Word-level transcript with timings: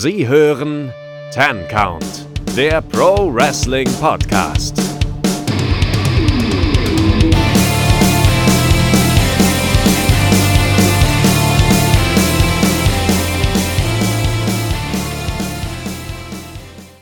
Sie 0.00 0.28
hören 0.28 0.92
Ten 1.32 1.66
Count, 1.66 2.24
der 2.56 2.80
Pro 2.82 3.34
Wrestling 3.34 3.90
Podcast. 3.94 4.80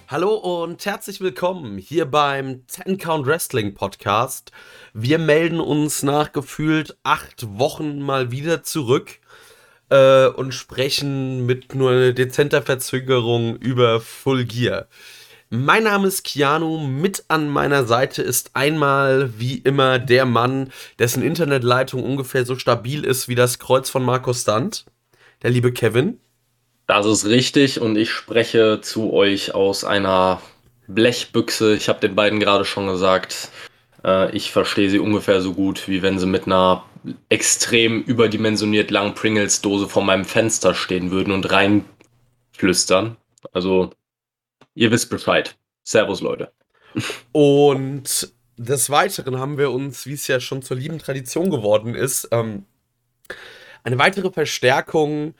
Hallo 0.08 0.36
und 0.36 0.86
herzlich 0.86 1.20
willkommen 1.20 1.76
hier 1.76 2.06
beim 2.06 2.66
Ten 2.66 2.96
Count 2.96 3.26
Wrestling 3.26 3.74
Podcast. 3.74 4.52
Wir 4.94 5.18
melden 5.18 5.60
uns 5.60 6.02
nach 6.02 6.32
gefühlt 6.32 6.96
acht 7.02 7.58
Wochen 7.58 8.00
mal 8.00 8.30
wieder 8.30 8.62
zurück 8.62 9.18
äh, 9.90 10.26
und 10.26 10.52
sprechen 10.52 11.46
mit 11.46 11.74
nur 11.74 12.12
dezenter 12.12 12.62
Verzögerung 12.62 13.56
über 13.56 14.00
Full 14.00 14.44
Gear. 14.44 14.86
Mein 15.48 15.84
Name 15.84 16.08
ist 16.08 16.24
Keanu, 16.24 16.78
mit 16.78 17.24
an 17.28 17.48
meiner 17.48 17.84
Seite 17.84 18.20
ist 18.20 18.50
einmal 18.54 19.30
wie 19.38 19.58
immer 19.58 20.00
der 20.00 20.24
Mann, 20.24 20.72
dessen 20.98 21.22
Internetleitung 21.22 22.02
ungefähr 22.02 22.44
so 22.44 22.56
stabil 22.56 23.04
ist 23.04 23.28
wie 23.28 23.36
das 23.36 23.60
Kreuz 23.60 23.88
von 23.88 24.02
Markus 24.02 24.42
Stunt, 24.42 24.86
der 25.42 25.50
liebe 25.50 25.72
Kevin. 25.72 26.18
Das 26.88 27.06
ist 27.06 27.26
richtig 27.26 27.80
und 27.80 27.96
ich 27.96 28.10
spreche 28.10 28.80
zu 28.80 29.12
euch 29.12 29.54
aus 29.54 29.84
einer 29.84 30.40
Blechbüchse. 30.88 31.74
Ich 31.74 31.88
habe 31.88 32.00
den 32.00 32.16
beiden 32.16 32.40
gerade 32.40 32.64
schon 32.64 32.88
gesagt, 32.88 33.50
äh, 34.04 34.34
ich 34.36 34.50
verstehe 34.50 34.90
sie 34.90 34.98
ungefähr 34.98 35.40
so 35.40 35.52
gut, 35.52 35.86
wie 35.86 36.02
wenn 36.02 36.18
sie 36.18 36.26
mit 36.26 36.46
einer 36.46 36.84
extrem 37.28 38.02
überdimensioniert 38.02 38.90
langen 38.90 39.14
Pringles-Dose 39.14 39.88
vor 39.88 40.02
meinem 40.02 40.24
Fenster 40.24 40.74
stehen 40.74 41.10
würden 41.10 41.32
und 41.32 41.50
reinflüstern. 41.50 43.16
Also, 43.52 43.90
ihr 44.74 44.90
wisst 44.90 45.10
Bescheid. 45.10 45.56
Servus, 45.82 46.20
Leute. 46.20 46.52
Und 47.32 48.32
des 48.56 48.90
Weiteren 48.90 49.38
haben 49.38 49.58
wir 49.58 49.70
uns, 49.70 50.06
wie 50.06 50.14
es 50.14 50.26
ja 50.26 50.40
schon 50.40 50.62
zur 50.62 50.76
lieben 50.76 50.98
Tradition 50.98 51.50
geworden 51.50 51.94
ist, 51.94 52.28
ähm, 52.32 52.64
eine 53.84 53.98
weitere 53.98 54.32
Verstärkung 54.32 55.34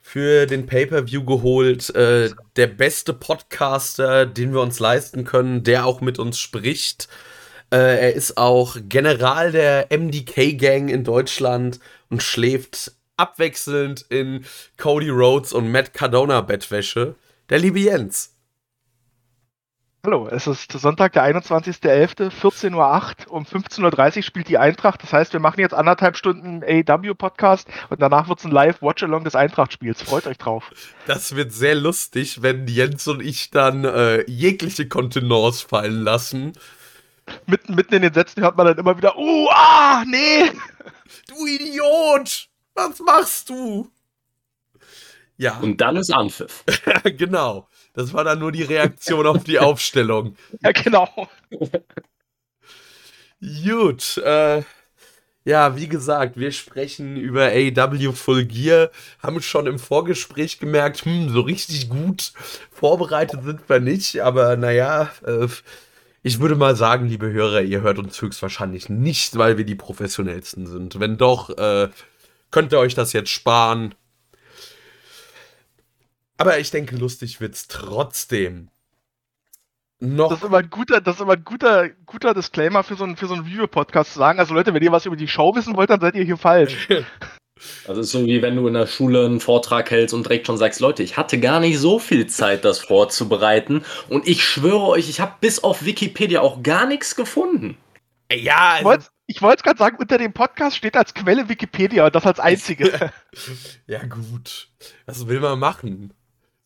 für 0.00 0.46
den 0.46 0.66
Pay-per-View 0.66 1.24
geholt. 1.24 1.90
Äh, 1.94 2.30
der 2.56 2.66
beste 2.66 3.12
Podcaster, 3.12 4.26
den 4.26 4.52
wir 4.52 4.60
uns 4.60 4.78
leisten 4.78 5.24
können, 5.24 5.64
der 5.64 5.86
auch 5.86 6.00
mit 6.00 6.18
uns 6.18 6.38
spricht. 6.38 7.08
Äh, 7.70 7.76
er 7.76 8.14
ist 8.14 8.38
auch 8.38 8.76
General 8.88 9.52
der 9.52 9.88
MDK-Gang 9.90 10.88
in 10.88 11.04
Deutschland 11.04 11.80
und 12.08 12.22
schläft 12.22 12.92
abwechselnd 13.18 14.06
in 14.08 14.44
Cody 14.78 15.10
Rhodes 15.10 15.52
und 15.52 15.70
Matt 15.70 15.92
Cardona 15.92 16.40
Bettwäsche. 16.40 17.14
Der 17.50 17.58
liebe 17.58 17.80
Jens. 17.80 18.34
Hallo, 20.06 20.28
es 20.28 20.46
ist 20.46 20.72
Sonntag, 20.72 21.12
der 21.12 21.24
21.11., 21.24 22.30
14.08 22.30 23.26
Uhr. 23.26 23.32
Um 23.34 23.44
15.30 23.44 24.16
Uhr 24.16 24.22
spielt 24.22 24.48
die 24.48 24.56
Eintracht. 24.56 25.02
Das 25.02 25.12
heißt, 25.12 25.32
wir 25.34 25.40
machen 25.40 25.60
jetzt 25.60 25.74
anderthalb 25.74 26.16
Stunden 26.16 26.62
AEW-Podcast 26.62 27.68
und 27.90 28.00
danach 28.00 28.28
wird 28.28 28.38
es 28.38 28.44
ein 28.46 28.52
Live-Watch-Along 28.52 29.24
des 29.24 29.34
Eintracht-Spiels. 29.34 30.00
Freut 30.00 30.26
euch 30.26 30.38
drauf. 30.38 30.70
Das 31.06 31.34
wird 31.34 31.52
sehr 31.52 31.74
lustig, 31.74 32.40
wenn 32.40 32.66
Jens 32.68 33.06
und 33.08 33.20
ich 33.20 33.50
dann 33.50 33.84
äh, 33.84 34.22
jegliche 34.30 34.88
Kontenance 34.88 35.66
fallen 35.66 36.00
lassen 36.00 36.52
mitten, 37.46 37.74
mitten 37.74 37.94
in 37.94 38.02
den 38.02 38.14
Sätzen 38.14 38.42
hört 38.42 38.56
man 38.56 38.66
dann 38.66 38.78
immer 38.78 38.96
wieder, 38.96 39.16
uh, 39.16 39.48
ah, 39.50 40.04
nee. 40.06 40.50
Du 41.26 41.46
Idiot! 41.46 42.48
Was 42.74 43.00
machst 43.00 43.48
du? 43.50 43.90
Ja. 45.36 45.58
Und 45.58 45.80
dann 45.80 45.96
ist 45.96 46.12
Anpfiff. 46.12 46.64
genau. 47.04 47.68
Das 47.94 48.12
war 48.12 48.24
dann 48.24 48.38
nur 48.38 48.52
die 48.52 48.62
Reaktion 48.62 49.26
auf 49.26 49.44
die 49.44 49.58
Aufstellung. 49.58 50.36
Ja, 50.62 50.72
genau. 50.72 51.28
Gut. 53.40 54.18
Äh, 54.18 54.62
ja, 55.44 55.76
wie 55.76 55.88
gesagt, 55.88 56.36
wir 56.36 56.52
sprechen 56.52 57.16
über 57.16 57.46
AW 57.46 58.12
Full 58.12 58.44
Gear, 58.44 58.90
haben 59.22 59.40
schon 59.40 59.66
im 59.66 59.78
Vorgespräch 59.78 60.58
gemerkt, 60.58 61.04
hm, 61.04 61.30
so 61.30 61.40
richtig 61.40 61.88
gut 61.88 62.32
vorbereitet 62.70 63.42
sind 63.44 63.68
wir 63.68 63.80
nicht, 63.80 64.20
aber 64.20 64.56
naja, 64.56 65.10
äh, 65.24 65.48
ich 66.28 66.40
würde 66.40 66.56
mal 66.56 66.76
sagen, 66.76 67.08
liebe 67.08 67.32
Hörer, 67.32 67.62
ihr 67.62 67.80
hört 67.80 67.98
uns 67.98 68.20
höchstwahrscheinlich 68.20 68.90
nicht, 68.90 69.38
weil 69.38 69.56
wir 69.56 69.64
die 69.64 69.74
professionellsten 69.74 70.66
sind. 70.66 71.00
Wenn 71.00 71.16
doch, 71.16 71.48
äh, 71.56 71.88
könnt 72.50 72.70
ihr 72.70 72.78
euch 72.78 72.94
das 72.94 73.14
jetzt 73.14 73.30
sparen. 73.30 73.94
Aber 76.36 76.58
ich 76.58 76.70
denke, 76.70 76.96
lustig 76.96 77.40
wird's 77.40 77.66
trotzdem. 77.66 78.68
Noch. 80.00 80.28
Das 80.28 80.40
ist 80.40 80.44
immer 80.44 80.58
ein 80.58 80.68
guter, 80.68 81.00
das 81.00 81.16
ist 81.16 81.22
immer 81.22 81.32
ein 81.32 81.44
guter, 81.44 81.88
guter 82.04 82.34
Disclaimer 82.34 82.84
für 82.84 82.94
so 82.94 83.04
einen, 83.04 83.16
für 83.16 83.26
so 83.26 83.32
einen 83.32 83.46
Video-Podcast 83.46 84.12
zu 84.12 84.18
sagen. 84.18 84.38
Also 84.38 84.52
Leute, 84.52 84.74
wenn 84.74 84.82
ihr 84.82 84.92
was 84.92 85.06
über 85.06 85.16
die 85.16 85.28
Show 85.28 85.54
wissen 85.54 85.76
wollt, 85.76 85.88
dann 85.88 86.00
seid 86.00 86.14
ihr 86.14 86.24
hier 86.24 86.36
falsch. 86.36 86.88
Das 87.86 87.98
ist 87.98 88.10
so 88.10 88.24
wie 88.24 88.42
wenn 88.42 88.56
du 88.56 88.66
in 88.66 88.74
der 88.74 88.86
Schule 88.86 89.24
einen 89.24 89.40
Vortrag 89.40 89.90
hältst 89.90 90.14
und 90.14 90.24
direkt 90.24 90.46
schon 90.46 90.58
sagst, 90.58 90.80
Leute, 90.80 91.02
ich 91.02 91.16
hatte 91.16 91.40
gar 91.40 91.60
nicht 91.60 91.78
so 91.78 91.98
viel 91.98 92.26
Zeit, 92.26 92.64
das 92.64 92.78
vorzubereiten. 92.78 93.84
Und 94.08 94.26
ich 94.28 94.44
schwöre 94.44 94.86
euch, 94.86 95.08
ich 95.08 95.20
habe 95.20 95.34
bis 95.40 95.62
auf 95.62 95.84
Wikipedia 95.84 96.40
auch 96.40 96.62
gar 96.62 96.86
nichts 96.86 97.16
gefunden. 97.16 97.76
Ja, 98.30 98.80
also 98.84 99.06
ich 99.26 99.42
wollte 99.42 99.58
es 99.58 99.62
gerade 99.62 99.78
sagen, 99.78 99.96
unter 99.98 100.18
dem 100.18 100.32
Podcast 100.32 100.76
steht 100.76 100.96
als 100.96 101.14
Quelle 101.14 101.48
Wikipedia 101.48 102.06
und 102.06 102.14
das 102.14 102.26
als 102.26 102.40
einzige. 102.40 103.10
ja, 103.86 104.04
gut. 104.04 104.68
Was 105.06 105.26
will 105.26 105.40
man 105.40 105.58
machen? 105.58 106.14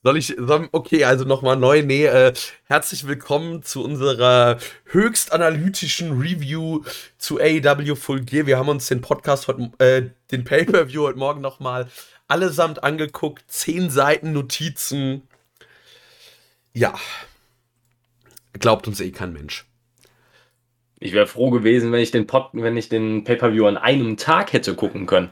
Soll 0.05 0.17
ich, 0.17 0.35
soll, 0.37 0.69
okay, 0.73 1.05
also 1.05 1.25
nochmal 1.25 1.57
neu, 1.57 1.83
nee, 1.83 2.07
äh, 2.07 2.33
herzlich 2.65 3.07
willkommen 3.07 3.63
zu 3.63 3.85
unserer 3.85 4.59
höchst 4.87 5.33
analytischen 5.33 6.19
Review 6.19 6.83
zu 7.19 7.39
AEW 7.39 7.95
Full 7.95 8.23
Gear. 8.23 8.47
Wir 8.47 8.59
haben 8.59 8.69
uns 8.69 8.89
den 8.89 9.01
Podcast 9.01 9.47
heute, 9.47 9.71
äh, 9.79 10.11
den 10.33 10.43
Pay-Per-View 10.43 11.03
heute 11.03 11.21
Morgen 11.21 11.41
nochmal 11.41 11.89
allesamt 12.27 12.83
angeguckt. 12.83 13.45
Zehn 13.47 13.91
Seiten 13.91 14.33
Notizen. 14.33 15.23
Ja. 16.73 16.95
Glaubt 18.55 18.89
uns 18.89 19.01
eh 19.01 19.13
kein 19.13 19.33
Mensch. 19.33 19.67
Ich 20.99 21.13
wäre 21.13 21.29
froh 21.29 21.51
gewesen, 21.51 21.93
wenn 21.93 22.01
ich 22.01 22.11
den 22.11 22.27
Pod, 22.27 22.49
wenn 22.55 22.77
ich 22.77 22.89
den 22.89 23.23
Pay-Per-View 23.23 23.67
an 23.69 23.77
einem 23.77 24.17
Tag 24.17 24.53
hätte 24.53 24.75
gucken 24.75 25.07
können. 25.07 25.31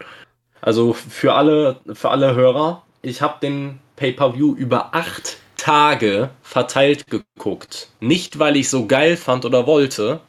Also 0.60 0.92
für 0.92 1.34
alle, 1.34 1.81
für 1.92 2.10
alle 2.10 2.37
Hörer, 2.37 2.87
ich 3.02 3.20
habe 3.20 3.41
den 3.42 3.81
Pay-per-View 4.00 4.55
über 4.55 4.94
acht 4.94 5.37
Tage 5.59 6.31
verteilt 6.41 7.05
geguckt. 7.09 7.91
Nicht, 8.00 8.38
weil 8.38 8.56
ich 8.56 8.71
so 8.71 8.87
geil 8.87 9.19
fand 9.19 9.44
oder 9.44 9.66
wollte. 9.66 10.21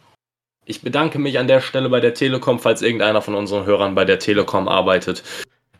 Ich 0.65 0.81
bedanke 0.81 1.19
mich 1.19 1.39
an 1.39 1.47
der 1.47 1.61
Stelle 1.61 1.87
bei 1.87 2.01
der 2.01 2.13
Telekom, 2.13 2.59
falls 2.59 2.81
irgendeiner 2.81 3.21
von 3.21 3.33
unseren 3.33 3.65
Hörern 3.65 3.95
bei 3.95 4.03
der 4.03 4.19
Telekom 4.19 4.67
arbeitet. 4.67 5.23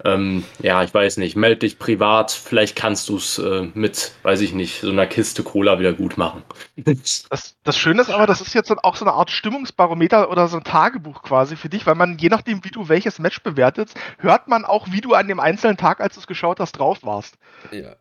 Ähm, 0.04 0.44
ja, 0.60 0.84
ich 0.84 0.94
weiß 0.94 1.18
nicht, 1.18 1.36
meld 1.36 1.62
dich 1.62 1.80
privat, 1.80 2.32
vielleicht 2.32 2.76
kannst 2.76 3.10
du 3.10 3.18
es 3.18 3.38
äh, 3.38 3.68
mit, 3.74 4.12
weiß 4.24 4.42
ich 4.42 4.54
nicht, 4.54 4.82
so 4.82 4.90
einer 4.90 5.08
Kiste 5.08 5.44
Cola 5.44 5.80
wieder 5.80 5.94
gut 5.94 6.18
machen. 6.18 6.44
Das, 6.76 7.56
das 7.64 7.78
Schöne 7.78 8.02
ist 8.02 8.10
aber, 8.10 8.28
das 8.28 8.42
ist 8.42 8.54
jetzt 8.54 8.72
auch 8.72 8.96
so 8.96 9.06
eine 9.06 9.14
Art 9.14 9.32
Stimmungsbarometer 9.32 10.30
oder 10.30 10.48
so 10.48 10.58
ein 10.58 10.64
Tagebuch 10.64 11.24
quasi 11.24 11.56
für 11.56 11.70
dich, 11.70 11.86
weil 11.86 11.96
man, 11.96 12.18
je 12.18 12.30
nachdem, 12.30 12.64
wie 12.64 12.72
du 12.72 12.90
welches 12.90 13.20
Match 13.20 13.42
bewertest, 13.44 13.96
hört 14.18 14.48
man 14.48 14.66
auch, 14.66 14.88
wie 14.92 15.02
du 15.02 15.14
an 15.14 15.28
dem 15.28 15.40
einzelnen 15.40 15.78
Tag, 15.78 16.02
als 16.02 16.16
du 16.16 16.22
es 16.22 16.28
geschaut 16.28 16.60
hast, 16.60 16.74
drauf 16.74 17.00
warst. 17.04 17.36
Ja. 17.72 17.96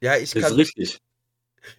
Ja, 0.00 0.16
ich 0.16 0.32
kann. 0.32 0.42
Das 0.42 0.50
ist 0.52 0.58
richtig. 0.58 1.00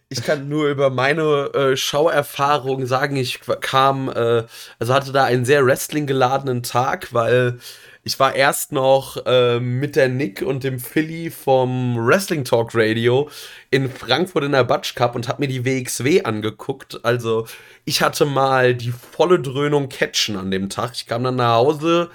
Ich 0.09 0.23
kann 0.23 0.49
nur 0.49 0.67
über 0.69 0.89
meine 0.89 1.51
äh, 1.53 1.77
Schauerfahrung 1.77 2.87
sagen, 2.87 3.15
ich 3.17 3.41
kam, 3.61 4.09
äh, 4.09 4.43
also 4.79 4.93
hatte 4.93 5.11
da 5.11 5.25
einen 5.25 5.45
sehr 5.45 5.63
Wrestling 5.63 6.07
geladenen 6.07 6.63
Tag, 6.63 7.13
weil 7.13 7.59
ich 8.07 8.19
war 8.19 8.35
erst 8.35 8.71
noch 8.71 9.25
äh, 9.25 9.59
mit 9.59 9.95
der 9.95 10.09
Nick 10.09 10.43
und 10.43 10.63
dem 10.63 10.79
Philly 10.79 11.31
vom 11.31 11.97
Wrestling 11.97 12.43
Talk 12.43 12.69
Radio 12.75 13.31
in 13.71 13.89
Frankfurt 13.89 14.43
in 14.43 14.51
der 14.51 14.63
Batsch 14.63 14.93
Cup 14.93 15.15
und 15.15 15.27
hab 15.27 15.39
mir 15.39 15.47
die 15.47 15.65
WXW 15.65 16.21
angeguckt. 16.21 17.03
Also 17.03 17.47
ich 17.83 18.03
hatte 18.03 18.25
mal 18.25 18.75
die 18.75 18.91
volle 18.91 19.39
Dröhnung 19.39 19.89
Catchen 19.89 20.37
an 20.37 20.51
dem 20.51 20.69
Tag. 20.69 20.91
Ich 20.93 21.07
kam 21.07 21.23
dann 21.23 21.37
nach 21.37 21.55
Hause, 21.55 22.11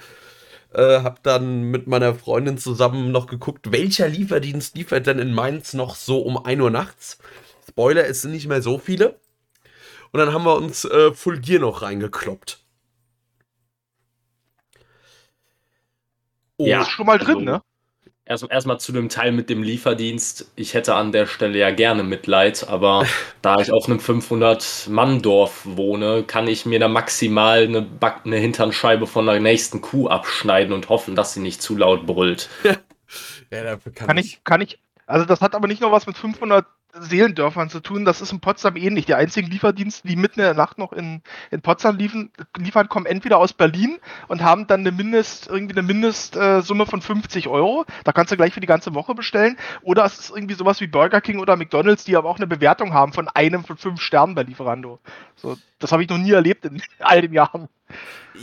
äh, 0.73 1.01
hab 1.01 1.23
dann 1.23 1.63
mit 1.63 1.87
meiner 1.87 2.15
Freundin 2.15 2.57
zusammen 2.57 3.11
noch 3.11 3.27
geguckt, 3.27 3.73
welcher 3.73 4.07
Lieferdienst 4.07 4.77
liefert 4.77 5.07
denn 5.07 5.19
in 5.19 5.33
Mainz 5.33 5.73
noch 5.73 5.95
so 5.95 6.21
um 6.21 6.37
1 6.37 6.61
Uhr 6.61 6.71
nachts. 6.71 7.17
Spoiler, 7.67 8.07
es 8.07 8.21
sind 8.21 8.31
nicht 8.31 8.47
mehr 8.47 8.61
so 8.61 8.77
viele. 8.77 9.19
Und 10.13 10.21
dann 10.21 10.31
haben 10.31 10.45
wir 10.45 10.55
uns 10.55 10.85
äh, 10.85 11.11
Full 11.11 11.41
Gear 11.41 11.59
noch 11.59 11.81
reingekloppt. 11.81 12.60
Oh, 16.61 16.67
ja, 16.67 16.81
ist 16.81 16.91
schon 16.91 17.05
mal 17.05 17.17
drin, 17.17 17.37
also, 17.37 17.39
ne? 17.39 17.61
Erstmal 18.23 18.75
erst 18.75 18.85
zu 18.85 18.91
dem 18.91 19.09
Teil 19.09 19.31
mit 19.31 19.49
dem 19.49 19.63
Lieferdienst. 19.63 20.51
Ich 20.55 20.73
hätte 20.73 20.95
an 20.95 21.11
der 21.11 21.25
Stelle 21.25 21.57
ja 21.57 21.71
gerne 21.71 22.03
Mitleid, 22.03 22.67
aber 22.69 23.05
da 23.41 23.59
ich 23.59 23.71
auf 23.71 23.87
einem 23.87 23.97
500-Mann-Dorf 23.97 25.61
wohne, 25.65 26.23
kann 26.23 26.47
ich 26.47 26.65
mir 26.65 26.79
da 26.79 26.87
maximal 26.87 27.63
eine, 27.63 27.81
Back 27.81 28.21
eine 28.23 28.37
Hinternscheibe 28.37 29.07
von 29.07 29.25
der 29.25 29.39
nächsten 29.39 29.81
Kuh 29.81 30.07
abschneiden 30.07 30.71
und 30.71 30.89
hoffen, 30.89 31.15
dass 31.15 31.33
sie 31.33 31.41
nicht 31.41 31.61
zu 31.61 31.75
laut 31.75 32.05
brüllt. 32.05 32.49
ja, 32.63 33.63
dafür 33.63 33.91
kann, 33.91 34.07
kann 34.07 34.17
ich, 34.17 34.43
kann 34.43 34.61
ich 34.61 34.79
Also 35.07 35.25
das 35.25 35.41
hat 35.41 35.55
aber 35.55 35.67
nicht 35.67 35.81
nur 35.81 35.91
was 35.91 36.05
mit 36.05 36.17
500 36.17 36.65
Seelendörfern 36.93 37.69
zu 37.69 37.79
tun. 37.79 38.05
Das 38.05 38.21
ist 38.21 38.31
in 38.31 38.39
Potsdam 38.39 38.75
ähnlich. 38.75 39.05
Die 39.05 39.15
einzigen 39.15 39.49
Lieferdienste, 39.49 40.07
die 40.07 40.15
mitten 40.15 40.39
in 40.39 40.45
der 40.45 40.53
Nacht 40.53 40.77
noch 40.77 40.93
in, 40.93 41.21
in 41.49 41.61
Potsdam 41.61 41.97
liefen, 41.97 42.31
liefern, 42.57 42.89
kommen 42.89 43.05
entweder 43.05 43.37
aus 43.37 43.53
Berlin 43.53 43.99
und 44.27 44.43
haben 44.43 44.67
dann 44.67 44.81
eine 44.81 44.91
Mindest, 44.91 45.47
irgendwie 45.47 45.75
eine 45.75 45.83
Mindestsumme 45.83 46.85
von 46.85 47.01
50 47.01 47.47
Euro. 47.47 47.85
Da 48.03 48.11
kannst 48.11 48.31
du 48.31 48.37
gleich 48.37 48.53
für 48.53 48.59
die 48.59 48.67
ganze 48.67 48.93
Woche 48.93 49.15
bestellen. 49.15 49.57
Oder 49.81 50.05
es 50.05 50.19
ist 50.19 50.29
irgendwie 50.31 50.55
sowas 50.55 50.81
wie 50.81 50.87
Burger 50.87 51.21
King 51.21 51.39
oder 51.39 51.55
McDonalds, 51.55 52.03
die 52.03 52.15
aber 52.15 52.29
auch 52.29 52.37
eine 52.37 52.47
Bewertung 52.47 52.93
haben 52.93 53.13
von 53.13 53.27
einem 53.27 53.63
von 53.63 53.77
fünf 53.77 54.01
Sternen 54.01 54.35
bei 54.35 54.43
Lieferando. 54.43 54.99
So, 55.35 55.57
das 55.79 55.91
habe 55.91 56.03
ich 56.03 56.09
noch 56.09 56.17
nie 56.17 56.31
erlebt 56.31 56.65
in 56.65 56.81
all 56.99 57.21
den 57.21 57.33
Jahren. 57.33 57.67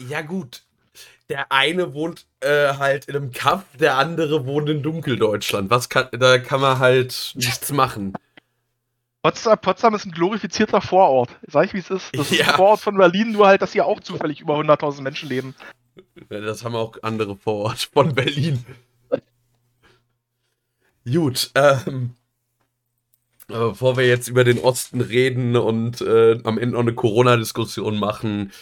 Ja, 0.08 0.22
gut. 0.22 0.62
Der 1.28 1.52
eine 1.52 1.92
wohnt 1.92 2.24
äh, 2.40 2.72
halt 2.78 3.04
in 3.04 3.14
einem 3.14 3.32
Kaff, 3.32 3.64
der 3.78 3.98
andere 3.98 4.46
wohnt 4.46 4.70
in 4.70 4.82
Dunkeldeutschland. 4.82 5.68
Was 5.68 5.90
kann, 5.90 6.08
da 6.12 6.38
kann 6.38 6.62
man 6.62 6.78
halt 6.78 7.32
nichts 7.34 7.70
machen. 7.70 8.14
Potsdam, 9.30 9.58
Potsdam 9.60 9.94
ist 9.94 10.06
ein 10.06 10.12
glorifizierter 10.12 10.80
Vorort. 10.80 11.30
Sag 11.46 11.66
ich, 11.66 11.74
wie 11.74 11.78
es 11.78 11.90
ist. 11.90 12.16
Das 12.16 12.30
ist 12.30 12.38
Ja. 12.38 12.48
ein 12.48 12.54
Vorort 12.56 12.80
von 12.80 12.96
Berlin, 12.96 13.32
nur 13.32 13.46
halt, 13.46 13.62
dass 13.62 13.72
hier 13.72 13.86
auch 13.86 14.00
zufällig 14.00 14.40
über 14.40 14.56
100.000 14.56 15.02
Menschen 15.02 15.28
leben. 15.28 15.54
Das 16.28 16.64
haben 16.64 16.74
auch 16.74 16.96
andere 17.02 17.36
vor 17.36 17.54
Ort 17.66 17.90
von 17.92 18.14
Berlin. 18.14 18.64
Gut, 21.10 21.50
ähm, 21.54 22.14
bevor 23.46 23.96
wir 23.96 24.06
jetzt 24.06 24.28
über 24.28 24.44
den 24.44 24.58
Osten 24.58 25.00
reden 25.00 25.56
und 25.56 26.00
äh, 26.02 26.38
am 26.44 26.58
Ende 26.58 26.74
noch 26.74 26.80
eine 26.82 26.94
Corona-Diskussion 26.94 27.98
machen, 27.98 28.52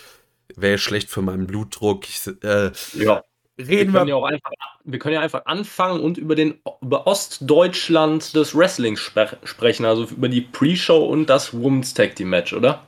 wäre 0.55 0.79
schlecht 0.79 1.11
für 1.11 1.23
meinen 1.23 1.47
Blutdruck. 1.47 2.09
Ich, 2.09 2.27
äh, 2.45 2.71
Ja. 2.95 3.23
Wir 3.57 3.69
reden 3.69 3.93
können, 3.93 4.07
wir. 4.07 4.11
ja 4.11 4.17
auch 4.17 4.25
einfach, 4.27 4.51
wir 4.85 4.99
können 4.99 5.15
ja 5.15 5.21
einfach 5.21 5.47
anfangen 5.47 6.01
und 6.01 6.19
über 6.19 6.35
den 6.35 6.61
über 6.83 7.07
Ostdeutschland 7.07 8.35
des 8.35 8.55
Wrestlings 8.55 9.01
spre 9.01 9.39
sprechen, 9.45 9.87
also 9.87 10.05
über 10.05 10.29
die 10.29 10.43
Pre-Show 10.43 11.05
und 11.07 11.27
das 11.27 11.55
Women's 11.55 11.95
Tag 11.95 12.17
Team 12.17 12.31
Match, 12.31 12.53
oder? 12.53 12.87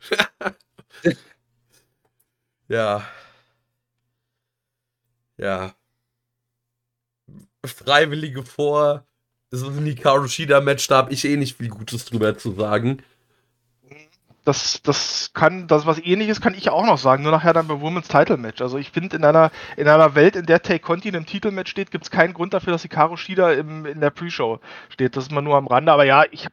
Ja. 2.68 3.04
Ja. 5.36 5.74
Freiwillige 7.64 8.44
vor. 8.44 9.06
Das 9.50 9.60
ist 9.60 9.68
ein 9.68 9.84
Hikaru 9.84 10.26
Shida-Match, 10.28 10.88
da 10.88 10.96
habe 10.96 11.12
ich 11.12 11.24
eh 11.26 11.36
nicht 11.36 11.58
viel 11.58 11.68
Gutes 11.68 12.06
drüber 12.06 12.38
zu 12.38 12.52
sagen. 12.54 13.02
Das, 14.44 14.82
das 14.82 15.30
kann, 15.34 15.68
das 15.68 15.86
was 15.86 15.98
ähnliches 16.00 16.40
kann 16.40 16.54
ich 16.54 16.68
auch 16.68 16.84
noch 16.84 16.98
sagen, 16.98 17.22
nur 17.22 17.30
nachher 17.30 17.52
dann 17.52 17.68
beim 17.68 17.80
Women's 17.80 18.08
Title 18.08 18.36
Match. 18.36 18.60
Also 18.60 18.76
ich 18.76 18.90
finde, 18.90 19.16
in 19.16 19.24
einer, 19.24 19.52
in 19.76 19.86
einer 19.86 20.16
Welt, 20.16 20.34
in 20.34 20.46
der 20.46 20.62
Tay 20.62 20.80
Conti 20.80 21.08
in 21.08 21.16
einem 21.16 21.26
Titelmatch 21.26 21.70
steht, 21.70 21.92
gibt 21.92 22.04
es 22.04 22.10
keinen 22.10 22.34
Grund 22.34 22.52
dafür, 22.52 22.72
dass 22.72 22.82
Hikaru 22.82 23.16
Shida 23.16 23.52
im, 23.52 23.86
in 23.86 24.00
der 24.00 24.10
Pre-Show 24.10 24.58
steht. 24.88 25.16
Das 25.16 25.24
ist 25.24 25.32
mal 25.32 25.42
nur 25.42 25.56
am 25.56 25.68
Rande. 25.68 25.92
Aber 25.92 26.04
ja, 26.04 26.24
ich 26.30 26.48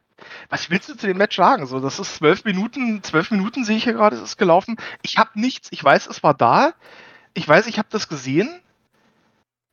was 0.48 0.70
willst 0.70 0.88
du 0.88 0.96
zu 0.96 1.06
dem 1.06 1.18
Match 1.18 1.36
sagen? 1.36 1.66
So, 1.66 1.80
das 1.80 1.98
ist 1.98 2.16
zwölf 2.16 2.44
Minuten, 2.44 3.02
zwölf 3.02 3.30
Minuten 3.30 3.64
sehe 3.64 3.76
ich 3.76 3.84
hier 3.84 3.94
gerade, 3.94 4.16
es 4.16 4.22
ist 4.22 4.36
gelaufen. 4.36 4.76
Ich 5.02 5.18
habe 5.18 5.30
nichts, 5.34 5.68
ich 5.70 5.82
weiß, 5.82 6.06
es 6.06 6.22
war 6.22 6.34
da. 6.34 6.74
Ich 7.34 7.48
weiß, 7.48 7.66
ich 7.66 7.78
habe 7.78 7.88
das 7.90 8.08
gesehen. 8.08 8.60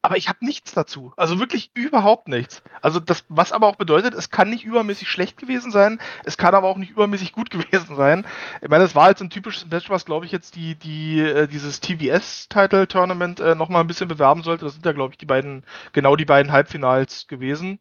Aber 0.02 0.16
ich 0.16 0.30
habe 0.30 0.46
nichts 0.46 0.74
dazu. 0.74 1.12
Also 1.18 1.40
wirklich 1.40 1.72
überhaupt 1.74 2.28
nichts. 2.28 2.62
Also 2.82 3.00
das, 3.00 3.26
was 3.30 3.52
aber 3.52 3.68
auch 3.68 3.76
bedeutet, 3.76 4.14
es 4.14 4.30
kann 4.30 4.50
nicht 4.50 4.64
übermäßig 4.64 5.10
schlecht 5.10 5.38
gewesen 5.38 5.72
sein, 5.72 6.00
es 6.24 6.38
kann 6.38 6.56
aber 6.56 6.68
auch 6.68 6.78
nicht 6.78 6.92
übermäßig 6.92 7.34
gut 7.34 7.50
gewesen 7.50 7.96
sein. 7.96 8.26
Ich 8.62 8.70
meine, 8.70 8.84
es 8.84 8.96
war 8.96 9.06
halt 9.06 9.18
so 9.18 9.26
ein 9.26 9.30
typisches 9.30 9.68
Match, 9.70 9.90
was 9.90 10.06
glaube 10.06 10.26
ich 10.26 10.32
jetzt 10.32 10.56
die, 10.56 10.76
die, 10.76 11.20
äh, 11.20 11.48
dieses 11.48 11.82
TBS-Title-Tournament 11.82 13.40
äh, 13.40 13.56
nochmal 13.56 13.82
ein 13.82 13.88
bisschen 13.88 14.08
bewerben 14.08 14.44
sollte. 14.44 14.66
Das 14.66 14.76
sind 14.76 14.86
ja, 14.86 14.94
glaube 14.94 15.14
ich, 15.14 15.18
die 15.18 15.26
beiden, 15.26 15.64
genau 15.94 16.16
die 16.16 16.26
beiden 16.26 16.52
Halbfinals 16.52 17.28
gewesen. 17.28 17.80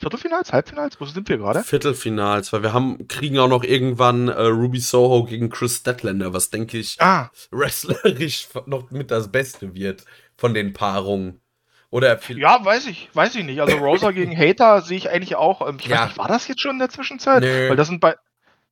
Viertelfinals? 0.00 0.50
Halbfinals? 0.50 0.98
Wo 0.98 1.04
sind 1.04 1.28
wir 1.28 1.36
gerade? 1.36 1.62
Viertelfinals, 1.62 2.54
weil 2.54 2.62
wir 2.62 2.72
haben, 2.72 3.06
kriegen 3.06 3.38
auch 3.38 3.48
noch 3.48 3.64
irgendwann 3.64 4.28
äh, 4.28 4.44
Ruby 4.44 4.80
Soho 4.80 5.24
gegen 5.24 5.50
Chris 5.50 5.76
Statlander, 5.76 6.32
was 6.32 6.48
denke 6.48 6.78
ich 6.78 6.96
Ah, 7.00 7.30
wrestlerisch 7.50 8.48
noch 8.64 8.90
mit 8.90 9.10
das 9.10 9.30
Beste 9.30 9.74
wird 9.74 10.06
von 10.40 10.54
den 10.54 10.72
Paarungen. 10.72 11.42
Oder 11.90 12.18
ja, 12.30 12.64
weiß 12.64 12.86
ich, 12.86 13.10
weiß 13.12 13.34
ich 13.34 13.44
nicht. 13.44 13.60
Also 13.60 13.76
Rosa 13.76 14.10
gegen 14.12 14.34
Hater 14.36 14.80
sehe 14.80 14.96
ich 14.96 15.10
eigentlich 15.10 15.36
auch. 15.36 15.68
Ähm, 15.68 15.76
ich 15.78 15.86
Ja. 15.86 15.98
weiß 15.98 16.08
nicht, 16.08 16.18
war 16.18 16.28
das 16.28 16.48
jetzt 16.48 16.62
schon 16.62 16.72
in 16.72 16.78
der 16.78 16.88
Zwischenzeit? 16.88 17.42
Nö. 17.42 17.68
Weil 17.68 17.76
das 17.76 17.88
sind 17.88 18.00
bei. 18.00 18.16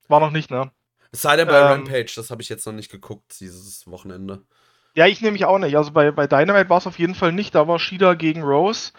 War 0.09 0.20
noch 0.20 0.31
nicht, 0.31 0.50
ne? 0.50 0.70
es 1.12 1.20
sei 1.23 1.37
denn 1.37 1.49
bei 1.49 1.59
ähm, 1.59 1.67
Rampage, 1.67 2.12
das 2.17 2.31
habe 2.31 2.41
ich 2.41 2.49
jetzt 2.49 2.67
noch 2.67 2.73
nicht 2.73 2.91
geguckt, 2.91 3.38
dieses 3.41 3.87
Wochenende. 3.87 4.43
Ja, 4.94 5.06
ich 5.06 5.20
nehme 5.20 5.32
mich 5.32 5.44
auch 5.44 5.59
nicht. 5.59 5.76
Also 5.76 5.91
bei, 5.91 6.11
bei 6.11 6.26
Dynamite 6.26 6.70
war 6.70 6.79
es 6.79 6.87
auf 6.87 6.99
jeden 6.99 7.15
Fall 7.15 7.32
nicht. 7.32 7.55
Da 7.55 7.69
war 7.69 7.79
Shida 7.79 8.15
gegen 8.15 8.43
Rose. 8.43 8.93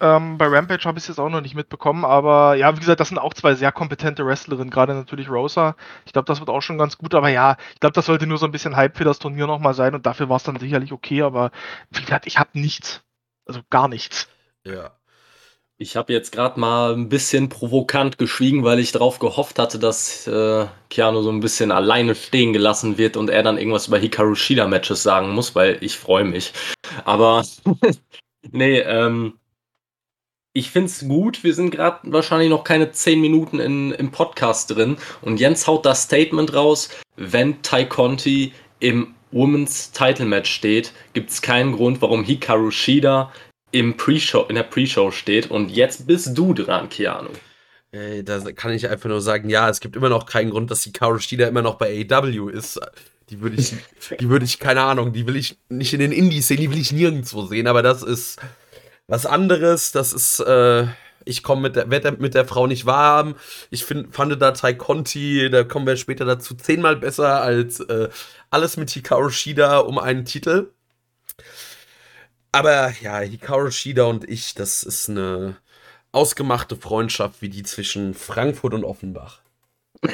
Ähm, 0.00 0.36
bei 0.36 0.46
Rampage 0.46 0.84
habe 0.84 0.98
ich 0.98 1.04
es 1.04 1.08
jetzt 1.08 1.18
auch 1.18 1.28
noch 1.28 1.40
nicht 1.40 1.54
mitbekommen. 1.54 2.04
Aber 2.04 2.54
ja, 2.54 2.74
wie 2.74 2.80
gesagt, 2.80 3.00
das 3.00 3.08
sind 3.08 3.18
auch 3.18 3.34
zwei 3.34 3.54
sehr 3.54 3.72
kompetente 3.72 4.26
Wrestlerinnen. 4.26 4.70
Gerade 4.70 4.94
natürlich 4.94 5.30
Rosa. 5.30 5.76
Ich 6.04 6.12
glaube, 6.12 6.26
das 6.26 6.40
wird 6.40 6.50
auch 6.50 6.60
schon 6.60 6.78
ganz 6.78 6.98
gut. 6.98 7.14
Aber 7.14 7.28
ja, 7.28 7.56
ich 7.74 7.80
glaube, 7.80 7.94
das 7.94 8.06
sollte 8.06 8.26
nur 8.26 8.38
so 8.38 8.46
ein 8.46 8.52
bisschen 8.52 8.76
Hype 8.76 8.96
für 8.96 9.04
das 9.04 9.18
Turnier 9.18 9.46
nochmal 9.46 9.74
sein. 9.74 9.94
Und 9.94 10.06
dafür 10.06 10.28
war 10.28 10.36
es 10.36 10.42
dann 10.42 10.58
sicherlich 10.58 10.92
okay. 10.92 11.22
Aber 11.22 11.50
wie 11.90 12.02
gesagt, 12.02 12.26
ich 12.26 12.38
habe 12.38 12.50
nichts. 12.52 13.02
Also 13.46 13.60
gar 13.70 13.88
nichts. 13.88 14.28
Ja. 14.64 14.92
Ich 15.78 15.94
habe 15.94 16.12
jetzt 16.14 16.32
gerade 16.32 16.58
mal 16.58 16.94
ein 16.94 17.10
bisschen 17.10 17.50
provokant 17.50 18.16
geschwiegen, 18.16 18.64
weil 18.64 18.78
ich 18.78 18.92
darauf 18.92 19.18
gehofft 19.18 19.58
hatte, 19.58 19.78
dass 19.78 20.26
äh, 20.26 20.66
Keanu 20.88 21.20
so 21.20 21.30
ein 21.30 21.40
bisschen 21.40 21.70
alleine 21.70 22.14
stehen 22.14 22.54
gelassen 22.54 22.96
wird 22.96 23.18
und 23.18 23.28
er 23.28 23.42
dann 23.42 23.58
irgendwas 23.58 23.88
über 23.88 23.98
Hikaru 23.98 24.34
Shida 24.34 24.66
Matches 24.66 25.02
sagen 25.02 25.30
muss, 25.30 25.54
weil 25.54 25.76
ich 25.82 25.98
freue 25.98 26.24
mich. 26.24 26.54
Aber 27.04 27.44
nee, 28.50 28.78
ähm, 28.78 29.34
ich 30.56 30.70
find's 30.70 31.06
gut. 31.06 31.44
Wir 31.44 31.54
sind 31.54 31.70
gerade 31.70 31.98
wahrscheinlich 32.04 32.48
noch 32.48 32.64
keine 32.64 32.90
10 32.90 33.20
Minuten 33.20 33.60
in, 33.60 33.92
im 33.92 34.10
Podcast 34.10 34.70
drin 34.70 34.96
und 35.20 35.38
Jens 35.38 35.66
haut 35.66 35.84
das 35.84 36.04
Statement 36.04 36.54
raus, 36.54 36.88
wenn 37.16 37.60
Tai 37.60 37.84
Conti 37.84 38.54
im 38.80 39.14
Women's 39.32 39.92
Title 39.92 40.24
Match 40.24 40.50
steht, 40.50 40.92
gibt's 41.12 41.42
keinen 41.42 41.72
Grund, 41.72 42.00
warum 42.00 42.24
Hikaru 42.24 42.70
Shida 42.70 43.30
im 43.70 43.98
Pre-Show, 43.98 44.46
in 44.48 44.54
der 44.54 44.62
Pre-Show 44.62 45.10
steht. 45.10 45.50
Und 45.50 45.70
jetzt 45.70 46.06
bist 46.06 46.38
du 46.38 46.54
dran, 46.54 46.88
Keanu. 46.88 47.30
Ey, 47.92 48.24
da 48.24 48.40
kann 48.52 48.72
ich 48.72 48.88
einfach 48.88 49.10
nur 49.10 49.20
sagen, 49.20 49.50
ja, 49.50 49.68
es 49.68 49.80
gibt 49.80 49.94
immer 49.94 50.08
noch 50.08 50.24
keinen 50.24 50.50
Grund, 50.50 50.70
dass 50.70 50.84
Hikaru 50.84 51.18
Shida 51.18 51.48
immer 51.48 51.62
noch 51.62 51.74
bei 51.74 52.06
AEW 52.10 52.48
ist. 52.48 52.80
Die 53.28 53.42
würde 53.42 53.56
ich, 53.56 53.74
die 54.20 54.30
würde 54.30 54.46
ich, 54.46 54.58
keine 54.58 54.82
Ahnung, 54.82 55.12
die 55.12 55.26
will 55.26 55.36
ich 55.36 55.58
nicht 55.68 55.92
in 55.92 56.00
den 56.00 56.12
Indies 56.12 56.48
sehen, 56.48 56.60
die 56.60 56.70
will 56.70 56.78
ich 56.78 56.92
nirgendwo 56.92 57.44
sehen, 57.44 57.66
aber 57.66 57.82
das 57.82 58.02
ist 58.02 58.38
was 59.08 59.26
anderes, 59.26 59.92
das 59.92 60.12
ist, 60.12 60.40
äh, 60.40 60.86
ich 61.24 61.42
komme 61.42 61.62
mit 61.62 61.76
der, 61.76 61.90
werd 61.90 62.20
mit 62.20 62.34
der 62.34 62.46
Frau 62.46 62.66
nicht 62.66 62.86
warm. 62.86 63.36
Ich 63.70 63.84
find, 63.84 64.14
fand 64.14 64.40
da 64.40 64.52
Tai 64.52 64.74
Conti, 64.74 65.50
da 65.50 65.64
kommen 65.64 65.86
wir 65.86 65.96
später 65.96 66.24
dazu, 66.24 66.54
zehnmal 66.54 66.96
besser 66.96 67.42
als 67.42 67.80
äh, 67.80 68.08
alles 68.50 68.76
mit 68.76 68.90
Hikaru 68.90 69.30
Shida 69.30 69.78
um 69.78 69.98
einen 69.98 70.24
Titel. 70.24 70.70
Aber 72.52 72.92
ja, 73.00 73.18
Hikaru 73.18 73.70
Shida 73.70 74.04
und 74.04 74.28
ich, 74.28 74.54
das 74.54 74.82
ist 74.82 75.10
eine 75.10 75.56
ausgemachte 76.12 76.76
Freundschaft 76.76 77.42
wie 77.42 77.48
die 77.48 77.62
zwischen 77.62 78.14
Frankfurt 78.14 78.74
und 78.74 78.84
Offenbach. 78.84 79.40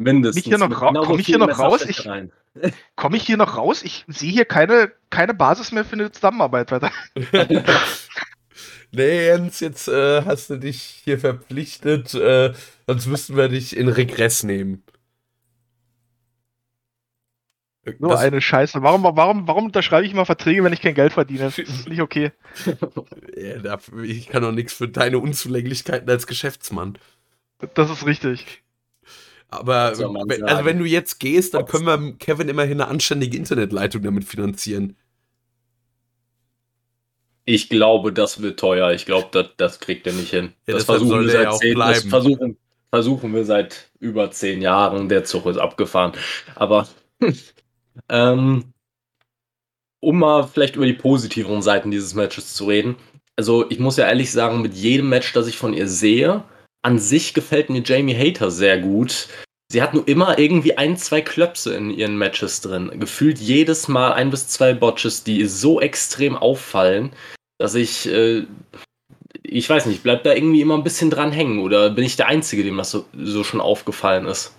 Mindestens. 0.00 0.46
Mich 0.46 0.54
hier 0.56 0.58
noch 0.58 0.80
ra- 0.80 0.92
komm 1.04 1.18
ich 1.18 1.26
hier 1.26 1.38
noch 1.38 1.58
raus? 1.58 1.80
Messerstechereien. 1.80 2.32
Komme 2.96 3.16
ich 3.16 3.24
hier 3.24 3.36
noch 3.36 3.56
raus? 3.56 3.82
Ich 3.82 4.04
sehe 4.08 4.30
hier 4.30 4.44
keine, 4.44 4.92
keine 5.10 5.34
Basis 5.34 5.72
mehr 5.72 5.84
für 5.84 5.94
eine 5.94 6.10
Zusammenarbeit 6.12 6.70
weiter. 6.70 6.90
Nee, 8.90 9.26
Jens, 9.26 9.60
jetzt 9.60 9.86
äh, 9.88 10.22
hast 10.24 10.48
du 10.48 10.56
dich 10.56 10.80
hier 11.04 11.18
verpflichtet, 11.20 12.14
äh, 12.14 12.54
sonst 12.86 13.06
müssten 13.06 13.36
wir 13.36 13.48
dich 13.48 13.76
in 13.76 13.86
Regress 13.88 14.44
nehmen. 14.44 14.82
So 17.84 18.08
Das- 18.08 18.20
eine 18.20 18.40
Scheiße. 18.40 18.82
Warum, 18.82 19.02
warum, 19.04 19.46
warum 19.46 19.66
unterschreibe 19.66 20.06
ich 20.06 20.12
immer 20.12 20.24
Verträge, 20.24 20.64
wenn 20.64 20.72
ich 20.72 20.80
kein 20.80 20.94
Geld 20.94 21.12
verdiene? 21.12 21.40
Das 21.44 21.58
ist 21.58 21.86
nicht 21.88 22.00
okay. 22.00 22.32
ich 24.02 24.28
kann 24.28 24.42
doch 24.42 24.52
nichts 24.52 24.72
für 24.72 24.88
deine 24.88 25.18
Unzulänglichkeiten 25.18 26.08
als 26.08 26.26
Geschäftsmann. 26.26 26.98
Das 27.74 27.90
ist 27.90 28.06
richtig. 28.06 28.62
Aber 29.50 29.76
also 29.76 30.14
wenn 30.14 30.78
du 30.78 30.84
jetzt 30.84 31.18
gehst, 31.20 31.54
dann 31.54 31.64
können 31.64 31.86
wir 31.86 32.12
Kevin 32.18 32.48
immerhin 32.48 32.80
eine 32.80 32.90
anständige 32.90 33.36
Internetleitung 33.36 34.02
damit 34.02 34.24
finanzieren. 34.24 34.96
Ich 37.46 37.70
glaube, 37.70 38.12
das 38.12 38.42
wird 38.42 38.60
teuer. 38.60 38.92
Ich 38.92 39.06
glaube, 39.06 39.28
das, 39.32 39.46
das 39.56 39.80
kriegt 39.80 40.06
er 40.06 40.12
nicht 40.12 40.30
hin. 40.30 40.52
Ja, 40.66 40.74
das, 40.74 40.84
versuchen 40.84 41.08
soll 41.08 41.24
wir 41.24 41.32
seit 41.32 41.42
ja 41.44 41.50
auch 41.50 41.58
zehn, 41.58 41.78
das 41.78 42.02
versuchen, 42.04 42.58
versuchen 42.90 43.34
wir 43.34 43.44
seit 43.46 43.90
über 44.00 44.30
zehn 44.30 44.60
Jahren. 44.60 45.08
Der 45.08 45.24
Zug 45.24 45.46
ist 45.46 45.56
abgefahren. 45.56 46.12
Aber 46.54 46.86
ähm, 48.10 48.64
um 50.00 50.18
mal 50.18 50.46
vielleicht 50.46 50.76
über 50.76 50.84
die 50.84 50.92
positiveren 50.92 51.62
Seiten 51.62 51.90
dieses 51.90 52.12
Matches 52.12 52.52
zu 52.52 52.66
reden. 52.66 52.96
Also 53.34 53.64
ich 53.70 53.78
muss 53.78 53.96
ja 53.96 54.06
ehrlich 54.06 54.30
sagen, 54.30 54.60
mit 54.60 54.74
jedem 54.74 55.08
Match, 55.08 55.32
das 55.32 55.46
ich 55.46 55.56
von 55.56 55.72
ihr 55.72 55.88
sehe, 55.88 56.44
an 56.88 56.98
sich 56.98 57.34
gefällt 57.34 57.68
mir 57.68 57.82
Jamie 57.82 58.16
Hater 58.16 58.50
sehr 58.50 58.80
gut. 58.80 59.28
Sie 59.70 59.82
hat 59.82 59.92
nur 59.92 60.08
immer 60.08 60.38
irgendwie 60.38 60.78
ein, 60.78 60.96
zwei 60.96 61.20
Klöpse 61.20 61.74
in 61.76 61.90
ihren 61.90 62.16
Matches 62.16 62.62
drin. 62.62 62.98
Gefühlt 62.98 63.38
jedes 63.38 63.88
Mal 63.88 64.14
ein 64.14 64.30
bis 64.30 64.48
zwei 64.48 64.72
Botches, 64.72 65.22
die 65.22 65.44
so 65.44 65.82
extrem 65.82 66.34
auffallen. 66.34 67.12
dass 67.58 67.74
ich, 67.74 68.08
äh, 68.08 68.46
ich 69.42 69.68
weiß 69.68 69.84
nicht, 69.86 70.02
bleibt 70.02 70.24
da 70.24 70.32
irgendwie 70.32 70.62
immer 70.62 70.78
ein 70.78 70.84
bisschen 70.84 71.10
dran 71.10 71.32
hängen 71.32 71.58
oder 71.58 71.90
bin 71.90 72.04
ich 72.04 72.16
der 72.16 72.28
Einzige, 72.28 72.62
dem 72.64 72.78
das 72.78 72.90
so, 72.92 73.04
so 73.12 73.44
schon 73.44 73.60
aufgefallen 73.60 74.26
ist? 74.26 74.54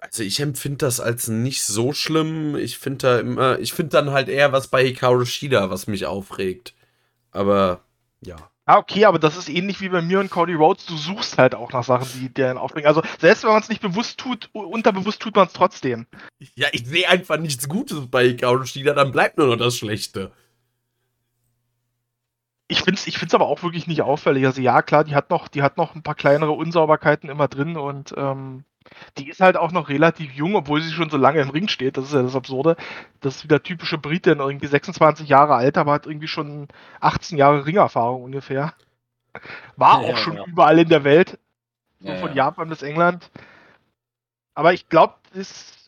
Also 0.00 0.22
ich 0.22 0.40
empfinde 0.40 0.78
das 0.78 1.00
als 1.00 1.28
nicht 1.28 1.64
so 1.64 1.92
schlimm. 1.92 2.56
Ich 2.56 2.78
finde 2.78 2.98
da 2.98 3.18
immer, 3.20 3.58
ich 3.58 3.72
finde 3.74 3.90
dann 3.90 4.12
halt 4.12 4.28
eher 4.28 4.52
was 4.52 4.68
bei 4.68 4.84
Hikaru 4.84 5.24
Shida, 5.26 5.68
was 5.68 5.86
mich 5.86 6.06
aufregt. 6.06 6.74
Aber 7.32 7.84
ja. 8.22 8.51
Ah, 8.72 8.78
okay, 8.78 9.04
aber 9.04 9.18
das 9.18 9.36
ist 9.36 9.50
ähnlich 9.50 9.82
wie 9.82 9.90
bei 9.90 10.00
mir 10.00 10.18
und 10.18 10.30
Cody 10.30 10.54
Rhodes. 10.54 10.86
Du 10.86 10.96
suchst 10.96 11.36
halt 11.36 11.54
auch 11.54 11.72
nach 11.72 11.84
Sachen, 11.84 12.08
die 12.18 12.32
dir 12.32 12.58
aufregen. 12.58 12.88
Also 12.88 13.02
selbst 13.18 13.44
wenn 13.44 13.50
man 13.50 13.60
es 13.60 13.68
nicht 13.68 13.82
bewusst 13.82 14.16
tut, 14.16 14.48
unterbewusst 14.54 15.20
tut 15.20 15.36
man 15.36 15.46
es 15.46 15.52
trotzdem. 15.52 16.06
Ja, 16.54 16.68
ich 16.72 16.86
sehe 16.86 17.06
einfach 17.06 17.36
nichts 17.36 17.68
Gutes 17.68 18.06
bei 18.06 18.28
Hikaru 18.28 18.64
Shida, 18.64 18.94
dann 18.94 19.12
bleibt 19.12 19.36
nur 19.36 19.48
noch 19.48 19.56
das 19.56 19.76
Schlechte. 19.76 20.32
Ich 22.66 22.78
finde 22.78 22.98
es 22.98 23.06
ich 23.06 23.18
find's 23.18 23.34
aber 23.34 23.46
auch 23.46 23.62
wirklich 23.62 23.86
nicht 23.86 24.00
auffällig. 24.00 24.46
Also 24.46 24.62
ja, 24.62 24.80
klar, 24.80 25.04
die 25.04 25.14
hat 25.14 25.28
noch, 25.28 25.48
die 25.48 25.60
hat 25.62 25.76
noch 25.76 25.94
ein 25.94 26.02
paar 26.02 26.14
kleinere 26.14 26.52
Unsauberkeiten 26.52 27.28
immer 27.28 27.48
drin 27.48 27.76
und 27.76 28.14
ähm, 28.16 28.64
die 29.18 29.28
ist 29.28 29.40
halt 29.40 29.56
auch 29.56 29.72
noch 29.72 29.88
relativ 29.88 30.32
jung, 30.32 30.54
obwohl 30.54 30.80
sie 30.80 30.92
schon 30.92 31.10
so 31.10 31.16
lange 31.16 31.40
im 31.40 31.50
Ring 31.50 31.68
steht. 31.68 31.96
Das 31.96 32.06
ist 32.06 32.14
ja 32.14 32.22
das 32.22 32.36
Absurde. 32.36 32.76
Das 33.20 33.36
ist 33.36 33.44
wieder 33.44 33.62
typische 33.62 33.98
Britin, 33.98 34.38
irgendwie 34.38 34.66
26 34.66 35.28
Jahre 35.28 35.54
alt, 35.54 35.78
aber 35.78 35.92
hat 35.92 36.06
irgendwie 36.06 36.28
schon 36.28 36.68
18 37.00 37.38
Jahre 37.38 37.66
Ringerfahrung 37.66 38.22
ungefähr. 38.22 38.74
War 39.76 40.02
ja, 40.02 40.12
auch 40.12 40.16
schon 40.16 40.36
ja. 40.36 40.44
überall 40.46 40.78
in 40.78 40.88
der 40.88 41.04
Welt. 41.04 41.38
Ja, 42.00 42.16
von 42.16 42.34
Japan 42.34 42.68
bis 42.68 42.82
England. 42.82 43.30
Aber 44.54 44.72
ich 44.72 44.88
glaube, 44.88 45.14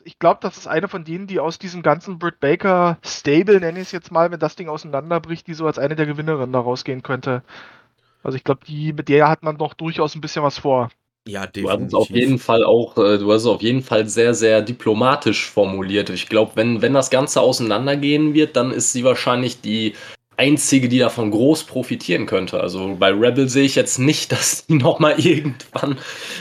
ich 0.04 0.18
glaube, 0.18 0.38
das 0.40 0.56
ist 0.56 0.66
eine 0.66 0.88
von 0.88 1.04
denen, 1.04 1.26
die 1.26 1.40
aus 1.40 1.58
diesem 1.58 1.82
ganzen 1.82 2.18
Britt 2.18 2.40
Baker 2.40 2.98
Stable, 3.04 3.60
nenne 3.60 3.80
ich 3.80 3.86
es 3.86 3.92
jetzt 3.92 4.12
mal, 4.12 4.30
wenn 4.30 4.40
das 4.40 4.56
Ding 4.56 4.68
auseinanderbricht, 4.68 5.46
die 5.46 5.54
so 5.54 5.66
als 5.66 5.78
eine 5.78 5.96
der 5.96 6.06
Gewinnerinnen 6.06 6.52
da 6.52 6.60
rausgehen 6.60 7.02
könnte. 7.02 7.42
Also 8.22 8.36
ich 8.36 8.44
glaube, 8.44 8.64
die, 8.64 8.92
mit 8.92 9.08
der 9.08 9.28
hat 9.28 9.42
man 9.42 9.58
doch 9.58 9.74
durchaus 9.74 10.14
ein 10.14 10.20
bisschen 10.20 10.42
was 10.42 10.58
vor. 10.58 10.90
Ja, 11.26 11.46
definitiv. 11.46 11.62
Du 11.62 11.70
hast 11.70 11.88
es 11.88 11.94
auf 11.94 12.10
jeden 12.10 12.38
Fall 12.38 12.64
auch, 12.64 12.98
äh, 12.98 13.18
du 13.18 13.32
hast 13.32 13.42
es 13.42 13.48
auf 13.48 13.62
jeden 13.62 13.82
Fall 13.82 14.06
sehr, 14.06 14.34
sehr 14.34 14.60
diplomatisch 14.60 15.50
formuliert. 15.50 16.10
Ich 16.10 16.28
glaube, 16.28 16.52
wenn, 16.56 16.82
wenn 16.82 16.92
das 16.92 17.08
Ganze 17.10 17.40
auseinandergehen 17.40 18.34
wird, 18.34 18.56
dann 18.56 18.70
ist 18.70 18.92
sie 18.92 19.04
wahrscheinlich 19.04 19.60
die 19.62 19.94
einzige, 20.36 20.88
die 20.88 20.98
davon 20.98 21.30
groß 21.30 21.64
profitieren 21.64 22.26
könnte. 22.26 22.60
Also 22.60 22.96
bei 22.98 23.10
Rebel 23.10 23.48
sehe 23.48 23.64
ich 23.64 23.74
jetzt 23.74 23.98
nicht, 23.98 24.32
dass 24.32 24.66
die 24.66 24.74
nochmal 24.74 25.18
irgendwann 25.18 25.98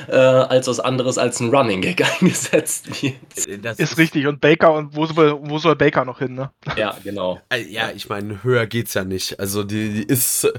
äh, 0.09 0.15
als 0.15 0.67
was 0.67 0.81
anderes 0.81 1.17
als 1.17 1.39
ein 1.39 1.49
Running 1.49 1.81
Gag 1.81 2.03
eingesetzt 2.21 3.01
wird. 3.01 3.47
Äh, 3.47 3.59
das 3.59 3.79
ist 3.79 3.97
richtig. 3.97 4.27
Und 4.27 4.41
Baker, 4.41 4.73
und 4.73 4.95
wo 4.95 5.05
soll, 5.05 5.39
wo 5.43 5.59
soll 5.59 5.75
Baker 5.75 6.03
noch 6.03 6.19
hin, 6.19 6.35
ne? 6.35 6.51
Ja, 6.77 6.97
genau. 7.03 7.39
Äh, 7.49 7.63
ja, 7.69 7.91
ich 7.95 8.09
meine, 8.09 8.43
höher 8.43 8.67
geht's 8.67 8.93
ja 8.93 9.05
nicht. 9.05 9.39
Also 9.39 9.63
die, 9.63 9.89
die 9.89 10.03
ist 10.03 10.51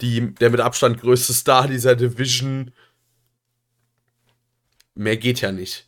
die, 0.00 0.34
der 0.34 0.50
mit 0.50 0.60
Abstand 0.60 1.00
größte 1.00 1.32
Star 1.32 1.68
dieser 1.68 1.94
Division 1.94 2.72
mehr 4.94 5.16
geht 5.16 5.40
ja 5.40 5.52
nicht. 5.52 5.86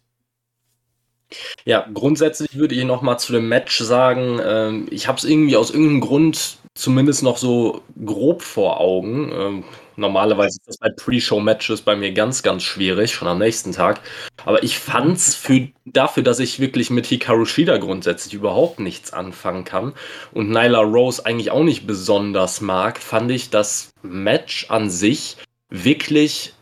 Ja, 1.64 1.88
grundsätzlich 1.92 2.56
würde 2.56 2.74
ich 2.74 2.84
noch 2.84 3.02
mal 3.02 3.18
zu 3.18 3.32
dem 3.32 3.48
Match 3.48 3.78
sagen, 3.78 4.40
ähm, 4.44 4.86
ich 4.90 5.08
habe 5.08 5.18
es 5.18 5.24
irgendwie 5.24 5.56
aus 5.56 5.70
irgendeinem 5.70 6.00
Grund 6.00 6.58
zumindest 6.74 7.22
noch 7.22 7.38
so 7.38 7.82
grob 8.04 8.42
vor 8.42 8.80
Augen. 8.80 9.32
Ähm, 9.32 9.64
normalerweise 9.96 10.58
ist 10.58 10.68
das 10.68 10.76
bei 10.78 10.90
Pre-Show-Matches 10.90 11.82
bei 11.82 11.96
mir 11.96 12.12
ganz, 12.12 12.42
ganz 12.42 12.62
schwierig, 12.62 13.12
schon 13.12 13.28
am 13.28 13.38
nächsten 13.38 13.72
Tag. 13.72 14.00
Aber 14.44 14.62
ich 14.62 14.78
fand's 14.78 15.34
für, 15.34 15.68
dafür, 15.84 16.22
dass 16.22 16.40
ich 16.40 16.60
wirklich 16.60 16.90
mit 16.90 17.06
Hikaru 17.06 17.44
Shida 17.44 17.78
grundsätzlich 17.78 18.34
überhaupt 18.34 18.80
nichts 18.80 19.12
anfangen 19.12 19.64
kann 19.64 19.94
und 20.32 20.50
Nyla 20.50 20.80
Rose 20.80 21.24
eigentlich 21.24 21.50
auch 21.50 21.64
nicht 21.64 21.86
besonders 21.86 22.60
mag, 22.60 22.98
fand 22.98 23.30
ich 23.30 23.50
das 23.50 23.90
Match 24.02 24.66
an 24.70 24.90
sich 24.90 25.36
wirklich 25.70 26.53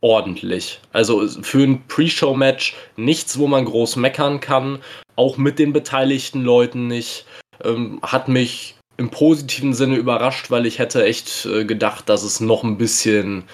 ordentlich. 0.00 0.80
Also 0.92 1.26
für 1.28 1.62
ein 1.62 1.86
Pre-Show-Match 1.88 2.76
nichts, 2.96 3.38
wo 3.38 3.46
man 3.46 3.64
groß 3.64 3.96
meckern 3.96 4.40
kann, 4.40 4.80
auch 5.16 5.36
mit 5.36 5.58
den 5.58 5.72
beteiligten 5.72 6.42
Leuten 6.42 6.86
nicht. 6.86 7.26
Ähm, 7.64 8.00
hat 8.02 8.28
mich 8.28 8.76
im 8.98 9.10
positiven 9.10 9.74
Sinne 9.74 9.96
überrascht, 9.96 10.50
weil 10.50 10.66
ich 10.66 10.78
hätte 10.78 11.04
echt 11.04 11.46
äh, 11.46 11.64
gedacht, 11.64 12.08
dass 12.08 12.22
es 12.22 12.40
noch 12.40 12.64
ein 12.64 12.78
bisschen 12.78 13.44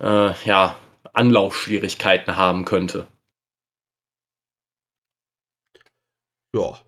äh, 0.00 0.32
ja, 0.44 0.76
Anlaufschwierigkeiten 1.12 2.36
haben 2.36 2.64
könnte. 2.64 3.06
Ja. 6.54 6.78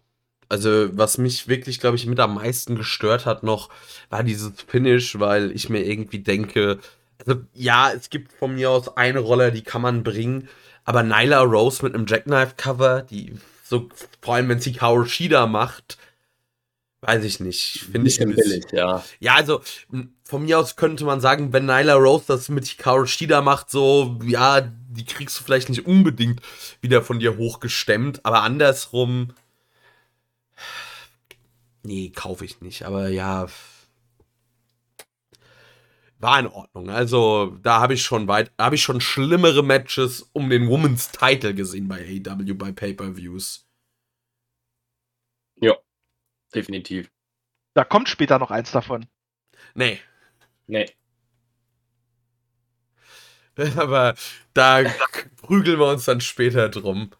Also, 0.50 0.88
was 0.96 1.18
mich 1.18 1.46
wirklich, 1.48 1.78
glaube 1.78 1.96
ich, 1.96 2.06
mit 2.06 2.18
am 2.20 2.36
meisten 2.36 2.74
gestört 2.74 3.26
hat 3.26 3.42
noch, 3.42 3.68
war 4.08 4.22
dieses 4.22 4.52
Finish, 4.62 5.18
weil 5.18 5.52
ich 5.52 5.68
mir 5.68 5.84
irgendwie 5.84 6.20
denke, 6.20 6.78
also, 7.18 7.40
ja, 7.52 7.92
es 7.92 8.10
gibt 8.10 8.32
von 8.32 8.54
mir 8.54 8.70
aus 8.70 8.96
eine 8.96 9.18
Rolle, 9.20 9.52
die 9.52 9.62
kann 9.62 9.82
man 9.82 10.02
bringen. 10.02 10.48
Aber 10.84 11.02
Nyla 11.02 11.42
Rose 11.42 11.84
mit 11.84 11.94
einem 11.94 12.06
Jackknife-Cover, 12.06 13.02
die 13.02 13.34
so, 13.64 13.88
vor 14.22 14.34
allem 14.34 14.48
wenn 14.48 14.60
sie 14.60 14.72
Kaoshida 14.72 15.46
macht, 15.46 15.98
weiß 17.02 17.24
ich 17.24 17.40
nicht. 17.40 17.86
Finde 17.92 18.08
ich 18.08 18.20
ein 18.20 18.34
billig, 18.34 18.64
ja. 18.72 19.04
Ja, 19.20 19.34
also 19.34 19.60
von 20.24 20.44
mir 20.44 20.58
aus 20.58 20.76
könnte 20.76 21.04
man 21.04 21.20
sagen, 21.20 21.52
wenn 21.52 21.66
Nyla 21.66 21.94
Rose 21.94 22.24
das 22.28 22.48
mit 22.48 22.66
Hikaru 22.66 23.06
Shida 23.06 23.40
macht, 23.40 23.70
so, 23.70 24.18
ja, 24.24 24.60
die 24.60 25.04
kriegst 25.04 25.38
du 25.38 25.44
vielleicht 25.44 25.68
nicht 25.68 25.86
unbedingt 25.86 26.40
wieder 26.80 27.02
von 27.02 27.18
dir 27.18 27.36
hochgestemmt, 27.36 28.24
aber 28.24 28.42
andersrum, 28.42 29.32
nee, 31.82 32.10
kaufe 32.10 32.44
ich 32.44 32.60
nicht, 32.60 32.82
aber 32.84 33.08
ja, 33.08 33.46
war 36.18 36.40
in 36.40 36.46
Ordnung. 36.46 36.90
Also, 36.90 37.56
da 37.62 37.80
habe 37.80 37.94
ich 37.94 38.02
schon 38.02 38.28
weit, 38.28 38.52
habe 38.58 38.74
ich 38.74 38.82
schon 38.82 39.00
schlimmere 39.00 39.62
Matches 39.62 40.22
um 40.32 40.50
den 40.50 40.68
Women's 40.68 41.10
Title 41.12 41.54
gesehen 41.54 41.88
bei 41.88 42.00
AEW 42.00 42.54
bei 42.54 42.72
Pay-per-Views. 42.72 43.66
Ja, 45.60 45.76
definitiv. 46.54 47.10
Da 47.74 47.84
kommt 47.84 48.08
später 48.08 48.38
noch 48.38 48.50
eins 48.50 48.72
davon. 48.72 49.06
Nee. 49.74 50.00
Nee. 50.66 50.90
Aber 53.76 54.14
da 54.54 54.84
prügeln 55.42 55.78
wir 55.78 55.90
uns 55.90 56.04
dann 56.04 56.20
später 56.20 56.68
drum. 56.68 57.10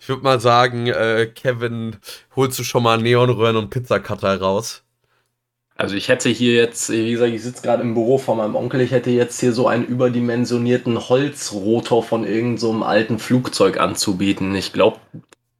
Ich 0.00 0.08
würde 0.08 0.22
mal 0.22 0.40
sagen, 0.40 0.86
äh, 0.86 1.26
Kevin, 1.34 1.96
holst 2.36 2.58
du 2.58 2.64
schon 2.64 2.82
mal 2.84 2.98
Neonröhren 2.98 3.56
und 3.56 3.70
Pizzacutter 3.70 4.40
raus? 4.40 4.84
Also 5.80 5.94
ich 5.94 6.08
hätte 6.08 6.28
hier 6.28 6.54
jetzt, 6.54 6.90
wie 6.90 7.12
gesagt, 7.12 7.32
ich 7.32 7.42
sitze 7.44 7.62
gerade 7.62 7.84
im 7.84 7.94
Büro 7.94 8.18
von 8.18 8.38
meinem 8.38 8.56
Onkel, 8.56 8.80
ich 8.80 8.90
hätte 8.90 9.10
jetzt 9.10 9.38
hier 9.38 9.52
so 9.52 9.68
einen 9.68 9.86
überdimensionierten 9.86 11.08
Holzrotor 11.08 12.02
von 12.02 12.24
irgendeinem 12.24 12.58
so 12.58 12.84
alten 12.84 13.20
Flugzeug 13.20 13.78
anzubieten. 13.78 14.56
Ich 14.56 14.72
glaube, 14.72 14.98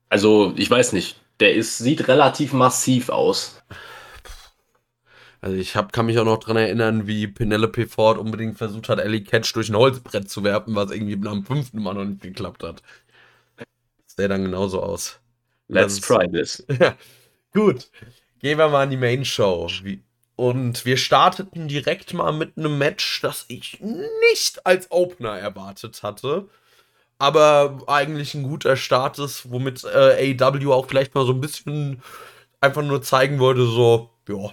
also 0.08 0.52
ich 0.56 0.68
weiß 0.68 0.92
nicht, 0.92 1.20
der 1.38 1.54
ist, 1.54 1.78
sieht 1.78 2.08
relativ 2.08 2.52
massiv 2.52 3.10
aus. 3.10 3.62
Also 5.40 5.56
ich 5.56 5.76
hab, 5.76 5.92
kann 5.92 6.06
mich 6.06 6.18
auch 6.18 6.25
noch 6.25 6.38
dran 6.38 6.56
erinnern, 6.56 7.06
wie 7.06 7.28
Penelope 7.28 7.87
Ford 7.87 8.18
unbedingt 8.18 8.58
versucht 8.58 8.88
hat, 8.88 8.98
Ellie 8.98 9.22
Catch 9.22 9.54
durch 9.54 9.68
ein 9.68 9.76
Holzbrett 9.76 10.28
zu 10.28 10.42
werfen, 10.42 10.75
was 10.75 10.90
irgendwie 10.90 11.16
dem 11.16 11.44
fünften 11.44 11.80
Mal 11.80 11.94
noch 11.94 12.04
nicht 12.04 12.22
geklappt 12.22 12.64
hat. 12.64 12.82
Das 13.56 14.16
sähe 14.16 14.26
dann 14.26 14.42
genauso 14.42 14.82
aus. 14.82 15.20
Let's 15.68 16.00
try 16.00 16.28
this. 16.28 16.66
Ja. 16.80 16.96
Gut. 17.54 17.88
Gehen 18.40 18.58
wir 18.58 18.68
mal 18.68 18.82
an 18.82 18.90
die 18.90 18.96
Main 18.96 19.25
Show. 19.25 19.68
Wie, 19.84 20.02
und 20.38 20.85
wir 20.85 20.97
starteten 20.97 21.66
direkt 21.66 22.14
mal 22.14 22.33
mit 22.33 22.57
einem 22.57 22.78
Match, 22.78 23.21
das 23.23 23.45
ich 23.49 23.80
nicht 23.80 24.64
als 24.64 24.88
Opener 24.92 25.37
erwartet 25.37 26.04
hatte. 26.04 26.49
Aber 27.18 27.83
eigentlich 27.88 28.35
ein 28.35 28.45
guter 28.45 28.76
Start 28.76 29.18
ist, 29.18 29.50
womit 29.50 29.83
äh, 29.83 30.37
AEW 30.40 30.73
auch 30.73 30.87
vielleicht 30.87 31.16
mal 31.16 31.26
so 31.26 31.33
ein 31.33 31.40
bisschen 31.40 32.04
einfach 32.61 32.85
nur 32.85 33.02
zeigen 33.02 33.40
wollte, 33.40 33.66
so, 33.66 34.11
ja, 34.28 34.52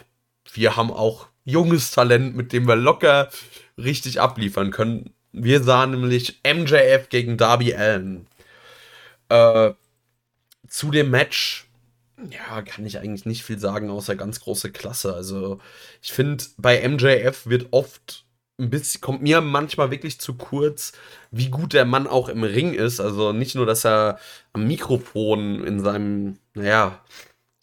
wir 0.53 0.75
haben 0.75 0.89
auch 0.89 1.27
junges 1.43 1.91
Talent, 1.91 2.35
mit 2.35 2.51
dem 2.51 2.67
wir 2.67 2.75
locker 2.75 3.29
richtig 3.77 4.19
abliefern 4.19 4.71
können. 4.71 5.13
Wir 5.33 5.61
sahen 5.61 5.91
nämlich 5.91 6.41
MJF 6.43 7.09
gegen 7.09 7.37
Darby 7.37 7.75
Allen. 7.75 8.25
Äh, 9.29 9.73
zu 10.67 10.89
dem 10.89 11.11
Match 11.11 11.64
ja, 12.31 12.61
kann 12.61 12.85
ich 12.85 12.99
eigentlich 12.99 13.25
nicht 13.25 13.43
viel 13.43 13.59
sagen, 13.59 13.89
außer 13.89 14.15
ganz 14.15 14.39
große 14.39 14.71
Klasse. 14.71 15.13
Also, 15.13 15.59
ich 16.01 16.13
finde, 16.13 16.43
bei 16.57 16.87
MJF 16.87 17.47
wird 17.47 17.67
oft 17.71 18.25
ein 18.57 18.69
bisschen, 18.69 19.01
kommt 19.01 19.21
mir 19.21 19.41
manchmal 19.41 19.91
wirklich 19.91 20.19
zu 20.19 20.35
kurz, 20.35 20.93
wie 21.31 21.49
gut 21.49 21.73
der 21.73 21.85
Mann 21.85 22.07
auch 22.07 22.29
im 22.29 22.43
Ring 22.43 22.73
ist. 22.73 22.99
Also 22.99 23.33
nicht 23.33 23.55
nur, 23.55 23.65
dass 23.65 23.85
er 23.85 24.19
am 24.53 24.67
Mikrofon 24.67 25.63
in 25.65 25.81
seinem, 25.81 26.39
naja, 26.53 27.03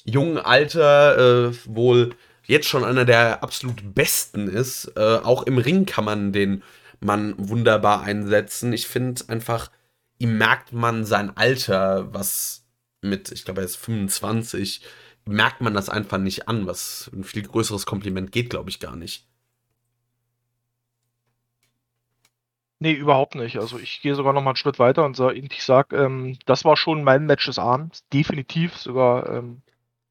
jungen 0.05 0.39
Alter 0.39 1.49
äh, 1.49 1.55
wohl 1.65 2.15
jetzt 2.45 2.69
schon 2.69 2.85
einer 2.85 3.05
der 3.05 3.43
absolut 3.43 3.95
besten 3.95 4.49
ist. 4.49 4.93
Äh, 4.97 5.19
auch 5.23 5.45
im 5.45 5.59
Ring 5.59 5.87
kann 5.87 6.05
man 6.05 6.33
den 6.33 6.63
Mann 7.01 7.35
wunderbar 7.39 8.03
einsetzen. 8.03 8.73
Ich 8.73 8.87
finde 8.87 9.25
einfach, 9.29 9.71
ihm 10.19 10.39
merkt 10.39 10.73
man 10.73 11.05
sein 11.05 11.37
Alter, 11.37 12.13
was 12.13 12.62
mit, 13.03 13.31
ich 13.33 13.45
glaube, 13.45 13.61
er 13.61 13.67
ist 13.67 13.77
25, 13.77 14.83
merkt 15.27 15.61
man 15.61 15.75
das 15.75 15.89
einfach 15.89 16.19
nicht 16.19 16.49
an, 16.49 16.67
was 16.67 17.11
ein 17.15 17.25
viel 17.25 17.43
größeres 17.43 17.87
Kompliment 17.87 18.33
geht, 18.33 18.51
glaube 18.51 18.71
ich, 18.71 18.81
gar 18.81 18.97
nicht. 18.97 19.27
Nee, 22.81 22.95
überhaupt 22.95 23.37
nicht. 23.37 23.59
Also 23.59 23.79
ich 23.79 24.01
gehe 24.03 24.17
sogar 24.17 24.33
noch 24.33 24.43
mal 24.43 24.51
einen 24.51 24.57
Schritt 24.57 24.81
weiter 24.81 25.05
und 25.05 25.15
sag, 25.17 25.37
ich 25.37 25.63
sage, 25.63 25.97
ähm, 25.97 26.37
das 26.47 26.65
war 26.65 26.77
schon 26.77 27.05
mein 27.05 27.27
Match 27.27 27.47
des 27.47 27.61
Abends. 27.61 28.05
Definitiv 28.13 28.77
sogar, 28.77 29.29
ähm, 29.31 29.63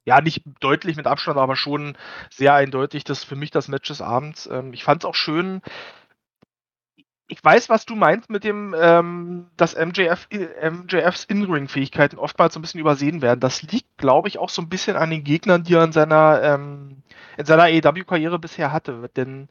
ja, 0.05 0.21
nicht 0.21 0.43
deutlich 0.61 0.95
mit 0.95 1.05
Abstand, 1.05 1.37
aber 1.37 1.57
schon 1.57 1.97
sehr 2.29 2.53
eindeutig. 2.53 3.03
Das 3.03 3.25
für 3.25 3.35
mich 3.35 3.51
das 3.51 3.67
Match 3.67 3.89
des 3.89 4.01
Abends. 4.01 4.47
Ähm, 4.47 4.73
ich 4.73 4.85
fand 4.85 5.03
es 5.03 5.05
auch 5.05 5.15
schön. 5.15 5.61
Ich 7.31 7.41
weiß, 7.41 7.69
was 7.69 7.85
du 7.85 7.95
meinst 7.95 8.29
mit 8.29 8.43
dem, 8.43 8.75
ähm, 8.77 9.47
dass 9.55 9.77
MJF, 9.77 10.27
MJFs 10.31 11.23
In-Ring-Fähigkeiten 11.23 12.19
oftmals 12.19 12.53
so 12.53 12.59
ein 12.59 12.61
bisschen 12.61 12.81
übersehen 12.81 13.21
werden. 13.21 13.39
Das 13.39 13.61
liegt, 13.61 13.97
glaube 13.97 14.27
ich, 14.27 14.37
auch 14.37 14.49
so 14.49 14.61
ein 14.61 14.67
bisschen 14.67 14.97
an 14.97 15.11
den 15.11 15.23
Gegnern, 15.23 15.63
die 15.63 15.75
er 15.75 15.85
in 15.85 15.93
seiner, 15.93 16.41
ähm, 16.43 17.03
in 17.37 17.45
seiner 17.45 17.63
AEW-Karriere 17.63 18.37
bisher 18.37 18.73
hatte. 18.73 19.09
Denn 19.15 19.47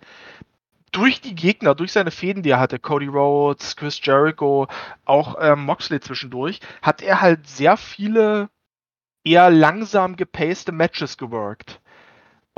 durch 0.92 1.22
die 1.22 1.34
Gegner, 1.34 1.74
durch 1.74 1.92
seine 1.92 2.10
Fäden, 2.10 2.42
die 2.42 2.50
er 2.50 2.60
hatte, 2.60 2.78
Cody 2.78 3.06
Rhodes, 3.06 3.76
Chris 3.76 3.98
Jericho, 4.02 4.68
auch 5.06 5.36
ähm, 5.40 5.64
Moxley 5.64 6.00
zwischendurch, 6.00 6.60
hat 6.82 7.00
er 7.00 7.22
halt 7.22 7.48
sehr 7.48 7.78
viele 7.78 8.50
eher 9.24 9.48
langsam 9.48 10.16
gepaste 10.16 10.72
Matches 10.72 11.16
geworkt. 11.16 11.80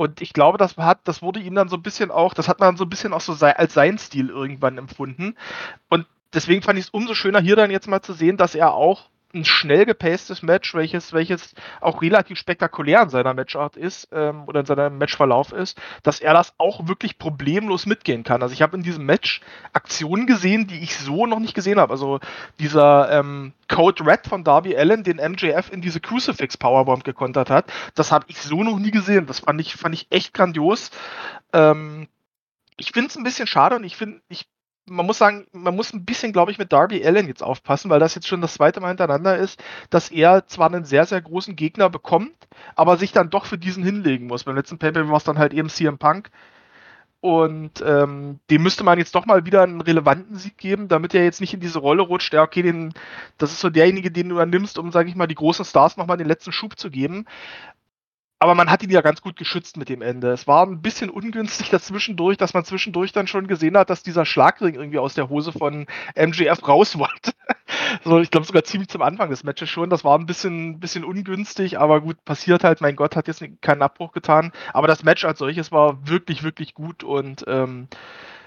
Und 0.03 0.21
ich 0.21 0.33
glaube, 0.33 0.57
das 0.57 0.75
hat, 0.75 0.99
das 1.05 1.21
wurde 1.21 1.39
ihm 1.39 1.55
dann 1.55 1.69
so 1.69 1.77
ein 1.77 1.81
bisschen 1.81 2.11
auch, 2.11 2.33
das 2.33 2.49
hat 2.49 2.59
man 2.59 2.75
so 2.75 2.83
ein 2.83 2.89
bisschen 2.89 3.13
auch 3.13 3.21
so 3.21 3.31
sei, 3.31 3.55
als 3.55 3.73
sein 3.73 3.97
Stil 3.97 4.27
irgendwann 4.27 4.77
empfunden. 4.77 5.37
Und 5.89 6.05
deswegen 6.33 6.61
fand 6.61 6.77
ich 6.77 6.87
es 6.87 6.89
umso 6.89 7.13
schöner, 7.13 7.39
hier 7.39 7.55
dann 7.55 7.71
jetzt 7.71 7.87
mal 7.87 8.01
zu 8.01 8.11
sehen, 8.11 8.35
dass 8.35 8.53
er 8.53 8.73
auch 8.73 9.09
ein 9.33 9.45
schnell 9.45 9.85
gepastes 9.85 10.43
Match, 10.43 10.73
welches, 10.75 11.11
welches 11.11 11.55
auch 11.81 12.01
relativ 12.01 12.37
spektakulär 12.37 13.01
in 13.01 13.09
seiner 13.09 13.33
Matchart 13.33 13.75
ist 13.77 14.07
ähm, 14.11 14.43
oder 14.47 14.59
in 14.61 14.65
seinem 14.65 14.97
Matchverlauf 14.97 15.51
ist, 15.51 15.79
dass 16.03 16.19
er 16.19 16.33
das 16.33 16.53
auch 16.57 16.87
wirklich 16.87 17.17
problemlos 17.17 17.85
mitgehen 17.85 18.23
kann. 18.23 18.43
Also 18.43 18.53
ich 18.53 18.61
habe 18.61 18.77
in 18.77 18.83
diesem 18.83 19.05
Match 19.05 19.41
Aktionen 19.73 20.27
gesehen, 20.27 20.67
die 20.67 20.79
ich 20.83 20.95
so 20.95 21.25
noch 21.25 21.39
nicht 21.39 21.55
gesehen 21.55 21.79
habe. 21.79 21.91
Also 21.91 22.19
dieser 22.59 23.11
ähm, 23.11 23.53
Code 23.67 24.05
Red 24.05 24.27
von 24.27 24.43
Darby 24.43 24.77
Allen, 24.77 25.03
den 25.03 25.17
MJF 25.17 25.71
in 25.71 25.81
diese 25.81 25.99
Crucifix 25.99 26.57
Powerbomb 26.57 27.03
gekontert 27.03 27.49
hat, 27.49 27.65
das 27.95 28.11
habe 28.11 28.25
ich 28.27 28.39
so 28.39 28.63
noch 28.63 28.77
nie 28.77 28.91
gesehen. 28.91 29.25
Das 29.25 29.39
fand 29.39 29.59
ich, 29.59 29.75
fand 29.75 29.95
ich 29.95 30.07
echt 30.11 30.33
grandios. 30.33 30.91
Ähm, 31.53 32.07
ich 32.77 32.91
finde 32.91 33.09
es 33.09 33.15
ein 33.15 33.23
bisschen 33.23 33.47
schade 33.47 33.75
und 33.75 33.83
ich 33.83 33.95
finde, 33.97 34.21
ich 34.29 34.47
man 34.85 35.05
muss 35.05 35.17
sagen, 35.17 35.47
man 35.53 35.75
muss 35.75 35.93
ein 35.93 36.05
bisschen, 36.05 36.33
glaube 36.33 36.51
ich, 36.51 36.57
mit 36.57 36.73
Darby 36.73 37.05
Allen 37.05 37.27
jetzt 37.27 37.43
aufpassen, 37.43 37.89
weil 37.89 37.99
das 37.99 38.15
jetzt 38.15 38.27
schon 38.27 38.41
das 38.41 38.55
zweite 38.55 38.81
Mal 38.81 38.89
hintereinander 38.89 39.37
ist, 39.37 39.63
dass 39.89 40.09
er 40.11 40.47
zwar 40.47 40.67
einen 40.67 40.85
sehr, 40.85 41.05
sehr 41.05 41.21
großen 41.21 41.55
Gegner 41.55 41.89
bekommt, 41.89 42.35
aber 42.75 42.97
sich 42.97 43.11
dann 43.11 43.29
doch 43.29 43.45
für 43.45 43.57
diesen 43.57 43.83
hinlegen 43.83 44.27
muss. 44.27 44.43
Beim 44.43 44.55
letzten 44.55 44.79
Paper 44.79 45.07
war 45.07 45.17
es 45.17 45.23
dann 45.23 45.37
halt 45.37 45.53
eben 45.53 45.69
CM 45.69 45.97
Punk. 45.97 46.29
Und 47.21 47.81
ähm, 47.87 48.39
dem 48.49 48.63
müsste 48.63 48.83
man 48.83 48.99
jetzt 48.99 49.15
doch 49.15 49.25
mal 49.25 49.45
wieder 49.45 49.63
einen 49.63 49.79
relevanten 49.79 50.35
Sieg 50.35 50.57
geben, 50.57 50.89
damit 50.89 51.15
er 51.15 51.23
jetzt 51.23 51.39
nicht 51.39 51.53
in 51.53 51.61
diese 51.61 51.79
Rolle 51.79 52.01
rutscht. 52.01 52.33
Ja, 52.33 52.43
okay, 52.43 52.63
den, 52.63 52.93
das 53.37 53.53
ist 53.53 53.61
so 53.61 53.69
derjenige, 53.69 54.11
den 54.11 54.27
du 54.27 54.35
dann 54.35 54.49
nimmst, 54.49 54.77
um, 54.77 54.91
sage 54.91 55.07
ich 55.07 55.15
mal, 55.15 55.27
die 55.27 55.35
großen 55.35 55.63
Stars 55.63 55.95
nochmal 55.95 56.17
den 56.17 56.27
letzten 56.27 56.51
Schub 56.51 56.77
zu 56.77 56.91
geben 56.91 57.25
aber 58.43 58.55
man 58.55 58.69
hat 58.69 58.83
ihn 58.83 58.89
ja 58.89 58.99
ganz 58.99 59.21
gut 59.21 59.37
geschützt 59.37 59.77
mit 59.77 59.87
dem 59.87 60.01
Ende. 60.01 60.31
Es 60.31 60.47
war 60.47 60.67
ein 60.67 60.81
bisschen 60.81 61.09
ungünstig 61.09 61.69
dazwischendurch, 61.69 62.35
dass 62.35 62.53
man 62.53 62.65
zwischendurch 62.65 63.13
dann 63.13 63.25
schon 63.25 63.47
gesehen 63.47 63.77
hat, 63.77 63.89
dass 63.89 64.03
dieser 64.03 64.25
Schlagring 64.25 64.75
irgendwie 64.75 64.99
aus 64.99 65.13
der 65.13 65.29
Hose 65.29 65.53
von 65.53 65.85
MJF 66.17 66.67
raus 66.67 66.97
wollte. 66.99 67.31
so, 68.03 68.19
ich 68.19 68.31
glaube 68.31 68.45
sogar 68.45 68.65
ziemlich 68.65 68.89
zum 68.89 69.01
Anfang 69.01 69.29
des 69.29 69.45
Matches 69.45 69.69
schon. 69.69 69.89
Das 69.89 70.03
war 70.03 70.19
ein 70.19 70.25
bisschen, 70.25 70.81
bisschen 70.81 71.05
ungünstig, 71.05 71.79
aber 71.79 72.01
gut, 72.01 72.25
passiert 72.25 72.65
halt. 72.65 72.81
Mein 72.81 72.97
Gott, 72.97 73.15
hat 73.15 73.29
jetzt 73.29 73.45
keinen 73.61 73.81
Abbruch 73.81 74.11
getan. 74.11 74.51
Aber 74.73 74.87
das 74.87 75.05
Match 75.05 75.23
als 75.23 75.39
solches 75.39 75.71
war 75.71 76.05
wirklich, 76.05 76.43
wirklich 76.43 76.73
gut 76.73 77.05
und 77.05 77.45
ähm, 77.47 77.87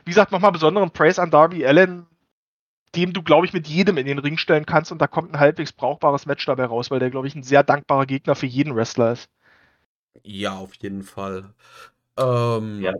wie 0.04 0.11
gesagt, 0.11 0.30
nochmal 0.30 0.52
besonderen 0.52 0.90
Praise 0.90 1.22
an 1.22 1.30
Darby 1.30 1.64
Allen, 1.64 2.04
dem 2.94 3.14
du, 3.14 3.22
glaube 3.22 3.46
ich, 3.46 3.54
mit 3.54 3.66
jedem 3.66 3.96
in 3.96 4.06
den 4.06 4.18
Ring 4.18 4.37
stellen 4.37 4.66
kannst 4.66 4.92
und 4.92 5.00
da 5.00 5.06
kommt 5.06 5.32
ein 5.32 5.40
halbwegs 5.40 5.72
brauchbares 5.72 6.26
Match 6.26 6.44
dabei 6.44 6.66
raus, 6.66 6.90
weil 6.90 6.98
der, 6.98 7.11
glaube 7.11 7.28
ich, 7.28 7.35
ein 7.35 7.42
sehr 7.42 7.62
dankbarer 7.62 8.04
Gegner 8.04 8.35
für 8.35 8.46
jeden 8.46 8.76
Wrestler 8.76 9.12
ist. 9.12 9.30
Ja, 10.22 10.57
auf 10.57 10.74
jeden 10.74 11.02
Fall. 11.02 11.52
Ähm, 12.16 12.83
Ja. 12.83 12.92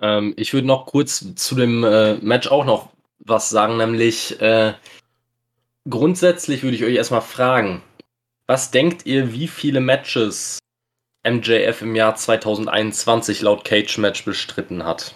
Ähm, 0.00 0.34
ich 0.36 0.52
würde 0.52 0.66
noch 0.66 0.86
kurz 0.86 1.24
zu 1.36 1.54
dem 1.54 1.84
äh, 1.84 2.14
Match 2.14 2.48
auch 2.48 2.64
noch 2.64 2.90
was 3.18 3.50
sagen, 3.50 3.76
nämlich 3.76 4.40
äh, 4.40 4.74
grundsätzlich 5.88 6.62
würde 6.62 6.76
ich 6.76 6.84
euch 6.84 6.94
erstmal 6.94 7.20
fragen, 7.22 7.82
was 8.46 8.70
denkt 8.70 9.06
ihr, 9.06 9.32
wie 9.32 9.48
viele 9.48 9.80
Matches 9.80 10.58
MJF 11.24 11.82
im 11.82 11.94
Jahr 11.94 12.16
2021 12.16 13.42
laut 13.42 13.64
Cage 13.64 13.98
Match 13.98 14.24
bestritten 14.24 14.84
hat? 14.84 15.14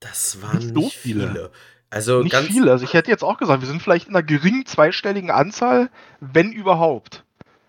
Das 0.00 0.42
waren 0.42 0.58
Nicht 0.58 0.74
nicht, 0.74 0.84
so 0.84 0.90
viele. 0.90 1.28
viele. 1.28 1.50
Also 1.90 2.22
Nicht 2.22 2.32
ganz, 2.32 2.46
viele. 2.48 2.70
Also 2.70 2.84
ich 2.84 2.92
hätte 2.92 3.10
jetzt 3.10 3.24
auch 3.24 3.38
gesagt, 3.38 3.62
wir 3.62 3.68
sind 3.68 3.82
vielleicht 3.82 4.08
in 4.08 4.14
einer 4.14 4.22
geringen 4.22 4.66
zweistelligen 4.66 5.30
Anzahl, 5.30 5.90
wenn 6.20 6.52
überhaupt. 6.52 7.24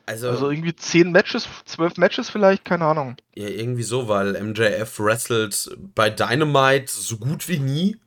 Also, 0.09 0.29
Also 0.29 0.49
irgendwie 0.51 0.75
zehn 0.75 1.11
Matches, 1.11 1.47
zwölf 1.65 1.97
Matches 1.97 2.29
vielleicht, 2.29 2.65
keine 2.65 2.85
Ahnung. 2.85 3.15
ja, 3.35 3.47
irgendwie 3.47 3.83
so, 3.83 4.07
weil 4.07 4.33
MJF 4.41 4.99
wrestelt 4.99 5.69
bei 5.95 6.09
Dynamite 6.09 6.91
so 6.91 7.17
gut 7.17 7.47
wie 7.47 7.59
nie. 7.59 7.97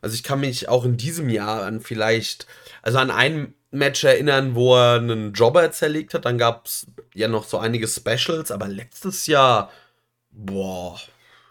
Also 0.00 0.14
ich 0.14 0.22
kann 0.24 0.40
mich 0.40 0.68
auch 0.68 0.84
in 0.84 0.96
diesem 0.96 1.28
Jahr 1.28 1.62
an 1.64 1.80
vielleicht, 1.80 2.46
also 2.82 2.98
an 2.98 3.10
ein 3.12 3.54
Match 3.70 4.02
erinnern, 4.04 4.54
wo 4.56 4.74
er 4.76 4.96
einen 4.96 5.32
Jobber 5.32 5.70
zerlegt 5.70 6.12
hat. 6.14 6.24
Dann 6.24 6.36
gab 6.36 6.66
es 6.66 6.86
ja 7.14 7.28
noch 7.28 7.44
so 7.44 7.58
einige 7.58 7.86
Specials, 7.86 8.50
aber 8.50 8.66
letztes 8.68 9.26
Jahr, 9.28 9.70
boah, 10.32 10.98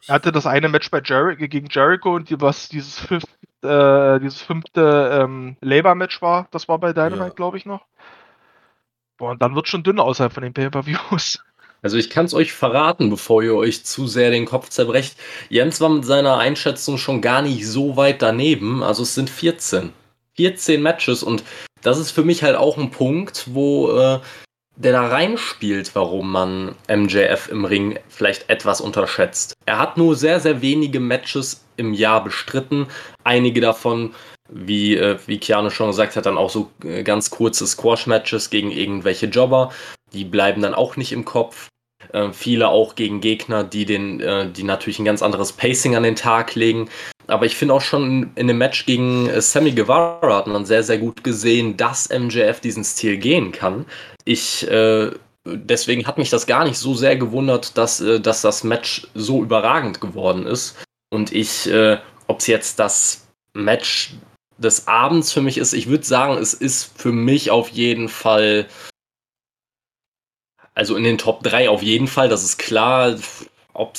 Er 0.08 0.16
hatte 0.16 0.32
das 0.32 0.46
eine 0.46 0.68
Match 0.70 0.92
bei 0.92 1.02
Jer 1.04 1.36
gegen 1.36 1.68
Jericho 1.72 2.14
und 2.16 2.30
was 2.42 2.68
dieses, 2.70 3.00
fünf, 3.00 3.24
äh, 3.64 4.20
dieses 4.20 4.42
fünfte 4.42 5.20
ähm, 5.24 5.56
Labor-Match 5.62 6.22
war, 6.22 6.48
das 6.52 6.68
war 6.68 6.78
bei 6.80 6.92
Dynamite, 6.94 7.28
Ja. 7.30 7.30
glaube 7.30 7.58
ich, 7.58 7.66
noch. 7.66 7.86
Boah, 9.22 9.34
und 9.34 9.42
dann 9.44 9.54
wird 9.54 9.68
schon 9.68 9.84
dünn 9.84 10.00
außerhalb 10.00 10.34
von 10.34 10.42
den 10.44 10.54
Pay-Per-Views. 10.54 11.40
Also 11.84 11.98
ich 11.98 12.12
kann 12.12 12.26
es 12.26 12.36
euch 12.36 12.54
verraten, 12.54 13.10
bevor 13.10 13.42
ihr 13.42 13.56
euch 13.56 13.84
zu 13.84 14.06
sehr 14.06 14.30
den 14.30 14.46
Kopf 14.46 14.70
zerbrecht. 14.70 15.18
Jens 15.50 15.82
war 15.82 15.90
mit 15.90 16.06
seiner 16.06 16.38
Einschätzung 16.38 17.00
schon 17.00 17.22
gar 17.22 17.42
nicht 17.42 17.66
so 17.66 17.98
weit 17.98 18.22
daneben. 18.22 18.84
Also 18.84 19.02
es 19.02 19.16
sind 19.16 19.32
14. 19.32 19.92
14 20.36 20.80
Matches 20.80 21.24
und 21.24 21.44
das 21.82 21.98
ist 21.98 22.12
für 22.12 22.24
mich 22.24 22.44
halt 22.44 22.56
auch 22.56 22.78
ein 22.78 22.92
Punkt, 22.92 23.46
wo 23.48 23.90
äh, 23.90 24.20
der 24.76 24.92
da 24.92 25.08
reinspielt, 25.08 25.96
warum 25.96 26.32
man 26.32 26.76
MJF 26.88 27.48
im 27.50 27.66
Ring 27.66 27.98
vielleicht 28.10 28.48
etwas 28.48 28.80
unterschätzt. 28.80 29.56
Er 29.66 29.80
hat 29.80 29.98
nur 29.98 30.16
sehr, 30.16 30.40
sehr 30.40 30.62
wenige 30.62 31.00
Matches 31.00 31.66
im 31.78 31.96
Jahr 31.96 32.24
bestritten. 32.24 32.86
Einige 33.24 33.60
davon, 33.60 34.14
wie, 34.52 34.96
äh, 34.96 35.18
wie 35.26 35.40
Keanu 35.40 35.70
schon 35.70 35.88
gesagt 35.88 36.16
hat, 36.16 36.26
dann 36.26 36.38
auch 36.38 36.50
so 36.50 36.70
äh, 36.84 37.04
ganz 37.04 37.30
kurze 37.30 37.66
Squash-Matches 37.66 38.50
gegen 38.50 38.72
irgendwelche 38.72 39.28
Jobber. 39.28 39.72
Die 40.14 40.26
bleiben 40.26 40.62
dann 40.62 40.74
auch 40.74 40.98
nicht 40.98 41.12
im 41.12 41.26
Kopf. 41.26 41.70
Äh, 42.14 42.32
viele 42.34 42.68
auch 42.68 42.96
gegen 42.96 43.22
Gegner, 43.22 43.64
die 43.64 43.86
den, 43.86 44.20
äh, 44.20 44.50
die 44.50 44.64
natürlich 44.64 45.00
ein 45.00 45.06
ganz 45.06 45.22
anderes 45.22 45.54
Pacing 45.54 45.96
an 45.96 46.04
den 46.04 46.16
Tag 46.16 46.56
legen. 46.56 46.90
Aber 47.28 47.46
ich 47.46 47.56
finde 47.56 47.74
auch 47.74 47.82
schon 47.82 48.32
in 48.36 48.48
dem 48.48 48.58
Match 48.58 48.86
gegen 48.86 49.30
äh, 49.30 49.42
Sammy 49.42 49.72
Guevara 49.72 50.36
hat 50.36 50.48
man 50.48 50.66
sehr, 50.66 50.84
sehr 50.84 50.98
gut 50.98 51.24
gesehen, 51.24 51.78
dass 51.78 52.10
MJF 52.10 52.60
diesen 52.60 52.84
Stil 52.84 53.18
gehen 53.18 53.52
kann. 53.52 53.86
Ich, 54.26 54.70
äh, 54.70 55.12
deswegen 55.46 56.06
hat 56.06 56.18
mich 56.18 56.30
das 56.30 56.46
gar 56.46 56.66
nicht 56.66 56.78
so 56.78 56.94
sehr 56.94 57.16
gewundert, 57.16 57.78
dass, 57.78 58.04
dass 58.22 58.42
das 58.42 58.64
Match 58.64 59.08
so 59.16 59.42
überragend 59.42 60.02
geworden 60.02 60.46
ist. 60.46 60.76
Und 61.10 61.32
ich, 61.32 61.70
äh, 61.70 61.98
ob 62.28 62.40
es 62.40 62.48
jetzt 62.48 62.80
das 62.80 63.28
Match 63.54 64.14
des 64.62 64.88
Abends 64.88 65.34
für 65.34 65.42
mich 65.42 65.58
ist, 65.58 65.74
ich 65.74 65.88
würde 65.88 66.04
sagen, 66.04 66.38
es 66.38 66.54
ist 66.54 66.98
für 66.98 67.12
mich 67.12 67.52
auf 67.52 67.70
jeden 67.70 68.10
Fall 68.10 68.68
also 70.74 70.96
in 70.96 71.04
den 71.04 71.18
Top 71.18 71.44
3 71.44 71.70
auf 71.70 71.82
jeden 71.82 72.08
Fall, 72.08 72.30
das 72.30 72.44
ist 72.44 72.58
klar. 72.58 73.16
Ob, 73.74 73.94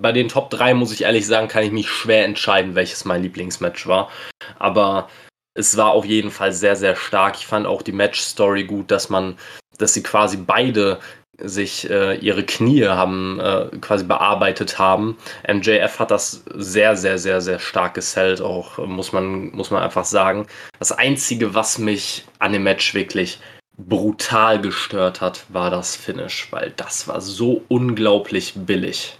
bei 0.00 0.12
den 0.12 0.28
Top 0.28 0.50
3 0.50 0.74
muss 0.74 0.92
ich 0.92 1.02
ehrlich 1.02 1.26
sagen, 1.26 1.48
kann 1.48 1.64
ich 1.64 1.72
mich 1.72 1.88
schwer 1.88 2.24
entscheiden, 2.24 2.74
welches 2.74 3.04
mein 3.04 3.22
Lieblingsmatch 3.22 3.86
war. 3.86 4.10
Aber 4.58 5.08
es 5.54 5.76
war 5.76 5.90
auf 5.90 6.04
jeden 6.04 6.30
Fall 6.30 6.52
sehr, 6.52 6.76
sehr 6.76 6.96
stark. 6.96 7.36
Ich 7.36 7.46
fand 7.46 7.66
auch 7.66 7.82
die 7.82 7.92
Match-Story 7.92 8.64
gut, 8.64 8.90
dass 8.90 9.10
man, 9.10 9.36
dass 9.78 9.94
sie 9.94 10.02
quasi 10.02 10.36
beide 10.36 11.00
sich 11.38 11.88
äh, 11.88 12.16
ihre 12.16 12.44
Knie 12.44 12.86
haben 12.86 13.40
äh, 13.40 13.68
quasi 13.80 14.04
bearbeitet 14.04 14.78
haben. 14.78 15.16
MJF 15.48 15.98
hat 15.98 16.10
das 16.10 16.44
sehr, 16.54 16.96
sehr, 16.96 17.18
sehr, 17.18 17.40
sehr 17.40 17.58
stark 17.58 17.94
gesellt, 17.94 18.40
auch 18.40 18.78
muss 18.78 19.12
man, 19.12 19.50
muss 19.50 19.70
man 19.70 19.82
einfach 19.82 20.04
sagen. 20.04 20.46
Das 20.78 20.92
Einzige, 20.92 21.54
was 21.54 21.78
mich 21.78 22.26
an 22.38 22.52
dem 22.52 22.64
Match 22.64 22.94
wirklich 22.94 23.40
brutal 23.76 24.60
gestört 24.60 25.20
hat, 25.20 25.46
war 25.48 25.70
das 25.70 25.96
Finish, 25.96 26.52
weil 26.52 26.70
das 26.72 27.08
war 27.08 27.20
so 27.20 27.64
unglaublich 27.68 28.52
billig. 28.54 29.18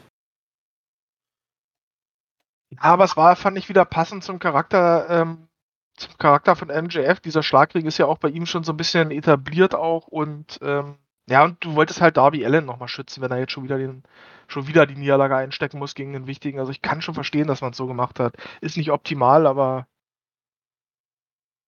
Aber 2.79 3.05
es 3.05 3.17
war, 3.17 3.37
fand 3.37 3.59
ich, 3.59 3.69
wieder 3.69 3.85
passend 3.85 4.25
zum 4.25 4.39
Charakter, 4.39 5.07
ähm, 5.09 5.49
zum 5.97 6.17
Charakter 6.19 6.57
von 6.57 6.69
MJF. 6.69 7.21
Dieser 7.21 7.43
Schlagring 7.43 7.87
ist 7.87 7.99
ja 7.99 8.07
auch 8.07 8.19
bei 8.19 8.29
ihm 8.29 8.47
schon 8.47 8.65
so 8.65 8.73
ein 8.73 8.77
bisschen 8.77 9.11
etabliert 9.11 9.75
auch 9.75 10.07
und 10.07 10.59
ähm, 10.63 10.97
Ja, 11.29 11.45
und 11.45 11.65
du 11.65 11.75
wolltest 11.77 12.01
halt 12.01 12.17
Darby 12.17 12.45
Allen 12.45 12.65
nochmal 12.65 12.89
schützen, 12.89 13.23
wenn 13.23 13.31
er 13.31 13.39
jetzt 13.39 13.53
schon 13.53 13.65
wieder 13.65 13.79
den, 13.79 14.03
schon 14.49 14.67
wieder 14.67 14.87
die 14.87 14.97
Niederlage 14.97 15.37
einstecken 15.37 15.79
muss 15.79 15.95
gegen 15.95 16.13
den 16.13 16.27
wichtigen. 16.27 16.59
Also 16.59 16.73
ich 16.73 16.83
kann 16.83 17.03
schon 17.03 17.15
verstehen, 17.15 17.47
dass 17.47 17.61
man 17.61 17.71
es 17.73 17.77
so 17.77 17.87
gemacht 17.87 18.19
hat. 18.21 18.35
Ist 18.61 18.77
nicht 18.77 18.91
optimal, 18.91 19.47
aber 19.47 19.87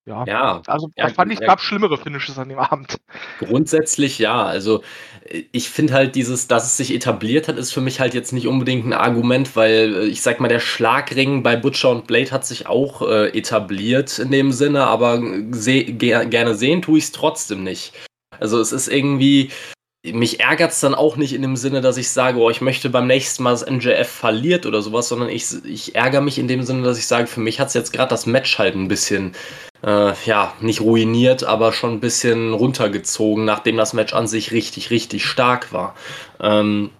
ja. 0.06 0.24
Ja, 0.26 0.62
Also 0.66 0.90
ja, 0.96 1.06
da 1.06 1.14
fand 1.14 1.32
ich, 1.32 1.38
es 1.38 1.40
ja. 1.40 1.46
gab 1.46 1.60
schlimmere 1.60 1.96
Finishes 1.96 2.38
an 2.38 2.50
dem 2.50 2.58
Abend. 2.58 2.98
Grundsätzlich 3.38 4.18
ja. 4.18 4.44
Also 4.44 4.82
äh, 5.24 5.44
ich 5.52 5.70
finde 5.70 5.94
halt 5.94 6.14
dieses, 6.14 6.46
dass 6.46 6.64
es 6.66 6.76
sich 6.76 6.92
etabliert 6.92 7.48
hat, 7.48 7.56
ist 7.56 7.72
für 7.72 7.80
mich 7.80 8.00
halt 8.00 8.12
jetzt 8.12 8.32
nicht 8.32 8.46
unbedingt 8.46 8.84
ein 8.84 8.92
Argument, 8.92 9.56
weil 9.56 9.94
äh, 9.94 10.04
ich 10.06 10.20
sag 10.20 10.40
mal, 10.40 10.48
der 10.48 10.60
Schlagring 10.60 11.42
bei 11.42 11.56
Butcher 11.56 11.90
und 11.90 12.06
Blade 12.06 12.32
hat 12.32 12.44
sich 12.44 12.66
auch 12.66 13.00
äh, 13.02 13.28
etabliert 13.28 14.18
in 14.18 14.30
dem 14.30 14.52
Sinne, 14.52 14.86
aber 14.86 15.22
seh, 15.52 15.84
ger 15.84 16.26
gerne 16.26 16.54
sehen 16.54 16.82
tue 16.82 16.98
ich 16.98 17.04
es 17.04 17.12
trotzdem 17.12 17.64
nicht. 17.64 17.94
Also 18.40 18.60
es 18.60 18.72
ist 18.72 18.88
irgendwie, 18.88 19.50
mich 20.04 20.40
ärgert 20.40 20.72
es 20.72 20.80
dann 20.80 20.94
auch 20.94 21.16
nicht 21.16 21.32
in 21.32 21.42
dem 21.42 21.56
Sinne, 21.56 21.80
dass 21.80 21.96
ich 21.96 22.10
sage, 22.10 22.38
oh, 22.38 22.50
ich 22.50 22.60
möchte 22.60 22.90
beim 22.90 23.06
nächsten 23.06 23.42
Mal, 23.42 23.52
dass 23.52 23.68
MJF 23.68 24.08
verliert 24.08 24.66
oder 24.66 24.82
sowas, 24.82 25.08
sondern 25.08 25.30
ich, 25.30 25.46
ich 25.64 25.94
ärgere 25.94 26.20
mich 26.20 26.38
in 26.38 26.48
dem 26.48 26.62
Sinne, 26.62 26.82
dass 26.82 26.98
ich 26.98 27.06
sage, 27.06 27.26
für 27.26 27.40
mich 27.40 27.58
hat 27.58 27.68
es 27.68 27.74
jetzt 27.74 27.92
gerade 27.92 28.10
das 28.10 28.26
Match 28.26 28.58
halt 28.58 28.74
ein 28.74 28.88
bisschen 28.88 29.34
äh, 29.82 30.12
ja, 30.24 30.52
nicht 30.60 30.80
ruiniert, 30.80 31.44
aber 31.44 31.72
schon 31.72 31.92
ein 31.92 32.00
bisschen 32.00 32.52
runtergezogen, 32.52 33.44
nachdem 33.44 33.76
das 33.76 33.92
Match 33.92 34.12
an 34.12 34.26
sich 34.26 34.52
richtig, 34.52 34.90
richtig 34.90 35.24
stark 35.24 35.72
war. 35.72 35.94
Ähm, 36.40 36.90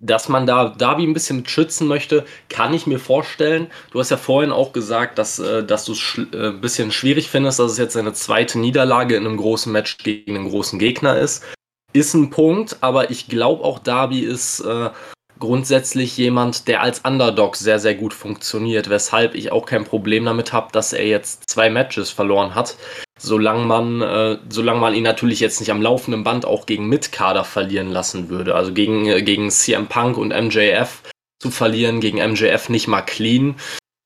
dass 0.00 0.28
man 0.28 0.46
da 0.46 0.68
Darby 0.70 1.04
ein 1.04 1.12
bisschen 1.12 1.46
schützen 1.46 1.88
möchte, 1.88 2.24
kann 2.48 2.74
ich 2.74 2.86
mir 2.86 2.98
vorstellen. 2.98 3.68
Du 3.90 3.98
hast 3.98 4.10
ja 4.10 4.16
vorhin 4.16 4.52
auch 4.52 4.72
gesagt, 4.72 5.18
dass, 5.18 5.38
äh, 5.38 5.64
dass 5.64 5.84
du 5.84 5.92
es 5.92 6.20
äh, 6.32 6.48
ein 6.48 6.60
bisschen 6.60 6.92
schwierig 6.92 7.28
findest, 7.28 7.58
dass 7.58 7.72
es 7.72 7.78
jetzt 7.78 7.96
eine 7.96 8.12
zweite 8.12 8.58
Niederlage 8.58 9.16
in 9.16 9.26
einem 9.26 9.36
großen 9.36 9.72
Match 9.72 9.98
gegen 9.98 10.36
einen 10.36 10.48
großen 10.48 10.78
Gegner 10.78 11.18
ist. 11.18 11.44
Ist 11.92 12.14
ein 12.14 12.30
Punkt, 12.30 12.76
aber 12.80 13.10
ich 13.10 13.28
glaube 13.28 13.64
auch 13.64 13.78
Darby 13.78 14.20
ist 14.20 14.60
äh, 14.60 14.90
grundsätzlich 15.38 16.16
jemand, 16.16 16.68
der 16.68 16.82
als 16.82 17.00
Underdog 17.00 17.56
sehr, 17.56 17.78
sehr 17.78 17.94
gut 17.94 18.14
funktioniert, 18.14 18.90
weshalb 18.90 19.34
ich 19.34 19.52
auch 19.52 19.66
kein 19.66 19.84
Problem 19.84 20.24
damit 20.24 20.52
habe, 20.52 20.68
dass 20.72 20.92
er 20.92 21.06
jetzt 21.06 21.48
zwei 21.48 21.70
Matches 21.70 22.10
verloren 22.10 22.54
hat. 22.54 22.76
Solange 23.18 23.64
man, 23.64 24.00
äh, 24.00 24.38
solange 24.48 24.80
man 24.80 24.94
ihn 24.94 25.02
natürlich 25.02 25.40
jetzt 25.40 25.60
nicht 25.60 25.70
am 25.70 25.82
laufenden 25.82 26.24
Band 26.24 26.44
auch 26.44 26.66
gegen 26.66 26.88
Mitkader 26.88 27.44
verlieren 27.44 27.90
lassen 27.90 28.28
würde. 28.28 28.54
Also 28.54 28.72
gegen, 28.72 29.06
äh, 29.06 29.22
gegen 29.22 29.50
CM 29.50 29.88
Punk 29.88 30.16
und 30.16 30.32
MJF 30.32 31.02
zu 31.40 31.50
verlieren, 31.50 32.00
gegen 32.00 32.18
MJF 32.18 32.68
nicht 32.68 32.86
mal 32.86 33.02
clean, 33.02 33.56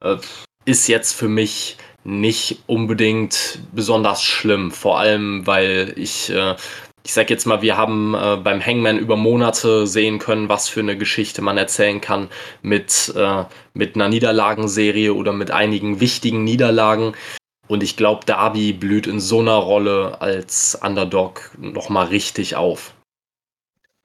äh, 0.03 0.16
ist 0.64 0.87
jetzt 0.88 1.12
für 1.12 1.29
mich 1.29 1.77
nicht 2.05 2.62
unbedingt 2.66 3.61
besonders 3.73 4.23
schlimm. 4.23 4.71
Vor 4.71 4.99
allem, 4.99 5.47
weil 5.47 5.92
ich 5.97 6.31
äh, 6.31 6.57
ich 7.05 7.12
sag 7.12 7.31
jetzt 7.31 7.47
mal, 7.47 7.62
wir 7.62 7.77
haben 7.77 8.15
äh, 8.15 8.37
beim 8.37 8.65
Hangman 8.65 8.99
über 8.99 9.17
Monate 9.17 9.87
sehen 9.87 10.19
können, 10.19 10.49
was 10.49 10.69
für 10.69 10.81
eine 10.81 10.97
Geschichte 10.97 11.43
man 11.43 11.59
erzählen 11.59 12.01
kann 12.01 12.29
mit, 12.62 13.12
äh, 13.17 13.45
mit 13.75 13.97
einer 13.97 14.09
Niederlagenserie 14.09 15.12
oder 15.12 15.33
mit 15.33 15.51
einigen 15.51 16.01
wichtigen 16.01 16.45
Niederlagen. 16.45 17.15
Und 17.69 17.83
ich 17.83 17.97
glaube, 17.97 18.27
Darby 18.27 18.73
blüht 18.73 19.07
in 19.07 19.21
so 19.21 19.41
einer 19.41 19.55
Rolle 19.55 20.21
als 20.21 20.79
Underdog 20.81 21.51
nochmal 21.59 22.07
richtig 22.07 22.57
auf. 22.57 22.95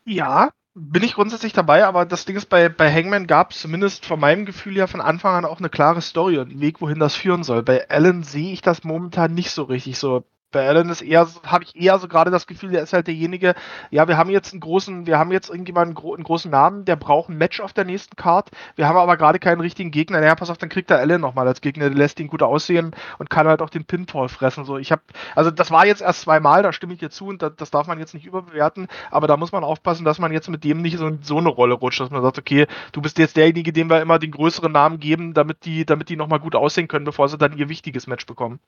Ja, 0.06 0.52
bin 0.74 1.04
ich 1.04 1.16
grundsätzlich 1.16 1.54
dabei, 1.54 1.86
aber 1.86 2.06
das 2.06 2.26
Ding 2.26 2.36
ist, 2.36 2.50
bei, 2.50 2.70
bei 2.70 2.94
Hangman 2.94 3.28
gab 3.28 3.52
es 3.52 3.62
zumindest 3.62 4.06
von 4.06 4.20
meinem 4.20 4.46
Gefühl 4.46 4.76
her 4.76 4.88
von 4.88 5.02
Anfang 5.02 5.36
an 5.36 5.46
auch 5.46 5.60
eine 5.60 5.70
klare 5.70 6.02
Story 6.02 6.38
und 6.38 6.52
einen 6.52 6.62
Weg, 6.62 6.82
wohin 6.82 7.00
das 7.00 7.16
führen 7.16 7.44
soll. 7.44 7.64
Bei 7.64 7.90
Allen 7.90 8.24
sehe 8.24 8.54
ich 8.54 8.62
das 8.62 8.84
momentan 8.84 9.34
nicht 9.34 9.52
so 9.52 9.64
richtig 9.64 9.98
so. 9.98 10.24
Bei 10.52 10.66
Allen 10.66 10.90
ist 10.90 11.02
eher, 11.02 11.28
habe 11.46 11.66
ich 11.66 11.76
eher 11.76 12.00
so 12.00 12.08
gerade 12.08 12.32
das 12.32 12.48
Gefühl, 12.48 12.72
der 12.72 12.82
ist 12.82 12.94
halt 12.94 13.08
derjenige, 13.08 13.54
ja, 13.92 14.08
wir 14.08 14.18
haben 14.18 14.30
jetzt 14.30 14.54
einen 14.54 14.62
großen, 14.62 15.06
wir 15.06 15.20
haben 15.20 15.32
jetzt 15.34 15.50
irgendjemanden 15.50 15.94
gro 15.94 16.14
einen 16.16 16.24
großen 16.24 16.50
Namen, 16.50 16.86
der 16.86 16.96
braucht 16.96 17.30
ein 17.30 17.38
Match 17.38 17.60
auf 17.60 17.74
der 17.74 17.84
nächsten 17.84 18.16
Card. 18.16 18.50
Wir 18.76 18.88
haben 18.88 18.96
aber 18.96 19.18
gerade 19.18 19.40
keinen 19.40 19.60
richtigen 19.60 19.92
Gegner. 19.92 20.22
Naja, 20.22 20.36
pass 20.36 20.50
auf, 20.50 20.58
dann 20.58 20.70
kriegt 20.70 20.90
er 20.90 21.00
Allen 21.00 21.20
nochmal 21.20 21.48
als 21.48 21.60
Gegner, 21.60 21.90
der 21.90 21.98
lässt 21.98 22.20
ihn 22.22 22.28
gut 22.28 22.44
aussehen 22.44 22.96
und 23.20 23.30
kann 23.30 23.46
halt 23.46 23.62
auch 23.62 23.70
den 23.70 23.84
Pinfall 23.84 24.30
fressen. 24.30 24.64
So, 24.64 24.78
ich 24.78 24.92
habe, 24.94 25.02
also 25.36 25.52
das 25.52 25.70
war 25.70 25.86
jetzt 25.86 26.02
erst 26.02 26.22
zweimal, 26.22 26.64
da 26.64 26.72
stimme 26.72 26.94
ich 26.94 27.00
dir 27.00 27.10
zu 27.10 27.28
und 27.28 27.42
das, 27.42 27.56
das 27.58 27.72
darf 27.72 27.88
man 27.88 28.00
jetzt 28.00 28.14
nicht 28.14 28.26
überbewerten, 28.26 28.88
aber 29.12 29.28
da 29.28 29.36
muss 29.36 29.52
man 29.52 29.66
aufpassen, 29.66 30.06
dass 30.06 30.18
man 30.18 30.32
jetzt 30.32 30.50
mit 30.50 30.64
dem 30.64 30.82
nicht 30.82 30.98
so, 30.98 31.12
so 31.22 31.38
eine 31.40 31.50
Rolle 31.50 31.74
rutscht, 31.74 32.00
dass 32.00 32.10
man 32.10 32.22
sagt, 32.22 32.38
okay, 32.40 32.68
du 32.94 33.02
bist 33.02 33.18
jetzt 33.18 33.36
derjenige, 33.36 33.74
dem 33.74 33.90
wir 33.90 34.02
immer 34.02 34.18
den 34.18 34.32
größeren 34.32 34.72
Namen 34.72 35.00
geben, 35.00 35.34
damit 35.34 35.66
die, 35.66 35.86
damit 35.86 36.08
die 36.08 36.16
nochmal 36.16 36.40
gut 36.40 36.56
aussehen 36.56 36.88
können, 36.88 37.06
bevor 37.06 37.28
sie 37.28 37.38
dann 37.38 37.58
ihr 37.58 37.68
wichtiges 37.68 38.08
Match 38.08 38.26
bekommen. 38.26 38.60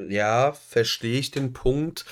Ja, 0.00 0.52
verstehe 0.52 1.18
ich 1.18 1.30
den 1.32 1.52
Punkt. 1.52 2.04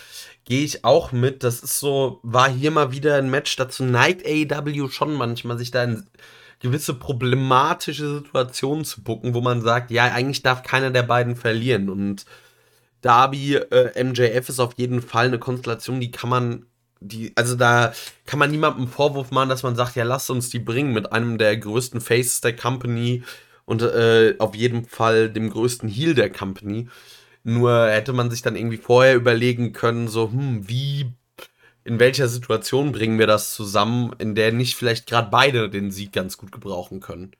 Gehe 0.45 0.65
ich 0.65 0.85
auch 0.85 1.13
mit. 1.13 1.45
Das 1.45 1.61
ist 1.61 1.79
so, 1.79 2.19
war 2.23 2.51
hier 2.51 2.71
mal 2.73 2.91
wieder 2.93 3.17
ein 3.17 3.31
Match. 3.31 3.55
Dazu 3.57 3.85
neigt 3.85 4.27
AEW 4.27 4.89
schon 4.89 5.15
manchmal, 5.15 5.59
sich 5.59 5.71
da 5.71 5.85
in 5.85 6.07
gewisse 6.61 6.95
problematische 6.95 8.19
Situationen 8.19 8.85
zu 8.85 9.03
bucken, 9.03 9.35
wo 9.35 9.41
man 9.41 9.63
sagt, 9.63 9.91
ja, 9.91 10.05
eigentlich 10.05 10.43
darf 10.43 10.63
keiner 10.63 10.91
der 10.91 11.05
beiden 11.05 11.37
verlieren. 11.37 11.89
Und 11.89 12.25
Darby, 13.03 13.57
äh, 13.57 14.03
MJF 14.03 14.49
ist 14.49 14.61
auf 14.61 14.75
jeden 14.77 15.03
Fall 15.03 15.27
eine 15.27 15.39
Konstellation, 15.39 16.01
die 16.01 16.11
kann 16.11 16.31
man, 16.31 16.67
die, 17.01 17.33
also 17.37 17.57
da 17.57 17.93
kann 18.27 18.39
man 18.41 18.51
niemandem 18.51 18.89
Vorwurf 18.89 19.31
machen, 19.31 19.49
dass 19.51 19.63
man 19.63 19.77
sagt, 19.77 19.97
ja, 19.97 20.05
lasst 20.05 20.31
uns 20.31 20.51
die 20.51 20.59
bringen 20.61 20.93
mit 20.93 21.13
einem 21.13 21.39
der 21.39 21.57
größten 21.57 22.01
Faces 22.01 22.41
der 22.41 22.57
Company 22.57 23.23
und 23.65 23.83
äh, 23.83 24.35
auf 24.39 24.55
jeden 24.57 24.87
Fall 24.87 25.31
dem 25.31 25.51
größten 25.51 25.89
Heel 25.89 26.15
der 26.15 26.31
Company. 26.33 26.89
Nur 27.49 27.89
hätte 27.89 28.13
man 28.13 28.29
sich 28.29 28.43
dann 28.43 28.57
irgendwie 28.57 28.77
vorher 28.77 29.15
überlegen 29.15 29.73
können, 29.73 30.09
so, 30.09 30.33
hm, 30.33 30.69
wie, 30.69 31.13
in 31.85 32.01
welcher 32.01 32.27
Situation 32.27 32.91
bringen 32.91 33.21
wir 33.21 33.29
das 33.29 33.55
zusammen, 33.55 34.13
in 34.19 34.35
der 34.35 34.51
nicht 34.51 34.75
vielleicht 34.75 35.07
gerade 35.07 35.31
beide 35.31 35.71
den 35.71 35.93
Sieg 35.93 36.13
ganz 36.13 36.39
gut 36.39 36.51
gebrauchen 36.51 36.99
können. 36.99 37.37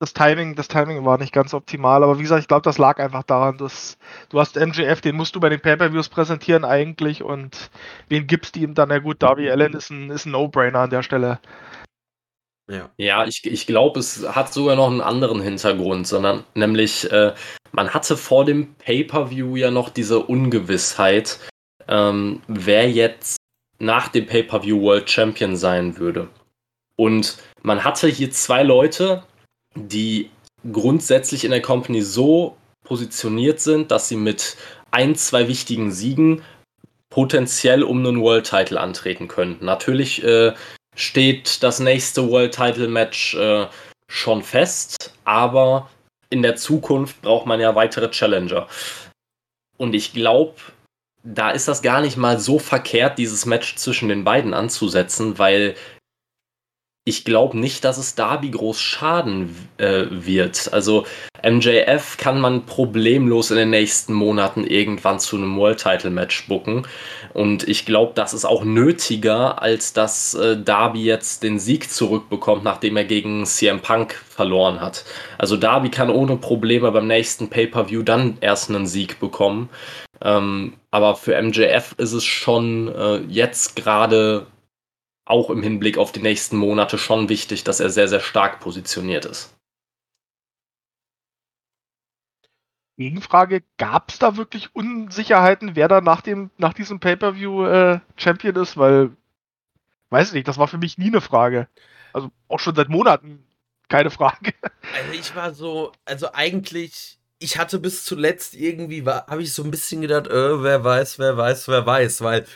Das 0.00 0.12
Timing, 0.12 0.54
das 0.54 0.68
Timing 0.68 1.02
war 1.06 1.16
nicht 1.16 1.32
ganz 1.32 1.54
optimal, 1.54 2.02
aber 2.02 2.18
wie 2.18 2.22
gesagt, 2.24 2.42
ich 2.42 2.48
glaube, 2.48 2.60
das 2.60 2.76
lag 2.76 2.98
einfach 2.98 3.22
daran, 3.22 3.56
dass 3.56 3.96
du 4.28 4.38
hast 4.38 4.56
MJF, 4.56 5.00
den 5.00 5.16
musst 5.16 5.34
du 5.34 5.40
bei 5.40 5.48
den 5.48 5.60
Pay-Per-Views 5.60 6.10
präsentieren 6.10 6.66
eigentlich 6.66 7.22
und 7.22 7.70
wen 8.08 8.26
gibst 8.26 8.56
du 8.56 8.60
ihm 8.60 8.74
dann? 8.74 8.90
Ja 8.90 8.98
gut, 8.98 9.22
Darby 9.22 9.50
Allen 9.50 9.72
ist 9.72 9.88
ein, 9.88 10.10
ist 10.10 10.26
ein 10.26 10.32
No-Brainer 10.32 10.80
an 10.80 10.90
der 10.90 11.02
Stelle. 11.02 11.38
Ja. 12.70 12.90
Ja, 12.98 13.26
ich, 13.26 13.44
ich 13.44 13.66
glaube, 13.66 14.00
es 14.00 14.26
hat 14.28 14.52
sogar 14.52 14.76
noch 14.76 14.88
einen 14.88 15.00
anderen 15.00 15.40
Hintergrund, 15.40 16.06
sondern 16.06 16.44
nämlich, 16.54 17.10
äh, 17.10 17.34
man 17.72 17.94
hatte 17.94 18.16
vor 18.16 18.44
dem 18.44 18.74
Pay-Per-View 18.74 19.56
ja 19.56 19.70
noch 19.70 19.88
diese 19.88 20.20
Ungewissheit, 20.20 21.38
ähm, 21.86 22.42
wer 22.46 22.90
jetzt 22.90 23.38
nach 23.78 24.08
dem 24.08 24.26
Pay-Per-View 24.26 24.80
World 24.82 25.08
Champion 25.08 25.56
sein 25.56 25.98
würde. 25.98 26.28
Und 26.96 27.38
man 27.62 27.84
hatte 27.84 28.08
hier 28.08 28.30
zwei 28.30 28.62
Leute, 28.62 29.22
die 29.74 30.30
grundsätzlich 30.70 31.44
in 31.44 31.52
der 31.52 31.62
Company 31.62 32.02
so 32.02 32.56
positioniert 32.84 33.60
sind, 33.60 33.90
dass 33.90 34.08
sie 34.08 34.16
mit 34.16 34.56
ein, 34.90 35.14
zwei 35.14 35.48
wichtigen 35.48 35.92
Siegen 35.92 36.42
potenziell 37.10 37.82
um 37.82 37.98
einen 37.98 38.20
World 38.20 38.48
Title 38.48 38.80
antreten 38.80 39.28
könnten. 39.28 39.64
Natürlich 39.64 40.22
äh, 40.24 40.52
steht 40.98 41.62
das 41.62 41.80
nächste 41.80 42.28
World 42.28 42.54
Title 42.54 42.88
Match 42.88 43.34
äh, 43.34 43.66
schon 44.08 44.42
fest, 44.42 45.14
aber 45.24 45.88
in 46.30 46.42
der 46.42 46.56
Zukunft 46.56 47.22
braucht 47.22 47.46
man 47.46 47.60
ja 47.60 47.74
weitere 47.74 48.10
Challenger. 48.10 48.66
Und 49.76 49.94
ich 49.94 50.12
glaube, 50.12 50.54
da 51.22 51.50
ist 51.50 51.68
das 51.68 51.82
gar 51.82 52.00
nicht 52.00 52.16
mal 52.16 52.38
so 52.38 52.58
verkehrt, 52.58 53.18
dieses 53.18 53.46
Match 53.46 53.76
zwischen 53.76 54.08
den 54.08 54.24
beiden 54.24 54.54
anzusetzen, 54.54 55.38
weil 55.38 55.76
ich 57.08 57.24
glaube 57.24 57.58
nicht, 57.58 57.84
dass 57.84 57.96
es 57.96 58.14
Darby 58.14 58.50
groß 58.50 58.80
schaden 58.80 59.54
äh, 59.78 60.04
wird. 60.10 60.70
Also 60.72 61.06
MJF 61.42 62.18
kann 62.18 62.40
man 62.40 62.66
problemlos 62.66 63.50
in 63.50 63.56
den 63.56 63.70
nächsten 63.70 64.12
Monaten 64.12 64.64
irgendwann 64.64 65.18
zu 65.18 65.36
einem 65.36 65.56
World 65.56 65.82
Title 65.82 66.10
Match 66.10 66.46
bucken. 66.48 66.86
Und 67.32 67.66
ich 67.66 67.86
glaube, 67.86 68.12
das 68.14 68.34
ist 68.34 68.44
auch 68.44 68.64
nötiger, 68.64 69.62
als 69.62 69.94
dass 69.94 70.34
äh, 70.34 70.60
Darby 70.62 71.04
jetzt 71.04 71.42
den 71.42 71.58
Sieg 71.58 71.90
zurückbekommt, 71.90 72.62
nachdem 72.64 72.96
er 72.98 73.04
gegen 73.04 73.46
CM 73.46 73.80
Punk 73.80 74.12
verloren 74.28 74.80
hat. 74.80 75.04
Also 75.38 75.56
Darby 75.56 75.90
kann 75.90 76.10
ohne 76.10 76.36
Probleme 76.36 76.92
beim 76.92 77.06
nächsten 77.06 77.48
Pay-per-View 77.48 78.02
dann 78.02 78.36
erst 78.42 78.68
einen 78.68 78.86
Sieg 78.86 79.18
bekommen. 79.18 79.70
Ähm, 80.20 80.74
aber 80.90 81.14
für 81.14 81.40
MJF 81.40 81.94
ist 81.96 82.12
es 82.12 82.24
schon 82.24 82.88
äh, 82.94 83.18
jetzt 83.28 83.76
gerade 83.76 84.46
auch 85.28 85.50
im 85.50 85.62
Hinblick 85.62 85.98
auf 85.98 86.12
die 86.12 86.22
nächsten 86.22 86.56
Monate 86.56 86.98
schon 86.98 87.28
wichtig, 87.28 87.64
dass 87.64 87.80
er 87.80 87.90
sehr, 87.90 88.08
sehr 88.08 88.20
stark 88.20 88.60
positioniert 88.60 89.24
ist. 89.24 89.54
Gegenfrage, 92.96 93.62
gab 93.76 94.10
es 94.10 94.18
da 94.18 94.36
wirklich 94.36 94.74
Unsicherheiten, 94.74 95.76
wer 95.76 95.86
da 95.86 96.00
nach, 96.00 96.20
dem, 96.20 96.50
nach 96.58 96.74
diesem 96.74 96.98
Pay-Per-View 96.98 97.64
äh, 97.64 98.00
Champion 98.16 98.56
ist? 98.56 98.76
Weil, 98.76 99.10
weiß 100.10 100.28
ich 100.28 100.34
nicht, 100.34 100.48
das 100.48 100.58
war 100.58 100.66
für 100.66 100.78
mich 100.78 100.98
nie 100.98 101.06
eine 101.06 101.20
Frage. 101.20 101.68
Also 102.12 102.30
auch 102.48 102.58
schon 102.58 102.74
seit 102.74 102.88
Monaten 102.88 103.44
keine 103.88 104.10
Frage. 104.10 104.52
Also 104.96 105.12
ich 105.12 105.36
war 105.36 105.52
so, 105.52 105.92
also 106.06 106.32
eigentlich 106.32 107.18
ich 107.38 107.58
hatte 107.58 107.78
bis 107.78 108.04
zuletzt 108.04 108.54
irgendwie, 108.54 109.04
habe 109.04 109.42
ich 109.42 109.52
so 109.52 109.62
ein 109.62 109.70
bisschen 109.70 110.00
gedacht, 110.00 110.26
äh, 110.26 110.62
wer 110.62 110.82
weiß, 110.82 111.18
wer 111.18 111.36
weiß, 111.36 111.68
wer 111.68 111.86
weiß, 111.86 112.20
weil 112.22 112.46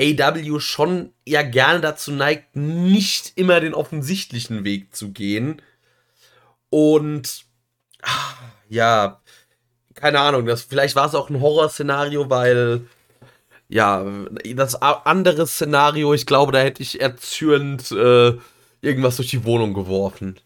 AW 0.00 0.60
schon 0.60 1.12
ja 1.26 1.42
gerne 1.42 1.80
dazu 1.80 2.12
neigt, 2.12 2.56
nicht 2.56 3.32
immer 3.36 3.60
den 3.60 3.74
offensichtlichen 3.74 4.64
Weg 4.64 4.94
zu 4.94 5.12
gehen. 5.12 5.60
Und 6.70 7.44
ah, 8.02 8.34
ja, 8.68 9.20
keine 9.94 10.20
Ahnung, 10.20 10.46
das, 10.46 10.62
vielleicht 10.62 10.96
war 10.96 11.06
es 11.06 11.14
auch 11.14 11.30
ein 11.30 11.40
Horrorszenario, 11.40 12.30
weil 12.30 12.86
ja, 13.68 14.04
das 14.54 14.76
andere 14.80 15.46
Szenario, 15.46 16.14
ich 16.14 16.26
glaube, 16.26 16.52
da 16.52 16.60
hätte 16.60 16.82
ich 16.82 17.00
erzürnt 17.00 17.90
äh, 17.92 18.38
irgendwas 18.80 19.16
durch 19.16 19.28
die 19.28 19.44
Wohnung 19.44 19.74
geworfen. 19.74 20.38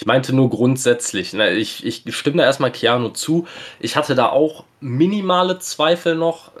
Ich 0.00 0.06
meinte 0.06 0.34
nur 0.34 0.48
grundsätzlich. 0.48 1.34
Ne? 1.34 1.50
Ich, 1.50 1.84
ich 1.84 2.04
stimme 2.16 2.38
da 2.38 2.44
erstmal 2.44 2.72
Keanu 2.72 3.10
zu. 3.10 3.46
Ich 3.80 3.96
hatte 3.96 4.14
da 4.14 4.30
auch 4.30 4.64
minimale 4.80 5.58
Zweifel 5.58 6.14
noch. 6.14 6.52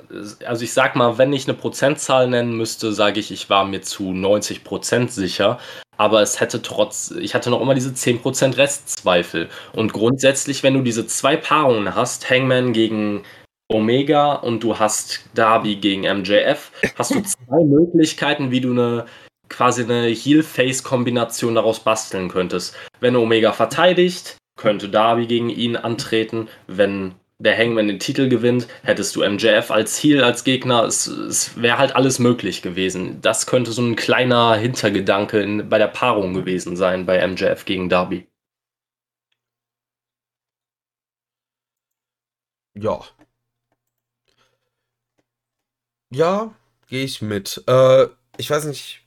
Also 0.44 0.62
ich 0.62 0.74
sag 0.74 0.94
mal, 0.94 1.16
wenn 1.16 1.32
ich 1.32 1.48
eine 1.48 1.56
Prozentzahl 1.56 2.28
nennen 2.28 2.54
müsste, 2.54 2.92
sage 2.92 3.18
ich, 3.18 3.30
ich 3.30 3.48
war 3.48 3.64
mir 3.64 3.80
zu 3.80 4.12
90 4.12 4.62
Prozent 4.62 5.10
sicher. 5.10 5.58
Aber 5.96 6.20
es 6.20 6.38
hätte 6.38 6.60
trotz, 6.60 7.12
ich 7.12 7.34
hatte 7.34 7.48
noch 7.48 7.62
immer 7.62 7.74
diese 7.74 7.92
10% 7.92 8.58
Restzweifel. 8.58 9.48
Und 9.72 9.94
grundsätzlich, 9.94 10.62
wenn 10.62 10.74
du 10.74 10.82
diese 10.82 11.06
zwei 11.06 11.38
Paarungen 11.38 11.94
hast, 11.94 12.28
Hangman 12.28 12.74
gegen 12.74 13.22
Omega 13.70 14.34
und 14.34 14.62
du 14.62 14.78
hast 14.78 15.24
Darby 15.34 15.76
gegen 15.76 16.02
MJF, 16.02 16.72
hast 16.96 17.14
du 17.14 17.22
zwei 17.22 17.64
Möglichkeiten, 17.64 18.50
wie 18.50 18.60
du 18.60 18.72
eine 18.72 19.06
quasi 19.50 19.82
eine 19.82 20.06
Heel-Face-Kombination 20.06 21.54
daraus 21.54 21.80
basteln 21.80 22.30
könntest. 22.30 22.74
Wenn 23.00 23.16
Omega 23.16 23.52
verteidigt, 23.52 24.38
könnte 24.56 24.88
Darby 24.88 25.26
gegen 25.26 25.50
ihn 25.50 25.76
antreten. 25.76 26.48
Wenn 26.66 27.14
der 27.38 27.56
Hangman 27.56 27.88
den 27.88 27.98
Titel 27.98 28.28
gewinnt, 28.28 28.68
hättest 28.82 29.16
du 29.16 29.28
MJF 29.28 29.70
als 29.70 30.02
Heel, 30.02 30.22
als 30.22 30.44
Gegner. 30.44 30.84
Es, 30.84 31.06
es 31.06 31.60
wäre 31.60 31.78
halt 31.78 31.96
alles 31.96 32.18
möglich 32.18 32.62
gewesen. 32.62 33.20
Das 33.22 33.46
könnte 33.46 33.72
so 33.72 33.82
ein 33.82 33.96
kleiner 33.96 34.54
Hintergedanke 34.56 35.40
in, 35.42 35.68
bei 35.68 35.78
der 35.78 35.88
Paarung 35.88 36.34
gewesen 36.34 36.76
sein, 36.76 37.06
bei 37.06 37.26
MJF 37.26 37.64
gegen 37.64 37.88
Darby. 37.88 38.26
Ja. 42.74 43.00
Ja, 46.12 46.54
gehe 46.88 47.04
ich 47.04 47.22
mit. 47.22 47.62
Äh, 47.66 48.06
ich 48.36 48.50
weiß 48.50 48.64
nicht, 48.64 48.99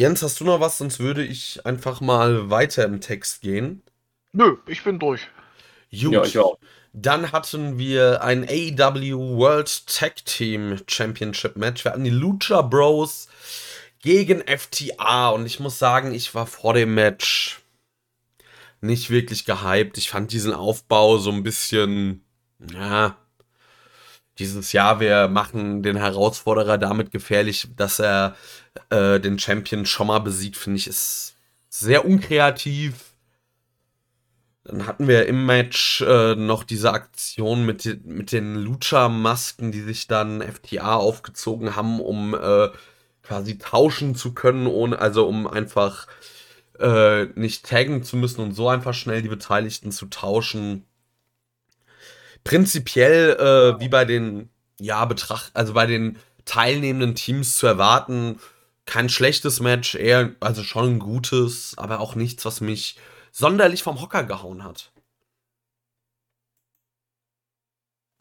Jens, 0.00 0.22
hast 0.22 0.40
du 0.40 0.44
noch 0.44 0.60
was? 0.60 0.78
Sonst 0.78 0.98
würde 0.98 1.22
ich 1.22 1.66
einfach 1.66 2.00
mal 2.00 2.48
weiter 2.48 2.86
im 2.86 3.02
Text 3.02 3.42
gehen. 3.42 3.82
Nö, 4.32 4.56
ich 4.66 4.82
bin 4.82 4.98
durch. 4.98 5.28
Gut. 5.90 6.12
Ja, 6.12 6.24
ich 6.24 6.38
auch. 6.38 6.58
Dann 6.94 7.32
hatten 7.32 7.76
wir 7.76 8.22
ein 8.22 8.48
AEW 8.48 9.36
World 9.36 9.86
Tag 9.86 10.24
Team 10.24 10.80
Championship 10.88 11.56
Match. 11.56 11.84
Wir 11.84 11.92
hatten 11.92 12.04
die 12.04 12.08
Lucha 12.08 12.62
Bros 12.62 13.28
gegen 14.00 14.40
FTA 14.40 15.28
und 15.28 15.44
ich 15.44 15.60
muss 15.60 15.78
sagen, 15.78 16.14
ich 16.14 16.34
war 16.34 16.46
vor 16.46 16.72
dem 16.72 16.94
Match 16.94 17.60
nicht 18.80 19.10
wirklich 19.10 19.44
gehypt. 19.44 19.98
Ich 19.98 20.08
fand 20.08 20.32
diesen 20.32 20.54
Aufbau 20.54 21.18
so 21.18 21.30
ein 21.30 21.42
bisschen, 21.42 22.24
ja, 22.72 23.18
dieses 24.40 24.72
Jahr, 24.72 25.00
wir 25.00 25.28
machen 25.28 25.82
den 25.82 25.96
Herausforderer 25.96 26.78
damit 26.78 27.10
gefährlich, 27.10 27.68
dass 27.76 27.98
er 28.00 28.34
äh, 28.90 29.20
den 29.20 29.38
Champion 29.38 29.86
schon 29.86 30.08
mal 30.08 30.18
besiegt, 30.18 30.56
finde 30.56 30.78
ich, 30.78 30.86
ist 30.86 31.36
sehr 31.68 32.04
unkreativ. 32.04 32.94
Dann 34.64 34.86
hatten 34.86 35.08
wir 35.08 35.26
im 35.26 35.46
Match 35.46 36.02
äh, 36.02 36.34
noch 36.34 36.64
diese 36.64 36.92
Aktion 36.92 37.64
mit, 37.64 38.04
mit 38.04 38.32
den 38.32 38.56
Lucha-Masken, 38.56 39.72
die 39.72 39.82
sich 39.82 40.06
dann 40.06 40.42
FTA 40.42 40.96
aufgezogen 40.96 41.76
haben, 41.76 42.00
um 42.00 42.34
äh, 42.34 42.68
quasi 43.22 43.58
tauschen 43.58 44.14
zu 44.14 44.34
können, 44.34 44.66
ohne, 44.66 44.98
also 44.98 45.26
um 45.26 45.46
einfach 45.46 46.06
äh, 46.78 47.26
nicht 47.34 47.66
taggen 47.66 48.02
zu 48.02 48.16
müssen 48.16 48.40
und 48.40 48.54
so 48.54 48.68
einfach 48.68 48.94
schnell 48.94 49.22
die 49.22 49.28
Beteiligten 49.28 49.92
zu 49.92 50.06
tauschen 50.06 50.84
prinzipiell 52.44 53.36
äh, 53.76 53.80
wie 53.80 53.88
bei 53.88 54.04
den, 54.04 54.50
ja, 54.78 55.04
Betracht, 55.04 55.50
also 55.54 55.74
bei 55.74 55.86
den 55.86 56.18
teilnehmenden 56.44 57.14
Teams 57.14 57.56
zu 57.56 57.66
erwarten, 57.66 58.40
kein 58.86 59.08
schlechtes 59.08 59.60
Match, 59.60 59.94
eher, 59.94 60.34
also 60.40 60.62
schon 60.64 60.94
ein 60.94 60.98
gutes, 60.98 61.74
aber 61.78 62.00
auch 62.00 62.14
nichts, 62.14 62.44
was 62.44 62.60
mich 62.60 62.96
sonderlich 63.32 63.82
vom 63.82 64.00
Hocker 64.00 64.24
gehauen 64.24 64.64
hat. 64.64 64.90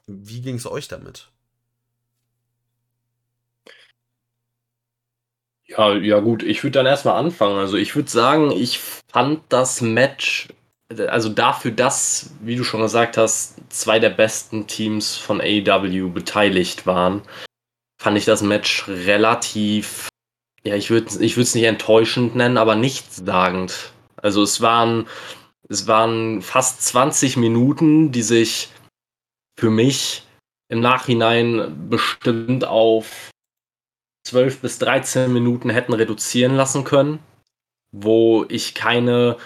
Wie 0.07 0.41
ging 0.41 0.55
es 0.55 0.65
euch 0.67 0.87
damit? 0.87 1.31
Ja, 5.67 5.93
ja 5.95 6.19
gut, 6.19 6.41
ich 6.43 6.63
würde 6.63 6.79
dann 6.79 6.85
erstmal 6.87 7.15
anfangen. 7.15 7.57
Also 7.59 7.77
ich 7.77 7.95
würde 7.95 8.09
sagen, 8.09 8.51
ich 8.51 8.79
fand 8.79 9.43
das 9.49 9.81
Match 9.81 10.47
also 10.97 11.29
dafür, 11.29 11.71
dass, 11.71 12.31
wie 12.41 12.55
du 12.55 12.63
schon 12.63 12.81
gesagt 12.81 13.17
hast, 13.17 13.55
zwei 13.69 13.99
der 13.99 14.09
besten 14.09 14.67
Teams 14.67 15.15
von 15.15 15.39
AEW 15.39 16.09
beteiligt 16.09 16.87
waren, 16.87 17.21
fand 18.01 18.17
ich 18.17 18.25
das 18.25 18.41
Match 18.41 18.87
relativ, 18.87 20.09
ja, 20.63 20.75
ich 20.75 20.89
würde 20.89 21.23
ich 21.23 21.37
es 21.37 21.55
nicht 21.55 21.65
enttäuschend 21.65 22.35
nennen, 22.35 22.57
aber 22.57 22.75
nichtssagend. 22.75 23.93
Also 24.17 24.41
es 24.41 24.61
waren, 24.61 25.07
es 25.69 25.85
waren 25.85 26.41
fast 26.41 26.81
20 26.81 27.37
Minuten, 27.37 28.11
die 28.11 28.23
sich 28.23 28.69
für 29.59 29.69
mich 29.69 30.23
im 30.69 30.79
Nachhinein 30.79 31.89
bestimmt 31.89 32.65
auf 32.65 33.29
12 34.25 34.61
bis 34.61 34.79
13 34.79 35.31
Minuten 35.31 35.69
hätten 35.69 35.93
reduzieren 35.93 36.55
lassen 36.55 36.83
können, 36.83 37.19
wo 37.91 38.45
ich 38.49 38.75
keine 38.75 39.37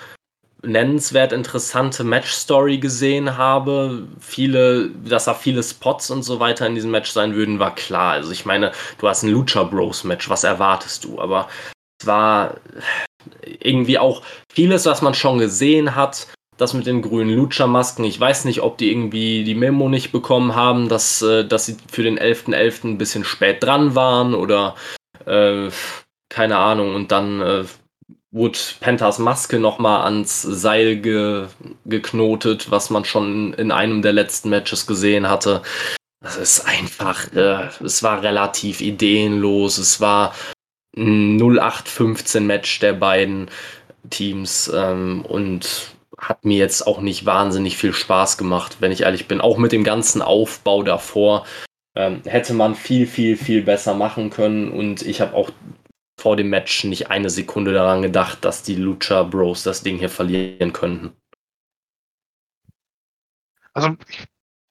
nennenswert 0.64 1.34
interessante 1.34 2.04
Match-Story 2.04 2.78
gesehen 2.78 3.38
habe. 3.38 4.08
Viele, 4.20 4.90
dass 4.90 5.26
da 5.26 5.34
viele 5.34 5.62
Spots 5.62 6.10
und 6.10 6.24
so 6.24 6.40
weiter 6.40 6.66
in 6.66 6.76
diesem 6.76 6.92
Match 6.92 7.12
sein 7.12 7.36
würden, 7.36 7.60
war 7.60 7.76
klar. 7.76 8.14
Also 8.14 8.32
ich 8.32 8.46
meine, 8.46 8.72
du 9.00 9.08
hast 9.08 9.24
ein 9.24 9.30
Lucha 9.30 9.64
Bros 9.64 10.04
Match, 10.04 10.30
was 10.30 10.44
erwartest 10.44 11.04
du? 11.04 11.20
Aber 11.20 11.48
es 12.02 12.08
war 12.08 12.56
irgendwie 13.60 14.00
auch 14.00 14.22
vieles, 14.52 14.86
was 14.86 15.02
man 15.02 15.14
schon 15.14 15.38
gesehen 15.38 15.96
hat. 15.96 16.28
Das 16.58 16.74
mit 16.74 16.86
den 16.86 17.02
grünen 17.02 17.36
Lucha-Masken, 17.36 18.06
ich 18.06 18.20
weiß 18.20 18.46
nicht, 18.46 18.62
ob 18.62 18.78
die 18.78 18.92
irgendwie 18.92 19.44
die 19.44 19.56
Memo 19.56 19.90
nicht 19.90 20.12
bekommen 20.12 20.56
haben, 20.56 20.88
dass, 20.88 21.22
äh, 21.24 21.44
dass 21.46 21.66
sie 21.66 21.78
für 21.92 22.04
den 22.04 22.20
11.11. 22.20 22.54
.11. 22.54 22.84
ein 22.84 22.98
bisschen 23.00 23.24
spät 23.24 23.64
dran 23.64 23.96
waren 23.96 24.36
oder 24.36 24.76
äh, 25.26 25.70
keine 26.30 26.58
Ahnung 26.58 26.94
und 26.94 27.12
dann 27.12 27.42
äh, 27.42 27.64
wurde 28.34 28.58
Panthers 28.80 29.20
Maske 29.20 29.60
nochmal 29.60 30.04
ans 30.04 30.42
Seil 30.42 30.98
ge 30.98 31.46
geknotet, 31.86 32.72
was 32.72 32.90
man 32.90 33.06
schon 33.06 33.54
in 33.54 33.72
einem 33.72 34.02
der 34.02 34.12
letzten 34.12 34.50
Matches 34.50 34.88
gesehen 34.88 35.30
hatte. 35.30 35.62
Das 36.20 36.38
ist 36.38 36.66
einfach, 36.66 37.32
äh, 37.34 37.70
es 37.84 38.02
war 38.02 38.24
relativ 38.24 38.82
ideenlos. 38.82 39.78
Es 39.78 40.02
war 40.02 40.34
ein 40.98 41.38
0815 41.38 42.46
Match 42.46 42.80
der 42.80 42.94
beiden 42.94 43.50
Teams 44.10 44.72
ähm, 44.74 45.24
und 45.26 45.94
hat 46.18 46.44
mir 46.44 46.58
jetzt 46.58 46.88
auch 46.88 47.02
nicht 47.02 47.26
wahnsinnig 47.26 47.78
viel 47.78 47.94
Spaß 47.94 48.38
gemacht, 48.38 48.78
wenn 48.80 48.92
ich 48.92 49.02
ehrlich 49.02 49.28
bin. 49.28 49.42
Auch 49.42 49.58
mit 49.58 49.72
dem 49.72 49.84
ganzen 49.84 50.22
Aufbau 50.22 50.82
davor 50.82 51.46
ähm, 51.96 52.22
hätte 52.26 52.54
man 52.54 52.76
viel, 52.76 53.06
viel, 53.06 53.38
viel 53.38 53.62
besser 53.62 53.94
machen 53.94 54.30
können 54.30 54.72
und 54.72 55.02
ich 55.04 55.22
habe 55.22 55.36
auch 55.36 55.52
vor 56.24 56.38
dem 56.38 56.50
Match 56.50 56.86
nicht 56.86 57.12
eine 57.12 57.30
Sekunde 57.30 57.74
daran 57.74 58.02
gedacht, 58.02 58.46
dass 58.46 58.64
die 58.64 58.76
Lucha 58.76 59.24
Bros 59.24 59.64
das 59.64 59.84
Ding 59.84 59.98
hier 59.98 60.10
verlieren 60.10 60.72
könnten. 60.72 61.12
Also 63.74 63.98
ich 64.08 64.24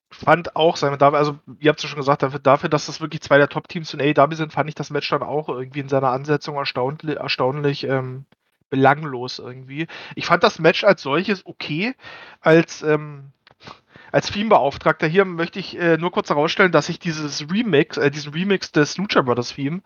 fand 0.09 0.55
auch, 0.55 0.81
also 0.81 1.37
ihr 1.59 1.69
habt 1.69 1.77
es 1.77 1.83
ja 1.83 1.89
schon 1.89 1.99
gesagt, 1.99 2.23
dafür, 2.23 2.39
dafür, 2.39 2.69
dass 2.69 2.87
das 2.87 3.01
wirklich 3.01 3.21
zwei 3.21 3.37
der 3.37 3.49
Top-Teams 3.49 3.93
in 3.93 4.01
AEW 4.01 4.33
sind, 4.33 4.51
fand 4.51 4.67
ich 4.67 4.73
das 4.73 4.89
Match 4.89 5.07
dann 5.11 5.21
auch 5.21 5.47
irgendwie 5.47 5.81
in 5.81 5.89
seiner 5.89 6.09
Ansetzung 6.09 6.55
erstaunlich, 6.55 7.17
erstaunlich 7.17 7.83
ähm, 7.83 8.25
belanglos 8.71 9.37
irgendwie. 9.37 9.85
Ich 10.15 10.25
fand 10.25 10.41
das 10.43 10.57
Match 10.57 10.83
als 10.83 11.03
solches 11.03 11.45
okay, 11.45 11.93
als 12.41 12.81
ähm, 12.81 13.31
als 14.13 14.29
Theme-Beauftragter 14.29 15.07
hier 15.07 15.25
möchte 15.25 15.57
ich 15.57 15.75
äh, 15.75 15.97
nur 15.97 16.11
kurz 16.11 16.29
herausstellen, 16.29 16.71
dass 16.71 16.87
ich 16.87 16.99
dieses 16.99 17.49
Remix, 17.51 17.97
äh, 17.97 18.11
diesen 18.11 18.31
Remix 18.31 18.71
des 18.71 18.95
Lucha 18.97 19.23
Brothers 19.23 19.55
Theme 19.55 19.81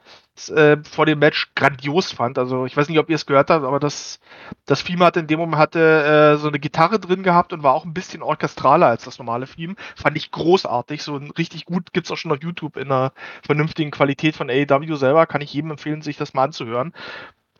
äh, 0.50 0.76
vor 0.84 1.06
dem 1.06 1.20
Match 1.20 1.54
grandios 1.56 2.12
fand. 2.12 2.38
Also 2.38 2.66
ich 2.66 2.76
weiß 2.76 2.90
nicht, 2.90 3.00
ob 3.00 3.10
ihr 3.10 3.16
es 3.16 3.26
gehört 3.26 3.50
habt, 3.50 3.63
aber 3.63 3.80
das, 3.80 4.20
das 4.66 4.84
Theme 4.84 5.06
hatte 5.06 5.22
in 5.22 5.28
dem 5.28 5.40
Moment 5.40 5.58
hatte 5.58 6.34
äh, 6.36 6.38
so 6.38 6.50
eine 6.50 6.60
Gitarre 6.60 7.00
drin 7.00 7.24
gehabt 7.24 7.54
und 7.54 7.63
war 7.63 7.74
auch 7.74 7.86
ein 7.86 7.94
bisschen 7.94 8.22
orchestraler 8.22 8.88
als 8.88 9.06
das 9.06 9.18
normale 9.18 9.48
Theme. 9.48 9.76
Fand 9.96 10.18
ich 10.18 10.30
großartig, 10.30 11.04
so 11.04 11.16
ein 11.16 11.32
richtig 11.32 11.63
gut, 11.63 11.94
gibt 11.94 12.08
es 12.08 12.12
auch 12.12 12.18
schon 12.18 12.34
auf 12.34 12.44
YouTube 12.44 12.76
in 12.76 12.92
einer 12.92 13.13
vernünftigen 13.46 13.92
Qualität 13.92 14.36
von 14.36 14.50
AEW 14.50 14.96
selber. 14.98 15.26
Kann 15.26 15.40
ich 15.40 15.54
jedem 15.54 15.72
empfehlen, 15.72 16.02
sich 16.02 16.18
das 16.18 16.34
mal 16.34 16.44
anzuhören. 16.44 16.94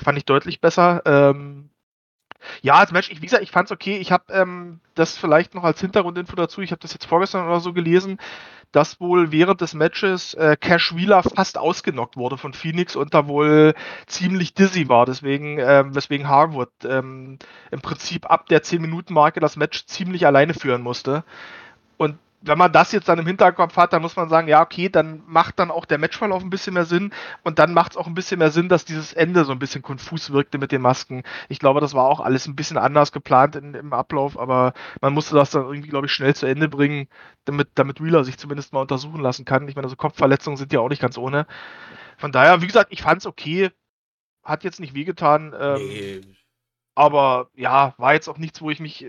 Fand 0.03 0.17
ich 0.17 0.25
deutlich 0.25 0.60
besser. 0.60 1.01
Ähm, 1.06 1.69
Ja, 2.62 2.82
das 2.82 2.91
Match, 2.91 3.10
ich, 3.10 3.21
wie 3.21 3.26
gesagt, 3.26 3.43
ich 3.43 3.52
fand's 3.52 3.71
okay. 3.71 3.97
Ich 3.97 4.12
habe 4.12 4.32
ähm, 4.32 4.80
das 4.95 5.17
vielleicht 5.17 5.56
noch 5.56 5.63
als 5.63 5.82
Hintergrundinfo 5.82 6.36
dazu. 6.36 6.62
Ich 6.62 6.71
habe 6.71 6.80
das 6.80 6.93
jetzt 6.93 7.06
vorgestern 7.06 7.47
oder 7.47 7.60
so 7.60 7.73
gelesen, 7.73 8.19
dass 8.71 9.00
wohl 9.00 9.32
während 9.32 9.62
des 9.62 9.73
Matches 9.73 10.34
äh, 10.34 10.58
Cash 10.60 10.95
Wheeler 10.95 11.23
fast 11.23 11.58
ausgenockt 11.58 12.17
wurde 12.17 12.38
von 12.38 12.54
Phoenix 12.54 12.95
und 12.95 13.13
da 13.13 13.28
wohl 13.28 13.73
ziemlich 14.08 14.54
dizzy 14.54 14.89
war. 14.89 15.06
Deswegen, 15.06 15.58
ähm, 15.60 15.95
weswegen 15.95 16.28
Harwood 16.28 16.69
ähm, 16.84 17.39
im 17.71 17.82
Prinzip 17.82 18.30
ab 18.30 18.47
der 18.47 18.63
10-Minuten-Marke 18.63 19.39
das 19.39 19.56
Match 19.56 19.86
ziemlich 19.86 20.26
alleine 20.26 20.54
führen 20.54 20.82
musste. 20.82 21.23
Und 21.97 22.19
wenn 22.41 22.58
man 22.58 22.71
das 22.71 22.91
jetzt 22.91 23.10
dann 23.10 23.17
im 23.17 23.26
Hinterkopf 23.26 23.76
hat, 23.78 23.93
dann 23.93 24.02
muss 24.02 24.15
man 24.15 24.30
sagen, 24.30 24.47
ja, 24.47 24.62
okay, 24.62 24.89
dann 24.89 25.23
macht 25.26 25.58
dann 25.58 25.71
auch 25.71 25.86
der 25.86 25.97
Matchverlauf 25.97 26.43
ein 26.43 26.52
bisschen 26.52 26.76
mehr 26.76 26.86
Sinn 26.86 27.12
und 27.43 27.58
dann 27.58 27.73
macht 27.73 27.93
es 27.93 27.97
auch 27.97 28.06
ein 28.06 28.13
bisschen 28.13 28.39
mehr 28.39 28.52
Sinn, 28.52 28.69
dass 28.69 28.86
dieses 28.86 29.13
Ende 29.13 29.43
so 29.43 29.52
ein 29.52 29.60
bisschen 29.60 29.82
konfus 29.82 30.32
wirkte 30.32 30.60
mit 30.60 30.71
den 30.71 30.82
Masken. 30.82 31.23
Ich 31.50 31.58
glaube, 31.58 31.82
das 31.82 31.95
war 31.95 32.06
auch 32.06 32.19
alles 32.19 32.47
ein 32.47 32.56
bisschen 32.56 32.78
anders 32.78 33.12
geplant 33.12 33.56
in, 33.56 33.73
im 33.73 33.91
Ablauf, 33.91 34.38
aber 34.38 34.73
man 35.02 35.13
musste 35.13 35.36
das 35.36 35.50
dann 35.50 35.65
irgendwie, 35.65 35.89
glaube 35.89 36.06
ich, 36.06 36.13
schnell 36.13 36.36
zu 36.36 36.45
Ende 36.45 36.69
bringen, 36.69 37.08
damit, 37.45 37.69
damit 37.76 38.04
Wheeler 38.04 38.23
sich 38.23 38.38
zumindest 38.38 38.71
mal 38.71 38.82
untersuchen 38.82 39.21
lassen 39.21 39.45
kann. 39.45 39.67
Ich 39.67 39.76
meine, 39.76 39.86
also 39.86 39.95
Kopfverletzungen 39.95 40.58
sind 40.58 40.71
ja 40.71 40.80
auch 40.80 40.89
nicht 40.89 41.02
ganz 41.02 41.17
ohne. 41.17 41.47
Von 42.17 42.32
daher, 42.32 42.62
wie 42.62 42.67
gesagt, 42.67 42.91
ich 42.91 43.02
fand 43.02 43.21
es 43.21 43.26
okay. 43.26 43.71
Hat 44.43 44.63
jetzt 44.63 44.80
nicht 44.80 44.93
wehgetan. 44.93 45.56
Ähm, 45.60 45.88
nee. 45.88 46.21
Aber 46.95 47.50
ja, 47.56 47.93
war 47.97 48.13
jetzt 48.13 48.28
auch 48.28 48.38
nichts, 48.38 48.62
wo 48.62 48.69
ich 48.69 48.80
mich 48.80 49.08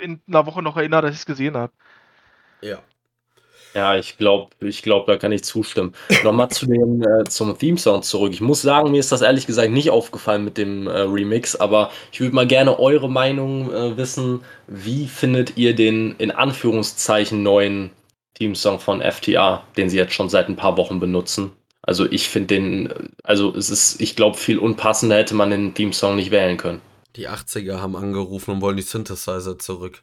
in 0.00 0.22
einer 0.26 0.46
Woche 0.46 0.62
noch 0.62 0.76
erinnere, 0.76 1.02
dass 1.02 1.12
ich 1.12 1.20
es 1.20 1.26
gesehen 1.26 1.56
habe. 1.56 1.72
Ja. 2.60 2.82
Ja, 3.76 3.94
ich 3.94 4.16
glaube, 4.16 4.52
ich 4.60 4.82
glaub, 4.82 5.06
da 5.06 5.18
kann 5.18 5.32
ich 5.32 5.44
zustimmen. 5.44 5.94
Nochmal 6.24 6.48
zu 6.48 6.64
dem, 6.64 7.02
äh, 7.02 7.24
zum 7.24 7.58
Theme-Song 7.58 8.02
zurück. 8.02 8.32
Ich 8.32 8.40
muss 8.40 8.62
sagen, 8.62 8.90
mir 8.90 9.00
ist 9.00 9.12
das 9.12 9.20
ehrlich 9.20 9.46
gesagt 9.46 9.70
nicht 9.70 9.90
aufgefallen 9.90 10.46
mit 10.46 10.56
dem 10.56 10.86
äh, 10.86 11.00
Remix, 11.00 11.56
aber 11.56 11.90
ich 12.10 12.20
würde 12.20 12.34
mal 12.34 12.46
gerne 12.46 12.78
eure 12.78 13.10
Meinung 13.10 13.70
äh, 13.70 13.98
wissen. 13.98 14.40
Wie 14.66 15.06
findet 15.06 15.58
ihr 15.58 15.74
den 15.74 16.14
in 16.16 16.30
Anführungszeichen 16.30 17.42
neuen 17.42 17.90
Theme-Song 18.32 18.80
von 18.80 19.02
FTA, 19.02 19.62
den 19.76 19.90
sie 19.90 19.98
jetzt 19.98 20.14
schon 20.14 20.30
seit 20.30 20.48
ein 20.48 20.56
paar 20.56 20.78
Wochen 20.78 20.98
benutzen? 20.98 21.52
Also 21.82 22.10
ich 22.10 22.30
finde 22.30 22.46
den, 22.46 23.12
also 23.24 23.54
es 23.54 23.68
ist, 23.68 24.00
ich 24.00 24.16
glaube, 24.16 24.38
viel 24.38 24.58
unpassender 24.58 25.16
hätte 25.16 25.34
man 25.34 25.50
den 25.50 25.74
Theme-Song 25.74 26.16
nicht 26.16 26.30
wählen 26.30 26.56
können. 26.56 26.80
Die 27.16 27.28
80er 27.28 27.80
haben 27.82 27.94
angerufen 27.94 28.52
und 28.52 28.60
wollen 28.62 28.78
die 28.78 28.82
Synthesizer 28.82 29.58
zurück. 29.58 30.02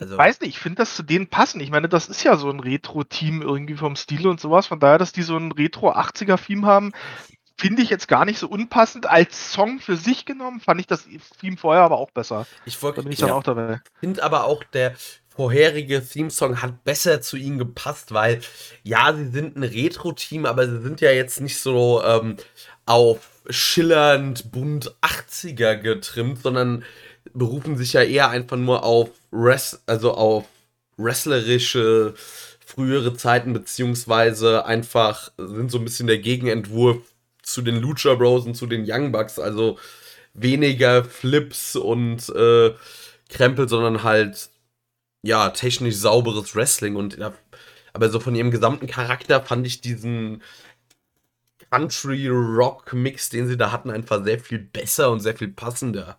Also, 0.00 0.16
weiß 0.16 0.40
nicht, 0.40 0.50
ich 0.50 0.58
finde 0.58 0.76
das 0.76 0.94
zu 0.94 1.02
denen 1.02 1.28
passen. 1.28 1.60
Ich 1.60 1.70
meine, 1.70 1.88
das 1.88 2.08
ist 2.08 2.22
ja 2.22 2.36
so 2.36 2.50
ein 2.50 2.60
Retro-Team 2.60 3.42
irgendwie 3.42 3.74
vom 3.74 3.96
Stil 3.96 4.28
und 4.28 4.40
sowas. 4.40 4.66
Von 4.68 4.78
daher, 4.78 4.98
dass 4.98 5.12
die 5.12 5.22
so 5.22 5.36
ein 5.36 5.50
Retro-80er-Theme 5.50 6.66
haben, 6.66 6.92
finde 7.56 7.82
ich 7.82 7.90
jetzt 7.90 8.06
gar 8.06 8.24
nicht 8.24 8.38
so 8.38 8.48
unpassend. 8.48 9.06
Als 9.06 9.52
Song 9.52 9.80
für 9.80 9.96
sich 9.96 10.24
genommen 10.24 10.60
fand 10.60 10.80
ich 10.80 10.86
das 10.86 11.06
Theme 11.40 11.56
vorher 11.56 11.82
aber 11.82 11.98
auch 11.98 12.12
besser. 12.12 12.46
Ich 12.64 12.80
wollte 12.82 13.02
da 13.02 13.10
ich 13.10 13.18
dann 13.18 13.30
auch 13.30 13.42
dabei. 13.42 13.80
finde 14.00 14.22
aber 14.22 14.44
auch 14.44 14.62
der 14.62 14.94
vorherige 15.28 16.04
Theme-Song 16.04 16.62
hat 16.62 16.84
besser 16.84 17.20
zu 17.20 17.36
ihnen 17.36 17.58
gepasst, 17.58 18.12
weil 18.12 18.40
ja, 18.82 19.12
sie 19.14 19.28
sind 19.28 19.56
ein 19.56 19.62
Retro-Team, 19.62 20.46
aber 20.46 20.68
sie 20.68 20.80
sind 20.80 21.00
ja 21.00 21.10
jetzt 21.10 21.40
nicht 21.40 21.60
so 21.60 22.02
ähm, 22.04 22.36
auf 22.86 23.28
schillernd 23.48 24.50
bunt 24.52 24.94
80er 25.00 25.76
getrimmt, 25.76 26.42
sondern 26.42 26.84
berufen 27.34 27.76
sich 27.76 27.92
ja 27.92 28.02
eher 28.02 28.30
einfach 28.30 28.56
nur 28.56 28.84
auf 28.84 29.10
Rest, 29.32 29.82
also 29.86 30.14
auf 30.14 30.44
wrestlerische 30.96 32.14
frühere 32.64 33.14
Zeiten, 33.14 33.52
beziehungsweise 33.52 34.66
einfach 34.66 35.30
sind 35.38 35.70
so 35.70 35.78
ein 35.78 35.84
bisschen 35.84 36.06
der 36.06 36.18
Gegenentwurf 36.18 36.98
zu 37.42 37.62
den 37.62 37.76
Lucha 37.76 38.14
Bros 38.14 38.44
und 38.44 38.54
zu 38.54 38.66
den 38.66 38.84
Young 38.86 39.10
Bucks, 39.12 39.38
also 39.38 39.78
weniger 40.34 41.04
Flips 41.04 41.76
und 41.76 42.28
äh, 42.30 42.74
Krempel, 43.28 43.68
sondern 43.68 44.02
halt 44.02 44.50
ja, 45.22 45.50
technisch 45.50 45.96
sauberes 45.96 46.54
Wrestling 46.54 46.96
und 46.96 47.18
aber 47.92 48.10
so 48.10 48.20
von 48.20 48.34
ihrem 48.34 48.50
gesamten 48.50 48.86
Charakter 48.86 49.42
fand 49.42 49.66
ich 49.66 49.80
diesen 49.80 50.42
Country 51.70 52.28
Rock 52.28 52.92
Mix, 52.92 53.28
den 53.28 53.48
sie 53.48 53.56
da 53.56 53.72
hatten, 53.72 53.90
einfach 53.90 54.24
sehr 54.24 54.38
viel 54.38 54.58
besser 54.58 55.10
und 55.10 55.20
sehr 55.20 55.36
viel 55.36 55.48
passender. 55.48 56.18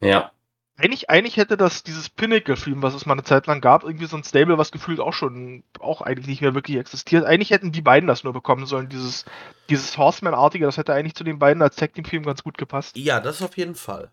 Ja. 0.00 0.32
Eigentlich, 0.76 1.10
eigentlich 1.10 1.36
hätte 1.36 1.56
das 1.56 1.82
dieses 1.82 2.08
Pinnacle-Film, 2.08 2.82
was 2.82 2.94
es 2.94 3.04
mal 3.04 3.12
eine 3.12 3.24
Zeit 3.24 3.46
lang 3.46 3.60
gab, 3.60 3.84
irgendwie 3.84 4.06
so 4.06 4.16
ein 4.16 4.24
Stable, 4.24 4.56
was 4.56 4.72
gefühlt 4.72 5.00
auch 5.00 5.12
schon, 5.12 5.64
auch 5.78 6.00
eigentlich 6.00 6.26
nicht 6.26 6.40
mehr 6.40 6.54
wirklich 6.54 6.78
existiert. 6.78 7.24
Eigentlich 7.24 7.50
hätten 7.50 7.72
die 7.72 7.82
beiden 7.82 8.06
das 8.06 8.24
nur 8.24 8.32
bekommen 8.32 8.64
sollen, 8.64 8.88
dieses, 8.88 9.26
dieses 9.68 9.98
Horseman-artige, 9.98 10.64
das 10.64 10.78
hätte 10.78 10.94
eigentlich 10.94 11.14
zu 11.14 11.24
den 11.24 11.38
beiden 11.38 11.62
als 11.62 11.76
Tag-Team-Film 11.76 12.24
ganz 12.24 12.42
gut 12.42 12.56
gepasst. 12.56 12.96
Ja, 12.96 13.20
das 13.20 13.42
auf 13.42 13.56
jeden 13.58 13.74
Fall. 13.74 14.10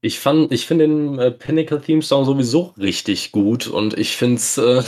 Ich 0.00 0.20
fand, 0.20 0.52
ich 0.52 0.66
finde 0.66 0.86
den 0.86 1.18
äh, 1.18 1.30
Pinnacle 1.30 1.80
Theme 1.80 2.02
Song 2.02 2.24
sowieso 2.24 2.74
richtig 2.76 3.32
gut 3.32 3.66
und 3.66 3.98
ich 3.98 4.16
finde 4.16 4.36
es 4.36 4.58
äh, 4.58 4.82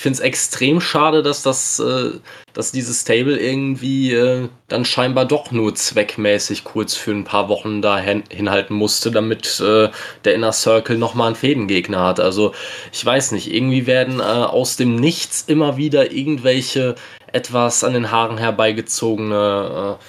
ich 0.00 0.02
finde 0.02 0.14
es 0.14 0.20
extrem 0.20 0.80
schade, 0.80 1.22
dass 1.22 1.42
das, 1.42 1.78
äh, 1.78 2.12
dass 2.54 2.72
dieses 2.72 3.02
Stable 3.02 3.38
irgendwie 3.38 4.14
äh, 4.14 4.48
dann 4.68 4.86
scheinbar 4.86 5.26
doch 5.26 5.50
nur 5.50 5.74
zweckmäßig 5.74 6.64
kurz 6.64 6.94
für 6.94 7.10
ein 7.10 7.24
paar 7.24 7.50
Wochen 7.50 7.82
da 7.82 7.98
hinhalten 7.98 8.74
musste, 8.74 9.10
damit 9.10 9.60
äh, 9.60 9.90
der 10.24 10.34
Inner 10.34 10.52
Circle 10.52 10.96
nochmal 10.96 11.26
einen 11.26 11.36
Fädengegner 11.36 12.02
hat. 12.02 12.18
Also 12.18 12.54
ich 12.94 13.04
weiß 13.04 13.32
nicht, 13.32 13.52
irgendwie 13.52 13.86
werden 13.86 14.20
äh, 14.20 14.22
aus 14.22 14.78
dem 14.78 14.96
Nichts 14.96 15.44
immer 15.46 15.76
wieder 15.76 16.12
irgendwelche 16.12 16.94
etwas 17.30 17.84
an 17.84 17.92
den 17.92 18.10
Haaren 18.10 18.38
herbeigezogene 18.38 19.98
äh, 20.00 20.04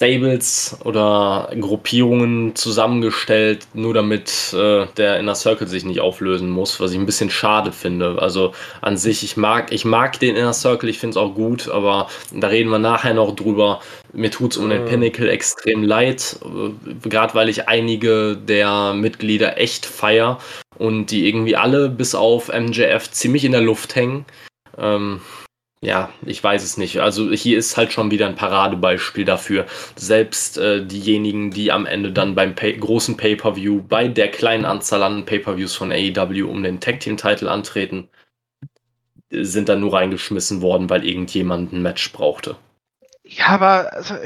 Stables 0.00 0.78
oder 0.84 1.52
Gruppierungen 1.60 2.56
zusammengestellt, 2.56 3.66
nur 3.74 3.92
damit 3.92 4.54
äh, 4.54 4.86
der 4.96 5.18
Inner 5.18 5.34
Circle 5.34 5.66
sich 5.66 5.84
nicht 5.84 6.00
auflösen 6.00 6.48
muss, 6.48 6.80
was 6.80 6.92
ich 6.92 6.98
ein 6.98 7.04
bisschen 7.04 7.28
schade 7.28 7.70
finde. 7.70 8.16
Also 8.18 8.54
an 8.80 8.96
sich, 8.96 9.22
ich 9.22 9.36
mag, 9.36 9.72
ich 9.72 9.84
mag 9.84 10.18
den 10.18 10.36
Inner 10.36 10.54
Circle, 10.54 10.88
ich 10.88 10.98
finde 10.98 11.10
es 11.10 11.16
auch 11.18 11.34
gut, 11.34 11.68
aber 11.68 12.08
da 12.32 12.46
reden 12.46 12.70
wir 12.70 12.78
nachher 12.78 13.12
noch 13.12 13.36
drüber. 13.36 13.80
Mir 14.14 14.30
tut 14.30 14.52
es 14.52 14.56
um 14.56 14.70
den 14.70 14.86
Pinnacle 14.86 15.28
extrem 15.28 15.82
leid, 15.82 16.40
äh, 16.44 16.94
gerade 17.06 17.34
weil 17.34 17.50
ich 17.50 17.68
einige 17.68 18.38
der 18.38 18.94
Mitglieder 18.94 19.58
echt 19.58 19.84
feier 19.84 20.38
und 20.78 21.10
die 21.10 21.28
irgendwie 21.28 21.56
alle 21.56 21.90
bis 21.90 22.14
auf 22.14 22.48
MJF 22.48 23.10
ziemlich 23.10 23.44
in 23.44 23.52
der 23.52 23.60
Luft 23.60 23.96
hängen. 23.96 24.24
Ähm, 24.78 25.20
ja, 25.82 26.10
ich 26.26 26.42
weiß 26.44 26.62
es 26.62 26.76
nicht. 26.76 27.00
Also 27.00 27.32
hier 27.32 27.58
ist 27.58 27.76
halt 27.76 27.92
schon 27.92 28.10
wieder 28.10 28.26
ein 28.26 28.34
Paradebeispiel 28.34 29.24
dafür. 29.24 29.66
Selbst 29.96 30.58
äh, 30.58 30.84
diejenigen, 30.84 31.50
die 31.50 31.72
am 31.72 31.86
Ende 31.86 32.12
dann 32.12 32.34
beim 32.34 32.54
Pay 32.54 32.76
großen 32.76 33.16
Pay-per-View 33.16 33.82
bei 33.82 34.08
der 34.08 34.30
kleinen 34.30 34.66
Anzahl 34.66 35.02
an 35.02 35.24
Pay-per-Views 35.24 35.74
von 35.74 35.90
AEW 35.90 36.44
um 36.44 36.62
den 36.62 36.80
Tag 36.80 37.00
Team 37.00 37.16
Titel 37.16 37.48
antreten, 37.48 38.08
sind 39.30 39.70
dann 39.70 39.80
nur 39.80 39.94
reingeschmissen 39.94 40.60
worden, 40.60 40.90
weil 40.90 41.06
irgendjemand 41.06 41.72
ein 41.72 41.82
Match 41.82 42.12
brauchte. 42.12 42.56
Ja, 43.24 43.46
aber 43.46 43.92
also, 43.92 44.16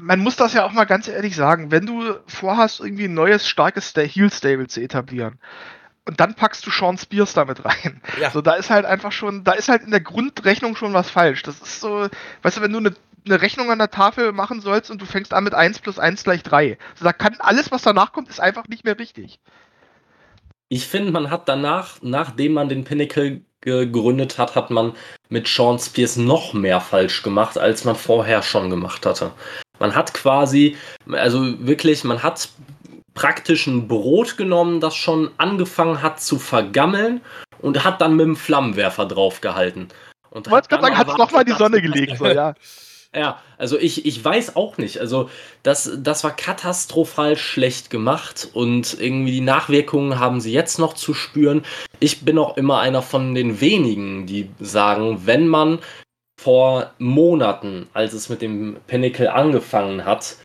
man 0.00 0.20
muss 0.20 0.36
das 0.36 0.54
ja 0.54 0.64
auch 0.64 0.72
mal 0.72 0.84
ganz 0.86 1.06
ehrlich 1.06 1.36
sagen, 1.36 1.70
wenn 1.70 1.86
du 1.86 2.14
vorhast, 2.26 2.80
irgendwie 2.80 3.04
ein 3.04 3.14
neues, 3.14 3.46
starkes 3.46 3.92
Heel-Stable 3.94 4.68
zu 4.68 4.80
etablieren, 4.80 5.38
und 6.06 6.20
dann 6.20 6.34
packst 6.34 6.66
du 6.66 6.70
Sean 6.70 6.98
Spears 6.98 7.32
damit 7.32 7.64
rein. 7.64 8.00
Ja. 8.20 8.30
So, 8.30 8.40
da 8.42 8.54
ist 8.54 8.70
halt 8.70 8.84
einfach 8.84 9.12
schon, 9.12 9.44
da 9.44 9.52
ist 9.52 9.68
halt 9.68 9.82
in 9.82 9.90
der 9.90 10.00
Grundrechnung 10.00 10.76
schon 10.76 10.92
was 10.92 11.10
falsch. 11.10 11.42
Das 11.42 11.60
ist 11.60 11.80
so, 11.80 12.08
weißt 12.42 12.58
du, 12.58 12.60
wenn 12.60 12.72
du 12.72 12.78
eine, 12.78 12.94
eine 13.26 13.40
Rechnung 13.40 13.70
an 13.70 13.78
der 13.78 13.90
Tafel 13.90 14.32
machen 14.32 14.60
sollst 14.60 14.90
und 14.90 15.00
du 15.00 15.06
fängst 15.06 15.32
an 15.32 15.44
mit 15.44 15.54
1 15.54 15.78
plus 15.78 15.98
1 15.98 16.24
gleich 16.24 16.42
3. 16.42 16.78
So, 16.94 17.04
da 17.04 17.12
kann 17.12 17.36
alles, 17.38 17.70
was 17.70 17.82
danach 17.82 18.12
kommt, 18.12 18.28
ist 18.28 18.40
einfach 18.40 18.68
nicht 18.68 18.84
mehr 18.84 18.98
richtig. 18.98 19.38
Ich 20.68 20.86
finde, 20.86 21.12
man 21.12 21.30
hat 21.30 21.48
danach, 21.48 21.98
nachdem 22.02 22.54
man 22.54 22.68
den 22.68 22.84
Pinnacle 22.84 23.42
gegründet 23.60 24.36
hat, 24.36 24.56
hat 24.56 24.70
man 24.70 24.92
mit 25.30 25.48
Sean 25.48 25.78
Spears 25.78 26.16
noch 26.16 26.52
mehr 26.52 26.80
falsch 26.80 27.22
gemacht, 27.22 27.56
als 27.56 27.84
man 27.84 27.96
vorher 27.96 28.42
schon 28.42 28.68
gemacht 28.68 29.06
hatte. 29.06 29.32
Man 29.78 29.94
hat 29.94 30.12
quasi, 30.12 30.76
also 31.10 31.66
wirklich, 31.66 32.04
man 32.04 32.22
hat 32.22 32.48
praktisch 33.14 33.66
ein 33.66 33.88
Brot 33.88 34.36
genommen, 34.36 34.80
das 34.80 34.96
schon 34.96 35.30
angefangen 35.38 36.02
hat 36.02 36.20
zu 36.20 36.38
vergammeln 36.38 37.20
und 37.60 37.84
hat 37.84 38.00
dann 38.00 38.16
mit 38.16 38.26
dem 38.26 38.36
Flammenwerfer 38.36 39.06
draufgehalten. 39.06 39.88
Und 40.30 40.50
wollte 40.50 40.68
gerade 40.68 40.82
sagen, 40.82 40.98
hat 40.98 41.08
es 41.08 41.16
nochmal 41.16 41.42
in 41.42 41.52
die 41.52 41.58
Sonne 41.58 41.80
gelegt, 41.80 42.18
so, 42.18 42.26
ja. 42.26 42.54
Ja, 43.14 43.40
also 43.58 43.78
ich, 43.78 44.06
ich 44.06 44.24
weiß 44.24 44.56
auch 44.56 44.76
nicht. 44.76 44.98
Also 44.98 45.30
das, 45.62 45.88
das 45.98 46.24
war 46.24 46.34
katastrophal 46.34 47.36
schlecht 47.36 47.88
gemacht 47.88 48.48
und 48.52 48.98
irgendwie 49.00 49.30
die 49.30 49.40
Nachwirkungen 49.40 50.18
haben 50.18 50.40
sie 50.40 50.52
jetzt 50.52 50.80
noch 50.80 50.94
zu 50.94 51.14
spüren. 51.14 51.64
Ich 52.00 52.24
bin 52.24 52.38
auch 52.38 52.56
immer 52.56 52.80
einer 52.80 53.02
von 53.02 53.36
den 53.36 53.60
wenigen, 53.60 54.26
die 54.26 54.50
sagen, 54.58 55.26
wenn 55.26 55.46
man 55.46 55.78
vor 56.40 56.92
Monaten, 56.98 57.88
als 57.94 58.14
es 58.14 58.28
mit 58.28 58.42
dem 58.42 58.78
Pinnacle 58.88 59.28
angefangen 59.28 60.04
hat, 60.04 60.38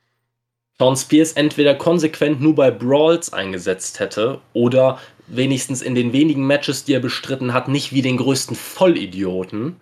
Sean 0.82 0.96
Spears 0.96 1.34
entweder 1.34 1.76
konsequent 1.76 2.42
nur 2.42 2.56
bei 2.56 2.72
Brawls 2.72 3.34
eingesetzt 3.34 4.00
hätte 4.00 4.40
oder 4.54 5.00
wenigstens 5.28 5.82
in 5.82 5.94
den 5.94 6.14
wenigen 6.14 6.48
Matches, 6.48 6.86
die 6.86 6.94
er 6.94 7.02
bestritten 7.02 7.54
hat, 7.54 7.68
nicht 7.68 7.94
wie 7.94 8.02
den 8.02 8.18
größten 8.18 8.56
Vollidioten, 8.56 9.76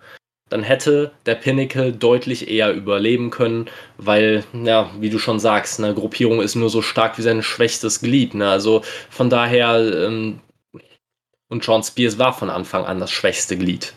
dann 0.48 0.62
hätte 0.62 1.12
der 1.26 1.36
Pinnacle 1.36 1.92
deutlich 1.92 2.48
eher 2.48 2.72
überleben 2.72 3.30
können, 3.30 3.66
weil, 3.96 4.44
ja, 4.52 4.90
wie 4.98 5.10
du 5.10 5.18
schon 5.18 5.38
sagst, 5.38 5.78
eine 5.78 5.94
Gruppierung 5.94 6.40
ist 6.40 6.56
nur 6.56 6.70
so 6.70 6.82
stark 6.82 7.16
wie 7.18 7.22
sein 7.22 7.42
schwächstes 7.42 8.00
Glied. 8.00 8.34
Ne? 8.34 8.48
Also 8.48 8.82
von 9.10 9.30
daher, 9.30 9.78
ähm, 9.78 10.40
und 11.48 11.64
John 11.64 11.82
Spears 11.82 12.18
war 12.18 12.32
von 12.32 12.50
Anfang 12.50 12.84
an 12.84 12.98
das 12.98 13.10
schwächste 13.10 13.56
Glied. 13.56 13.94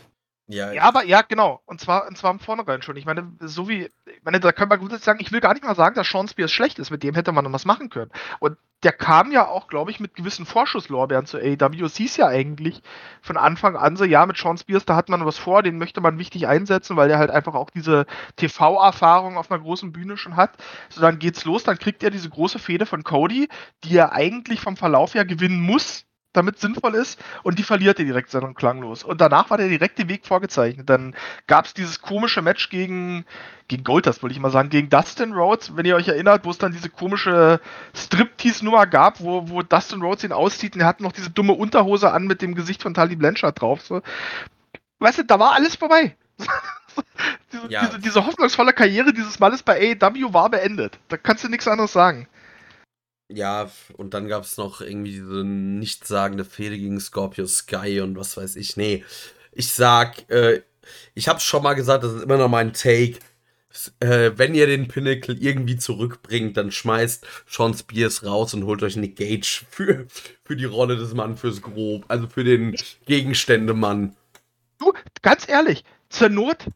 Ja, 0.52 0.70
ja, 0.70 0.82
aber 0.82 1.04
ja, 1.04 1.22
genau. 1.22 1.62
Und 1.64 1.80
zwar, 1.80 2.06
und 2.06 2.18
zwar 2.18 2.30
im 2.30 2.38
Vornherein 2.38 2.82
schon. 2.82 2.96
Ich 2.96 3.06
meine, 3.06 3.32
so 3.40 3.70
wie, 3.70 3.90
ich 4.04 4.22
meine, 4.22 4.38
da 4.38 4.52
können 4.52 4.70
wir 4.70 4.76
gut 4.76 4.92
sagen, 5.02 5.18
ich 5.22 5.32
will 5.32 5.40
gar 5.40 5.54
nicht 5.54 5.64
mal 5.64 5.74
sagen, 5.74 5.94
dass 5.94 6.08
Sean 6.08 6.28
Spears 6.28 6.52
schlecht 6.52 6.78
ist. 6.78 6.90
Mit 6.90 7.02
dem 7.02 7.14
hätte 7.14 7.32
man 7.32 7.44
noch 7.44 7.52
was 7.52 7.64
machen 7.64 7.88
können. 7.88 8.10
Und 8.38 8.58
der 8.82 8.92
kam 8.92 9.32
ja 9.32 9.48
auch, 9.48 9.66
glaube 9.66 9.90
ich, 9.90 9.98
mit 9.98 10.14
gewissen 10.14 10.44
Vorschusslorbeeren 10.44 11.24
zu 11.24 11.38
AEW. 11.38 11.86
Es 11.86 11.96
hieß 11.96 12.18
ja 12.18 12.26
eigentlich 12.26 12.82
von 13.22 13.38
Anfang 13.38 13.76
an 13.76 13.96
so, 13.96 14.04
ja, 14.04 14.26
mit 14.26 14.36
Sean 14.36 14.58
Spears, 14.58 14.84
da 14.84 14.94
hat 14.94 15.08
man 15.08 15.24
was 15.24 15.38
vor, 15.38 15.62
den 15.62 15.78
möchte 15.78 16.02
man 16.02 16.18
wichtig 16.18 16.46
einsetzen, 16.46 16.96
weil 16.96 17.08
der 17.08 17.18
halt 17.18 17.30
einfach 17.30 17.54
auch 17.54 17.70
diese 17.70 18.04
TV-Erfahrung 18.36 19.38
auf 19.38 19.50
einer 19.50 19.62
großen 19.62 19.92
Bühne 19.92 20.18
schon 20.18 20.36
hat. 20.36 20.56
So, 20.90 21.00
dann 21.00 21.18
geht's 21.18 21.46
los, 21.46 21.64
dann 21.64 21.78
kriegt 21.78 22.02
er 22.02 22.10
diese 22.10 22.28
große 22.28 22.58
Fehde 22.58 22.84
von 22.84 23.04
Cody, 23.04 23.48
die 23.84 23.96
er 23.96 24.12
eigentlich 24.12 24.60
vom 24.60 24.76
Verlauf 24.76 25.14
her 25.14 25.24
gewinnen 25.24 25.60
muss 25.62 26.04
damit 26.32 26.58
sinnvoll 26.58 26.94
ist 26.94 27.22
und 27.42 27.58
die 27.58 27.62
verliert 27.62 27.98
er 27.98 28.04
direkt 28.04 28.32
dann 28.34 28.54
klanglos. 28.54 29.04
Und 29.04 29.20
danach 29.20 29.50
war 29.50 29.58
der 29.58 29.68
direkte 29.68 30.08
Weg 30.08 30.26
vorgezeichnet. 30.26 30.88
Dann 30.88 31.14
gab 31.46 31.66
es 31.66 31.74
dieses 31.74 32.00
komische 32.00 32.42
Match 32.42 32.70
gegen, 32.70 33.24
gegen 33.68 33.84
Goldust, 33.84 34.22
wollte 34.22 34.34
ich 34.34 34.40
mal 34.40 34.50
sagen, 34.50 34.70
gegen 34.70 34.88
Dustin 34.88 35.32
Rhodes, 35.32 35.76
wenn 35.76 35.86
ihr 35.86 35.96
euch 35.96 36.08
erinnert, 36.08 36.44
wo 36.44 36.50
es 36.50 36.58
dann 36.58 36.72
diese 36.72 36.88
komische 36.88 37.60
Striptease-Nummer 37.94 38.86
gab, 38.86 39.20
wo, 39.20 39.48
wo 39.48 39.62
Dustin 39.62 40.02
Rhodes 40.02 40.24
ihn 40.24 40.32
auszieht 40.32 40.74
und 40.74 40.80
er 40.80 40.86
hat 40.86 41.00
noch 41.00 41.12
diese 41.12 41.30
dumme 41.30 41.52
Unterhose 41.52 42.12
an 42.12 42.26
mit 42.26 42.42
dem 42.42 42.54
Gesicht 42.54 42.82
von 42.82 42.94
Tali 42.94 43.16
Blanchard 43.16 43.60
drauf. 43.60 43.82
So. 43.82 44.02
Weißt 44.98 45.18
du, 45.18 45.24
da 45.24 45.38
war 45.38 45.52
alles 45.52 45.76
vorbei. 45.76 46.16
diese, 47.52 47.66
ja. 47.68 47.86
diese, 47.86 47.98
diese 47.98 48.26
hoffnungsvolle 48.26 48.72
Karriere 48.72 49.12
dieses 49.12 49.38
Mannes 49.38 49.62
bei 49.62 49.96
AEW 50.00 50.32
war 50.32 50.50
beendet. 50.50 50.98
Da 51.08 51.16
kannst 51.16 51.44
du 51.44 51.48
nichts 51.48 51.68
anderes 51.68 51.92
sagen. 51.92 52.28
Ja, 53.34 53.70
und 53.96 54.14
dann 54.14 54.28
gab 54.28 54.44
es 54.44 54.56
noch 54.56 54.80
irgendwie 54.80 55.12
diese 55.12 55.44
nichtssagende 55.44 56.44
Fehde 56.44 56.76
gegen 56.76 57.00
Scorpio 57.00 57.46
Sky 57.46 58.00
und 58.00 58.16
was 58.16 58.36
weiß 58.36 58.56
ich. 58.56 58.76
Nee, 58.76 59.04
ich 59.52 59.72
sag, 59.72 60.28
äh, 60.30 60.62
ich 61.14 61.28
hab's 61.28 61.44
schon 61.44 61.62
mal 61.62 61.74
gesagt, 61.74 62.04
das 62.04 62.12
ist 62.12 62.22
immer 62.24 62.36
noch 62.36 62.48
mein 62.48 62.72
Take. 62.72 63.18
Äh, 64.00 64.32
wenn 64.36 64.54
ihr 64.54 64.66
den 64.66 64.86
Pinnacle 64.88 65.34
irgendwie 65.38 65.76
zurückbringt, 65.76 66.58
dann 66.58 66.70
schmeißt 66.70 67.26
Sean 67.48 67.72
Spears 67.72 68.24
raus 68.24 68.52
und 68.52 68.64
holt 68.64 68.82
euch 68.82 68.96
Nick 68.96 69.16
Gage 69.16 69.64
für, 69.70 70.06
für 70.44 70.56
die 70.56 70.66
Rolle 70.66 70.96
des 70.96 71.14
Mann 71.14 71.38
fürs 71.38 71.62
Grob, 71.62 72.04
also 72.08 72.28
für 72.28 72.44
den 72.44 72.76
Gegenständemann. 73.06 74.14
Du, 74.78 74.92
ganz 75.22 75.48
ehrlich, 75.48 75.84
zur 76.10 76.28
Not 76.28 76.66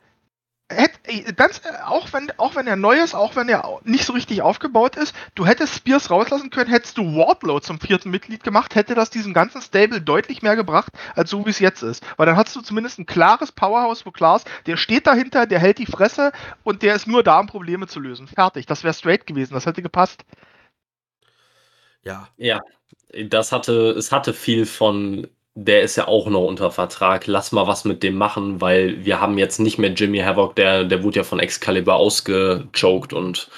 ganz, 1.37 1.61
äh, 1.65 1.83
auch 1.85 2.13
wenn, 2.13 2.33
auch 2.39 2.57
wenn 2.57 2.67
er 2.67 2.77
neu 2.77 2.97
ist, 2.97 3.15
auch 3.15 3.37
wenn 3.37 3.49
er 3.49 3.81
nicht 3.85 4.05
so 4.05 4.13
richtig 4.13 4.43
aufgebaut 4.43 4.97
ist, 4.97 5.15
du 5.35 5.47
hättest 5.47 5.75
Spears 5.75 6.11
rauslassen 6.11 6.51
können, 6.51 6.71
hättest 6.71 6.99
du 6.99 7.17
Wardlow 7.17 7.61
zum 7.61 7.79
vierten 7.79 8.11
Mitglied 8.11 8.43
gemacht, 8.43 8.75
hätte 8.75 8.95
das 8.95 9.11
diesem 9.11 9.33
ganzen 9.33 9.63
Stable 9.63 10.01
deutlich 10.01 10.43
mehr 10.43 10.57
gebracht, 10.57 10.93
als 11.15 11.31
so 11.31 11.47
wie 11.47 11.51
es 11.51 11.61
jetzt 11.61 11.83
ist. 11.83 12.05
Weil 12.17 12.27
dann 12.27 12.37
hast 12.37 12.55
du 12.57 12.61
zumindest 12.61 12.99
ein 12.99 13.07
klares 13.07 13.53
Powerhouse 13.53 14.05
wo 14.05 14.11
klar 14.11 14.37
ist, 14.37 14.49
der 14.67 14.77
steht 14.77 15.07
dahinter, 15.07 15.47
der 15.47 15.61
hält 15.61 15.79
die 15.79 15.87
Fresse 15.87 16.33
und 16.65 16.83
der 16.83 16.95
ist 16.97 17.07
nur 17.07 17.23
da, 17.23 17.39
um 17.39 17.47
Probleme 17.47 17.87
zu 17.87 18.01
lösen. 18.01 18.27
Fertig. 18.27 18.67
Das 18.67 18.83
wäre 18.83 18.95
straight 18.95 19.27
gewesen, 19.27 19.55
das 19.55 19.67
hätte 19.67 19.83
gepasst. 19.83 20.25
Ja. 22.03 22.29
Ja. 22.37 22.61
Das 23.29 23.53
hatte, 23.53 23.91
es 23.91 24.13
hatte 24.13 24.35
viel 24.35 24.67
von 24.67 25.29
der 25.57 25.81
ist 25.81 25.97
ja 25.97 26.07
auch 26.07 26.29
noch 26.29 26.45
unter 26.45 26.71
Vertrag. 26.71 27.27
Lass 27.27 27.51
mal 27.51 27.67
was 27.67 27.85
mit 27.87 28.03
dem 28.03 28.15
machen, 28.17 28.61
weil 28.61 29.05
wir 29.05 29.21
haben 29.21 29.39
jetzt 29.39 29.59
nicht 29.59 29.79
mehr 29.79 29.91
Jimmy 29.91 30.19
Havoc, 30.19 30.55
der, 30.55 30.85
der 30.85 31.03
wurde 31.03 31.17
ja 31.17 31.25
von 31.25 31.41
Excalibur 31.41 31.97
ausgechoked 31.97 33.15
und 33.15 33.49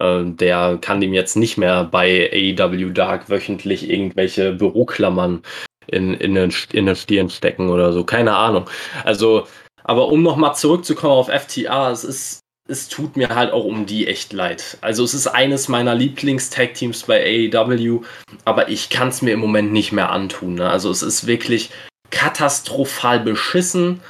äh, 0.00 0.24
der 0.24 0.78
kann 0.80 1.02
dem 1.02 1.12
jetzt 1.12 1.36
nicht 1.36 1.58
mehr 1.58 1.84
bei 1.84 2.30
AEW 2.32 2.90
Dark 2.92 3.28
wöchentlich 3.28 3.88
irgendwelche 3.90 4.52
Büroklammern 4.52 5.42
in, 5.88 6.14
in, 6.14 6.34
den, 6.34 6.54
in 6.72 6.86
den 6.86 6.96
Stirn 6.96 7.28
stecken 7.28 7.68
oder 7.68 7.92
so. 7.92 8.02
Keine 8.04 8.34
Ahnung. 8.34 8.64
Also, 9.04 9.46
aber 9.84 10.08
um 10.08 10.22
nochmal 10.22 10.54
zurückzukommen 10.54 11.12
auf 11.12 11.28
FTA, 11.28 11.90
es 11.90 12.04
ist 12.04 12.40
es 12.68 12.88
tut 12.88 13.16
mir 13.16 13.34
halt 13.34 13.52
auch 13.52 13.64
um 13.64 13.86
die 13.86 14.06
echt 14.06 14.32
leid. 14.32 14.78
Also 14.80 15.04
es 15.04 15.14
ist 15.14 15.26
eines 15.26 15.68
meiner 15.68 15.94
Lieblings-Tag-Teams 15.94 17.04
bei 17.04 17.50
AEW, 17.52 18.02
aber 18.44 18.68
ich 18.68 18.88
kann 18.88 19.08
es 19.08 19.22
mir 19.22 19.32
im 19.32 19.40
Moment 19.40 19.72
nicht 19.72 19.92
mehr 19.92 20.10
antun. 20.10 20.54
Ne? 20.54 20.70
Also 20.70 20.90
es 20.90 21.02
ist 21.02 21.26
wirklich 21.26 21.70
katastrophal 22.10 23.20
beschissen. 23.20 24.00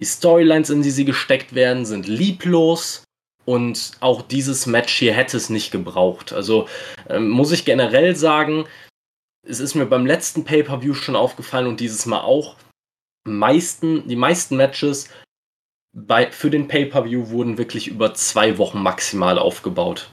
Die 0.00 0.06
Storylines, 0.06 0.70
in 0.70 0.82
die 0.82 0.90
sie 0.90 1.04
gesteckt 1.04 1.54
werden, 1.54 1.86
sind 1.86 2.06
lieblos. 2.06 3.04
Und 3.44 3.92
auch 4.00 4.22
dieses 4.22 4.66
Match 4.66 4.94
hier 4.94 5.14
hätte 5.14 5.36
es 5.36 5.50
nicht 5.50 5.72
gebraucht. 5.72 6.32
Also 6.32 6.68
ähm, 7.08 7.28
muss 7.28 7.50
ich 7.50 7.64
generell 7.64 8.14
sagen, 8.14 8.66
es 9.44 9.58
ist 9.58 9.74
mir 9.74 9.86
beim 9.86 10.06
letzten 10.06 10.44
Pay-Per-View 10.44 10.94
schon 10.94 11.16
aufgefallen 11.16 11.66
und 11.66 11.80
dieses 11.80 12.06
Mal 12.06 12.20
auch. 12.20 12.56
Meisten, 13.24 14.06
die 14.08 14.16
meisten 14.16 14.56
Matches 14.56 15.08
bei, 15.92 16.30
für 16.30 16.50
den 16.50 16.68
Pay-Per-View 16.68 17.30
wurden 17.30 17.58
wirklich 17.58 17.88
über 17.88 18.14
zwei 18.14 18.58
Wochen 18.58 18.82
maximal 18.82 19.38
aufgebaut. 19.38 20.08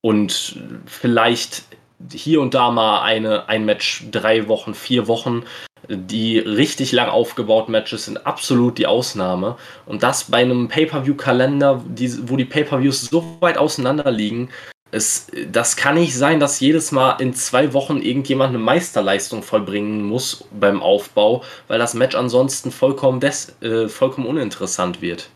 Und 0.00 0.58
vielleicht 0.86 1.64
hier 2.12 2.40
und 2.40 2.54
da 2.54 2.70
mal 2.70 3.02
eine, 3.02 3.48
ein 3.48 3.64
Match 3.64 4.04
drei 4.10 4.48
Wochen, 4.48 4.74
vier 4.74 5.08
Wochen. 5.08 5.44
Die 5.88 6.38
richtig 6.38 6.92
lang 6.92 7.08
aufgebauten 7.08 7.72
Matches 7.72 8.06
sind 8.06 8.26
absolut 8.26 8.78
die 8.78 8.86
Ausnahme. 8.86 9.56
Und 9.86 10.02
das 10.02 10.24
bei 10.24 10.38
einem 10.38 10.68
Pay-Per-View-Kalender, 10.68 11.84
wo 12.22 12.36
die 12.36 12.44
Pay-Per-Views 12.44 13.02
so 13.02 13.36
weit 13.40 13.58
auseinander 13.58 14.10
liegen, 14.10 14.50
es, 14.90 15.26
das 15.46 15.76
kann 15.76 15.96
nicht 15.96 16.16
sein, 16.16 16.40
dass 16.40 16.60
jedes 16.60 16.92
Mal 16.92 17.20
in 17.20 17.34
zwei 17.34 17.72
Wochen 17.72 17.98
irgendjemand 17.98 18.50
eine 18.50 18.58
Meisterleistung 18.58 19.42
vollbringen 19.42 20.02
muss 20.02 20.44
beim 20.50 20.82
Aufbau, 20.82 21.44
weil 21.66 21.78
das 21.78 21.94
Match 21.94 22.14
ansonsten 22.16 22.72
vollkommen, 22.72 23.20
des, 23.20 23.60
äh, 23.60 23.88
vollkommen 23.88 24.26
uninteressant 24.26 25.02
wird. 25.02 25.30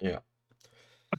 Ja. 0.00 0.20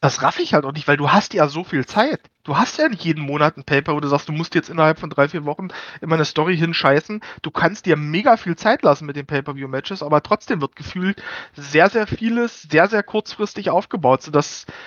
Das 0.02 0.22
raff 0.22 0.40
ich 0.40 0.54
halt 0.54 0.66
auch 0.66 0.72
nicht, 0.72 0.88
weil 0.88 0.98
du 0.98 1.12
hast 1.12 1.34
ja 1.34 1.48
so 1.48 1.64
viel 1.64 1.86
Zeit. 1.86 2.22
Du 2.50 2.58
hast 2.58 2.80
ja 2.80 2.90
nicht 2.90 3.06
jeden 3.06 3.24
Monat 3.24 3.58
ein 3.58 3.64
Paper, 3.64 3.94
wo 3.94 4.00
du 4.00 4.08
sagst, 4.08 4.28
du 4.28 4.34
musst 4.34 4.56
jetzt 4.56 4.72
innerhalb 4.72 4.98
von 4.98 5.12
drei, 5.12 5.30
vier 5.30 5.46
Wochen 5.46 5.68
immer 6.02 6.16
eine 6.16 6.26
Story 6.26 6.58
hinscheißen. 6.58 7.22
Du 7.44 7.52
kannst 7.52 7.86
dir 7.86 7.96
mega 7.96 8.38
viel 8.38 8.56
Zeit 8.56 8.82
lassen 8.82 9.06
mit 9.06 9.16
den 9.16 9.28
Pay-Per-View-Matches, 9.28 10.02
aber 10.02 10.24
trotzdem 10.24 10.60
wird 10.60 10.76
gefühlt 10.76 11.22
sehr, 11.54 11.92
sehr 11.92 12.08
vieles 12.08 12.64
sehr, 12.64 12.88
sehr 12.88 13.04
kurzfristig 13.04 13.70
aufgebaut. 13.70 14.24
So 14.24 14.32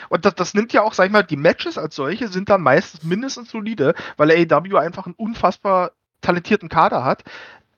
und 0.09 0.25
das, 0.25 0.35
das 0.35 0.55
nimmt 0.55 0.73
ja 0.73 0.83
auch, 0.83 0.93
sag 0.93 1.07
ich 1.07 1.13
mal, 1.13 1.23
die 1.23 1.37
Matches 1.37 1.79
als 1.79 1.95
solche 1.95 2.27
sind 2.27 2.49
dann 2.49 2.63
meistens 2.63 3.05
mindestens 3.05 3.53
solide, 3.53 3.95
weil 4.17 4.33
AEW 4.33 4.77
einfach 4.77 5.07
einen 5.07 5.15
unfassbar 5.15 5.93
talentierten 6.21 6.69
Kader 6.69 7.05
hat. 7.05 7.23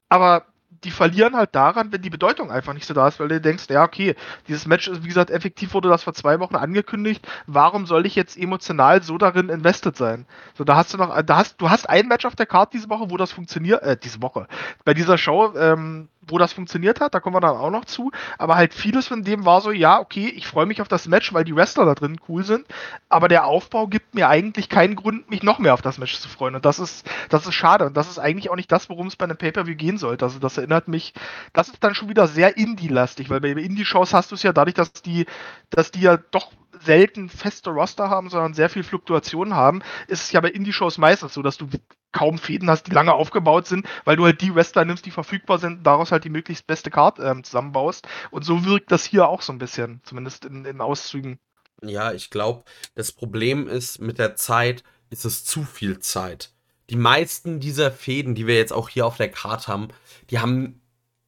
Aber 0.09 0.47
die 0.85 0.91
verlieren 0.91 1.37
halt 1.37 1.55
daran, 1.55 1.93
wenn 1.93 2.03
die 2.03 2.11
Bedeutung 2.11 2.51
einfach 2.51 2.75
nicht 2.75 2.87
so 2.87 2.95
da 2.95 3.09
ist, 3.09 3.19
weil 3.19 3.29
du 3.29 3.41
denkst, 3.41 3.65
ja, 3.71 3.83
okay, 3.83 4.15
dieses 4.49 4.67
Match 4.67 4.89
ist, 4.89 5.03
wie 5.03 5.09
gesagt, 5.09 5.31
effektiv 5.31 5.75
wurde 5.75 5.89
das 5.89 6.03
vor 6.03 6.15
zwei 6.15 6.39
Wochen 6.41 6.57
angekündigt. 6.57 7.27
Warum 7.47 7.87
soll 7.87 8.07
ich 8.07 8.15
jetzt 8.15 8.37
emotional 8.37 9.03
so 9.03 9.19
darin 9.19 9.49
invested 9.49 9.97
sein? 9.97 10.27
So, 10.55 10.65
da 10.65 10.77
hast 10.77 10.93
du 10.93 10.99
noch, 10.99 11.23
da 11.23 11.37
hast, 11.37 11.61
du 11.61 11.71
hast 11.71 11.89
ein 11.89 12.09
Match 12.09 12.25
auf 12.25 12.37
der 12.37 12.47
Karte 12.47 12.73
diese 12.77 12.91
Woche, 12.91 13.11
wo 13.11 13.17
das 13.17 13.33
funktioniert, 13.33 13.83
äh, 13.83 13.97
diese 13.97 14.23
Woche, 14.23 14.47
bei 14.85 14.95
dieser 14.95 15.19
Show, 15.19 15.55
ähm, 15.57 16.09
wo 16.29 16.39
das 16.39 16.53
funktioniert 16.53 17.01
hat, 17.01 17.15
da 17.15 17.21
kommen 17.21 17.37
wir 17.37 17.41
dann 17.41 17.57
auch 17.57 17.71
noch 17.71 17.85
zu. 17.85 18.11
Aber 18.39 18.57
halt 18.57 18.75
vieles 18.75 19.07
von 19.07 19.23
dem 19.23 19.45
war 19.45 19.61
so, 19.61 19.71
ja, 19.71 20.01
okay, 20.01 20.27
ich 20.29 20.47
freue 20.47 20.67
mich 20.67 20.81
auf 20.81 20.89
das 20.89 21.07
Match, 21.09 21.33
weil 21.33 21.45
die 21.45 21.55
Wrestler 21.55 21.85
da 21.85 21.95
drin 21.95 22.21
cool 22.29 22.45
sind. 22.45 22.67
Aber 23.09 23.29
der 23.29 23.47
Aufbau 23.47 23.87
gibt 23.87 24.15
mir 24.15 24.29
eigentlich 24.29 24.69
keinen 24.69 24.97
Grund, 24.97 25.31
mich 25.31 25.43
noch 25.43 25.59
mehr 25.59 25.75
auf 25.75 25.83
das 25.83 25.99
Match 25.99 26.19
zu 26.19 26.29
freuen. 26.29 26.55
Und 26.55 26.65
das 26.65 26.79
ist, 26.79 27.09
das 27.29 27.47
ist 27.47 27.55
schade. 27.55 27.87
Und 27.87 27.97
das 27.97 28.11
ist 28.11 28.19
eigentlich 28.19 28.51
auch 28.51 28.57
nicht 28.57 28.73
das, 28.73 28.89
worum 28.89 29.07
es 29.07 29.17
bei 29.17 29.25
einem 29.25 29.37
Pay-Per-View 29.37 29.77
gehen 29.77 29.99
sollte. 29.99 30.25
Also 30.25 30.39
das 30.39 30.59
erinnert 30.59 30.89
mich, 30.89 31.15
das 31.53 31.69
ist 31.69 31.83
dann 31.83 31.95
schon 31.95 32.09
wieder 32.09 32.27
sehr 32.27 32.57
Indie-lastig, 32.57 33.31
weil 33.31 33.41
bei 33.41 33.51
Indie-Shows 33.51 34.15
hast 34.15 34.31
du 34.31 34.35
es 34.35 34.43
ja 34.43 34.53
dadurch, 34.53 34.75
dass 34.75 34.93
die, 34.93 35.27
dass 35.71 35.91
die 35.91 36.01
ja 36.01 36.17
doch 36.17 36.53
selten 36.81 37.29
feste 37.29 37.71
Roster 37.71 38.11
haben, 38.11 38.29
sondern 38.29 38.55
sehr 38.55 38.69
viel 38.69 38.83
Fluktuation 38.83 39.55
haben, 39.55 39.83
ist 40.07 40.23
es 40.23 40.33
ja 40.33 40.41
bei 40.41 40.51
Indie-Shows 40.51 40.99
meistens 40.99 41.35
so, 41.35 41.43
dass 41.43 41.57
du 41.57 41.69
kaum 42.15 42.39
Fäden 42.39 42.71
hast, 42.71 42.87
die 42.87 42.93
lange 42.93 43.13
aufgebaut 43.13 43.67
sind, 43.67 43.87
weil 44.07 44.17
du 44.17 44.25
halt 44.25 44.41
die 44.41 44.55
Wrestler 44.55 44.87
nimmst, 44.87 45.05
die 45.05 45.11
verfügbar 45.11 45.59
sind, 45.59 45.79
und 45.79 45.85
daraus 45.85 46.13
halt 46.13 46.25
die 46.25 46.31
möglichst 46.31 46.67
beste 46.67 46.91
Card 46.91 47.19
ähm, 47.19 47.45
zusammenbaust. 47.45 48.09
Und 48.31 48.45
so 48.45 48.65
wirkt 48.65 48.91
das 48.91 49.05
hier 49.05 49.29
auch 49.29 49.43
so 49.43 49.53
ein 49.53 49.59
bisschen, 49.59 50.01
zumindest 50.05 50.47
in, 50.47 50.65
in 50.65 50.81
Auszügen. 50.81 51.39
Ja, 51.83 52.13
ich 52.13 52.31
glaube, 52.31 52.65
das 52.95 53.13
Problem 53.13 53.69
ist, 53.69 54.01
mit 54.01 54.19
der 54.19 54.37
Zeit 54.37 54.85
ist 55.11 55.25
es 55.27 55.45
zu 55.45 55.65
viel 55.65 55.99
Zeit. 55.99 56.51
Die 56.89 56.97
meisten 56.97 57.61
dieser 57.61 57.91
Fäden, 57.91 58.35
die 58.35 58.47
wir 58.47 58.57
jetzt 58.57 58.73
auch 58.73 58.89
hier 58.89 59.07
auf 59.07 59.17
der 59.17 59.31
Karte 59.31 59.69
haben, 59.69 59.89
die 60.31 60.39
haben, 60.39 60.81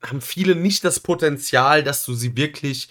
haben 0.02 0.20
viele 0.20 0.54
nicht 0.54 0.84
das 0.84 1.00
Potenzial, 1.00 1.82
dass 1.82 2.04
du 2.04 2.14
sie 2.14 2.36
wirklich 2.36 2.88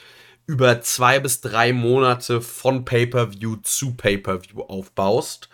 über 0.47 0.81
zwei 0.81 1.19
bis 1.19 1.41
drei 1.41 1.73
Monate 1.73 2.41
von 2.41 2.85
Pay-per-View 2.85 3.57
zu 3.57 3.95
Pay-per-View 3.95 4.61
aufbaust. 4.61 5.49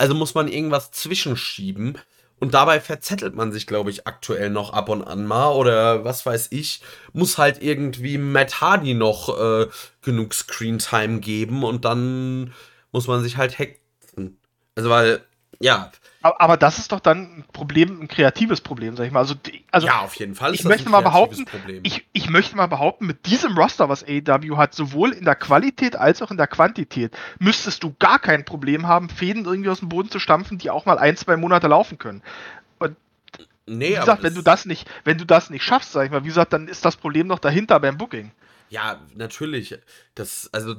Also 0.00 0.14
muss 0.14 0.34
man 0.34 0.48
irgendwas 0.48 0.92
zwischenschieben. 0.92 1.98
Und 2.38 2.54
dabei 2.54 2.80
verzettelt 2.80 3.34
man 3.34 3.52
sich, 3.52 3.66
glaube 3.66 3.90
ich, 3.90 4.06
aktuell 4.06 4.48
noch 4.48 4.72
ab 4.72 4.88
und 4.88 5.04
an 5.04 5.26
mal. 5.26 5.50
Oder 5.52 6.06
was 6.06 6.24
weiß 6.24 6.48
ich, 6.52 6.80
muss 7.12 7.36
halt 7.36 7.62
irgendwie 7.62 8.16
Matt 8.16 8.62
Hardy 8.62 8.94
noch 8.94 9.28
äh, 9.38 9.66
genug 10.00 10.32
Screentime 10.32 11.20
geben 11.20 11.64
und 11.64 11.84
dann 11.84 12.54
muss 12.92 13.08
man 13.08 13.22
sich 13.22 13.36
halt 13.36 13.58
hacken. 13.58 14.38
Also, 14.74 14.88
weil, 14.88 15.20
ja. 15.60 15.92
Aber, 16.22 16.58
das 16.58 16.78
ist 16.78 16.92
doch 16.92 17.00
dann 17.00 17.38
ein 17.38 17.44
Problem, 17.52 18.02
ein 18.02 18.08
kreatives 18.08 18.60
Problem, 18.60 18.94
sag 18.94 19.06
ich 19.06 19.12
mal. 19.12 19.20
Also, 19.20 19.34
also 19.70 19.86
ja, 19.86 20.00
auf 20.00 20.14
jeden 20.16 20.34
Fall. 20.34 20.54
ich 20.54 20.64
möchte 20.64 20.90
mal 20.90 21.00
behaupten, 21.00 21.46
ich, 21.82 22.04
ich 22.12 22.28
möchte 22.28 22.56
mal 22.56 22.66
behaupten, 22.66 23.06
mit 23.06 23.24
diesem 23.24 23.56
Roster, 23.56 23.88
was 23.88 24.04
AEW 24.04 24.58
hat, 24.58 24.74
sowohl 24.74 25.12
in 25.12 25.24
der 25.24 25.34
Qualität 25.34 25.96
als 25.96 26.20
auch 26.20 26.30
in 26.30 26.36
der 26.36 26.46
Quantität, 26.46 27.16
müsstest 27.38 27.82
du 27.82 27.94
gar 27.98 28.18
kein 28.18 28.44
Problem 28.44 28.86
haben, 28.86 29.08
Fäden 29.08 29.46
irgendwie 29.46 29.70
aus 29.70 29.80
dem 29.80 29.88
Boden 29.88 30.10
zu 30.10 30.18
stampfen, 30.18 30.58
die 30.58 30.68
auch 30.68 30.84
mal 30.84 30.98
ein, 30.98 31.16
zwei 31.16 31.36
Monate 31.38 31.68
laufen 31.68 31.96
können. 31.96 32.22
Und 32.78 32.96
nee, 33.66 33.92
wie 33.92 33.94
gesagt, 33.94 34.22
wenn 34.22 34.34
du 34.34 34.42
das 34.42 34.66
nicht, 34.66 34.90
wenn 35.04 35.16
du 35.16 35.24
das 35.24 35.48
nicht 35.48 35.64
schaffst, 35.64 35.92
sag 35.92 36.04
ich 36.04 36.10
mal, 36.10 36.24
wie 36.24 36.28
gesagt, 36.28 36.52
dann 36.52 36.68
ist 36.68 36.84
das 36.84 36.96
Problem 36.96 37.28
noch 37.28 37.38
dahinter 37.38 37.80
beim 37.80 37.96
Booking. 37.96 38.30
Ja, 38.68 39.00
natürlich. 39.14 39.78
Das, 40.14 40.50
also 40.52 40.76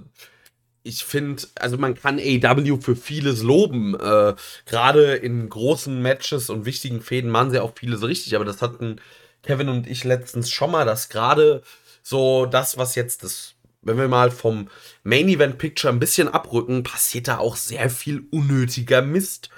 ich 0.84 1.04
finde, 1.04 1.44
also 1.56 1.78
man 1.78 1.96
kann 1.96 2.20
AEW 2.20 2.82
für 2.82 2.96
vieles 2.96 3.44
loben. 3.44 3.96
Äh, 3.96 4.34
Gerade 4.66 5.16
in 5.16 5.50
großen 5.50 6.02
Matches 6.02 6.50
und 6.50 6.66
wichtigen 6.66 7.02
Fäden 7.02 7.30
machen 7.30 7.52
sie 7.52 7.60
auch 7.60 7.74
vieles 7.76 8.04
richtig, 8.04 8.36
aber 8.36 8.46
das 8.46 8.62
hatten 8.62 8.98
Kevin 9.44 9.70
und 9.70 9.88
ich 9.88 10.04
letztens 10.04 10.50
schon 10.50 10.72
mal, 10.72 10.86
dass 10.86 11.10
gerade 11.10 11.64
so 12.04 12.46
das, 12.46 12.78
was 12.78 12.96
jetzt 12.96 13.24
das, 13.24 13.54
wenn 13.82 13.98
wir 13.98 14.08
mal 14.08 14.32
vom 14.32 14.70
Main 15.04 15.28
Event 15.30 15.58
Picture 15.58 15.92
ein 15.92 16.00
bisschen 16.00 16.28
abrücken, 16.28 16.84
passiert 16.84 17.28
da 17.28 17.38
auch 17.38 17.56
sehr 17.56 17.90
viel 17.90 18.24
unnötiger 18.32 19.02
Mist. 19.02 19.50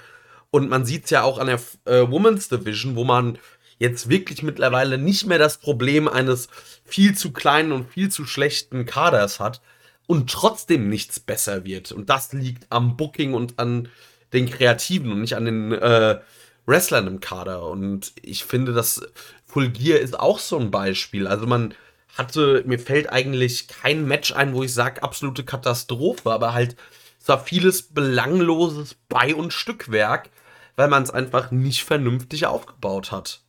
Und 0.50 0.68
man 0.68 0.84
sieht 0.84 1.04
es 1.04 1.10
ja 1.10 1.22
auch 1.22 1.38
an 1.38 1.48
der 1.48 1.60
äh, 1.84 2.08
Women's 2.08 2.48
Division, 2.48 2.96
wo 2.96 3.04
man 3.04 3.38
jetzt 3.78 4.08
wirklich 4.08 4.42
mittlerweile 4.42 4.98
nicht 4.98 5.26
mehr 5.26 5.38
das 5.38 5.58
Problem 5.58 6.06
eines 6.06 6.48
viel 6.84 7.16
zu 7.16 7.32
kleinen 7.32 7.72
und 7.72 7.90
viel 7.90 8.08
zu 8.08 8.24
schlechten 8.24 8.86
Kaders 8.86 9.40
hat, 9.40 9.60
und 10.06 10.30
trotzdem 10.30 10.88
nichts 10.88 11.20
besser 11.20 11.64
wird. 11.64 11.92
Und 11.92 12.10
das 12.10 12.32
liegt 12.32 12.66
am 12.70 12.96
Booking 12.96 13.34
und 13.34 13.58
an 13.58 13.88
den 14.32 14.50
Kreativen 14.50 15.12
und 15.12 15.20
nicht 15.20 15.36
an 15.36 15.44
den 15.44 15.72
äh, 15.72 16.20
Wrestlern 16.66 17.06
im 17.06 17.20
Kader. 17.20 17.66
Und 17.68 18.12
ich 18.20 18.44
finde, 18.44 18.72
das 18.72 19.00
Full 19.46 19.70
Gear 19.70 20.00
ist 20.00 20.18
auch 20.18 20.38
so 20.38 20.58
ein 20.58 20.70
Beispiel. 20.70 21.26
Also 21.26 21.46
man 21.46 21.74
hatte, 22.16 22.62
mir 22.66 22.78
fällt 22.78 23.10
eigentlich 23.10 23.68
kein 23.68 24.06
Match 24.06 24.32
ein, 24.32 24.54
wo 24.54 24.62
ich 24.62 24.72
sage, 24.72 25.02
absolute 25.02 25.44
Katastrophe, 25.44 26.30
aber 26.30 26.52
halt 26.52 26.76
es 27.24 27.28
war 27.28 27.42
vieles 27.42 27.94
belangloses 27.94 28.96
Bei- 29.08 29.34
und 29.34 29.54
Stückwerk, 29.54 30.28
weil 30.76 30.88
man 30.88 31.02
es 31.02 31.10
einfach 31.10 31.50
nicht 31.50 31.82
vernünftig 31.82 32.44
aufgebaut 32.44 33.12
hat. 33.12 33.42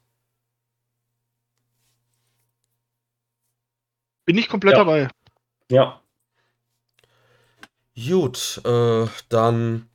Bin 4.25 4.37
ich 4.37 4.47
komplett 4.47 4.77
ja. 4.77 4.79
dabei. 4.79 5.09
Ja, 5.69 6.01
Gut, 7.97 8.61
äh, 8.65 9.07
dann 9.29 9.89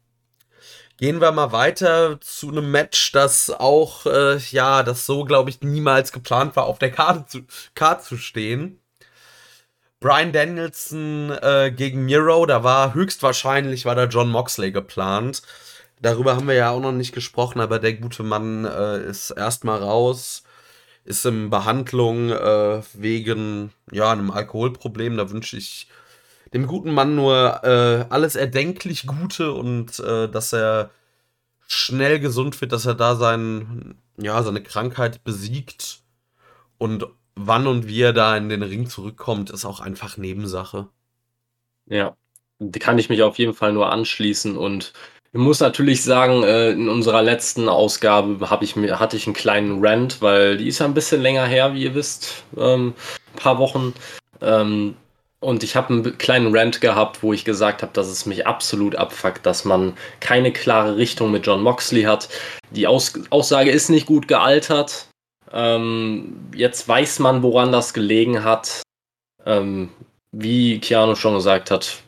gehen 0.99 1.21
wir 1.21 1.33
mal 1.33 1.53
weiter 1.53 2.21
zu 2.21 2.49
einem 2.49 2.71
Match, 2.71 3.13
das 3.13 3.51
auch, 3.51 4.07
äh, 4.07 4.39
ja, 4.51 4.83
das 4.83 5.07
so, 5.07 5.25
glaube 5.25 5.51
ich, 5.51 5.61
niemals 5.63 6.13
geplant 6.13 6.57
war, 6.57 6.65
auf 6.65 6.79
der 6.79 6.91
Karte 6.93 7.27
zu, 7.27 7.41
Karte 7.75 8.05
zu 8.05 8.17
stehen. 8.17 8.81
Brian 10.01 10.33
Danielson 10.33 11.31
äh, 11.43 11.71
gegen 11.77 12.07
Miro, 12.07 12.47
da 12.47 12.65
war 12.65 12.95
höchstwahrscheinlich 12.95 13.85
war 13.85 13.95
da 13.95 14.05
John 14.05 14.31
Moxley 14.31 14.73
geplant. 14.73 15.43
Darüber 16.01 16.37
haben 16.37 16.49
wir 16.49 16.55
ja 16.55 16.71
auch 16.71 16.81
noch 16.81 16.93
nicht 16.93 17.13
gesprochen, 17.13 17.61
aber 17.61 17.79
der 17.79 17.95
gute 17.95 18.23
Mann 18.23 18.65
äh, 18.65 19.03
ist 19.05 19.31
erstmal 19.31 19.83
raus, 19.83 20.43
ist 21.05 21.27
in 21.27 21.51
Behandlung 21.51 22.31
äh, 22.31 22.83
wegen 22.95 23.73
ja 23.93 24.11
einem 24.13 24.31
Alkoholproblem. 24.31 25.19
Da 25.19 25.31
wünsche 25.31 25.59
ich 25.59 25.89
dem 26.53 26.67
guten 26.67 26.93
Mann 26.93 27.15
nur 27.15 27.61
äh, 27.65 28.07
alles 28.11 28.37
erdenklich 28.37 29.07
Gute 29.07 29.53
und 29.53 29.99
äh, 30.01 30.29
dass 30.29 30.53
er 30.53 30.91
schnell 31.67 32.19
gesund 32.19 32.61
wird, 32.61 32.73
dass 32.73 32.87
er 32.87 32.95
da 32.95 33.15
sein, 33.15 33.95
ja, 34.17 34.43
seine 34.43 34.63
Krankheit 34.63 35.23
besiegt. 35.23 36.01
Und 36.79 37.07
wann 37.37 37.67
und 37.67 37.87
wie 37.87 38.03
er 38.03 38.13
da 38.13 38.37
in 38.37 38.49
den 38.49 38.63
Ring 38.63 38.89
zurückkommt, 38.89 39.51
ist 39.51 39.65
auch 39.65 39.81
einfach 39.81 40.17
Nebensache. 40.17 40.89
Ja, 41.87 42.17
kann 42.81 42.99
ich 42.99 43.09
mich 43.09 43.23
auf 43.23 43.39
jeden 43.39 43.55
Fall 43.55 43.73
nur 43.73 43.93
anschließen 43.93 44.57
und 44.57 44.93
ich 45.33 45.39
muss 45.39 45.61
natürlich 45.61 46.03
sagen, 46.03 46.43
äh, 46.43 46.71
in 46.73 46.89
unserer 46.89 47.23
letzten 47.23 47.69
Ausgabe 47.69 48.39
ich 48.63 48.77
hatte 48.77 49.17
ich 49.17 49.27
einen 49.27 49.35
kleinen 49.35 49.85
Rant, 49.85 50.21
weil 50.21 50.57
die 50.57 50.67
ist 50.67 50.81
ja 50.81 50.87
ein 50.87 50.95
bisschen 50.95 51.23
länger 51.23 51.47
her, 51.47 51.73
wie 51.73 51.85
ihr 51.85 51.95
wisst, 51.95 52.43
ähm, 52.57 52.95
ein 53.35 53.37
paar 53.37 53.59
Wochen. 53.59 53.95
Ähm, 54.41 54.97
und 55.41 55.63
ich 55.63 55.75
habe 55.75 55.93
einen 55.93 56.19
kleinen 56.19 56.55
Rant 56.55 56.81
gehabt, 56.81 57.23
wo 57.23 57.33
ich 57.33 57.45
gesagt 57.45 57.83
habe, 57.83 57.93
dass 57.95 58.09
es 58.09 58.27
mich 58.27 58.47
absolut 58.47 58.95
abfuckt, 58.95 59.45
dass 59.47 59.65
man 59.65 59.97
keine 60.21 60.53
klare 60.53 60.97
Richtung 60.97 61.31
mit 61.31 61.47
John 61.47 61.63
Moxley 61.63 62.03
hat. 62.03 62.29
Die 62.71 62.87
Aus 62.87 63.15
Aussage 63.31 63.71
ist 63.71 63.89
nicht 63.89 64.07
gut 64.07 64.29
gealtert. 64.29 65.09
Ähm, 65.53 66.51
jetzt 66.55 66.87
weiß 66.87 67.19
man, 67.21 67.43
woran 67.43 67.73
das 67.73 67.95
gelegen 67.95 68.45
hat. 68.45 68.83
Ähm, 69.47 69.89
wie 70.33 70.79
Keanu 70.79 71.17
schon 71.17 71.35
gesagt 71.35 71.71
hat, 71.71 72.03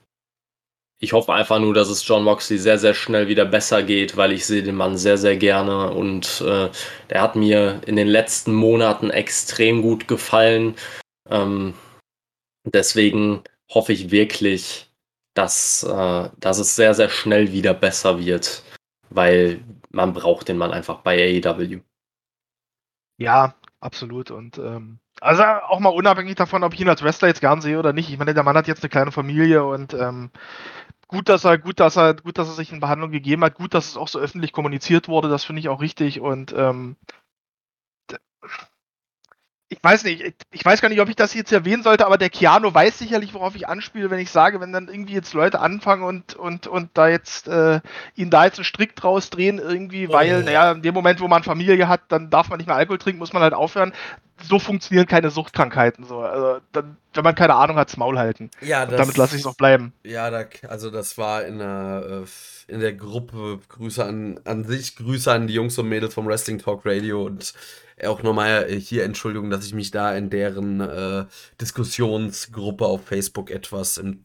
ich 1.00 1.12
hoffe 1.12 1.32
einfach 1.32 1.58
nur, 1.58 1.74
dass 1.74 1.88
es 1.88 2.06
John 2.06 2.22
Moxley 2.22 2.58
sehr, 2.58 2.78
sehr 2.78 2.94
schnell 2.94 3.26
wieder 3.26 3.44
besser 3.44 3.82
geht, 3.82 4.16
weil 4.16 4.30
ich 4.30 4.46
sehe 4.46 4.62
den 4.62 4.76
Mann 4.76 4.96
sehr, 4.96 5.18
sehr 5.18 5.36
gerne 5.36 5.90
und 5.90 6.42
äh, 6.46 6.68
der 7.10 7.22
hat 7.22 7.34
mir 7.34 7.80
in 7.86 7.96
den 7.96 8.06
letzten 8.06 8.54
Monaten 8.54 9.10
extrem 9.10 9.82
gut 9.82 10.06
gefallen. 10.06 10.76
Ähm, 11.28 11.74
Deswegen 12.64 13.42
hoffe 13.70 13.92
ich 13.92 14.10
wirklich, 14.10 14.90
dass, 15.34 15.82
äh, 15.82 16.28
dass 16.38 16.58
es 16.58 16.76
sehr, 16.76 16.94
sehr 16.94 17.08
schnell 17.08 17.52
wieder 17.52 17.74
besser 17.74 18.18
wird, 18.18 18.62
weil 19.10 19.62
man 19.90 20.12
braucht 20.12 20.48
den 20.48 20.58
Mann 20.58 20.72
einfach 20.72 21.00
bei 21.00 21.42
AEW. 21.42 21.80
Ja, 23.18 23.54
absolut. 23.80 24.30
Und 24.30 24.58
ähm, 24.58 24.98
also 25.20 25.42
auch 25.42 25.80
mal 25.80 25.90
unabhängig 25.90 26.36
davon, 26.36 26.64
ob 26.64 26.74
ich 26.74 26.80
ihn 26.80 26.88
als 26.88 27.02
Wrestler 27.02 27.28
jetzt 27.28 27.40
gern 27.40 27.60
sehe 27.60 27.78
oder 27.78 27.92
nicht. 27.92 28.10
Ich 28.10 28.18
meine, 28.18 28.34
der 28.34 28.42
Mann 28.42 28.56
hat 28.56 28.68
jetzt 28.68 28.82
eine 28.82 28.90
kleine 28.90 29.12
Familie 29.12 29.64
und 29.64 29.94
ähm, 29.94 30.30
gut, 31.08 31.28
dass 31.28 31.44
er, 31.44 31.58
gut, 31.58 31.78
dass 31.78 31.96
er, 31.96 32.14
gut, 32.14 32.38
dass 32.38 32.48
er 32.48 32.54
sich 32.54 32.72
in 32.72 32.80
Behandlung 32.80 33.10
gegeben 33.10 33.44
hat, 33.44 33.54
gut, 33.54 33.74
dass 33.74 33.88
es 33.88 33.96
auch 33.96 34.08
so 34.08 34.18
öffentlich 34.18 34.52
kommuniziert 34.52 35.08
wurde, 35.08 35.28
das 35.28 35.44
finde 35.44 35.60
ich 35.60 35.68
auch 35.68 35.80
richtig. 35.80 36.20
Und 36.20 36.54
ähm, 36.56 36.96
ich 39.72 39.82
weiß 39.82 40.04
nicht, 40.04 40.34
ich 40.50 40.64
weiß 40.64 40.82
gar 40.82 40.90
nicht, 40.90 41.00
ob 41.00 41.08
ich 41.08 41.16
das 41.16 41.32
jetzt 41.32 41.50
erwähnen 41.50 41.82
sollte, 41.82 42.04
aber 42.04 42.18
der 42.18 42.28
Keanu 42.28 42.72
weiß 42.72 42.98
sicherlich, 42.98 43.32
worauf 43.32 43.56
ich 43.56 43.68
anspiele, 43.68 44.10
wenn 44.10 44.18
ich 44.18 44.30
sage, 44.30 44.60
wenn 44.60 44.70
dann 44.72 44.88
irgendwie 44.88 45.14
jetzt 45.14 45.32
Leute 45.32 45.60
anfangen 45.60 46.04
und, 46.04 46.34
und, 46.34 46.66
und 46.66 46.90
da 46.92 47.08
jetzt 47.08 47.48
äh, 47.48 47.80
ihn 48.14 48.28
da 48.28 48.44
jetzt 48.44 48.58
einen 48.58 48.66
Strick 48.66 48.94
draus 48.94 49.30
drehen, 49.30 49.58
irgendwie, 49.58 50.10
weil, 50.10 50.40
oh. 50.42 50.44
naja, 50.44 50.72
in 50.72 50.82
dem 50.82 50.92
Moment, 50.92 51.20
wo 51.20 51.28
man 51.28 51.42
Familie 51.42 51.88
hat, 51.88 52.02
dann 52.08 52.28
darf 52.28 52.50
man 52.50 52.58
nicht 52.58 52.66
mehr 52.66 52.76
Alkohol 52.76 52.98
trinken, 52.98 53.18
muss 53.18 53.32
man 53.32 53.42
halt 53.42 53.54
aufhören. 53.54 53.94
So 54.42 54.58
funktionieren 54.58 55.06
keine 55.06 55.30
Suchtkrankheiten. 55.30 56.04
So. 56.04 56.20
Also, 56.20 56.60
dann, 56.72 56.96
wenn 57.14 57.24
man 57.24 57.34
keine 57.34 57.54
Ahnung 57.54 57.76
hat, 57.76 57.88
das 57.88 57.96
Maul 57.96 58.18
halten. 58.18 58.50
Ja, 58.60 58.86
das, 58.86 58.96
damit 58.96 59.16
lasse 59.16 59.36
ich 59.36 59.42
es 59.42 59.46
auch 59.46 59.54
bleiben. 59.54 59.92
Ja, 60.04 60.30
da, 60.30 60.44
also 60.68 60.90
das 60.90 61.18
war 61.18 61.44
in 61.44 61.58
der, 61.58 62.24
äh, 62.24 62.72
in 62.72 62.80
der 62.80 62.92
Gruppe, 62.92 63.60
Grüße 63.68 64.04
an, 64.04 64.40
an 64.44 64.64
sich, 64.64 64.96
Grüße 64.96 65.30
an 65.30 65.46
die 65.46 65.54
Jungs 65.54 65.78
und 65.78 65.88
Mädels 65.88 66.14
vom 66.14 66.26
Wrestling 66.26 66.58
Talk 66.58 66.82
Radio 66.84 67.24
und 67.24 67.54
auch 68.04 68.22
nochmal 68.22 68.68
hier 68.70 69.04
Entschuldigung, 69.04 69.50
dass 69.50 69.66
ich 69.66 69.74
mich 69.74 69.90
da 69.90 70.14
in 70.14 70.30
deren 70.30 70.80
äh, 70.80 71.26
Diskussionsgruppe 71.60 72.84
auf 72.84 73.06
Facebook 73.06 73.50
etwas 73.50 73.98
im 73.98 74.24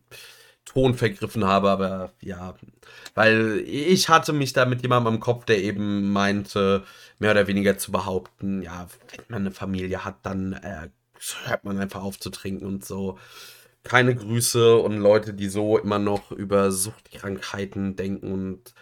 Ton 0.65 0.95
vergriffen 0.95 1.45
habe, 1.45 1.69
aber 1.69 2.11
ja, 2.21 2.55
weil 3.15 3.63
ich 3.65 4.09
hatte 4.09 4.33
mich 4.33 4.53
da 4.53 4.65
mit 4.65 4.81
jemandem 4.81 5.13
am 5.13 5.19
Kopf, 5.19 5.45
der 5.45 5.61
eben 5.63 6.11
meinte, 6.11 6.83
mehr 7.19 7.31
oder 7.31 7.47
weniger 7.47 7.77
zu 7.77 7.91
behaupten, 7.91 8.61
ja, 8.61 8.87
wenn 9.11 9.25
man 9.29 9.41
eine 9.41 9.51
Familie 9.51 10.05
hat, 10.05 10.17
dann 10.23 10.53
äh, 10.53 10.89
hört 11.45 11.63
man 11.63 11.79
einfach 11.79 12.03
auf 12.03 12.19
zu 12.19 12.29
trinken 12.29 12.65
und 12.65 12.85
so. 12.85 13.17
Keine 13.83 14.15
Grüße 14.15 14.77
und 14.77 14.97
Leute, 14.97 15.33
die 15.33 15.49
so 15.49 15.77
immer 15.77 15.99
noch 15.99 16.31
über 16.31 16.71
Suchtkrankheiten 16.71 17.95
denken 17.95 18.31
und 18.33 18.73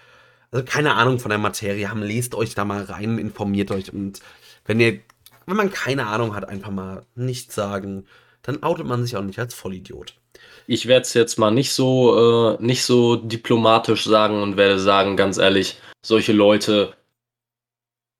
also 0.51 0.65
keine 0.65 0.95
Ahnung 0.95 1.19
von 1.19 1.29
der 1.29 1.37
Materie 1.37 1.89
haben, 1.89 2.01
lest 2.01 2.33
euch 2.33 2.55
da 2.55 2.65
mal 2.65 2.83
rein, 2.83 3.17
informiert 3.17 3.71
euch 3.71 3.93
und 3.93 4.19
wenn 4.65 4.79
ihr, 4.79 4.99
wenn 5.45 5.57
man 5.57 5.71
keine 5.71 6.07
Ahnung 6.07 6.35
hat, 6.35 6.47
einfach 6.47 6.71
mal 6.71 7.05
nichts 7.15 7.55
sagen, 7.55 8.05
dann 8.41 8.63
outet 8.63 8.85
man 8.85 9.03
sich 9.03 9.15
auch 9.15 9.23
nicht 9.23 9.39
als 9.39 9.53
Vollidiot. 9.53 10.15
Ich 10.67 10.87
werde 10.87 11.01
es 11.03 11.13
jetzt 11.13 11.37
mal 11.37 11.51
nicht 11.51 11.73
so, 11.73 12.57
äh, 12.57 12.63
nicht 12.63 12.83
so 12.83 13.15
diplomatisch 13.15 14.05
sagen 14.05 14.41
und 14.41 14.57
werde 14.57 14.79
sagen, 14.79 15.17
ganz 15.17 15.37
ehrlich, 15.37 15.79
solche 16.03 16.33
Leute, 16.33 16.95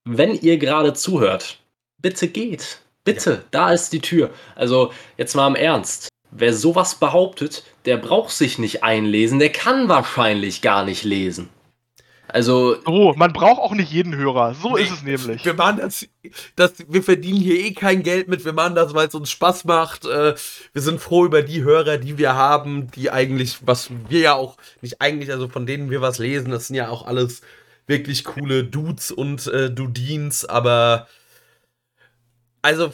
wenn 0.05 0.39
ihr 0.39 0.57
gerade 0.57 0.93
zuhört, 0.93 1.59
bitte 2.01 2.27
geht. 2.27 2.79
Bitte, 3.03 3.31
ja. 3.31 3.39
da 3.51 3.71
ist 3.71 3.91
die 3.91 3.99
Tür. 3.99 4.31
Also, 4.55 4.91
jetzt 5.17 5.35
mal 5.35 5.47
im 5.47 5.55
Ernst. 5.55 6.09
Wer 6.31 6.53
sowas 6.53 6.95
behauptet, 6.95 7.63
der 7.85 7.97
braucht 7.97 8.31
sich 8.31 8.57
nicht 8.59 8.83
einlesen, 8.83 9.39
der 9.39 9.51
kann 9.51 9.87
wahrscheinlich 9.89 10.61
gar 10.61 10.83
nicht 10.83 11.03
lesen. 11.03 11.49
Also. 12.27 12.77
So, 12.83 13.13
man 13.15 13.31
braucht 13.31 13.61
auch 13.61 13.73
nicht 13.73 13.91
jeden 13.91 14.15
Hörer. 14.15 14.55
So 14.55 14.75
nee, 14.75 14.83
ist 14.83 14.91
es 14.91 15.03
nämlich. 15.03 15.45
Wir 15.45 15.53
machen 15.53 15.77
das, 15.77 16.07
das, 16.55 16.73
wir 16.87 17.03
verdienen 17.03 17.39
hier 17.39 17.55
eh 17.59 17.73
kein 17.73 18.03
Geld 18.03 18.27
mit. 18.27 18.43
Wir 18.43 18.53
machen 18.53 18.75
das, 18.75 18.93
weil 18.93 19.07
es 19.07 19.15
uns 19.15 19.29
Spaß 19.29 19.65
macht. 19.65 20.05
Äh, 20.05 20.33
wir 20.73 20.81
sind 20.81 20.99
froh 20.99 21.25
über 21.25 21.43
die 21.43 21.63
Hörer, 21.63 21.97
die 21.97 22.17
wir 22.17 22.35
haben, 22.35 22.91
die 22.91 23.11
eigentlich, 23.11 23.59
was 23.61 23.89
wir 24.09 24.19
ja 24.19 24.33
auch, 24.33 24.57
nicht 24.81 25.01
eigentlich, 25.01 25.31
also 25.31 25.47
von 25.47 25.65
denen 25.65 25.91
wir 25.91 26.01
was 26.01 26.17
lesen, 26.17 26.51
das 26.51 26.67
sind 26.67 26.75
ja 26.75 26.89
auch 26.89 27.05
alles 27.05 27.41
wirklich 27.87 28.23
coole 28.23 28.63
Dudes 28.63 29.11
und 29.11 29.47
äh, 29.47 29.71
Dudins, 29.71 30.45
aber 30.45 31.07
also, 32.61 32.91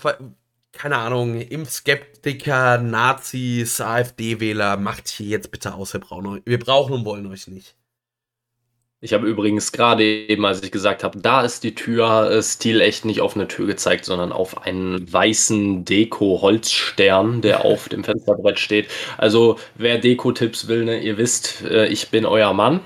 keine 0.73 0.97
Ahnung, 0.97 1.39
Impfskeptiker, 1.39 2.77
Nazis, 2.77 3.79
AfD-Wähler, 3.79 4.75
macht 4.75 5.07
hier 5.07 5.27
jetzt 5.27 5.49
bitte 5.49 5.73
aus, 5.75 5.93
wir 5.93 6.01
brauchen, 6.01 6.41
wir 6.43 6.59
brauchen 6.59 6.93
und 6.93 7.05
wollen 7.05 7.25
euch 7.27 7.47
nicht. 7.47 7.75
Ich 9.03 9.13
habe 9.13 9.25
übrigens 9.27 9.71
gerade 9.71 10.03
eben, 10.03 10.45
als 10.45 10.61
ich 10.61 10.71
gesagt 10.71 11.03
habe, 11.03 11.19
da 11.19 11.41
ist 11.41 11.63
die 11.63 11.73
Tür, 11.73 12.29
äh, 12.29 12.43
Stil 12.43 12.81
echt 12.81 13.03
nicht 13.05 13.21
auf 13.21 13.35
eine 13.35 13.47
Tür 13.47 13.65
gezeigt, 13.65 14.05
sondern 14.05 14.31
auf 14.31 14.61
einen 14.63 15.11
weißen 15.11 15.85
Deko-Holzstern, 15.85 17.41
der 17.41 17.61
auf 17.65 17.89
dem 17.89 18.03
Fensterbrett 18.03 18.59
steht. 18.59 18.89
Also, 19.17 19.57
wer 19.75 19.97
Deko-Tipps 19.97 20.67
will, 20.67 20.83
ne, 20.83 20.99
ihr 21.01 21.17
wisst, 21.17 21.63
äh, 21.63 21.87
ich 21.87 22.09
bin 22.09 22.25
euer 22.25 22.53
Mann. 22.53 22.81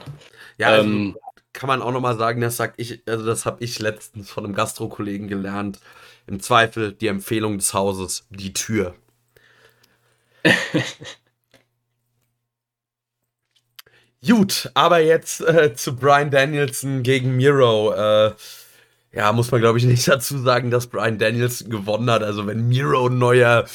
Ja, 0.57 0.67
also 0.67 0.87
ähm, 0.87 1.17
kann 1.55 1.67
man 1.67 1.81
auch 1.81 1.91
nochmal 1.91 2.17
sagen, 2.17 2.41
das 2.41 2.57
sag 2.57 2.73
ich, 2.77 3.01
also 3.07 3.25
das 3.25 3.45
habe 3.45 3.63
ich 3.63 3.79
letztens 3.79 4.29
von 4.29 4.45
einem 4.45 4.53
Gastro-Kollegen 4.53 5.27
gelernt. 5.27 5.79
Im 6.27 6.39
Zweifel 6.41 6.91
die 6.91 7.07
Empfehlung 7.07 7.57
des 7.57 7.73
Hauses, 7.73 8.27
die 8.29 8.53
Tür. 8.53 8.93
Gut, 14.27 14.69
aber 14.73 14.99
jetzt 14.99 15.41
äh, 15.41 15.73
zu 15.75 15.95
Brian 15.95 16.29
Danielson 16.31 17.03
gegen 17.03 17.37
Miro. 17.37 17.93
Äh, 17.93 18.33
ja, 19.13 19.31
muss 19.31 19.51
man 19.51 19.61
glaube 19.61 19.77
ich 19.77 19.85
nicht 19.87 20.07
dazu 20.07 20.37
sagen, 20.39 20.71
dass 20.71 20.87
Brian 20.87 21.17
Danielson 21.19 21.69
gewonnen 21.69 22.09
hat. 22.09 22.23
Also 22.23 22.47
wenn 22.47 22.67
Miro 22.67 23.07
neuer 23.07 23.65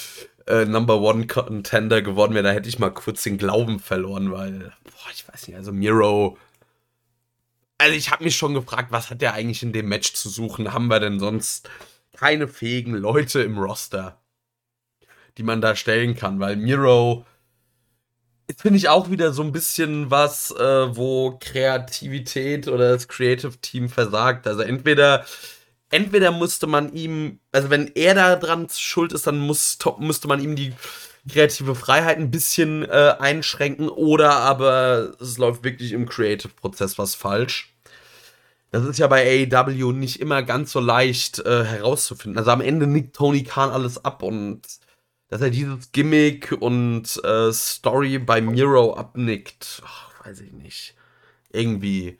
äh, 0.47 0.67
Number 0.67 1.01
One 1.01 1.27
Contender 1.27 2.03
gewonnen 2.03 2.35
wäre, 2.35 2.45
da 2.45 2.51
hätte 2.51 2.69
ich 2.69 2.79
mal 2.79 2.91
kurz 2.91 3.23
den 3.23 3.39
Glauben 3.39 3.79
verloren, 3.79 4.33
weil, 4.33 4.73
boah, 4.85 5.11
ich 5.15 5.27
weiß 5.27 5.49
nicht, 5.49 5.57
also 5.57 5.73
Miro. 5.73 6.37
Also 7.81 7.95
ich 7.95 8.11
habe 8.11 8.25
mich 8.25 8.37
schon 8.37 8.53
gefragt, 8.53 8.93
was 8.93 9.09
hat 9.09 9.23
der 9.23 9.33
eigentlich 9.33 9.63
in 9.63 9.73
dem 9.73 9.89
Match 9.89 10.13
zu 10.13 10.29
suchen? 10.29 10.75
Haben 10.75 10.89
wir 10.89 11.01
denn 11.01 11.19
sonst 11.19 11.71
keine 12.15 12.47
fähigen 12.47 12.93
Leute 12.95 13.41
im 13.41 13.59
Roster, 13.59 14.21
die 15.39 15.43
man 15.43 15.63
da 15.63 15.75
stellen 15.75 16.15
kann? 16.15 16.41
Weil 16.41 16.57
Miro 16.57 17.25
finde 18.59 18.77
ich 18.77 18.91
auch 18.91 19.09
wieder 19.11 19.33
so 19.33 19.43
ein 19.43 19.53
bisschen 19.53 20.11
was, 20.11 20.51
äh, 20.51 20.95
wo 20.95 21.39
Kreativität 21.41 22.69
oder 22.69 22.93
das 22.93 23.09
Creative 23.09 23.57
Team 23.63 23.89
versagt. 23.89 24.47
Also 24.47 24.61
entweder, 24.61 25.25
entweder 25.89 26.33
musste 26.33 26.67
man 26.67 26.93
ihm, 26.93 27.41
also 27.51 27.71
wenn 27.71 27.91
er 27.95 28.15
da 28.15 28.37
dran 28.37 28.69
schuld 28.71 29.15
ist, 29.15 29.27
dann 29.27 29.39
muss, 29.39 29.79
müsste 29.99 30.29
man 30.29 30.43
ihm 30.43 30.55
die 30.55 30.75
kreative 31.31 31.75
Freiheit 31.75 32.19
ein 32.19 32.31
bisschen 32.31 32.85
äh, 32.85 33.15
einschränken 33.19 33.89
oder 33.89 34.33
aber 34.33 35.15
es 35.19 35.39
läuft 35.39 35.65
wirklich 35.65 35.93
im 35.93 36.07
Creative-Prozess 36.07 36.99
was 36.99 37.15
falsch. 37.15 37.70
Das 38.71 38.85
ist 38.85 38.99
ja 38.99 39.09
bei 39.09 39.49
AEW 39.51 39.93
nicht 39.93 40.21
immer 40.21 40.43
ganz 40.43 40.71
so 40.73 40.81
leicht 40.81 41.41
äh, 41.41 41.65
herauszufinden. 41.65 42.39
Also 42.39 42.53
am 42.53 42.61
Ende 42.61 42.87
nickt 42.87 43.17
Tony 43.17 43.43
Khan 43.43 43.71
alles 43.71 44.05
ab 44.05 44.23
und 44.23 44.63
dass 45.29 45.41
er 45.41 45.51
dieses 45.51 45.93
Gimmick 45.93 46.53
und 46.61 47.23
äh, 47.25 47.53
Story 47.53 48.19
bei 48.19 48.41
Miro 48.41 48.95
abnickt, 48.95 49.83
ach, 49.85 50.25
weiß 50.25 50.41
ich 50.41 50.53
nicht. 50.53 50.95
Irgendwie 51.53 52.19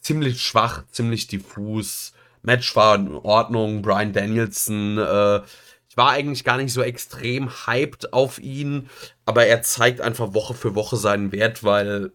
ziemlich 0.00 0.42
schwach, 0.42 0.84
ziemlich 0.90 1.26
diffus. 1.26 2.12
Match 2.42 2.74
war 2.76 2.96
in 2.96 3.14
Ordnung. 3.14 3.82
Brian 3.82 4.12
Danielson, 4.12 4.98
äh, 4.98 5.42
ich 5.88 5.96
war 5.96 6.10
eigentlich 6.10 6.44
gar 6.44 6.56
nicht 6.58 6.72
so 6.72 6.82
extrem 6.82 7.50
hyped 7.66 8.12
auf 8.12 8.38
ihn, 8.38 8.88
aber 9.26 9.46
er 9.46 9.62
zeigt 9.62 10.00
einfach 10.00 10.34
Woche 10.34 10.54
für 10.54 10.74
Woche 10.74 10.96
seinen 10.96 11.32
Wert, 11.32 11.62
weil 11.64 12.12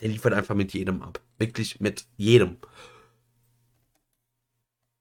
er 0.00 0.08
liefert 0.08 0.34
einfach 0.34 0.54
mit 0.54 0.72
jedem 0.72 1.02
ab. 1.02 1.20
Wirklich 1.38 1.80
mit 1.80 2.04
jedem. 2.16 2.58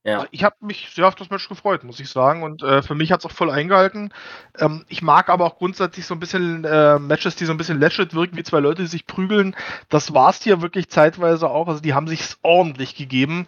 Ja. 0.08 0.26
Ich 0.32 0.46
habe 0.46 0.56
mich 0.62 0.90
sehr 0.96 1.06
auf 1.06 1.16
das 1.16 1.30
Match 1.30 1.50
gefreut, 1.50 1.84
muss 1.84 2.00
ich 2.00 2.10
sagen. 2.10 2.42
Und 2.44 2.64
äh, 2.64 2.82
für 2.82 2.96
mich 2.96 3.12
hat 3.12 3.20
es 3.20 3.26
auch 3.26 3.32
voll 3.32 3.52
eingehalten. 3.52 4.14
Ähm, 4.58 4.86
ich 4.88 5.02
mag 5.02 5.28
aber 5.28 5.44
auch 5.44 5.58
grundsätzlich 5.58 6.06
so 6.06 6.16
ein 6.16 6.22
bisschen 6.22 6.64
äh, 6.64 6.98
Matches, 6.98 7.36
die 7.36 7.44
so 7.44 7.52
ein 7.52 7.58
bisschen 7.58 7.78
läschelt 7.80 8.14
wirken, 8.14 8.38
wie 8.38 8.44
zwei 8.44 8.62
Leute, 8.62 8.84
die 8.84 8.88
sich 8.88 9.06
prügeln. 9.06 9.54
Das 9.90 10.14
war 10.14 10.30
es 10.30 10.42
hier 10.42 10.62
wirklich 10.62 10.88
zeitweise 10.88 11.50
auch. 11.50 11.68
Also 11.68 11.82
die 11.82 11.94
haben 11.94 12.08
sich 12.08 12.24
ordentlich 12.42 12.96
gegeben. 12.96 13.48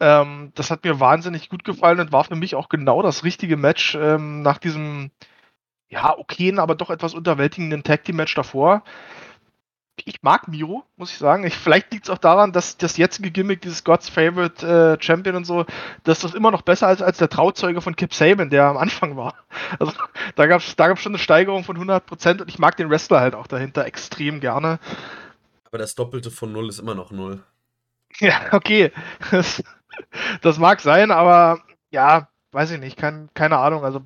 Ähm, 0.00 0.50
das 0.56 0.72
hat 0.72 0.82
mir 0.82 0.98
wahnsinnig 0.98 1.48
gut 1.48 1.62
gefallen 1.62 2.00
und 2.00 2.10
war 2.10 2.24
für 2.24 2.34
mich 2.34 2.56
auch 2.56 2.68
genau 2.68 3.00
das 3.00 3.22
richtige 3.22 3.56
Match 3.56 3.94
ähm, 3.94 4.42
nach 4.42 4.58
diesem, 4.58 5.12
ja, 5.88 6.18
okayen, 6.18 6.58
aber 6.58 6.74
doch 6.74 6.90
etwas 6.90 7.14
unterwältigenden 7.14 7.84
Tag 7.84 8.02
Team 8.02 8.16
Match 8.16 8.34
davor 8.34 8.82
ich 10.04 10.22
mag 10.22 10.48
Miro, 10.48 10.84
muss 10.96 11.12
ich 11.12 11.18
sagen. 11.18 11.44
Ich, 11.44 11.54
vielleicht 11.54 11.92
liegt 11.92 12.04
es 12.04 12.10
auch 12.10 12.18
daran, 12.18 12.52
dass 12.52 12.76
das 12.76 12.96
jetzige 12.96 13.30
Gimmick, 13.30 13.62
dieses 13.62 13.84
God's 13.84 14.08
Favorite 14.08 14.66
äh, 14.66 15.02
Champion 15.02 15.36
und 15.36 15.44
so, 15.44 15.64
dass 16.02 16.20
das 16.20 16.34
immer 16.34 16.50
noch 16.50 16.62
besser 16.62 16.90
ist 16.92 17.02
als 17.02 17.18
der 17.18 17.28
Trauzeuge 17.28 17.80
von 17.80 17.96
Kip 17.96 18.12
Saban, 18.12 18.50
der 18.50 18.64
am 18.64 18.76
Anfang 18.76 19.16
war. 19.16 19.34
Also 19.78 19.92
da 20.36 20.46
gab 20.46 20.60
es 20.60 20.76
da 20.76 20.88
gab's 20.88 21.00
schon 21.00 21.12
eine 21.12 21.18
Steigerung 21.18 21.64
von 21.64 21.78
100% 21.78 22.42
und 22.42 22.48
ich 22.48 22.58
mag 22.58 22.76
den 22.76 22.90
Wrestler 22.90 23.20
halt 23.20 23.34
auch 23.34 23.46
dahinter 23.46 23.86
extrem 23.86 24.40
gerne. 24.40 24.78
Aber 25.64 25.78
das 25.78 25.94
Doppelte 25.94 26.30
von 26.30 26.52
Null 26.52 26.68
ist 26.68 26.80
immer 26.80 26.94
noch 26.94 27.10
Null. 27.10 27.42
Ja, 28.18 28.52
okay. 28.52 28.92
Das, 29.30 29.62
das 30.42 30.58
mag 30.58 30.80
sein, 30.80 31.10
aber 31.10 31.60
ja, 31.90 32.28
weiß 32.52 32.72
ich 32.72 32.80
nicht, 32.80 32.96
kein, 32.96 33.30
keine 33.34 33.58
Ahnung. 33.58 33.84
Also 33.84 34.02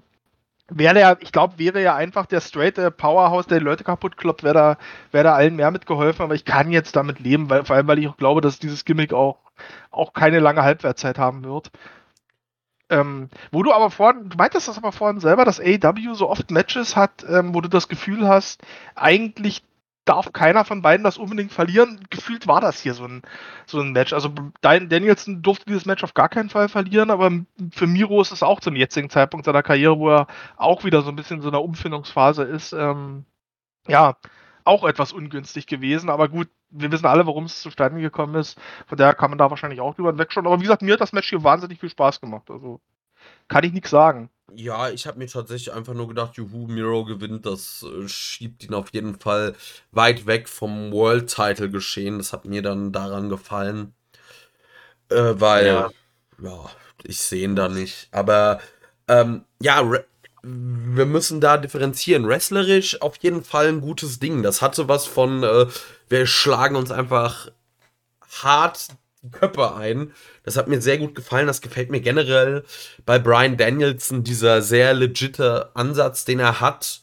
wäre 0.69 1.01
ja, 1.01 1.17
ich 1.21 1.33
glaube, 1.33 1.59
wäre 1.59 1.83
ja 1.83 1.95
einfach 1.95 2.27
der 2.27 2.41
straight 2.41 2.97
Powerhouse, 2.97 3.47
der 3.47 3.59
die 3.59 3.65
Leute 3.65 3.85
kaputt 3.85 4.17
kloppt, 4.17 4.43
wäre 4.43 4.55
da, 4.55 4.77
wär 5.13 5.23
da 5.25 5.35
allen 5.35 5.57
mehr 5.57 5.71
mitgeholfen, 5.71 6.23
aber 6.23 6.35
ich 6.35 6.45
kann 6.45 6.71
jetzt 6.71 6.97
damit 6.97 7.21
leben, 7.21 7.49
weil, 7.51 7.65
vor 7.65 7.77
allem, 7.77 7.87
weil 7.89 7.99
ich 7.99 8.09
auch 8.09 8.17
glaube, 8.17 8.41
dass 8.41 8.59
dieses 8.59 8.85
Gimmick 8.85 9.13
auch, 9.13 9.39
auch 9.91 10.13
keine 10.13 10.41
lange 10.41 10.63
Halbwertzeit 10.63 11.19
haben 11.19 11.45
wird. 11.45 11.71
Ähm, 12.91 13.29
wo 13.51 13.63
du 13.63 13.73
aber 13.73 13.91
vorhin, 13.91 14.31
du 14.31 14.37
meintest 14.37 14.69
das 14.69 14.79
aber 14.79 14.93
vorhin 14.93 15.21
selber, 15.21 15.45
dass 15.45 15.61
AEW 15.61 16.15
so 16.15 16.29
oft 16.31 16.51
Matches 16.51 16.97
hat, 16.97 17.25
ähm, 17.29 17.55
wo 17.55 17.61
du 17.61 17.69
das 17.69 17.89
Gefühl 17.89 18.27
hast, 18.27 18.63
eigentlich 18.95 19.63
darf 20.09 20.33
keiner 20.33 20.65
von 20.65 20.83
beiden 20.83 21.05
das 21.05 21.19
unbedingt 21.19 21.53
verlieren. 21.53 22.01
Gefühlt 22.11 22.47
war 22.47 22.61
das 22.61 22.81
hier 22.81 22.95
so 22.95 23.05
ein, 23.05 23.23
so 23.67 23.81
ein 23.81 23.93
Match. 23.93 24.13
Also 24.13 24.33
Danielson 24.63 25.43
durfte 25.43 25.67
dieses 25.67 25.87
Match 25.87 26.03
auf 26.05 26.15
gar 26.15 26.29
keinen 26.29 26.49
Fall 26.49 26.69
verlieren, 26.69 27.11
aber 27.11 27.31
für 27.73 27.87
Miro 27.87 28.21
ist 28.21 28.33
es 28.33 28.43
auch 28.43 28.61
zum 28.61 28.77
jetzigen 28.77 29.11
Zeitpunkt 29.11 29.47
seiner 29.47 29.63
Karriere, 29.63 29.99
wo 29.99 30.11
er 30.11 30.27
auch 30.57 30.85
wieder 30.85 31.03
so 31.03 31.11
ein 31.11 31.17
bisschen 31.17 31.39
in 31.39 31.43
so 31.43 31.49
einer 31.49 31.63
Umfindungsphase 31.63 32.45
ist, 32.45 32.73
ähm, 32.73 33.27
ja, 33.87 34.17
auch 34.65 34.85
etwas 34.85 35.13
ungünstig 35.13 35.67
gewesen. 35.67 36.11
Aber 36.11 36.29
gut, 36.29 36.49
wir 36.71 36.93
wissen 36.93 37.07
alle, 37.07 37.27
warum 37.27 37.45
es 37.45 37.63
zustande 37.63 38.01
gekommen 38.01 38.35
ist. 38.35 38.59
Von 38.87 38.99
daher 38.99 39.15
kann 39.15 39.31
man 39.31 39.39
da 39.39 39.51
wahrscheinlich 39.51 39.81
auch 39.81 39.95
drüber 39.95 40.17
wegschauen. 40.19 40.47
Aber 40.47 40.59
wie 40.59 40.65
gesagt, 40.65 40.83
mir 40.83 40.95
hat 40.95 41.01
das 41.01 41.13
Match 41.13 41.29
hier 41.29 41.45
wahnsinnig 41.45 41.81
viel 41.81 41.91
Spaß 41.91 42.21
gemacht. 42.21 42.51
Also 42.51 42.81
kann 43.49 43.65
ich 43.65 43.73
nichts 43.73 43.91
sagen. 43.91 44.31
Ja, 44.55 44.89
ich 44.91 45.07
habe 45.07 45.19
mir 45.19 45.27
tatsächlich 45.27 45.73
einfach 45.73 45.95
nur 45.95 46.09
gedacht, 46.09 46.37
juhu, 46.37 46.67
Miro 46.67 47.05
gewinnt, 47.05 47.45
das 47.45 47.85
äh, 47.85 48.09
schiebt 48.09 48.65
ihn 48.65 48.75
auf 48.75 48.93
jeden 48.93 49.19
Fall 49.21 49.55
weit 49.93 50.27
weg 50.27 50.49
vom 50.49 50.91
World 50.91 51.33
Title 51.33 51.71
geschehen. 51.71 52.19
Das 52.19 52.33
hat 52.33 52.45
mir 52.45 52.63
dann 52.63 52.93
daran 52.93 53.29
gefallen. 53.29 53.95
Äh, 55.11 55.35
weil, 55.35 55.67
ja. 55.67 55.91
ja, 56.43 56.71
ich 57.05 57.21
sehe 57.21 57.45
ihn 57.45 57.57
da 57.57 57.69
nicht. 57.69 58.09
Aber 58.11 58.61
ähm, 59.07 59.45
ja, 59.61 59.83
wir 60.43 61.07
müssen 61.07 61.41
da 61.41 61.59
differenzieren. 61.59 62.27
Wrestlerisch 62.27 63.03
auf 63.03 63.17
jeden 63.19 63.45
Fall 63.45 63.69
ein 63.69 63.81
gutes 63.81 64.19
Ding. 64.19 64.43
Das 64.43 64.63
hatte 64.63 64.89
was 64.89 65.07
von, 65.07 65.43
äh, 65.43 65.67
wir 66.09 66.27
schlagen 66.27 66.77
uns 66.77 66.91
einfach 66.91 67.51
hart 68.43 68.89
Köpfe 69.33 69.75
ein. 69.75 70.13
Das 70.45 70.57
hat 70.57 70.69
mir 70.69 70.81
sehr 70.81 70.99
gut 70.99 71.15
gefallen. 71.15 71.47
Das 71.47 71.61
gefällt 71.61 71.91
mir 71.91 72.01
generell 72.01 72.65
bei 73.05 73.19
Brian 73.19 73.57
Danielson, 73.57 74.25
dieser 74.25 74.63
sehr 74.63 74.95
legitte 74.95 75.71
Ansatz, 75.75 76.25
den 76.25 76.41
er 76.41 76.61
hat. 76.61 77.03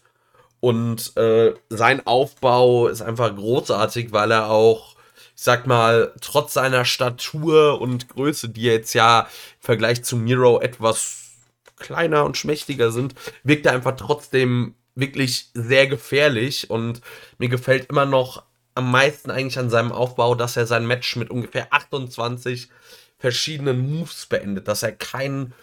Und 0.59 1.15
äh, 1.17 1.53
sein 1.69 2.05
Aufbau 2.07 2.87
ist 2.87 3.01
einfach 3.01 3.35
großartig, 3.35 4.11
weil 4.11 4.31
er 4.31 4.49
auch, 4.49 4.95
ich 5.35 5.43
sag 5.43 5.67
mal, 5.67 6.13
trotz 6.21 6.53
seiner 6.53 6.85
Statur 6.85 7.79
und 7.81 8.09
Größe, 8.09 8.49
die 8.49 8.63
jetzt 8.63 8.93
ja 8.93 9.21
im 9.21 9.27
Vergleich 9.59 10.03
zu 10.03 10.15
Miro 10.15 10.59
etwas 10.61 11.33
kleiner 11.77 12.23
und 12.23 12.37
schmächtiger 12.37 12.91
sind, 12.91 13.15
wirkt 13.43 13.65
er 13.65 13.73
einfach 13.73 13.95
trotzdem 13.95 14.75
wirklich 14.95 15.49
sehr 15.53 15.87
gefährlich. 15.87 16.69
Und 16.69 17.01
mir 17.37 17.49
gefällt 17.49 17.89
immer 17.89 18.05
noch 18.05 18.43
am 18.75 18.91
meisten 18.91 19.31
eigentlich 19.31 19.57
an 19.57 19.69
seinem 19.69 19.91
Aufbau, 19.91 20.35
dass 20.35 20.57
er 20.57 20.67
sein 20.67 20.85
Match 20.85 21.15
mit 21.15 21.29
ungefähr 21.29 21.67
28 21.71 22.69
verschiedenen 23.17 23.89
Moves 23.89 24.25
beendet, 24.25 24.67
dass 24.67 24.83
er 24.83 24.91
keinen, 24.91 25.53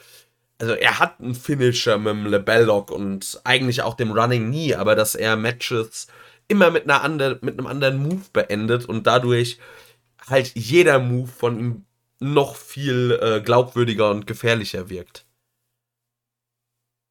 also 0.58 0.72
er 0.72 0.98
hat 0.98 1.20
einen 1.20 1.34
Finisher 1.34 1.98
mit 1.98 2.14
dem 2.14 2.26
Lebellock 2.26 2.90
und 2.90 3.40
eigentlich 3.44 3.82
auch 3.82 3.94
dem 3.94 4.12
Running 4.12 4.48
Knee, 4.48 4.74
aber 4.74 4.96
dass 4.96 5.14
er 5.14 5.36
Matches 5.36 6.08
immer 6.48 6.70
mit, 6.70 6.84
einer 6.84 7.02
andre, 7.02 7.38
mit 7.42 7.58
einem 7.58 7.66
anderen 7.66 8.02
Move 8.02 8.24
beendet 8.32 8.86
und 8.86 9.06
dadurch 9.06 9.58
halt 10.26 10.52
jeder 10.54 10.98
Move 10.98 11.28
von 11.28 11.58
ihm 11.58 11.84
noch 12.18 12.56
viel 12.56 13.18
äh, 13.20 13.40
glaubwürdiger 13.40 14.10
und 14.10 14.26
gefährlicher 14.26 14.88
wirkt. 14.88 15.26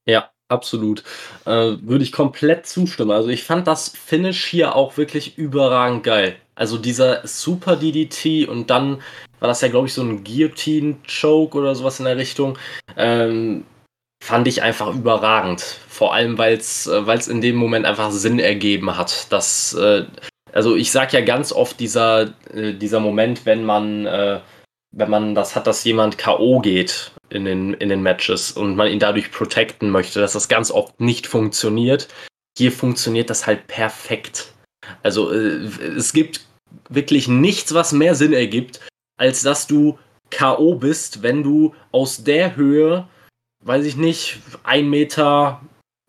Ja, 0.06 0.32
absolut. 0.52 1.04
Äh, 1.46 1.78
würde 1.82 2.04
ich 2.04 2.12
komplett 2.12 2.68
zustimmen. 2.68 3.12
Also 3.12 3.30
ich 3.30 3.44
fand 3.44 3.68
das 3.68 3.90
Finish 3.90 4.46
hier 4.46 4.76
auch 4.76 4.98
wirklich 4.98 5.38
überragend 5.38 6.04
geil. 6.04 6.36
Also 6.56 6.78
dieser 6.78 7.26
Super 7.26 7.76
DDT 7.76 8.48
und 8.48 8.70
dann 8.70 9.02
war 9.40 9.48
das 9.48 9.62
ja, 9.62 9.70
glaube 9.70 9.88
ich, 9.88 9.94
so 9.94 10.04
ein 10.04 10.24
Guillotine-Choke 10.24 11.58
oder 11.58 11.74
sowas 11.74 12.00
in 12.00 12.06
der 12.06 12.18
Richtung. 12.18 12.58
Ähm, 12.96 13.66
fand 14.24 14.48
ich 14.48 14.62
einfach 14.62 14.94
überragend. 14.94 15.62
Vor 15.62 16.14
allem, 16.14 16.38
weil 16.38 16.54
es 16.58 16.86
äh, 16.86 17.32
in 17.32 17.42
dem 17.42 17.56
Moment 17.56 17.86
einfach 17.86 18.12
Sinn 18.12 18.40
ergeben 18.40 18.96
hat. 18.96 19.32
Dass, 19.32 19.74
äh, 19.74 20.06
also 20.54 20.76
ich 20.76 20.92
sag 20.92 21.12
ja 21.14 21.22
ganz 21.22 21.52
oft 21.52 21.80
dieser, 21.80 22.34
äh, 22.54 22.74
dieser 22.74 23.00
Moment, 23.00 23.46
wenn 23.48 23.66
man, 23.66 24.06
äh, 24.06 24.40
wenn 24.92 25.10
man 25.10 25.36
das 25.36 25.56
hat, 25.56 25.68
dass 25.68 25.84
jemand 25.84 26.18
K.O. 26.18 26.60
geht 26.60 27.12
in 27.30 27.46
den, 27.46 27.74
in 27.76 27.90
den 27.90 28.04
Matches 28.04 28.52
und 28.52 28.76
man 28.76 28.88
ihn 28.92 29.00
dadurch 29.00 29.32
protecten 29.32 29.90
möchte, 29.90 30.20
dass 30.20 30.34
das 30.34 30.50
ganz 30.50 30.70
oft 30.70 31.00
nicht 31.00 31.28
funktioniert. 31.28 32.10
Hier 32.58 32.72
funktioniert 32.72 33.30
das 33.30 33.48
halt 33.48 33.68
perfekt. 33.68 34.54
Also 35.04 35.32
äh, 35.32 35.66
es 35.96 36.12
gibt 36.12 36.46
wirklich 36.90 37.28
nichts, 37.28 37.74
was 37.74 37.94
mehr 37.94 38.16
Sinn 38.16 38.34
ergibt, 38.34 38.82
als 39.18 39.44
dass 39.44 39.68
du 39.68 39.98
K.O. 40.30 40.76
bist, 40.76 41.24
wenn 41.24 41.44
du 41.44 41.74
aus 41.92 42.24
der 42.24 42.56
Höhe, 42.56 43.08
weiß 43.64 43.86
ich 43.86 43.96
nicht, 43.96 44.40
1 44.64 44.88
Meter 44.88 45.62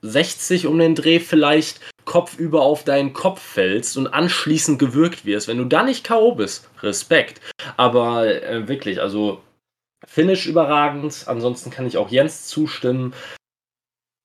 60 0.03 0.67
um 0.67 0.79
den 0.79 0.95
Dreh 0.95 1.21
vielleicht 1.21 1.81
kopfüber 2.05 2.63
auf 2.63 2.85
deinen 2.85 3.13
Kopf 3.13 3.41
fällst 3.41 3.97
und 3.97 4.09
anschließend 4.09 4.79
gewürgt 4.79 5.25
wirst. 5.25 5.49
Wenn 5.49 5.59
du 5.59 5.65
da 5.65 5.83
nicht 5.83 6.05
K.O. 6.05 6.35
bist, 6.35 6.69
Respekt. 6.83 7.41
Aber 7.77 8.27
äh, 8.27 8.69
wirklich, 8.69 9.01
also 9.01 9.41
Finish 10.07 10.47
überragend. 10.47 11.25
Ansonsten 11.27 11.71
kann 11.71 11.87
ich 11.87 11.97
auch 11.97 12.11
Jens 12.11 12.47
zustimmen. 12.47 13.15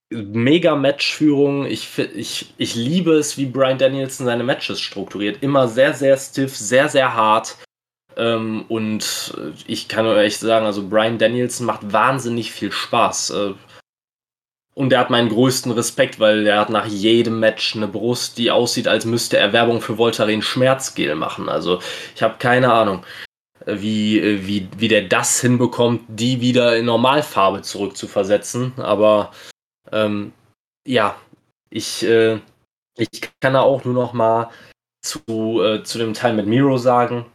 Mega 0.09 0.75
Matchführung. 0.75 1.65
Ich, 1.65 1.97
ich, 1.99 2.53
ich 2.57 2.75
liebe 2.75 3.13
es, 3.13 3.37
wie 3.37 3.45
Brian 3.45 3.77
Danielson 3.77 4.25
seine 4.25 4.43
Matches 4.43 4.79
strukturiert. 4.79 5.43
Immer 5.43 5.67
sehr, 5.67 5.93
sehr 5.93 6.17
stiff, 6.17 6.55
sehr, 6.55 6.89
sehr 6.89 7.13
hart. 7.13 7.57
Ähm, 8.15 8.65
und 8.67 9.33
ich 9.67 9.87
kann 9.87 10.07
euch 10.07 10.37
sagen, 10.37 10.65
also 10.65 10.87
Brian 10.87 11.19
Danielson 11.19 11.67
macht 11.67 11.93
wahnsinnig 11.93 12.51
viel 12.51 12.71
Spaß. 12.71 13.29
Äh, 13.31 13.53
und 14.77 14.93
er 14.93 14.99
hat 14.99 15.09
meinen 15.09 15.29
größten 15.29 15.71
Respekt, 15.71 16.19
weil 16.19 16.45
er 16.45 16.59
hat 16.59 16.69
nach 16.69 16.85
jedem 16.85 17.39
Match 17.39 17.75
eine 17.75 17.87
Brust, 17.87 18.37
die 18.37 18.51
aussieht, 18.51 18.87
als 18.87 19.05
müsste 19.05 19.37
er 19.37 19.51
Werbung 19.51 19.81
für 19.81 19.97
Voltaren 19.97 20.43
Schmerzgel 20.43 21.15
machen. 21.15 21.49
Also 21.49 21.79
ich 22.15 22.21
habe 22.21 22.35
keine 22.37 22.71
Ahnung 22.71 23.03
wie, 23.65 24.45
wie, 24.45 24.69
wie 24.77 24.87
der 24.87 25.01
das 25.01 25.41
hinbekommt, 25.41 26.03
die 26.07 26.41
wieder 26.41 26.77
in 26.77 26.85
Normalfarbe 26.85 27.63
zurückzuversetzen. 27.63 28.73
Aber 28.77 29.31
ähm, 29.91 30.31
ja, 30.85 31.19
ich, 31.71 32.03
äh, 32.05 32.39
ich 32.99 33.09
kann 33.39 33.53
da 33.53 33.61
auch 33.61 33.83
nur 33.83 33.95
noch 33.95 34.13
mal 34.13 34.51
zu, 35.01 35.59
äh, 35.59 35.81
zu 35.83 35.97
dem 35.97 36.13
Teil 36.13 36.35
mit 36.35 36.45
Miro 36.45 36.77
sagen. 36.77 37.25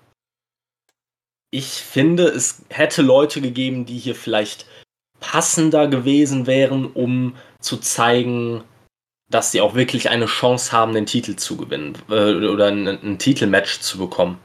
Ich 1.51 1.83
finde, 1.83 2.29
es 2.29 2.63
hätte 2.69 3.03
Leute 3.03 3.41
gegeben, 3.41 3.85
die 3.85 3.99
hier 3.99 4.15
vielleicht 4.15 4.67
passender 5.23 5.87
gewesen 5.87 6.47
wären, 6.47 6.85
um 6.85 7.35
zu 7.61 7.79
zeigen, 7.79 8.63
dass 9.31 9.53
sie 9.53 9.63
auch 9.63 9.75
wirklich 9.75 10.11
eine 10.11 10.27
Chance 10.27 10.73
haben, 10.73 10.93
den 10.93 11.07
Titel 11.07 11.37
zu 11.37 11.57
gewinnen 11.57 11.97
äh, 12.11 12.35
oder 12.35 12.67
ein, 12.67 12.87
ein 12.87 13.19
Titelmatch 13.19 13.81
zu 13.81 13.97
bekommen. 13.97 14.39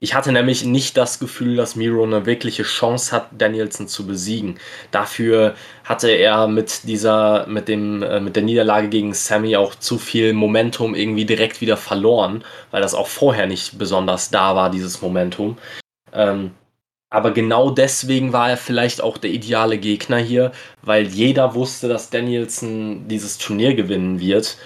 Ich 0.00 0.14
hatte 0.14 0.30
nämlich 0.30 0.64
nicht 0.64 0.96
das 0.96 1.18
Gefühl, 1.18 1.56
dass 1.56 1.74
Miro 1.74 2.04
eine 2.04 2.24
wirkliche 2.24 2.62
Chance 2.62 3.10
hat, 3.10 3.30
Danielson 3.36 3.88
zu 3.88 4.06
besiegen. 4.06 4.60
Dafür 4.92 5.56
hatte 5.82 6.08
er 6.08 6.46
mit 6.46 6.84
dieser, 6.84 7.48
mit 7.48 7.66
dem, 7.66 8.04
äh, 8.04 8.20
mit 8.20 8.36
der 8.36 8.44
Niederlage 8.44 8.88
gegen 8.88 9.12
Sammy 9.12 9.56
auch 9.56 9.74
zu 9.74 9.98
viel 9.98 10.34
Momentum 10.34 10.94
irgendwie 10.94 11.24
direkt 11.24 11.60
wieder 11.60 11.76
verloren, 11.76 12.44
weil 12.70 12.80
das 12.80 12.94
auch 12.94 13.08
vorher 13.08 13.48
nicht 13.48 13.76
besonders 13.76 14.30
da 14.30 14.54
war, 14.54 14.70
dieses 14.70 15.02
Momentum. 15.02 15.58
Ähm, 16.12 16.52
aber 17.10 17.30
genau 17.30 17.70
deswegen 17.70 18.32
war 18.32 18.50
er 18.50 18.56
vielleicht 18.56 19.00
auch 19.00 19.16
der 19.16 19.30
ideale 19.30 19.78
Gegner 19.78 20.18
hier, 20.18 20.52
weil 20.82 21.06
jeder 21.06 21.54
wusste, 21.54 21.88
dass 21.88 22.10
Danielson 22.10 23.08
dieses 23.08 23.38
Turnier 23.38 23.74
gewinnen 23.74 24.20
wird. 24.20 24.58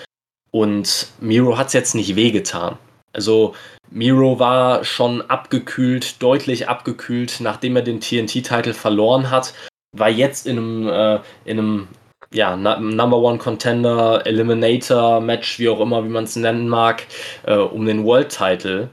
Und 0.51 1.09
Miro 1.21 1.57
hat 1.57 1.69
es 1.69 1.73
jetzt 1.73 1.95
nicht 1.95 2.17
wehgetan. 2.17 2.79
Also 3.13 3.55
Miro 3.91 4.39
war 4.39 4.85
schon 4.85 5.23
abgekühlt, 5.23 6.23
deutlich 6.23 6.69
abgekühlt, 6.69 7.39
nachdem 7.41 7.77
er 7.77 7.83
den 7.83 8.01
TNT-Titel 8.01 8.73
verloren 8.73 9.31
hat. 9.31 9.55
War 9.97 10.09
jetzt 10.09 10.47
in 10.47 10.59
einem, 10.59 10.89
äh, 10.89 11.21
in 11.45 11.59
einem 11.59 11.89
ja, 12.33 12.57
Number 12.57 13.19
One 13.19 13.39
Contender, 13.39 14.27
Eliminator 14.27 15.21
Match, 15.21 15.59
wie 15.59 15.69
auch 15.69 15.81
immer, 15.81 16.05
wie 16.05 16.09
man 16.09 16.25
es 16.25 16.37
nennen 16.37 16.69
mag, 16.69 17.07
äh, 17.47 17.57
um 17.57 17.85
den 17.87 18.05
World 18.05 18.31
Title. 18.31 18.89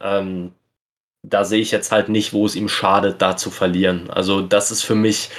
Ähm, 0.00 0.52
da 1.24 1.44
sehe 1.44 1.60
ich 1.60 1.70
jetzt 1.70 1.90
halt 1.90 2.08
nicht, 2.08 2.32
wo 2.32 2.46
es 2.46 2.54
ihm 2.54 2.68
schadet, 2.68 3.20
da 3.22 3.36
zu 3.36 3.50
verlieren. 3.50 4.10
Also, 4.10 4.42
das 4.42 4.70
ist 4.70 4.82
für 4.82 4.94
mich 4.94 5.30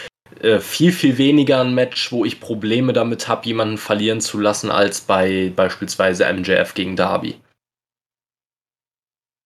äh, 0.42 0.60
viel, 0.60 0.92
viel 0.92 1.18
weniger 1.18 1.62
ein 1.62 1.74
Match, 1.74 2.12
wo 2.12 2.26
ich 2.26 2.40
Probleme 2.40 2.92
damit 2.94 3.28
habe, 3.28 3.46
jemanden 3.46 3.78
verlieren 3.78 4.22
zu 4.22 4.40
lassen, 4.40 4.72
als 4.72 5.02
bei 5.02 5.54
beispielsweise 5.56 6.32
MJF 6.32 6.74
gegen 6.74 6.96
Darby. 6.96 7.40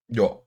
Ja. 0.08 0.40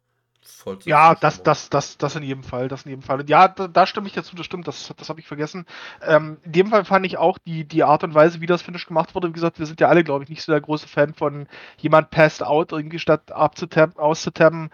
Ja, 0.84 1.16
das, 1.16 1.42
das, 1.42 1.70
das, 1.70 1.98
das 1.98 2.14
in 2.14 2.22
jedem 2.22 2.44
Fall, 2.44 2.68
das 2.68 2.84
in 2.84 2.90
jedem 2.90 3.02
Fall. 3.02 3.20
Und 3.20 3.28
ja, 3.28 3.48
da, 3.48 3.66
da 3.66 3.84
stimme 3.84 4.06
ich 4.06 4.12
dazu, 4.12 4.36
das 4.36 4.46
stimmt, 4.46 4.68
das, 4.68 4.92
das 4.96 5.08
habe 5.08 5.18
ich 5.18 5.26
vergessen. 5.26 5.66
Ähm, 6.02 6.38
in 6.44 6.52
dem 6.52 6.66
Fall 6.68 6.84
fand 6.84 7.04
ich 7.04 7.18
auch 7.18 7.38
die, 7.38 7.64
die 7.64 7.82
Art 7.82 8.04
und 8.04 8.14
Weise, 8.14 8.40
wie 8.40 8.46
das 8.46 8.62
Finish 8.62 8.86
gemacht 8.86 9.14
wurde. 9.16 9.28
Wie 9.28 9.32
gesagt, 9.32 9.58
wir 9.58 9.66
sind 9.66 9.80
ja 9.80 9.88
alle, 9.88 10.04
glaube 10.04 10.22
ich, 10.22 10.30
nicht 10.30 10.42
so 10.42 10.52
der 10.52 10.60
große 10.60 10.86
Fan 10.86 11.14
von 11.14 11.48
jemand 11.78 12.10
passed 12.10 12.44
out 12.44 12.70
irgendwie 12.70 13.00
statt 13.00 13.32
auszutabben. 13.32 14.70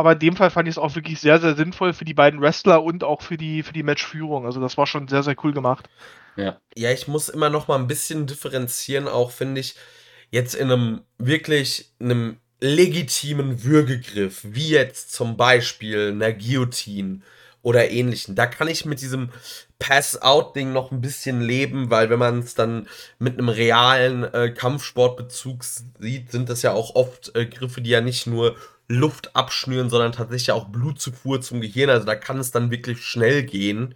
Aber 0.00 0.12
in 0.12 0.18
dem 0.18 0.34
Fall 0.34 0.48
fand 0.48 0.66
ich 0.66 0.72
es 0.72 0.78
auch 0.78 0.94
wirklich 0.94 1.20
sehr, 1.20 1.38
sehr 1.40 1.54
sinnvoll 1.54 1.92
für 1.92 2.06
die 2.06 2.14
beiden 2.14 2.40
Wrestler 2.40 2.82
und 2.82 3.04
auch 3.04 3.20
für 3.20 3.36
die, 3.36 3.62
für 3.62 3.74
die 3.74 3.82
Matchführung. 3.82 4.46
Also 4.46 4.58
das 4.58 4.78
war 4.78 4.86
schon 4.86 5.08
sehr, 5.08 5.22
sehr 5.22 5.36
cool 5.44 5.52
gemacht. 5.52 5.90
Ja. 6.36 6.58
Ja, 6.74 6.90
ich 6.90 7.06
muss 7.06 7.28
immer 7.28 7.50
noch 7.50 7.68
mal 7.68 7.78
ein 7.78 7.86
bisschen 7.86 8.26
differenzieren, 8.26 9.08
auch 9.08 9.30
finde 9.30 9.60
ich, 9.60 9.74
jetzt 10.30 10.54
in 10.54 10.72
einem 10.72 11.02
wirklich, 11.18 11.92
einem 12.00 12.38
legitimen 12.62 13.62
Würgegriff, 13.62 14.40
wie 14.42 14.70
jetzt 14.70 15.12
zum 15.12 15.36
Beispiel 15.36 16.12
einer 16.12 16.32
Guillotine 16.32 17.20
oder 17.60 17.90
ähnlichen. 17.90 18.34
Da 18.34 18.46
kann 18.46 18.68
ich 18.68 18.86
mit 18.86 19.02
diesem 19.02 19.28
Pass-Out-Ding 19.80 20.72
noch 20.72 20.92
ein 20.92 21.02
bisschen 21.02 21.42
leben, 21.42 21.90
weil 21.90 22.08
wenn 22.08 22.18
man 22.18 22.38
es 22.38 22.54
dann 22.54 22.88
mit 23.18 23.34
einem 23.34 23.50
realen 23.50 24.24
äh, 24.24 24.48
Kampfsportbezug 24.48 25.62
sieht, 25.62 26.32
sind 26.32 26.48
das 26.48 26.62
ja 26.62 26.72
auch 26.72 26.94
oft 26.94 27.36
äh, 27.36 27.44
Griffe, 27.44 27.82
die 27.82 27.90
ja 27.90 28.00
nicht 28.00 28.26
nur 28.26 28.56
Luft 28.90 29.36
abschnüren, 29.36 29.88
sondern 29.88 30.10
tatsächlich 30.10 30.50
auch 30.50 30.66
Blutzufuhr 30.66 31.40
zum 31.40 31.60
Gehirn. 31.60 31.90
Also 31.90 32.04
da 32.06 32.16
kann 32.16 32.38
es 32.38 32.50
dann 32.50 32.72
wirklich 32.72 33.04
schnell 33.04 33.44
gehen. 33.44 33.94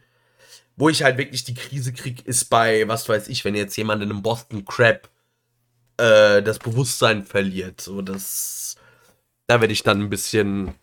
Wo 0.77 0.89
ich 0.89 1.03
halt 1.03 1.19
wirklich 1.19 1.45
die 1.45 1.55
Krise 1.55 1.93
kriege, 1.93 2.23
ist 2.25 2.47
bei, 2.47 2.87
was 2.89 3.09
weiß 3.09 3.29
ich, 3.29 3.45
wenn 3.45 3.55
jetzt 3.55 3.77
jemand 3.77 4.03
in 4.03 4.11
einem 4.11 4.23
Boston 4.23 4.65
Crab 4.65 5.09
äh, 5.97 6.43
das 6.43 6.59
Bewusstsein 6.59 7.25
verliert. 7.25 7.81
So, 7.81 8.03
das. 8.03 8.77
Da 9.47 9.61
werde 9.61 9.73
ich 9.73 9.83
dann 9.83 10.01
ein 10.01 10.11
bisschen 10.11 10.75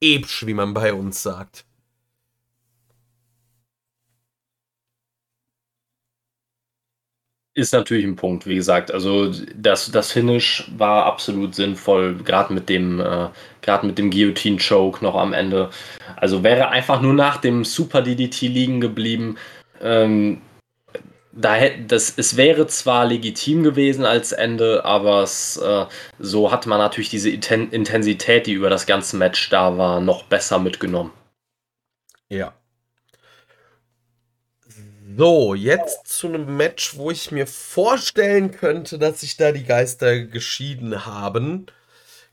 ebsch, 0.00 0.46
wie 0.46 0.54
man 0.54 0.74
bei 0.74 0.92
uns 0.92 1.22
sagt. 1.22 1.64
Ist 7.56 7.72
natürlich 7.72 8.04
ein 8.04 8.16
Punkt, 8.16 8.46
wie 8.46 8.56
gesagt. 8.56 8.92
Also 8.92 9.32
das, 9.54 9.92
das 9.92 10.10
Finish 10.10 10.68
war 10.76 11.06
absolut 11.06 11.54
sinnvoll, 11.54 12.16
gerade 12.16 12.52
mit 12.52 12.68
dem, 12.68 12.98
äh, 12.98 13.28
dem 13.64 14.10
Guillotine 14.10 14.58
Choke 14.58 15.04
noch 15.04 15.14
am 15.14 15.32
Ende. 15.32 15.70
Also 16.16 16.42
wäre 16.42 16.70
einfach 16.70 17.00
nur 17.00 17.14
nach 17.14 17.36
dem 17.36 17.64
Super 17.64 18.02
DDT 18.02 18.48
liegen 18.48 18.80
geblieben. 18.80 19.36
Ähm, 19.80 20.42
da 21.30 21.56
das, 21.86 22.14
es 22.16 22.36
wäre 22.36 22.66
zwar 22.66 23.06
legitim 23.06 23.62
gewesen 23.62 24.04
als 24.04 24.32
Ende, 24.32 24.84
aber 24.84 25.22
es, 25.22 25.56
äh, 25.56 25.86
so 26.18 26.50
hat 26.50 26.66
man 26.66 26.78
natürlich 26.78 27.10
diese 27.10 27.30
Intensität, 27.30 28.46
die 28.46 28.52
über 28.52 28.70
das 28.70 28.86
ganze 28.86 29.16
Match 29.16 29.48
da 29.50 29.78
war, 29.78 30.00
noch 30.00 30.24
besser 30.24 30.58
mitgenommen. 30.58 31.12
Ja. 32.28 32.52
So, 35.16 35.54
jetzt 35.54 36.08
zu 36.08 36.26
einem 36.26 36.56
Match, 36.56 36.96
wo 36.96 37.10
ich 37.10 37.30
mir 37.30 37.46
vorstellen 37.46 38.50
könnte, 38.50 38.98
dass 38.98 39.20
sich 39.20 39.36
da 39.36 39.52
die 39.52 39.64
Geister 39.64 40.20
geschieden 40.24 41.06
haben. 41.06 41.66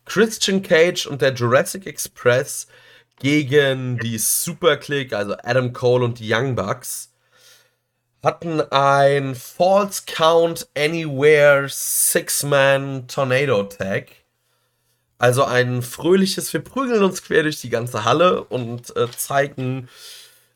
Christian 0.06 0.64
Cage 0.64 1.06
und 1.06 1.22
der 1.22 1.34
Jurassic 1.34 1.86
Express 1.86 2.68
gegen 3.20 4.00
die 4.00 4.18
Super 4.18 4.78
Click, 4.78 5.14
also 5.14 5.36
Adam 5.44 5.74
Cole 5.74 6.06
und 6.06 6.20
die 6.20 6.34
Young 6.34 6.56
Bucks 6.56 7.12
hatten 8.24 8.62
ein 8.72 9.36
False 9.36 10.04
Count 10.08 10.68
Anywhere 10.76 11.68
Six-Man 11.70 13.08
Tornado 13.08 13.64
Tag. 13.64 14.08
Also 15.20 15.44
ein 15.44 15.84
fröhliches, 15.84 16.52
wir 16.52 16.64
prügeln 16.64 17.04
uns 17.04 17.22
quer 17.22 17.44
durch 17.44 17.62
die 17.62 17.70
ganze 17.70 18.06
Halle 18.06 18.44
und 18.44 18.96
äh, 18.96 19.10
zeigen 19.12 19.88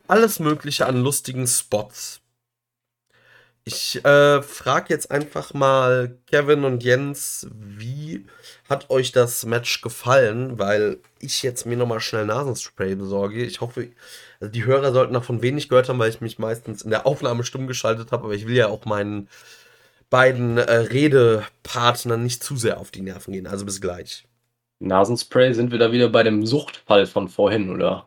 alles 0.07 0.39
Mögliche 0.39 0.85
an 0.85 1.01
lustigen 1.01 1.47
Spots. 1.47 2.21
Ich 3.67 4.05
äh, 4.05 4.43
frage 4.43 4.93
jetzt 4.93 5.09
einfach 5.09 5.55
mal 5.55 6.19
Kevin 6.27 6.65
und 6.65 6.83
Jens, 6.83 7.47
wie 7.51 8.23
hat 8.69 8.91
euch 8.91 9.11
das 9.11 9.43
Match 9.43 9.81
gefallen? 9.81 10.59
Weil 10.59 10.99
ich 11.19 11.41
jetzt 11.41 11.65
mir 11.65 11.75
nochmal 11.75 11.99
schnell 11.99 12.27
Nasenspray 12.27 12.93
besorge. 12.93 13.43
Ich 13.43 13.61
hoffe, 13.61 13.89
also 14.39 14.51
die 14.51 14.65
Hörer 14.65 14.93
sollten 14.93 15.15
davon 15.15 15.41
wenig 15.41 15.67
gehört 15.67 15.89
haben, 15.89 15.97
weil 15.97 16.11
ich 16.11 16.21
mich 16.21 16.37
meistens 16.37 16.83
in 16.83 16.91
der 16.91 17.07
Aufnahme 17.07 17.43
stumm 17.43 17.65
geschaltet 17.65 18.11
habe. 18.11 18.25
Aber 18.25 18.35
ich 18.35 18.45
will 18.45 18.55
ja 18.55 18.67
auch 18.67 18.85
meinen 18.85 19.29
beiden 20.11 20.59
äh, 20.59 20.71
Redepartnern 20.71 22.21
nicht 22.21 22.43
zu 22.43 22.57
sehr 22.57 22.79
auf 22.79 22.91
die 22.91 23.01
Nerven 23.01 23.33
gehen. 23.33 23.47
Also 23.47 23.65
bis 23.65 23.81
gleich. 23.81 24.27
Nasenspray 24.77 25.53
sind 25.53 25.71
wir 25.71 25.79
da 25.79 25.91
wieder 25.91 26.09
bei 26.09 26.21
dem 26.21 26.45
Suchtfall 26.45 27.07
von 27.07 27.29
vorhin, 27.29 27.71
oder? 27.71 28.05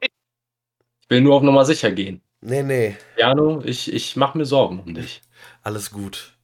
Ich 1.08 1.16
will 1.16 1.22
nur 1.22 1.36
auf 1.36 1.42
Nummer 1.42 1.64
sicher 1.64 1.90
gehen. 1.90 2.20
Nee, 2.42 2.62
nee. 2.62 2.96
Jano, 3.16 3.62
ich, 3.64 3.90
ich 3.90 4.14
mache 4.16 4.36
mir 4.36 4.44
Sorgen 4.44 4.80
um 4.80 4.94
dich. 4.94 5.22
Alles 5.62 5.90
gut. 5.90 6.34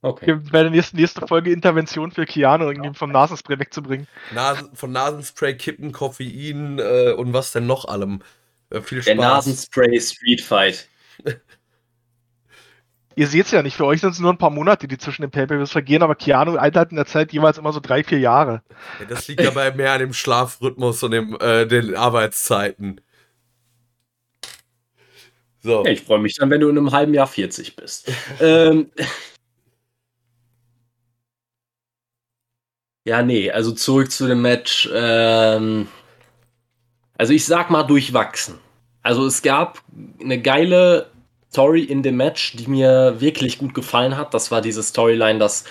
Okay. 0.00 0.40
Bei 0.50 0.62
der 0.62 0.70
nächsten, 0.70 0.96
nächsten 0.96 1.28
Folge 1.28 1.52
Intervention 1.52 2.10
für 2.10 2.24
Keanu, 2.24 2.64
irgendwie 2.70 2.94
vom 2.94 3.12
Nasenspray 3.12 3.58
wegzubringen. 3.58 4.08
Nasen, 4.34 4.74
von 4.74 4.92
Nasenspray, 4.92 5.56
Kippen, 5.58 5.92
Koffein 5.92 6.78
äh, 6.78 7.12
und 7.12 7.34
was 7.34 7.52
denn 7.52 7.66
noch 7.66 7.84
allem. 7.84 8.22
Äh, 8.70 8.80
viel 8.80 9.02
Spaß. 9.02 9.06
Der 9.06 9.16
Nasenspray 9.16 10.00
Street 10.00 10.40
Fight. 10.40 10.88
Ihr 13.16 13.28
seht 13.28 13.44
es 13.44 13.52
ja 13.52 13.62
nicht, 13.62 13.76
für 13.76 13.84
euch 13.84 14.00
sind 14.00 14.10
es 14.10 14.18
nur 14.18 14.32
ein 14.32 14.38
paar 14.38 14.50
Monate, 14.50 14.88
die 14.88 14.98
zwischen 14.98 15.22
den 15.22 15.30
Pay-Per-Views 15.30 15.70
vergehen, 15.70 16.02
aber 16.02 16.16
Keanu 16.16 16.56
altert 16.56 16.90
in 16.90 16.96
der 16.96 17.06
Zeit 17.06 17.32
jeweils 17.32 17.58
immer 17.58 17.72
so 17.72 17.78
drei, 17.78 18.02
vier 18.02 18.18
Jahre. 18.18 18.62
Ja, 18.98 19.06
das 19.06 19.28
liegt 19.28 19.46
aber 19.46 19.72
mehr 19.72 19.92
an 19.92 20.00
dem 20.00 20.12
Schlafrhythmus 20.12 21.02
und 21.02 21.12
dem, 21.12 21.36
äh, 21.40 21.66
den 21.66 21.94
Arbeitszeiten. 21.94 23.00
So. 25.64 25.82
Ja, 25.82 25.90
ich 25.90 26.02
freue 26.02 26.18
mich 26.18 26.34
dann, 26.34 26.50
wenn 26.50 26.60
du 26.60 26.68
in 26.68 26.76
einem 26.76 26.92
halben 26.92 27.14
Jahr 27.14 27.26
40 27.26 27.74
bist. 27.74 28.12
ähm, 28.40 28.90
ja, 33.06 33.22
nee, 33.22 33.50
also 33.50 33.72
zurück 33.72 34.12
zu 34.12 34.28
dem 34.28 34.42
Match. 34.42 34.90
Ähm, 34.92 35.88
also 37.16 37.32
ich 37.32 37.46
sag 37.46 37.70
mal 37.70 37.82
durchwachsen. 37.82 38.58
Also 39.02 39.24
es 39.24 39.40
gab 39.40 39.80
eine 40.20 40.40
geile 40.40 41.10
Story 41.50 41.84
in 41.84 42.02
dem 42.02 42.16
Match, 42.16 42.56
die 42.56 42.66
mir 42.66 43.18
wirklich 43.20 43.56
gut 43.56 43.72
gefallen 43.72 44.18
hat. 44.18 44.34
Das 44.34 44.50
war 44.50 44.60
diese 44.60 44.82
Storyline, 44.82 45.38
dass 45.38 45.64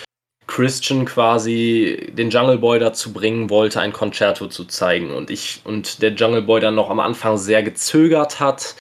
Christian 0.48 1.06
quasi 1.06 2.12
den 2.14 2.32
Jungle 2.32 2.58
Boy 2.58 2.80
dazu 2.80 3.14
bringen 3.14 3.52
wollte, 3.52 3.80
ein 3.80 3.94
Concerto 3.94 4.48
zu 4.48 4.66
zeigen. 4.66 5.12
Und 5.12 5.30
ich 5.30 5.62
und 5.66 6.02
der 6.02 6.14
Jungle 6.14 6.42
Boy 6.42 6.62
dann 6.62 6.74
noch 6.74 6.90
am 6.90 7.00
Anfang 7.00 7.38
sehr 7.38 7.62
gezögert 7.62 8.40
hat 8.40 8.76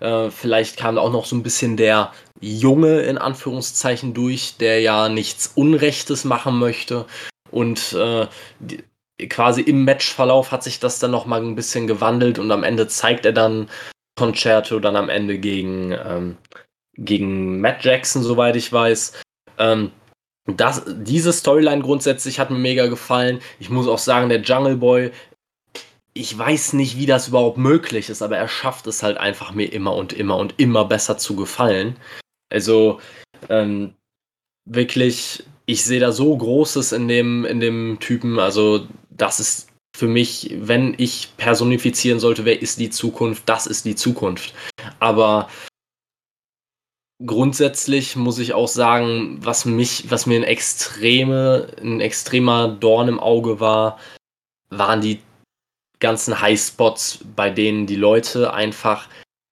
äh, 0.00 0.30
vielleicht 0.30 0.76
kam 0.76 0.98
auch 0.98 1.12
noch 1.12 1.24
so 1.24 1.36
ein 1.36 1.42
bisschen 1.42 1.76
der 1.76 2.12
Junge 2.40 3.00
in 3.00 3.18
Anführungszeichen 3.18 4.14
durch, 4.14 4.56
der 4.58 4.80
ja 4.80 5.08
nichts 5.08 5.52
Unrechtes 5.54 6.24
machen 6.24 6.58
möchte. 6.58 7.06
Und 7.50 7.92
äh, 7.94 8.26
die, 8.60 8.84
quasi 9.28 9.62
im 9.62 9.84
Matchverlauf 9.84 10.52
hat 10.52 10.62
sich 10.62 10.78
das 10.78 10.98
dann 10.98 11.10
noch 11.10 11.26
mal 11.26 11.42
ein 11.42 11.56
bisschen 11.56 11.86
gewandelt 11.86 12.38
und 12.38 12.50
am 12.52 12.62
Ende 12.62 12.86
zeigt 12.86 13.26
er 13.26 13.32
dann 13.32 13.68
Concerto 14.16 14.78
dann 14.80 14.96
am 14.96 15.08
Ende 15.08 15.38
gegen, 15.38 15.92
ähm, 15.92 16.36
gegen 16.94 17.60
Matt 17.60 17.84
Jackson, 17.84 18.22
soweit 18.22 18.56
ich 18.56 18.72
weiß. 18.72 19.12
Ähm, 19.58 19.92
das, 20.46 20.82
diese 20.86 21.32
Storyline 21.32 21.82
grundsätzlich 21.82 22.40
hat 22.40 22.50
mir 22.50 22.58
mega 22.58 22.86
gefallen. 22.86 23.40
Ich 23.58 23.70
muss 23.70 23.86
auch 23.86 23.98
sagen, 23.98 24.28
der 24.28 24.40
Jungle 24.40 24.76
Boy 24.76 25.10
ich 26.18 26.36
weiß 26.36 26.72
nicht, 26.72 26.98
wie 26.98 27.06
das 27.06 27.28
überhaupt 27.28 27.58
möglich 27.58 28.10
ist, 28.10 28.22
aber 28.22 28.36
er 28.36 28.48
schafft 28.48 28.88
es 28.88 29.04
halt 29.04 29.18
einfach 29.18 29.52
mir 29.52 29.72
immer 29.72 29.94
und 29.94 30.12
immer 30.12 30.36
und 30.36 30.54
immer 30.58 30.84
besser 30.84 31.16
zu 31.16 31.36
gefallen. 31.36 31.96
Also 32.52 33.00
ähm, 33.48 33.94
wirklich, 34.64 35.44
ich 35.66 35.84
sehe 35.84 36.00
da 36.00 36.10
so 36.10 36.36
Großes 36.36 36.90
in 36.90 37.06
dem, 37.06 37.44
in 37.44 37.60
dem 37.60 37.98
Typen. 38.00 38.40
Also 38.40 38.88
das 39.10 39.38
ist 39.38 39.68
für 39.96 40.08
mich, 40.08 40.54
wenn 40.58 40.94
ich 40.98 41.30
personifizieren 41.36 42.18
sollte, 42.18 42.44
wer 42.44 42.60
ist 42.60 42.80
die 42.80 42.90
Zukunft, 42.90 43.44
das 43.46 43.68
ist 43.68 43.84
die 43.84 43.96
Zukunft. 43.96 44.54
Aber 44.98 45.48
grundsätzlich 47.24 48.16
muss 48.16 48.40
ich 48.40 48.54
auch 48.54 48.68
sagen, 48.68 49.38
was 49.40 49.64
mich, 49.64 50.10
was 50.10 50.26
mir 50.26 50.40
ein 50.40 50.44
extreme, 50.44 51.68
ein 51.80 52.00
extremer 52.00 52.66
Dorn 52.66 53.06
im 53.06 53.20
Auge 53.20 53.60
war, 53.60 54.00
waren 54.70 55.00
die 55.00 55.20
ganzen 56.00 56.40
Highspots, 56.40 57.20
bei 57.34 57.50
denen 57.50 57.86
die 57.86 57.96
Leute 57.96 58.52
einfach 58.52 59.08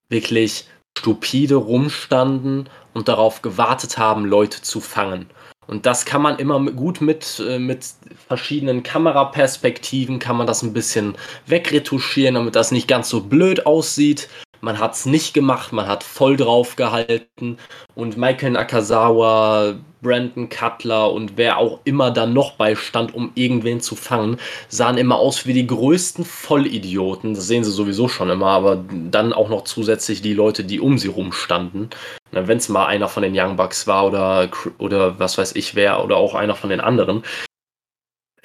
wirklich 0.09 0.67
stupide 0.99 1.57
rumstanden 1.57 2.69
und 2.95 3.09
darauf 3.09 3.43
gewartet 3.43 3.99
haben, 3.99 4.25
Leute 4.25 4.63
zu 4.63 4.81
fangen. 4.81 5.27
Und 5.67 5.85
das 5.85 6.05
kann 6.05 6.23
man 6.23 6.39
immer 6.39 6.61
gut 6.71 7.01
mit, 7.01 7.43
äh, 7.47 7.59
mit 7.59 7.85
verschiedenen 8.29 8.83
Kameraperspektiven, 8.83 10.19
kann 10.19 10.37
man 10.37 10.47
das 10.47 10.63
ein 10.63 10.73
bisschen 10.73 11.17
wegretuschieren, 11.47 12.37
damit 12.37 12.55
das 12.55 12.71
nicht 12.71 12.87
ganz 12.87 13.09
so 13.09 13.21
blöd 13.21 13.67
aussieht. 13.67 14.29
Man 14.67 14.81
hat 14.81 14.95
es 14.95 15.07
nicht 15.07 15.33
gemacht, 15.33 15.73
man 15.73 15.87
hat 15.87 16.03
voll 16.03 16.37
drauf 16.37 16.75
gehalten. 16.75 17.57
Und 17.95 18.17
Michael 18.17 18.51
Nakazawa, 18.51 19.75
Brandon 20.03 20.49
Cutler 20.49 21.13
und 21.13 21.37
wer 21.37 21.59
auch 21.59 21.79
immer 21.85 22.11
da 22.11 22.27
noch 22.27 22.57
beistand, 22.57 23.15
um 23.15 23.31
irgendwen 23.37 23.81
zu 23.81 23.95
fangen, 23.95 24.39
sahen 24.67 24.99
immer 24.99 25.21
aus 25.21 25.47
wie 25.47 25.53
die 25.53 25.69
größten 25.69 26.25
Vollidioten. 26.25 27.35
Das 27.35 27.47
sehen 27.47 27.63
sie 27.63 27.71
sowieso 27.71 28.09
schon 28.09 28.29
immer, 28.29 28.49
aber 28.49 28.85
dann 28.91 29.33
auch 29.33 29.49
noch 29.51 29.63
zusätzlich 29.63 30.21
die 30.21 30.35
Leute, 30.35 30.65
die 30.65 30.81
um 30.81 30.99
sie 30.99 31.09
rumstanden. 31.09 31.91
Wenn 32.33 32.59
es 32.59 32.69
mal 32.69 32.87
einer 32.87 33.07
von 33.07 33.23
den 33.23 33.39
Young 33.39 33.55
Bucks 33.55 33.87
war 33.87 34.05
oder, 34.05 34.49
oder 34.79 35.17
was 35.21 35.39
weiß 35.39 35.55
ich 35.55 35.77
wer 35.77 36.03
oder 36.03 36.17
auch 36.17 36.35
einer 36.35 36.57
von 36.57 36.71
den 36.71 36.81
anderen, 36.81 37.23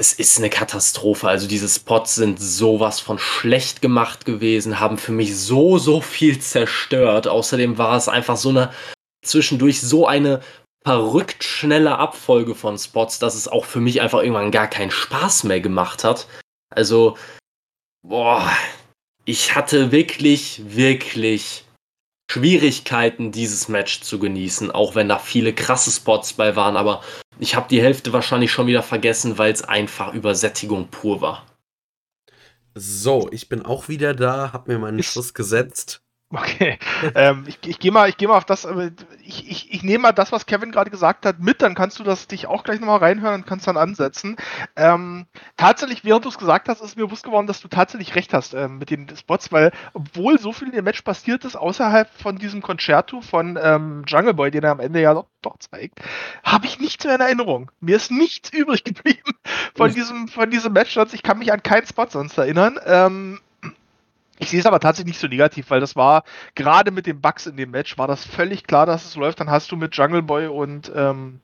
es 0.01 0.13
ist 0.13 0.39
eine 0.39 0.49
Katastrophe. 0.49 1.27
Also 1.27 1.47
diese 1.47 1.69
Spots 1.69 2.15
sind 2.15 2.39
sowas 2.39 2.99
von 2.99 3.19
schlecht 3.19 3.83
gemacht 3.83 4.25
gewesen, 4.25 4.79
haben 4.79 4.97
für 4.97 5.11
mich 5.11 5.37
so, 5.37 5.77
so 5.77 6.01
viel 6.01 6.39
zerstört. 6.39 7.27
Außerdem 7.27 7.77
war 7.77 7.95
es 7.97 8.09
einfach 8.09 8.35
so 8.35 8.49
eine 8.49 8.73
zwischendurch 9.23 9.79
so 9.79 10.07
eine 10.07 10.41
verrückt 10.83 11.43
schnelle 11.43 11.99
Abfolge 11.99 12.55
von 12.55 12.79
Spots, 12.79 13.19
dass 13.19 13.35
es 13.35 13.47
auch 13.47 13.65
für 13.65 13.79
mich 13.79 14.01
einfach 14.01 14.21
irgendwann 14.21 14.49
gar 14.49 14.67
keinen 14.67 14.89
Spaß 14.89 15.43
mehr 15.43 15.61
gemacht 15.61 16.03
hat. 16.03 16.25
Also, 16.71 17.15
boah, 18.01 18.49
ich 19.25 19.53
hatte 19.53 19.91
wirklich, 19.91 20.63
wirklich 20.65 21.63
Schwierigkeiten, 22.31 23.31
dieses 23.31 23.67
Match 23.67 24.01
zu 24.01 24.17
genießen, 24.17 24.71
auch 24.71 24.95
wenn 24.95 25.09
da 25.09 25.19
viele 25.19 25.53
krasse 25.53 25.91
Spots 25.91 26.33
bei 26.33 26.55
waren, 26.55 26.75
aber 26.75 27.03
ich 27.41 27.55
habe 27.55 27.67
die 27.67 27.81
Hälfte 27.81 28.13
wahrscheinlich 28.13 28.51
schon 28.51 28.67
wieder 28.67 28.83
vergessen, 28.83 29.39
weil 29.39 29.51
es 29.51 29.63
einfach 29.63 30.13
Übersättigung 30.13 30.89
pur 30.89 31.21
war. 31.21 31.47
So, 32.75 33.29
ich 33.31 33.49
bin 33.49 33.65
auch 33.65 33.89
wieder 33.89 34.13
da, 34.13 34.53
habe 34.53 34.71
mir 34.71 34.77
meinen 34.77 35.01
Schuss 35.01 35.33
gesetzt. 35.33 36.03
Okay, 36.29 36.77
ähm, 37.15 37.45
ich, 37.47 37.57
ich 37.65 37.79
gehe 37.79 37.91
mal, 37.91 38.13
geh 38.13 38.27
mal 38.27 38.37
auf 38.37 38.45
das, 38.45 38.63
ich, 39.31 39.49
ich, 39.49 39.73
ich 39.73 39.83
nehme 39.83 40.03
mal 40.03 40.11
das, 40.11 40.31
was 40.31 40.45
Kevin 40.45 40.71
gerade 40.71 40.91
gesagt 40.91 41.25
hat, 41.25 41.39
mit, 41.39 41.61
dann 41.61 41.73
kannst 41.73 41.99
du 41.99 42.03
das 42.03 42.27
dich 42.27 42.47
auch 42.47 42.63
gleich 42.63 42.79
nochmal 42.79 42.99
reinhören 42.99 43.41
und 43.41 43.47
kannst 43.47 43.65
dann 43.65 43.77
ansetzen. 43.77 44.35
Ähm, 44.75 45.25
tatsächlich, 45.57 46.03
während 46.03 46.25
du 46.25 46.29
es 46.29 46.37
gesagt 46.37 46.67
hast, 46.67 46.81
ist 46.81 46.97
mir 46.97 47.05
bewusst 47.05 47.23
geworden, 47.23 47.47
dass 47.47 47.61
du 47.61 47.67
tatsächlich 47.67 48.15
recht 48.15 48.33
hast 48.33 48.53
ähm, 48.53 48.77
mit 48.77 48.89
den 48.89 49.07
Spots, 49.15 49.51
weil 49.51 49.71
obwohl 49.93 50.37
so 50.37 50.51
viel 50.51 50.67
in 50.67 50.75
dem 50.75 50.83
Match 50.83 51.01
passiert 51.01 51.45
ist, 51.45 51.55
außerhalb 51.55 52.09
von 52.13 52.37
diesem 52.37 52.61
Concerto 52.61 53.21
von 53.21 53.57
ähm, 53.61 54.03
Jungle 54.05 54.33
Boy, 54.33 54.51
den 54.51 54.63
er 54.63 54.71
am 54.71 54.79
Ende 54.79 55.01
ja 55.01 55.13
doch, 55.13 55.27
doch 55.41 55.57
zeigt, 55.59 55.99
habe 56.43 56.65
ich 56.65 56.79
nichts 56.79 57.05
mehr 57.05 57.15
in 57.15 57.21
Erinnerung. 57.21 57.71
Mir 57.79 57.95
ist 57.95 58.11
nichts 58.11 58.49
übrig 58.53 58.83
geblieben 58.83 59.33
von 59.75 59.93
diesem, 59.93 60.27
von 60.27 60.49
diesem 60.49 60.73
Match, 60.73 60.97
ich 61.13 61.23
kann 61.23 61.39
mich 61.39 61.51
an 61.53 61.63
keinen 61.63 61.87
Spot 61.87 62.07
sonst 62.09 62.37
erinnern. 62.37 62.79
Ähm, 62.85 63.39
ich 64.41 64.49
sehe 64.49 64.59
es 64.59 64.65
aber 64.65 64.79
tatsächlich 64.79 65.13
nicht 65.13 65.21
so 65.21 65.27
negativ, 65.27 65.69
weil 65.69 65.79
das 65.79 65.95
war, 65.95 66.23
gerade 66.55 66.89
mit 66.89 67.05
den 67.05 67.21
Bugs 67.21 67.45
in 67.45 67.57
dem 67.57 67.69
Match, 67.69 67.97
war 67.99 68.07
das 68.07 68.25
völlig 68.25 68.63
klar, 68.65 68.87
dass 68.87 69.05
es 69.05 69.15
läuft. 69.15 69.39
Dann 69.39 69.51
hast 69.51 69.71
du 69.71 69.75
mit 69.75 69.95
Jungle 69.95 70.23
Boy 70.23 70.47
und, 70.47 70.91
ähm, 70.95 71.41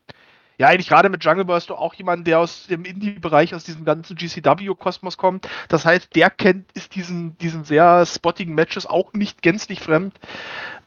ja, 0.58 0.68
eigentlich 0.68 0.90
gerade 0.90 1.10
mit 1.10 1.24
Jungle 1.24 1.46
Boy 1.46 1.58
hast 1.58 1.70
du 1.70 1.76
auch 1.76 1.94
jemanden, 1.94 2.26
der 2.26 2.40
aus 2.40 2.66
dem 2.66 2.86
Indie-Bereich, 2.86 3.54
aus 3.54 3.66
diesem 3.66 3.86
ganzen 3.86 4.16
GCW-Kosmos 4.16 5.16
kommt. 5.16 5.48
Das 5.70 5.86
heißt, 5.86 6.16
der 6.16 6.32
kennt, 6.32 6.72
ist 6.72 6.96
diesen, 6.96 7.38
diesen 7.38 7.64
sehr 7.64 8.04
spottigen 8.08 8.56
Matches 8.56 8.88
auch 8.88 9.14
nicht 9.14 9.44
gänzlich 9.44 9.80
fremd. 9.80 10.16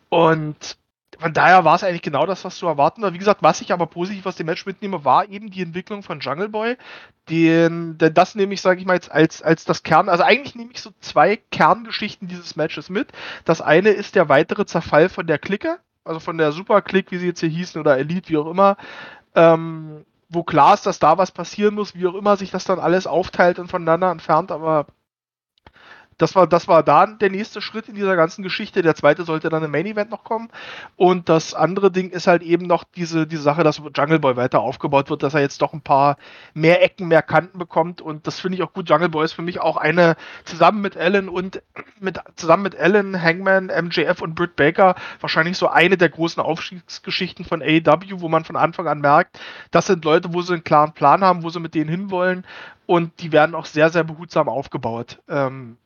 Und 0.09 0.79
von 1.21 1.35
daher 1.35 1.65
war 1.65 1.77
es 1.77 1.85
eigentlich 1.85 2.03
genau 2.03 2.25
das, 2.25 2.45
was 2.45 2.57
zu 2.57 2.67
erwarten 2.67 3.03
war. 3.03 3.13
Wie 3.13 3.19
gesagt, 3.19 3.43
was 3.43 3.61
ich 3.61 3.73
aber 3.73 3.87
positiv 3.87 4.25
aus 4.27 4.37
dem 4.37 4.47
Match 4.47 4.65
mitnehme, 4.65 5.05
war 5.05 5.29
eben 5.29 5.51
die 5.51 5.63
Entwicklung 5.63 6.03
von 6.03 6.21
Jungle 6.21 6.49
Boy. 6.49 6.77
Den, 7.29 7.99
denn 7.99 8.15
das 8.15 8.35
nehme 8.35 8.55
ich, 8.55 8.63
sage 8.63 8.81
ich 8.81 8.87
mal 8.87 8.95
jetzt, 8.95 9.13
als, 9.13 9.43
als 9.43 9.65
das 9.65 9.83
Kern. 9.83 10.09
Also 10.09 10.25
eigentlich 10.25 10.55
nehme 10.55 10.71
ich 10.73 10.81
so 10.81 10.91
zwei 11.01 11.37
Kerngeschichten 11.37 12.27
dieses 12.27 12.57
Matches 12.57 12.89
mit. 12.89 13.09
Das 13.45 13.61
eine 13.61 13.91
ist 13.91 14.15
der 14.15 14.29
weitere 14.29 14.65
Zerfall 14.65 15.11
von 15.11 15.27
der 15.27 15.39
Clique, 15.39 15.79
also 16.05 16.21
von 16.21 16.39
der 16.39 16.53
Super 16.53 16.81
Clique, 16.81 17.11
wie 17.11 17.19
sie 17.19 17.27
jetzt 17.27 17.41
hier 17.41 17.51
hießen, 17.51 17.81
oder 17.81 17.99
Elite, 17.99 18.31
wie 18.31 18.39
auch 18.39 18.51
immer. 18.51 18.77
Ähm, 19.35 20.07
wo 20.31 20.43
klar 20.43 20.75
ist, 20.75 20.87
dass 20.87 21.01
da 21.01 21.19
was 21.19 21.33
passieren 21.33 21.75
muss, 21.75 21.95
wie 21.95 22.07
auch 22.07 22.15
immer 22.15 22.37
sich 22.37 22.51
das 22.51 22.65
dann 22.65 22.79
alles 22.79 23.07
aufteilt 23.07 23.59
und 23.59 23.69
voneinander 23.69 24.11
entfernt, 24.11 24.53
aber 24.53 24.87
das 26.21 26.35
war, 26.35 26.47
das 26.47 26.69
war 26.69 26.83
dann 26.83 27.19
der 27.19 27.31
nächste 27.31 27.63
Schritt 27.63 27.89
in 27.89 27.95
dieser 27.95 28.15
ganzen 28.15 28.43
Geschichte. 28.43 28.83
Der 28.83 28.95
zweite 28.95 29.25
sollte 29.25 29.49
dann 29.49 29.65
im 29.65 29.71
Main 29.71 29.87
Event 29.87 30.11
noch 30.11 30.23
kommen. 30.23 30.51
Und 30.97 31.29
das 31.29 31.55
andere 31.55 31.91
Ding 31.91 32.11
ist 32.11 32.27
halt 32.27 32.43
eben 32.43 32.67
noch 32.67 32.85
diese, 32.85 33.27
diese 33.27 33.43
Sache, 33.43 33.65
dass 33.65 33.81
Jungle 33.97 34.19
Boy 34.19 34.37
weiter 34.37 34.61
aufgebaut 34.61 35.09
wird, 35.09 35.23
dass 35.23 35.35
er 35.35 35.41
jetzt 35.41 35.63
doch 35.63 35.73
ein 35.73 35.81
paar 35.81 36.19
mehr 36.53 36.83
Ecken, 36.83 37.09
mehr 37.09 37.23
Kanten 37.23 37.59
bekommt. 37.59 38.03
Und 38.03 38.27
das 38.27 38.39
finde 38.39 38.57
ich 38.57 38.63
auch 38.63 38.75
gut. 38.75 38.91
Jungle 38.91 39.09
Boy 39.09 39.25
ist 39.25 39.33
für 39.33 39.43
mich 39.43 39.61
auch 39.61 39.79
eine, 39.79 40.17
zusammen 40.45 40.83
mit 40.83 40.97
Allen 40.97 41.29
und 41.31 41.63
mit, 42.01 42.19
zusammen 42.37 42.65
mit 42.65 42.77
Allen, 42.77 43.21
Hangman, 43.21 43.67
MJF 43.67 44.21
und 44.21 44.35
Britt 44.35 44.57
Baker, 44.57 44.97
wahrscheinlich 45.21 45.57
so 45.57 45.69
eine 45.69 45.97
der 45.97 46.11
großen 46.11 46.43
Aufstiegsgeschichten 46.43 47.47
von 47.47 47.63
AEW, 47.63 48.21
wo 48.21 48.29
man 48.29 48.45
von 48.45 48.57
Anfang 48.57 48.89
an 48.89 49.01
merkt, 49.01 49.41
das 49.71 49.87
sind 49.87 50.05
Leute, 50.05 50.35
wo 50.35 50.43
sie 50.43 50.53
einen 50.53 50.65
klaren 50.65 50.93
Plan 50.93 51.25
haben, 51.25 51.43
wo 51.43 51.49
sie 51.49 51.61
mit 51.61 51.75
denen 51.75 51.89
hinwollen. 51.89 52.45
Und 52.87 53.21
die 53.21 53.31
werden 53.31 53.55
auch 53.55 53.67
sehr, 53.67 53.89
sehr 53.91 54.03
behutsam 54.03 54.49
aufgebaut. 54.49 55.21
Ähm, 55.29 55.77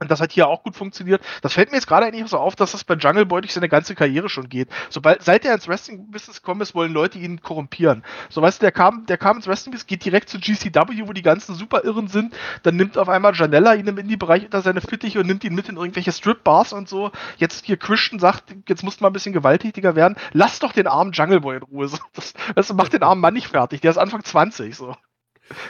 und 0.00 0.10
das 0.10 0.20
hat 0.20 0.32
hier 0.32 0.48
auch 0.48 0.62
gut 0.62 0.76
funktioniert. 0.76 1.22
Das 1.42 1.52
fällt 1.52 1.70
mir 1.70 1.76
jetzt 1.76 1.86
gerade 1.86 2.06
eigentlich 2.06 2.26
so 2.26 2.38
auf, 2.38 2.56
dass 2.56 2.72
das 2.72 2.84
bei 2.84 2.94
Jungle 2.94 3.26
Boy 3.26 3.42
durch 3.42 3.52
seine 3.52 3.68
ganze 3.68 3.94
Karriere 3.94 4.30
schon 4.30 4.48
geht. 4.48 4.70
Sobald, 4.88 5.22
seit 5.22 5.44
er 5.44 5.52
ins 5.52 5.68
Wrestling-Business 5.68 6.40
gekommen 6.40 6.62
ist, 6.62 6.74
wollen 6.74 6.92
Leute 6.92 7.18
ihn 7.18 7.42
korrumpieren. 7.42 8.02
So 8.30 8.40
weißt 8.40 8.60
du, 8.60 8.64
der 8.64 8.72
kam, 8.72 9.04
der 9.04 9.18
kam 9.18 9.36
ins 9.36 9.46
Wrestling-Business, 9.46 9.86
geht 9.86 10.04
direkt 10.04 10.30
zu 10.30 10.40
GCW, 10.40 11.06
wo 11.06 11.12
die 11.12 11.20
ganzen 11.20 11.54
super 11.54 11.84
Irren 11.84 12.08
sind. 12.08 12.34
Dann 12.62 12.76
nimmt 12.76 12.96
auf 12.96 13.10
einmal 13.10 13.34
Janella 13.34 13.74
ihn 13.74 13.86
im 13.86 13.98
Indie-Bereich 13.98 14.44
unter 14.44 14.62
seine 14.62 14.80
Fittiche 14.80 15.20
und 15.20 15.26
nimmt 15.26 15.44
ihn 15.44 15.54
mit 15.54 15.68
in 15.68 15.76
irgendwelche 15.76 16.12
Strip-Bars 16.12 16.72
und 16.72 16.88
so. 16.88 17.12
Jetzt 17.36 17.66
hier 17.66 17.76
Christian 17.76 18.18
sagt, 18.18 18.54
jetzt 18.68 18.82
muss 18.82 19.00
mal 19.02 19.10
ein 19.10 19.12
bisschen 19.12 19.34
gewalttätiger 19.34 19.96
werden. 19.96 20.16
Lass 20.32 20.60
doch 20.60 20.72
den 20.72 20.86
armen 20.86 21.12
Jungle 21.12 21.40
Boy 21.40 21.56
in 21.58 21.62
Ruhe. 21.62 21.88
So, 21.88 21.98
das, 22.14 22.32
weißt 22.54 22.70
du, 22.70 22.74
mach 22.74 22.88
den 22.88 23.02
armen 23.02 23.20
Mann 23.20 23.34
nicht 23.34 23.48
fertig. 23.48 23.82
Der 23.82 23.90
ist 23.90 23.98
Anfang 23.98 24.24
20, 24.24 24.74
so. 24.74 24.96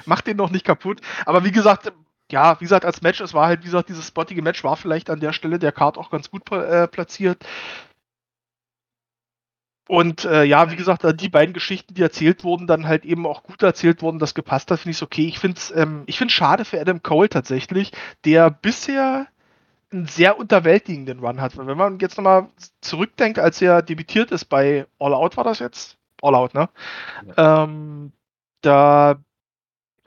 Mach 0.05 0.21
den 0.21 0.37
noch 0.37 0.51
nicht 0.51 0.65
kaputt. 0.65 1.01
Aber 1.27 1.43
wie 1.43 1.53
gesagt, 1.53 1.91
ja, 2.33 2.61
wie 2.61 2.65
gesagt, 2.65 2.85
als 2.85 3.03
Match, 3.03 3.21
es 3.21 3.35
war 3.35 3.47
halt, 3.47 3.61
wie 3.61 3.67
gesagt, 3.67 3.89
dieses 3.89 4.07
spottige 4.07 4.43
Match 4.43 4.63
war 4.65 4.77
vielleicht 4.77 5.11
an 5.11 5.21
der 5.21 5.33
Stelle 5.33 5.59
der 5.59 5.73
Card 5.73 5.99
auch 5.99 6.11
ganz 6.11 6.31
gut 6.31 6.51
äh, 6.53 6.87
platziert. 6.89 7.45
Und 9.89 10.25
äh, 10.25 10.45
ja, 10.45 10.71
wie 10.71 10.77
gesagt, 10.77 11.05
die 11.21 11.29
beiden 11.29 11.53
Geschichten, 11.53 11.95
die 11.95 12.03
erzählt 12.03 12.45
wurden, 12.45 12.69
dann 12.69 12.87
halt 12.87 13.05
eben 13.05 13.27
auch 13.27 13.43
gut 13.43 13.61
erzählt 13.61 14.03
wurden, 14.03 14.21
das 14.21 14.35
gepasst 14.35 14.71
hat, 14.71 14.79
finde 14.79 14.93
ich 14.93 15.03
okay. 15.03 15.27
Ich 15.27 15.41
finde 15.41 15.59
es 15.59 15.73
ähm, 15.75 16.05
schade 16.29 16.65
für 16.65 16.81
Adam 16.81 17.03
Cole 17.03 17.29
tatsächlich, 17.29 17.91
der 18.25 18.51
bisher 18.51 19.27
einen 19.93 20.07
sehr 20.07 20.39
unterwältigenden 20.39 21.19
Run 21.19 21.41
hat. 21.41 21.57
Wenn 21.57 21.77
man 21.77 21.99
jetzt 21.99 22.17
nochmal 22.17 22.49
zurückdenkt, 22.81 23.41
als 23.41 23.61
er 23.61 23.83
debütiert 23.83 24.31
ist 24.31 24.45
bei 24.45 24.87
All 25.01 25.13
Out, 25.13 25.37
war 25.37 25.43
das 25.43 25.59
jetzt? 25.59 25.99
All 26.23 26.37
Out, 26.37 26.55
ne? 26.55 26.69
Ja. 27.37 27.65
Ähm, 27.65 28.13
da 28.61 29.17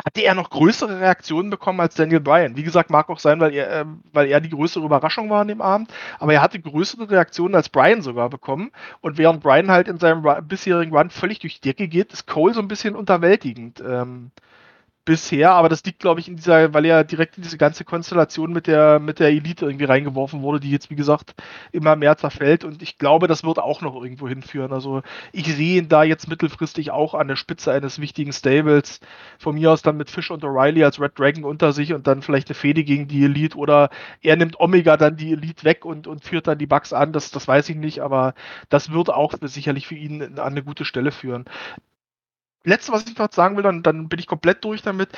hatte 0.03 0.21
er 0.21 0.33
noch 0.33 0.49
größere 0.49 0.99
Reaktionen 0.99 1.49
bekommen 1.49 1.79
als 1.79 1.95
Daniel 1.95 2.19
Bryan. 2.19 2.57
Wie 2.57 2.63
gesagt, 2.63 2.89
mag 2.89 3.09
auch 3.09 3.19
sein, 3.19 3.39
weil 3.39 3.53
er, 3.53 3.81
äh, 3.81 3.85
weil 4.11 4.27
er 4.27 4.41
die 4.41 4.49
größere 4.49 4.85
Überraschung 4.85 5.29
war 5.29 5.41
an 5.41 5.47
dem 5.47 5.61
Abend, 5.61 5.93
aber 6.19 6.33
er 6.33 6.41
hatte 6.41 6.59
größere 6.59 7.09
Reaktionen 7.09 7.55
als 7.55 7.69
Bryan 7.69 8.01
sogar 8.01 8.29
bekommen. 8.29 8.71
Und 9.01 9.17
während 9.17 9.43
Bryan 9.43 9.71
halt 9.71 9.87
in 9.87 9.99
seinem 9.99 10.23
bisherigen 10.47 10.95
Run 10.95 11.09
völlig 11.09 11.39
durch 11.39 11.59
die 11.59 11.69
Decke 11.69 11.87
geht, 11.87 12.11
ist 12.11 12.27
Cole 12.27 12.53
so 12.53 12.61
ein 12.61 12.67
bisschen 12.67 12.95
unterwältigend. 12.95 13.81
Ähm, 13.85 14.31
bisher, 15.05 15.51
aber 15.51 15.69
das 15.69 15.83
liegt, 15.83 15.99
glaube 15.99 16.19
ich, 16.19 16.27
in 16.27 16.37
dieser, 16.37 16.73
weil 16.73 16.85
er 16.85 17.03
direkt 17.03 17.37
in 17.37 17.43
diese 17.43 17.57
ganze 17.57 17.83
Konstellation 17.83 18.53
mit 18.53 18.67
der, 18.67 18.99
mit 18.99 19.19
der 19.19 19.29
Elite 19.29 19.65
irgendwie 19.65 19.85
reingeworfen 19.85 20.41
wurde, 20.41 20.59
die 20.59 20.71
jetzt, 20.71 20.89
wie 20.89 20.95
gesagt, 20.95 21.33
immer 21.71 21.95
mehr 21.95 22.17
zerfällt 22.17 22.63
und 22.63 22.81
ich 22.81 22.97
glaube, 22.97 23.27
das 23.27 23.43
wird 23.43 23.59
auch 23.59 23.81
noch 23.81 23.95
irgendwo 24.01 24.27
hinführen. 24.27 24.71
Also 24.71 25.01
ich 25.31 25.45
sehe 25.53 25.79
ihn 25.79 25.89
da 25.89 26.03
jetzt 26.03 26.27
mittelfristig 26.27 26.91
auch 26.91 27.13
an 27.13 27.27
der 27.27 27.35
Spitze 27.35 27.71
eines 27.71 27.99
wichtigen 27.99 28.31
Stables. 28.31 28.99
Von 29.39 29.55
mir 29.55 29.71
aus 29.71 29.81
dann 29.81 29.97
mit 29.97 30.09
Fish 30.09 30.31
und 30.31 30.43
O'Reilly 30.43 30.83
als 30.83 30.99
Red 30.99 31.19
Dragon 31.19 31.43
unter 31.43 31.73
sich 31.73 31.93
und 31.93 32.07
dann 32.07 32.21
vielleicht 32.21 32.49
eine 32.49 32.55
Fehde 32.55 32.83
gegen 32.83 33.07
die 33.07 33.23
Elite 33.25 33.57
oder 33.57 33.89
er 34.21 34.37
nimmt 34.37 34.59
Omega 34.59 34.97
dann 34.97 35.17
die 35.17 35.33
Elite 35.33 35.63
weg 35.65 35.85
und, 35.85 36.07
und 36.07 36.23
führt 36.23 36.47
dann 36.47 36.57
die 36.57 36.67
Bugs 36.67 36.93
an, 36.93 37.13
das, 37.13 37.31
das 37.31 37.47
weiß 37.47 37.69
ich 37.69 37.75
nicht, 37.75 37.99
aber 38.01 38.33
das 38.69 38.91
wird 38.91 39.09
auch 39.09 39.33
sicherlich 39.41 39.87
für 39.87 39.95
ihn 39.95 40.21
an 40.21 40.39
eine 40.39 40.63
gute 40.63 40.85
Stelle 40.85 41.11
führen 41.11 41.45
letzte, 42.63 42.91
was 42.91 43.05
ich 43.05 43.17
noch 43.17 43.31
sagen 43.31 43.55
will, 43.55 43.63
dann, 43.63 43.83
dann 43.83 44.09
bin 44.09 44.19
ich 44.19 44.27
komplett 44.27 44.63
durch 44.63 44.81
damit. 44.81 45.09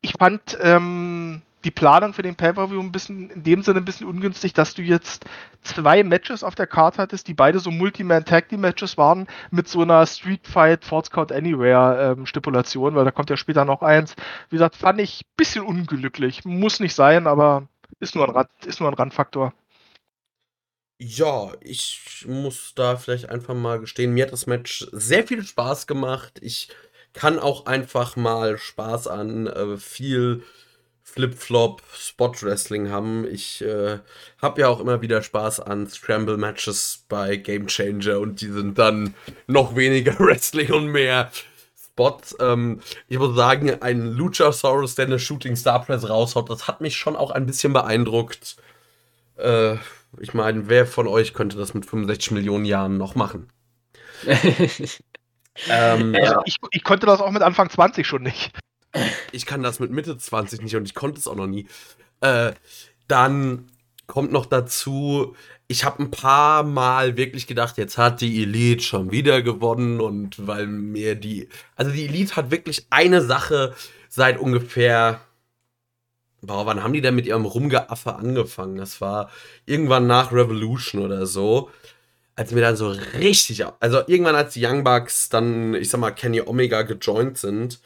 Ich 0.00 0.12
fand 0.18 0.56
ähm, 0.60 1.42
die 1.64 1.70
Planung 1.72 2.12
für 2.12 2.22
den 2.22 2.36
Pay-Per-View 2.36 2.80
ein 2.80 2.92
bisschen, 2.92 3.28
in 3.30 3.42
dem 3.42 3.62
Sinne 3.62 3.80
ein 3.80 3.84
bisschen 3.84 4.06
ungünstig, 4.06 4.52
dass 4.52 4.74
du 4.74 4.82
jetzt 4.82 5.24
zwei 5.62 6.04
Matches 6.04 6.44
auf 6.44 6.54
der 6.54 6.68
Karte 6.68 7.02
hattest, 7.02 7.26
die 7.26 7.34
beide 7.34 7.58
so 7.58 7.72
Multi-Man-Tag-Team-Matches 7.72 8.96
waren, 8.96 9.26
mit 9.50 9.66
so 9.66 9.82
einer 9.82 10.06
Street 10.06 10.46
Fight 10.46 10.84
Force 10.84 11.10
Count 11.10 11.32
Anywhere-Stipulation, 11.32 12.92
ähm, 12.92 12.96
weil 12.96 13.04
da 13.04 13.10
kommt 13.10 13.30
ja 13.30 13.36
später 13.36 13.64
noch 13.64 13.82
eins. 13.82 14.14
Wie 14.48 14.56
gesagt, 14.56 14.76
fand 14.76 15.00
ich 15.00 15.22
ein 15.22 15.36
bisschen 15.36 15.64
unglücklich. 15.64 16.44
Muss 16.44 16.78
nicht 16.78 16.94
sein, 16.94 17.26
aber 17.26 17.66
ist 17.98 18.14
nur 18.14 18.28
ein, 18.28 18.34
Rand, 18.34 18.48
ist 18.64 18.80
nur 18.80 18.88
ein 18.88 18.94
Randfaktor. 18.94 19.52
Ja, 20.98 21.52
ich 21.60 22.24
muss 22.26 22.72
da 22.74 22.96
vielleicht 22.96 23.28
einfach 23.28 23.54
mal 23.54 23.80
gestehen, 23.80 24.14
mir 24.14 24.24
hat 24.24 24.32
das 24.32 24.46
Match 24.46 24.86
sehr 24.92 25.26
viel 25.26 25.44
Spaß 25.44 25.86
gemacht. 25.86 26.38
Ich 26.40 26.68
kann 27.12 27.38
auch 27.38 27.66
einfach 27.66 28.16
mal 28.16 28.56
Spaß 28.56 29.06
an 29.08 29.46
äh, 29.46 29.76
viel 29.76 30.42
Flip-Flop 31.02 31.82
Spot 31.94 32.32
Wrestling 32.42 32.90
haben. 32.90 33.26
Ich 33.26 33.62
äh, 33.62 33.98
habe 34.40 34.60
ja 34.60 34.68
auch 34.68 34.80
immer 34.80 35.02
wieder 35.02 35.22
Spaß 35.22 35.60
an 35.60 35.86
Scramble 35.86 36.36
Matches 36.36 37.04
bei 37.08 37.36
Game 37.36 37.66
Changer 37.68 38.20
und 38.20 38.40
die 38.40 38.48
sind 38.50 38.78
dann 38.78 39.14
noch 39.46 39.76
weniger 39.76 40.12
Wrestling 40.18 40.72
und 40.72 40.88
mehr 40.88 41.30
Spot. 41.78 42.18
Ähm, 42.40 42.80
ich 43.08 43.18
muss 43.18 43.36
sagen, 43.36 43.82
ein 43.82 44.12
Luchasaurus, 44.12 44.94
der 44.94 45.06
eine 45.06 45.18
Shooting 45.18 45.56
Star 45.56 45.84
Press 45.84 46.08
raushaut, 46.08 46.50
das 46.50 46.68
hat 46.68 46.80
mich 46.80 46.96
schon 46.96 47.16
auch 47.16 47.30
ein 47.30 47.46
bisschen 47.46 47.72
beeindruckt. 47.72 48.56
Äh, 49.36 49.76
ich 50.20 50.34
meine, 50.34 50.68
wer 50.68 50.86
von 50.86 51.06
euch 51.06 51.34
könnte 51.34 51.56
das 51.56 51.74
mit 51.74 51.86
65 51.86 52.32
Millionen 52.32 52.64
Jahren 52.64 52.96
noch 52.96 53.14
machen? 53.14 53.50
ähm, 55.68 56.14
also 56.14 56.40
ich, 56.44 56.56
ich 56.70 56.84
konnte 56.84 57.06
das 57.06 57.20
auch 57.20 57.30
mit 57.30 57.42
Anfang 57.42 57.70
20 57.70 58.06
schon 58.06 58.22
nicht. 58.22 58.52
Ich 59.32 59.46
kann 59.46 59.62
das 59.62 59.80
mit 59.80 59.90
Mitte 59.90 60.16
20 60.16 60.62
nicht 60.62 60.76
und 60.76 60.86
ich 60.86 60.94
konnte 60.94 61.18
es 61.18 61.28
auch 61.28 61.34
noch 61.34 61.46
nie. 61.46 61.66
Äh, 62.20 62.52
dann 63.08 63.70
kommt 64.06 64.32
noch 64.32 64.46
dazu, 64.46 65.36
ich 65.68 65.84
habe 65.84 66.02
ein 66.02 66.10
paar 66.10 66.62
Mal 66.62 67.16
wirklich 67.16 67.46
gedacht, 67.46 67.76
jetzt 67.76 67.98
hat 67.98 68.20
die 68.20 68.42
Elite 68.42 68.82
schon 68.82 69.10
wieder 69.10 69.42
gewonnen 69.42 70.00
und 70.00 70.46
weil 70.46 70.66
mir 70.66 71.14
die, 71.16 71.48
also 71.74 71.90
die 71.90 72.06
Elite 72.06 72.36
hat 72.36 72.50
wirklich 72.50 72.86
eine 72.90 73.20
Sache 73.20 73.74
seit 74.08 74.38
ungefähr 74.38 75.20
boah, 76.42 76.66
wann 76.66 76.82
haben 76.82 76.92
die 76.92 77.00
denn 77.00 77.14
mit 77.14 77.26
ihrem 77.26 77.44
Rumgeaffe 77.44 78.14
angefangen? 78.14 78.76
Das 78.76 79.00
war 79.00 79.30
irgendwann 79.64 80.06
nach 80.06 80.32
Revolution 80.32 81.02
oder 81.02 81.26
so. 81.26 81.70
Als 82.34 82.52
mir 82.52 82.60
dann 82.60 82.76
so 82.76 82.90
richtig, 82.90 83.64
also 83.80 84.02
irgendwann 84.06 84.34
als 84.34 84.52
die 84.54 84.64
Young 84.64 84.84
Bucks 84.84 85.30
dann, 85.30 85.74
ich 85.74 85.88
sag 85.88 86.00
mal, 86.00 86.10
Kenny 86.10 86.42
Omega 86.42 86.82
gejoint 86.82 87.38
sind, 87.38 87.80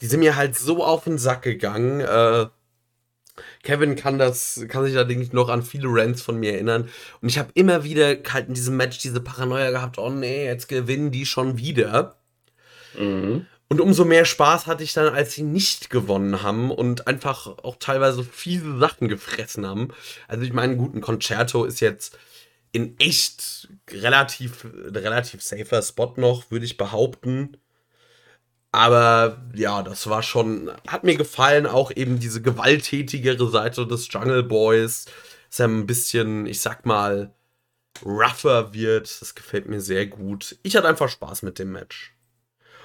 die 0.00 0.06
sind 0.06 0.20
mir 0.20 0.36
halt 0.36 0.56
so 0.56 0.82
auf 0.82 1.04
den 1.04 1.18
Sack 1.18 1.42
gegangen. 1.42 2.00
Äh, 2.00 2.46
Kevin 3.62 3.94
kann 3.94 4.18
das, 4.18 4.64
kann 4.68 4.84
sich 4.84 4.94
da 4.94 5.04
denke 5.04 5.22
ich 5.22 5.32
noch 5.32 5.48
an 5.48 5.62
viele 5.62 5.88
Rants 5.88 6.22
von 6.22 6.38
mir 6.38 6.54
erinnern. 6.54 6.88
Und 7.20 7.28
ich 7.28 7.38
habe 7.38 7.50
immer 7.54 7.84
wieder 7.84 8.16
halt 8.32 8.48
in 8.48 8.54
diesem 8.54 8.76
Match 8.76 8.98
diese 8.98 9.20
Paranoia 9.20 9.70
gehabt, 9.70 9.98
oh 9.98 10.10
nee, 10.10 10.44
jetzt 10.44 10.68
gewinnen 10.68 11.10
die 11.10 11.26
schon 11.26 11.58
wieder. 11.58 12.16
Mhm. 12.98 13.46
Und 13.72 13.80
umso 13.80 14.04
mehr 14.04 14.26
Spaß 14.26 14.66
hatte 14.66 14.84
ich 14.84 14.92
dann, 14.92 15.14
als 15.14 15.32
sie 15.32 15.44
nicht 15.44 15.88
gewonnen 15.88 16.42
haben 16.42 16.70
und 16.70 17.06
einfach 17.06 17.46
auch 17.46 17.76
teilweise 17.76 18.22
fiese 18.22 18.76
Sachen 18.76 19.08
gefressen 19.08 19.66
haben. 19.66 19.88
Also 20.28 20.44
ich 20.44 20.52
meine, 20.52 20.76
gut, 20.76 20.94
ein 20.94 21.00
Concerto 21.00 21.64
ist 21.64 21.80
jetzt 21.80 22.18
in 22.72 23.00
echt 23.00 23.70
relativ, 23.90 24.66
relativ 24.74 25.42
safer 25.42 25.80
Spot 25.80 26.12
noch, 26.18 26.50
würde 26.50 26.66
ich 26.66 26.76
behaupten. 26.76 27.56
Aber 28.72 29.42
ja, 29.54 29.82
das 29.82 30.06
war 30.06 30.22
schon, 30.22 30.70
hat 30.86 31.04
mir 31.04 31.16
gefallen, 31.16 31.64
auch 31.64 31.90
eben 31.96 32.20
diese 32.20 32.42
gewalttätigere 32.42 33.48
Seite 33.48 33.86
des 33.86 34.06
Jungle 34.12 34.42
Boys, 34.42 35.06
dass 35.48 35.60
er 35.60 35.68
ein 35.68 35.86
bisschen, 35.86 36.44
ich 36.44 36.60
sag 36.60 36.84
mal, 36.84 37.32
rougher 38.04 38.74
wird. 38.74 39.22
Das 39.22 39.34
gefällt 39.34 39.66
mir 39.66 39.80
sehr 39.80 40.08
gut. 40.08 40.58
Ich 40.62 40.76
hatte 40.76 40.88
einfach 40.88 41.08
Spaß 41.08 41.40
mit 41.40 41.58
dem 41.58 41.72
Match. 41.72 42.14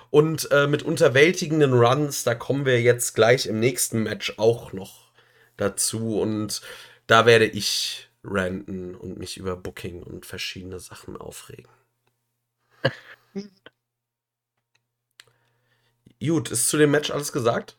Und 0.09 0.49
äh, 0.51 0.67
mit 0.67 0.83
unterwältigenden 0.83 1.73
Runs, 1.73 2.23
da 2.23 2.35
kommen 2.35 2.65
wir 2.65 2.81
jetzt 2.81 3.13
gleich 3.13 3.45
im 3.45 3.59
nächsten 3.59 4.03
Match 4.03 4.33
auch 4.37 4.73
noch 4.73 5.11
dazu. 5.57 6.19
Und 6.19 6.61
da 7.07 7.25
werde 7.25 7.45
ich 7.45 8.07
ranten 8.23 8.95
und 8.95 9.17
mich 9.17 9.37
über 9.37 9.55
Booking 9.55 10.03
und 10.03 10.25
verschiedene 10.25 10.79
Sachen 10.79 11.17
aufregen. 11.17 11.71
Gut, 16.19 16.51
ist 16.51 16.69
zu 16.69 16.77
dem 16.77 16.91
Match 16.91 17.11
alles 17.11 17.31
gesagt? 17.31 17.77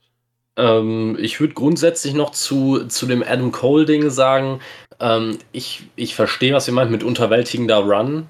Ähm, 0.56 1.16
ich 1.20 1.40
würde 1.40 1.54
grundsätzlich 1.54 2.14
noch 2.14 2.30
zu, 2.30 2.86
zu 2.86 3.06
dem 3.06 3.22
Adam 3.22 3.52
Cole-Ding 3.52 4.10
sagen, 4.10 4.60
ähm, 5.00 5.38
ich, 5.52 5.84
ich 5.96 6.14
verstehe, 6.14 6.52
was 6.54 6.68
ihr 6.68 6.74
meint 6.74 6.90
mit 6.90 7.02
unterwältigender 7.04 7.78
Run 7.78 8.28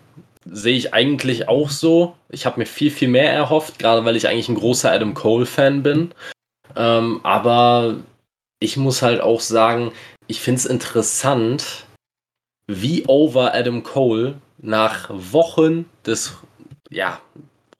sehe 0.51 0.77
ich 0.77 0.95
eigentlich 0.95 1.49
auch 1.49 1.71
so. 1.71 2.15
Ich 2.29 2.47
habe 2.47 2.61
mir 2.61 2.67
viel, 2.67 2.91
viel 2.91 3.09
mehr 3.09 3.33
erhofft, 3.33 3.79
gerade 3.79 4.05
weil 4.05 4.17
ich 4.17 4.29
eigentlich 4.29 4.49
ein 4.49 4.55
großer 4.55 4.91
Adam 4.91 5.15
Cole-Fan 5.15 5.83
bin. 5.83 6.13
Ähm, 6.77 7.21
aber 7.23 7.97
ich 8.61 8.77
muss 8.77 9.03
halt 9.03 9.21
auch 9.21 9.41
sagen, 9.41 9.93
ich 10.27 10.41
finde 10.41 10.59
es 10.59 10.67
interessant, 10.67 11.87
wie 12.67 13.07
over 13.07 13.55
Adam 13.55 13.83
Cole 13.83 14.41
nach 14.59 15.09
Wochen 15.11 15.87
des 16.05 16.37
ja, 16.91 17.21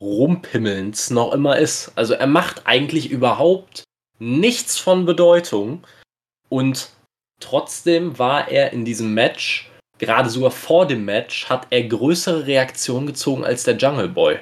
Rumpimmelns 0.01 1.11
noch 1.11 1.33
immer 1.33 1.59
ist. 1.59 1.93
Also 1.97 2.15
er 2.15 2.27
macht 2.27 2.67
eigentlich 2.67 3.11
überhaupt 3.11 3.85
nichts 4.19 4.79
von 4.79 5.05
Bedeutung 5.05 5.87
und 6.49 6.91
trotzdem 7.41 8.19
war 8.19 8.49
er 8.49 8.73
in 8.73 8.85
diesem 8.85 9.15
Match, 9.15 9.71
gerade 9.99 10.31
sogar 10.31 10.51
vor 10.51 10.87
dem 10.87 11.05
Match, 11.05 11.49
hat 11.49 11.67
er 11.71 11.85
größere 11.85 12.47
Reaktionen 12.47 13.07
gezogen 13.07 13.45
als 13.45 13.65
der 13.65 13.77
Jungle 13.77 14.09
Boy. 14.09 14.39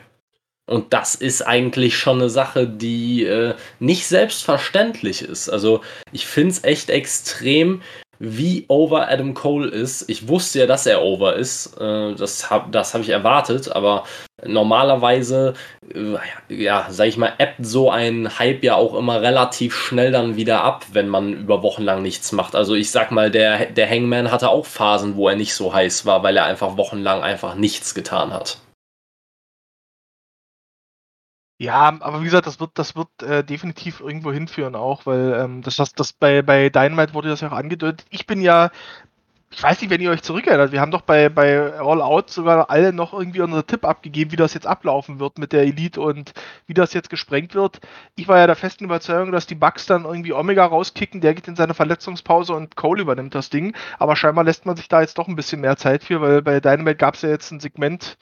Und 0.68 0.92
das 0.92 1.14
ist 1.14 1.42
eigentlich 1.42 1.96
schon 1.96 2.18
eine 2.18 2.28
Sache, 2.28 2.66
die 2.66 3.24
äh, 3.24 3.54
nicht 3.78 4.06
selbstverständlich 4.06 5.22
ist. 5.22 5.48
Also 5.48 5.82
ich 6.10 6.26
finde 6.26 6.50
es 6.50 6.64
echt 6.64 6.90
extrem, 6.90 7.82
wie 8.18 8.64
over 8.68 9.08
Adam 9.08 9.34
Cole 9.34 9.68
ist. 9.68 10.08
Ich 10.08 10.28
wusste 10.28 10.60
ja, 10.60 10.66
dass 10.66 10.86
er 10.86 11.02
over 11.02 11.36
ist. 11.36 11.78
Äh, 11.80 12.14
das 12.14 12.50
habe 12.50 12.70
das 12.70 12.94
hab 12.94 13.02
ich 13.02 13.10
erwartet, 13.10 13.70
aber 13.70 14.04
normalerweise, 14.44 15.54
äh, 15.94 16.16
ja, 16.48 16.86
sag 16.90 17.08
ich 17.08 17.16
mal, 17.16 17.32
ebbt 17.38 17.64
so 17.64 17.90
ein 17.90 18.38
Hype 18.38 18.64
ja 18.64 18.74
auch 18.74 18.94
immer 18.94 19.22
relativ 19.22 19.74
schnell 19.74 20.12
dann 20.12 20.36
wieder 20.36 20.62
ab, 20.62 20.86
wenn 20.92 21.08
man 21.08 21.32
über 21.32 21.62
Wochen 21.62 21.82
lang 21.82 22.02
nichts 22.02 22.32
macht. 22.32 22.54
Also 22.54 22.74
ich 22.74 22.90
sag 22.90 23.10
mal, 23.10 23.30
der, 23.30 23.66
der 23.66 23.88
Hangman 23.88 24.30
hatte 24.30 24.48
auch 24.50 24.66
Phasen, 24.66 25.16
wo 25.16 25.28
er 25.28 25.36
nicht 25.36 25.54
so 25.54 25.72
heiß 25.72 26.06
war, 26.06 26.22
weil 26.22 26.36
er 26.36 26.44
einfach 26.44 26.76
wochenlang 26.76 27.22
einfach 27.22 27.54
nichts 27.54 27.94
getan 27.94 28.32
hat. 28.32 28.58
Ja, 31.58 31.96
aber 32.00 32.20
wie 32.20 32.24
gesagt, 32.26 32.46
das 32.46 32.60
wird, 32.60 32.72
das 32.74 32.96
wird 32.96 33.08
äh, 33.22 33.42
definitiv 33.42 34.00
irgendwo 34.00 34.30
hinführen 34.30 34.74
auch, 34.74 35.06
weil 35.06 35.32
ähm, 35.40 35.62
das, 35.62 35.76
das, 35.76 35.92
das 35.94 36.12
bei, 36.12 36.42
bei 36.42 36.68
Dynamite 36.68 37.14
wurde 37.14 37.30
das 37.30 37.40
ja 37.40 37.48
auch 37.48 37.52
angedeutet. 37.56 38.04
Ich 38.10 38.26
bin 38.26 38.42
ja, 38.42 38.70
ich 39.50 39.62
weiß 39.62 39.80
nicht, 39.80 39.90
wenn 39.90 40.02
ihr 40.02 40.10
euch 40.10 40.22
zurückerinnert, 40.22 40.72
wir 40.72 40.80
haben 40.82 40.90
doch 40.90 41.02
bei, 41.02 41.30
bei 41.30 41.72
All 41.80 42.02
Out 42.02 42.30
sogar 42.30 42.68
alle 42.68 42.92
noch 42.92 43.14
irgendwie 43.14 43.40
unseren 43.40 43.66
Tipp 43.66 43.86
abgegeben, 43.86 44.32
wie 44.32 44.36
das 44.36 44.52
jetzt 44.54 44.66
ablaufen 44.66 45.18
wird 45.18 45.38
mit 45.38 45.52
der 45.52 45.62
Elite 45.62 46.00
und 46.00 46.34
wie 46.66 46.74
das 46.74 46.92
jetzt 46.92 47.08
gesprengt 47.10 47.54
wird. 47.54 47.80
Ich 48.16 48.28
war 48.28 48.38
ja 48.38 48.46
der 48.46 48.56
festen 48.56 48.84
Überzeugung, 48.84 49.32
dass 49.32 49.46
die 49.46 49.54
Bugs 49.54 49.86
dann 49.86 50.04
irgendwie 50.04 50.34
Omega 50.34 50.66
rauskicken, 50.66 51.22
der 51.22 51.34
geht 51.34 51.48
in 51.48 51.56
seine 51.56 51.74
Verletzungspause 51.74 52.52
und 52.54 52.76
Cole 52.76 53.02
übernimmt 53.02 53.34
das 53.34 53.48
Ding. 53.50 53.74
Aber 53.98 54.16
scheinbar 54.16 54.44
lässt 54.44 54.66
man 54.66 54.76
sich 54.76 54.88
da 54.88 55.00
jetzt 55.00 55.16
doch 55.16 55.28
ein 55.28 55.36
bisschen 55.36 55.62
mehr 55.62 55.76
Zeit 55.78 56.04
für, 56.04 56.20
weil 56.20 56.42
bei 56.42 56.60
Dynamite 56.60 56.96
gab 56.96 57.14
es 57.14 57.22
ja 57.22 57.30
jetzt 57.30 57.50
ein 57.50 57.60
Segment, 57.60 58.18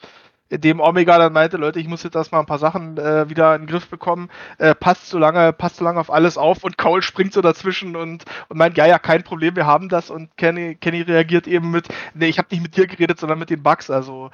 in 0.49 0.61
dem 0.61 0.79
Omega 0.79 1.17
dann 1.17 1.33
meinte, 1.33 1.57
Leute, 1.57 1.79
ich 1.79 1.87
muss 1.87 2.03
jetzt 2.03 2.15
erstmal 2.15 2.41
ein 2.41 2.45
paar 2.45 2.59
Sachen 2.59 2.97
äh, 2.97 3.29
wieder 3.29 3.55
in 3.55 3.63
den 3.63 3.67
Griff 3.67 3.87
bekommen, 3.87 4.29
äh, 4.57 4.75
passt 4.75 5.09
so 5.09 5.17
lange, 5.17 5.53
passt 5.53 5.77
so 5.77 5.83
lange 5.83 5.99
auf 5.99 6.11
alles 6.11 6.37
auf 6.37 6.63
und 6.63 6.77
Cole 6.77 7.01
springt 7.01 7.33
so 7.33 7.41
dazwischen 7.41 7.95
und, 7.95 8.25
und 8.49 8.57
meint, 8.57 8.77
ja, 8.77 8.85
ja, 8.85 8.99
kein 8.99 9.23
Problem, 9.23 9.55
wir 9.55 9.65
haben 9.65 9.89
das 9.89 10.09
und 10.09 10.37
Kenny, 10.37 10.75
Kenny 10.75 11.01
reagiert 11.01 11.47
eben 11.47 11.71
mit, 11.71 11.87
nee, 12.13 12.27
ich 12.27 12.37
habe 12.37 12.49
nicht 12.51 12.61
mit 12.61 12.77
dir 12.77 12.85
geredet, 12.85 13.19
sondern 13.19 13.39
mit 13.39 13.49
den 13.49 13.63
Bugs, 13.63 13.89
also 13.89 14.29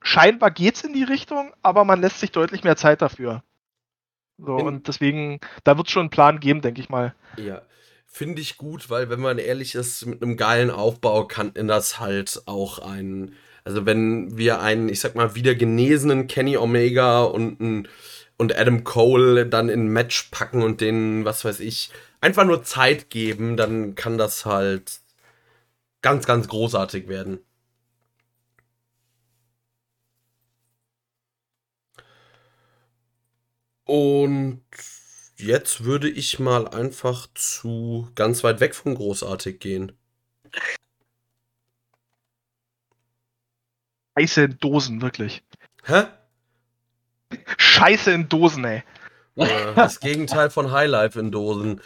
scheinbar 0.00 0.52
geht's 0.52 0.82
in 0.82 0.92
die 0.92 1.04
Richtung, 1.04 1.52
aber 1.62 1.84
man 1.84 2.00
lässt 2.00 2.20
sich 2.20 2.30
deutlich 2.30 2.62
mehr 2.62 2.76
Zeit 2.76 3.02
dafür. 3.02 3.42
So, 4.38 4.58
in 4.58 4.66
und 4.66 4.88
deswegen, 4.88 5.40
da 5.64 5.76
wird 5.76 5.88
es 5.88 5.92
schon 5.92 6.02
einen 6.02 6.10
Plan 6.10 6.38
geben, 6.38 6.60
denke 6.60 6.80
ich 6.80 6.90
mal. 6.90 7.14
Ja, 7.36 7.62
finde 8.06 8.40
ich 8.40 8.56
gut, 8.56 8.88
weil 8.88 9.10
wenn 9.10 9.20
man 9.20 9.38
ehrlich 9.38 9.74
ist, 9.74 10.06
mit 10.06 10.22
einem 10.22 10.36
geilen 10.36 10.70
Aufbau 10.70 11.26
kann 11.26 11.52
in 11.52 11.66
das 11.66 11.98
halt 11.98 12.42
auch 12.46 12.78
ein 12.78 13.34
also 13.66 13.84
wenn 13.84 14.38
wir 14.38 14.60
einen, 14.60 14.88
ich 14.88 15.00
sag 15.00 15.16
mal, 15.16 15.34
wieder 15.34 15.56
genesenen 15.56 16.28
Kenny 16.28 16.56
Omega 16.56 17.24
und, 17.24 17.88
und 18.36 18.56
Adam 18.56 18.84
Cole 18.84 19.44
dann 19.46 19.68
in 19.68 19.86
ein 19.86 19.88
Match 19.92 20.28
packen 20.30 20.62
und 20.62 20.80
denen, 20.80 21.24
was 21.24 21.44
weiß 21.44 21.58
ich, 21.60 21.90
einfach 22.20 22.44
nur 22.44 22.62
Zeit 22.62 23.10
geben, 23.10 23.56
dann 23.56 23.96
kann 23.96 24.18
das 24.18 24.46
halt 24.46 25.00
ganz, 26.02 26.26
ganz 26.26 26.48
großartig 26.48 27.08
werden. 27.08 27.40
Und 33.84 34.62
jetzt 35.38 35.82
würde 35.84 36.08
ich 36.08 36.38
mal 36.38 36.68
einfach 36.68 37.26
zu 37.34 38.08
ganz 38.14 38.44
weit 38.44 38.60
weg 38.60 38.74
von 38.76 38.94
großartig 38.94 39.58
gehen. 39.60 39.92
Scheiße 44.18 44.42
in 44.42 44.58
Dosen, 44.58 45.02
wirklich. 45.02 45.42
Hä? 45.84 46.04
Scheiße 47.58 48.12
in 48.12 48.28
Dosen, 48.28 48.64
ey. 48.64 48.82
Das 49.74 50.00
Gegenteil 50.00 50.50
von 50.50 50.72
Highlife 50.72 51.18
in 51.20 51.30
Dosen. 51.30 51.80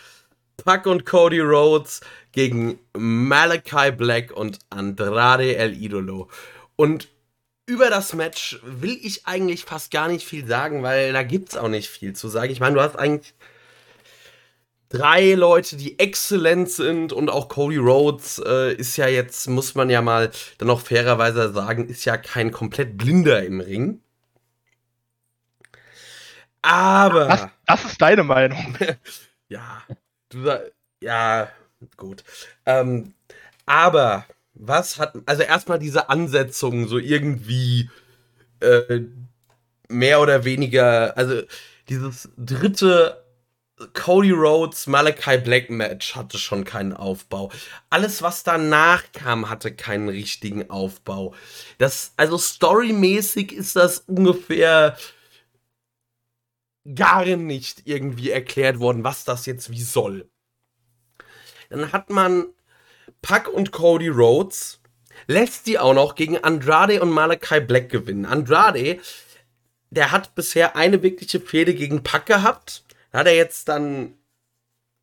Puck 0.56 0.86
und 0.86 1.06
Cody 1.06 1.40
Rhodes 1.40 2.00
gegen 2.32 2.78
Malachi 2.96 3.90
Black 3.90 4.30
und 4.30 4.58
Andrade 4.70 5.56
El 5.56 5.72
Idolo. 5.72 6.28
Und 6.76 7.08
über 7.66 7.90
das 7.90 8.14
Match 8.14 8.60
will 8.62 8.98
ich 9.02 9.26
eigentlich 9.26 9.64
fast 9.64 9.90
gar 9.90 10.08
nicht 10.08 10.26
viel 10.26 10.46
sagen, 10.46 10.82
weil 10.82 11.12
da 11.12 11.22
gibt 11.22 11.50
es 11.50 11.56
auch 11.56 11.68
nicht 11.68 11.88
viel 11.88 12.14
zu 12.14 12.28
sagen. 12.28 12.52
Ich 12.52 12.60
meine, 12.60 12.74
du 12.74 12.80
hast 12.80 12.96
eigentlich 12.96 13.34
drei 14.91 15.34
Leute, 15.34 15.76
die 15.76 15.99
exzellent 15.99 16.68
sind 16.68 17.12
und 17.12 17.30
auch 17.30 17.49
Cody 17.49 17.78
Rhodes 17.78 18.43
äh, 18.45 18.74
ist 18.74 18.97
ja 18.97 19.07
jetzt, 19.07 19.49
muss 19.49 19.74
man 19.74 19.88
ja 19.88 20.03
mal 20.03 20.30
dann 20.59 20.68
auch 20.68 20.80
fairerweise 20.80 21.53
sagen, 21.53 21.88
ist 21.88 22.05
ja 22.05 22.18
kein 22.18 22.51
komplett 22.51 22.99
Blinder 22.99 23.43
im 23.43 23.61
Ring. 23.61 24.03
Aber. 26.61 27.26
Das, 27.26 27.49
das 27.66 27.84
ist 27.93 28.03
deine 28.03 28.24
Meinung. 28.24 28.76
ja, 29.49 29.82
du 30.28 30.70
ja, 31.01 31.49
gut. 31.97 32.24
Ähm, 32.66 33.14
aber 33.64 34.26
was 34.53 34.99
hat, 34.99 35.14
also 35.24 35.43
erstmal 35.43 35.78
diese 35.78 36.11
Ansetzung 36.11 36.88
so 36.88 36.99
irgendwie 36.99 37.88
äh, 38.59 39.01
mehr 39.88 40.20
oder 40.20 40.45
weniger, 40.45 41.16
also 41.16 41.43
dieses 41.88 42.28
dritte 42.36 43.24
Cody 43.94 44.30
Rhodes, 44.30 44.86
Malachi 44.86 45.38
Black 45.38 45.70
Match 45.70 46.14
hatte 46.14 46.38
schon 46.38 46.64
keinen 46.64 46.92
Aufbau. 46.92 47.50
Alles, 47.88 48.22
was 48.22 48.42
danach 48.42 49.04
kam, 49.12 49.48
hatte 49.48 49.74
keinen 49.74 50.08
richtigen 50.08 50.68
Aufbau. 50.70 51.34
Das, 51.78 52.12
also 52.16 52.36
storymäßig 52.36 53.52
ist 53.52 53.76
das 53.76 54.00
ungefähr 54.00 54.96
gar 56.94 57.24
nicht 57.24 57.82
irgendwie 57.86 58.30
erklärt 58.30 58.80
worden, 58.80 59.04
was 59.04 59.24
das 59.24 59.46
jetzt 59.46 59.70
wie 59.70 59.82
soll. 59.82 60.28
Dann 61.70 61.92
hat 61.92 62.10
man 62.10 62.46
Puck 63.22 63.48
und 63.48 63.72
Cody 63.72 64.08
Rhodes, 64.08 64.80
lässt 65.26 65.66
die 65.66 65.78
auch 65.78 65.94
noch 65.94 66.14
gegen 66.14 66.38
Andrade 66.38 67.00
und 67.00 67.10
Malachi 67.10 67.60
Black 67.60 67.90
gewinnen. 67.90 68.26
Andrade, 68.26 68.98
der 69.90 70.10
hat 70.10 70.34
bisher 70.34 70.76
eine 70.76 71.02
wirkliche 71.02 71.40
Fehde 71.40 71.74
gegen 71.74 72.02
Puck 72.02 72.26
gehabt 72.26 72.84
da 73.11 73.20
hat 73.20 73.26
er 73.26 73.34
jetzt 73.34 73.68
dann 73.68 74.14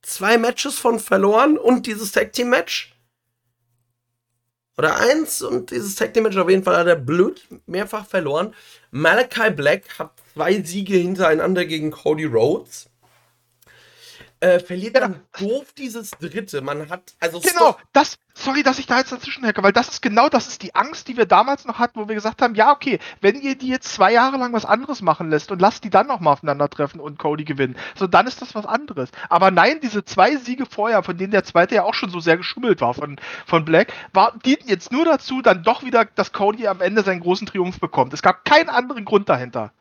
zwei 0.02 0.38
Matches 0.38 0.80
von 0.80 1.00
verloren 1.00 1.58
und 1.58 1.86
dieses 1.86 2.12
Tag 2.12 2.34
Team 2.34 2.50
Match. 2.50 2.94
Oder 4.78 4.98
eins 4.98 5.42
und 5.42 5.72
dieses 5.72 5.96
Tag 5.96 6.14
Team 6.14 6.24
Match 6.24 6.38
auf 6.38 6.50
jeden 6.50 6.64
Fall 6.64 6.78
hat 6.78 6.88
er 6.88 6.96
blöd 6.96 7.46
mehrfach 7.66 8.06
verloren. 8.06 8.54
Malachi 8.92 9.50
Black 9.52 10.00
hat 10.00 10.14
zwei 10.34 10.62
Siege 10.62 10.98
hintereinander 10.98 11.66
gegen 11.66 11.92
Cody 11.92 12.26
Rhodes 12.26 12.90
äh, 14.40 14.60
verliert 14.60 14.96
ja. 14.96 15.02
dann 15.02 15.22
doof 15.40 15.74
dieses 15.74 16.12
dritte. 16.12 16.62
Man 16.62 16.90
hat, 16.90 17.14
also. 17.20 17.40
Genau, 17.40 17.76
das, 17.94 18.18
sorry, 18.36 18.64
dass 18.64 18.80
ich 18.80 18.86
da 18.86 19.00
jetzt 19.00 19.12
dazwischen 19.12 19.46
hacke, 19.46 19.64
weil 19.64 19.74
das 19.74 19.90
ist 19.90 20.02
genau, 20.02 20.30
das 20.30 20.48
ist 20.48 20.62
die 20.62 20.76
Angst, 20.76 21.08
die 21.08 21.18
wir 21.18 21.26
damals 21.26 21.66
noch 21.66 21.80
hatten, 21.80 22.00
wo 22.00 22.08
wir 22.08 22.16
gesagt 22.16 22.42
haben, 22.42 22.56
ja, 22.56 22.72
okay, 22.72 23.00
wenn 23.22 23.40
ihr 23.42 23.56
die 23.56 23.70
jetzt 23.70 23.94
zwei 23.94 24.14
Jahre 24.14 24.38
lang 24.38 24.54
was 24.54 24.66
anderes 24.66 25.02
machen 25.02 25.30
lässt 25.30 25.52
und 25.52 25.62
lasst 25.62 25.84
die 25.84 25.90
dann 25.90 26.08
nochmal 26.08 26.34
aufeinandertreffen 26.34 27.00
und 27.00 27.18
Cody 27.18 27.46
gewinnen, 27.46 27.76
so 27.96 28.08
dann 28.08 28.28
ist 28.28 28.42
das 28.42 28.54
was 28.54 28.66
anderes. 28.66 29.10
Aber 29.30 29.52
nein, 29.52 29.80
diese 29.82 30.06
zwei 30.06 30.36
Siege 30.36 30.66
vorher, 30.66 31.04
von 31.04 31.18
denen 31.18 31.32
der 31.32 31.44
zweite 31.44 31.76
ja 31.76 31.84
auch 31.84 31.96
schon 31.96 32.10
so 32.10 32.20
sehr 32.20 32.38
geschummelt 32.38 32.82
war 32.82 32.94
von, 32.94 33.20
von 33.46 33.66
Black, 33.66 33.94
war, 34.14 34.38
dienten 34.46 34.70
jetzt 34.70 34.92
nur 34.92 35.06
dazu, 35.06 35.42
dann 35.42 35.64
doch 35.64 35.84
wieder, 35.84 36.06
dass 36.06 36.32
Cody 36.32 36.68
am 36.68 36.82
Ende 36.82 37.04
seinen 37.04 37.22
großen 37.22 37.48
Triumph 37.48 37.80
bekommt. 37.80 38.14
Es 38.14 38.22
gab 38.22 38.46
keinen 38.46 38.70
anderen 38.70 39.06
Grund 39.06 39.30
dahinter. 39.30 39.74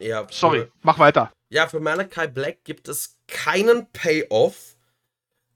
Ja, 0.00 0.26
sorry, 0.30 0.66
mach 0.82 0.98
weiter. 0.98 1.30
Ja, 1.50 1.66
für 1.66 1.80
Malachi 1.80 2.28
Black 2.28 2.64
gibt 2.64 2.88
es 2.88 3.16
keinen 3.26 3.90
Payoff. 3.92 4.76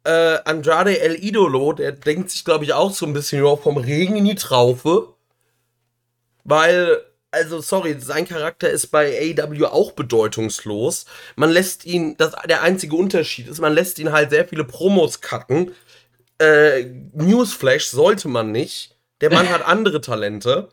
Äh, 0.03 0.39
Andrade 0.45 1.01
El 1.01 1.15
Idolo, 1.15 1.73
der 1.73 1.93
denkt 1.93 2.31
sich, 2.31 2.45
glaube 2.45 2.65
ich, 2.65 2.73
auch 2.75 2.93
so 2.93 3.07
ein 3.07 3.13
bisschen 3.13 3.45
ja, 3.45 3.57
vom 3.57 3.77
Regen 3.77 4.17
in 4.17 4.25
die 4.25 4.35
Traufe. 4.35 5.15
Weil, 6.43 7.01
also, 7.31 7.61
sorry, 7.61 7.97
sein 8.01 8.27
Charakter 8.27 8.69
ist 8.69 8.89
bei 8.89 9.35
AEW 9.39 9.67
auch 9.67 9.93
bedeutungslos. 9.93 11.07
Man 11.37 11.51
lässt 11.51 11.87
ihn, 11.87 12.17
das, 12.17 12.33
der 12.49 12.63
einzige 12.63 12.97
Unterschied 12.97 13.47
ist, 13.47 13.61
man 13.61 13.73
lässt 13.73 13.99
ihn 14.01 14.13
halt 14.13 14.31
sehr 14.31 14.47
viele 14.47 14.65
Promos 14.65 15.21
cutten. 15.21 15.73
Äh, 16.39 16.87
Newsflash 17.13 17.87
sollte 17.87 18.27
man 18.27 18.51
nicht. 18.51 18.97
Der 19.21 19.33
Mann 19.33 19.49
hat 19.53 19.65
andere 19.65 20.01
Talente. 20.01 20.69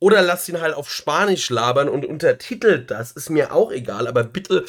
Oder 0.00 0.22
lasst 0.22 0.48
ihn 0.48 0.60
halt 0.60 0.74
auf 0.74 0.90
Spanisch 0.90 1.50
labern 1.50 1.88
und 1.88 2.04
untertitelt 2.04 2.90
das, 2.90 3.12
ist 3.12 3.30
mir 3.30 3.52
auch 3.54 3.70
egal, 3.70 4.08
aber 4.08 4.24
bitte, 4.24 4.64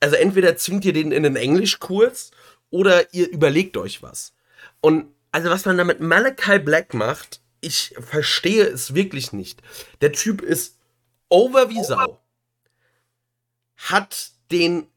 also 0.00 0.16
entweder 0.16 0.56
zwingt 0.56 0.84
ihr 0.84 0.92
den 0.92 1.12
in 1.12 1.24
einen 1.24 1.36
Englischkurs 1.36 2.32
oder 2.70 3.14
ihr 3.14 3.30
überlegt 3.30 3.76
euch 3.76 4.02
was. 4.02 4.34
Und 4.80 5.06
also 5.32 5.48
was 5.48 5.64
man 5.64 5.78
da 5.78 5.84
mit 5.84 6.00
Malachi 6.00 6.58
Black 6.58 6.92
macht, 6.92 7.40
ich 7.60 7.94
verstehe 7.98 8.64
es 8.64 8.94
wirklich 8.94 9.32
nicht. 9.32 9.62
Der 10.00 10.12
Typ 10.12 10.42
ist 10.42 10.78
over 11.28 11.70
wie 11.70 11.82
Sau. 11.82 12.20
Hat 13.76 14.32
den 14.50 14.88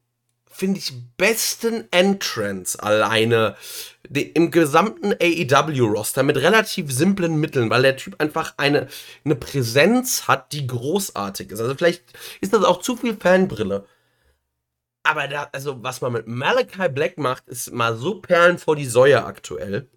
finde 0.58 0.80
ich, 0.80 0.92
besten 1.16 1.86
Entrance 1.92 2.82
alleine 2.82 3.56
im 4.10 4.50
gesamten 4.50 5.12
AEW-Roster 5.12 6.22
mit 6.22 6.36
relativ 6.36 6.90
simplen 6.92 7.36
Mitteln, 7.36 7.70
weil 7.70 7.82
der 7.82 7.96
Typ 7.96 8.16
einfach 8.18 8.54
eine, 8.56 8.88
eine 9.24 9.36
Präsenz 9.36 10.28
hat, 10.28 10.52
die 10.52 10.66
großartig 10.66 11.50
ist. 11.50 11.60
Also 11.60 11.74
vielleicht 11.74 12.04
ist 12.40 12.52
das 12.52 12.64
auch 12.64 12.80
zu 12.80 12.96
viel 12.96 13.16
Fanbrille. 13.16 13.86
Aber 15.02 15.28
da, 15.28 15.48
also 15.52 15.82
was 15.82 16.00
man 16.00 16.12
mit 16.12 16.26
Malachi 16.26 16.88
Black 16.88 17.18
macht, 17.18 17.48
ist 17.48 17.72
mal 17.72 17.96
so 17.96 18.20
Perlen 18.20 18.58
vor 18.58 18.76
die 18.76 18.86
Säue 18.86 19.24
aktuell. 19.24 19.88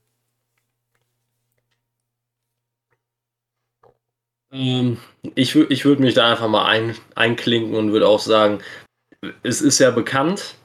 Ähm, 4.51 4.97
ich, 5.35 5.55
ich 5.55 5.85
würde 5.85 6.01
mich 6.01 6.13
da 6.13 6.31
einfach 6.31 6.47
mal 6.49 6.65
ein, 6.65 6.95
einklinken 7.15 7.75
und 7.75 7.91
würde 7.93 8.07
auch 8.07 8.19
sagen, 8.19 8.59
es 9.43 9.61
ist 9.61 9.79
ja 9.79 9.91
bekannt, 9.91 10.55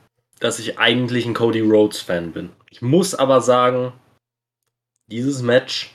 dass 0.41 0.59
ich 0.59 0.79
eigentlich 0.79 1.27
ein 1.27 1.35
Cody 1.35 1.61
Rhodes-Fan 1.61 2.33
bin. 2.33 2.51
Ich 2.77 2.83
muss 2.83 3.15
aber 3.15 3.41
sagen, 3.41 3.95
dieses 5.07 5.41
Match 5.41 5.95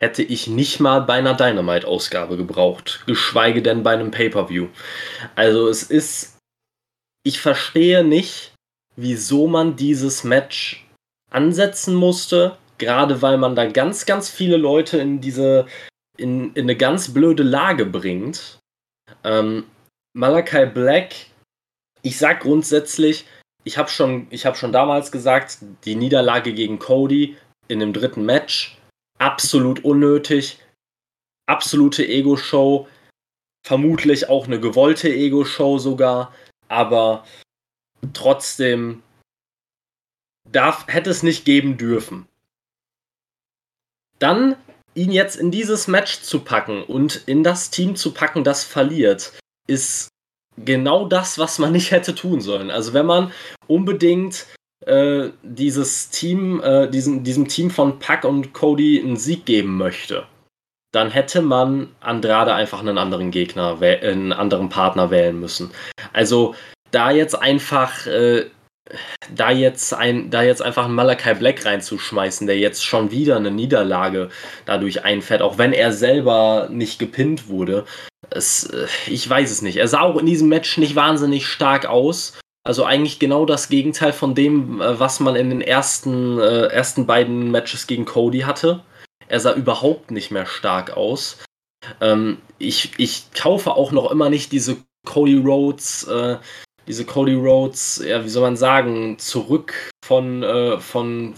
hätte 0.00 0.24
ich 0.24 0.48
nicht 0.48 0.80
mal 0.80 1.02
bei 1.02 1.14
einer 1.14 1.34
Dynamite-Ausgabe 1.34 2.36
gebraucht, 2.36 3.04
geschweige 3.06 3.62
denn 3.62 3.84
bei 3.84 3.92
einem 3.92 4.10
Pay-Per-View. 4.10 4.66
Also 5.36 5.68
es 5.68 5.84
ist, 5.84 6.38
ich 7.22 7.40
verstehe 7.40 8.02
nicht, 8.02 8.52
wieso 8.96 9.46
man 9.46 9.76
dieses 9.76 10.24
Match 10.24 10.84
ansetzen 11.30 11.94
musste, 11.94 12.58
gerade 12.78 13.22
weil 13.22 13.38
man 13.38 13.54
da 13.54 13.66
ganz, 13.70 14.04
ganz 14.04 14.28
viele 14.28 14.56
Leute 14.56 14.98
in 14.98 15.20
diese, 15.20 15.68
in, 16.16 16.52
in 16.54 16.64
eine 16.64 16.76
ganz 16.76 17.14
blöde 17.14 17.44
Lage 17.44 17.86
bringt. 17.86 18.58
Ähm, 19.22 19.66
Malachi 20.14 20.66
Black 20.66 21.14
ich 22.02 22.18
sag 22.18 22.40
grundsätzlich, 22.40 23.24
ich 23.64 23.78
habe 23.78 23.88
schon, 23.88 24.28
hab 24.32 24.56
schon 24.56 24.72
damals 24.72 25.12
gesagt, 25.12 25.58
die 25.84 25.94
Niederlage 25.94 26.52
gegen 26.52 26.78
Cody 26.78 27.36
in 27.68 27.80
dem 27.80 27.92
dritten 27.92 28.24
Match, 28.24 28.78
absolut 29.18 29.84
unnötig, 29.84 30.58
absolute 31.46 32.06
Ego-Show, 32.06 32.88
vermutlich 33.64 34.28
auch 34.28 34.46
eine 34.46 34.60
gewollte 34.60 35.08
Ego-Show 35.08 35.78
sogar, 35.78 36.34
aber 36.68 37.24
trotzdem 38.12 39.02
darf, 40.50 40.86
hätte 40.88 41.10
es 41.10 41.22
nicht 41.22 41.44
geben 41.44 41.76
dürfen. 41.76 42.26
Dann 44.18 44.56
ihn 44.94 45.10
jetzt 45.10 45.36
in 45.36 45.50
dieses 45.50 45.88
Match 45.88 46.20
zu 46.20 46.40
packen 46.40 46.82
und 46.82 47.22
in 47.26 47.44
das 47.44 47.70
Team 47.70 47.96
zu 47.96 48.12
packen, 48.12 48.44
das 48.44 48.64
verliert, 48.64 49.38
ist 49.66 50.11
genau 50.56 51.06
das, 51.06 51.38
was 51.38 51.58
man 51.58 51.72
nicht 51.72 51.90
hätte 51.90 52.14
tun 52.14 52.40
sollen. 52.40 52.70
Also 52.70 52.92
wenn 52.92 53.06
man 53.06 53.32
unbedingt 53.66 54.46
äh, 54.86 55.30
dieses 55.42 56.10
Team, 56.10 56.60
äh, 56.62 56.88
diesen, 56.88 57.24
diesem 57.24 57.48
Team 57.48 57.70
von 57.70 57.98
Pack 57.98 58.24
und 58.24 58.52
Cody 58.52 59.00
einen 59.00 59.16
Sieg 59.16 59.44
geben 59.46 59.76
möchte, 59.76 60.26
dann 60.92 61.10
hätte 61.10 61.40
man 61.40 61.88
Andrade 62.00 62.54
einfach 62.54 62.80
einen 62.80 62.98
anderen 62.98 63.30
Gegner, 63.30 63.80
einen 63.80 64.32
anderen 64.32 64.68
Partner 64.68 65.10
wählen 65.10 65.40
müssen. 65.40 65.70
Also 66.12 66.54
da 66.90 67.10
jetzt 67.10 67.34
einfach 67.34 68.06
äh, 68.06 68.46
da 69.34 69.50
jetzt 69.50 69.94
ein, 69.94 70.30
da 70.30 70.42
jetzt 70.42 70.62
einfach 70.62 70.84
einen 70.84 70.94
Malachi 70.94 71.34
Black 71.34 71.64
reinzuschmeißen, 71.64 72.46
der 72.46 72.58
jetzt 72.58 72.84
schon 72.84 73.10
wieder 73.10 73.36
eine 73.36 73.50
Niederlage 73.50 74.28
dadurch 74.66 75.04
einfährt, 75.04 75.42
auch 75.42 75.58
wenn 75.58 75.72
er 75.72 75.92
selber 75.92 76.68
nicht 76.70 76.98
gepinnt 76.98 77.48
wurde, 77.48 77.84
es, 78.34 78.64
äh, 78.64 78.86
ich 79.06 79.28
weiß 79.28 79.50
es 79.50 79.62
nicht. 79.62 79.76
Er 79.76 79.88
sah 79.88 80.00
auch 80.00 80.18
in 80.18 80.26
diesem 80.26 80.48
Match 80.48 80.78
nicht 80.78 80.96
wahnsinnig 80.96 81.46
stark 81.46 81.86
aus. 81.86 82.38
Also 82.64 82.84
eigentlich 82.84 83.18
genau 83.18 83.44
das 83.44 83.68
Gegenteil 83.68 84.12
von 84.12 84.34
dem, 84.34 84.80
äh, 84.80 84.98
was 84.98 85.20
man 85.20 85.36
in 85.36 85.50
den 85.50 85.60
ersten, 85.60 86.38
äh, 86.38 86.66
ersten 86.66 87.06
beiden 87.06 87.50
Matches 87.50 87.86
gegen 87.86 88.04
Cody 88.04 88.40
hatte. 88.40 88.82
Er 89.28 89.40
sah 89.40 89.54
überhaupt 89.54 90.10
nicht 90.10 90.30
mehr 90.30 90.46
stark 90.46 90.96
aus. 90.96 91.38
Ähm, 92.00 92.38
ich, 92.58 92.92
ich 92.98 93.32
kaufe 93.32 93.72
auch 93.72 93.92
noch 93.92 94.10
immer 94.10 94.30
nicht 94.30 94.52
diese 94.52 94.76
Cody 95.06 95.36
Rhodes, 95.36 96.04
äh, 96.04 96.36
diese 96.86 97.04
Cody 97.04 97.34
Rhodes, 97.34 98.02
ja, 98.04 98.24
wie 98.24 98.28
soll 98.28 98.42
man 98.42 98.56
sagen, 98.56 99.18
zurück 99.18 99.90
von, 100.04 100.42
äh, 100.42 100.78
von, 100.78 101.34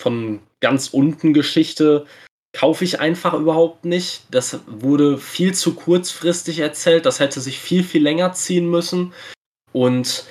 von 0.00 0.40
ganz 0.60 0.88
unten 0.88 1.32
Geschichte 1.32 2.06
kaufe 2.54 2.84
ich 2.84 3.00
einfach 3.00 3.34
überhaupt 3.34 3.84
nicht. 3.84 4.22
Das 4.30 4.60
wurde 4.66 5.18
viel 5.18 5.54
zu 5.54 5.74
kurzfristig 5.74 6.60
erzählt. 6.60 7.04
Das 7.04 7.20
hätte 7.20 7.40
sich 7.40 7.58
viel, 7.58 7.84
viel 7.84 8.02
länger 8.02 8.32
ziehen 8.32 8.70
müssen. 8.70 9.12
Und 9.72 10.24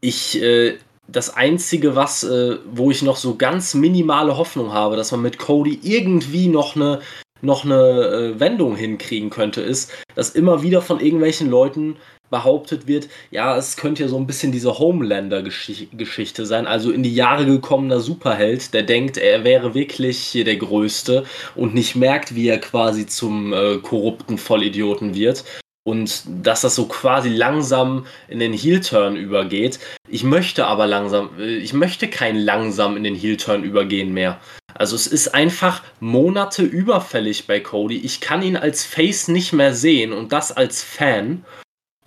ich, 0.00 0.42
äh, 0.42 0.78
das 1.06 1.34
Einzige, 1.34 1.94
was, 1.94 2.24
äh, 2.24 2.56
wo 2.64 2.90
ich 2.90 3.02
noch 3.02 3.16
so 3.16 3.36
ganz 3.36 3.74
minimale 3.74 4.38
Hoffnung 4.38 4.72
habe, 4.72 4.96
dass 4.96 5.12
man 5.12 5.20
mit 5.20 5.38
Cody 5.38 5.78
irgendwie 5.82 6.48
noch 6.48 6.74
eine, 6.74 7.00
noch 7.42 7.66
eine 7.66 7.74
äh, 7.76 8.40
Wendung 8.40 8.74
hinkriegen 8.74 9.28
könnte, 9.28 9.60
ist, 9.60 9.92
dass 10.14 10.30
immer 10.30 10.62
wieder 10.62 10.80
von 10.80 11.00
irgendwelchen 11.00 11.50
Leuten 11.50 11.96
behauptet 12.34 12.88
wird, 12.88 13.08
ja, 13.30 13.56
es 13.56 13.76
könnte 13.76 14.02
ja 14.02 14.08
so 14.08 14.16
ein 14.16 14.26
bisschen 14.26 14.50
diese 14.50 14.76
Homelander-Geschichte 14.76 16.46
sein, 16.46 16.66
also 16.66 16.90
in 16.90 17.04
die 17.04 17.14
Jahre 17.14 17.46
gekommener 17.46 18.00
Superheld, 18.00 18.74
der 18.74 18.82
denkt, 18.82 19.18
er 19.18 19.44
wäre 19.44 19.72
wirklich 19.74 20.18
hier 20.18 20.44
der 20.44 20.56
Größte 20.56 21.24
und 21.54 21.74
nicht 21.74 21.94
merkt, 21.94 22.34
wie 22.34 22.48
er 22.48 22.58
quasi 22.58 23.06
zum 23.06 23.52
äh, 23.52 23.76
korrupten 23.76 24.36
Vollidioten 24.36 25.14
wird. 25.14 25.44
Und 25.86 26.24
dass 26.42 26.62
das 26.62 26.74
so 26.74 26.86
quasi 26.86 27.28
langsam 27.28 28.06
in 28.26 28.40
den 28.40 28.54
Heel-Turn 28.54 29.16
übergeht. 29.16 29.78
Ich 30.08 30.24
möchte 30.24 30.66
aber 30.66 30.86
langsam, 30.86 31.30
äh, 31.38 31.56
ich 31.58 31.72
möchte 31.72 32.08
kein 32.08 32.36
langsam 32.36 32.96
in 32.96 33.04
den 33.04 33.14
Heel-Turn 33.14 33.62
übergehen 33.62 34.12
mehr. 34.12 34.40
Also 34.74 34.96
es 34.96 35.06
ist 35.06 35.34
einfach 35.34 35.82
Monate 36.00 36.62
überfällig 36.62 37.46
bei 37.46 37.60
Cody. 37.60 37.98
Ich 37.98 38.20
kann 38.20 38.42
ihn 38.42 38.56
als 38.56 38.84
Face 38.84 39.28
nicht 39.28 39.52
mehr 39.52 39.72
sehen 39.72 40.12
und 40.12 40.32
das 40.32 40.50
als 40.50 40.82
Fan. 40.82 41.44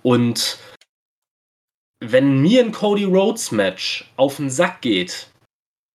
Und 0.08 0.58
wenn 2.00 2.42
mir 2.42 2.64
ein 2.64 2.72
Cody 2.72 3.04
Rhodes 3.04 3.52
Match 3.52 4.10
auf 4.16 4.38
den 4.38 4.50
Sack 4.50 4.80
geht, 4.80 5.28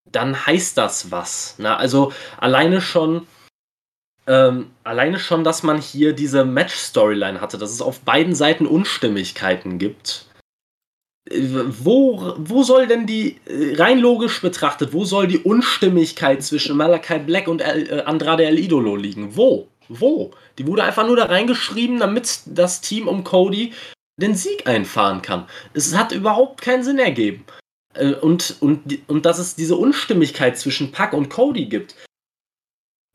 dann 0.04 0.44
heißt 0.44 0.76
das 0.76 1.10
was. 1.10 1.54
Na, 1.56 1.78
also 1.78 2.12
alleine 2.36 2.82
schon, 2.82 3.26
ähm, 4.26 4.70
alleine 4.84 5.18
schon, 5.18 5.44
dass 5.44 5.62
man 5.62 5.80
hier 5.80 6.12
diese 6.12 6.44
Match-Storyline 6.44 7.40
hatte, 7.40 7.56
dass 7.56 7.70
es 7.70 7.80
auf 7.80 8.00
beiden 8.00 8.34
Seiten 8.34 8.66
Unstimmigkeiten 8.66 9.78
gibt. 9.78 10.26
Äh, 11.30 11.40
wo, 11.40 12.34
wo 12.36 12.64
soll 12.64 12.86
denn 12.86 13.06
die, 13.06 13.38
äh, 13.46 13.76
rein 13.76 13.98
logisch 13.98 14.42
betrachtet, 14.42 14.92
wo 14.92 15.06
soll 15.06 15.26
die 15.26 15.38
Unstimmigkeit 15.38 16.42
zwischen 16.42 16.76
Malachi 16.76 17.18
Black 17.20 17.48
und 17.48 17.62
äh, 17.62 18.02
Andrade 18.04 18.44
El 18.44 18.58
Idolo 18.58 18.94
liegen? 18.94 19.38
Wo? 19.38 19.68
Wo? 19.88 20.32
Die 20.58 20.66
wurde 20.66 20.84
einfach 20.84 21.06
nur 21.06 21.16
da 21.16 21.24
reingeschrieben, 21.24 21.98
damit 21.98 22.40
das 22.44 22.82
Team 22.82 23.08
um 23.08 23.24
Cody 23.24 23.72
den 24.16 24.34
Sieg 24.34 24.66
einfahren 24.66 25.22
kann. 25.22 25.46
Es 25.74 25.96
hat 25.96 26.12
überhaupt 26.12 26.60
keinen 26.60 26.84
Sinn 26.84 26.98
ergeben. 26.98 27.44
Äh, 27.94 28.14
und, 28.14 28.56
und, 28.60 29.08
und 29.08 29.26
dass 29.26 29.38
es 29.38 29.54
diese 29.54 29.76
Unstimmigkeit 29.76 30.58
zwischen 30.58 30.92
Puck 30.92 31.12
und 31.12 31.30
Cody 31.30 31.66
gibt, 31.66 31.94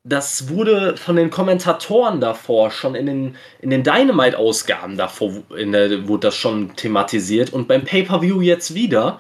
das 0.04 0.48
wurde 0.48 0.96
von 0.96 1.18
den 1.18 1.30
Kommentatoren 1.30 2.22
davor 2.22 2.72
schon 2.72 2.96
in 2.96 3.08
den, 3.08 3.36
in 3.60 3.70
den 3.70 3.84
Dynamite-Ausgaben 3.84 4.96
davor 4.96 5.44
in 5.58 5.74
der, 5.74 6.08
wurde 6.08 6.28
das 6.28 6.36
schon 6.36 6.76
thematisiert 6.78 7.52
und 7.52 7.68
beim 7.68 7.84
Pay-Per-View 7.84 8.42
jetzt 8.42 8.74
wieder. 8.74 9.20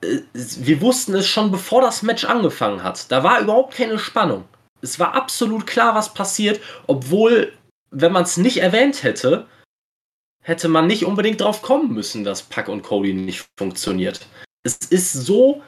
Äh, 0.00 0.20
wir 0.32 0.80
wussten 0.80 1.14
es 1.14 1.26
schon 1.26 1.50
bevor 1.50 1.82
das 1.82 2.02
Match 2.02 2.24
angefangen 2.24 2.82
hat. 2.82 3.10
Da 3.12 3.22
war 3.22 3.40
überhaupt 3.40 3.74
keine 3.74 3.98
Spannung. 3.98 4.44
Es 4.80 4.98
war 4.98 5.14
absolut 5.14 5.66
klar, 5.66 5.94
was 5.94 6.14
passiert, 6.14 6.60
obwohl, 6.86 7.52
wenn 7.90 8.12
man 8.12 8.22
es 8.22 8.36
nicht 8.36 8.58
erwähnt 8.58 9.02
hätte, 9.02 9.46
hätte 10.46 10.68
man 10.68 10.86
nicht 10.86 11.04
unbedingt 11.04 11.40
drauf 11.40 11.60
kommen 11.60 11.92
müssen, 11.92 12.22
dass 12.22 12.44
Puck 12.44 12.68
und 12.68 12.82
Cody 12.82 13.12
nicht 13.12 13.44
funktioniert. 13.58 14.26
Es 14.62 14.76
ist 14.76 15.12
so 15.12 15.62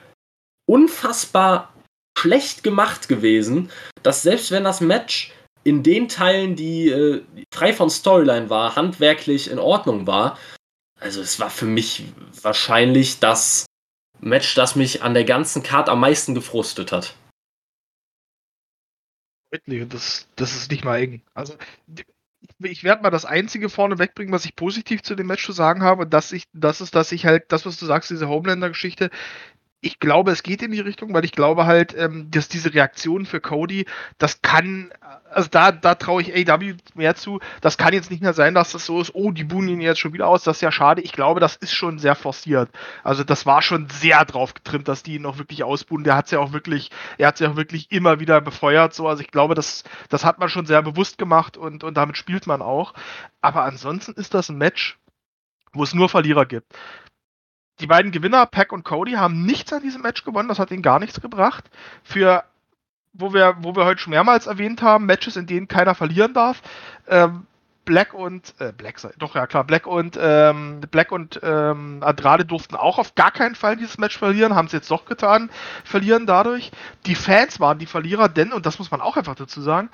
unfassbar 0.66 1.74
schlecht 2.16 2.62
gemacht 2.62 3.08
gewesen, 3.08 3.70
dass 4.04 4.22
selbst 4.22 4.52
wenn 4.52 4.62
das 4.62 4.80
Match 4.80 5.32
in 5.64 5.82
den 5.82 6.08
Teilen, 6.08 6.54
die 6.54 6.88
äh, 6.90 7.24
frei 7.52 7.72
von 7.72 7.90
Storyline 7.90 8.50
war, 8.50 8.76
handwerklich 8.76 9.50
in 9.50 9.58
Ordnung 9.58 10.06
war, 10.06 10.38
also 11.00 11.20
es 11.20 11.40
war 11.40 11.50
für 11.50 11.66
mich 11.66 12.04
wahrscheinlich 12.40 13.18
das 13.18 13.66
Match, 14.20 14.54
das 14.54 14.76
mich 14.76 15.02
an 15.02 15.14
der 15.14 15.24
ganzen 15.24 15.64
Card 15.64 15.88
am 15.88 16.00
meisten 16.00 16.36
gefrustet 16.36 16.92
hat. 16.92 17.16
Das, 19.66 20.28
das 20.36 20.54
ist 20.54 20.70
nicht 20.70 20.84
mal 20.84 20.98
eng. 20.98 21.22
Also, 21.34 21.56
ich 22.60 22.84
werde 22.84 23.02
mal 23.02 23.10
das 23.10 23.24
Einzige 23.24 23.68
vorne 23.68 23.98
wegbringen, 23.98 24.32
was 24.32 24.44
ich 24.44 24.56
positiv 24.56 25.02
zu 25.02 25.14
dem 25.14 25.26
Match 25.26 25.44
zu 25.44 25.52
sagen 25.52 25.82
habe, 25.82 26.06
dass 26.06 26.32
ich, 26.32 26.44
das 26.52 26.80
ist, 26.80 26.94
dass 26.94 27.12
ich 27.12 27.26
halt, 27.26 27.52
das, 27.52 27.66
was 27.66 27.78
du 27.78 27.86
sagst, 27.86 28.10
diese 28.10 28.28
Homelander-Geschichte, 28.28 29.10
ich 29.80 30.00
glaube, 30.00 30.32
es 30.32 30.42
geht 30.42 30.62
in 30.62 30.72
die 30.72 30.80
Richtung, 30.80 31.14
weil 31.14 31.24
ich 31.24 31.30
glaube 31.30 31.66
halt, 31.66 31.94
ähm, 31.96 32.30
dass 32.30 32.48
diese 32.48 32.74
Reaktion 32.74 33.26
für 33.26 33.40
Cody, 33.40 33.86
das 34.18 34.42
kann, 34.42 34.90
also 35.30 35.48
da, 35.48 35.70
da 35.70 35.94
traue 35.94 36.22
ich 36.22 36.34
AW 36.34 36.74
mehr 36.94 37.14
zu. 37.14 37.38
Das 37.60 37.78
kann 37.78 37.94
jetzt 37.94 38.10
nicht 38.10 38.20
mehr 38.20 38.32
sein, 38.32 38.54
dass 38.54 38.72
das 38.72 38.84
so 38.84 39.00
ist, 39.00 39.14
oh, 39.14 39.30
die 39.30 39.44
buhen 39.44 39.68
ihn 39.68 39.80
jetzt 39.80 40.00
schon 40.00 40.12
wieder 40.12 40.26
aus, 40.26 40.42
das 40.42 40.56
ist 40.56 40.62
ja 40.62 40.72
schade. 40.72 41.02
Ich 41.02 41.12
glaube, 41.12 41.38
das 41.38 41.54
ist 41.54 41.72
schon 41.72 42.00
sehr 42.00 42.16
forciert. 42.16 42.70
Also 43.04 43.22
das 43.22 43.46
war 43.46 43.62
schon 43.62 43.88
sehr 43.88 44.24
drauf 44.24 44.52
getrimmt, 44.54 44.88
dass 44.88 45.04
die 45.04 45.14
ihn 45.14 45.22
noch 45.22 45.38
wirklich 45.38 45.62
ausbuhen. 45.62 46.02
Der 46.02 46.16
hat 46.16 46.24
es 46.24 46.32
ja 46.32 46.40
auch 46.40 46.52
wirklich, 46.52 46.90
er 47.16 47.28
hat 47.28 47.34
es 47.34 47.40
ja 47.40 47.50
auch 47.50 47.56
wirklich 47.56 47.92
immer 47.92 48.18
wieder 48.18 48.40
befeuert. 48.40 48.94
So, 48.94 49.06
also 49.06 49.22
ich 49.22 49.30
glaube, 49.30 49.54
das, 49.54 49.84
das 50.08 50.24
hat 50.24 50.40
man 50.40 50.48
schon 50.48 50.66
sehr 50.66 50.82
bewusst 50.82 51.18
gemacht 51.18 51.56
und, 51.56 51.84
und 51.84 51.96
damit 51.96 52.16
spielt 52.16 52.48
man 52.48 52.62
auch. 52.62 52.94
Aber 53.40 53.62
ansonsten 53.62 54.12
ist 54.14 54.34
das 54.34 54.48
ein 54.48 54.58
Match, 54.58 54.98
wo 55.72 55.84
es 55.84 55.94
nur 55.94 56.08
Verlierer 56.08 56.46
gibt 56.46 56.74
die 57.80 57.86
beiden 57.86 58.10
Gewinner, 58.10 58.46
Pack 58.46 58.72
und 58.72 58.84
Cody, 58.84 59.12
haben 59.12 59.44
nichts 59.44 59.72
an 59.72 59.82
diesem 59.82 60.02
Match 60.02 60.24
gewonnen. 60.24 60.48
Das 60.48 60.58
hat 60.58 60.70
ihnen 60.70 60.82
gar 60.82 60.98
nichts 60.98 61.20
gebracht. 61.20 61.64
Für, 62.02 62.44
wo 63.12 63.32
wir, 63.32 63.56
wo 63.60 63.76
wir 63.76 63.84
heute 63.84 64.00
schon 64.00 64.10
mehrmals 64.10 64.46
erwähnt 64.46 64.82
haben, 64.82 65.06
Matches, 65.06 65.36
in 65.36 65.46
denen 65.46 65.68
keiner 65.68 65.94
verlieren 65.94 66.34
darf. 66.34 66.62
Ähm, 67.08 67.46
Black 67.88 68.12
und 68.12 68.54
äh, 68.58 68.70
Black, 68.70 69.00
doch 69.16 69.34
ja 69.34 69.46
klar, 69.46 69.64
Black 69.64 69.86
und 69.86 70.18
ähm, 70.20 70.82
Black 70.90 71.10
und 71.10 71.40
ähm, 71.42 72.02
Andrade 72.02 72.44
durften 72.44 72.76
auch 72.76 72.98
auf 72.98 73.14
gar 73.14 73.30
keinen 73.30 73.54
Fall 73.54 73.76
dieses 73.76 73.96
Match 73.96 74.18
verlieren, 74.18 74.54
haben 74.54 74.66
es 74.66 74.72
jetzt 74.72 74.90
doch 74.90 75.06
getan, 75.06 75.48
verlieren 75.84 76.26
dadurch. 76.26 76.70
Die 77.06 77.14
Fans 77.14 77.60
waren 77.60 77.78
die 77.78 77.86
Verlierer, 77.86 78.28
denn 78.28 78.52
und 78.52 78.66
das 78.66 78.78
muss 78.78 78.90
man 78.90 79.00
auch 79.00 79.16
einfach 79.16 79.36
dazu 79.36 79.62
sagen, 79.62 79.88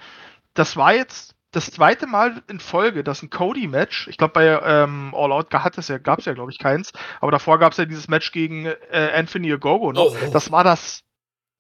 das 0.55 0.77
war 0.77 0.93
jetzt 0.93 1.34
das 1.55 1.71
zweite 1.71 2.07
Mal 2.07 2.43
in 2.49 2.61
Folge, 2.61 3.05
dass 3.05 3.23
ein 3.23 3.31
Cody-Match, 3.31 4.09
ich 4.09 4.19
glaube 4.19 4.33
bei 4.33 4.47
ähm, 4.47 5.15
All 5.15 5.33
Out 5.33 5.53
hat 5.53 5.79
es 5.79 5.89
ja, 5.89 5.99
gab 5.99 6.19
es 6.19 6.25
ja, 6.25 6.35
glaube 6.35 6.51
ich, 6.51 6.59
keins, 6.59 6.93
aber 7.21 7.31
davor 7.31 7.59
gab 7.59 7.73
es 7.73 7.79
ja 7.79 7.85
dieses 7.85 8.09
Match 8.09 8.33
gegen 8.33 8.67
äh, 8.67 9.13
Anthony 9.15 9.53
Ogogo 9.53 9.93
noch. 9.93 10.13
Oh, 10.13 10.17
oh. 10.27 10.31
Das 10.33 10.51
war 10.51 10.65
das, 10.65 11.03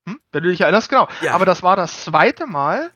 hm? 0.09 0.21
wenn 0.33 0.43
du 0.43 0.51
dich 0.51 0.61
erinnerst, 0.61 0.89
genau. 0.89 1.09
Ja. 1.23 1.35
Aber 1.35 1.47
das 1.47 1.63
war 1.63 1.77
das 1.77 2.05
zweite 2.05 2.47
Mal, 2.47 2.91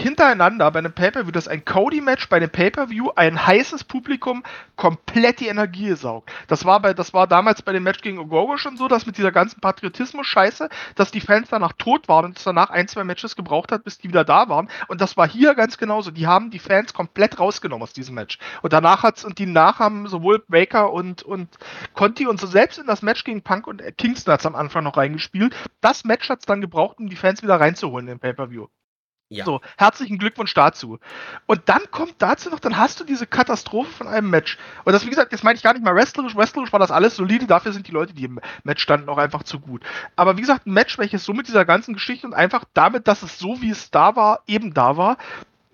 hintereinander 0.00 0.70
bei 0.70 0.78
einem 0.78 0.92
Pay-Per-View, 0.92 1.30
dass 1.30 1.48
ein 1.48 1.64
Cody-Match 1.64 2.28
bei 2.28 2.36
einem 2.36 2.50
Pay-Per-View 2.50 3.10
ein 3.16 3.46
heißes 3.46 3.84
Publikum 3.84 4.42
komplett 4.76 5.40
die 5.40 5.48
Energie 5.48 5.94
saugt. 5.94 6.30
Das 6.48 6.64
war, 6.66 6.80
bei, 6.80 6.92
das 6.92 7.14
war 7.14 7.26
damals 7.26 7.62
bei 7.62 7.72
dem 7.72 7.82
Match 7.82 8.02
gegen 8.02 8.18
Ogogo 8.18 8.58
schon 8.58 8.76
so, 8.76 8.88
dass 8.88 9.06
mit 9.06 9.16
dieser 9.16 9.32
ganzen 9.32 9.60
Patriotismus-Scheiße, 9.60 10.68
dass 10.96 11.10
die 11.10 11.20
Fans 11.20 11.48
danach 11.48 11.72
tot 11.72 12.08
waren 12.08 12.26
und 12.26 12.36
es 12.36 12.44
danach 12.44 12.68
ein, 12.70 12.88
zwei 12.88 13.04
Matches 13.04 13.36
gebraucht 13.36 13.72
hat, 13.72 13.84
bis 13.84 13.98
die 13.98 14.08
wieder 14.08 14.24
da 14.24 14.48
waren. 14.50 14.68
Und 14.88 15.00
das 15.00 15.16
war 15.16 15.26
hier 15.26 15.54
ganz 15.54 15.78
genauso. 15.78 16.10
Die 16.10 16.26
haben 16.26 16.50
die 16.50 16.58
Fans 16.58 16.92
komplett 16.92 17.40
rausgenommen 17.40 17.82
aus 17.82 17.94
diesem 17.94 18.14
Match. 18.16 18.38
Und 18.60 18.74
danach 18.74 19.02
hat's, 19.02 19.24
und 19.24 19.38
die 19.38 19.46
nach 19.46 19.78
haben 19.78 20.08
sowohl 20.08 20.44
Baker 20.46 20.92
und, 20.92 21.22
und 21.22 21.48
Conti 21.94 22.26
und 22.26 22.38
so 22.38 22.46
selbst 22.46 22.78
in 22.78 22.86
das 22.86 23.00
Match 23.00 23.24
gegen 23.24 23.42
Punk 23.42 23.66
und 23.66 23.82
Kingston 23.96 24.34
hat's 24.34 24.46
am 24.46 24.56
Anfang 24.56 24.84
noch 24.84 24.98
reingespielt. 24.98 25.56
Das 25.80 26.04
Match 26.04 26.28
hat's 26.28 26.44
dann 26.44 26.60
gebraucht, 26.60 26.98
um 26.98 27.08
die 27.08 27.16
Fans 27.16 27.42
wieder 27.42 27.58
reinzuholen 27.58 28.08
im 28.08 28.18
Pay-Per-View. 28.18 28.66
Ja. 29.28 29.44
So, 29.44 29.60
herzlichen 29.76 30.18
Glückwunsch 30.18 30.54
dazu. 30.54 31.00
Und 31.46 31.62
dann 31.68 31.82
kommt 31.90 32.14
dazu 32.18 32.48
noch, 32.48 32.60
dann 32.60 32.76
hast 32.76 33.00
du 33.00 33.04
diese 33.04 33.26
Katastrophe 33.26 33.90
von 33.90 34.06
einem 34.06 34.30
Match. 34.30 34.56
Und 34.84 34.92
das, 34.92 35.04
wie 35.04 35.10
gesagt, 35.10 35.32
das 35.32 35.42
meine 35.42 35.56
ich 35.56 35.64
gar 35.64 35.72
nicht 35.72 35.84
mal 35.84 35.96
wrestlerisch. 35.96 36.36
Wrestlerisch 36.36 36.72
war 36.72 36.78
das 36.78 36.92
alles 36.92 37.16
solide, 37.16 37.46
dafür 37.46 37.72
sind 37.72 37.88
die 37.88 37.92
Leute, 37.92 38.14
die 38.14 38.24
im 38.24 38.40
Match 38.62 38.82
standen, 38.82 39.08
auch 39.08 39.18
einfach 39.18 39.42
zu 39.42 39.58
gut. 39.58 39.82
Aber 40.14 40.36
wie 40.36 40.42
gesagt, 40.42 40.66
ein 40.66 40.72
Match, 40.72 40.96
welches 40.98 41.24
so 41.24 41.32
mit 41.32 41.48
dieser 41.48 41.64
ganzen 41.64 41.94
Geschichte 41.94 42.26
und 42.26 42.34
einfach 42.34 42.64
damit, 42.72 43.08
dass 43.08 43.22
es 43.22 43.38
so, 43.38 43.60
wie 43.60 43.70
es 43.70 43.90
da 43.90 44.14
war, 44.14 44.42
eben 44.46 44.74
da 44.74 44.96
war, 44.96 45.16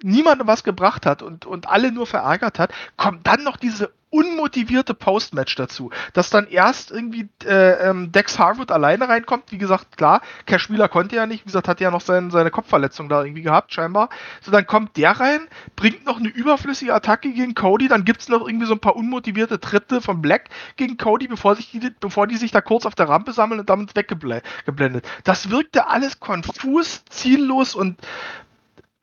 niemandem 0.03 0.47
was 0.47 0.65
gebracht 0.65 1.07
hat 1.07 1.23
und, 1.23 1.47
und 1.47 1.69
alle 1.69 1.93
nur 1.93 2.07
verärgert 2.07 2.59
hat, 2.59 2.73
kommt 2.97 3.27
dann 3.27 3.45
noch 3.45 3.57
diese 3.57 3.93
unmotivierte 4.13 4.93
Postmatch 4.93 5.57
dazu, 5.57 5.91
dass 6.13 6.29
dann 6.29 6.47
erst 6.47 6.91
irgendwie 6.91 7.31
äh, 7.47 7.89
ähm, 7.89 8.13
Dex 8.13 8.39
Harwood 8.39 8.71
alleine 8.71 9.09
reinkommt. 9.09 9.45
Wie 9.51 9.59
gesagt, 9.59 9.97
klar, 9.97 10.21
Cash 10.45 10.69
Wheeler 10.69 10.89
konnte 10.89 11.17
ja 11.17 11.27
nicht, 11.27 11.45
wie 11.45 11.47
gesagt, 11.47 11.67
hat 11.67 11.81
ja 11.81 11.91
noch 11.91 12.03
sein, 12.03 12.31
seine 12.31 12.51
Kopfverletzung 12.51 13.09
da 13.09 13.25
irgendwie 13.25 13.41
gehabt, 13.41 13.73
scheinbar. 13.73 14.11
So, 14.43 14.51
dann 14.51 14.67
kommt 14.67 14.99
der 14.99 15.13
rein, 15.13 15.49
bringt 15.77 16.05
noch 16.05 16.19
eine 16.19 16.29
überflüssige 16.29 16.93
Attacke 16.93 17.33
gegen 17.33 17.55
Cody, 17.55 17.89
dann 17.89 18.05
gibt 18.05 18.21
es 18.21 18.29
noch 18.29 18.47
irgendwie 18.47 18.67
so 18.67 18.75
ein 18.75 18.81
paar 18.81 18.97
unmotivierte 18.97 19.61
Tritte 19.61 20.03
von 20.03 20.21
Black 20.21 20.51
gegen 20.77 20.99
Cody, 20.99 21.27
bevor, 21.27 21.57
sich 21.57 21.71
die, 21.71 21.91
bevor 21.99 22.27
die 22.27 22.37
sich 22.37 22.51
da 22.51 22.61
kurz 22.61 22.85
auf 22.85 22.95
der 22.95 23.09
Rampe 23.09 23.33
sammeln 23.33 23.61
und 23.61 23.71
damit 23.71 23.97
weggeblendet. 23.97 25.09
Das 25.25 25.49
wirkte 25.49 25.87
alles 25.87 26.21
konfus, 26.21 27.03
ziellos 27.09 27.75
und 27.75 27.99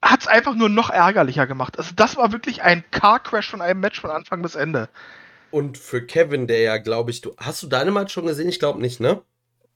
hat 0.01 0.21
es 0.21 0.27
einfach 0.27 0.55
nur 0.55 0.69
noch 0.69 0.89
ärgerlicher 0.89 1.47
gemacht. 1.47 1.77
Also 1.77 1.91
das 1.95 2.15
war 2.15 2.31
wirklich 2.31 2.61
ein 2.61 2.83
Car 2.91 3.19
Crash 3.21 3.49
von 3.49 3.61
einem 3.61 3.79
Match 3.79 3.99
von 3.99 4.11
Anfang 4.11 4.41
bis 4.41 4.55
Ende. 4.55 4.89
Und 5.51 5.77
für 5.77 6.05
Kevin, 6.05 6.47
der 6.47 6.59
ja, 6.59 6.77
glaube 6.77 7.11
ich, 7.11 7.21
du 7.21 7.35
hast 7.37 7.63
du 7.63 7.67
deine 7.67 7.91
Match 7.91 8.13
schon 8.13 8.27
gesehen? 8.27 8.49
Ich 8.49 8.59
glaube 8.59 8.81
nicht, 8.81 8.99
ne? 8.99 9.21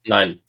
Nein. 0.06 0.40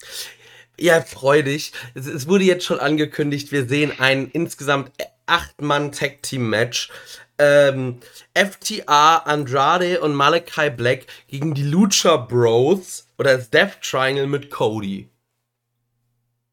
Ja, 0.79 1.01
freu 1.01 1.41
dich. 1.41 1.73
Es, 1.93 2.05
es, 2.05 2.27
wurde 2.27 2.43
jetzt 2.43 2.65
schon 2.65 2.79
angekündigt, 2.79 3.51
wir 3.51 3.65
sehen 3.65 3.93
ein 3.99 4.29
insgesamt 4.31 4.91
acht 5.25 5.61
Mann 5.61 5.91
Tag 5.91 6.21
Team 6.21 6.49
Match. 6.49 6.91
Ähm, 7.37 7.99
FTA, 8.33 9.17
Andrade 9.17 9.99
und 10.01 10.13
Malachi 10.13 10.69
Black 10.69 11.05
gegen 11.27 11.53
die 11.53 11.63
Lucha 11.63 12.17
Bros 12.17 13.07
oder 13.17 13.37
das 13.37 13.49
Death 13.49 13.81
Triangle 13.81 14.27
mit 14.27 14.49
Cody. 14.49 15.09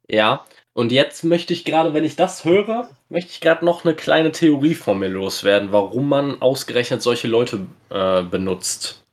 Ja, 0.09 0.45
und 0.75 0.91
jetzt 0.91 1.23
möchte 1.23 1.53
ich 1.53 1.65
gerade, 1.65 1.93
wenn 1.93 2.05
ich 2.05 2.17
das 2.17 2.45
höre, 2.45 2.89
möchte 3.11 3.31
ich 3.31 3.41
gerade 3.41 3.65
noch 3.65 3.85
eine 3.85 3.95
kleine 3.95 4.33
Theorie 4.33 4.75
von 4.75 4.99
mir 4.99 5.09
loswerden, 5.09 5.71
warum 5.71 6.09
man 6.09 6.41
ausgerechnet 6.41 7.03
solche 7.03 7.29
Leute 7.29 7.67
äh, 7.91 8.23
benutzt. 8.23 9.05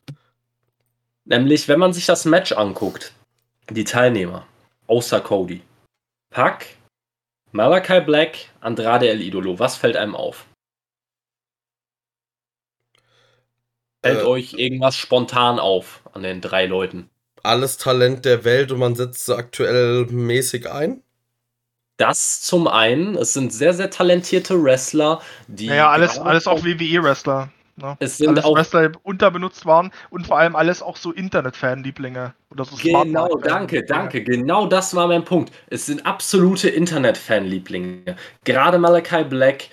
Nämlich, 1.25 1.67
wenn 1.67 1.79
man 1.79 1.91
sich 1.91 2.05
das 2.05 2.23
Match 2.23 2.53
anguckt, 2.53 3.13
die 3.69 3.83
Teilnehmer, 3.83 4.47
außer 4.87 5.19
Cody, 5.19 5.61
Pack, 6.29 6.65
Malachi 7.51 7.99
Black, 8.01 8.37
Andrade 8.61 9.09
El 9.09 9.21
Idolo, 9.21 9.59
was 9.59 9.75
fällt 9.75 9.97
einem 9.97 10.15
auf? 10.15 10.45
Fällt 14.01 14.21
äh, 14.21 14.25
euch 14.25 14.53
irgendwas 14.53 14.95
spontan 14.95 15.59
auf 15.59 16.01
an 16.13 16.23
den 16.23 16.39
drei 16.39 16.67
Leuten? 16.67 17.09
Alles 17.43 17.77
Talent 17.77 18.23
der 18.23 18.45
Welt 18.45 18.71
und 18.71 18.79
man 18.79 18.95
setzt 18.95 19.25
sie 19.25 19.35
aktuell 19.35 20.05
mäßig 20.05 20.69
ein? 20.71 21.03
Das 21.99 22.41
zum 22.41 22.69
einen, 22.69 23.15
es 23.17 23.33
sind 23.33 23.51
sehr, 23.51 23.73
sehr 23.73 23.89
talentierte 23.89 24.63
Wrestler, 24.63 25.21
die. 25.47 25.65
Ja, 25.65 25.89
alles, 25.89 26.17
alles 26.17 26.47
auch 26.47 26.63
WWE-Wrestler. 26.63 27.49
Ne? 27.75 27.97
Es 27.99 28.17
sind 28.17 28.29
alles 28.29 28.45
auch 28.45 28.55
Wrestler, 28.55 28.87
die 28.87 28.99
unterbenutzt 29.03 29.65
waren 29.65 29.91
und 30.09 30.25
vor 30.25 30.39
allem 30.39 30.55
alles 30.55 30.81
auch 30.81 30.95
so 30.95 31.11
Internet-Fanlieblinge. 31.11 32.33
Oder 32.51 32.63
so 32.63 32.77
genau, 32.77 33.27
danke, 33.37 33.83
danke. 33.83 34.23
Genau 34.23 34.65
das 34.65 34.95
war 34.95 35.07
mein 35.07 35.25
Punkt. 35.25 35.51
Es 35.67 35.87
sind 35.87 36.05
absolute 36.05 36.69
Internet-Fanlieblinge. 36.69 38.15
Gerade 38.45 38.79
Malachi 38.79 39.25
Black 39.25 39.65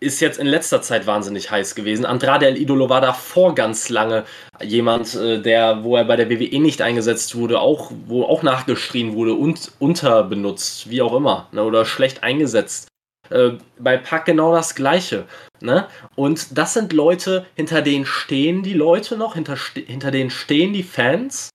ist 0.00 0.20
jetzt 0.20 0.38
in 0.38 0.46
letzter 0.46 0.82
Zeit 0.82 1.06
wahnsinnig 1.06 1.50
heiß 1.50 1.74
gewesen. 1.74 2.04
Andrade 2.04 2.46
El 2.46 2.56
Idolo 2.56 2.88
war 2.88 3.00
davor 3.00 3.54
ganz 3.54 3.88
lange 3.88 4.24
jemand, 4.62 5.14
äh, 5.14 5.40
der, 5.40 5.84
wo 5.84 5.96
er 5.96 6.04
bei 6.04 6.16
der 6.16 6.28
WWE 6.28 6.58
nicht 6.60 6.82
eingesetzt 6.82 7.36
wurde, 7.36 7.60
auch, 7.60 7.92
wo 8.06 8.24
auch 8.24 8.42
nachgeschrien 8.42 9.14
wurde 9.14 9.34
und 9.34 9.72
unterbenutzt, 9.78 10.90
wie 10.90 11.02
auch 11.02 11.14
immer, 11.14 11.48
ne, 11.52 11.62
oder 11.62 11.84
schlecht 11.84 12.22
eingesetzt. 12.24 12.88
Äh, 13.30 13.52
bei 13.78 13.96
Pack 13.96 14.24
genau 14.24 14.52
das 14.52 14.74
Gleiche. 14.74 15.26
Ne? 15.60 15.86
Und 16.16 16.58
das 16.58 16.74
sind 16.74 16.92
Leute, 16.92 17.46
hinter 17.54 17.80
denen 17.80 18.06
stehen 18.06 18.64
die 18.64 18.74
Leute 18.74 19.16
noch, 19.16 19.34
hinter, 19.34 19.56
hinter 19.74 20.10
denen 20.10 20.30
stehen 20.30 20.72
die 20.72 20.82
Fans. 20.82 21.50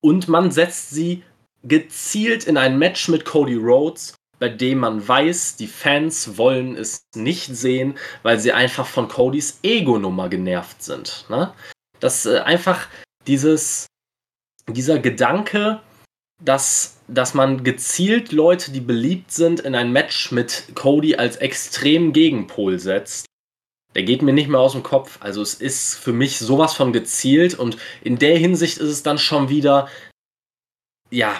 Und 0.00 0.26
man 0.26 0.50
setzt 0.50 0.90
sie 0.90 1.22
gezielt 1.62 2.44
in 2.44 2.56
ein 2.56 2.78
Match 2.78 3.08
mit 3.08 3.24
Cody 3.24 3.54
Rhodes 3.54 4.14
bei 4.42 4.48
dem 4.48 4.78
man 4.78 5.06
weiß, 5.06 5.54
die 5.54 5.68
Fans 5.68 6.36
wollen 6.36 6.76
es 6.76 7.06
nicht 7.14 7.54
sehen, 7.54 7.96
weil 8.24 8.40
sie 8.40 8.50
einfach 8.50 8.88
von 8.88 9.06
Codys 9.06 9.60
Ego-Nummer 9.62 10.28
genervt 10.28 10.82
sind. 10.82 11.26
Ne? 11.28 11.54
Dass 12.00 12.26
äh, 12.26 12.40
einfach 12.40 12.88
dieses, 13.28 13.86
dieser 14.68 14.98
Gedanke, 14.98 15.80
dass, 16.42 16.96
dass 17.06 17.34
man 17.34 17.62
gezielt 17.62 18.32
Leute, 18.32 18.72
die 18.72 18.80
beliebt 18.80 19.30
sind, 19.30 19.60
in 19.60 19.76
ein 19.76 19.92
Match 19.92 20.32
mit 20.32 20.72
Cody 20.74 21.14
als 21.14 21.36
extrem 21.36 22.12
Gegenpol 22.12 22.80
setzt, 22.80 23.26
der 23.94 24.02
geht 24.02 24.22
mir 24.22 24.32
nicht 24.32 24.48
mehr 24.48 24.58
aus 24.58 24.72
dem 24.72 24.82
Kopf. 24.82 25.18
Also 25.20 25.40
es 25.40 25.54
ist 25.54 25.94
für 25.94 26.12
mich 26.12 26.40
sowas 26.40 26.74
von 26.74 26.92
gezielt 26.92 27.56
und 27.56 27.76
in 28.02 28.18
der 28.18 28.36
Hinsicht 28.36 28.78
ist 28.78 28.90
es 28.90 29.04
dann 29.04 29.18
schon 29.18 29.50
wieder 29.50 29.88
ja, 31.12 31.38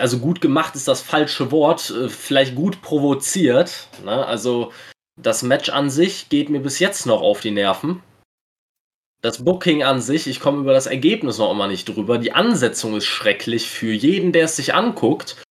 also 0.00 0.18
gut 0.18 0.40
gemacht 0.40 0.74
ist 0.74 0.88
das 0.88 1.02
falsche 1.02 1.52
Wort, 1.52 1.90
äh, 1.90 2.08
vielleicht 2.08 2.54
gut 2.54 2.80
provoziert. 2.80 3.88
Ne? 4.02 4.26
Also 4.26 4.72
das 5.20 5.42
Match 5.42 5.68
an 5.68 5.90
sich 5.90 6.30
geht 6.30 6.48
mir 6.48 6.60
bis 6.60 6.78
jetzt 6.78 7.06
noch 7.06 7.20
auf 7.20 7.40
die 7.40 7.50
Nerven. 7.50 8.02
Das 9.20 9.44
Booking 9.44 9.82
an 9.82 10.00
sich, 10.00 10.26
ich 10.26 10.40
komme 10.40 10.60
über 10.60 10.72
das 10.72 10.86
Ergebnis 10.86 11.36
noch 11.36 11.50
immer 11.50 11.68
nicht 11.68 11.86
drüber. 11.86 12.16
Die 12.16 12.32
Ansetzung 12.32 12.96
ist 12.96 13.04
schrecklich 13.04 13.68
für 13.68 13.92
jeden, 13.92 14.32
der 14.32 14.46
es 14.46 14.56
sich 14.56 14.72
anguckt. 14.72 15.42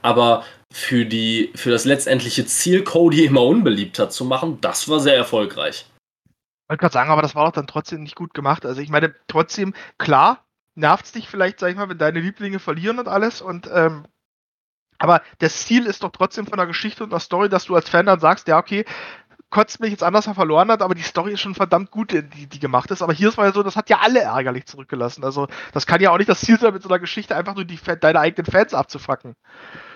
Aber 0.00 0.44
für, 0.72 1.04
die, 1.04 1.52
für 1.54 1.70
das 1.70 1.84
letztendliche 1.84 2.46
Ziel, 2.46 2.82
Cody 2.82 3.26
immer 3.26 3.42
unbeliebter 3.42 4.08
zu 4.08 4.24
machen, 4.24 4.58
das 4.62 4.88
war 4.88 5.00
sehr 5.00 5.16
erfolgreich. 5.16 5.84
Ich 6.24 6.70
wollte 6.70 6.80
gerade 6.80 6.92
sagen, 6.94 7.10
aber 7.10 7.20
das 7.20 7.34
war 7.34 7.44
doch 7.44 7.52
dann 7.52 7.66
trotzdem 7.66 8.02
nicht 8.02 8.14
gut 8.14 8.32
gemacht. 8.32 8.64
Also 8.64 8.80
ich 8.80 8.88
meine, 8.88 9.14
trotzdem, 9.26 9.74
klar, 9.98 10.47
nervt 10.78 11.06
es 11.06 11.12
dich 11.12 11.28
vielleicht, 11.28 11.60
sag 11.60 11.70
ich 11.70 11.76
mal, 11.76 11.88
wenn 11.88 11.98
deine 11.98 12.20
Lieblinge 12.20 12.58
verlieren 12.58 12.98
und 12.98 13.08
alles 13.08 13.42
und 13.42 13.68
ähm, 13.72 14.06
aber 14.98 15.22
das 15.38 15.64
Ziel 15.64 15.86
ist 15.86 16.02
doch 16.02 16.10
trotzdem 16.10 16.46
von 16.46 16.58
der 16.58 16.66
Geschichte 16.66 17.04
und 17.04 17.10
der 17.10 17.20
Story, 17.20 17.48
dass 17.48 17.66
du 17.66 17.76
als 17.76 17.88
Fan 17.88 18.06
dann 18.06 18.18
sagst, 18.18 18.48
ja, 18.48 18.58
okay, 18.58 18.84
kotzt 19.50 19.80
mich 19.80 19.90
jetzt 19.90 20.02
anders, 20.02 20.26
er 20.26 20.34
verloren 20.34 20.70
hat, 20.70 20.82
aber 20.82 20.94
die 20.94 21.02
Story 21.02 21.32
ist 21.32 21.40
schon 21.40 21.54
verdammt 21.54 21.90
gut, 21.90 22.12
die, 22.12 22.46
die 22.46 22.58
gemacht 22.58 22.90
ist. 22.90 23.00
Aber 23.00 23.12
hier 23.12 23.28
ist 23.28 23.36
mal 23.36 23.52
so, 23.54 23.62
das 23.62 23.76
hat 23.76 23.88
ja 23.90 24.00
alle 24.02 24.20
ärgerlich 24.20 24.66
zurückgelassen. 24.66 25.24
Also, 25.24 25.46
das 25.72 25.86
kann 25.86 26.00
ja 26.00 26.10
auch 26.10 26.18
nicht 26.18 26.28
das 26.28 26.40
Ziel 26.40 26.58
sein, 26.58 26.74
mit 26.74 26.82
so 26.82 26.88
einer 26.88 26.98
Geschichte 26.98 27.36
einfach 27.36 27.54
nur 27.54 27.64
die, 27.64 27.78
deine 28.00 28.20
eigenen 28.20 28.50
Fans 28.50 28.74
abzufacken. 28.74 29.34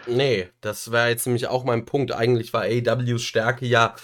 Nee, 0.06 0.48
das 0.60 0.92
wäre 0.92 1.08
jetzt 1.08 1.26
nämlich 1.26 1.48
auch 1.48 1.64
mein 1.64 1.84
Punkt. 1.84 2.12
Eigentlich 2.12 2.52
war 2.52 2.62
AEWs 2.62 3.22
Stärke 3.22 3.66
ja, 3.66 3.94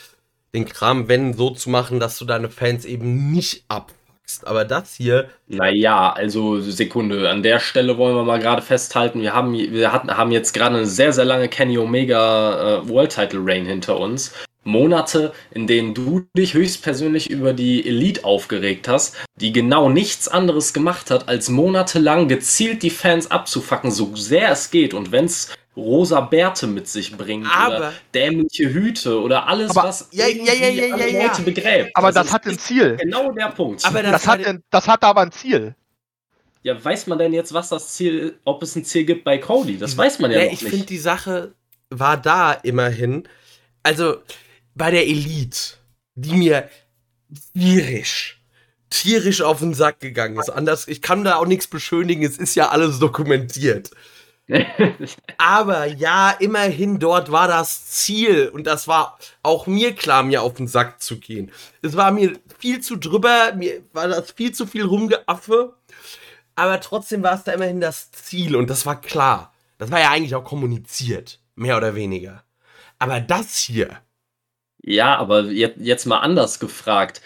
den 0.52 0.66
Kram, 0.66 1.08
wenn, 1.08 1.32
so 1.32 1.50
zu 1.50 1.70
machen, 1.70 2.00
dass 2.00 2.18
du 2.18 2.24
deine 2.24 2.50
Fans 2.50 2.84
eben 2.84 3.30
nicht 3.30 3.64
abfuckst. 3.68 3.97
Aber 4.44 4.64
das 4.64 4.94
hier. 4.94 5.28
Naja, 5.46 6.12
also 6.12 6.60
Sekunde, 6.60 7.30
an 7.30 7.42
der 7.42 7.60
Stelle 7.60 7.96
wollen 7.96 8.14
wir 8.14 8.24
mal 8.24 8.38
gerade 8.38 8.62
festhalten, 8.62 9.22
wir 9.22 9.32
haben, 9.32 9.54
wir 9.54 9.92
hatten, 9.92 10.10
haben 10.10 10.32
jetzt 10.32 10.52
gerade 10.52 10.76
eine 10.76 10.86
sehr, 10.86 11.12
sehr 11.12 11.24
lange 11.24 11.48
Kenny 11.48 11.78
Omega 11.78 12.78
äh, 12.78 12.88
World 12.88 13.14
Title 13.14 13.40
Reign 13.42 13.66
hinter 13.66 13.98
uns. 13.98 14.32
Monate, 14.64 15.32
in 15.50 15.66
denen 15.66 15.94
du 15.94 16.26
dich 16.36 16.52
höchstpersönlich 16.52 17.30
über 17.30 17.54
die 17.54 17.86
Elite 17.86 18.24
aufgeregt 18.24 18.86
hast, 18.86 19.16
die 19.36 19.52
genau 19.52 19.88
nichts 19.88 20.28
anderes 20.28 20.74
gemacht 20.74 21.10
hat, 21.10 21.28
als 21.28 21.48
monatelang 21.48 22.28
gezielt 22.28 22.82
die 22.82 22.90
Fans 22.90 23.30
abzufacken, 23.30 23.90
so 23.90 24.14
sehr 24.14 24.50
es 24.50 24.70
geht. 24.70 24.92
Und 24.92 25.10
wenn 25.10 25.24
es 25.24 25.56
rosa 25.78 26.20
Bärte 26.20 26.66
mit 26.66 26.88
sich 26.88 27.16
bringt 27.16 27.46
aber, 27.50 27.76
oder 27.76 27.92
dämliche 28.14 28.72
Hüte 28.72 29.20
oder 29.20 29.46
alles, 29.46 29.70
aber, 29.70 29.88
was 29.88 30.08
ja, 30.10 30.26
ja, 30.26 30.52
ja, 30.52 30.68
ja, 30.68 30.92
andere 30.92 31.10
ja, 31.10 31.26
Leute 31.26 31.42
begräbt. 31.42 31.90
Aber 31.94 32.12
das, 32.12 32.26
das 32.26 32.32
hat 32.34 32.46
ein 32.46 32.58
Ziel. 32.58 32.96
Genau 33.00 33.32
der 33.32 33.50
Punkt. 33.50 33.84
Aber 33.84 34.02
das, 34.02 34.12
das, 34.12 34.26
hat, 34.26 34.44
ein, 34.44 34.62
das 34.70 34.86
hat 34.88 35.04
aber 35.04 35.22
ein 35.22 35.32
Ziel. 35.32 35.74
Ja, 36.62 36.84
weiß 36.84 37.06
man 37.06 37.18
denn 37.18 37.32
jetzt, 37.32 37.54
was 37.54 37.68
das 37.68 37.94
Ziel, 37.94 38.38
ob 38.44 38.62
es 38.62 38.74
ein 38.76 38.84
Ziel 38.84 39.04
gibt 39.04 39.24
bei 39.24 39.38
Cody? 39.38 39.78
Das 39.78 39.96
weiß 39.96 40.18
man 40.18 40.30
ja, 40.30 40.38
ja 40.38 40.44
noch 40.46 40.52
ich 40.52 40.62
nicht. 40.62 40.64
Ich 40.64 40.70
finde, 40.70 40.86
die 40.86 40.98
Sache 40.98 41.54
war 41.90 42.16
da 42.16 42.52
immerhin. 42.52 43.28
Also, 43.82 44.18
bei 44.74 44.90
der 44.90 45.06
Elite, 45.06 45.58
die 46.14 46.34
mir 46.34 46.68
tierisch, 47.54 48.40
tierisch 48.90 49.42
auf 49.42 49.60
den 49.60 49.74
Sack 49.74 50.00
gegangen 50.00 50.38
ist. 50.38 50.50
Anders, 50.50 50.88
ich 50.88 51.00
kann 51.00 51.24
da 51.24 51.36
auch 51.36 51.46
nichts 51.46 51.66
beschönigen, 51.66 52.24
es 52.24 52.38
ist 52.38 52.54
ja 52.54 52.68
alles 52.68 52.98
dokumentiert. 52.98 53.90
Aber 55.38 55.86
ja, 55.86 56.30
immerhin 56.30 56.98
dort 56.98 57.30
war 57.30 57.48
das 57.48 57.86
Ziel 57.86 58.48
und 58.48 58.66
das 58.66 58.88
war 58.88 59.18
auch 59.42 59.66
mir 59.66 59.94
klar, 59.94 60.22
mir 60.22 60.42
auf 60.42 60.54
den 60.54 60.68
Sack 60.68 61.02
zu 61.02 61.18
gehen. 61.18 61.52
Es 61.82 61.96
war 61.96 62.10
mir 62.10 62.38
viel 62.58 62.80
zu 62.80 62.96
drüber, 62.96 63.52
mir 63.54 63.82
war 63.92 64.08
das 64.08 64.32
viel 64.32 64.52
zu 64.52 64.66
viel 64.66 64.84
rumgeaffe, 64.84 65.74
aber 66.54 66.80
trotzdem 66.80 67.22
war 67.22 67.34
es 67.34 67.44
da 67.44 67.52
immerhin 67.52 67.80
das 67.80 68.10
Ziel 68.10 68.56
und 68.56 68.70
das 68.70 68.86
war 68.86 69.00
klar. 69.00 69.52
Das 69.76 69.90
war 69.90 70.00
ja 70.00 70.10
eigentlich 70.10 70.34
auch 70.34 70.44
kommuniziert, 70.44 71.40
mehr 71.54 71.76
oder 71.76 71.94
weniger. 71.94 72.42
Aber 72.98 73.20
das 73.20 73.58
hier, 73.58 74.00
ja, 74.82 75.16
aber 75.16 75.42
jetzt, 75.44 76.06
mal 76.06 76.20
anders 76.20 76.60
gefragt. 76.60 77.20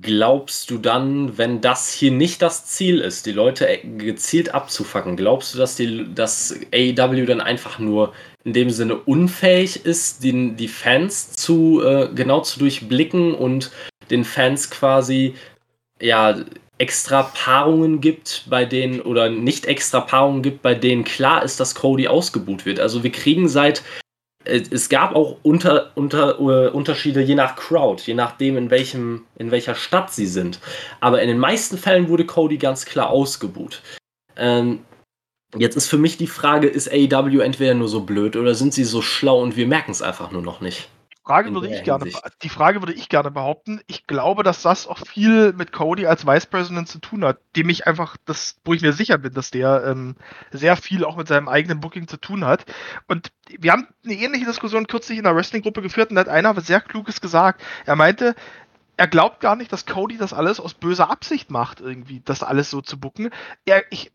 Glaubst 0.00 0.70
du 0.70 0.78
dann, 0.78 1.36
wenn 1.38 1.60
das 1.60 1.92
hier 1.92 2.12
nicht 2.12 2.40
das 2.40 2.66
Ziel 2.66 3.00
ist, 3.00 3.26
die 3.26 3.32
Leute 3.32 3.68
äh, 3.68 3.84
gezielt 3.84 4.54
abzufacken, 4.54 5.16
glaubst 5.16 5.54
du, 5.54 5.58
dass, 5.58 5.74
die, 5.74 6.14
dass 6.14 6.54
AEW 6.72 7.26
dann 7.26 7.40
einfach 7.40 7.80
nur 7.80 8.12
in 8.44 8.52
dem 8.52 8.70
Sinne 8.70 8.94
unfähig 8.94 9.84
ist, 9.84 10.22
den, 10.22 10.56
die 10.56 10.68
Fans 10.68 11.32
zu 11.32 11.82
äh, 11.82 12.08
genau 12.14 12.42
zu 12.42 12.60
durchblicken 12.60 13.34
und 13.34 13.72
den 14.08 14.24
Fans 14.24 14.70
quasi 14.70 15.34
ja 16.00 16.36
extra 16.78 17.24
Paarungen 17.24 18.00
gibt, 18.00 18.44
bei 18.48 18.64
denen 18.64 19.00
oder 19.00 19.30
nicht 19.30 19.66
extra 19.66 20.00
Paarungen 20.00 20.42
gibt, 20.42 20.62
bei 20.62 20.74
denen 20.74 21.02
klar 21.02 21.42
ist, 21.42 21.58
dass 21.58 21.74
Cody 21.74 22.06
ausgebuht 22.06 22.66
wird. 22.66 22.78
Also 22.78 23.02
wir 23.02 23.10
kriegen 23.10 23.48
seit 23.48 23.82
es 24.44 24.88
gab 24.88 25.14
auch 25.14 25.36
unter, 25.42 25.92
unter, 25.94 26.40
uh, 26.40 26.68
Unterschiede 26.70 27.20
je 27.20 27.34
nach 27.34 27.56
Crowd, 27.56 28.02
je 28.04 28.14
nachdem, 28.14 28.56
in, 28.56 28.70
welchem, 28.70 29.24
in 29.36 29.50
welcher 29.50 29.74
Stadt 29.74 30.12
sie 30.12 30.26
sind. 30.26 30.60
Aber 31.00 31.22
in 31.22 31.28
den 31.28 31.38
meisten 31.38 31.78
Fällen 31.78 32.08
wurde 32.08 32.26
Cody 32.26 32.58
ganz 32.58 32.84
klar 32.84 33.10
ausgebuht. 33.10 33.82
Ähm, 34.36 34.80
jetzt 35.56 35.76
ist 35.76 35.88
für 35.88 35.98
mich 35.98 36.16
die 36.16 36.26
Frage, 36.26 36.68
ist 36.68 36.90
AEW 36.90 37.40
entweder 37.40 37.74
nur 37.74 37.88
so 37.88 38.00
blöd 38.00 38.36
oder 38.36 38.54
sind 38.54 38.74
sie 38.74 38.84
so 38.84 39.02
schlau 39.02 39.40
und 39.40 39.56
wir 39.56 39.66
merken 39.66 39.90
es 39.90 40.02
einfach 40.02 40.30
nur 40.30 40.42
noch 40.42 40.60
nicht? 40.60 40.88
Frage 41.24 41.54
würde 41.54 41.68
ich 41.68 41.84
gerne, 41.84 42.10
die 42.42 42.48
Frage 42.48 42.82
würde 42.82 42.94
ich 42.94 43.08
gerne 43.08 43.30
behaupten. 43.30 43.80
Ich 43.86 44.08
glaube, 44.08 44.42
dass 44.42 44.62
das 44.62 44.88
auch 44.88 44.98
viel 44.98 45.52
mit 45.52 45.70
Cody 45.70 46.06
als 46.06 46.26
Vice 46.26 46.46
President 46.46 46.88
zu 46.88 46.98
tun 46.98 47.24
hat, 47.24 47.38
dem 47.54 47.68
ich 47.68 47.86
einfach, 47.86 48.16
das, 48.24 48.56
wo 48.64 48.74
ich 48.74 48.82
mir 48.82 48.92
sicher 48.92 49.18
bin, 49.18 49.32
dass 49.32 49.52
der 49.52 49.84
ähm, 49.86 50.16
sehr 50.50 50.76
viel 50.76 51.04
auch 51.04 51.16
mit 51.16 51.28
seinem 51.28 51.48
eigenen 51.48 51.78
Booking 51.78 52.08
zu 52.08 52.16
tun 52.16 52.44
hat. 52.44 52.64
Und 53.06 53.30
wir 53.48 53.70
haben 53.70 53.86
eine 54.04 54.14
ähnliche 54.14 54.46
Diskussion 54.46 54.88
kürzlich 54.88 55.18
in 55.18 55.24
der 55.24 55.36
Wrestling-Gruppe 55.36 55.80
geführt 55.80 56.10
und 56.10 56.16
da 56.16 56.22
hat 56.22 56.28
einer 56.28 56.56
was 56.56 56.66
sehr 56.66 56.80
Kluges 56.80 57.20
gesagt. 57.20 57.62
Er 57.86 57.94
meinte, 57.94 58.34
er 58.96 59.06
glaubt 59.06 59.40
gar 59.40 59.54
nicht, 59.54 59.72
dass 59.72 59.86
Cody 59.86 60.16
das 60.16 60.32
alles 60.32 60.58
aus 60.58 60.74
böser 60.74 61.08
Absicht 61.08 61.50
macht, 61.50 61.80
irgendwie, 61.80 62.20
das 62.24 62.42
alles 62.42 62.68
so 62.68 62.80
zu 62.80 62.98
bucken. 62.98 63.30
Er, 63.64 63.84
ich, 63.90 64.10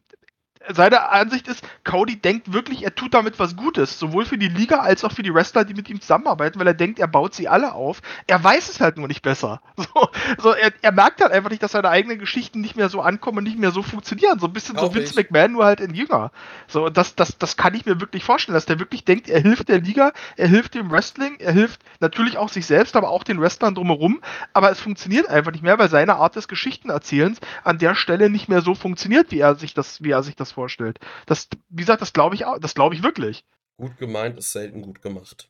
seine 0.73 1.10
Ansicht 1.10 1.48
ist, 1.48 1.64
Cody 1.84 2.18
denkt 2.18 2.53
wirklich, 2.53 2.84
er 2.84 2.95
tut 2.95 3.14
damit 3.14 3.39
was 3.39 3.56
Gutes, 3.56 3.99
sowohl 3.99 4.26
für 4.26 4.38
die 4.38 4.48
Liga 4.48 4.77
als 4.77 5.03
auch 5.03 5.11
für 5.11 5.23
die 5.23 5.34
Wrestler, 5.34 5.65
die 5.65 5.73
mit 5.73 5.89
ihm 5.89 6.02
zusammenarbeiten, 6.02 6.60
weil 6.60 6.68
er 6.68 6.73
denkt, 6.73 6.99
er 6.99 7.07
baut 7.07 7.34
sie 7.34 7.48
alle 7.48 7.73
auf. 7.73 8.02
Er 8.27 8.44
weiß 8.44 8.69
es 8.69 8.80
halt 8.80 8.98
nur 8.98 9.07
nicht 9.07 9.22
besser. 9.22 9.61
So, 9.94 10.10
so 10.38 10.52
er, 10.52 10.73
er, 10.81 10.91
merkt 10.91 11.22
halt 11.22 11.31
einfach 11.31 11.49
nicht, 11.49 11.64
dass 11.64 11.72
seine 11.72 11.89
eigenen 11.89 12.19
Geschichten 12.19 12.61
nicht 12.61 12.76
mehr 12.76 12.89
so 12.89 13.02
ankommen 13.02 13.39
und 13.39 13.44
nicht 13.45 13.57
mehr 13.57 13.72
so 13.72 13.81
funktionieren. 13.81 14.38
So 14.39 14.48
ein 14.48 14.53
bisschen 14.53 14.77
auch 14.77 14.88
so 14.88 14.95
Vince 14.95 15.11
ich. 15.11 15.15
McMahon, 15.15 15.53
nur 15.53 15.65
halt 15.65 15.80
in 15.80 15.94
Jünger. 15.94 16.31
So, 16.68 16.89
das, 16.89 17.15
das, 17.15 17.38
das 17.38 17.57
kann 17.57 17.73
ich 17.73 17.85
mir 17.85 18.02
wirklich 18.02 18.23
vorstellen, 18.23 18.56
dass 18.56 18.65
der 18.65 18.80
wirklich 18.80 19.06
denkt, 19.06 19.30
er 19.30 19.39
hilft 19.39 19.69
der 19.69 19.80
Liga, 19.80 20.11
er 20.35 20.48
hilft 20.48 20.76
dem 20.76 20.91
Wrestling, 20.91 21.38
er 21.39 21.53
hilft 21.53 21.81
natürlich 21.99 22.38
auch 22.38 22.49
sich 22.49 22.65
selbst, 22.65 22.95
aber 22.95 23.10
auch 23.10 23.23
den 23.23 23.39
Wrestlern 23.39 23.76
drumherum. 23.76 24.22
Aber 24.53 24.72
es 24.72 24.80
funktioniert 24.80 25.30
einfach 25.30 25.52
nicht 25.52 25.64
mehr, 25.64 25.80
weil 25.80 25.89
seine 25.89 26.15
Art 26.15 26.35
des 26.35 26.48
Geschichtenerzählens 26.48 27.39
an 27.64 27.77
der 27.77 27.95
Stelle 27.95 28.30
nicht 28.30 28.49
mehr 28.49 28.61
so 28.61 28.76
funktioniert, 28.76 29.31
wie 29.31 29.39
er 29.39 29.56
sich 29.56 29.73
das, 29.73 30.03
wie 30.03 30.11
er 30.11 30.23
sich 30.23 30.35
das 30.35 30.52
vorstellt. 30.58 31.00
Das, 31.28 31.48
wie 31.70 31.82
gesagt, 31.82 32.02
das 32.02 32.14
glaube 32.14 32.34
ich 32.34 32.46
auch, 32.46 32.58
das 32.58 32.74
glaube 32.74 32.96
ich 32.96 33.04
wirklich. 33.04 33.46
Gut 33.78 33.96
gemeint 34.00 34.40
ist 34.40 34.52
selten 34.52 34.82
gut 34.82 35.04
gemacht. 35.04 35.50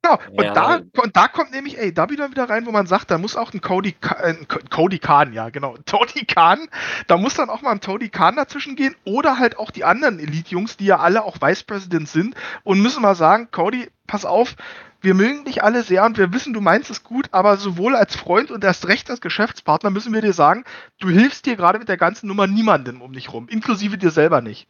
Genau, 0.00 0.18
und, 0.30 0.44
ja. 0.44 0.52
da, 0.54 0.80
und 1.02 1.16
da 1.16 1.28
kommt 1.28 1.50
nämlich 1.50 1.76
ey, 1.76 1.92
da 1.92 2.08
wieder 2.08 2.30
wieder 2.30 2.48
rein, 2.48 2.64
wo 2.64 2.70
man 2.70 2.86
sagt, 2.86 3.10
da 3.10 3.18
muss 3.18 3.36
auch 3.36 3.52
ein 3.52 3.60
Cody, 3.60 3.94
äh, 4.22 4.34
Cody 4.70 4.98
Khan, 4.98 5.34
ja, 5.34 5.50
genau, 5.50 5.76
Tony 5.84 6.24
Khan, 6.26 6.68
da 7.08 7.18
muss 7.18 7.34
dann 7.34 7.50
auch 7.50 7.60
mal 7.60 7.72
ein 7.72 7.80
Tony 7.80 8.08
Khan 8.08 8.36
dazwischen 8.36 8.74
gehen 8.74 8.96
oder 9.04 9.38
halt 9.38 9.58
auch 9.58 9.70
die 9.70 9.84
anderen 9.84 10.18
Elite-Jungs, 10.18 10.78
die 10.78 10.86
ja 10.86 10.98
alle 10.98 11.24
auch 11.24 11.42
Vice 11.42 11.64
President 11.64 12.08
sind 12.08 12.36
und 12.64 12.80
müssen 12.80 13.02
mal 13.02 13.16
sagen, 13.16 13.48
Cody, 13.50 13.90
pass 14.06 14.24
auf, 14.24 14.54
wir 15.00 15.14
mögen 15.14 15.44
dich 15.44 15.62
alle 15.62 15.82
sehr 15.82 16.04
und 16.04 16.18
wir 16.18 16.32
wissen, 16.32 16.52
du 16.52 16.60
meinst 16.60 16.90
es 16.90 17.04
gut, 17.04 17.26
aber 17.30 17.56
sowohl 17.56 17.94
als 17.94 18.16
Freund 18.16 18.50
und 18.50 18.64
erst 18.64 18.88
recht 18.88 19.10
als 19.10 19.20
Geschäftspartner 19.20 19.90
müssen 19.90 20.12
wir 20.12 20.22
dir 20.22 20.32
sagen, 20.32 20.64
du 21.00 21.08
hilfst 21.08 21.46
dir 21.46 21.56
gerade 21.56 21.78
mit 21.78 21.88
der 21.88 21.96
ganzen 21.96 22.26
Nummer 22.26 22.46
niemandem 22.46 23.00
um 23.02 23.12
dich 23.12 23.32
rum, 23.32 23.48
inklusive 23.48 23.98
dir 23.98 24.10
selber 24.10 24.40
nicht. 24.40 24.66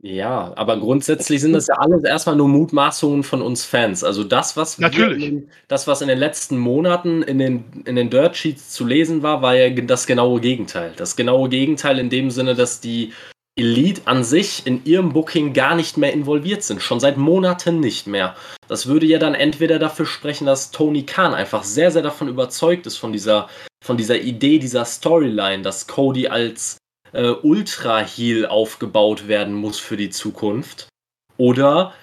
Ja, 0.00 0.52
aber 0.54 0.78
grundsätzlich 0.78 1.40
sind 1.40 1.54
das 1.54 1.66
ja 1.66 1.74
alles 1.76 2.04
erstmal 2.04 2.36
nur 2.36 2.46
Mutmaßungen 2.48 3.24
von 3.24 3.42
uns 3.42 3.64
Fans. 3.64 4.04
Also 4.04 4.22
das, 4.22 4.56
was 4.56 4.78
Natürlich. 4.78 5.24
Den, 5.24 5.50
das, 5.66 5.88
was 5.88 6.02
in 6.02 6.08
den 6.08 6.18
letzten 6.18 6.56
Monaten 6.56 7.22
in 7.22 7.38
den, 7.38 7.64
in 7.84 7.96
den 7.96 8.08
Dirt 8.08 8.36
Sheets 8.36 8.70
zu 8.70 8.86
lesen 8.86 9.24
war, 9.24 9.42
war 9.42 9.56
ja 9.56 9.68
das 9.70 10.06
genaue 10.06 10.40
Gegenteil. 10.40 10.92
Das 10.96 11.16
genaue 11.16 11.48
Gegenteil 11.48 11.98
in 11.98 12.10
dem 12.10 12.30
Sinne, 12.30 12.54
dass 12.54 12.80
die 12.80 13.12
Elite 13.58 14.02
an 14.04 14.24
sich 14.24 14.66
in 14.66 14.84
ihrem 14.84 15.12
Booking 15.12 15.52
gar 15.52 15.74
nicht 15.74 15.96
mehr 15.96 16.12
involviert 16.12 16.62
sind. 16.62 16.80
Schon 16.80 17.00
seit 17.00 17.16
Monaten 17.16 17.80
nicht 17.80 18.06
mehr. 18.06 18.36
Das 18.68 18.86
würde 18.86 19.06
ja 19.06 19.18
dann 19.18 19.34
entweder 19.34 19.78
dafür 19.78 20.06
sprechen, 20.06 20.46
dass 20.46 20.70
Tony 20.70 21.04
Khan 21.04 21.34
einfach 21.34 21.64
sehr, 21.64 21.90
sehr 21.90 22.02
davon 22.02 22.28
überzeugt 22.28 22.86
ist, 22.86 22.96
von 22.96 23.12
dieser, 23.12 23.48
von 23.84 23.96
dieser 23.96 24.20
Idee, 24.20 24.58
dieser 24.58 24.84
Storyline, 24.84 25.62
dass 25.62 25.86
Cody 25.86 26.28
als 26.28 26.78
äh, 27.12 27.30
Ultra-Heal 27.30 28.46
aufgebaut 28.46 29.26
werden 29.26 29.54
muss 29.54 29.78
für 29.78 29.96
die 29.96 30.10
Zukunft. 30.10 30.88
Oder 31.36 31.94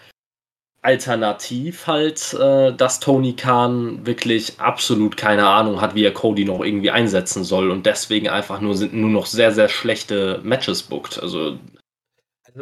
alternativ 0.85 1.87
halt, 1.87 2.33
äh, 2.33 2.71
dass 2.73 2.99
Tony 2.99 3.33
Khan 3.33 4.05
wirklich 4.05 4.59
absolut 4.59 5.17
keine 5.17 5.47
Ahnung 5.47 5.81
hat, 5.81 5.95
wie 5.95 6.05
er 6.05 6.13
Cody 6.13 6.45
noch 6.45 6.63
irgendwie 6.63 6.91
einsetzen 6.91 7.43
soll 7.43 7.71
und 7.71 7.85
deswegen 7.85 8.29
einfach 8.29 8.61
nur, 8.61 8.75
sind 8.75 8.93
nur 8.93 9.09
noch 9.09 9.25
sehr, 9.25 9.51
sehr 9.51 9.67
schlechte 9.67 10.39
Matches 10.43 10.83
bookt. 10.83 11.19
Also 11.21 11.57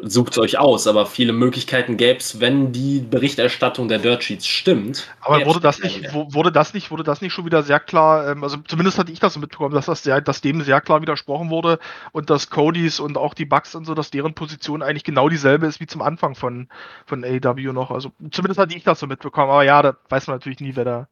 sucht 0.02 0.38
euch 0.38 0.58
aus, 0.58 0.88
aber 0.88 1.06
viele 1.06 1.34
Möglichkeiten 1.34 1.98
gäbe 1.98 2.20
es, 2.20 2.40
wenn 2.40 2.72
die 2.72 3.00
Berichterstattung 3.00 3.88
der 3.88 4.00
Dirt 4.00 4.24
Sheets 4.24 4.48
stimmt. 4.48 5.14
Aber 5.22 5.46
wurde 5.46 5.60
das 5.60 5.80
nicht, 5.80 6.14
wurde 6.14 6.52
das 6.52 6.74
nicht, 6.74 6.90
wurde 6.90 7.04
das 7.04 7.22
nicht 7.22 7.34
schon 7.34 7.46
wieder 7.46 7.64
sehr 7.64 7.80
klar, 7.80 8.30
ähm, 8.30 8.44
also 8.44 8.58
zumindest 8.68 8.98
hatte 8.98 9.12
ich 9.12 9.20
das 9.20 9.34
so 9.34 9.40
mitbekommen, 9.40 9.76
dass 9.76 9.86
das 9.86 10.04
sehr, 10.04 10.20
dass 10.22 10.42
dem 10.42 10.62
sehr 10.62 10.82
klar 10.82 11.02
widersprochen 11.02 11.50
wurde 11.50 11.80
und 12.12 12.30
dass 12.30 12.50
Codys 12.50 13.00
und 13.00 13.18
auch 13.18 13.34
die 13.34 13.46
Bugs 13.46 13.76
und 13.76 13.86
so, 13.86 13.94
dass 13.94 14.10
deren 14.10 14.34
Position 14.34 14.82
eigentlich 14.82 15.04
genau 15.04 15.30
dieselbe 15.30 15.68
ist 15.68 15.80
wie 15.80 15.88
zum 15.88 16.02
Anfang 16.02 16.36
von, 16.36 16.70
von 17.06 17.24
AEW 17.24 17.72
noch. 17.72 17.92
Also 17.92 18.12
zumindest 18.32 18.60
hatte 18.60 18.76
ich 18.76 18.84
das 18.84 19.00
so 19.00 19.08
mitbekommen, 19.08 19.52
aber 19.52 19.64
ja, 19.64 19.82
da 19.82 19.96
weiß 20.10 20.28
man 20.28 20.38
natürlich 20.38 20.60
nie, 20.60 20.76
wer 20.76 20.86
da, 20.86 21.08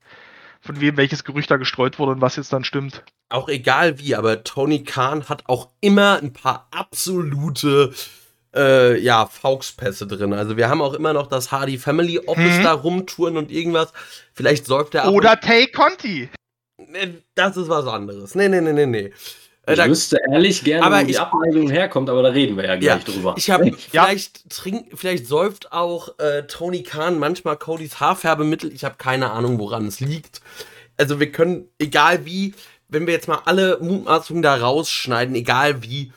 von 0.60 0.82
wem 0.82 0.98
welches 0.98 1.24
Gerücht 1.24 1.52
da 1.52 1.58
gestreut 1.58 2.00
wurde 2.00 2.14
und 2.14 2.22
was 2.22 2.36
jetzt 2.36 2.52
dann 2.52 2.64
stimmt. 2.64 3.04
Auch 3.30 3.48
egal 3.48 4.00
wie, 4.00 4.16
aber 4.16 4.44
Tony 4.44 4.84
Khan 4.84 5.30
hat 5.30 5.44
auch 5.48 5.70
immer 5.82 6.20
ein 6.22 6.34
paar 6.34 6.68
absolute 6.72 7.94
äh, 8.56 8.98
ja, 9.00 9.26
Fauxpässe 9.28 10.08
drin. 10.08 10.34
Also 10.34 10.58
wir 10.58 10.70
haben 10.70 10.82
auch 10.82 10.94
immer 10.94 11.14
noch 11.14 11.28
das 11.28 11.52
Hardy 11.52 11.78
Family 11.78 12.20
Office 12.20 12.58
Mhm. 12.60 12.64
da 12.64 12.74
rumtouren 12.74 13.38
und 13.38 13.52
irgendwas. 13.52 13.94
Vielleicht 14.34 14.66
säuft 14.66 14.96
er 14.96 15.06
ab 15.06 15.14
Oder 15.14 15.40
Tay 15.40 15.68
Conti. 15.68 16.30
Das 17.36 17.58
ist 17.58 17.70
was 17.70 17.86
anderes. 17.86 18.36
Nee, 18.36 18.50
nee, 18.50 18.62
nee, 18.62 18.74
nee, 18.74 18.86
nee. 18.86 19.12
Äh, 19.68 19.74
Ich 19.74 19.78
da, 19.78 19.88
wüsste 19.88 20.18
ehrlich 20.32 20.64
gerne, 20.64 20.84
Aber 20.86 21.02
wo 21.02 21.06
die 21.06 21.12
ich- 21.12 21.20
Abneigung 21.20 21.70
herkommt, 21.70 22.10
aber 22.10 22.24
da 22.24 22.30
reden 22.30 22.58
wir 22.58 22.66
ja 22.66 22.74
ja, 22.74 22.96
gleich 22.98 23.04
drüber. 23.06 23.36
ich 23.38 23.50
habe 23.52 23.70
Ja. 23.92 24.06
vielleicht 24.06 24.50
trink, 24.50 24.88
vielleicht 24.96 25.28
säuft 25.28 25.72
auch 25.72 26.18
äh, 26.20 26.44
Tony 26.48 26.82
Khan 26.84 27.20
manchmal 27.20 27.58
Codys 27.58 28.00
Haarfärbemittel. 28.00 28.74
Ich 28.74 28.84
habe 28.84 28.96
keine 28.98 29.32
Ahnung, 29.32 29.60
woran 29.60 29.86
es 29.86 30.00
liegt. 30.00 30.42
Also 30.98 31.20
wir 31.20 31.32
können, 31.32 31.70
egal 31.80 32.26
wie, 32.26 32.54
wenn 32.90 33.06
wir 33.06 33.14
jetzt 33.14 33.28
mal 33.28 33.42
alle 33.46 33.78
Mutmaßungen 33.80 34.42
da 34.42 34.56
rausschneiden, 34.56 35.36
egal 35.36 35.84
wie, 35.84 36.12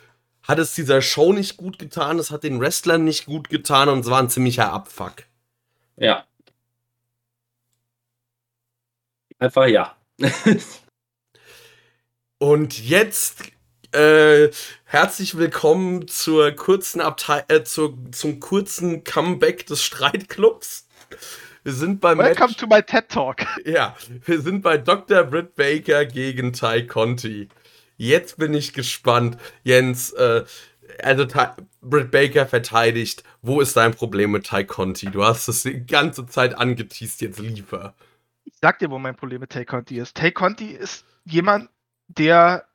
hat 0.45 0.59
es 0.59 0.75
dieser 0.75 1.03
Show 1.03 1.33
nicht 1.33 1.57
gut 1.57 1.79
getan, 1.79 2.19
es 2.19 2.31
hat 2.31 2.45
den 2.45 2.61
Wrestlern 2.61 3.05
nicht 3.05 3.27
gut 3.27 3.49
getan 3.49 3.89
und 3.89 4.01
es 4.01 4.11
war 4.11 4.21
ein 4.21 4.31
ziemlicher 4.31 4.73
Abfuck. 4.73 5.25
Ja. 5.97 6.25
Einfach 9.39 9.67
ja. 9.67 9.97
Und 12.39 12.79
jetzt 12.79 13.43
äh, 13.93 14.51
herzlich 14.85 15.37
willkommen 15.37 16.09
zur 16.09 16.51
kurzen 16.53 17.01
Abteil 17.01 17.45
äh, 17.49 17.65
zur, 17.65 17.97
zum 18.13 18.41
kurzen 18.41 19.03
Comeback 19.03 19.67
des 19.67 19.83
Streitclubs. 19.83 20.87
Wir 21.63 21.73
sind 21.73 22.01
beim 22.01 22.19
Welcome 22.19 22.49
Match, 22.49 22.57
to 22.59 22.67
my 22.67 22.83
TED 22.83 23.09
Talk. 23.09 23.47
ja, 23.65 23.97
wir 24.09 24.41
sind 24.43 24.63
bei 24.63 24.77
Dr. 24.77 25.25
Britt 25.25 25.55
Baker 25.55 26.05
gegen 26.05 26.53
Ty 26.53 26.87
Conti. 26.87 27.49
Jetzt 27.97 28.39
bin 28.39 28.55
ich 28.55 28.73
gespannt, 28.73 29.37
Jens. 29.63 30.13
Äh, 30.13 30.45
also 31.03 31.27
Britt 31.81 32.11
Baker 32.11 32.47
verteidigt. 32.47 33.25
Wo 33.43 33.61
ist 33.61 33.77
dein 33.77 33.95
Problem 33.95 34.33
mit 34.33 34.49
Ty 34.49 34.65
Conti? 34.65 35.07
Du 35.07 35.25
hast 35.25 35.49
es 35.49 35.63
die 35.63 35.87
ganze 35.87 36.27
Zeit 36.27 36.57
angeteased. 36.57 37.21
Jetzt 37.21 37.39
liefer. 37.39 37.95
ich 38.45 38.55
sag 38.61 38.79
dir, 38.79 38.91
wo 38.91 38.99
mein 38.99 39.17
Problem 39.17 39.41
mit 39.41 39.51
Tay 39.51 39.65
Conti 39.65 39.99
ist. 39.99 40.17
Tay 40.17 40.33
Conti 40.33 40.67
ist 40.67 41.05
jemand, 41.25 41.71
der, 42.09 42.67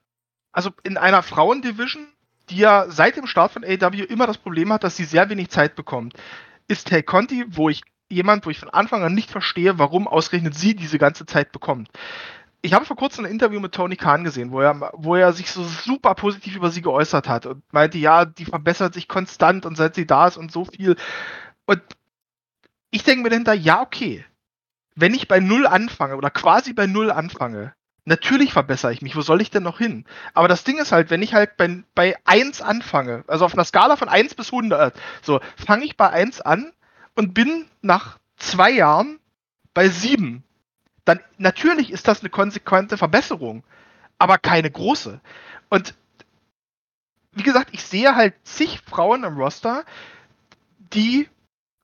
also 0.51 0.71
in 0.83 0.97
einer 0.97 1.23
Frauendivision, 1.23 2.07
die 2.49 2.57
ja 2.57 2.89
seit 2.89 3.15
dem 3.15 3.27
Start 3.27 3.51
von 3.51 3.63
AEW 3.63 4.03
immer 4.03 4.27
das 4.27 4.37
Problem 4.37 4.73
hat, 4.73 4.83
dass 4.83 4.97
sie 4.97 5.05
sehr 5.05 5.29
wenig 5.29 5.49
Zeit 5.49 5.75
bekommt, 5.75 6.15
ist 6.67 6.87
Tay 6.87 7.03
Conti, 7.03 7.45
wo 7.47 7.69
ich 7.69 7.81
jemand, 8.09 8.45
wo 8.45 8.49
ich 8.49 8.59
von 8.59 8.69
Anfang 8.69 9.03
an 9.03 9.13
nicht 9.13 9.29
verstehe, 9.29 9.77
warum 9.77 10.07
ausgerechnet 10.07 10.55
sie 10.55 10.75
diese 10.75 10.97
ganze 10.97 11.25
Zeit 11.25 11.51
bekommt. 11.51 11.89
Ich 12.61 12.73
habe 12.73 12.85
vor 12.85 12.97
kurzem 12.97 13.25
ein 13.25 13.31
Interview 13.31 13.59
mit 13.59 13.73
Tony 13.73 13.95
Khan 13.95 14.23
gesehen, 14.23 14.51
wo 14.51 14.59
er, 14.59 14.91
wo 14.93 15.15
er 15.15 15.31
sich 15.31 15.51
so 15.51 15.63
super 15.63 16.13
positiv 16.15 16.55
über 16.55 16.71
sie 16.71 16.81
geäußert 16.81 17.29
hat 17.29 17.45
und 17.45 17.63
meinte, 17.71 17.97
ja, 17.97 18.25
die 18.25 18.45
verbessert 18.45 18.93
sich 18.93 19.07
konstant 19.07 19.65
und 19.65 19.77
seit 19.77 19.95
sie 19.95 20.05
da 20.05 20.27
ist 20.27 20.37
und 20.37 20.51
so 20.51 20.65
viel. 20.65 20.97
Und 21.65 21.81
ich 22.91 23.03
denke 23.03 23.23
mir 23.23 23.29
dahinter, 23.29 23.53
ja, 23.53 23.81
okay, 23.81 24.25
wenn 24.95 25.13
ich 25.13 25.29
bei 25.29 25.39
Null 25.39 25.67
anfange 25.67 26.17
oder 26.17 26.29
quasi 26.29 26.73
bei 26.73 26.85
Null 26.85 27.11
anfange, 27.11 27.73
natürlich 28.03 28.51
verbessere 28.51 28.91
ich 28.91 29.01
mich. 29.01 29.15
Wo 29.15 29.21
soll 29.21 29.41
ich 29.41 29.51
denn 29.51 29.63
noch 29.63 29.77
hin? 29.77 30.03
Aber 30.33 30.49
das 30.49 30.65
Ding 30.65 30.77
ist 30.77 30.91
halt, 30.91 31.09
wenn 31.09 31.21
ich 31.21 31.33
halt 31.33 31.55
bei, 31.55 31.83
bei 31.95 32.15
1 32.25 32.61
anfange, 32.61 33.23
also 33.27 33.45
auf 33.45 33.53
einer 33.53 33.63
Skala 33.63 33.95
von 33.95 34.09
1 34.09 34.35
bis 34.35 34.51
100, 34.51 34.99
so, 35.21 35.39
fange 35.55 35.85
ich 35.85 35.95
bei 35.95 36.09
1 36.09 36.41
an 36.41 36.73
und 37.15 37.33
bin 37.33 37.65
nach 37.81 38.17
zwei 38.35 38.71
Jahren 38.71 39.19
bei 39.73 39.87
7. 39.87 40.43
Dann 41.05 41.19
natürlich 41.37 41.91
ist 41.91 42.07
das 42.07 42.21
eine 42.21 42.29
konsequente 42.29 42.97
Verbesserung, 42.97 43.63
aber 44.17 44.37
keine 44.37 44.69
große. 44.69 45.19
Und 45.69 45.95
wie 47.33 47.43
gesagt, 47.43 47.69
ich 47.73 47.83
sehe 47.83 48.15
halt 48.15 48.33
zig 48.43 48.81
Frauen 48.81 49.23
im 49.23 49.37
Roster, 49.37 49.85
die 50.93 51.29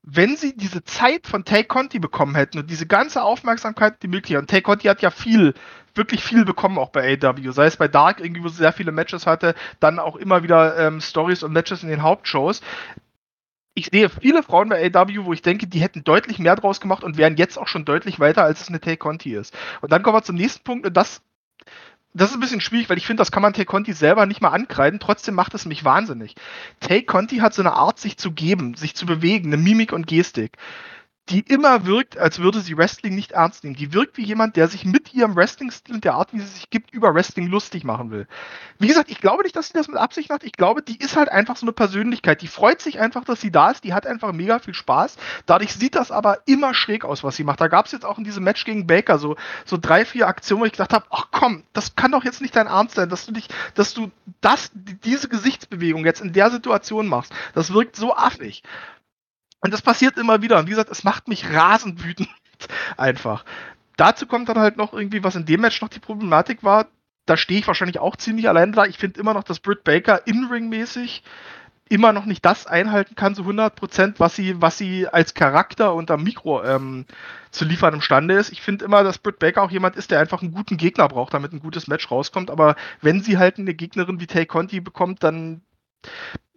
wenn 0.08 0.36
sie 0.36 0.56
diese 0.56 0.84
Zeit 0.84 1.26
von 1.26 1.44
Tay 1.44 1.64
Conti 1.64 1.98
bekommen 1.98 2.36
hätten 2.36 2.60
und 2.60 2.70
diese 2.70 2.86
ganze 2.86 3.22
Aufmerksamkeit, 3.22 4.02
die 4.02 4.08
möglich 4.08 4.38
und 4.38 4.48
Tay 4.48 4.62
Conti 4.62 4.86
hat 4.86 5.02
ja 5.02 5.10
viel, 5.10 5.52
wirklich 5.96 6.22
viel 6.22 6.44
bekommen 6.44 6.78
auch 6.78 6.90
bei 6.90 7.18
AW, 7.20 7.50
sei 7.50 7.66
es 7.66 7.76
bei 7.76 7.88
Dark 7.88 8.20
irgendwie, 8.20 8.44
wo 8.44 8.48
sie 8.48 8.58
sehr 8.58 8.72
viele 8.72 8.92
Matches 8.92 9.26
hatte, 9.26 9.56
dann 9.80 9.98
auch 9.98 10.14
immer 10.14 10.44
wieder 10.44 10.78
ähm, 10.78 11.00
Stories 11.00 11.42
und 11.42 11.52
Matches 11.52 11.82
in 11.82 11.88
den 11.88 12.02
Hauptshows. 12.02 12.62
Ich 13.78 13.90
sehe 13.92 14.08
viele 14.08 14.42
Frauen 14.42 14.70
bei 14.70 14.90
AW, 14.90 15.26
wo 15.26 15.34
ich 15.34 15.42
denke, 15.42 15.66
die 15.66 15.80
hätten 15.80 16.02
deutlich 16.02 16.38
mehr 16.38 16.56
draus 16.56 16.80
gemacht 16.80 17.04
und 17.04 17.18
wären 17.18 17.36
jetzt 17.36 17.58
auch 17.58 17.68
schon 17.68 17.84
deutlich 17.84 18.18
weiter, 18.18 18.42
als 18.42 18.62
es 18.62 18.68
eine 18.68 18.80
Tay 18.80 18.96
Conti 18.96 19.34
ist. 19.34 19.54
Und 19.82 19.92
dann 19.92 20.02
kommen 20.02 20.16
wir 20.16 20.22
zum 20.22 20.36
nächsten 20.36 20.64
Punkt 20.64 20.86
und 20.86 20.96
das 20.96 21.20
das 22.14 22.30
ist 22.30 22.36
ein 22.36 22.40
bisschen 22.40 22.62
schwierig, 22.62 22.88
weil 22.88 22.96
ich 22.96 23.06
finde, 23.06 23.20
das 23.20 23.30
kann 23.30 23.42
man 23.42 23.52
Tay 23.52 23.66
Conti 23.66 23.92
selber 23.92 24.24
nicht 24.24 24.40
mal 24.40 24.48
ankreiden. 24.48 24.98
Trotzdem 24.98 25.34
macht 25.34 25.52
es 25.52 25.66
mich 25.66 25.84
wahnsinnig. 25.84 26.34
Tay 26.80 27.02
Conti 27.02 27.38
hat 27.38 27.52
so 27.52 27.60
eine 27.60 27.74
Art, 27.74 27.98
sich 27.98 28.16
zu 28.16 28.32
geben, 28.32 28.74
sich 28.74 28.94
zu 28.94 29.04
bewegen, 29.04 29.52
eine 29.52 29.62
Mimik 29.62 29.92
und 29.92 30.06
Gestik, 30.06 30.56
die 31.28 31.40
immer 31.40 31.86
wirkt, 31.86 32.16
als 32.16 32.38
würde 32.38 32.60
sie 32.60 32.76
Wrestling 32.76 33.16
nicht 33.16 33.32
ernst 33.32 33.64
nehmen. 33.64 33.74
Die 33.74 33.92
wirkt 33.92 34.16
wie 34.16 34.22
jemand, 34.22 34.54
der 34.54 34.68
sich 34.68 34.84
mit 34.84 35.12
ihrem 35.12 35.34
Wrestling-Stil 35.34 35.96
und 35.96 36.04
der 36.04 36.14
Art, 36.14 36.32
wie 36.32 36.38
sie 36.38 36.46
sich 36.46 36.70
gibt, 36.70 36.92
über 36.92 37.14
Wrestling 37.14 37.48
lustig 37.48 37.82
machen 37.82 38.12
will. 38.12 38.28
Wie 38.78 38.86
gesagt, 38.86 39.10
ich 39.10 39.20
glaube 39.20 39.42
nicht, 39.42 39.56
dass 39.56 39.66
sie 39.68 39.72
das 39.72 39.88
mit 39.88 39.96
Absicht 39.96 40.30
macht. 40.30 40.44
Ich 40.44 40.52
glaube, 40.52 40.82
die 40.82 40.98
ist 40.98 41.16
halt 41.16 41.28
einfach 41.28 41.56
so 41.56 41.66
eine 41.66 41.72
Persönlichkeit. 41.72 42.42
Die 42.42 42.46
freut 42.46 42.80
sich 42.80 43.00
einfach, 43.00 43.24
dass 43.24 43.40
sie 43.40 43.50
da 43.50 43.70
ist. 43.72 43.82
Die 43.82 43.92
hat 43.92 44.06
einfach 44.06 44.32
mega 44.32 44.60
viel 44.60 44.74
Spaß. 44.74 45.16
Dadurch 45.46 45.74
sieht 45.74 45.96
das 45.96 46.12
aber 46.12 46.38
immer 46.46 46.74
schräg 46.74 47.04
aus, 47.04 47.24
was 47.24 47.34
sie 47.34 47.44
macht. 47.44 47.60
Da 47.60 47.66
gab 47.66 47.86
es 47.86 47.92
jetzt 47.92 48.04
auch 48.04 48.18
in 48.18 48.24
diesem 48.24 48.44
Match 48.44 48.64
gegen 48.64 48.86
Baker 48.86 49.18
so, 49.18 49.34
so 49.64 49.78
drei, 49.80 50.04
vier 50.04 50.28
Aktionen, 50.28 50.62
wo 50.62 50.66
ich 50.66 50.72
gedacht 50.72 50.92
habe, 50.92 51.06
ach 51.10 51.28
komm, 51.32 51.64
das 51.72 51.96
kann 51.96 52.12
doch 52.12 52.22
jetzt 52.22 52.40
nicht 52.40 52.54
dein 52.54 52.68
Ernst 52.68 52.94
sein, 52.94 53.08
dass 53.08 53.26
du 53.26 53.32
dich, 53.32 53.48
dass 53.74 53.94
du 53.94 54.12
das, 54.40 54.70
diese 54.74 55.28
Gesichtsbewegung 55.28 56.04
jetzt 56.04 56.20
in 56.20 56.32
der 56.32 56.50
Situation 56.50 57.08
machst. 57.08 57.32
Das 57.54 57.72
wirkt 57.72 57.96
so 57.96 58.14
affig. 58.14 58.62
Und 59.66 59.72
das 59.72 59.82
passiert 59.82 60.16
immer 60.16 60.42
wieder. 60.42 60.60
Und 60.60 60.66
wie 60.66 60.70
gesagt, 60.70 60.92
es 60.92 61.02
macht 61.02 61.26
mich 61.26 61.50
rasend 61.52 62.04
wütend. 62.04 62.28
Einfach. 62.96 63.44
Dazu 63.96 64.28
kommt 64.28 64.48
dann 64.48 64.60
halt 64.60 64.76
noch 64.76 64.92
irgendwie, 64.92 65.24
was 65.24 65.34
in 65.34 65.44
dem 65.44 65.60
Match 65.60 65.82
noch 65.82 65.88
die 65.88 65.98
Problematik 65.98 66.62
war. 66.62 66.86
Da 67.24 67.36
stehe 67.36 67.58
ich 67.58 67.66
wahrscheinlich 67.66 67.98
auch 67.98 68.14
ziemlich 68.14 68.48
alleine 68.48 68.70
da. 68.70 68.84
Ich 68.84 68.96
finde 68.96 69.18
immer 69.18 69.34
noch, 69.34 69.42
dass 69.42 69.58
Britt 69.58 69.82
Baker 69.82 70.24
in-ring-mäßig 70.24 71.24
immer 71.88 72.12
noch 72.12 72.26
nicht 72.26 72.44
das 72.44 72.68
einhalten 72.68 73.16
kann, 73.16 73.34
so 73.34 73.42
100%, 73.42 74.14
was 74.18 74.36
sie, 74.36 74.62
was 74.62 74.78
sie 74.78 75.08
als 75.08 75.34
Charakter 75.34 75.92
unter 75.94 76.16
Mikro 76.16 76.62
ähm, 76.62 77.04
zu 77.50 77.64
liefern 77.64 77.94
imstande 77.94 78.34
ist. 78.34 78.52
Ich 78.52 78.62
finde 78.62 78.84
immer, 78.84 79.02
dass 79.02 79.18
Britt 79.18 79.40
Baker 79.40 79.62
auch 79.62 79.72
jemand 79.72 79.96
ist, 79.96 80.12
der 80.12 80.20
einfach 80.20 80.42
einen 80.42 80.52
guten 80.52 80.76
Gegner 80.76 81.08
braucht, 81.08 81.34
damit 81.34 81.52
ein 81.52 81.58
gutes 81.58 81.88
Match 81.88 82.08
rauskommt. 82.08 82.52
Aber 82.52 82.76
wenn 83.00 83.20
sie 83.20 83.36
halt 83.36 83.58
eine 83.58 83.74
Gegnerin 83.74 84.20
wie 84.20 84.28
Tay 84.28 84.46
Conti 84.46 84.78
bekommt, 84.78 85.24
dann 85.24 85.62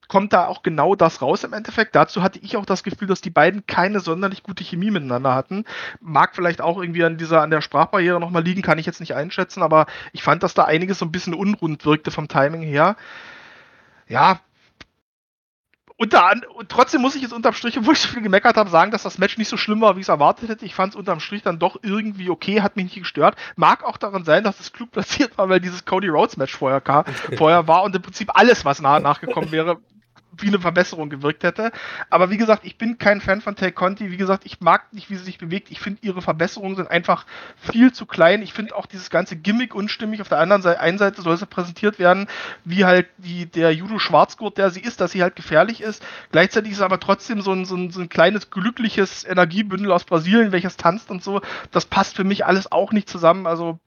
kommt 0.10 0.34
da 0.34 0.48
auch 0.48 0.64
genau 0.64 0.96
das 0.96 1.22
raus 1.22 1.46
im 1.46 1.54
Endeffekt. 1.54 1.96
Dazu 1.96 2.22
hatte 2.22 2.40
ich 2.40 2.58
auch 2.58 2.66
das 2.66 2.84
Gefühl, 2.84 3.08
dass 3.08 3.22
die 3.22 3.30
beiden 3.30 3.66
keine 3.68 4.02
sonderlich 4.02 4.44
gute 4.44 4.64
Chemie 4.64 4.92
miteinander 4.92 5.34
hatten. 5.34 5.64
Mag 6.02 6.36
vielleicht 6.36 6.62
auch 6.62 6.82
irgendwie 6.82 7.06
an 7.06 7.18
dieser, 7.18 7.42
an 7.42 7.52
der 7.52 7.62
Sprachbarriere 7.62 8.20
nochmal 8.20 8.44
liegen, 8.44 8.62
kann 8.62 8.80
ich 8.80 8.88
jetzt 8.88 9.00
nicht 9.00 9.16
einschätzen, 9.16 9.64
aber 9.64 9.86
ich 10.12 10.24
fand, 10.24 10.44
dass 10.44 10.56
da 10.56 10.66
einiges 10.66 11.00
so 11.00 11.06
ein 11.06 11.12
bisschen 11.12 11.34
unrund 11.34 11.86
wirkte 11.86 12.12
vom 12.12 12.28
Timing 12.28 12.64
her. 12.64 12.98
Ja. 14.08 14.42
Unter 15.96 16.32
und 16.56 16.70
trotzdem 16.70 17.02
muss 17.02 17.16
ich 17.16 17.22
jetzt 17.22 17.34
unterm 17.34 17.54
Strich, 17.54 17.78
obwohl 17.78 17.94
ich 17.94 18.00
so 18.00 18.08
viel 18.08 18.24
gemeckert 18.24 18.58
habe, 18.58 18.70
sagen, 18.72 18.90
dass 18.90 19.04
das 19.04 19.20
Match 19.20 19.38
nicht 19.38 19.50
so 19.50 19.58
schlimm 19.58 19.82
war, 19.82 19.96
wie 19.96 20.00
ich 20.00 20.06
es 20.06 20.10
erwartet 20.10 20.50
hätte. 20.50 20.66
Ich 20.66 20.74
fand 20.74 20.94
es 20.94 20.96
unterm 20.98 21.20
Strich 21.20 21.44
dann 21.44 21.60
doch 21.60 21.78
irgendwie 21.84 22.32
okay, 22.32 22.62
hat 22.62 22.78
mich 22.78 22.86
nicht 22.86 23.00
gestört. 23.00 23.36
Mag 23.58 23.84
auch 23.84 23.98
daran 23.98 24.24
sein, 24.24 24.44
dass 24.44 24.60
es 24.60 24.74
klug 24.74 24.90
platziert 24.92 25.38
war, 25.38 25.50
weil 25.50 25.60
dieses 25.60 25.86
Cody 25.86 26.08
Rhodes 26.08 26.38
Match 26.38 26.56
vorher, 26.56 26.82
vorher 27.38 27.68
war 27.68 27.84
und 27.84 27.96
im 27.96 28.02
Prinzip 28.02 28.32
alles, 28.34 28.66
was 28.66 28.82
nach, 28.82 29.00
nachgekommen 29.00 29.52
wäre, 29.52 29.80
wie 30.42 30.48
eine 30.48 30.60
Verbesserung 30.60 31.10
gewirkt 31.10 31.44
hätte. 31.44 31.72
Aber 32.10 32.30
wie 32.30 32.38
gesagt, 32.38 32.66
ich 32.66 32.78
bin 32.78 32.98
kein 32.98 33.22
Fan 33.22 33.42
von 33.42 33.56
Tay 33.56 33.72
Conti. 33.72 34.12
Wie 34.12 34.18
gesagt, 34.18 34.46
ich 34.46 34.62
mag 34.62 34.94
nicht, 34.94 35.10
wie 35.10 35.16
sie 35.16 35.24
sich 35.24 35.38
bewegt. 35.38 35.72
Ich 35.72 35.80
finde, 35.80 36.00
ihre 36.02 36.22
Verbesserungen 36.22 36.76
sind 36.76 36.90
einfach 36.90 37.26
viel 37.58 37.92
zu 37.92 38.06
klein. 38.06 38.42
Ich 38.42 38.54
finde 38.54 38.76
auch 38.76 38.86
dieses 38.86 39.10
ganze 39.10 39.36
Gimmick 39.36 39.76
unstimmig. 39.76 40.22
Auf 40.22 40.30
der 40.30 40.40
anderen 40.40 40.62
Seite, 40.62 40.80
einen 40.80 40.98
Seite 40.98 41.22
soll 41.22 41.38
sie 41.38 41.46
präsentiert 41.46 42.00
werden, 42.00 42.28
wie 42.66 42.86
halt 42.86 43.08
die, 43.18 43.46
der 43.46 43.74
Judo-Schwarzgurt, 43.74 44.58
der 44.58 44.70
sie 44.70 44.82
ist, 44.82 45.02
dass 45.02 45.12
sie 45.12 45.22
halt 45.22 45.36
gefährlich 45.36 45.82
ist. 45.82 46.06
Gleichzeitig 46.32 46.72
ist 46.72 46.78
es 46.78 46.84
aber 46.84 47.00
trotzdem 47.00 47.42
so 47.42 47.52
ein, 47.52 47.66
so, 47.66 47.76
ein, 47.76 47.92
so 47.92 48.02
ein 48.02 48.10
kleines, 48.10 48.50
glückliches 48.50 49.26
Energiebündel 49.26 49.92
aus 49.92 50.04
Brasilien, 50.04 50.52
welches 50.52 50.78
tanzt 50.78 51.10
und 51.10 51.24
so. 51.24 51.42
Das 51.72 51.86
passt 51.86 52.16
für 52.16 52.24
mich 52.24 52.46
alles 52.46 52.72
auch 52.72 52.92
nicht 52.92 53.10
zusammen. 53.10 53.48
Also 53.48 53.80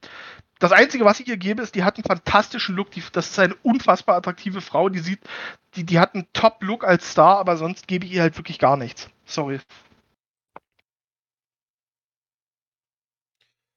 das 0.62 0.70
Einzige, 0.70 1.04
was 1.04 1.18
ich 1.18 1.26
ihr 1.26 1.38
gebe, 1.38 1.60
ist, 1.60 1.74
die 1.74 1.82
hat 1.82 1.96
einen 1.96 2.04
fantastischen 2.04 2.76
Look. 2.76 2.92
Die, 2.92 3.02
das 3.10 3.30
ist 3.30 3.38
eine 3.40 3.56
unfassbar 3.64 4.14
attraktive 4.14 4.60
Frau. 4.60 4.88
Die 4.88 5.00
sieht, 5.00 5.18
die, 5.74 5.82
die 5.82 5.98
hat 5.98 6.14
einen 6.14 6.28
Top-Look 6.34 6.84
als 6.84 7.10
Star, 7.10 7.38
aber 7.38 7.56
sonst 7.56 7.88
gebe 7.88 8.06
ich 8.06 8.12
ihr 8.12 8.22
halt 8.22 8.36
wirklich 8.36 8.60
gar 8.60 8.76
nichts. 8.76 9.10
Sorry. 9.24 9.58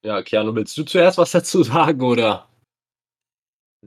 Ja, 0.04 0.22
Keanu, 0.22 0.54
willst 0.54 0.78
du 0.78 0.84
zuerst 0.84 1.18
was 1.18 1.32
dazu 1.32 1.64
sagen, 1.64 2.00
oder? 2.00 2.48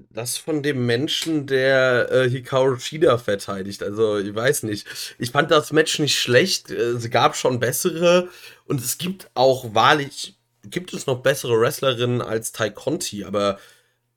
Das 0.09 0.37
von 0.37 0.61
dem 0.61 0.85
Menschen, 0.85 1.47
der 1.47 2.11
äh, 2.11 2.29
Hikaru 2.29 2.77
Shida 2.79 3.17
verteidigt. 3.17 3.81
Also, 3.81 4.17
ich 4.17 4.35
weiß 4.35 4.63
nicht. 4.63 5.15
Ich 5.17 5.31
fand 5.31 5.51
das 5.51 5.71
Match 5.71 5.99
nicht 5.99 6.19
schlecht. 6.19 6.69
Es 6.69 7.09
gab 7.09 7.37
schon 7.37 7.61
bessere. 7.61 8.27
Und 8.65 8.81
es 8.81 8.97
gibt 8.97 9.31
auch 9.35 9.73
wahrlich, 9.73 10.38
gibt 10.63 10.93
es 10.93 11.07
noch 11.07 11.21
bessere 11.21 11.59
Wrestlerinnen 11.59 12.21
als 12.21 12.51
Tai 12.51 12.69
Conti. 12.69 13.23
Aber, 13.25 13.59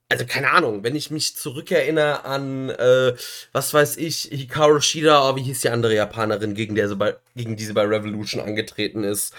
also 0.09 0.27
keine 0.27 0.51
Ahnung, 0.51 0.85
wenn 0.85 0.97
ich 0.97 1.11
mich 1.11 1.37
zurückerinnere 1.37 2.25
an, 2.25 2.71
äh, 2.71 3.15
was 3.53 3.75
weiß 3.75 3.97
ich, 3.99 4.29
Hikaru 4.31 4.81
Shida, 4.81 5.31
oh, 5.31 5.37
wie 5.37 5.43
hieß 5.43 5.61
die 5.63 5.71
andere 5.71 5.95
Japanerin, 5.95 6.55
gegen, 6.55 6.75
der 6.75 6.89
sie 6.89 6.97
bei, 6.97 7.17
gegen 7.37 7.57
die 7.57 7.65
sie 7.65 7.73
bei 7.75 7.85
Revolution 7.85 8.43
angetreten 8.43 9.05
ist? 9.05 9.35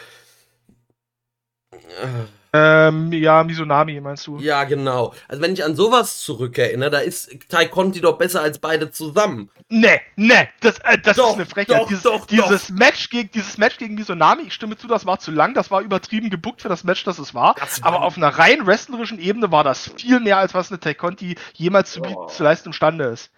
Äh. 1.72 2.43
Ähm, 2.56 3.12
ja, 3.12 3.44
Misunami, 3.44 4.00
meinst 4.00 4.28
du? 4.28 4.38
Ja, 4.38 4.64
genau. 4.64 5.14
Also 5.28 5.42
wenn 5.42 5.54
ich 5.54 5.64
an 5.66 5.76
sowas 5.76 6.20
zurückerinnere, 6.22 6.92
da 6.92 7.00
ist 7.00 7.32
Tai 7.50 7.66
Conti 7.66 8.00
doch 8.00 8.18
besser 8.20 8.42
als 8.42 8.60
beide 8.60 8.92
zusammen. 8.92 9.50
Nee, 9.70 10.00
nee, 10.16 10.48
das, 10.62 10.78
äh, 10.80 11.00
das 11.00 11.18
Doch, 11.18 11.30
ist 11.30 11.34
eine 11.36 11.46
Frechheit. 11.48 11.80
doch, 11.82 11.88
dieses, 11.88 12.04
doch, 12.04 12.28
dieses 12.28 12.70
Match 12.70 13.10
gegen 13.10 13.32
dieses 13.32 13.58
Match 13.58 13.78
gegen 13.78 13.96
Misunami, 13.96 14.44
ich 14.44 14.54
stimme 14.54 14.78
zu, 14.78 14.88
das 14.88 15.06
war 15.08 15.18
zu 15.18 15.32
lang, 15.32 15.56
das 15.56 15.72
war 15.72 15.82
übertrieben 15.82 16.30
gebuckt 16.30 16.62
für 16.62 16.70
das 16.70 16.84
Match, 16.84 17.04
das 17.06 17.18
es 17.18 17.34
war. 17.34 17.56
Das 17.60 17.82
war- 17.82 17.88
aber 17.94 18.04
auf 18.06 18.18
einer 18.18 18.30
rein 18.30 18.68
wrestlerischen 18.68 19.18
Ebene 19.20 19.52
war 19.52 19.64
das 19.64 19.90
viel 19.98 20.20
mehr, 20.20 20.38
als 20.38 20.54
was 20.54 20.70
eine 20.70 20.80
Tai 20.80 20.94
Conti 20.94 21.36
jemals 21.54 21.92
zu, 21.94 22.02
Oh. 22.04 22.28
zu 22.28 22.44
leisten 22.44 22.70
imstande 22.70 23.06
ist. 23.06 23.32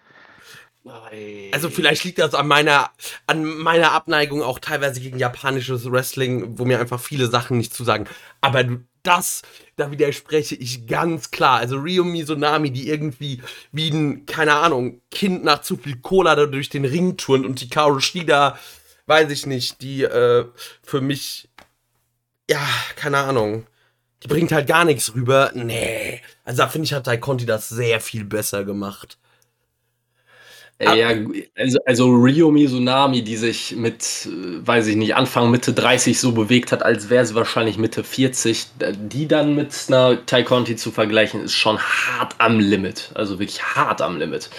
Also 1.52 1.70
vielleicht 1.70 2.04
liegt 2.04 2.18
das 2.18 2.34
an 2.34 2.46
meiner, 2.46 2.90
an 3.26 3.44
meiner 3.44 3.92
Abneigung 3.92 4.42
auch 4.42 4.58
teilweise 4.58 5.00
gegen 5.00 5.18
japanisches 5.18 5.90
Wrestling, 5.90 6.58
wo 6.58 6.64
mir 6.64 6.78
einfach 6.78 7.00
viele 7.00 7.28
Sachen 7.28 7.58
nicht 7.58 7.74
zusagen. 7.74 8.06
Aber 8.40 8.64
das, 9.02 9.42
da 9.76 9.90
widerspreche 9.90 10.54
ich 10.54 10.86
ganz 10.86 11.30
klar. 11.30 11.58
Also 11.58 11.76
Ryo 11.76 12.04
Mizunami, 12.04 12.70
die 12.70 12.88
irgendwie 12.88 13.42
wie 13.72 13.90
ein, 13.90 14.26
keine 14.26 14.54
Ahnung, 14.54 15.00
Kind 15.10 15.44
nach 15.44 15.62
zu 15.62 15.76
viel 15.76 15.96
Cola 16.00 16.34
da 16.34 16.46
durch 16.46 16.68
den 16.68 16.84
Ring 16.84 17.16
turnt 17.16 17.46
und 17.46 17.60
die 17.60 17.68
Kaoru 17.68 18.00
Shida, 18.00 18.58
weiß 19.06 19.30
ich 19.30 19.46
nicht, 19.46 19.82
die 19.82 20.02
äh, 20.02 20.46
für 20.82 21.00
mich, 21.00 21.48
ja, 22.50 22.66
keine 22.96 23.18
Ahnung, 23.18 23.66
die 24.22 24.28
bringt 24.28 24.52
halt 24.52 24.66
gar 24.66 24.84
nichts 24.84 25.14
rüber. 25.14 25.52
Nee. 25.54 26.20
Also 26.44 26.62
da 26.62 26.68
finde 26.68 26.86
ich, 26.86 26.92
hat 26.92 27.04
Tai 27.04 27.18
Conti 27.18 27.46
das 27.46 27.68
sehr 27.68 28.00
viel 28.00 28.24
besser 28.24 28.64
gemacht. 28.64 29.18
Äh, 30.78 30.98
Ja, 30.98 31.08
also, 31.56 31.78
also 31.86 32.08
Rio 32.10 32.50
Mizunami, 32.50 33.22
die 33.22 33.36
sich 33.36 33.76
mit, 33.76 34.26
äh, 34.26 34.66
weiß 34.66 34.86
ich 34.88 34.96
nicht, 34.96 35.14
Anfang, 35.14 35.50
Mitte 35.50 35.72
30 35.72 36.18
so 36.20 36.32
bewegt 36.32 36.72
hat, 36.72 36.82
als 36.82 37.08
wäre 37.08 37.24
sie 37.24 37.34
wahrscheinlich 37.34 37.78
Mitte 37.78 38.04
40, 38.04 38.66
äh, 38.80 38.92
die 38.96 39.26
dann 39.26 39.54
mit 39.54 39.74
einer 39.88 40.24
Tai 40.26 40.42
Conti 40.42 40.76
zu 40.76 40.90
vergleichen, 40.90 41.42
ist 41.42 41.54
schon 41.54 41.78
hart 41.78 42.34
am 42.38 42.60
Limit. 42.60 43.10
Also 43.14 43.38
wirklich 43.38 43.62
hart 43.62 44.02
am 44.02 44.18
Limit. 44.18 44.50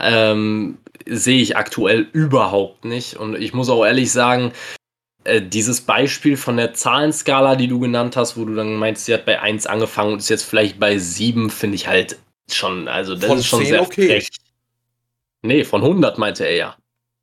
Ähm, 0.00 0.78
sehe 1.06 1.40
ich 1.40 1.56
aktuell 1.56 2.08
überhaupt 2.12 2.84
nicht. 2.84 3.16
Und 3.16 3.36
ich 3.36 3.54
muss 3.54 3.68
auch 3.68 3.84
ehrlich 3.84 4.10
sagen, 4.10 4.52
äh, 5.24 5.40
dieses 5.40 5.80
Beispiel 5.82 6.36
von 6.36 6.56
der 6.56 6.74
Zahlenskala, 6.74 7.56
die 7.56 7.68
du 7.68 7.78
genannt 7.80 8.16
hast, 8.16 8.36
wo 8.36 8.44
du 8.44 8.54
dann 8.54 8.74
meinst, 8.76 9.06
sie 9.06 9.14
hat 9.14 9.24
bei 9.24 9.40
1 9.40 9.66
angefangen 9.66 10.14
und 10.14 10.18
ist 10.18 10.28
jetzt 10.30 10.44
vielleicht 10.44 10.78
bei 10.80 10.98
7, 10.98 11.50
finde 11.50 11.76
ich 11.76 11.86
halt 11.88 12.18
schon, 12.50 12.88
also 12.88 13.14
das 13.14 13.26
Von 13.26 13.38
ist 13.38 13.46
schon 13.46 13.60
10 13.60 13.68
sehr 13.68 13.82
okay. 13.82 14.06
frech. 14.08 14.28
Nee, 15.44 15.64
von 15.64 15.82
100 15.82 16.16
meinte 16.16 16.44
er 16.46 16.56
ja. 16.56 16.76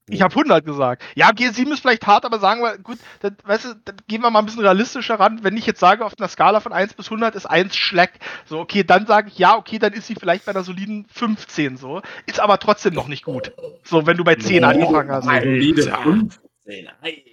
Ich 0.07 0.21
habe 0.21 0.35
100 0.35 0.63
gesagt. 0.63 1.01
Ja, 1.15 1.29
G7 1.29 1.71
ist 1.71 1.79
vielleicht 1.79 2.05
hart, 2.05 2.23
aber 2.23 2.37
sagen 2.37 2.61
wir, 2.61 2.77
gut, 2.77 2.97
dann, 3.21 3.35
weißt 3.45 3.65
du, 3.65 3.69
dann 3.83 3.97
gehen 4.07 4.21
wir 4.21 4.29
mal 4.29 4.39
ein 4.39 4.45
bisschen 4.45 4.61
realistischer 4.61 5.19
ran. 5.19 5.39
Wenn 5.41 5.57
ich 5.57 5.65
jetzt 5.65 5.79
sage, 5.79 6.05
auf 6.05 6.13
einer 6.19 6.27
Skala 6.27 6.59
von 6.59 6.71
1 6.71 6.93
bis 6.93 7.07
100 7.07 7.33
ist 7.35 7.47
1 7.47 7.75
Schleck, 7.75 8.11
so, 8.45 8.59
okay, 8.59 8.83
dann 8.83 9.07
sage 9.07 9.29
ich, 9.29 9.39
ja, 9.39 9.57
okay, 9.57 9.79
dann 9.79 9.93
ist 9.93 10.05
sie 10.05 10.13
vielleicht 10.13 10.45
bei 10.45 10.51
einer 10.51 10.63
soliden 10.63 11.07
15 11.11 11.77
so. 11.77 12.01
Ist 12.27 12.39
aber 12.39 12.59
trotzdem 12.59 12.93
noch 12.93 13.07
nicht 13.07 13.23
gut. 13.23 13.53
So, 13.83 14.05
wenn 14.05 14.17
du 14.17 14.23
bei 14.23 14.35
10 14.35 14.63
angefangen 14.65 15.11
hast. 15.11 15.25
Solide 15.25 15.81
15. 15.81 16.89
Ei. 17.01 17.23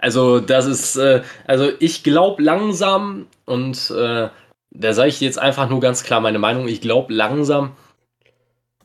Also, 0.00 0.38
das 0.38 0.66
ist, 0.66 0.96
äh, 0.96 1.22
also 1.46 1.70
ich 1.80 2.04
glaube 2.04 2.42
langsam, 2.42 3.26
und 3.44 3.90
äh, 3.90 4.28
da 4.70 4.92
sage 4.92 5.08
ich 5.08 5.20
jetzt 5.20 5.38
einfach 5.38 5.68
nur 5.68 5.80
ganz 5.80 6.04
klar 6.04 6.20
meine 6.20 6.38
Meinung, 6.38 6.68
ich 6.68 6.80
glaube 6.80 7.12
langsam, 7.12 7.72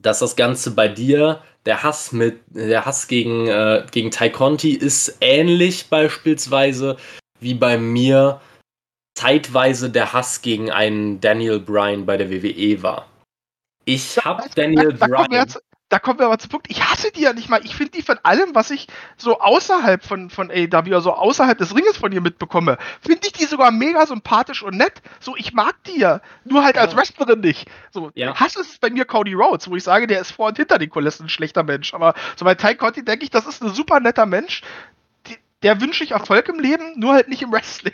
dass 0.02 0.20
das 0.20 0.36
Ganze 0.36 0.72
bei 0.72 0.88
dir, 0.88 1.42
der 1.66 1.84
Hass 1.84 2.12
mit, 2.12 2.40
der 2.50 2.86
Hass 2.86 3.08
gegen, 3.08 3.48
äh, 3.48 3.86
gegen 3.92 4.12
Tai 4.12 4.30
Conti 4.30 4.72
ist 4.72 5.18
ähnlich 5.22 5.88
beispielsweise 5.90 6.98
wie 7.40 7.54
bei 7.54 7.78
mir 7.78 8.40
zeitweise 9.18 9.90
der 9.90 10.14
Hass 10.14 10.42
gegen 10.42 10.72
einen 10.72 11.20
Daniel 11.20 11.60
Bryan 11.60 12.06
bei 12.06 12.18
der 12.18 12.30
WWE 12.30 12.84
war. 12.84 13.08
Ich 13.86 14.18
habe 14.24 14.44
Daniel 14.56 14.94
Bryan. 14.94 15.48
Da 15.90 16.00
kommen 16.00 16.20
wir 16.20 16.26
aber 16.26 16.38
zum 16.38 16.50
Punkt, 16.50 16.68
ich 16.70 16.84
hasse 16.84 17.12
die 17.12 17.22
ja 17.22 17.32
nicht 17.34 17.50
mal. 17.50 17.62
Ich 17.64 17.76
finde 17.76 17.94
die 17.94 18.02
von 18.02 18.20
allem, 18.24 18.54
was 18.54 18.72
ich 18.72 18.88
so 19.16 19.40
außerhalb 19.40 20.04
von, 20.04 20.30
von 20.30 20.52
AEW, 20.52 20.94
also 20.94 21.14
außerhalb 21.14 21.58
des 21.58 21.74
Ringes 21.76 21.98
von 21.98 22.12
ihr 22.12 22.20
mitbekomme, 22.20 22.78
finde 23.02 23.26
ich 23.26 23.34
die 23.34 23.46
sogar 23.46 23.72
mega 23.72 24.06
sympathisch 24.06 24.64
und 24.64 24.76
nett. 24.76 25.02
So, 25.22 25.36
ich 25.38 25.54
mag 25.54 25.76
die 25.86 26.00
ja. 26.00 26.20
Nur 26.44 26.64
halt 26.64 26.78
als 26.78 26.92
Ja. 26.92 26.98
Wrestlerin 27.00 27.40
nicht. 27.40 27.70
So, 27.92 28.12
Ja. 28.16 28.36
Hass 28.36 28.58
ist 28.58 28.82
bei 28.82 28.90
mir 28.90 29.06
Cody 29.06 29.34
Rhodes, 29.34 29.70
wo 29.70 29.76
ich 29.76 29.84
sage, 29.84 30.08
der 30.08 30.20
ist 30.20 30.32
vor 30.32 30.48
und 30.48 30.58
hinter 30.58 30.78
den 30.78 30.90
Kulissen 30.90 31.28
ein 31.28 31.30
schlechter 31.30 31.64
Mensch. 31.64 31.94
Aber 31.94 32.16
so 32.36 32.44
bei 32.44 32.56
Ty 32.56 32.76
Conti 32.76 33.06
denke 33.06 33.24
ich, 33.24 33.30
das 33.30 33.48
ist 33.48 33.64
ein 33.64 33.74
super 33.74 34.02
netter 34.02 34.26
Mensch. 34.26 34.64
Die, 35.28 35.38
der 35.64 35.80
wünsche 35.80 36.04
ich 36.04 36.12
Erfolg 36.12 36.50
im 36.50 36.60
Leben, 36.60 37.00
nur 37.00 37.14
halt 37.14 37.30
nicht 37.30 37.42
im 37.42 37.52
Wrestling. 37.54 37.94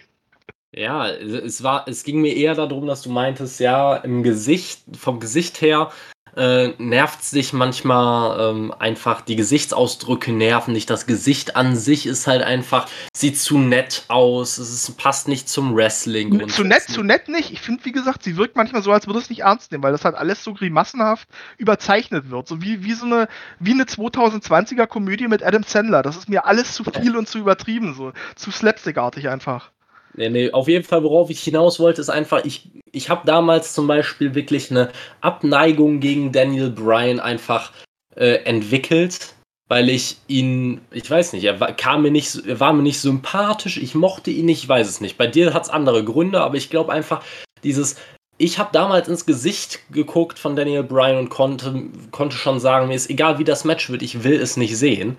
Ja, 0.75 1.07
es 1.07 1.61
war, 1.61 1.87
es 1.87 2.03
ging 2.03 2.21
mir 2.21 2.35
eher 2.35 2.55
darum, 2.55 2.87
dass 2.87 3.03
du 3.03 3.11
meintest, 3.11 3.59
ja, 3.59 3.95
im 3.97 4.23
Gesicht, 4.23 4.81
vom 4.97 5.19
Gesicht 5.19 5.61
her 5.61 5.91
äh, 6.35 6.69
nervt 6.77 7.31
dich 7.33 7.53
manchmal 7.53 8.51
ähm, 8.51 8.73
einfach, 8.77 9.21
die 9.21 9.35
Gesichtsausdrücke 9.35 10.31
nerven 10.31 10.73
dich, 10.73 10.85
das 10.85 11.05
Gesicht 11.05 11.55
an 11.55 11.75
sich 11.75 12.05
ist 12.05 12.27
halt 12.27 12.43
einfach, 12.43 12.87
sieht 13.15 13.39
zu 13.39 13.57
nett 13.57 14.05
aus, 14.07 14.57
es 14.57 14.71
ist, 14.71 14.97
passt 14.97 15.27
nicht 15.27 15.49
zum 15.49 15.75
Wrestling. 15.75 16.47
Zu 16.49 16.63
nett, 16.63 16.83
zu 16.83 17.03
nett 17.03 17.27
nicht. 17.27 17.51
Ich 17.51 17.61
finde, 17.61 17.85
wie 17.85 17.91
gesagt, 17.91 18.23
sie 18.23 18.37
wirkt 18.37 18.55
manchmal 18.55 18.81
so, 18.81 18.91
als 18.91 19.07
würde 19.07 19.19
es 19.19 19.29
nicht 19.29 19.41
ernst 19.41 19.71
nehmen, 19.71 19.83
weil 19.83 19.91
das 19.91 20.05
halt 20.05 20.15
alles 20.15 20.43
so 20.43 20.53
grimassenhaft 20.53 21.27
überzeichnet 21.57 22.29
wird. 22.29 22.47
So 22.47 22.61
wie, 22.61 22.83
wie 22.83 22.93
so 22.93 23.05
eine, 23.05 23.27
wie 23.59 23.71
eine 23.71 23.83
2020er 23.83 24.87
Komödie 24.87 25.27
mit 25.27 25.43
Adam 25.43 25.63
Sandler. 25.63 26.01
Das 26.01 26.17
ist 26.17 26.29
mir 26.29 26.45
alles 26.45 26.73
zu 26.73 26.83
viel 26.83 27.17
und 27.17 27.27
zu 27.27 27.39
übertrieben, 27.39 27.93
so. 27.93 28.13
Zu 28.35 28.51
slapstickartig 28.51 29.29
einfach. 29.29 29.72
Nee, 30.15 30.29
nee, 30.29 30.51
auf 30.51 30.67
jeden 30.67 30.85
Fall, 30.85 31.03
worauf 31.03 31.29
ich 31.29 31.41
hinaus 31.41 31.79
wollte, 31.79 32.01
ist 32.01 32.09
einfach, 32.09 32.45
ich, 32.45 32.69
ich 32.91 33.09
habe 33.09 33.25
damals 33.25 33.73
zum 33.73 33.87
Beispiel 33.87 34.35
wirklich 34.35 34.69
eine 34.69 34.91
Abneigung 35.21 35.99
gegen 35.99 36.31
Daniel 36.31 36.69
Bryan 36.69 37.19
einfach 37.19 37.71
äh, 38.15 38.43
entwickelt, 38.43 39.33
weil 39.69 39.89
ich 39.89 40.17
ihn, 40.27 40.81
ich 40.91 41.09
weiß 41.09 41.33
nicht, 41.33 41.45
er 41.45 41.59
war, 41.59 41.73
kam 41.73 42.03
mir 42.03 42.11
nicht, 42.11 42.45
er 42.45 42.59
war 42.59 42.73
mir 42.73 42.83
nicht 42.83 42.99
sympathisch, 42.99 43.77
ich 43.77 43.95
mochte 43.95 44.29
ihn 44.29 44.45
nicht, 44.45 44.63
ich 44.63 44.69
weiß 44.69 44.87
es 44.87 45.01
nicht. 45.01 45.17
Bei 45.17 45.25
dir 45.25 45.53
hat 45.53 45.63
es 45.63 45.69
andere 45.69 46.03
Gründe, 46.03 46.41
aber 46.41 46.57
ich 46.57 46.69
glaube 46.69 46.93
einfach, 46.93 47.23
dieses, 47.63 47.95
ich 48.37 48.57
habe 48.57 48.69
damals 48.73 49.07
ins 49.07 49.25
Gesicht 49.25 49.79
geguckt 49.91 50.39
von 50.39 50.55
Daniel 50.55 50.83
Bryan 50.83 51.17
und 51.17 51.29
konnte, 51.29 51.83
konnte 52.11 52.35
schon 52.35 52.59
sagen, 52.59 52.87
mir 52.87 52.95
ist 52.95 53.09
egal, 53.09 53.37
wie 53.37 53.43
das 53.43 53.63
Match 53.63 53.89
wird, 53.89 54.01
ich 54.01 54.23
will 54.23 54.41
es 54.41 54.57
nicht 54.57 54.75
sehen. 54.77 55.17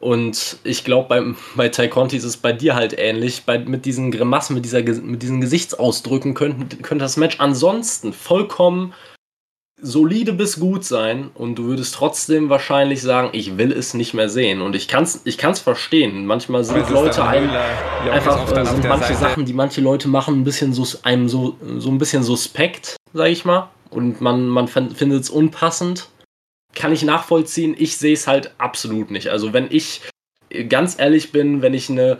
Und 0.00 0.56
ich 0.64 0.82
glaube, 0.82 1.08
bei, 1.08 1.34
bei 1.56 1.68
Tai 1.68 1.88
Conti 1.88 2.16
ist 2.16 2.24
es 2.24 2.36
bei 2.36 2.52
dir 2.52 2.74
halt 2.74 2.98
ähnlich. 2.98 3.44
Bei, 3.44 3.58
mit 3.58 3.84
diesen 3.84 4.10
Grimassen, 4.10 4.54
mit, 4.54 4.64
dieser, 4.64 4.82
mit 4.82 5.22
diesen 5.22 5.40
Gesichtsausdrücken 5.40 6.34
könnte, 6.34 6.76
könnte 6.78 7.04
das 7.04 7.16
Match 7.16 7.38
ansonsten 7.38 8.12
vollkommen 8.12 8.94
solide 9.84 10.32
bis 10.32 10.58
gut 10.58 10.84
sein 10.84 11.30
und 11.34 11.56
du 11.56 11.64
würdest 11.64 11.94
trotzdem 11.94 12.48
wahrscheinlich 12.48 13.02
sagen, 13.02 13.28
ich 13.32 13.58
will 13.58 13.70
es 13.70 13.92
nicht 13.92 14.14
mehr 14.14 14.30
sehen. 14.30 14.62
Und 14.62 14.74
ich 14.74 14.88
kann 14.88 15.04
es 15.04 15.20
ich 15.24 15.36
kann's 15.36 15.60
verstehen. 15.60 16.24
Manchmal 16.24 16.64
sind 16.64 16.88
Leute 16.88 17.24
einem 17.24 17.50
einfach 18.10 18.50
äh, 18.50 18.64
sind 18.64 18.88
manche 18.88 19.14
Sachen, 19.14 19.44
die 19.44 19.52
manche 19.52 19.82
Leute 19.82 20.08
machen, 20.08 20.40
ein 20.40 20.44
bisschen 20.44 20.72
so 20.72 20.86
einem 21.02 21.28
so, 21.28 21.56
so 21.78 21.90
ein 21.90 21.98
bisschen 21.98 22.22
suspekt, 22.22 22.96
sag 23.12 23.28
ich 23.28 23.44
mal. 23.44 23.68
Und 23.90 24.20
man, 24.20 24.48
man 24.48 24.68
findet 24.68 25.22
es 25.22 25.30
unpassend. 25.30 26.08
Kann 26.74 26.92
ich 26.92 27.04
nachvollziehen. 27.04 27.76
Ich 27.78 27.98
sehe 27.98 28.14
es 28.14 28.26
halt 28.26 28.52
absolut 28.58 29.10
nicht. 29.10 29.28
Also 29.28 29.52
wenn 29.52 29.68
ich 29.70 30.00
äh, 30.48 30.64
ganz 30.64 30.98
ehrlich 30.98 31.30
bin, 31.30 31.60
wenn 31.60 31.74
ich 31.74 31.90
eine 31.90 32.18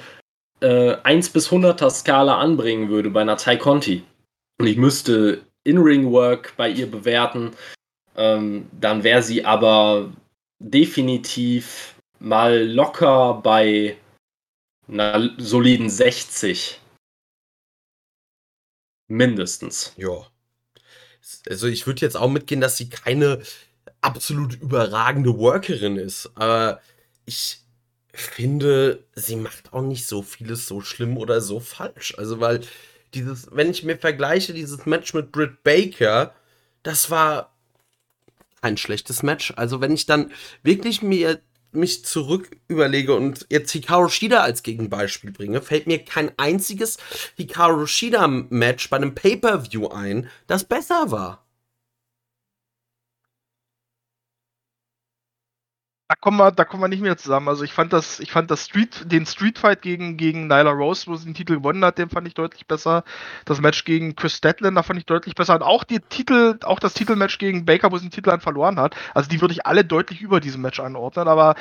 äh, 0.61 0.97
1 1.03 1.31
bis 1.31 1.49
100er 1.49 1.91
Skala 1.91 2.39
anbringen 2.39 2.91
würde 2.91 3.11
bei 3.11 3.23
einer 3.23 3.39
Tai 3.39 3.57
Conti 3.57 4.05
und 4.61 4.67
ich 4.67 4.77
müsste 4.77 5.41
In-Ring-Work 5.65 6.55
bei 6.57 6.71
ihr 6.71 6.91
bewerten, 6.91 7.53
ähm, 8.17 8.69
dann 8.73 9.03
wäre 9.03 9.23
sie 9.23 9.45
aber 9.45 10.13
definitiv 10.59 11.95
mal 12.19 12.65
locker 12.65 13.41
bei 13.43 13.97
einer 14.89 15.31
soliden 15.39 15.91
60. 15.91 16.81
Mindestens. 19.09 19.93
Ja. 19.97 20.27
also 21.49 21.67
ich 21.67 21.87
würde 21.87 22.03
jetzt 22.03 22.17
auch 22.17 22.31
mitgehen, 22.31 22.61
dass 22.61 22.77
sie 22.77 22.89
keine 22.89 23.43
absolut 24.01 24.55
überragende 24.55 25.39
Workerin 25.39 25.97
ist. 25.97 26.31
Aber 26.35 26.81
ich 27.25 27.61
finde, 28.13 29.05
sie 29.15 29.37
macht 29.37 29.73
auch 29.73 29.83
nicht 29.83 30.07
so 30.07 30.23
vieles 30.23 30.67
so 30.67 30.81
schlimm 30.81 31.17
oder 31.17 31.41
so 31.41 31.61
falsch. 31.61 32.15
Also, 32.17 32.41
weil 32.41 32.61
dieses, 33.15 33.49
wenn 33.53 33.71
ich 33.71 33.85
mir 33.85 33.97
vergleiche, 33.97 34.53
dieses 34.53 34.87
Match 34.87 35.15
mit 35.15 35.33
Britt 35.33 35.63
Baker, 35.63 36.35
das 36.83 37.11
war 37.11 37.55
ein 38.61 38.77
schlechtes 38.77 39.23
Match. 39.23 39.53
Also, 39.57 39.81
wenn 39.81 39.93
ich 39.93 40.07
dann 40.07 40.33
wirklich 40.63 41.03
mir 41.03 41.41
mich 41.73 42.05
zurück 42.05 42.57
überlege 42.69 43.15
und 43.15 43.47
jetzt 43.51 43.73
Hikaru 43.73 44.09
Shida 44.09 44.41
als 44.43 44.63
Gegenbeispiel 44.63 45.33
bringe, 45.33 45.61
fällt 45.61 45.87
mir 45.87 46.05
kein 46.05 46.31
einziges 46.39 46.99
Hikaru 47.37 47.87
Shida 47.87 48.27
Match 48.29 48.89
bei 48.91 48.97
einem 48.97 49.15
Pay-per-View 49.15 49.89
ein, 49.89 50.29
das 50.47 50.65
besser 50.65 51.11
war. 51.11 51.44
Da 56.15 56.21
kommen 56.21 56.37
wir, 56.39 56.53
da 56.53 56.65
kommen 56.65 56.81
wir 56.81 56.89
nicht 56.89 57.03
mehr 57.03 57.17
zusammen. 57.17 57.49
Also 57.49 57.65
ich 57.65 57.73
fand 57.73 57.93
das, 57.93 58.21
ich 58.21 58.31
fand 58.31 58.49
das 58.49 58.67
Street, 58.67 59.11
den 59.11 59.27
Streetfight 59.27 59.83
gegen, 59.83 60.17
gegen 60.17 60.47
Nyla 60.47 60.71
Rose, 60.71 61.09
wo 61.09 61.17
sie 61.17 61.25
den 61.25 61.35
Titel 61.35 61.57
gewonnen 61.57 61.85
hat, 61.85 61.99
den 61.99 62.09
fand 62.09 62.29
ich 62.29 62.35
deutlich 62.35 62.69
besser. 62.69 63.03
Das 63.47 63.61
Match 63.61 63.85
gegen 63.85 64.15
Chris 64.15 64.37
Statlander 64.37 64.85
fand 64.85 65.01
ich 65.01 65.07
deutlich 65.07 65.35
besser. 65.35 65.57
Und 65.57 65.63
auch 65.63 65.83
die 65.83 65.99
Titel, 65.99 66.57
auch 66.63 66.79
das 66.79 66.95
Titelmatch 66.95 67.39
gegen 67.39 67.65
Baker, 67.65 67.91
wo 67.91 67.99
sie 67.99 68.07
den 68.07 68.13
Titel 68.13 68.31
dann 68.31 68.41
verloren 68.41 68.79
hat. 68.79 68.95
Also 69.13 69.29
die 69.29 69.41
würde 69.41 69.55
ich 69.55 69.67
alle 69.67 69.85
deutlich 69.85 70.21
über 70.21 70.39
diesem 70.39 70.63
Match 70.63 70.79
anordnen. 70.79 71.27
Aber 71.27 71.57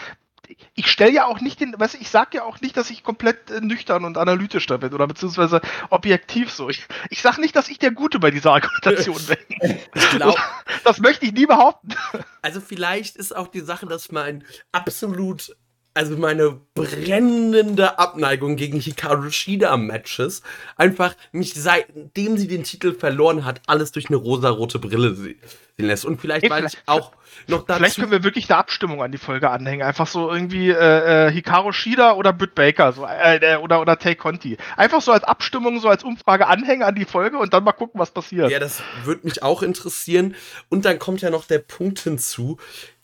ich 0.76 0.88
stelle 0.88 1.12
ja 1.12 1.26
auch 1.26 1.40
nicht 1.40 1.60
den, 1.60 1.76
weißt 1.78 1.96
du, 1.96 1.98
ich 2.00 2.10
sag 2.10 2.34
ja 2.34 2.44
auch 2.44 2.62
nicht, 2.62 2.76
dass 2.78 2.90
ich 2.90 3.04
komplett 3.04 3.50
äh, 3.50 3.62
nüchtern 3.62 4.06
und 4.06 4.18
analytisch 4.18 4.66
da 4.66 4.78
bin 4.78 4.94
oder 4.94 5.08
beziehungsweise 5.08 5.62
objektiv 5.90 6.52
so. 6.52 6.70
Ich, 6.70 6.86
ich 7.10 7.22
sag 7.22 7.38
nicht, 7.38 7.56
dass 7.56 7.70
ich 7.70 7.80
der 7.80 7.92
Gute 7.92 8.20
bei 8.20 8.32
dieser 8.32 8.54
Argumentation 8.54 9.18
bin. 9.62 9.80
Glaub, 10.12 10.38
das 10.84 11.00
möchte 11.00 11.26
ich 11.26 11.34
nie 11.34 11.46
behaupten. 11.46 11.96
Also 12.42 12.62
vielleicht 12.62 13.16
ist 13.16 13.36
auch 13.36 13.48
die 13.48 13.62
Sache, 13.62 13.86
dass 13.86 14.12
mein 14.12 14.44
absolut 14.72 15.56
also 15.94 16.18
meine 16.18 16.60
brennende 16.74 18.00
Abneigung 18.00 18.56
gegen 18.56 18.80
Hikaru 18.80 19.30
Shida 19.30 19.78
Matches 19.78 20.42
einfach 20.76 21.16
mich 21.32 21.54
seitdem 21.54 22.38
sie 22.38 22.48
den 22.48 22.64
Titel 22.64 22.94
verloren 22.94 23.46
hat, 23.46 23.62
alles 23.68 23.92
durch 23.92 24.08
eine 24.08 24.18
rosarote 24.18 24.80
Brille 24.80 25.14
sehen 25.14 25.40
lässt. 25.78 26.06
Und 26.06 26.20
vielleicht, 26.20 26.44
hey, 26.44 26.50
weil 26.50 26.60
vielleicht, 26.60 26.76
ich 26.76 26.88
auch 26.88 27.12
noch 27.48 27.66
dazu. 27.66 27.78
Vielleicht 27.78 27.96
können 27.98 28.12
wir 28.12 28.24
wirklich 28.24 28.50
eine 28.50 28.58
Abstimmung 28.58 29.02
an 29.02 29.12
die 29.12 29.18
Folge 29.18 29.50
anhängen. 29.50 29.86
Einfach 29.86 30.08
so 30.08 30.32
irgendwie 30.32 30.70
äh, 30.70 31.28
äh, 31.28 31.32
Hikaru 31.32 31.72
Shida 31.72 32.14
oder 32.14 32.34
Britt 32.34 32.56
Baker 32.56 32.94
so, 32.94 33.06
äh, 33.06 33.38
äh, 33.38 33.58
oder, 33.58 33.82
oder 33.82 33.98
Tay 33.98 34.16
Conti. 34.16 34.58
Einfach 34.78 35.02
so 35.02 35.12
als 35.12 35.24
Abstimmung, 35.24 35.80
so 35.80 35.90
als 35.90 36.04
Umfrage 36.04 36.48
anhängen 36.48 36.84
an 36.84 36.96
die 36.96 37.06
Folge 37.06 37.38
und 37.38 37.54
dann 37.54 37.64
mal 37.64 37.72
gucken, 37.72 38.00
was 38.00 38.12
passiert. 38.12 38.50
Ja, 38.50 38.60
das 38.60 38.82
würde 39.04 39.26
mich 39.26 39.44
auch 39.44 39.62
interessieren. 39.62 40.36
Und 40.70 40.86
dann 40.86 41.00
kommt 41.00 41.22
ja 41.22 41.30
noch 41.30 41.46
der 41.46 41.60
Punkt 41.60 42.00
hinzu. 42.00 42.58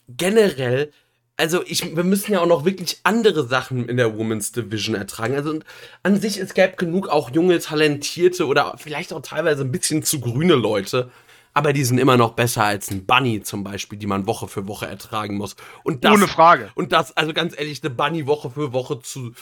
Generell 0.08 0.92
also 1.40 1.62
ich, 1.66 1.96
wir 1.96 2.04
müssen 2.04 2.32
ja 2.32 2.40
auch 2.40 2.46
noch 2.46 2.66
wirklich 2.66 3.00
andere 3.02 3.46
Sachen 3.46 3.88
in 3.88 3.96
der 3.96 4.16
Women's 4.16 4.52
Division 4.52 4.94
ertragen. 4.94 5.34
Also 5.34 5.58
an 6.02 6.20
sich, 6.20 6.36
es 6.36 6.52
gäbe 6.52 6.76
genug 6.76 7.08
auch 7.08 7.30
junge, 7.30 7.58
talentierte 7.58 8.46
oder 8.46 8.74
vielleicht 8.76 9.12
auch 9.14 9.22
teilweise 9.22 9.62
ein 9.62 9.72
bisschen 9.72 10.02
zu 10.02 10.20
grüne 10.20 10.54
Leute. 10.54 11.10
Aber 11.54 11.72
die 11.72 11.82
sind 11.82 11.98
immer 11.98 12.16
noch 12.16 12.34
besser 12.34 12.64
als 12.64 12.90
ein 12.90 13.06
Bunny 13.06 13.42
zum 13.42 13.64
Beispiel, 13.64 13.98
die 13.98 14.06
man 14.06 14.26
Woche 14.26 14.48
für 14.48 14.68
Woche 14.68 14.86
ertragen 14.86 15.36
muss. 15.36 15.56
Und 15.82 16.04
das, 16.04 16.12
Ohne 16.12 16.28
Frage. 16.28 16.70
Und 16.74 16.92
das, 16.92 17.16
also 17.16 17.32
ganz 17.32 17.58
ehrlich, 17.58 17.82
eine 17.82 17.90
Bunny 17.90 18.26
Woche 18.26 18.50
für 18.50 18.72
Woche 18.72 19.00
zu. 19.00 19.32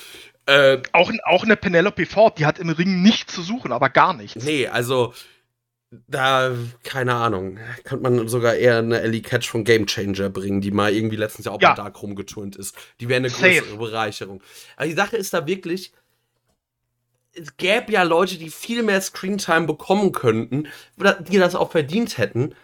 Äh, 0.47 0.79
auch, 0.93 1.11
auch 1.25 1.43
eine 1.43 1.57
Penelope 1.57 2.07
Ford, 2.07 2.39
die 2.39 2.47
hat 2.47 2.61
im 2.61 2.71
Ring 2.71 3.03
nichts 3.03 3.35
zu 3.35 3.43
suchen, 3.43 3.73
aber 3.73 3.91
gar 3.91 4.15
nichts. 4.15 4.43
Nee, 4.45 4.69
also 4.69 5.13
da, 5.91 6.55
keine 6.83 7.15
Ahnung, 7.15 7.59
könnte 7.85 8.03
man 8.03 8.29
sogar 8.29 8.55
eher 8.55 8.79
eine 8.79 9.01
Ellie 9.01 9.23
Catch 9.23 9.49
von 9.49 9.65
Game 9.65 9.87
Changer 9.87 10.29
bringen, 10.29 10.61
die 10.61 10.71
mal 10.71 10.93
irgendwie 10.93 11.17
letztens 11.17 11.47
ja 11.47 11.53
auch 11.53 11.61
ja. 11.61 11.71
bei 11.71 11.77
Dark 11.77 12.03
rumgeturnt 12.03 12.57
ist. 12.57 12.77
Die 13.01 13.09
wäre 13.09 13.19
eine 13.19 13.31
größere 13.31 13.65
Safe. 13.65 13.77
Bereicherung. 13.77 14.43
Aber 14.77 14.87
die 14.87 14.93
Sache 14.93 15.17
ist 15.17 15.33
da 15.33 15.47
wirklich, 15.47 15.93
es 17.33 17.57
gäbe 17.57 17.93
ja 17.93 18.03
Leute, 18.03 18.37
die 18.37 18.51
viel 18.51 18.83
mehr 18.83 19.01
Screentime 19.01 19.67
bekommen 19.67 20.13
könnten, 20.13 20.69
die 21.29 21.39
das 21.39 21.55
auch 21.55 21.71
verdient 21.71 22.19
hätten. 22.19 22.55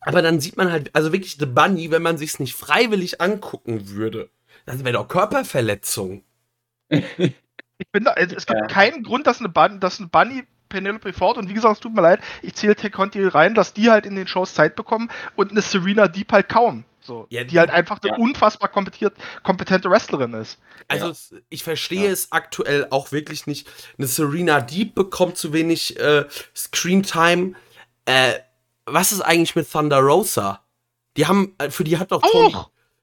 Aber 0.00 0.22
dann 0.22 0.40
sieht 0.40 0.56
man 0.56 0.72
halt, 0.72 0.90
also 0.94 1.12
wirklich 1.12 1.36
The 1.38 1.46
Bunny, 1.46 1.90
wenn 1.90 2.02
man 2.02 2.18
sich's 2.18 2.40
nicht 2.40 2.54
freiwillig 2.54 3.20
angucken 3.20 3.90
würde, 3.90 4.30
das 4.64 4.84
wäre 4.84 4.94
doch 4.94 5.08
Körperverletzung. 5.08 6.24
ich 6.88 7.90
bin 7.92 8.04
da, 8.04 8.14
es 8.14 8.46
gibt 8.46 8.60
ja. 8.60 8.66
keinen 8.66 9.02
Grund, 9.02 9.26
dass 9.26 9.40
eine, 9.40 9.48
Bunny, 9.48 9.78
dass 9.78 9.98
eine 9.98 10.08
Bunny 10.08 10.44
Penelope 10.72 11.12
Ford 11.12 11.36
und 11.38 11.48
wie 11.48 11.54
gesagt, 11.54 11.74
es 11.74 11.80
tut 11.80 11.94
mir 11.94 12.02
leid, 12.02 12.20
ich 12.42 12.54
zähle 12.54 12.74
Tech 12.74 12.92
Conti 12.92 13.24
rein, 13.26 13.54
dass 13.54 13.74
die 13.74 13.90
halt 13.90 14.06
in 14.06 14.16
den 14.16 14.26
Shows 14.26 14.54
Zeit 14.54 14.74
bekommen 14.74 15.10
und 15.36 15.50
eine 15.50 15.62
Serena 15.62 16.08
Deep 16.08 16.32
halt 16.32 16.48
kaum. 16.48 16.84
So, 17.04 17.26
ja, 17.30 17.42
die 17.42 17.58
halt 17.58 17.70
einfach 17.70 17.98
eine 18.00 18.12
ja. 18.12 18.18
unfassbar 18.18 18.68
kompetente 18.68 19.90
Wrestlerin 19.90 20.34
ist. 20.34 20.58
Also 20.86 21.08
ja. 21.08 21.40
ich 21.48 21.64
verstehe 21.64 22.08
es 22.08 22.30
aktuell 22.30 22.86
auch 22.90 23.10
wirklich 23.10 23.48
nicht. 23.48 23.68
Eine 23.98 24.06
Serena 24.06 24.60
Deep 24.60 24.94
bekommt 24.94 25.36
zu 25.36 25.52
wenig 25.52 25.98
äh, 25.98 26.26
Screen 26.54 27.02
Time. 27.02 27.54
Äh, 28.04 28.34
was 28.86 29.10
ist 29.10 29.20
eigentlich 29.20 29.56
mit 29.56 29.70
Thunder 29.70 29.98
Rosa? 29.98 30.60
Die 31.16 31.26
haben, 31.26 31.54
äh, 31.58 31.70
für 31.70 31.82
die 31.82 31.98
hat 31.98 32.12
doch 32.12 32.22
Tony, 32.22 32.54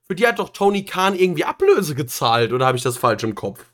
für 0.07 0.15
die 0.15 0.25
hat 0.25 0.39
doch 0.39 0.49
Tony 0.49 0.85
Khan 0.85 1.15
irgendwie 1.15 1.43
Ablöse 1.43 1.93
gezahlt, 1.93 2.53
oder 2.53 2.65
habe 2.65 2.77
ich 2.77 2.83
das 2.83 2.97
falsch 2.97 3.23
im 3.23 3.35
Kopf? 3.35 3.65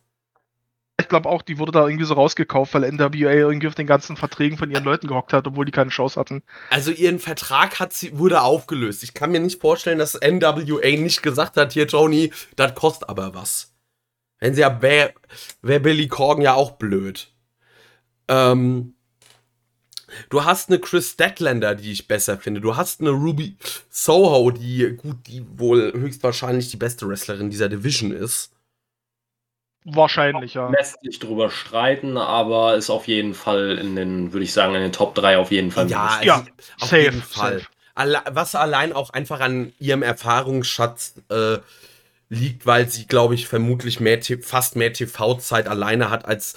Ich 0.97 1.09
glaube 1.09 1.27
auch, 1.30 1.41
die 1.41 1.59
wurde 1.59 1.73
da 1.73 1.85
irgendwie 1.85 2.05
so 2.05 2.13
rausgekauft, 2.13 2.73
weil 2.73 2.89
NWA 2.89 3.31
irgendwie 3.31 3.67
auf 3.67 3.76
den 3.76 3.85
ganzen 3.85 4.15
Verträgen 4.15 4.57
von 4.57 4.72
ihren 4.72 4.85
Leuten 4.85 5.07
gehockt 5.07 5.34
hat, 5.34 5.45
obwohl 5.45 5.65
die 5.65 5.72
keine 5.72 5.89
Chance 5.89 6.17
hatten. 6.17 6.41
Also 6.69 6.91
ihren 6.91 7.19
Vertrag 7.19 7.80
hat 7.80 7.91
sie, 7.91 8.17
wurde 8.17 8.41
aufgelöst. 8.41 9.03
Ich 9.03 9.13
kann 9.13 9.31
mir 9.31 9.41
nicht 9.41 9.59
vorstellen, 9.59 9.99
dass 9.99 10.13
NWA 10.13 10.97
nicht 10.97 11.22
gesagt 11.22 11.57
hat, 11.57 11.73
hier 11.73 11.88
Tony, 11.88 12.31
das 12.55 12.76
kostet 12.76 13.09
aber 13.09 13.35
was. 13.35 13.73
Wenn 14.39 14.55
sie 14.55 14.61
ja, 14.61 14.81
wäre 14.81 15.13
wär 15.61 15.80
Billy 15.80 16.07
Corgan 16.07 16.41
ja 16.41 16.53
auch 16.53 16.72
blöd. 16.72 17.31
Ähm, 18.27 18.95
du 20.30 20.45
hast 20.45 20.69
eine 20.69 20.80
Chris 20.80 21.11
Statlander, 21.11 21.76
die 21.76 21.91
ich 21.91 22.07
besser 22.07 22.38
finde. 22.38 22.61
Du 22.61 22.77
hast 22.77 23.01
eine 23.01 23.11
Ruby 23.11 23.57
Soho, 23.89 24.51
die 24.51 24.95
gut, 24.95 25.27
die 25.27 25.45
wohl 25.57 25.91
höchstwahrscheinlich 25.93 26.72
die 26.72 26.77
beste 26.77 27.07
Wrestlerin 27.07 27.49
dieser 27.49 27.69
Division 27.69 28.11
ist. 28.11 28.55
Wahrscheinlich, 29.86 30.56
ja. 30.56 30.68
Lässt 30.70 30.99
sich 31.03 31.20
drüber 31.20 31.52
streiten, 31.52 32.18
aber 32.18 32.76
ist 32.76 32.90
auf 32.90 33.07
jeden 33.07 33.36
Fall 33.36 33.78
in 33.78 33.95
den, 33.95 34.34
würde 34.34 34.44
ich 34.44 34.52
sagen, 34.52 34.74
in 34.74 34.82
den 34.82 34.91
Top 34.91 35.14
3 35.14 35.38
auf 35.38 35.52
jeden 35.52 35.72
Fall. 35.72 35.90
Ja, 35.90 36.20
ja 36.24 36.44
auf 36.82 36.90
safe, 36.90 37.02
jeden 37.03 37.22
Fall. 37.22 37.62
Alle, 37.94 38.20
was 38.32 38.56
allein 38.56 38.94
auch 38.94 39.12
einfach 39.12 39.40
an 39.41 39.74
ihrem 39.80 40.02
Erfahrungsschatz 40.02 41.22
äh, 41.30 41.60
liegt, 42.30 42.66
weil 42.66 42.90
sie, 42.90 43.06
glaube 43.06 43.36
ich, 43.36 43.48
vermutlich 43.48 43.99
mehr, 43.99 44.20
fast 44.41 44.76
mehr 44.76 44.91
TV-Zeit 44.91 45.68
alleine 45.68 46.10
hat 46.10 46.26
als 46.26 46.56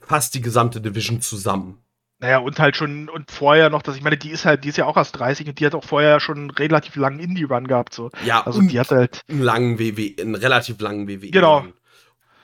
fast 0.00 0.34
die 0.34 0.40
gesamte 0.40 0.80
Division 0.80 1.20
zusammen. 1.20 1.78
Naja, 2.18 2.38
und 2.38 2.58
halt 2.58 2.76
schon, 2.76 3.08
und 3.08 3.30
vorher 3.30 3.70
noch, 3.70 3.82
dass 3.82 3.96
ich 3.96 4.02
meine, 4.02 4.16
die 4.16 4.30
ist 4.30 4.44
halt, 4.44 4.64
die 4.64 4.70
ist 4.70 4.78
ja 4.78 4.86
auch 4.86 4.96
erst 4.96 5.18
30 5.18 5.48
und 5.48 5.60
die 5.60 5.66
hat 5.66 5.74
auch 5.74 5.84
vorher 5.84 6.18
schon 6.18 6.38
einen 6.38 6.50
relativ 6.50 6.96
langen 6.96 7.20
Indie-Run 7.20 7.68
gehabt. 7.68 7.94
So. 7.94 8.10
Ja, 8.24 8.44
also 8.44 8.60
die 8.62 8.80
hat 8.80 8.90
halt. 8.90 9.20
Einen 9.28 9.42
langen 9.42 9.78
WWE, 9.78 10.20
einen 10.20 10.34
relativ 10.34 10.80
langen 10.80 11.06
WWE. 11.06 11.30
Genau. 11.30 11.64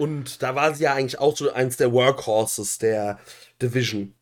Und 0.00 0.42
da 0.42 0.54
war 0.54 0.74
sie 0.74 0.84
ja 0.84 0.94
eigentlich 0.94 1.18
auch 1.20 1.36
so 1.36 1.52
eins 1.52 1.76
der 1.76 1.92
Workhorses 1.92 2.78
der 2.78 3.18
Division. 3.60 4.14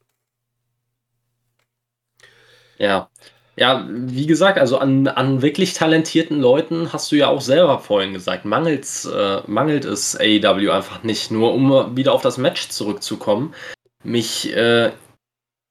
Ja. 2.78 3.08
Ja, 3.56 3.86
wie 3.88 4.26
gesagt, 4.26 4.58
also 4.58 4.78
an, 4.78 5.06
an 5.06 5.40
wirklich 5.40 5.74
talentierten 5.74 6.40
Leuten 6.40 6.92
hast 6.92 7.12
du 7.12 7.16
ja 7.16 7.28
auch 7.28 7.40
selber 7.40 7.78
vorhin 7.78 8.12
gesagt, 8.12 8.44
mangelt's, 8.44 9.04
äh, 9.04 9.42
mangelt 9.46 9.84
es 9.84 10.16
AEW 10.16 10.70
einfach 10.70 11.04
nicht. 11.04 11.30
Nur 11.30 11.54
um 11.54 11.96
wieder 11.96 12.12
auf 12.12 12.22
das 12.22 12.38
Match 12.38 12.70
zurückzukommen. 12.70 13.54
Mich 14.02 14.52
äh, 14.56 14.90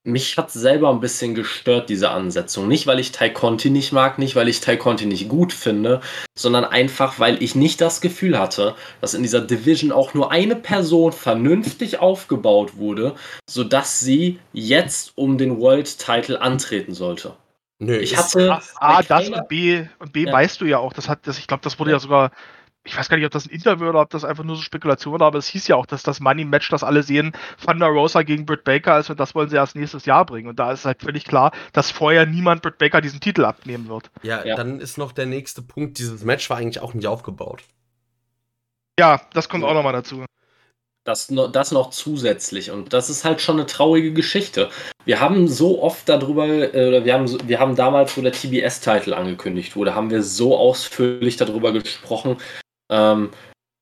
mich 0.08 0.38
hat 0.38 0.52
selber 0.52 0.90
ein 0.90 1.02
bisschen 1.02 1.36
gestört, 1.36 1.90
diese 1.90 2.10
Ansetzung. 2.12 2.68
Nicht, 2.68 2.88
weil 2.88 3.00
ich 3.00 3.12
Tai 3.12 3.30
Conti 3.30 3.70
nicht 3.70 3.92
mag, 3.92 4.18
nicht, 4.18 4.36
weil 4.38 4.48
ich 4.48 4.62
Tai 4.62 4.78
Conti 4.78 5.06
nicht 5.06 5.28
gut 5.28 5.52
finde, 5.52 6.00
sondern 6.34 6.64
einfach, 6.64 7.20
weil 7.20 7.44
ich 7.44 7.56
nicht 7.56 7.82
das 7.82 8.00
Gefühl 8.00 8.40
hatte, 8.40 8.76
dass 9.02 9.14
in 9.14 9.22
dieser 9.22 9.42
Division 9.42 9.92
auch 9.92 10.14
nur 10.14 10.32
eine 10.32 10.56
Person 10.56 11.12
vernünftig 11.12 12.00
aufgebaut 12.00 12.78
wurde, 12.78 13.16
sodass 13.50 14.00
sie 14.00 14.40
jetzt 14.54 15.12
um 15.16 15.38
den 15.38 15.60
World 15.60 16.00
Title 16.00 16.42
antreten 16.42 16.94
sollte. 16.94 17.34
Nö, 17.80 17.98
ich 17.98 18.18
hatte. 18.18 18.54
A, 18.54 18.62
A 18.80 19.04
das 19.04 19.30
und 19.30 19.48
B, 19.50 19.86
und 20.00 20.14
B 20.14 20.24
ja. 20.24 20.32
weißt 20.32 20.62
du 20.62 20.66
ja 20.66 20.80
auch, 20.80 20.94
das 20.94 21.10
hat, 21.10 21.28
das, 21.28 21.38
ich 21.38 21.48
glaube, 21.48 21.64
das 21.64 21.78
wurde 21.80 21.92
ja 21.92 22.00
sogar 22.00 22.32
ich 22.88 22.98
weiß 22.98 23.10
gar 23.10 23.18
nicht, 23.18 23.26
ob 23.26 23.32
das 23.32 23.46
ein 23.46 23.52
Interview 23.52 23.88
oder 23.90 24.02
ob 24.02 24.10
das 24.10 24.24
einfach 24.24 24.44
nur 24.44 24.56
so 24.56 24.62
Spekulation 24.62 25.20
war, 25.20 25.28
aber 25.28 25.40
es 25.40 25.48
hieß 25.48 25.68
ja 25.68 25.76
auch, 25.76 25.86
dass 25.86 26.04
das 26.04 26.20
Money-Match, 26.20 26.70
das 26.70 26.84
alle 26.84 27.04
sehen, 27.04 27.34
Thunder 27.64 27.88
Rosa 27.88 28.24
gegen 28.24 28.46
Britt 28.46 28.64
Baker 28.64 29.00
ist 29.00 29.10
und 29.10 29.20
das 29.20 29.36
wollen 29.36 29.50
sie 29.50 29.58
erst 29.58 29.76
nächstes 29.76 30.06
Jahr 30.06 30.26
bringen. 30.26 30.48
Und 30.48 30.58
da 30.58 30.72
ist 30.72 30.86
halt 30.86 31.02
völlig 31.02 31.26
klar, 31.26 31.52
dass 31.74 31.92
vorher 31.92 32.26
niemand 32.26 32.62
Britt 32.62 32.78
Baker 32.78 33.02
diesen 33.02 33.20
Titel 33.20 33.44
abnehmen 33.44 33.90
wird. 33.90 34.10
Ja, 34.24 34.46
ja. 34.46 34.56
dann 34.56 34.80
ist 34.80 34.98
noch 34.98 35.12
der 35.12 35.26
nächste 35.26 35.62
Punkt, 35.62 36.00
dieses 36.00 36.24
Match 36.24 36.50
war 36.50 36.58
eigentlich 36.58 36.80
auch 36.80 36.94
nicht 36.94 37.08
aufgebaut. 37.08 37.64
Ja, 39.00 39.22
das 39.34 39.50
kommt 39.50 39.64
auch 39.64 39.74
nochmal 39.74 39.94
dazu. 39.94 40.26
Das, 41.04 41.28
das 41.54 41.72
noch 41.72 41.92
zusätzlich. 41.92 42.72
Und 42.72 42.92
das 42.92 43.10
ist 43.10 43.24
halt 43.24 43.40
schon 43.42 43.56
eine 43.56 43.66
traurige 43.66 44.12
Geschichte. 44.12 44.70
Wir 45.06 45.22
haben 45.22 45.48
so 45.48 45.82
oft 45.82 46.10
darüber, 46.10 46.46
äh, 46.48 46.88
oder 46.88 47.06
wir 47.06 47.14
haben, 47.14 47.48
wir 47.48 47.60
haben 47.60 47.78
damals, 47.78 48.18
wo 48.18 48.22
der 48.22 48.34
TBS-Titel 48.34 49.14
angekündigt 49.14 49.78
wurde, 49.78 49.96
haben 49.96 50.10
wir 50.10 50.22
so 50.22 50.58
ausführlich 50.58 51.38
darüber 51.38 51.72
gesprochen. 51.72 52.38
Ähm, 52.90 53.30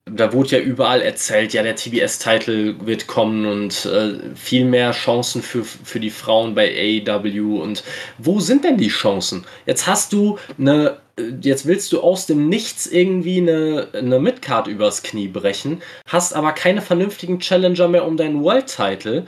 da 0.08 0.32
wurde 0.32 0.58
ja 0.58 0.58
überall 0.60 1.02
erzählt, 1.02 1.52
ja, 1.52 1.64
der 1.64 1.74
TBS-Titel 1.74 2.76
wird 2.80 3.08
kommen 3.08 3.44
und 3.44 3.86
äh, 3.86 4.34
viel 4.36 4.64
mehr 4.64 4.92
Chancen 4.92 5.42
für, 5.42 5.64
für 5.64 5.98
die 5.98 6.10
Frauen 6.10 6.54
bei 6.54 7.02
AEW. 7.04 7.60
Und 7.60 7.82
wo 8.18 8.38
sind 8.38 8.64
denn 8.64 8.76
die 8.78 8.88
Chancen? 8.88 9.44
Jetzt 9.66 9.86
hast 9.86 10.12
du 10.12 10.38
eine 10.58 10.98
jetzt 11.40 11.66
willst 11.66 11.92
du 11.92 12.00
aus 12.00 12.26
dem 12.26 12.48
Nichts 12.48 12.86
irgendwie 12.86 13.38
eine, 13.38 13.88
eine 13.94 14.20
Midcard 14.20 14.66
übers 14.66 15.02
Knie 15.02 15.28
brechen, 15.28 15.82
hast 16.06 16.34
aber 16.34 16.52
keine 16.52 16.82
vernünftigen 16.82 17.38
Challenger 17.40 17.88
mehr 17.88 18.06
um 18.06 18.16
deinen 18.16 18.42
World-Title. 18.42 19.24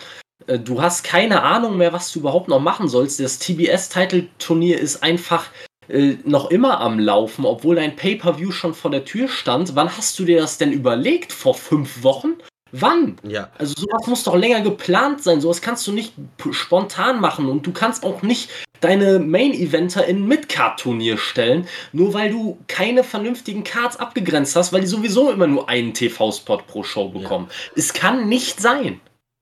Äh, 0.47 0.59
du 0.59 0.83
hast 0.83 1.05
keine 1.05 1.43
Ahnung 1.43 1.77
mehr, 1.77 1.93
was 1.93 2.13
du 2.13 2.21
überhaupt 2.21 2.49
noch 2.49 2.61
machen 2.61 2.89
sollst. 2.89 3.21
Das 3.21 3.39
TBS-Title-Turnier 3.39 4.79
ist 4.79 5.03
einfach 5.03 5.47
äh, 5.89 6.17
noch 6.25 6.51
immer 6.51 6.81
am 6.81 6.99
Laufen, 6.99 7.45
obwohl 7.45 7.77
dein 7.77 7.97
Pay-Per-View 7.97 8.53
schon 8.53 8.75
vor 8.75 8.91
der 8.91 9.05
Tür 9.05 9.29
stand. 9.29 9.75
Wann 9.75 9.97
hast 9.97 10.19
du 10.19 10.25
dir 10.25 10.41
das 10.41 10.59
denn 10.59 10.73
überlegt? 10.73 11.33
Vor 11.33 11.55
fünf 11.55 12.03
Wochen? 12.03 12.35
Wann? 12.73 13.17
Ja. 13.23 13.51
Also 13.57 13.75
sowas 13.77 14.07
muss 14.07 14.25
doch 14.25 14.37
länger 14.37 14.61
geplant 14.61 15.23
sein. 15.23 15.41
Sowas 15.41 15.63
kannst 15.63 15.87
du 15.87 15.93
nicht 15.93 16.13
spontan 16.51 17.21
machen 17.21 17.49
und 17.49 17.67
du 17.67 17.73
kannst 17.73 18.05
auch 18.05 18.23
nicht 18.23 18.51
deine 18.81 19.19
Main-Eventer 19.19 20.07
in 20.07 20.27
Mid-Card-Turnier 20.27 21.19
stellen, 21.19 21.67
nur 21.93 22.15
weil 22.15 22.31
du 22.31 22.59
keine 22.69 23.03
vernünftigen 23.05 23.65
Cards 23.65 23.97
abgegrenzt 23.97 24.55
hast, 24.55 24.73
weil 24.73 24.83
die 24.83 24.87
sowieso 24.87 25.31
immer 25.31 25.47
nur 25.47 25.69
einen 25.69 25.95
TV-Spot 25.95 26.59
pro 26.59 26.85
Show 26.85 27.09
bekommen. 27.09 27.47
Ja. 27.49 27.73
Es 27.77 27.93
kann 27.93 28.29
nicht 28.29 28.61
sein. 28.61 29.01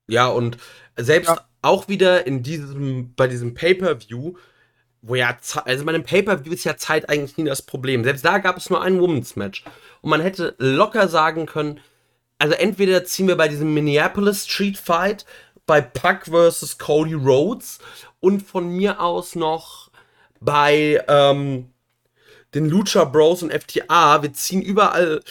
Ja, 0.08 0.28
und 0.28 0.56
selbst 0.96 1.28
ja. 1.28 1.44
auch 1.62 1.88
wieder 1.88 2.26
in 2.26 2.42
diesem, 2.42 3.14
bei 3.14 3.26
diesem 3.26 3.54
Pay-Per-View, 3.54 4.34
wo 5.06 5.14
ja, 5.14 5.36
also 5.64 5.84
bei 5.84 5.92
einem 5.92 6.04
Pay-Per-View 6.04 6.52
ist 6.52 6.64
ja 6.64 6.76
Zeit 6.76 7.08
eigentlich 7.08 7.36
nie 7.36 7.44
das 7.44 7.62
Problem. 7.62 8.04
Selbst 8.04 8.24
da 8.24 8.38
gab 8.38 8.56
es 8.56 8.70
nur 8.70 8.82
ein 8.82 9.00
Women's 9.00 9.36
Match. 9.36 9.64
Und 10.02 10.10
man 10.10 10.20
hätte 10.20 10.54
locker 10.58 11.08
sagen 11.08 11.46
können, 11.46 11.80
also 12.38 12.54
entweder 12.54 13.04
ziehen 13.04 13.28
wir 13.28 13.36
bei 13.36 13.48
diesem 13.48 13.72
Minneapolis 13.72 14.46
Street 14.46 14.76
Fight 14.76 15.24
bei 15.64 15.80
Puck 15.80 16.26
vs. 16.26 16.78
Cody 16.78 17.14
Rhodes 17.14 17.78
und 18.20 18.40
von 18.42 18.68
mir 18.68 19.00
aus 19.00 19.34
noch 19.34 19.90
bei 20.40 21.02
ähm, 21.08 21.70
den 22.54 22.68
Lucha 22.68 23.04
Bros 23.04 23.42
und 23.42 23.52
FTA. 23.52 24.22
Wir 24.22 24.32
ziehen 24.32 24.62
überall 24.62 25.22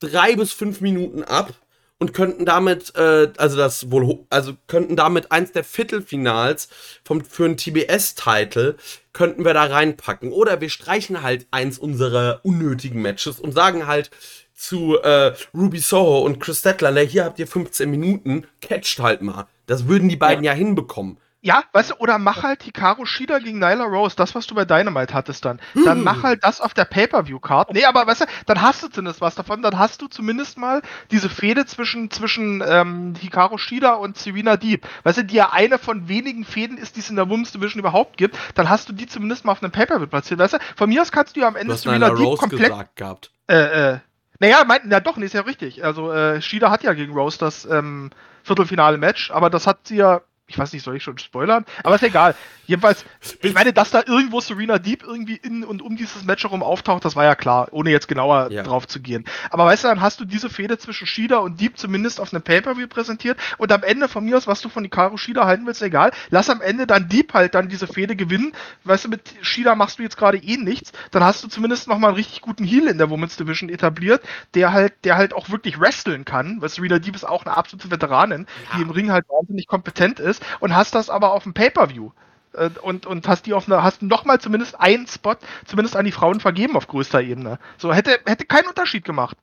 drei 0.00 0.36
bis 0.36 0.52
fünf 0.52 0.80
Minuten 0.80 1.22
ab 1.22 1.52
und 1.98 2.14
könnten 2.14 2.44
damit, 2.44 2.94
äh, 2.96 3.32
also 3.36 3.56
das 3.56 3.90
wohl, 3.90 4.24
also 4.30 4.54
könnten 4.66 4.96
damit 4.96 5.32
eins 5.32 5.52
der 5.52 5.64
Viertelfinals 5.64 6.68
vom, 7.04 7.24
für 7.24 7.44
einen 7.44 7.56
TBS-Titel 7.56 8.76
könnten 9.12 9.44
wir 9.44 9.54
da 9.54 9.64
reinpacken. 9.64 10.30
Oder 10.30 10.60
wir 10.60 10.70
streichen 10.70 11.22
halt 11.22 11.46
eins 11.50 11.78
unserer 11.78 12.40
unnötigen 12.44 13.02
Matches 13.02 13.40
und 13.40 13.52
sagen 13.52 13.86
halt, 13.86 14.10
zu 14.54 14.98
äh, 14.98 15.34
Ruby 15.54 15.78
Soho 15.78 16.18
und 16.18 16.40
Chris 16.40 16.58
Statlander, 16.58 17.02
hier 17.02 17.24
habt 17.24 17.38
ihr 17.38 17.46
15 17.46 17.88
Minuten, 17.88 18.44
catcht 18.60 18.98
halt 18.98 19.22
mal. 19.22 19.46
Das 19.66 19.86
würden 19.86 20.08
die 20.08 20.16
beiden 20.16 20.42
ja, 20.42 20.52
ja 20.52 20.58
hinbekommen. 20.58 21.18
Ja, 21.40 21.62
weißt 21.72 21.90
du, 21.90 21.94
oder 21.98 22.18
mach 22.18 22.42
halt 22.42 22.64
Hikaru 22.64 23.06
Shida 23.06 23.38
gegen 23.38 23.60
Nyla 23.60 23.84
Rose, 23.84 24.16
das, 24.16 24.34
was 24.34 24.48
du 24.48 24.56
bei 24.56 24.64
Dynamite 24.64 25.14
hattest 25.14 25.44
dann. 25.44 25.60
Dann 25.84 26.02
mach 26.02 26.24
halt 26.24 26.42
das 26.42 26.60
auf 26.60 26.74
der 26.74 26.84
Pay-Per-View-Card. 26.84 27.74
Nee, 27.74 27.84
aber 27.84 28.08
weißt 28.08 28.22
du, 28.22 28.24
dann 28.46 28.60
hast 28.60 28.82
du 28.82 28.88
zumindest 28.88 29.20
was 29.20 29.36
davon. 29.36 29.62
Dann 29.62 29.78
hast 29.78 30.02
du 30.02 30.08
zumindest 30.08 30.58
mal 30.58 30.82
diese 31.12 31.28
Fehde 31.28 31.64
zwischen, 31.64 32.10
zwischen 32.10 32.62
ähm, 32.66 33.14
Hikaru 33.20 33.56
Shida 33.56 33.94
und 33.94 34.18
Serena 34.18 34.56
Deep. 34.56 34.84
Weißt 35.04 35.18
du, 35.18 35.24
die 35.24 35.36
ja 35.36 35.52
eine 35.52 35.78
von 35.78 36.08
wenigen 36.08 36.44
Fäden 36.44 36.76
ist, 36.76 36.96
die 36.96 37.00
es 37.00 37.10
in 37.10 37.14
der 37.14 37.28
Women's 37.28 37.52
Division 37.52 37.78
überhaupt 37.78 38.16
gibt. 38.16 38.36
Dann 38.56 38.68
hast 38.68 38.88
du 38.88 38.92
die 38.92 39.06
zumindest 39.06 39.44
mal 39.44 39.52
auf 39.52 39.62
einem 39.62 39.70
Pay-Per-View 39.70 40.08
platziert. 40.08 40.40
Weißt 40.40 40.54
du, 40.54 40.58
von 40.74 40.88
mir 40.88 41.02
aus 41.02 41.12
kannst 41.12 41.36
du 41.36 41.40
ja 41.40 41.46
am 41.46 41.54
Ende 41.54 41.76
Serena 41.76 42.10
Deep 42.10 42.18
Rose 42.18 42.40
komplett. 42.40 42.70
Gesagt 42.70 42.96
gehabt. 42.96 43.30
Äh, 43.46 43.92
äh, 43.92 43.98
naja, 44.40 44.64
mein, 44.66 44.80
na 44.84 44.98
doch, 44.98 45.16
nee, 45.16 45.26
ist 45.26 45.34
ja 45.34 45.42
richtig. 45.42 45.84
Also, 45.84 46.12
äh, 46.12 46.42
Shida 46.42 46.70
hat 46.70 46.82
ja 46.82 46.94
gegen 46.94 47.12
Rose 47.12 47.38
das 47.38 47.64
ähm, 47.64 48.10
Viertelfinale-Match, 48.42 49.30
aber 49.30 49.50
das 49.50 49.66
hat 49.68 49.86
sie 49.86 49.96
ja 49.96 50.20
ich 50.48 50.58
weiß 50.58 50.72
nicht, 50.72 50.82
soll 50.82 50.96
ich 50.96 51.02
schon 51.02 51.18
spoilern? 51.18 51.66
Aber 51.84 51.94
ist 51.94 52.02
egal. 52.02 52.34
Jedenfalls, 52.66 53.04
ich 53.42 53.54
meine, 53.54 53.72
dass 53.74 53.90
da 53.90 54.02
irgendwo 54.06 54.40
Serena 54.40 54.78
Deep 54.78 55.02
irgendwie 55.02 55.36
in 55.36 55.62
und 55.62 55.82
um 55.82 55.96
dieses 55.96 56.24
Match 56.24 56.42
herum 56.42 56.62
auftaucht, 56.62 57.04
das 57.04 57.16
war 57.16 57.24
ja 57.24 57.34
klar, 57.34 57.68
ohne 57.70 57.90
jetzt 57.90 58.08
genauer 58.08 58.50
ja. 58.50 58.62
drauf 58.62 58.86
zu 58.86 59.00
gehen. 59.00 59.24
Aber 59.50 59.66
weißt 59.66 59.84
du, 59.84 59.88
dann 59.88 60.00
hast 60.00 60.20
du 60.20 60.24
diese 60.24 60.48
Fehde 60.48 60.78
zwischen 60.78 61.06
Shida 61.06 61.36
und 61.38 61.60
Deep 61.60 61.78
zumindest 61.78 62.18
auf 62.18 62.32
einem 62.32 62.42
Pay-Per-View 62.42 62.88
präsentiert 62.88 63.38
und 63.58 63.70
am 63.72 63.82
Ende 63.82 64.08
von 64.08 64.24
mir 64.24 64.38
aus, 64.38 64.46
was 64.46 64.62
du 64.62 64.70
von 64.70 64.84
Hikaru 64.84 65.18
Shida 65.18 65.44
halten 65.44 65.66
willst, 65.66 65.82
egal. 65.82 66.12
Lass 66.30 66.48
am 66.48 66.62
Ende 66.62 66.86
dann 66.86 67.08
Deep 67.08 67.34
halt 67.34 67.54
dann 67.54 67.68
diese 67.68 67.86
Fehde 67.86 68.16
gewinnen. 68.16 68.52
Weißt 68.84 69.04
du, 69.04 69.10
mit 69.10 69.20
Shida 69.42 69.74
machst 69.74 69.98
du 69.98 70.02
jetzt 70.02 70.16
gerade 70.16 70.38
eh 70.38 70.56
nichts. 70.56 70.92
Dann 71.10 71.22
hast 71.24 71.44
du 71.44 71.48
zumindest 71.48 71.88
nochmal 71.88 72.10
einen 72.10 72.16
richtig 72.16 72.40
guten 72.40 72.64
Heal 72.64 72.86
in 72.86 72.96
der 72.96 73.10
Women's 73.10 73.36
Division 73.36 73.68
etabliert, 73.68 74.22
der 74.54 74.72
halt, 74.72 74.94
der 75.04 75.16
halt 75.16 75.34
auch 75.34 75.50
wirklich 75.50 75.78
wresteln 75.78 76.24
kann, 76.24 76.60
weil 76.60 76.70
Serena 76.70 76.98
Deep 76.98 77.14
ist 77.14 77.28
auch 77.28 77.44
eine 77.44 77.54
absolute 77.54 77.90
Veteranin, 77.90 78.46
ja. 78.70 78.76
die 78.76 78.82
im 78.82 78.90
Ring 78.90 79.12
halt 79.12 79.26
wahnsinnig 79.28 79.66
kompetent 79.66 80.20
ist 80.20 80.37
und 80.60 80.74
hast 80.74 80.94
das 80.94 81.10
aber 81.10 81.32
auf 81.32 81.44
dem 81.44 81.54
Pay-Per-View 81.54 82.10
äh, 82.54 82.70
und, 82.82 83.06
und 83.06 83.28
hast 83.28 83.46
die 83.46 83.54
auf 83.54 83.66
eine, 83.66 83.82
hast 83.82 84.02
nochmal 84.02 84.40
zumindest 84.40 84.78
einen 84.80 85.06
Spot 85.06 85.36
zumindest 85.66 85.96
an 85.96 86.04
die 86.04 86.12
Frauen 86.12 86.40
vergeben 86.40 86.76
auf 86.76 86.86
größter 86.86 87.22
Ebene. 87.22 87.58
So 87.76 87.92
hätte, 87.92 88.20
hätte 88.26 88.44
keinen 88.44 88.68
Unterschied 88.68 89.04
gemacht. 89.04 89.36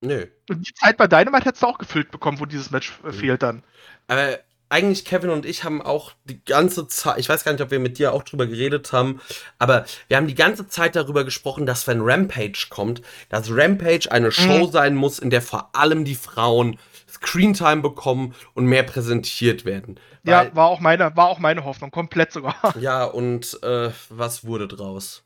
Nö. 0.00 0.26
Und 0.48 0.66
die 0.66 0.74
Zeit 0.74 0.96
bei 0.96 1.06
Dynamite 1.06 1.46
hättest 1.46 1.62
du 1.62 1.66
auch 1.66 1.78
gefüllt 1.78 2.10
bekommen, 2.10 2.40
wo 2.40 2.46
dieses 2.46 2.70
Match 2.70 2.98
äh, 3.04 3.12
fehlt 3.12 3.42
dann. 3.42 3.62
Aber 4.08 4.38
eigentlich 4.68 5.04
Kevin 5.04 5.30
und 5.30 5.46
ich 5.46 5.64
haben 5.64 5.80
auch 5.80 6.12
die 6.24 6.44
ganze 6.44 6.88
Zeit, 6.88 7.18
ich 7.18 7.28
weiß 7.28 7.44
gar 7.44 7.52
nicht, 7.52 7.62
ob 7.62 7.70
wir 7.70 7.78
mit 7.78 7.98
dir 7.98 8.12
auch 8.12 8.24
drüber 8.24 8.46
geredet 8.46 8.92
haben, 8.92 9.20
aber 9.58 9.84
wir 10.08 10.16
haben 10.16 10.26
die 10.26 10.34
ganze 10.34 10.66
Zeit 10.66 10.96
darüber 10.96 11.24
gesprochen, 11.24 11.66
dass 11.66 11.86
wenn 11.86 12.00
Rampage 12.00 12.66
kommt, 12.68 13.00
dass 13.28 13.50
Rampage 13.50 14.10
eine 14.10 14.32
Show 14.32 14.66
mhm. 14.66 14.72
sein 14.72 14.94
muss, 14.96 15.18
in 15.18 15.30
der 15.30 15.42
vor 15.42 15.70
allem 15.74 16.04
die 16.04 16.16
Frauen 16.16 16.78
Screentime 17.16 17.82
bekommen 17.82 18.34
und 18.54 18.66
mehr 18.66 18.82
präsentiert 18.82 19.64
werden. 19.64 19.98
ja, 20.24 20.54
war 20.54 20.66
auch 20.66 20.80
meine, 20.80 21.16
war 21.16 21.28
auch 21.28 21.38
meine 21.38 21.64
Hoffnung, 21.64 21.90
komplett 21.90 22.32
sogar. 22.32 22.56
Ja, 22.80 23.04
und 23.04 23.62
äh, 23.62 23.90
was 24.10 24.44
wurde 24.44 24.68
draus? 24.68 25.24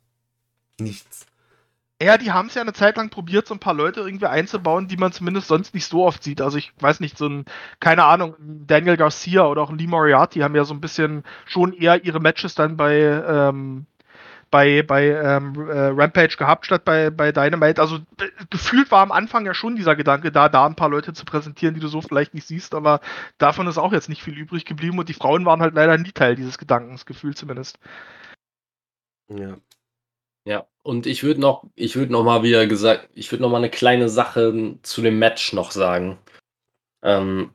Nichts. 0.79 1.27
Ja, 2.03 2.17
die 2.17 2.33
haben 2.33 2.49
es 2.49 2.55
ja 2.55 2.63
eine 2.63 2.73
Zeit 2.73 2.97
lang 2.97 3.11
probiert, 3.11 3.47
so 3.47 3.55
ein 3.55 3.61
paar 3.61 3.75
Leute 3.75 4.01
irgendwie 4.01 4.27
einzubauen, 4.27 4.89
die 4.89 4.97
man 4.97 5.13
zumindest 5.13 5.49
sonst 5.49 5.75
nicht 5.75 5.85
so 5.85 6.07
oft 6.07 6.23
sieht. 6.23 6.41
Also 6.41 6.57
ich 6.57 6.73
weiß 6.81 7.01
nicht, 7.01 7.19
so 7.19 7.29
ein, 7.29 7.45
keine 7.79 8.05
Ahnung, 8.05 8.37
Daniel 8.39 8.97
Garcia 8.97 9.45
oder 9.47 9.61
auch 9.61 9.71
Lee 9.71 9.87
Moriarty 9.87 10.41
haben 10.41 10.55
ja 10.55 10.65
so 10.65 10.73
ein 10.73 10.81
bisschen 10.81 11.25
schon 11.45 11.75
eher 11.75 12.03
ihre 12.03 12.21
Matches 12.21 12.55
dann 12.55 12.79
bei 12.79 12.95
ähm, 13.01 13.85
bei, 14.51 14.83
bei 14.83 15.07
ähm, 15.07 15.55
äh, 15.69 15.87
Rampage 15.89 16.37
gehabt, 16.37 16.67
statt 16.67 16.85
bei, 16.85 17.11
bei 17.11 17.33
Dynamite. 17.33 17.81
Also 17.81 17.99
gefühlt 18.51 18.91
war 18.91 19.03
am 19.03 19.13
Anfang 19.13 19.47
ja 19.47 19.55
schon 19.55 19.77
dieser 19.77 19.97
Gedanke 19.97 20.33
da, 20.33 20.49
da 20.49 20.67
ein 20.67 20.77
paar 20.77 20.89
Leute 20.89 21.13
zu 21.13 21.25
präsentieren, 21.25 21.75
die 21.75 21.81
du 21.81 21.89
so 21.89 22.01
vielleicht 22.01 22.35
nicht 22.35 22.47
siehst, 22.47 22.75
aber 22.75 23.01
davon 23.39 23.67
ist 23.67 23.79
auch 23.79 23.93
jetzt 23.93 24.09
nicht 24.09 24.23
viel 24.23 24.37
übrig 24.37 24.65
geblieben 24.65 24.99
und 24.99 25.09
die 25.09 25.15
Frauen 25.15 25.47
waren 25.47 25.61
halt 25.61 25.75
leider 25.75 25.97
nie 25.99 26.13
Teil 26.13 26.35
dieses 26.35 26.59
Gedankens, 26.59 27.07
Gefühl 27.07 27.35
zumindest. 27.35 27.79
Ja. 29.29 29.57
Ja, 30.47 30.67
und 30.83 31.07
ich 31.07 31.23
würde 31.23 31.41
noch, 31.41 31.65
ich 31.77 31.97
würde 31.97 32.13
noch 32.13 32.25
mal 32.25 32.43
wieder 32.43 32.67
gesagt, 32.67 33.11
ich 33.15 33.31
würde 33.31 33.43
noch 33.43 33.51
mal 33.51 33.59
eine 33.59 33.71
kleine 33.71 34.09
Sache 34.09 34.79
zu 34.83 35.03
dem 35.03 35.19
Match 35.19 35.53
noch 35.53 35.71
sagen. 35.71 36.19
Ähm, 37.03 37.51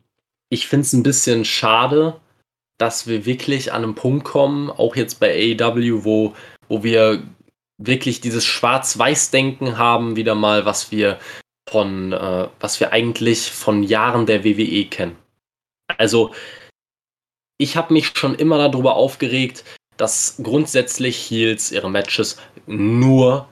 ich 0.50 0.68
finde 0.68 0.84
es 0.84 0.94
ein 0.94 1.04
bisschen 1.04 1.46
schade, 1.46 2.22
dass 2.78 3.08
wir 3.08 3.26
wirklich 3.26 3.74
an 3.74 3.84
einem 3.84 3.96
Punkt 3.96 4.26
kommen, 4.26 4.70
auch 4.70 4.96
jetzt 4.96 5.20
bei 5.20 5.58
AEW, 5.60 6.04
wo 6.04 6.36
wo 6.68 6.84
wir 6.84 7.24
wirklich 7.78 8.22
dieses 8.22 8.46
Schwarz-Weiß-Denken 8.46 9.78
haben, 9.78 10.16
wieder 10.16 10.36
mal, 10.36 10.66
was 10.66 10.92
wir 10.92 11.20
von, 11.70 12.14
äh, 12.14 12.48
was 12.60 12.80
wir 12.80 12.94
eigentlich 12.94 13.52
von 13.52 13.84
Jahren 13.84 14.26
der 14.26 14.44
WWE 14.44 14.86
kennen. 14.86 15.16
Also, 15.98 16.34
ich 17.58 17.78
habe 17.78 17.94
mich 17.94 18.18
schon 18.18 18.36
immer 18.36 18.58
darüber 18.70 18.96
aufgeregt, 18.96 19.64
dass 19.98 20.40
grundsätzlich 20.42 21.18
Heels 21.18 21.72
ihre 21.72 21.90
Matches 21.90 22.38
nur, 22.68 23.48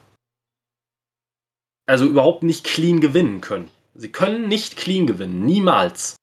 also 1.86 2.06
überhaupt 2.06 2.44
nicht 2.44 2.64
clean 2.64 3.00
gewinnen 3.00 3.42
können. 3.42 3.70
Sie 3.96 4.12
können 4.12 4.48
nicht 4.48 4.76
clean 4.76 5.08
gewinnen, 5.08 5.46
niemals. 5.46 6.16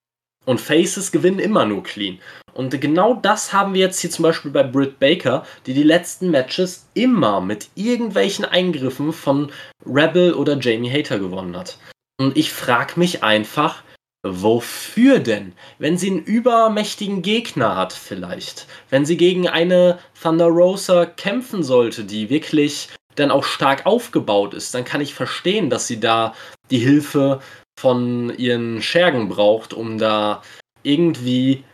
Und 0.50 0.60
Faces 0.60 1.12
gewinnen 1.12 1.38
immer 1.38 1.64
nur 1.64 1.84
clean. 1.84 2.18
Und 2.54 2.80
genau 2.80 3.14
das 3.14 3.52
haben 3.52 3.72
wir 3.72 3.82
jetzt 3.82 4.00
hier 4.00 4.10
zum 4.10 4.24
Beispiel 4.24 4.50
bei 4.50 4.64
Britt 4.64 4.98
Baker, 4.98 5.46
die 5.64 5.74
die 5.74 5.84
letzten 5.84 6.28
Matches 6.32 6.88
immer 6.92 7.40
mit 7.40 7.68
irgendwelchen 7.76 8.44
Eingriffen 8.44 9.12
von 9.12 9.52
Rebel 9.86 10.34
oder 10.34 10.58
Jamie 10.58 10.90
Hater 10.90 11.20
gewonnen 11.20 11.56
hat. 11.56 11.78
Und 12.20 12.36
ich 12.36 12.52
frage 12.52 12.98
mich 12.98 13.22
einfach, 13.22 13.84
wofür 14.26 15.20
denn? 15.20 15.52
Wenn 15.78 15.96
sie 15.96 16.10
einen 16.10 16.24
übermächtigen 16.24 17.22
Gegner 17.22 17.76
hat 17.76 17.92
vielleicht. 17.92 18.66
Wenn 18.88 19.06
sie 19.06 19.16
gegen 19.16 19.48
eine 19.48 20.00
Thunder 20.20 20.46
Rosa 20.46 21.06
kämpfen 21.06 21.62
sollte, 21.62 22.02
die 22.02 22.28
wirklich 22.28 22.88
dann 23.14 23.30
auch 23.30 23.44
stark 23.44 23.86
aufgebaut 23.86 24.54
ist, 24.54 24.74
dann 24.74 24.84
kann 24.84 25.00
ich 25.00 25.14
verstehen, 25.14 25.70
dass 25.70 25.86
sie 25.86 26.00
da 26.00 26.34
die 26.72 26.78
Hilfe 26.78 27.40
von 27.80 28.36
ihren 28.36 28.82
Schergen 28.82 29.28
braucht, 29.30 29.72
um 29.72 29.96
da 29.96 30.42
irgendwie 30.82 31.64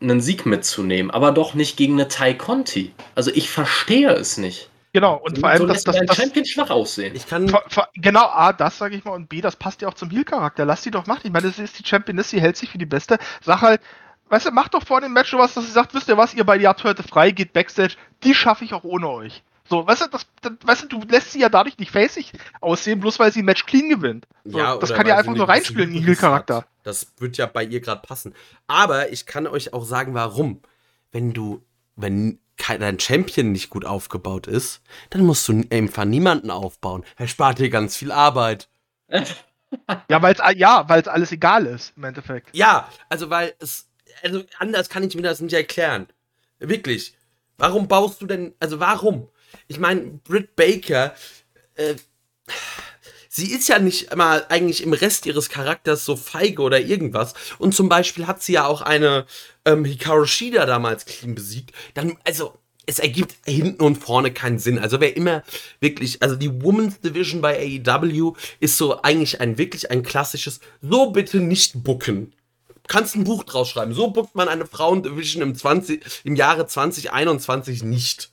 einen 0.00 0.20
Sieg 0.20 0.46
mitzunehmen, 0.46 1.10
aber 1.10 1.32
doch 1.32 1.54
nicht 1.54 1.76
gegen 1.76 1.94
eine 1.94 2.06
Tai 2.08 2.34
Conti. 2.34 2.92
Also 3.16 3.32
ich 3.34 3.50
verstehe 3.50 4.10
es 4.10 4.38
nicht. 4.38 4.70
Genau, 4.92 5.16
und 5.16 5.38
vor 5.38 5.48
allem, 5.48 5.58
so 5.58 5.66
dass 5.66 5.78
lässt 5.78 5.88
das, 5.88 5.96
ein 5.96 6.06
das, 6.06 6.16
Champion 6.16 6.44
schwach 6.46 6.70
aussehen. 6.70 7.14
Ich 7.14 7.26
kann. 7.28 7.48
Ver- 7.48 7.64
ver- 7.68 7.88
Genau, 7.94 8.26
A, 8.26 8.52
das 8.52 8.78
sage 8.78 8.96
ich 8.96 9.04
mal, 9.04 9.12
und 9.12 9.28
B, 9.28 9.40
das 9.40 9.56
passt 9.56 9.82
ja 9.82 9.88
auch 9.88 9.94
zum 9.94 10.10
Heal-Charakter. 10.10 10.64
Lass 10.64 10.82
die 10.82 10.90
doch 10.90 11.06
machen. 11.06 11.22
Ich 11.24 11.32
meine, 11.32 11.48
das 11.48 11.58
ist 11.58 11.78
die 11.78 11.86
Championess, 11.86 12.30
sie 12.30 12.40
hält 12.40 12.56
sich 12.56 12.70
für 12.70 12.78
die 12.78 12.86
Beste. 12.86 13.18
Sag 13.40 13.60
halt, 13.60 13.80
weißt 14.30 14.46
du, 14.46 14.50
mach 14.52 14.68
doch 14.68 14.84
vor 14.84 15.00
dem 15.00 15.12
Match 15.12 15.30
sowas, 15.30 15.54
dass 15.54 15.66
sie 15.66 15.72
sagt, 15.72 15.94
wisst 15.94 16.08
ihr 16.08 16.16
was, 16.16 16.34
ihr 16.34 16.44
bei 16.44 16.56
Yard 16.56 16.82
heute 16.84 17.02
frei, 17.02 17.30
geht 17.32 17.52
Backstage, 17.52 17.94
die 18.24 18.34
schaffe 18.34 18.64
ich 18.64 18.72
auch 18.72 18.84
ohne 18.84 19.08
euch. 19.08 19.42
So, 19.70 19.86
weißt 19.86 20.02
du, 20.02 20.06
das, 20.08 20.26
das, 20.42 20.52
weißt 20.64 20.82
du, 20.82 20.98
du 20.98 21.06
lässt 21.06 21.30
sie 21.30 21.40
ja 21.40 21.48
dadurch 21.48 21.78
nicht 21.78 21.92
facig 21.92 22.32
aussehen, 22.60 22.98
bloß 22.98 23.20
weil 23.20 23.32
sie 23.32 23.40
ein 23.40 23.44
Match 23.44 23.66
clean 23.66 23.88
gewinnt. 23.88 24.26
So, 24.44 24.58
das 24.58 24.90
oder 24.90 24.96
kann 24.96 25.06
ja 25.06 25.16
einfach 25.16 25.32
nur 25.32 25.48
reinspielen 25.48 25.94
in 25.94 26.04
den 26.04 26.20
hat. 26.20 26.66
Das 26.82 27.12
wird 27.18 27.36
ja 27.36 27.46
bei 27.46 27.62
ihr 27.62 27.80
gerade 27.80 28.02
passen. 28.02 28.34
Aber 28.66 29.12
ich 29.12 29.26
kann 29.26 29.46
euch 29.46 29.72
auch 29.72 29.84
sagen, 29.84 30.12
warum. 30.12 30.60
Wenn 31.12 31.32
du, 31.32 31.64
wenn 31.94 32.40
dein 32.66 32.98
Champion 32.98 33.52
nicht 33.52 33.70
gut 33.70 33.84
aufgebaut 33.84 34.48
ist, 34.48 34.82
dann 35.10 35.24
musst 35.24 35.46
du 35.46 35.62
einfach 35.70 36.04
niemanden 36.04 36.50
aufbauen. 36.50 37.04
Er 37.16 37.28
spart 37.28 37.60
dir 37.60 37.70
ganz 37.70 37.96
viel 37.96 38.10
Arbeit. 38.10 38.68
Ja, 40.08 40.20
weil 40.20 40.34
es 40.34 40.40
ja, 40.56 40.88
weil's 40.88 41.06
alles 41.06 41.30
egal 41.30 41.66
ist, 41.66 41.92
im 41.96 42.02
Endeffekt. 42.02 42.48
Ja, 42.56 42.88
also 43.08 43.30
weil 43.30 43.54
es, 43.60 43.88
also 44.24 44.42
anders 44.58 44.88
kann 44.88 45.04
ich 45.04 45.14
mir 45.14 45.22
das 45.22 45.40
nicht 45.40 45.52
erklären. 45.52 46.08
Wirklich. 46.58 47.16
Warum 47.56 47.86
baust 47.86 48.20
du 48.20 48.26
denn, 48.26 48.54
also 48.58 48.80
warum? 48.80 49.28
Ich 49.70 49.78
meine, 49.78 50.00
Britt 50.24 50.56
Baker, 50.56 51.14
äh, 51.76 51.94
sie 53.28 53.52
ist 53.52 53.68
ja 53.68 53.78
nicht 53.78 54.16
mal 54.16 54.44
eigentlich 54.48 54.82
im 54.82 54.92
Rest 54.92 55.26
ihres 55.26 55.48
Charakters 55.48 56.04
so 56.04 56.16
feige 56.16 56.60
oder 56.60 56.80
irgendwas. 56.80 57.34
Und 57.58 57.72
zum 57.72 57.88
Beispiel 57.88 58.26
hat 58.26 58.42
sie 58.42 58.54
ja 58.54 58.66
auch 58.66 58.82
eine 58.82 59.26
ähm, 59.64 59.84
Hikaru 59.84 60.26
Shida 60.26 60.66
damals 60.66 61.04
clean 61.04 61.36
besiegt. 61.36 61.72
Dann, 61.94 62.18
also, 62.24 62.58
es 62.86 62.98
ergibt 62.98 63.36
hinten 63.46 63.84
und 63.84 63.94
vorne 63.94 64.32
keinen 64.32 64.58
Sinn. 64.58 64.80
Also 64.80 65.00
wer 65.00 65.16
immer 65.16 65.44
wirklich, 65.78 66.20
also 66.20 66.34
die 66.34 66.62
Women's 66.64 66.98
Division 66.98 67.40
bei 67.40 67.80
AEW 67.86 68.34
ist 68.58 68.76
so 68.76 69.00
eigentlich 69.02 69.40
ein 69.40 69.56
wirklich 69.56 69.92
ein 69.92 70.02
klassisches, 70.02 70.58
so 70.82 71.12
bitte 71.12 71.38
nicht 71.38 71.84
bucken. 71.84 72.32
Kannst 72.88 73.14
ein 73.14 73.22
Buch 73.22 73.44
draus 73.44 73.70
schreiben. 73.70 73.94
So 73.94 74.10
buckt 74.10 74.34
man 74.34 74.48
eine 74.48 74.66
Frauendivision 74.66 75.42
im, 75.42 75.54
20, 75.54 76.24
im 76.24 76.34
Jahre 76.34 76.66
2021 76.66 77.84
nicht. 77.84 78.32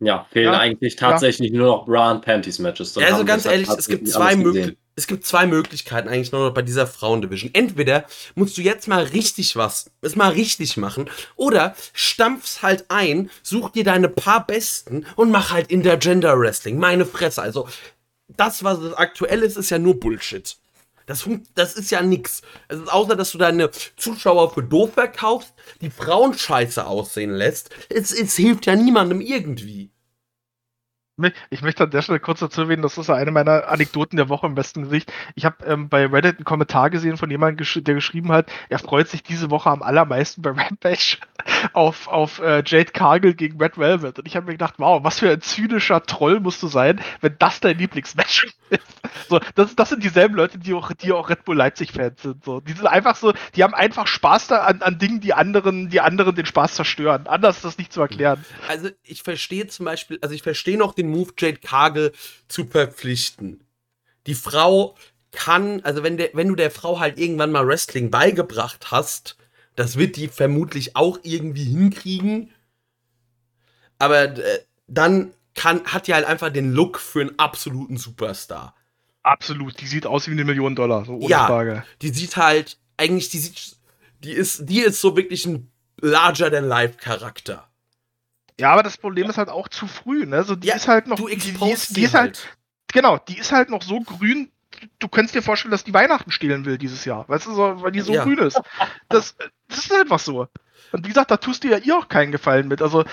Ja, 0.00 0.26
fehlen 0.30 0.52
Ja, 0.52 0.58
eigentlich 0.58 0.96
tatsächlich 0.96 1.52
nur 1.52 1.66
noch 1.66 1.86
Bra 1.86 2.10
und 2.10 2.22
Panties 2.22 2.58
Matches. 2.58 2.92
Dann 2.94 3.04
Ja, 3.04 3.12
also 3.12 3.24
ganz 3.24 3.44
ehrlich, 3.46 3.68
es 3.68 3.86
gibt, 3.86 4.08
zwei 4.08 4.34
es 4.96 5.06
gibt 5.06 5.26
zwei 5.26 5.46
Möglichkeiten 5.46 6.08
eigentlich 6.08 6.32
nur 6.32 6.46
noch 6.46 6.54
bei 6.54 6.62
dieser 6.62 6.86
Frauendivision. 6.86 7.50
Entweder 7.52 8.04
musst 8.34 8.56
du 8.56 8.62
jetzt 8.62 8.86
mal 8.86 9.02
richtig 9.04 9.56
was, 9.56 9.90
es 10.02 10.14
mal 10.14 10.32
richtig 10.32 10.76
machen, 10.76 11.10
oder 11.36 11.74
stampf's 11.92 12.62
halt 12.62 12.86
ein, 12.88 13.30
such 13.42 13.70
dir 13.70 13.84
deine 13.84 14.08
paar 14.08 14.46
Besten 14.46 15.06
und 15.16 15.30
mach 15.30 15.52
halt 15.52 15.70
Intergender 15.70 16.38
Wrestling. 16.38 16.78
Meine 16.78 17.06
Fresse. 17.06 17.42
Also, 17.42 17.68
das, 18.28 18.62
was 18.64 18.78
es 18.78 18.94
aktuell 18.94 19.42
ist, 19.42 19.56
ist 19.56 19.70
ja 19.70 19.78
nur 19.78 19.98
Bullshit. 19.98 20.56
Das, 21.06 21.28
das 21.54 21.74
ist 21.74 21.90
ja 21.90 22.02
nix. 22.02 22.42
Ist 22.68 22.92
außer, 22.92 23.16
dass 23.16 23.32
du 23.32 23.38
deine 23.38 23.70
Zuschauer 23.96 24.52
für 24.52 24.62
doof 24.62 24.94
verkaufst, 24.94 25.52
die 25.80 25.90
Frauen 25.90 26.34
scheiße 26.34 26.86
aussehen 26.86 27.32
lässt. 27.32 27.70
Es, 27.88 28.12
es 28.12 28.36
hilft 28.36 28.66
ja 28.66 28.76
niemandem 28.76 29.20
irgendwie. 29.20 29.93
Ich 31.48 31.62
möchte 31.62 31.84
an 31.84 31.90
der 31.90 32.02
Stelle 32.02 32.18
kurz 32.18 32.40
dazu 32.40 32.62
erwähnen, 32.62 32.82
das 32.82 32.98
ist 32.98 33.08
ja 33.08 33.14
eine 33.14 33.30
meiner 33.30 33.68
Anekdoten 33.68 34.16
der 34.16 34.28
Woche 34.28 34.46
im 34.48 34.56
besten 34.56 34.82
Gesicht. 34.82 35.12
Ich 35.36 35.44
habe 35.44 35.64
ähm, 35.64 35.88
bei 35.88 36.06
Reddit 36.06 36.38
einen 36.38 36.44
Kommentar 36.44 36.90
gesehen 36.90 37.16
von 37.16 37.30
jemandem, 37.30 37.64
der 37.84 37.94
geschrieben 37.94 38.32
hat, 38.32 38.50
er 38.68 38.80
freut 38.80 39.06
sich 39.06 39.22
diese 39.22 39.48
Woche 39.50 39.70
am 39.70 39.82
allermeisten 39.82 40.42
bei 40.42 40.50
Rampage 40.50 41.18
auf, 41.72 42.08
auf 42.08 42.40
äh, 42.40 42.64
Jade 42.66 42.90
Cargill 42.92 43.34
gegen 43.34 43.62
Red 43.62 43.78
Velvet. 43.78 44.18
Und 44.18 44.26
ich 44.26 44.34
habe 44.34 44.46
mir 44.46 44.52
gedacht, 44.52 44.74
wow, 44.78 45.04
was 45.04 45.20
für 45.20 45.30
ein 45.30 45.40
zynischer 45.40 46.02
Troll 46.02 46.40
musst 46.40 46.62
du 46.64 46.66
sein, 46.66 47.00
wenn 47.20 47.36
das 47.38 47.60
dein 47.60 47.78
Lieblingsmatch 47.78 48.44
ist. 48.70 48.82
So, 49.28 49.40
das, 49.54 49.76
das 49.76 49.90
sind 49.90 50.02
dieselben 50.02 50.34
Leute, 50.34 50.58
die 50.58 50.74
auch, 50.74 50.92
die 50.92 51.12
auch 51.12 51.30
Red 51.30 51.44
Bull 51.44 51.56
Leipzig-Fans 51.56 52.22
sind. 52.22 52.44
So. 52.44 52.60
Die 52.60 52.72
sind 52.72 52.86
einfach 52.86 53.14
so, 53.14 53.32
die 53.54 53.62
haben 53.62 53.74
einfach 53.74 54.08
Spaß 54.08 54.48
da 54.48 54.64
an, 54.64 54.82
an 54.82 54.98
Dingen, 54.98 55.20
die 55.20 55.32
anderen, 55.32 55.90
die 55.90 56.00
anderen 56.00 56.34
den 56.34 56.46
Spaß 56.46 56.74
zerstören. 56.74 57.28
Anders 57.28 57.56
ist 57.56 57.64
das 57.64 57.78
nicht 57.78 57.92
zu 57.92 58.00
erklären. 58.00 58.44
Also 58.66 58.88
ich 59.04 59.22
verstehe 59.22 59.68
zum 59.68 59.86
Beispiel, 59.86 60.18
also 60.20 60.34
ich 60.34 60.42
verstehe 60.42 60.76
noch 60.76 60.92
den 60.92 61.03
Move, 61.08 61.32
Jade 61.38 61.58
Cargill 61.58 62.12
zu 62.48 62.66
verpflichten. 62.66 63.64
Die 64.26 64.34
Frau 64.34 64.96
kann, 65.32 65.80
also 65.82 66.02
wenn, 66.02 66.16
der, 66.16 66.30
wenn 66.32 66.48
du 66.48 66.54
der 66.54 66.70
Frau 66.70 67.00
halt 67.00 67.18
irgendwann 67.18 67.52
mal 67.52 67.66
Wrestling 67.66 68.10
beigebracht 68.10 68.90
hast, 68.90 69.36
das 69.76 69.96
wird 69.96 70.16
die 70.16 70.28
vermutlich 70.28 70.96
auch 70.96 71.18
irgendwie 71.22 71.64
hinkriegen. 71.64 72.50
Aber 73.98 74.22
äh, 74.24 74.60
dann 74.86 75.32
kann, 75.54 75.84
hat 75.84 76.06
die 76.06 76.14
halt 76.14 76.26
einfach 76.26 76.50
den 76.50 76.72
Look 76.72 76.98
für 76.98 77.20
einen 77.20 77.38
absoluten 77.38 77.96
Superstar. 77.96 78.74
Absolut, 79.22 79.80
die 79.80 79.86
sieht 79.86 80.06
aus 80.06 80.26
wie 80.26 80.32
eine 80.32 80.44
Million 80.44 80.76
Dollar, 80.76 81.04
so 81.04 81.14
ohne 81.14 81.28
Ja. 81.28 81.46
Frage. 81.46 81.84
Die 82.02 82.10
sieht 82.10 82.36
halt, 82.36 82.78
eigentlich, 82.96 83.30
die 83.30 83.38
sieht, 83.38 83.76
die 84.22 84.32
ist, 84.32 84.68
die 84.68 84.80
ist 84.80 85.00
so 85.00 85.16
wirklich 85.16 85.46
ein 85.46 85.70
larger-than-life-Charakter. 86.00 87.68
Ja, 88.60 88.72
aber 88.72 88.82
das 88.82 88.96
Problem 88.96 89.28
ist 89.28 89.38
halt 89.38 89.48
auch 89.48 89.68
zu 89.68 89.86
früh, 89.86 90.26
ne? 90.26 90.44
So, 90.44 90.54
die 90.54 90.68
Ja, 90.68 90.76
ist 90.76 90.86
halt 90.88 91.06
noch. 91.06 91.16
Du 91.16 91.28
die, 91.28 91.36
die, 91.36 91.70
ist, 91.70 91.96
die 91.96 92.02
ist 92.02 92.14
halt, 92.14 92.38
halt. 92.38 92.56
genau, 92.92 93.18
die 93.18 93.38
ist 93.38 93.52
halt 93.52 93.70
noch 93.70 93.82
so 93.82 94.00
grün. 94.00 94.50
Du 94.98 95.08
könntest 95.08 95.34
dir 95.34 95.42
vorstellen, 95.42 95.72
dass 95.72 95.84
die 95.84 95.94
Weihnachten 95.94 96.30
stehlen 96.30 96.64
will 96.64 96.78
dieses 96.78 97.04
Jahr. 97.04 97.28
Weißt 97.28 97.46
du, 97.46 97.54
so, 97.54 97.82
weil 97.82 97.92
die 97.92 98.00
so 98.00 98.12
Ja. 98.12 98.24
grün 98.24 98.38
ist. 98.38 98.60
Das, 99.08 99.34
das 99.68 99.78
ist 99.78 99.92
einfach 99.92 100.18
so. 100.18 100.46
Und 100.92 101.04
wie 101.04 101.08
gesagt, 101.08 101.30
da 101.30 101.36
tust 101.36 101.64
du 101.64 101.68
ja 101.68 101.78
ihr 101.78 101.96
auch 101.96 102.08
keinen 102.08 102.32
Gefallen 102.32 102.68
mit. 102.68 102.82
Also, 102.82 103.04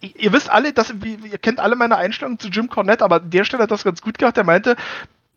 ihr 0.00 0.32
wisst 0.32 0.50
alle, 0.50 0.72
dass, 0.72 0.90
ihr 1.02 1.38
kennt 1.38 1.58
alle 1.60 1.74
meine 1.76 1.96
Einstellung 1.96 2.38
zu 2.38 2.48
Jim 2.48 2.68
Cornette, 2.68 3.04
aber 3.04 3.16
an 3.16 3.30
der 3.30 3.44
Stelle 3.44 3.64
hat 3.64 3.70
das 3.70 3.84
ganz 3.84 4.02
gut 4.02 4.18
gemacht. 4.18 4.36
Er 4.36 4.44
meinte, 4.44 4.76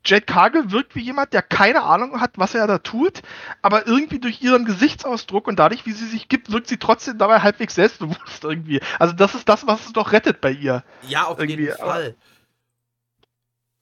Jade 0.04 0.26
Cargill 0.26 0.72
wirkt 0.72 0.96
wie 0.96 1.02
jemand, 1.02 1.34
der 1.34 1.42
keine 1.42 1.84
Ahnung 1.84 2.20
hat, 2.20 2.32
was 2.36 2.56
er 2.56 2.66
da 2.68 2.80
tut, 2.80 3.22
aber 3.62 3.86
irgendwie 3.88 4.20
durch 4.20 4.42
ihren 4.42 4.66
Gesichtsausdruck 4.66 5.48
und 5.48 5.60
dadurch, 5.60 5.86
wie 5.86 5.92
sie 5.92 6.08
sich 6.08 6.28
gibt, 6.28 6.52
wirkt 6.52 6.68
sie 6.68 6.78
trotzdem 6.78 7.18
dabei 7.18 7.40
halbwegs 7.40 7.76
selbstbewusst 7.76 8.44
irgendwie. 8.44 8.82
Also 9.00 9.14
das 9.14 9.36
ist 9.36 9.48
das, 9.48 9.68
was 9.68 9.86
es 9.86 9.94
doch 9.94 10.12
rettet 10.12 10.42
bei 10.42 10.52
ihr. 10.52 10.84
Ja, 11.08 11.26
auf 11.26 11.40
Irgendwie, 11.40 11.66
jeden 11.66 11.78
Fall. 11.78 12.16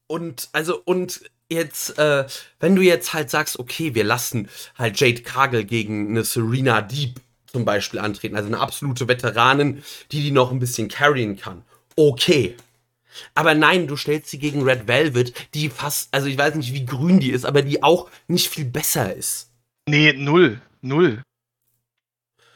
Und, 0.08 0.50
also, 0.54 0.82
und 0.84 1.22
jetzt, 1.50 1.98
äh, 1.98 2.26
wenn 2.60 2.76
du 2.76 2.82
jetzt 2.82 3.14
halt 3.14 3.30
sagst, 3.30 3.60
okay, 3.60 3.96
wir 3.96 4.04
lassen 4.04 4.50
halt 4.78 5.00
Jade 5.00 5.22
Cargill 5.22 5.64
gegen 5.64 6.10
eine 6.10 6.24
Serena 6.24 6.82
Deep 6.82 7.22
zum 7.46 7.66
Beispiel 7.66 8.00
antreten, 8.00 8.36
also 8.36 8.48
eine 8.48 8.60
absolute 8.60 9.08
Veteranin, 9.08 9.84
die 10.12 10.22
die 10.22 10.32
noch 10.32 10.52
ein 10.52 10.60
bisschen 10.60 10.88
carryen 10.88 11.38
kann. 11.38 11.64
Okay. 11.96 12.56
Aber 13.36 13.56
nein, 13.56 13.88
du 13.88 13.96
stellst 13.96 14.30
sie 14.30 14.40
gegen 14.40 14.64
Red 14.64 14.88
Velvet, 14.88 15.34
die 15.54 15.70
fast, 15.70 16.14
also 16.14 16.28
ich 16.28 16.38
weiß 16.38 16.56
nicht, 16.56 16.74
wie 16.74 16.86
grün 16.86 17.20
die 17.20 17.32
ist, 17.32 17.46
aber 17.46 17.62
die 17.62 17.82
auch 17.84 18.10
nicht 18.28 18.50
viel 18.50 18.66
besser 18.66 19.14
ist. 19.14 19.52
Nee, 19.88 20.14
null. 20.14 20.62
Null. 20.82 21.24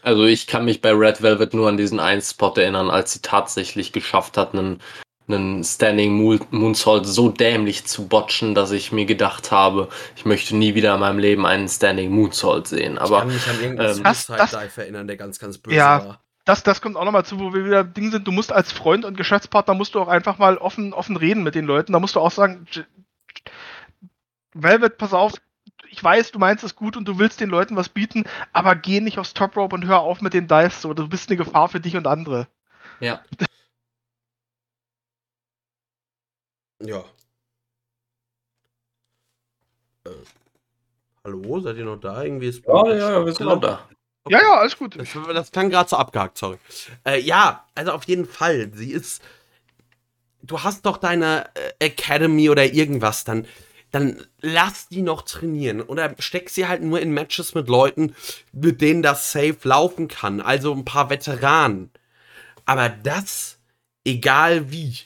Also 0.01 0.25
ich 0.25 0.47
kann 0.47 0.65
mich 0.65 0.81
bei 0.81 0.91
Red 0.91 1.21
Velvet 1.21 1.53
nur 1.53 1.69
an 1.69 1.77
diesen 1.77 1.99
einen 1.99 2.21
Spot 2.21 2.53
erinnern, 2.55 2.89
als 2.89 3.13
sie 3.13 3.21
tatsächlich 3.21 3.93
geschafft 3.93 4.37
hat, 4.37 4.53
einen, 4.53 4.81
einen 5.27 5.63
Standing 5.63 6.13
Moon- 6.13 6.45
Moonsault 6.51 7.05
so 7.05 7.29
dämlich 7.29 7.85
zu 7.85 8.07
botchen, 8.07 8.53
dass 8.53 8.71
ich 8.71 8.91
mir 8.91 9.05
gedacht 9.05 9.51
habe, 9.51 9.87
ich 10.17 10.25
möchte 10.25 10.55
nie 10.57 10.75
wieder 10.75 10.93
in 10.95 10.99
meinem 10.99 11.19
Leben 11.19 11.45
einen 11.45 11.69
Standing 11.69 12.11
Moonsault 12.11 12.67
sehen. 12.67 12.95
ich 12.95 12.99
Aber 13.01 13.19
kann 13.19 13.29
mich 13.33 13.47
an 13.47 13.61
irgendeinen 13.61 13.97
ähm, 13.97 14.13
Suicide 14.13 14.47
Dive 14.51 14.81
erinnern, 14.81 15.07
der 15.07 15.15
ganz, 15.17 15.39
ganz 15.39 15.57
böse 15.57 15.77
Ja. 15.77 16.05
war. 16.05 16.22
Das, 16.45 16.63
das 16.63 16.81
kommt 16.81 16.97
auch 16.97 17.05
nochmal 17.05 17.25
zu, 17.25 17.39
wo 17.39 17.53
wir 17.53 17.65
wieder 17.65 17.83
Ding 17.83 18.11
sind, 18.11 18.27
du 18.27 18.31
musst 18.31 18.51
als 18.51 18.71
Freund 18.71 19.05
und 19.05 19.15
Geschäftspartner 19.15 19.73
musst 19.73 19.95
du 19.95 20.01
auch 20.01 20.09
einfach 20.09 20.37
mal 20.37 20.57
offen, 20.57 20.93
offen 20.93 21.15
reden 21.15 21.43
mit 21.43 21.55
den 21.55 21.65
Leuten. 21.65 21.93
Da 21.93 21.99
musst 21.99 22.15
du 22.15 22.19
auch 22.19 22.31
sagen, 22.31 22.67
Velvet, 24.53 24.97
pass 24.97 25.13
auf, 25.13 25.33
ich 25.89 26.03
weiß, 26.03 26.31
du 26.31 26.39
meinst 26.39 26.63
es 26.63 26.75
gut 26.75 26.97
und 26.97 27.07
du 27.07 27.17
willst 27.17 27.39
den 27.39 27.49
Leuten 27.49 27.75
was 27.75 27.89
bieten, 27.89 28.25
aber 28.51 28.75
geh 28.75 28.99
nicht 28.99 29.19
aufs 29.19 29.33
Top 29.33 29.55
Rope 29.55 29.75
und 29.75 29.85
hör 29.85 29.99
auf 30.01 30.21
mit 30.21 30.33
den 30.33 30.47
Dives 30.47 30.81
so. 30.81 30.93
Du 30.93 31.07
bist 31.07 31.29
eine 31.29 31.37
Gefahr 31.37 31.69
für 31.69 31.79
dich 31.79 31.95
und 31.95 32.07
andere. 32.07 32.47
ja, 32.99 33.21
Ja. 36.85 37.05
Äh, 40.05 40.09
hallo, 41.23 41.59
seid 41.61 41.77
ihr 41.77 41.85
noch 41.85 41.99
da? 41.99 42.23
Irgendwie 42.23 42.47
ist 42.47 42.65
ja, 42.65 42.93
ja, 42.93 43.25
wir 43.25 43.31
sind 43.31 43.45
noch 43.45 43.61
da. 43.61 43.87
Ja, 44.29 44.41
ja, 44.41 44.57
alles 44.59 44.77
gut. 44.77 44.97
Das, 44.97 45.09
das 45.33 45.51
klang 45.51 45.69
gerade 45.69 45.89
so 45.89 45.97
abgehakt, 45.97 46.37
sorry. 46.37 46.57
Äh, 47.05 47.19
ja, 47.19 47.67
also 47.75 47.91
auf 47.91 48.05
jeden 48.05 48.25
Fall. 48.25 48.71
Sie 48.73 48.91
ist. 48.91 49.21
Du 50.41 50.61
hast 50.61 50.85
doch 50.85 50.97
deine 50.97 51.49
äh, 51.55 51.85
Academy 51.85 52.49
oder 52.49 52.65
irgendwas, 52.65 53.23
dann, 53.23 53.47
dann 53.91 54.25
lass 54.41 54.89
die 54.89 55.01
noch 55.01 55.21
trainieren. 55.21 55.81
Oder 55.81 56.15
steck 56.19 56.49
sie 56.49 56.67
halt 56.67 56.81
nur 56.81 56.99
in 56.99 57.13
Matches 57.13 57.53
mit 57.55 57.69
Leuten, 57.69 58.15
mit 58.51 58.81
denen 58.81 59.01
das 59.01 59.31
safe 59.31 59.57
laufen 59.63 60.07
kann. 60.09 60.41
Also 60.41 60.73
ein 60.73 60.85
paar 60.85 61.09
Veteranen. 61.09 61.91
Aber 62.65 62.89
das, 62.89 63.57
egal 64.05 64.71
wie, 64.71 64.97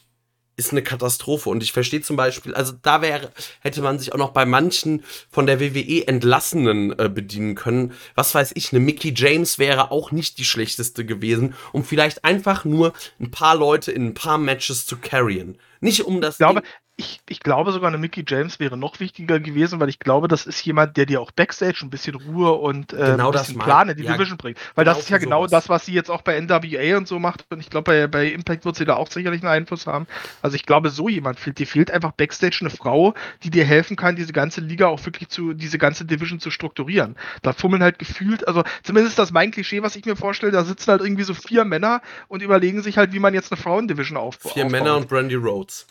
ist 0.58 0.72
eine 0.72 0.82
Katastrophe. 0.82 1.50
Und 1.50 1.64
ich 1.64 1.72
verstehe 1.72 2.02
zum 2.02 2.18
Beispiel, 2.18 2.54
also 2.54 2.74
da 2.82 3.02
wäre, 3.02 3.32
hätte 3.62 3.82
man 3.82 4.00
sich 4.00 4.14
auch 4.14 4.18
noch 4.18 4.32
bei 4.32 4.46
manchen 4.46 5.04
von 5.30 5.46
der 5.46 5.62
WWE 5.62 6.08
Entlassenen 6.08 6.98
äh, 7.00 7.10
bedienen 7.10 7.56
können. 7.56 7.94
Was 8.16 8.36
weiß 8.36 8.52
ich, 8.56 8.74
eine 8.74 8.82
Mickey 8.82 9.14
James 9.16 9.60
wäre 9.60 9.92
auch 9.92 10.12
nicht 10.12 10.40
die 10.40 10.46
schlechteste 10.46 11.06
gewesen, 11.06 11.54
um 11.72 11.84
vielleicht 11.84 12.26
einfach 12.26 12.66
nur 12.66 12.94
ein 13.20 13.32
paar 13.32 13.56
Leute 13.56 13.92
in 13.92 14.08
ein 14.08 14.14
paar 14.16 14.40
Matches 14.40 14.86
zu 14.86 14.98
carryen. 14.98 15.58
Nicht 15.80 16.02
um 16.02 16.22
das. 16.22 16.36
Ich 16.36 16.40
glaube, 16.40 16.64
ich, 17.00 17.22
ich 17.30 17.42
glaube 17.42 17.72
sogar, 17.72 17.90
eine 17.90 18.00
Mickey 18.00 18.26
James 18.28 18.60
wäre 18.60 18.76
noch 18.76 19.00
wichtiger 19.00 19.40
gewesen, 19.40 19.80
weil 19.80 19.88
ich 19.88 20.00
glaube, 20.00 20.28
das 20.28 20.48
ist 20.48 20.66
jemand, 20.66 20.98
der 20.98 21.06
dir 21.06 21.22
auch 21.22 21.30
Backstage 21.30 21.82
ein 21.84 21.92
bisschen 21.92 22.16
Ruhe 22.16 22.52
und 22.54 22.92
äh, 22.92 23.12
Genau 23.12 23.28
ein 23.28 23.34
das 23.34 23.48
bisschen 23.48 23.62
Plan 23.62 23.88
in 23.90 23.98
die 23.98 24.04
ja, 24.04 24.14
Division 24.14 24.38
bringt. 24.38 24.58
Weil 24.74 24.84
das 24.84 24.96
genau 24.96 25.04
ist 25.04 25.10
ja 25.12 25.18
genau 25.20 25.40
sowas. 25.42 25.52
das, 25.52 25.70
was 25.70 25.86
sie 25.86 25.94
jetzt 25.94 26.10
auch 26.10 26.24
bei 26.24 26.42
NWA 26.42 26.98
und 26.98 27.08
so 27.08 27.20
macht. 27.20 27.46
Und 27.52 27.60
ich 27.60 27.70
glaube, 27.70 27.92
bei, 27.92 28.08
bei 28.08 28.26
Impact 28.26 28.66
wird 28.66 28.76
sie 28.78 28.86
da 28.86 28.96
auch 28.96 29.12
sicherlich 29.12 29.44
einen 29.44 29.52
Einfluss 29.52 29.86
haben. 29.86 30.08
Also 30.42 30.56
ich 30.56 30.66
glaube, 30.66 30.90
so 30.90 31.08
jemand 31.08 31.40
fehlt. 31.40 31.60
Dir 31.60 31.68
fehlt 31.68 31.92
einfach 31.92 32.14
Backstage 32.14 32.58
eine 32.62 32.72
Frau, 32.72 33.14
die 33.44 33.52
dir 33.52 33.64
helfen 33.64 33.96
kann, 33.96 34.16
diese 34.16 34.34
ganze 34.34 34.62
Liga 34.62 34.88
auch 34.88 35.06
wirklich 35.06 35.30
zu, 35.30 35.54
diese 35.54 35.78
ganze 35.78 36.04
Division 36.04 36.40
zu 36.40 36.50
strukturieren. 36.50 37.16
Da 37.44 37.54
fummeln 37.54 37.84
halt 37.84 38.00
gefühlt, 38.00 38.48
also 38.48 38.64
zumindest 38.82 39.12
ist 39.14 39.20
das 39.20 39.32
mein 39.32 39.52
Klischee, 39.52 39.84
was 39.84 39.96
ich 39.96 40.06
mir 40.06 40.16
vorstelle, 40.16 40.52
da 40.52 40.64
sitzen 40.64 40.90
halt 40.90 41.02
irgendwie 41.02 41.24
so 41.24 41.36
vier 41.36 41.64
Männer 41.64 42.02
und 42.28 42.42
überlegen 42.42 42.82
sich 42.82 42.98
halt, 42.98 43.14
wie 43.14 43.20
man 43.20 43.36
jetzt 43.36 43.52
eine 43.52 43.62
Frauendivision 43.62 44.18
aufbaut. 44.18 44.54
Vier 44.54 44.66
Männer 44.66 44.98
und 44.98 45.08
Brandy 45.08 45.36
Rhodes. 45.36 45.86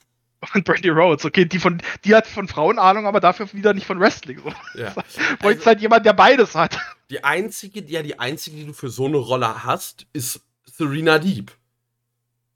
Und 0.54 0.64
Brandy 0.64 0.88
Rhodes, 0.90 1.24
okay, 1.24 1.44
die 1.44 1.58
von, 1.58 1.80
die 2.04 2.14
hat 2.14 2.26
von 2.26 2.46
Frauen 2.48 2.78
Ahnung, 2.78 3.06
aber 3.06 3.20
dafür 3.20 3.52
wieder 3.52 3.72
nicht 3.74 3.86
von 3.86 3.98
Wrestling. 4.00 4.40
So. 4.42 4.52
Ja. 4.80 4.94
Bräuchte 5.40 5.64
halt 5.66 5.80
jemand, 5.80 6.04
der 6.06 6.12
beides 6.12 6.54
hat. 6.54 6.78
Die 7.10 7.22
einzige, 7.24 7.82
die- 7.82 7.92
ja, 7.94 8.02
die 8.02 8.18
einzige, 8.18 8.56
die 8.56 8.66
du 8.66 8.72
für 8.72 8.88
so 8.88 9.06
eine 9.06 9.16
Rolle 9.16 9.64
hast, 9.64 10.06
ist 10.12 10.40
Serena 10.64 11.18
Deep. 11.18 11.52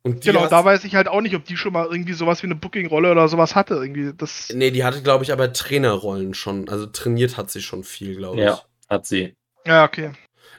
Und 0.03 0.25
die 0.25 0.29
genau, 0.29 0.47
da 0.47 0.65
weiß 0.65 0.85
ich 0.85 0.95
halt 0.95 1.09
auch 1.09 1.21
nicht, 1.21 1.35
ob 1.35 1.45
die 1.45 1.59
schon 1.59 1.75
mal 1.75 1.87
irgendwie 1.91 2.15
sowas 2.15 2.43
wie 2.43 2.47
eine 2.47 2.55
Booking-Rolle 2.55 3.11
oder 3.13 3.29
sowas 3.29 3.55
hatte. 3.55 3.75
Irgendwie 3.75 4.13
das. 4.17 4.49
Nee, 4.55 4.71
die 4.71 4.83
hatte, 4.83 5.03
glaube 5.03 5.25
ich, 5.25 5.33
aber 5.33 5.53
Trainerrollen 5.53 6.33
schon. 6.33 6.71
Also 6.71 6.87
trainiert 6.87 7.37
hat 7.37 7.51
sie 7.51 7.61
schon 7.61 7.85
viel, 7.85 8.17
glaube 8.17 8.39
ich. 8.39 8.45
Ja, 8.45 8.63
hat 8.89 9.07
sie. 9.07 9.35
Ja, 9.67 9.85
okay. 9.85 10.13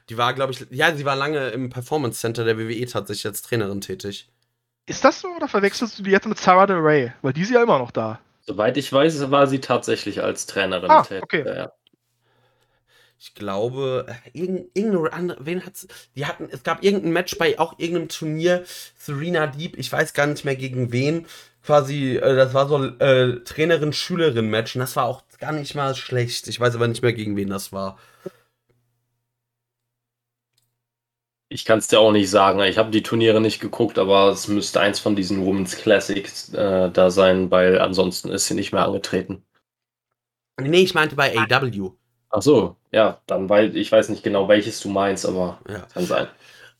Die 0.09 0.17
war, 0.17 0.33
glaube 0.35 0.53
ich, 0.53 0.65
ja, 0.69 0.95
sie 0.95 1.05
war 1.05 1.15
lange 1.15 1.49
im 1.49 1.69
Performance 1.69 2.19
Center 2.19 2.43
der 2.45 2.57
WWE 2.59 2.85
tatsächlich 2.85 3.25
als 3.25 3.41
Trainerin 3.41 3.81
tätig. 3.81 4.29
Ist 4.91 5.03
das 5.03 5.19
so 5.21 5.27
oder 5.29 5.47
verwechselst 5.47 5.97
du 5.99 6.03
die 6.03 6.11
jetzt 6.11 6.27
mit 6.27 6.37
Sarah 6.37 6.67
Del 6.67 6.77
Rey? 6.77 7.11
Weil 7.21 7.33
die 7.33 7.41
ist 7.41 7.51
ja 7.51 7.63
immer 7.63 7.79
noch 7.79 7.91
da. 7.91 8.19
Soweit 8.41 8.77
ich 8.77 8.91
weiß, 8.91 9.31
war 9.31 9.47
sie 9.47 9.59
tatsächlich 9.59 10.21
als 10.23 10.45
Trainerin 10.45 10.89
Ah, 10.89 11.03
tätig. 11.03 11.23
okay. 11.23 11.43
Ja, 11.45 11.53
ja. 11.55 11.71
Ich 13.19 13.35
glaube, 13.35 14.07
äh, 14.09 14.29
irgend, 14.33 14.75
irgendeine 14.75 15.13
andere, 15.13 15.45
wen 15.45 15.63
hat's, 15.63 15.87
die 16.15 16.25
hatten, 16.25 16.47
es 16.51 16.63
gab 16.63 16.83
irgendein 16.83 17.11
Match 17.13 17.37
bei 17.37 17.59
auch 17.59 17.77
irgendeinem 17.77 18.09
Turnier, 18.09 18.63
Serena 18.97 19.45
Deep, 19.45 19.77
ich 19.77 19.91
weiß 19.91 20.13
gar 20.13 20.25
nicht 20.25 20.43
mehr 20.43 20.55
gegen 20.55 20.91
wen, 20.91 21.27
quasi, 21.63 22.15
äh, 22.17 22.35
das 22.35 22.55
war 22.55 22.67
so 22.67 22.83
äh, 22.83 23.43
Trainerin-Schülerin-Match 23.43 24.75
und 24.75 24.79
das 24.79 24.95
war 24.95 25.05
auch 25.05 25.21
gar 25.39 25.51
nicht 25.51 25.75
mal 25.75 25.93
schlecht. 25.95 26.47
Ich 26.47 26.59
weiß 26.59 26.73
aber 26.75 26.87
nicht 26.87 27.03
mehr 27.03 27.13
gegen 27.13 27.35
wen 27.35 27.49
das 27.49 27.71
war. 27.71 27.99
Ich 31.51 31.65
kann 31.65 31.79
es 31.79 31.87
dir 31.87 31.99
auch 31.99 32.13
nicht 32.13 32.29
sagen. 32.29 32.61
Ich 32.61 32.77
habe 32.77 32.91
die 32.91 33.03
Turniere 33.03 33.41
nicht 33.41 33.59
geguckt, 33.59 33.99
aber 33.99 34.29
es 34.29 34.47
müsste 34.47 34.79
eins 34.79 34.99
von 34.99 35.17
diesen 35.17 35.45
Women's 35.45 35.75
Classics 35.75 36.53
äh, 36.53 36.89
da 36.89 37.11
sein, 37.11 37.51
weil 37.51 37.77
ansonsten 37.77 38.29
ist 38.29 38.47
sie 38.47 38.53
nicht 38.53 38.71
mehr 38.71 38.85
angetreten. 38.85 39.43
Nee, 40.61 40.83
ich 40.83 40.93
meinte 40.93 41.17
bei 41.17 41.37
AW. 41.37 41.91
Ach 42.29 42.41
so, 42.41 42.77
ja, 42.93 43.19
dann 43.27 43.49
weil 43.49 43.75
ich 43.75 43.91
weiß 43.91 44.07
nicht 44.07 44.23
genau, 44.23 44.47
welches 44.47 44.79
du 44.79 44.87
meinst, 44.87 45.25
aber 45.25 45.59
Ja. 45.67 45.79
kann 45.93 46.05
sein. 46.05 46.27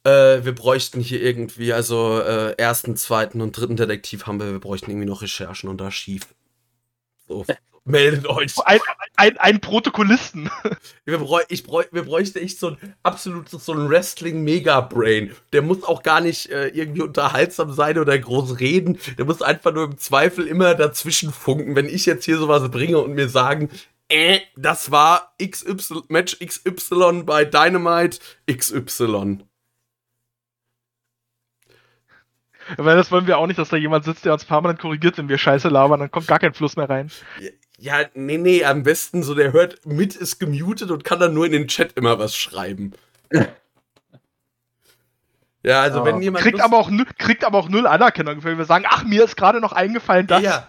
Äh, 0.06 0.46
wir 0.46 0.56
bräuchten 0.56 1.02
hier 1.02 1.22
irgendwie, 1.22 1.74
also 1.74 2.22
äh, 2.22 2.54
ersten, 2.54 2.96
zweiten 2.96 3.42
und 3.42 3.58
dritten 3.58 3.76
Detektiv 3.76 4.26
haben 4.26 4.40
wir, 4.40 4.54
wir 4.54 4.60
bräuchten 4.60 4.90
irgendwie 4.90 5.10
noch 5.10 5.22
Recherchen 5.22 5.70
und 5.70 5.82
Archiv. 5.82 6.34
So, 7.28 7.46
meldet 7.86 8.28
euch. 8.28 8.54
Ein, 8.66 8.80
ein, 9.16 9.38
ein 9.38 9.62
Protokollisten. 9.62 10.50
Wir, 11.06 11.18
bräu 11.18 11.42
ich 11.50 11.64
bräu 11.64 11.84
wir 11.92 12.04
bräuchten 12.04 12.40
echt 12.40 12.60
so 12.60 12.70
ein 12.70 12.78
absolutes 13.04 13.66
so 13.66 13.74
ein 13.74 13.90
Wrestling-Mega-Brain. 13.90 15.32
Der 15.52 15.62
muss 15.62 15.84
auch 15.84 16.04
gar 16.04 16.22
nicht 16.22 16.50
äh, 16.50 16.68
irgendwie 16.68 17.02
unterhaltsam 17.02 17.74
sein 17.74 17.98
oder 17.98 18.18
groß 18.18 18.60
reden. 18.60 19.00
Der 19.18 19.26
muss 19.26 19.42
einfach 19.42 19.74
nur 19.74 19.86
im 19.86 19.98
Zweifel 19.98 20.48
immer 20.48 20.76
dazwischen 20.76 21.34
funken. 21.34 21.76
Wenn 21.76 21.90
ich 21.90 22.06
jetzt 22.06 22.26
hier 22.26 22.38
sowas 22.38 22.70
bringe 22.70 23.00
und 23.00 23.14
mir 23.14 23.30
sagen, 23.30 23.70
äh, 24.10 24.40
das 24.56 24.92
war 24.92 25.34
XY, 25.42 26.02
Match 26.10 26.38
XY 26.40 27.24
bei 27.26 27.46
Dynamite 27.46 28.20
XY. 28.52 29.40
Weil 32.78 32.96
das 32.96 33.12
wollen 33.12 33.28
wir 33.28 33.38
auch 33.38 33.48
nicht, 33.48 33.60
dass 33.60 33.70
da 33.70 33.78
jemand 33.78 34.06
sitzt, 34.06 34.26
der 34.26 34.34
uns 34.34 34.46
permanent 34.46 34.80
korrigiert, 34.80 35.18
wenn 35.18 35.30
wir 35.30 35.38
Scheiße 35.38 35.70
labern, 35.70 36.00
dann 36.00 36.12
kommt 36.12 36.28
gar 36.28 36.40
kein 36.40 36.54
Fluss 36.54 36.76
mehr 36.76 36.90
rein. 36.90 37.12
Ja, 37.82 38.06
nee, 38.14 38.38
nee, 38.38 38.64
am 38.64 38.84
besten 38.84 39.24
so, 39.24 39.34
der 39.34 39.54
hört 39.54 39.88
mit, 39.88 40.16
ist 40.16 40.38
gemutet 40.40 40.92
und 40.92 41.04
kann 41.04 41.20
dann 41.20 41.34
nur 41.34 41.48
in 41.48 41.52
den 41.52 41.68
Chat 41.68 41.94
immer 41.94 42.20
was 42.20 42.36
schreiben. 42.36 42.92
ja, 45.64 45.82
also 45.82 46.06
wenn 46.06 46.22
jemand. 46.22 46.44
kriegt, 46.44 46.60
Lust- 46.60 46.64
aber 46.64 46.78
auch, 46.78 46.92
kriegt 47.18 47.44
aber 47.44 47.58
auch 47.58 47.70
null 47.70 47.88
Anerkennung, 47.88 48.44
wenn 48.44 48.60
wir 48.60 48.66
sagen, 48.66 48.86
ach, 48.88 49.04
mir 49.04 49.24
ist 49.24 49.36
gerade 49.36 49.60
noch 49.60 49.74
eingefallen, 49.74 50.28
das. 50.28 50.44
Ja, 50.44 50.68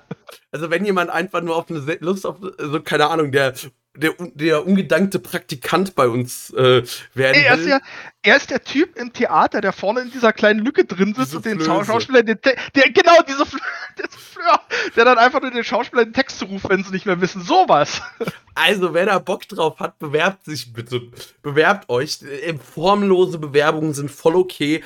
also 0.53 0.71
wenn 0.71 0.87
jemand 0.87 1.11
einfach 1.11 1.43
nur 1.43 1.55
auf 1.55 1.69
eine 1.69 1.81
Lust 2.01 2.25
auf, 2.25 2.37
so 2.57 2.81
keine 2.81 3.11
Ahnung, 3.11 3.31
der, 3.31 3.53
der, 3.95 4.15
der 4.35 4.67
ungedankte 4.67 5.19
Praktikant 5.19 5.95
bei 5.95 6.09
uns 6.09 6.51
äh, 6.51 6.83
werden 7.15 7.43
er, 7.43 7.55
ist 7.55 7.61
will. 7.61 7.69
ja, 7.69 7.81
er 8.23 8.37
ist 8.37 8.51
der 8.51 8.65
Typ 8.65 8.97
im 8.97 9.13
Theater, 9.13 9.61
der 9.61 9.73
vorne 9.73 10.01
in 10.01 10.11
dieser 10.11 10.33
kleinen 10.33 10.61
Lücke 10.61 10.85
drin 10.87 11.15
sitzt 11.15 11.29
Diese 11.29 11.37
und 11.37 11.45
den. 11.45 11.61
Schau- 11.61 11.85
Schauspieler, 11.85 12.23
den 12.23 12.39
der, 12.43 12.91
genau, 12.91 13.21
diese 13.29 13.45
Fl 13.45 13.59
der, 13.99 14.09
Fleur, 14.09 14.61
der 14.97 15.05
dann 15.05 15.19
einfach 15.19 15.43
nur 15.43 15.51
den 15.51 15.63
Schauspieler 15.63 16.05
den 16.05 16.15
Text 16.15 16.39
zuruft, 16.39 16.69
wenn 16.71 16.83
sie 16.83 16.91
nicht 16.93 17.05
mehr 17.07 17.21
wissen. 17.21 17.43
Sowas. 17.43 18.01
Also, 18.55 18.93
wer 18.93 19.07
da 19.07 19.19
Bock 19.19 19.49
drauf 19.49 19.79
hat, 19.81 19.99
bewerbt 19.99 20.45
sich 20.45 20.75
bitte. 20.75 21.01
Bewerbt 21.41 21.89
euch. 21.89 22.21
Äh, 22.23 22.53
Formlose 22.59 23.39
Bewerbungen 23.39 23.95
sind 23.95 24.11
voll 24.11 24.37
okay. 24.37 24.85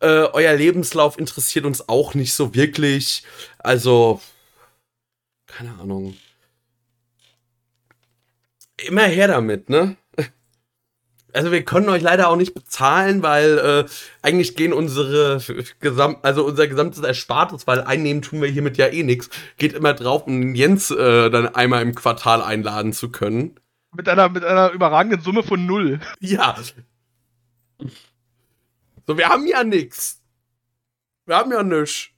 Äh, 0.00 0.06
euer 0.34 0.52
Lebenslauf 0.54 1.18
interessiert 1.18 1.64
uns 1.64 1.88
auch 1.88 2.12
nicht 2.12 2.34
so 2.34 2.54
wirklich. 2.54 3.22
Also, 3.58 4.20
keine 5.46 5.70
Ahnung. 5.80 6.14
Immer 8.84 9.04
her 9.04 9.28
damit, 9.28 9.70
ne? 9.70 9.96
Also 11.32 11.52
wir 11.52 11.64
können 11.64 11.90
euch 11.90 12.00
leider 12.00 12.28
auch 12.28 12.36
nicht 12.36 12.54
bezahlen, 12.54 13.22
weil 13.22 13.58
äh, 13.58 13.84
eigentlich 14.22 14.56
gehen 14.56 14.72
unsere 14.72 15.38
Gesamt, 15.80 16.24
also 16.24 16.46
unser 16.46 16.66
gesamtes 16.66 17.02
Erspartes, 17.02 17.66
weil 17.66 17.82
einnehmen 17.82 18.22
tun 18.22 18.40
wir 18.40 18.48
hiermit 18.48 18.78
ja 18.78 18.86
eh 18.86 19.02
nichts, 19.02 19.28
geht 19.58 19.74
immer 19.74 19.92
drauf, 19.92 20.26
um 20.26 20.54
Jens 20.54 20.90
äh, 20.90 21.28
dann 21.28 21.54
einmal 21.54 21.82
im 21.82 21.94
Quartal 21.94 22.40
einladen 22.40 22.94
zu 22.94 23.10
können. 23.10 23.60
Mit 23.94 24.08
einer, 24.08 24.30
mit 24.30 24.44
einer 24.44 24.70
überragenden 24.70 25.20
Summe 25.20 25.42
von 25.42 25.66
null. 25.66 26.00
Ja. 26.20 26.56
So, 29.06 29.18
wir 29.18 29.28
haben 29.28 29.46
ja 29.46 29.62
nix. 29.62 30.22
Wir 31.26 31.36
haben 31.36 31.52
ja 31.52 31.62
nichts. 31.62 32.08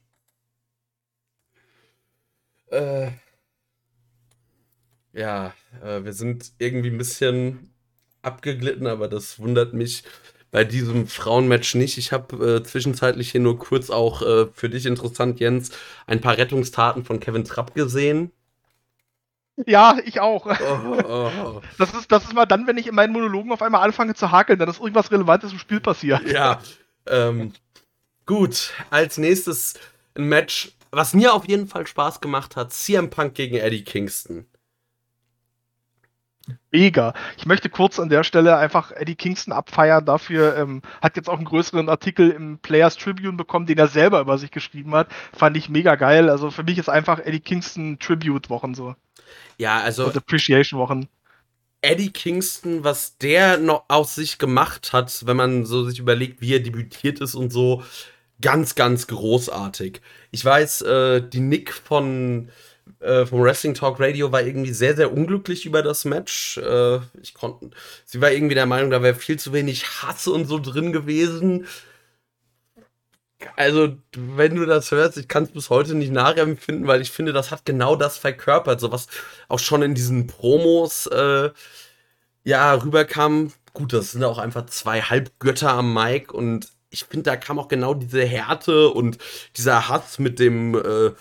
Äh. 2.67 3.11
Ja, 5.11 5.53
äh, 5.83 6.03
wir 6.03 6.13
sind 6.13 6.51
irgendwie 6.57 6.89
ein 6.89 6.97
bisschen 6.97 7.73
abgeglitten, 8.21 8.87
aber 8.87 9.07
das 9.07 9.39
wundert 9.39 9.73
mich 9.73 10.03
bei 10.51 10.63
diesem 10.63 11.07
Frauenmatch 11.07 11.75
nicht. 11.75 11.97
Ich 11.97 12.11
habe 12.11 12.57
äh, 12.57 12.63
zwischenzeitlich 12.63 13.31
hier 13.31 13.41
nur 13.41 13.59
kurz 13.59 13.89
auch 13.89 14.21
äh, 14.21 14.47
für 14.53 14.69
dich 14.69 14.85
interessant, 14.85 15.39
Jens, 15.39 15.71
ein 16.07 16.21
paar 16.21 16.37
Rettungstaten 16.37 17.05
von 17.05 17.19
Kevin 17.19 17.45
Trapp 17.45 17.75
gesehen. 17.75 18.31
Ja, 19.65 19.97
ich 20.05 20.19
auch. 20.19 20.45
Oh, 20.45 21.01
oh, 21.07 21.31
oh. 21.45 21.61
Das 21.77 21.93
ist, 21.93 22.11
das 22.11 22.23
ist 22.23 22.33
mal 22.33 22.45
dann, 22.45 22.65
wenn 22.65 22.77
ich 22.77 22.87
in 22.87 22.95
meinen 22.95 23.13
Monologen 23.13 23.51
auf 23.51 23.61
einmal 23.61 23.83
anfange 23.83 24.15
zu 24.15 24.31
hakeln, 24.31 24.57
dann 24.57 24.69
ist 24.69 24.79
irgendwas 24.79 25.11
Relevantes 25.11 25.51
im 25.51 25.59
Spiel 25.59 25.81
passiert. 25.81 26.21
Ja, 26.31 26.61
ähm, 27.07 27.53
gut. 28.25 28.71
Als 28.89 29.17
nächstes 29.17 29.73
ein 30.15 30.29
Match, 30.29 30.71
was 30.91 31.13
mir 31.13 31.33
auf 31.33 31.47
jeden 31.47 31.67
Fall 31.67 31.85
Spaß 31.85 32.21
gemacht 32.21 32.55
hat: 32.55 32.73
CM 32.73 33.09
Punk 33.09 33.35
gegen 33.35 33.57
Eddie 33.57 33.83
Kingston. 33.83 34.45
Mega. 36.71 37.13
Ich 37.37 37.45
möchte 37.45 37.69
kurz 37.69 37.99
an 37.99 38.09
der 38.09 38.23
Stelle 38.23 38.57
einfach 38.57 38.91
Eddie 38.91 39.15
Kingston 39.15 39.53
abfeiern. 39.53 40.05
Dafür 40.05 40.55
ähm, 40.57 40.81
hat 41.01 41.15
jetzt 41.15 41.29
auch 41.29 41.37
einen 41.37 41.45
größeren 41.45 41.89
Artikel 41.89 42.31
im 42.31 42.59
Players 42.59 42.97
Tribune 42.97 43.37
bekommen, 43.37 43.65
den 43.65 43.77
er 43.77 43.87
selber 43.87 44.21
über 44.21 44.37
sich 44.37 44.51
geschrieben 44.51 44.93
hat. 44.93 45.07
Fand 45.33 45.57
ich 45.57 45.69
mega 45.69 45.95
geil. 45.95 46.29
Also 46.29 46.51
für 46.51 46.63
mich 46.63 46.77
ist 46.77 46.89
einfach 46.89 47.19
Eddie 47.19 47.39
Kingston 47.39 47.99
Tribute-Wochen 47.99 48.75
so. 48.75 48.95
Ja, 49.57 49.79
also 49.79 50.05
Und 50.05 50.17
Appreciation-Wochen. 50.17 51.07
Eddie 51.81 52.11
Kingston, 52.11 52.83
was 52.83 53.17
der 53.17 53.57
noch 53.57 53.85
aus 53.87 54.15
sich 54.15 54.37
gemacht 54.37 54.91
hat, 54.91 55.25
wenn 55.25 55.37
man 55.37 55.65
so 55.65 55.85
sich 55.85 55.99
überlegt, 55.99 56.41
wie 56.41 56.53
er 56.53 56.59
debütiert 56.59 57.21
ist 57.21 57.35
und 57.35 57.51
so, 57.51 57.83
ganz, 58.41 58.75
ganz 58.75 59.07
großartig. 59.07 60.01
Ich 60.31 60.43
weiß, 60.43 60.81
äh, 60.81 61.21
die 61.21 61.39
Nick 61.39 61.73
von 61.73 62.49
äh, 62.99 63.25
vom 63.25 63.41
Wrestling 63.41 63.73
Talk 63.73 63.99
Radio 63.99 64.31
war 64.31 64.41
irgendwie 64.41 64.73
sehr, 64.73 64.95
sehr 64.95 65.13
unglücklich 65.13 65.65
über 65.65 65.81
das 65.81 66.05
Match. 66.05 66.57
Äh, 66.57 66.99
ich 67.21 67.33
konnte, 67.33 67.69
sie 68.05 68.21
war 68.21 68.31
irgendwie 68.31 68.55
der 68.55 68.65
Meinung, 68.65 68.91
da 68.91 69.01
wäre 69.01 69.15
viel 69.15 69.39
zu 69.39 69.53
wenig 69.53 69.85
Hass 70.03 70.27
und 70.27 70.45
so 70.45 70.59
drin 70.59 70.91
gewesen. 70.91 71.65
also, 73.55 73.95
wenn 74.15 74.55
du 74.55 74.65
das 74.65 74.91
hörst, 74.91 75.17
ich 75.17 75.27
kann 75.27 75.43
es 75.43 75.51
bis 75.51 75.69
heute 75.69 75.95
nicht 75.95 76.11
nachempfinden, 76.11 76.87
weil 76.87 77.01
ich 77.01 77.11
finde, 77.11 77.33
das 77.33 77.51
hat 77.51 77.65
genau 77.65 77.95
das 77.95 78.17
verkörpert, 78.17 78.79
so 78.79 78.91
was 78.91 79.07
auch 79.47 79.59
schon 79.59 79.81
in 79.81 79.95
diesen 79.95 80.27
Promos 80.27 81.07
äh, 81.07 81.51
ja 82.43 82.73
rüberkam. 82.73 83.53
Gut, 83.73 83.93
das 83.93 84.11
sind 84.11 84.23
auch 84.23 84.39
einfach 84.39 84.65
zwei 84.67 85.01
Halbgötter 85.01 85.71
am 85.71 85.93
Mic 85.93 86.33
und 86.33 86.67
ich 86.89 87.05
finde, 87.05 87.23
da 87.23 87.37
kam 87.37 87.59
auch 87.59 87.67
genau 87.67 87.93
diese 87.93 88.25
Härte 88.25 88.89
und 88.89 89.19
dieser 89.55 89.87
Hass 89.89 90.19
mit 90.19 90.39
dem 90.39 90.75
äh, 90.75 91.11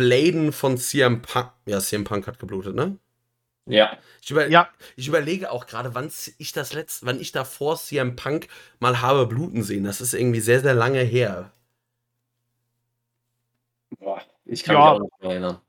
Bladen 0.00 0.50
von 0.52 0.78
CM 0.78 1.20
Punk. 1.20 1.52
Ja, 1.66 1.78
CM 1.78 2.04
Punk 2.04 2.26
hat 2.26 2.38
geblutet, 2.38 2.74
ne? 2.74 2.96
Ja. 3.66 3.98
Ich, 4.22 4.30
über 4.30 4.48
ja. 4.48 4.70
ich 4.96 5.06
überlege 5.06 5.50
auch 5.50 5.66
gerade, 5.66 5.94
wann 5.94 6.10
ich 6.38 6.52
das 6.52 6.72
letzte, 6.72 7.04
wann 7.04 7.20
ich 7.20 7.32
davor 7.32 7.76
CM 7.76 8.16
Punk 8.16 8.48
mal 8.78 9.02
habe 9.02 9.26
bluten 9.26 9.62
sehen. 9.62 9.84
Das 9.84 10.00
ist 10.00 10.14
irgendwie 10.14 10.40
sehr, 10.40 10.60
sehr 10.60 10.72
lange 10.72 11.00
her. 11.00 11.52
Boah, 13.98 14.22
ich 14.46 14.64
kann 14.64 14.76
ja. 14.76 14.80
mich 14.80 14.88
auch 14.88 15.00
nicht 15.02 15.20
mehr 15.20 15.30
erinnern. 15.32 15.60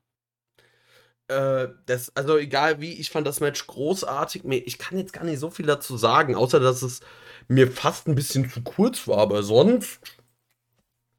Äh, 1.27 1.73
das, 1.87 2.15
also 2.15 2.37
egal 2.37 2.79
wie, 2.79 2.93
ich 2.93 3.09
fand 3.09 3.27
das 3.27 3.41
Match 3.41 3.67
großartig. 3.67 4.45
Ich 4.45 4.77
kann 4.77 4.97
jetzt 4.97 5.11
gar 5.11 5.25
nicht 5.25 5.39
so 5.39 5.49
viel 5.49 5.65
dazu 5.65 5.97
sagen, 5.97 6.35
außer 6.35 6.61
dass 6.61 6.83
es 6.83 7.01
mir 7.49 7.69
fast 7.69 8.07
ein 8.07 8.15
bisschen 8.15 8.49
zu 8.49 8.61
kurz 8.61 9.09
war, 9.09 9.17
aber 9.17 9.43
sonst. 9.43 9.99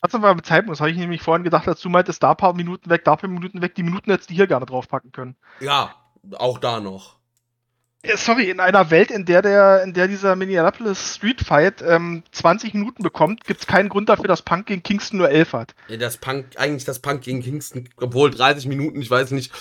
Also 0.02 0.18
beim 0.18 0.42
Zeitpunkt, 0.42 0.72
das 0.72 0.80
habe 0.80 0.90
ich 0.90 0.96
nämlich 0.96 1.22
vorhin 1.22 1.44
gedacht, 1.44 1.66
dazu 1.66 1.88
meintest, 1.88 2.22
da 2.24 2.32
ein 2.32 2.36
paar 2.36 2.54
Minuten 2.54 2.90
weg, 2.90 3.04
da 3.04 3.14
paar 3.14 3.30
Minuten 3.30 3.62
weg, 3.62 3.76
die 3.76 3.84
Minuten 3.84 4.10
jetzt 4.10 4.30
die 4.30 4.34
hier 4.34 4.48
gerne 4.48 4.66
draufpacken 4.66 5.12
können. 5.12 5.36
Ja, 5.60 5.94
auch 6.38 6.58
da 6.58 6.80
noch. 6.80 7.16
Ja, 8.04 8.16
sorry, 8.16 8.50
in 8.50 8.58
einer 8.58 8.90
Welt, 8.90 9.12
in 9.12 9.26
der 9.26 9.42
der, 9.42 9.84
in 9.84 9.94
der 9.94 10.08
dieser 10.08 10.34
Minneapolis 10.34 11.14
Street 11.14 11.40
Fight 11.40 11.82
ähm, 11.82 12.24
20 12.32 12.74
Minuten 12.74 13.04
bekommt, 13.04 13.44
gibt 13.44 13.60
es 13.60 13.68
keinen 13.68 13.88
Grund 13.88 14.08
dafür, 14.08 14.26
dass 14.26 14.42
Punk 14.42 14.66
gegen 14.66 14.82
Kingston 14.82 15.18
nur 15.18 15.30
11 15.30 15.52
hat. 15.52 15.74
Ja, 15.86 15.96
das 15.98 16.16
Punk, 16.16 16.46
eigentlich 16.56 16.84
das 16.84 16.98
Punk 16.98 17.22
gegen 17.22 17.40
Kingston, 17.40 17.88
obwohl 17.96 18.32
30 18.32 18.66
Minuten, 18.66 19.00
ich 19.00 19.08
weiß 19.08 19.30
nicht, 19.30 19.52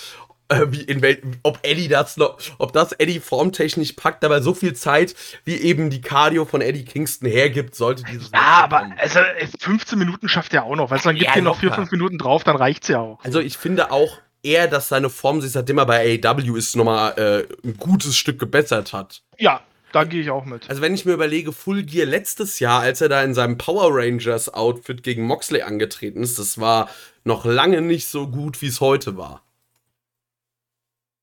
äh, 0.52 0.72
wie 0.72 0.82
in 0.82 1.02
Welt, 1.02 1.22
ob 1.42 1.58
Eddie 1.62 1.88
das 1.88 2.16
noch, 2.16 2.38
ob 2.58 2.72
das 2.72 2.92
Eddie 2.92 3.20
formtechnisch 3.20 3.92
packt, 3.92 4.24
aber 4.24 4.42
so 4.42 4.54
viel 4.54 4.74
Zeit, 4.74 5.14
wie 5.44 5.56
eben 5.56 5.90
die 5.90 6.00
Cardio 6.00 6.44
von 6.44 6.60
Eddie 6.60 6.84
Kingston 6.84 7.28
hergibt, 7.28 7.74
sollte 7.74 8.04
dieses. 8.04 8.30
Ja, 8.32 8.64
aber 8.64 8.90
also 8.98 9.20
15 9.60 9.98
Minuten 9.98 10.28
schafft 10.28 10.54
er 10.54 10.64
auch 10.64 10.76
noch, 10.76 10.90
weil 10.90 10.98
dann 11.00 11.14
gibt 11.14 11.26
ja, 11.26 11.34
hier 11.34 11.42
noch 11.42 11.58
4, 11.58 11.72
5 11.72 11.90
Minuten 11.90 12.18
drauf, 12.18 12.44
dann 12.44 12.56
reicht's 12.56 12.88
ja 12.88 13.00
auch. 13.00 13.18
Also 13.24 13.40
ich 13.40 13.56
finde 13.56 13.90
auch 13.90 14.18
eher, 14.42 14.66
dass 14.66 14.88
seine 14.88 15.10
Form 15.10 15.40
sich 15.40 15.52
seitdem 15.52 15.78
er 15.78 15.86
bei 15.86 16.20
AEW 16.22 16.56
ist, 16.56 16.76
nochmal 16.76 17.18
äh, 17.18 17.66
ein 17.66 17.76
gutes 17.76 18.16
Stück 18.16 18.38
gebessert 18.38 18.92
hat. 18.92 19.22
Ja, 19.38 19.62
da 19.92 20.04
gehe 20.04 20.22
ich 20.22 20.30
auch 20.30 20.44
mit. 20.44 20.68
Also 20.68 20.82
wenn 20.82 20.94
ich 20.94 21.04
mir 21.04 21.12
überlege, 21.12 21.52
Full 21.52 21.84
Gear 21.84 22.06
letztes 22.06 22.58
Jahr, 22.58 22.80
als 22.80 23.00
er 23.00 23.08
da 23.08 23.22
in 23.22 23.34
seinem 23.34 23.58
Power 23.58 23.90
Rangers 23.90 24.52
Outfit 24.52 25.02
gegen 25.02 25.24
Moxley 25.24 25.62
angetreten 25.62 26.22
ist, 26.22 26.38
das 26.38 26.58
war 26.58 26.88
noch 27.24 27.44
lange 27.44 27.82
nicht 27.82 28.08
so 28.08 28.26
gut, 28.26 28.62
wie 28.62 28.66
es 28.66 28.80
heute 28.80 29.16
war. 29.16 29.42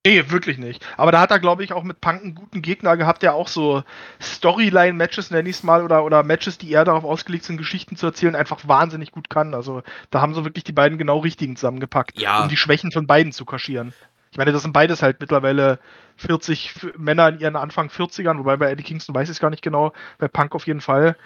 Nee, 0.08 0.30
wirklich 0.30 0.58
nicht. 0.58 0.86
Aber 0.96 1.12
da 1.12 1.20
hat 1.20 1.32
er, 1.32 1.40
glaube 1.40 1.64
ich, 1.64 1.74
auch 1.74 1.84
mit 1.84 2.00
Punk 2.00 2.24
einen 2.24 2.36
guten 2.36 2.62
Gegner 2.62 2.96
gehabt, 2.96 3.22
der 3.22 3.34
auch 3.34 3.50
so 3.50 3.84
Storyline-Matches, 4.22 5.30
nenne 5.30 5.50
ich 5.50 5.58
es 5.58 5.64
mal, 5.64 5.84
oder, 5.84 6.06
oder 6.06 6.24
Matches, 6.24 6.58
die 6.58 6.72
eher 6.72 6.86
darauf 6.86 7.04
ausgelegt 7.04 7.44
sind, 7.44 7.58
Geschichten 7.58 7.98
zu 7.98 8.06
erzählen, 8.06 8.36
einfach 8.36 8.66
wahnsinnig 8.66 9.12
gut 9.12 9.30
kann. 9.30 9.54
Also 9.54 9.84
da 10.10 10.22
haben 10.22 10.34
so 10.34 10.46
wirklich 10.46 10.64
die 10.64 10.72
beiden 10.72 10.98
genau 10.98 11.20
richtigen 11.20 11.58
zusammengepackt, 11.58 12.20
ja. 12.20 12.44
um 12.44 12.50
die 12.50 12.56
Schwächen 12.56 12.94
von 12.94 13.08
beiden 13.08 13.34
zu 13.34 13.44
kaschieren. 13.44 13.94
Ich 14.32 14.38
meine, 14.38 14.54
das 14.54 14.62
sind 14.62 14.72
beides 14.72 15.02
halt 15.02 15.20
mittlerweile 15.20 15.80
40 16.16 16.94
Männer 16.98 17.28
in 17.30 17.40
ihren 17.40 17.56
Anfang 17.58 17.90
40ern, 17.90 18.38
wobei 18.38 18.56
bei 18.56 18.72
Eddie 18.72 18.84
Kingston 18.84 19.16
weiß 19.16 19.28
ich 19.28 19.36
es 19.36 19.42
gar 19.42 19.50
nicht 19.50 19.64
genau, 19.64 19.92
bei 20.18 20.30
Punk 20.30 20.56
auf 20.56 20.66
jeden 20.66 20.82
Fall. 20.82 21.18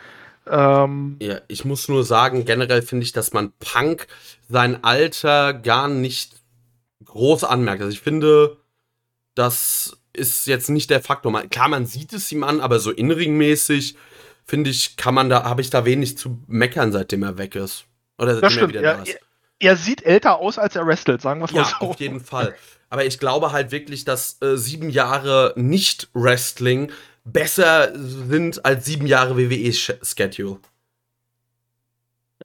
Ähm, 0.47 1.17
ja, 1.21 1.39
ich 1.47 1.63
muss 1.63 1.87
nur 1.89 2.03
sagen, 2.03 2.43
generell 2.43 2.81
finde 2.81 3.05
ich, 3.05 3.11
dass 3.11 3.33
man 3.33 3.53
Punk 3.59 4.07
sein 4.49 4.83
Alter 4.83 5.53
gar 5.53 5.87
nicht 5.87 6.41
groß 7.05 7.43
anmerkt. 7.43 7.81
Also 7.81 7.93
ich 7.93 8.01
finde, 8.01 8.57
das 9.35 9.97
ist 10.13 10.47
jetzt 10.47 10.69
nicht 10.69 10.89
der 10.89 11.01
Faktor. 11.01 11.31
klar, 11.49 11.67
man 11.67 11.85
sieht 11.85 12.13
es 12.13 12.31
ihm 12.31 12.43
an, 12.43 12.61
aber 12.61 12.79
so 12.79 12.91
inringmäßig 12.91 13.95
finde 14.45 14.69
ich, 14.69 14.97
kann 14.97 15.13
man 15.13 15.29
da, 15.29 15.43
habe 15.43 15.61
ich 15.61 15.69
da 15.69 15.85
wenig 15.85 16.17
zu 16.17 16.39
meckern, 16.47 16.91
seitdem 16.91 17.23
er 17.23 17.37
weg 17.37 17.55
ist. 17.55 17.85
Oder 18.17 18.39
seitdem 18.39 18.59
er 18.59 18.69
wieder 18.69 18.81
er, 18.81 18.95
da 18.95 19.01
ist. 19.03 19.09
Er, 19.09 19.19
er, 19.59 19.77
sieht 19.77 20.03
älter 20.03 20.37
aus, 20.37 20.57
als 20.57 20.75
er 20.75 20.85
wrestelt, 20.85 21.21
sagen 21.21 21.39
wir 21.39 21.45
es 21.45 21.51
mal 21.51 21.61
ja, 21.61 21.77
so. 21.79 21.87
Auf 21.87 21.99
jeden 21.99 22.19
Fall. 22.19 22.55
Aber 22.89 23.05
ich 23.05 23.17
glaube 23.17 23.51
halt 23.51 23.71
wirklich, 23.71 24.05
dass 24.05 24.39
äh, 24.41 24.55
sieben 24.55 24.89
Jahre 24.89 25.53
Nicht-Wrestling 25.55 26.91
besser 27.23 27.91
sind 27.95 28.65
als 28.65 28.85
sieben 28.85 29.07
Jahre 29.07 29.37
WWE-Schedule. 29.37 30.59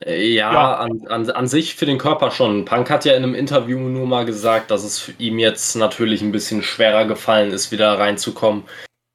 Äh, 0.04 0.28
ja, 0.28 0.52
ja. 0.52 0.74
An, 0.76 1.06
an, 1.08 1.30
an 1.30 1.48
sich 1.48 1.74
für 1.74 1.86
den 1.86 1.98
Körper 1.98 2.30
schon. 2.30 2.64
Punk 2.64 2.90
hat 2.90 3.04
ja 3.04 3.14
in 3.14 3.22
einem 3.22 3.34
Interview 3.34 3.78
nur 3.78 4.06
mal 4.06 4.24
gesagt, 4.24 4.70
dass 4.70 4.84
es 4.84 5.12
ihm 5.18 5.38
jetzt 5.38 5.74
natürlich 5.74 6.22
ein 6.22 6.32
bisschen 6.32 6.62
schwerer 6.62 7.04
gefallen 7.06 7.52
ist, 7.52 7.72
wieder 7.72 7.98
reinzukommen. 7.98 8.64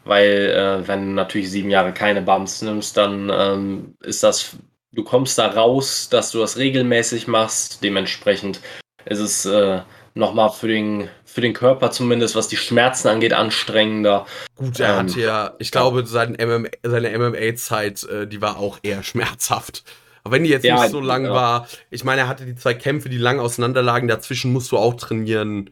Weil, 0.06 0.84
äh, 0.84 0.88
wenn 0.88 1.08
du 1.08 1.14
natürlich 1.14 1.50
sieben 1.50 1.70
Jahre 1.70 1.94
keine 1.94 2.22
Bumps 2.22 2.62
nimmst, 2.62 2.98
dann 2.98 3.32
ähm, 3.34 3.96
ist 4.02 4.22
das, 4.22 4.58
du 4.92 5.04
kommst 5.04 5.38
da 5.38 5.48
raus, 5.48 6.10
dass 6.10 6.32
du 6.32 6.40
das 6.40 6.58
regelmäßig 6.58 7.28
machst. 7.28 7.82
Dementsprechend 7.84 8.60
ist 9.06 9.20
es 9.20 9.46
äh, 9.46 9.82
nochmal 10.14 10.50
für 10.50 10.68
den, 10.68 11.08
für 11.24 11.40
den 11.40 11.54
Körper 11.54 11.92
zumindest, 11.92 12.36
was 12.36 12.50
die 12.50 12.58
Schmerzen 12.58 13.08
angeht, 13.08 13.32
anstrengender. 13.32 14.26
Gut, 14.56 14.82
er 14.82 14.90
ähm, 14.90 15.08
hat 15.08 15.16
ja, 15.16 15.54
ich 15.60 15.72
glaube, 15.72 16.06
seine 16.06 16.36
MMA-Zeit, 16.46 18.04
äh, 18.04 18.28
die 18.28 18.42
war 18.42 18.58
auch 18.58 18.80
eher 18.84 19.04
schmerzhaft. 19.04 19.84
Aber 20.24 20.36
wenn 20.36 20.44
die 20.44 20.50
jetzt 20.50 20.64
ja, 20.64 20.80
nicht 20.80 20.92
so 20.92 21.02
lang 21.02 21.26
ja. 21.26 21.34
war, 21.34 21.68
ich 21.90 22.04
meine, 22.04 22.22
er 22.22 22.28
hatte 22.28 22.46
die 22.46 22.56
zwei 22.56 22.74
Kämpfe, 22.74 23.10
die 23.10 23.18
lang 23.18 23.40
auseinanderlagen, 23.40 24.08
dazwischen 24.08 24.54
musst 24.54 24.72
du 24.72 24.78
auch 24.78 24.94
trainieren. 24.96 25.70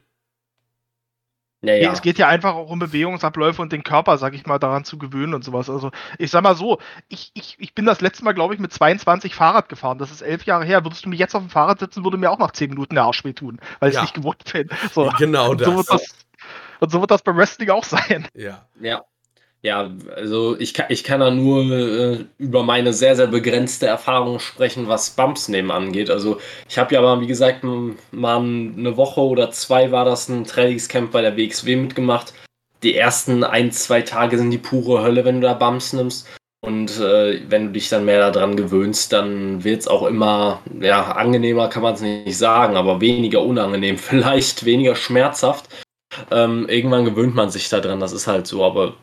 Ja, 1.63 1.75
ja. 1.75 1.91
Es 1.91 2.01
geht 2.01 2.17
ja 2.17 2.27
einfach 2.27 2.55
auch 2.55 2.69
um 2.69 2.79
Bewegungsabläufe 2.79 3.61
und 3.61 3.71
den 3.71 3.83
Körper, 3.83 4.17
sag 4.17 4.33
ich 4.33 4.47
mal, 4.47 4.57
daran 4.57 4.83
zu 4.83 4.97
gewöhnen 4.97 5.35
und 5.35 5.43
sowas. 5.43 5.69
Also, 5.69 5.91
ich 6.17 6.31
sag 6.31 6.41
mal 6.41 6.55
so, 6.55 6.79
ich, 7.07 7.31
ich, 7.35 7.55
ich 7.59 7.75
bin 7.75 7.85
das 7.85 8.01
letzte 8.01 8.23
Mal, 8.23 8.33
glaube 8.33 8.55
ich, 8.55 8.59
mit 8.59 8.73
22 8.73 9.35
Fahrrad 9.35 9.69
gefahren. 9.69 9.99
Das 9.99 10.11
ist 10.11 10.21
elf 10.21 10.43
Jahre 10.43 10.65
her. 10.65 10.83
Würdest 10.83 11.05
du 11.05 11.09
mich 11.09 11.19
jetzt 11.19 11.35
auf 11.35 11.43
dem 11.43 11.51
Fahrrad 11.51 11.79
sitzen, 11.79 12.03
würde 12.03 12.17
mir 12.17 12.31
auch 12.31 12.39
nach 12.39 12.51
zehn 12.51 12.71
Minuten 12.71 12.95
der 12.95 13.03
Arsch 13.03 13.23
wehtun, 13.23 13.59
weil 13.79 13.91
ich 13.91 13.95
es 13.95 14.01
nicht 14.01 14.15
gewohnt 14.15 14.43
bin. 14.51 14.69
So. 14.91 15.11
Genau 15.19 15.51
und 15.51 15.63
so 15.63 15.83
das. 15.83 16.15
und 16.79 16.91
so 16.91 16.99
wird 16.99 17.11
das 17.11 17.21
beim 17.21 17.37
Wrestling 17.37 17.69
auch 17.69 17.83
sein. 17.83 18.27
Ja. 18.33 18.65
Ja. 18.79 19.03
Ja, 19.63 19.91
also 20.15 20.59
ich 20.59 20.73
kann, 20.73 20.87
ich 20.89 21.03
kann 21.03 21.19
da 21.19 21.29
nur 21.29 21.63
äh, 21.71 22.25
über 22.39 22.63
meine 22.63 22.93
sehr, 22.93 23.15
sehr 23.15 23.27
begrenzte 23.27 23.85
Erfahrung 23.85 24.39
sprechen, 24.39 24.87
was 24.87 25.11
Bumps 25.11 25.49
nehmen 25.49 25.69
angeht. 25.69 26.09
Also 26.09 26.39
ich 26.67 26.79
habe 26.79 26.95
ja 26.95 27.01
mal, 27.01 27.21
wie 27.21 27.27
gesagt, 27.27 27.63
mal 27.63 28.37
eine 28.37 28.97
Woche 28.97 29.21
oder 29.21 29.51
zwei 29.51 29.91
war 29.91 30.03
das 30.03 30.29
ein 30.29 30.45
Trainingscamp 30.45 31.11
bei 31.11 31.21
der 31.21 31.37
WXW 31.37 31.75
mitgemacht. 31.75 32.33
Die 32.81 32.95
ersten 32.95 33.43
ein, 33.43 33.71
zwei 33.71 34.01
Tage 34.01 34.39
sind 34.39 34.49
die 34.49 34.57
pure 34.57 35.03
Hölle, 35.03 35.25
wenn 35.25 35.41
du 35.41 35.47
da 35.47 35.53
Bumps 35.53 35.93
nimmst. 35.93 36.27
Und 36.63 36.99
äh, 36.99 37.41
wenn 37.49 37.67
du 37.67 37.71
dich 37.73 37.89
dann 37.89 38.05
mehr 38.05 38.31
daran 38.31 38.55
gewöhnst, 38.55 39.13
dann 39.13 39.63
wird 39.63 39.81
es 39.81 39.87
auch 39.87 40.05
immer, 40.05 40.61
ja, 40.79 41.11
angenehmer 41.11 41.69
kann 41.69 41.83
man 41.83 41.95
es 41.95 42.01
nicht 42.01 42.37
sagen, 42.37 42.77
aber 42.77 43.01
weniger 43.01 43.43
unangenehm, 43.43 43.97
vielleicht 43.99 44.65
weniger 44.65 44.95
schmerzhaft. 44.95 45.69
Ähm, 46.31 46.67
irgendwann 46.67 47.05
gewöhnt 47.05 47.35
man 47.35 47.51
sich 47.51 47.69
daran, 47.69 47.99
das 47.99 48.11
ist 48.11 48.27
halt 48.27 48.45
so, 48.45 48.63
aber 48.63 48.95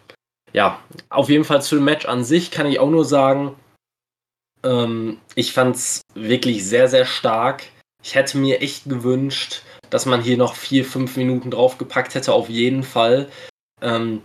ja, 0.52 0.80
auf 1.08 1.28
jeden 1.28 1.44
Fall 1.44 1.62
zu 1.62 1.76
dem 1.76 1.84
Match 1.84 2.06
an 2.06 2.24
sich 2.24 2.50
kann 2.50 2.66
ich 2.66 2.78
auch 2.78 2.90
nur 2.90 3.04
sagen, 3.04 3.56
ähm, 4.64 5.18
ich 5.34 5.52
fand 5.52 5.76
es 5.76 6.02
wirklich 6.14 6.64
sehr, 6.66 6.88
sehr 6.88 7.04
stark. 7.04 7.64
Ich 8.02 8.14
hätte 8.14 8.38
mir 8.38 8.60
echt 8.60 8.84
gewünscht, 8.84 9.62
dass 9.90 10.06
man 10.06 10.22
hier 10.22 10.36
noch 10.36 10.54
vier, 10.54 10.84
fünf 10.84 11.16
Minuten 11.16 11.50
draufgepackt 11.50 12.14
hätte, 12.14 12.32
auf 12.32 12.48
jeden 12.48 12.82
Fall. 12.82 13.28
Ähm, 13.80 14.22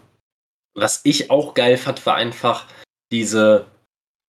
was 0.75 1.01
ich 1.03 1.29
auch 1.29 1.53
geil 1.53 1.77
fand, 1.77 2.05
war 2.05 2.15
einfach 2.15 2.67
diese, 3.11 3.67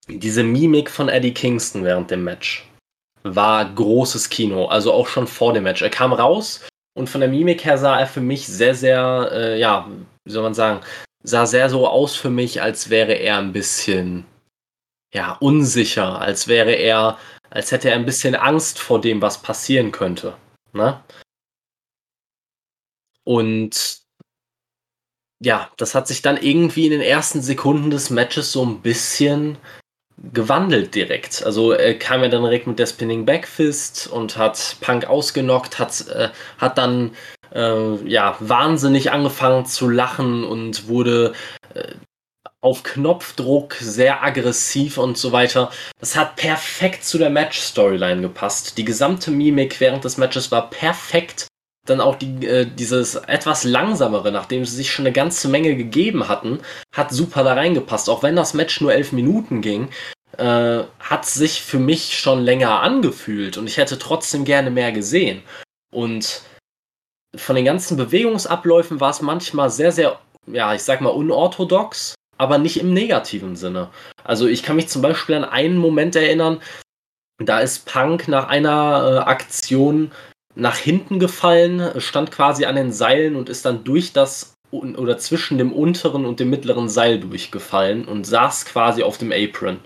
diese 0.08 0.42
Mimik 0.42 0.90
von 0.90 1.08
Eddie 1.08 1.34
Kingston 1.34 1.84
während 1.84 2.10
dem 2.10 2.24
Match. 2.24 2.68
War 3.22 3.64
großes 3.64 4.28
Kino, 4.28 4.66
also 4.66 4.92
auch 4.92 5.08
schon 5.08 5.26
vor 5.26 5.54
dem 5.54 5.64
Match. 5.64 5.80
Er 5.80 5.90
kam 5.90 6.12
raus 6.12 6.66
und 6.94 7.08
von 7.08 7.20
der 7.22 7.30
Mimik 7.30 7.64
her 7.64 7.78
sah 7.78 7.98
er 7.98 8.06
für 8.06 8.20
mich 8.20 8.46
sehr, 8.46 8.74
sehr, 8.74 9.30
äh, 9.32 9.58
ja, 9.58 9.88
wie 10.24 10.30
soll 10.30 10.42
man 10.42 10.54
sagen, 10.54 10.80
sah 11.24 11.46
sehr 11.46 11.68
so 11.70 11.88
aus 11.88 12.14
für 12.14 12.30
mich, 12.30 12.62
als 12.62 12.90
wäre 12.90 13.14
er 13.14 13.38
ein 13.38 13.52
bisschen 13.52 14.26
ja, 15.12 15.32
unsicher, 15.40 16.20
als 16.20 16.48
wäre 16.48 16.72
er, 16.72 17.18
als 17.50 17.72
hätte 17.72 17.88
er 17.88 17.96
ein 17.96 18.04
bisschen 18.06 18.34
Angst 18.34 18.78
vor 18.78 19.00
dem, 19.00 19.22
was 19.22 19.42
passieren 19.42 19.90
könnte. 19.90 20.36
Ne? 20.72 21.02
Und 23.24 24.02
ja, 25.40 25.70
das 25.76 25.94
hat 25.94 26.08
sich 26.08 26.20
dann 26.22 26.36
irgendwie 26.36 26.86
in 26.86 26.92
den 26.92 27.00
ersten 27.00 27.40
Sekunden 27.40 27.90
des 27.90 28.10
Matches 28.10 28.52
so 28.52 28.64
ein 28.64 28.82
bisschen 28.82 29.56
gewandelt 30.32 30.94
direkt. 30.94 31.42
Also 31.44 31.72
er 31.72 31.98
kam 31.98 32.22
ja 32.22 32.28
dann 32.28 32.42
direkt 32.42 32.66
mit 32.66 32.78
der 32.78 32.86
Spinning 32.86 33.24
Backfist 33.24 34.06
und 34.06 34.36
hat 34.36 34.76
Punk 34.80 35.06
ausgenockt, 35.06 35.78
hat, 35.78 36.06
äh, 36.08 36.30
hat 36.58 36.78
dann 36.78 37.14
äh, 37.54 38.08
ja, 38.08 38.36
wahnsinnig 38.40 39.12
angefangen 39.12 39.66
zu 39.66 39.88
lachen 39.88 40.44
und 40.44 40.88
wurde 40.88 41.32
äh, 41.74 41.94
auf 42.60 42.82
Knopfdruck, 42.82 43.74
sehr 43.74 44.22
aggressiv 44.22 44.96
und 44.96 45.18
so 45.18 45.32
weiter. 45.32 45.70
Das 46.00 46.16
hat 46.16 46.36
perfekt 46.36 47.04
zu 47.04 47.18
der 47.18 47.28
Match-Storyline 47.28 48.22
gepasst. 48.22 48.78
Die 48.78 48.86
gesamte 48.86 49.30
Mimik 49.30 49.80
während 49.80 50.04
des 50.04 50.16
Matches 50.16 50.50
war 50.50 50.70
perfekt. 50.70 51.46
Dann 51.86 52.00
auch 52.00 52.16
die, 52.16 52.46
äh, 52.46 52.64
dieses 52.64 53.16
etwas 53.16 53.64
langsamere, 53.64 54.32
nachdem 54.32 54.64
sie 54.64 54.76
sich 54.76 54.90
schon 54.90 55.04
eine 55.04 55.12
ganze 55.12 55.48
Menge 55.48 55.76
gegeben 55.76 56.28
hatten, 56.28 56.60
hat 56.94 57.10
super 57.10 57.44
da 57.44 57.52
reingepasst. 57.52 58.08
Auch 58.08 58.22
wenn 58.22 58.36
das 58.36 58.54
Match 58.54 58.80
nur 58.80 58.94
elf 58.94 59.12
Minuten 59.12 59.60
ging, 59.60 59.90
äh, 60.38 60.84
hat 60.98 61.26
sich 61.26 61.60
für 61.60 61.78
mich 61.78 62.18
schon 62.18 62.42
länger 62.42 62.80
angefühlt 62.80 63.58
und 63.58 63.66
ich 63.66 63.76
hätte 63.76 63.98
trotzdem 63.98 64.46
gerne 64.46 64.70
mehr 64.70 64.92
gesehen. 64.92 65.42
Und 65.92 66.40
von 67.36 67.56
den 67.56 67.64
ganzen 67.64 67.96
Bewegungsabläufen 67.96 69.00
war 69.00 69.10
es 69.10 69.22
manchmal 69.22 69.70
sehr, 69.70 69.92
sehr, 69.92 70.18
ja, 70.46 70.74
ich 70.74 70.82
sag 70.82 71.00
mal, 71.00 71.10
unorthodox, 71.10 72.14
aber 72.38 72.58
nicht 72.58 72.80
im 72.80 72.92
negativen 72.92 73.56
Sinne. 73.56 73.90
Also 74.22 74.46
ich 74.46 74.62
kann 74.62 74.76
mich 74.76 74.88
zum 74.88 75.02
Beispiel 75.02 75.34
an 75.34 75.44
einen 75.44 75.78
Moment 75.78 76.16
erinnern, 76.16 76.60
da 77.38 77.60
ist 77.60 77.86
Punk 77.86 78.28
nach 78.28 78.48
einer 78.48 79.24
äh, 79.26 79.28
Aktion 79.28 80.12
nach 80.54 80.76
hinten 80.76 81.18
gefallen, 81.18 82.00
stand 82.00 82.30
quasi 82.30 82.64
an 82.64 82.76
den 82.76 82.92
Seilen 82.92 83.34
und 83.34 83.48
ist 83.48 83.64
dann 83.64 83.82
durch 83.84 84.12
das 84.12 84.54
oder 84.70 85.18
zwischen 85.18 85.58
dem 85.58 85.72
unteren 85.72 86.24
und 86.24 86.40
dem 86.40 86.50
mittleren 86.50 86.88
Seil 86.88 87.20
durchgefallen 87.20 88.06
und 88.06 88.24
saß 88.24 88.64
quasi 88.66 89.02
auf 89.02 89.18
dem 89.18 89.32
Apron, 89.32 89.78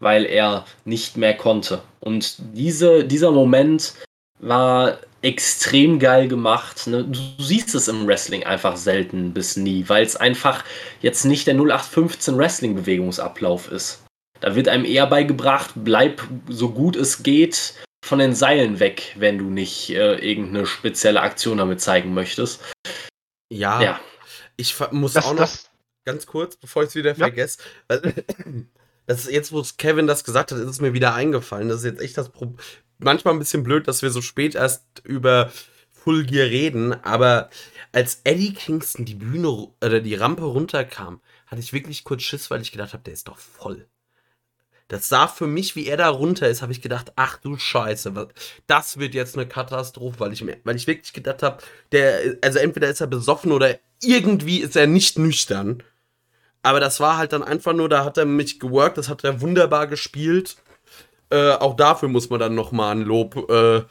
weil 0.00 0.24
er 0.24 0.64
nicht 0.84 1.16
mehr 1.16 1.34
konnte. 1.34 1.82
Und 2.00 2.36
diese, 2.54 3.04
dieser 3.04 3.32
Moment 3.32 3.94
war 4.40 4.98
extrem 5.24 5.98
geil 5.98 6.28
gemacht. 6.28 6.86
Ne? 6.86 7.04
Du 7.04 7.42
siehst 7.42 7.74
es 7.74 7.88
im 7.88 8.06
Wrestling 8.06 8.44
einfach 8.44 8.76
selten 8.76 9.32
bis 9.32 9.56
nie, 9.56 9.88
weil 9.88 10.04
es 10.04 10.16
einfach 10.16 10.64
jetzt 11.00 11.24
nicht 11.24 11.46
der 11.46 11.54
0815 11.54 12.36
Wrestling-Bewegungsablauf 12.36 13.72
ist. 13.72 14.04
Da 14.40 14.54
wird 14.54 14.68
einem 14.68 14.84
eher 14.84 15.06
beigebracht, 15.06 15.70
bleib 15.74 16.22
so 16.48 16.70
gut 16.70 16.96
es 16.96 17.22
geht 17.22 17.74
von 18.04 18.18
den 18.18 18.34
Seilen 18.34 18.80
weg, 18.80 19.14
wenn 19.16 19.38
du 19.38 19.48
nicht 19.48 19.90
äh, 19.90 20.16
irgendeine 20.16 20.66
spezielle 20.66 21.22
Aktion 21.22 21.56
damit 21.56 21.80
zeigen 21.80 22.12
möchtest. 22.12 22.60
Ja. 23.50 23.80
ja. 23.80 24.00
Ich 24.56 24.76
muss 24.90 25.14
das, 25.14 25.24
auch 25.24 25.32
noch 25.32 25.38
das, 25.40 25.70
ganz 26.04 26.26
kurz, 26.26 26.56
bevor 26.56 26.82
ich 26.82 26.90
es 26.90 26.94
wieder 26.94 27.12
ja. 27.12 27.16
vergesse. 27.16 27.58
Das 29.06 29.26
ist 29.26 29.30
jetzt, 29.30 29.52
wo 29.52 29.62
Kevin 29.76 30.06
das 30.06 30.24
gesagt 30.24 30.50
hat, 30.50 30.58
ist 30.58 30.64
es 30.64 30.80
mir 30.80 30.94
wieder 30.94 31.12
eingefallen. 31.12 31.68
Das 31.68 31.80
ist 31.80 31.84
jetzt 31.84 32.00
echt 32.00 32.16
das 32.16 32.30
Problem 32.30 32.56
manchmal 33.04 33.34
ein 33.34 33.38
bisschen 33.38 33.62
blöd, 33.62 33.86
dass 33.88 34.02
wir 34.02 34.10
so 34.10 34.22
spät 34.22 34.54
erst 34.54 34.84
über 35.04 35.52
Full 35.92 36.24
Gear 36.24 36.48
reden, 36.48 36.92
aber 37.04 37.48
als 37.92 38.20
Eddie 38.24 38.52
Kingston 38.52 39.04
die 39.04 39.14
Bühne 39.14 39.48
oder 39.48 40.00
die 40.00 40.14
Rampe 40.14 40.42
runterkam, 40.42 41.20
hatte 41.46 41.60
ich 41.60 41.72
wirklich 41.72 42.04
kurz 42.04 42.22
Schiss, 42.22 42.50
weil 42.50 42.60
ich 42.60 42.72
gedacht 42.72 42.92
habe, 42.92 43.04
der 43.04 43.14
ist 43.14 43.28
doch 43.28 43.38
voll. 43.38 43.86
Das 44.88 45.08
sah 45.08 45.28
für 45.28 45.46
mich, 45.46 45.76
wie 45.76 45.86
er 45.86 45.96
da 45.96 46.08
runter 46.08 46.48
ist, 46.48 46.60
habe 46.60 46.72
ich 46.72 46.82
gedacht, 46.82 47.12
ach 47.16 47.38
du 47.38 47.56
Scheiße, 47.56 48.12
das 48.66 48.98
wird 48.98 49.14
jetzt 49.14 49.34
eine 49.36 49.48
Katastrophe, 49.48 50.20
weil 50.20 50.32
ich 50.34 50.42
mir, 50.42 50.58
weil 50.64 50.76
ich 50.76 50.86
wirklich 50.86 51.14
gedacht 51.14 51.42
habe, 51.42 51.62
der, 51.92 52.36
also 52.42 52.58
entweder 52.58 52.90
ist 52.90 53.00
er 53.00 53.06
besoffen 53.06 53.52
oder 53.52 53.78
irgendwie 54.02 54.58
ist 54.58 54.76
er 54.76 54.86
nicht 54.86 55.18
nüchtern. 55.18 55.82
Aber 56.62 56.80
das 56.80 57.00
war 57.00 57.16
halt 57.16 57.32
dann 57.32 57.42
einfach 57.42 57.72
nur, 57.72 57.88
da 57.88 58.04
hat 58.04 58.18
er 58.18 58.24
mich 58.26 58.60
geworkt, 58.60 58.98
das 58.98 59.08
hat 59.08 59.24
er 59.24 59.40
wunderbar 59.40 59.86
gespielt. 59.86 60.56
Äh, 61.30 61.52
auch 61.52 61.74
dafür 61.74 62.08
muss 62.08 62.30
man 62.30 62.40
dann 62.40 62.54
nochmal 62.54 62.94
ein 62.94 63.02
Lob 63.02 63.50
äh, 63.50 63.82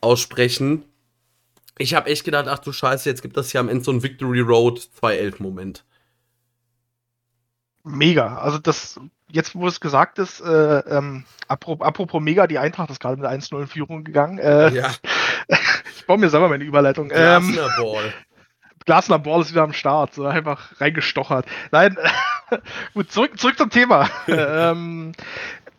aussprechen. 0.00 0.84
Ich 1.78 1.94
habe 1.94 2.10
echt 2.10 2.24
gedacht, 2.24 2.46
ach 2.48 2.58
du 2.58 2.72
Scheiße, 2.72 3.08
jetzt 3.08 3.22
gibt 3.22 3.36
das 3.36 3.52
ja 3.52 3.60
am 3.60 3.68
Ende 3.68 3.84
so 3.84 3.92
ein 3.92 4.02
Victory 4.02 4.40
Road 4.40 4.78
2.11-Moment. 5.00 5.84
Mega. 7.84 8.36
Also 8.36 8.58
das, 8.58 9.00
jetzt 9.30 9.54
wo 9.54 9.66
es 9.66 9.80
gesagt 9.80 10.18
ist, 10.18 10.40
äh, 10.40 10.78
ähm, 10.80 11.24
apropos, 11.48 11.86
apropos 11.86 12.22
Mega, 12.22 12.46
die 12.46 12.58
Eintracht 12.58 12.90
ist 12.90 13.00
gerade 13.00 13.20
mit 13.20 13.28
1-0 13.28 13.60
in 13.60 13.66
Führung 13.66 14.04
gegangen. 14.04 14.38
Äh, 14.38 14.72
ja. 14.74 14.90
ich 15.96 16.06
baue 16.06 16.18
mir 16.18 16.30
selber 16.30 16.48
meine 16.48 16.64
Überleitung. 16.64 17.08
Glasner 17.08 17.66
ähm, 17.66 17.84
Ball. 17.84 18.12
Glasner 18.84 19.18
Ball 19.18 19.40
ist 19.40 19.52
wieder 19.52 19.62
am 19.62 19.72
Start, 19.72 20.14
so 20.14 20.26
einfach 20.26 20.80
reingestochert. 20.80 21.46
Nein, 21.70 21.96
gut, 22.94 23.12
zurück, 23.12 23.38
zurück 23.38 23.56
zum 23.56 23.70
Thema. 23.70 24.08
ähm, 24.26 25.12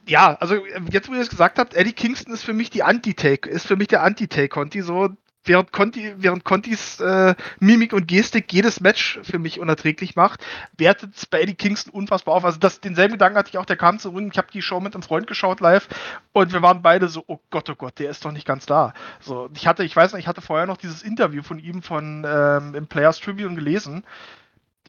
ja, 0.07 0.35
also 0.39 0.65
jetzt, 0.91 1.09
wo 1.09 1.13
ihr 1.13 1.21
es 1.21 1.29
gesagt 1.29 1.59
habt, 1.59 1.73
Eddie 1.73 1.93
Kingston 1.93 2.33
ist 2.33 2.43
für 2.43 2.53
mich 2.53 2.69
die 2.69 2.83
Anti-Take, 2.83 3.49
ist 3.49 3.67
für 3.67 3.75
mich 3.75 3.87
der 3.87 4.03
Anti-Take-Conti, 4.03 4.81
so 4.81 5.09
während 5.45 5.71
Conti, 5.71 6.13
während 6.17 6.43
Contis 6.43 6.99
äh, 6.99 7.35
Mimik 7.59 7.93
und 7.93 8.07
Gestik 8.07 8.51
jedes 8.51 8.79
Match 8.79 9.19
für 9.23 9.39
mich 9.39 9.59
unerträglich 9.59 10.15
macht, 10.15 10.45
wertet 10.77 11.15
es 11.15 11.25
bei 11.25 11.41
Eddie 11.41 11.55
Kingston 11.55 11.93
unfassbar 11.93 12.35
auf. 12.35 12.45
Also 12.45 12.59
das, 12.59 12.81
denselben 12.81 13.13
Gedanken 13.13 13.37
hatte 13.37 13.49
ich 13.49 13.57
auch, 13.57 13.65
der 13.65 13.77
kam 13.77 13.99
zurück. 13.99 14.23
Ich 14.31 14.37
habe 14.37 14.47
die 14.53 14.61
Show 14.61 14.79
mit 14.79 14.93
einem 14.93 15.03
Freund 15.03 15.27
geschaut 15.27 15.59
live 15.59 15.87
und 16.31 16.53
wir 16.53 16.61
waren 16.61 16.81
beide 16.81 17.07
so, 17.07 17.23
oh 17.27 17.39
Gott, 17.49 17.69
oh 17.69 17.75
Gott, 17.75 17.99
der 17.99 18.09
ist 18.09 18.23
doch 18.25 18.31
nicht 18.31 18.47
ganz 18.47 18.65
da. 18.65 18.93
So, 19.19 19.49
ich 19.55 19.67
hatte, 19.67 19.83
ich 19.83 19.95
weiß 19.95 20.13
nicht, 20.13 20.23
ich 20.23 20.27
hatte 20.27 20.41
vorher 20.41 20.65
noch 20.65 20.77
dieses 20.77 21.03
Interview 21.03 21.43
von 21.43 21.59
ihm 21.59 21.81
von 21.81 22.25
ähm, 22.27 22.75
im 22.75 22.87
Players 22.87 23.19
Tribune 23.19 23.55
gelesen 23.55 24.03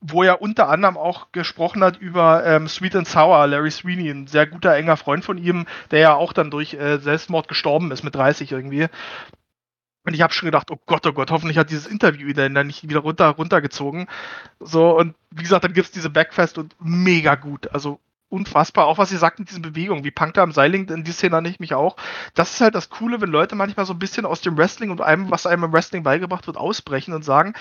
wo 0.06 0.22
er 0.22 0.42
unter 0.42 0.68
anderem 0.68 0.98
auch 0.98 1.32
gesprochen 1.32 1.82
hat 1.82 1.96
über 1.96 2.44
ähm, 2.44 2.68
Sweet 2.68 2.96
and 2.96 3.08
Sour, 3.08 3.46
Larry 3.46 3.70
Sweeney, 3.70 4.10
ein 4.10 4.26
sehr 4.26 4.46
guter, 4.46 4.76
enger 4.76 4.98
Freund 4.98 5.24
von 5.24 5.38
ihm, 5.38 5.64
der 5.90 6.00
ja 6.00 6.14
auch 6.14 6.34
dann 6.34 6.50
durch 6.50 6.74
äh, 6.74 6.98
Selbstmord 6.98 7.48
gestorben 7.48 7.90
ist 7.90 8.02
mit 8.02 8.14
30 8.14 8.52
irgendwie. 8.52 8.88
Und 10.06 10.12
ich 10.12 10.20
habe 10.20 10.34
schon 10.34 10.46
gedacht, 10.46 10.70
oh 10.70 10.78
Gott, 10.84 11.06
oh 11.06 11.12
Gott, 11.14 11.30
hoffentlich 11.30 11.56
hat 11.56 11.70
dieses 11.70 11.86
Interview 11.86 12.28
ihn 12.28 12.54
dann 12.54 12.66
nicht 12.66 12.86
wieder 12.86 13.00
runter, 13.00 13.28
runtergezogen. 13.30 14.06
So, 14.60 14.94
und 14.94 15.14
wie 15.30 15.42
gesagt, 15.42 15.64
dann 15.64 15.72
gibt 15.72 15.86
es 15.86 15.92
diese 15.92 16.10
Backfest 16.10 16.58
und 16.58 16.76
mega 16.78 17.36
gut. 17.36 17.72
Also 17.72 17.98
unfassbar. 18.28 18.86
Auch 18.86 18.98
was 18.98 19.10
ihr 19.10 19.18
sagt 19.18 19.38
mit 19.38 19.48
diesen 19.48 19.62
Bewegungen, 19.62 20.04
wie 20.04 20.10
Punk 20.10 20.34
da 20.34 20.42
am 20.42 20.52
Seiling, 20.52 20.86
in 20.90 21.04
die 21.04 21.12
Szene 21.12 21.36
nehme 21.36 21.48
ich 21.48 21.60
mich 21.60 21.72
auch. 21.72 21.96
Das 22.34 22.52
ist 22.52 22.60
halt 22.60 22.74
das 22.74 22.90
Coole, 22.90 23.22
wenn 23.22 23.30
Leute 23.30 23.54
manchmal 23.54 23.86
so 23.86 23.94
ein 23.94 23.98
bisschen 23.98 24.26
aus 24.26 24.42
dem 24.42 24.58
Wrestling 24.58 24.90
und 24.90 25.00
einem, 25.00 25.30
was 25.30 25.46
einem 25.46 25.64
im 25.64 25.72
Wrestling 25.72 26.02
beigebracht 26.02 26.46
wird, 26.46 26.58
ausbrechen 26.58 27.14
und 27.14 27.24
sagen, 27.24 27.54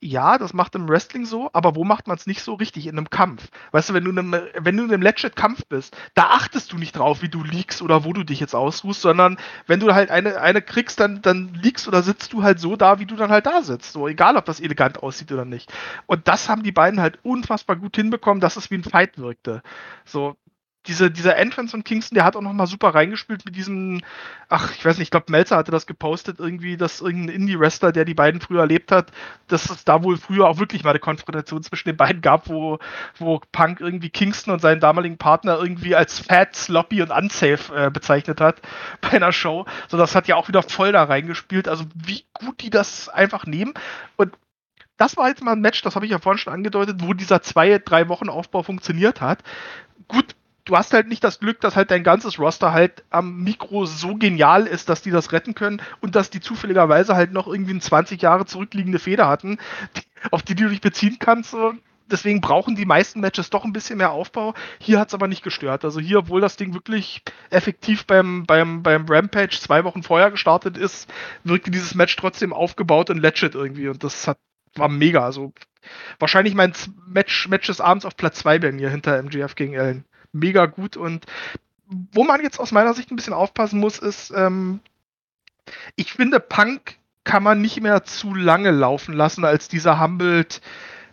ja, 0.00 0.38
das 0.38 0.54
macht 0.54 0.74
im 0.74 0.88
Wrestling 0.88 1.26
so, 1.26 1.50
aber 1.52 1.76
wo 1.76 1.84
macht 1.84 2.08
man 2.08 2.16
es 2.16 2.26
nicht 2.26 2.42
so 2.42 2.54
richtig? 2.54 2.86
In 2.86 2.96
einem 2.96 3.10
Kampf. 3.10 3.48
Weißt 3.72 3.90
du, 3.90 3.94
wenn 3.94 4.04
du 4.04 4.10
in 4.10 4.18
einem, 4.18 4.32
wenn 4.58 4.76
du 4.76 4.84
in 4.84 4.92
einem 4.92 5.02
legit 5.02 5.36
Kampf 5.36 5.66
bist, 5.66 5.94
da 6.14 6.30
achtest 6.30 6.72
du 6.72 6.78
nicht 6.78 6.92
drauf, 6.92 7.20
wie 7.20 7.28
du 7.28 7.44
liegst 7.44 7.82
oder 7.82 8.04
wo 8.04 8.14
du 8.14 8.24
dich 8.24 8.40
jetzt 8.40 8.54
ausruhst, 8.54 9.02
sondern 9.02 9.38
wenn 9.66 9.78
du 9.78 9.94
halt 9.94 10.10
eine, 10.10 10.40
eine 10.40 10.62
kriegst, 10.62 11.00
dann, 11.00 11.20
dann 11.20 11.52
liegst 11.52 11.86
oder 11.86 12.02
sitzt 12.02 12.32
du 12.32 12.42
halt 12.42 12.60
so 12.60 12.76
da, 12.76 12.98
wie 12.98 13.06
du 13.06 13.14
dann 13.14 13.30
halt 13.30 13.44
da 13.44 13.62
sitzt. 13.62 13.92
So, 13.92 14.08
egal 14.08 14.36
ob 14.36 14.46
das 14.46 14.60
elegant 14.60 15.02
aussieht 15.02 15.32
oder 15.32 15.44
nicht. 15.44 15.70
Und 16.06 16.28
das 16.28 16.48
haben 16.48 16.62
die 16.62 16.72
beiden 16.72 17.00
halt 17.00 17.18
unfassbar 17.22 17.76
gut 17.76 17.94
hinbekommen, 17.94 18.40
dass 18.40 18.56
es 18.56 18.70
wie 18.70 18.76
ein 18.76 18.84
Fight 18.84 19.18
wirkte. 19.18 19.62
So, 20.06 20.36
diese, 20.90 21.08
dieser 21.08 21.36
Entrance 21.36 21.70
von 21.70 21.84
Kingston, 21.84 22.16
der 22.16 22.24
hat 22.24 22.34
auch 22.34 22.40
nochmal 22.40 22.66
super 22.66 22.88
reingespielt 22.88 23.44
mit 23.44 23.54
diesem, 23.54 24.02
ach, 24.48 24.72
ich 24.74 24.84
weiß 24.84 24.98
nicht, 24.98 25.06
ich 25.06 25.10
glaube, 25.12 25.30
Melzer 25.30 25.56
hatte 25.56 25.70
das 25.70 25.86
gepostet, 25.86 26.40
irgendwie, 26.40 26.76
dass 26.76 27.00
irgendein 27.00 27.36
Indie-Wrestler, 27.36 27.92
der 27.92 28.04
die 28.04 28.14
beiden 28.14 28.40
früher 28.40 28.62
erlebt 28.62 28.90
hat, 28.90 29.12
dass 29.46 29.70
es 29.70 29.84
da 29.84 30.02
wohl 30.02 30.16
früher 30.16 30.48
auch 30.48 30.58
wirklich 30.58 30.82
mal 30.82 30.90
eine 30.90 30.98
Konfrontation 30.98 31.62
zwischen 31.62 31.90
den 31.90 31.96
beiden 31.96 32.22
gab, 32.22 32.48
wo, 32.48 32.80
wo 33.18 33.40
Punk 33.52 33.80
irgendwie 33.80 34.10
Kingston 34.10 34.52
und 34.52 34.60
seinen 34.60 34.80
damaligen 34.80 35.16
Partner 35.16 35.58
irgendwie 35.60 35.94
als 35.94 36.18
fat, 36.18 36.56
sloppy 36.56 37.02
und 37.02 37.12
unsafe 37.12 37.72
äh, 37.72 37.90
bezeichnet 37.90 38.40
hat 38.40 38.60
bei 39.00 39.10
einer 39.10 39.30
Show. 39.30 39.66
So, 39.86 39.96
das 39.96 40.16
hat 40.16 40.26
ja 40.26 40.34
auch 40.34 40.48
wieder 40.48 40.64
voll 40.64 40.90
da 40.90 41.04
reingespielt. 41.04 41.68
Also, 41.68 41.84
wie 41.94 42.24
gut 42.34 42.62
die 42.62 42.70
das 42.70 43.08
einfach 43.08 43.46
nehmen. 43.46 43.74
Und 44.16 44.32
das 44.96 45.16
war 45.16 45.28
jetzt 45.28 45.44
mal 45.44 45.52
ein 45.52 45.60
Match, 45.60 45.82
das 45.82 45.94
habe 45.94 46.04
ich 46.04 46.10
ja 46.10 46.18
vorhin 46.18 46.38
schon 46.38 46.52
angedeutet, 46.52 46.96
wo 46.98 47.14
dieser 47.14 47.42
zwei, 47.42 47.78
drei 47.78 48.08
Wochen 48.08 48.28
Aufbau 48.28 48.64
funktioniert 48.64 49.20
hat. 49.20 49.38
Gut, 50.08 50.34
du 50.64 50.76
hast 50.76 50.92
halt 50.92 51.08
nicht 51.08 51.24
das 51.24 51.40
Glück, 51.40 51.60
dass 51.60 51.76
halt 51.76 51.90
dein 51.90 52.04
ganzes 52.04 52.38
Roster 52.38 52.72
halt 52.72 53.04
am 53.10 53.42
Mikro 53.42 53.86
so 53.86 54.14
genial 54.16 54.66
ist, 54.66 54.88
dass 54.88 55.02
die 55.02 55.10
das 55.10 55.32
retten 55.32 55.54
können 55.54 55.82
und 56.00 56.14
dass 56.14 56.30
die 56.30 56.40
zufälligerweise 56.40 57.14
halt 57.14 57.32
noch 57.32 57.46
irgendwie 57.46 57.72
eine 57.72 57.80
20 57.80 58.20
Jahre 58.20 58.46
zurückliegende 58.46 58.98
Feder 58.98 59.28
hatten, 59.28 59.58
auf 60.30 60.42
die 60.42 60.54
du 60.54 60.68
dich 60.68 60.80
beziehen 60.80 61.16
kannst. 61.18 61.54
Deswegen 62.10 62.40
brauchen 62.40 62.74
die 62.74 62.86
meisten 62.86 63.20
Matches 63.20 63.50
doch 63.50 63.64
ein 63.64 63.72
bisschen 63.72 63.98
mehr 63.98 64.10
Aufbau. 64.10 64.54
Hier 64.80 64.98
hat 64.98 65.08
es 65.08 65.14
aber 65.14 65.28
nicht 65.28 65.44
gestört. 65.44 65.84
Also 65.84 66.00
hier, 66.00 66.18
obwohl 66.18 66.40
das 66.40 66.56
Ding 66.56 66.74
wirklich 66.74 67.22
effektiv 67.50 68.04
beim, 68.04 68.44
beim, 68.46 68.82
beim 68.82 69.06
Rampage 69.08 69.60
zwei 69.60 69.84
Wochen 69.84 70.02
vorher 70.02 70.32
gestartet 70.32 70.76
ist, 70.76 71.08
wirkte 71.44 71.70
dieses 71.70 71.94
Match 71.94 72.16
trotzdem 72.16 72.52
aufgebaut 72.52 73.10
und 73.10 73.18
legit 73.18 73.54
irgendwie. 73.54 73.88
Und 73.88 74.02
das 74.02 74.26
hat, 74.26 74.38
war 74.74 74.88
mega. 74.88 75.24
Also 75.24 75.52
wahrscheinlich 76.18 76.54
mein 76.54 76.72
Match, 77.06 77.48
Match 77.48 77.68
des 77.68 77.80
Abends 77.80 78.04
auf 78.04 78.16
Platz 78.16 78.40
2 78.40 78.58
bei 78.58 78.72
mir 78.72 78.90
hinter 78.90 79.16
MGF 79.16 79.54
gegen 79.54 79.78
Allen 79.78 80.04
mega 80.32 80.66
gut. 80.66 80.96
Und 80.96 81.26
wo 81.86 82.24
man 82.24 82.42
jetzt 82.42 82.60
aus 82.60 82.72
meiner 82.72 82.94
Sicht 82.94 83.10
ein 83.10 83.16
bisschen 83.16 83.32
aufpassen 83.32 83.80
muss, 83.80 83.98
ist, 83.98 84.32
ähm, 84.34 84.80
ich 85.96 86.12
finde, 86.12 86.40
Punk 86.40 86.96
kann 87.24 87.42
man 87.42 87.60
nicht 87.60 87.80
mehr 87.80 88.04
zu 88.04 88.34
lange 88.34 88.70
laufen 88.70 89.14
lassen 89.14 89.44
als 89.44 89.68
dieser 89.68 90.00
Humbled 90.00 90.60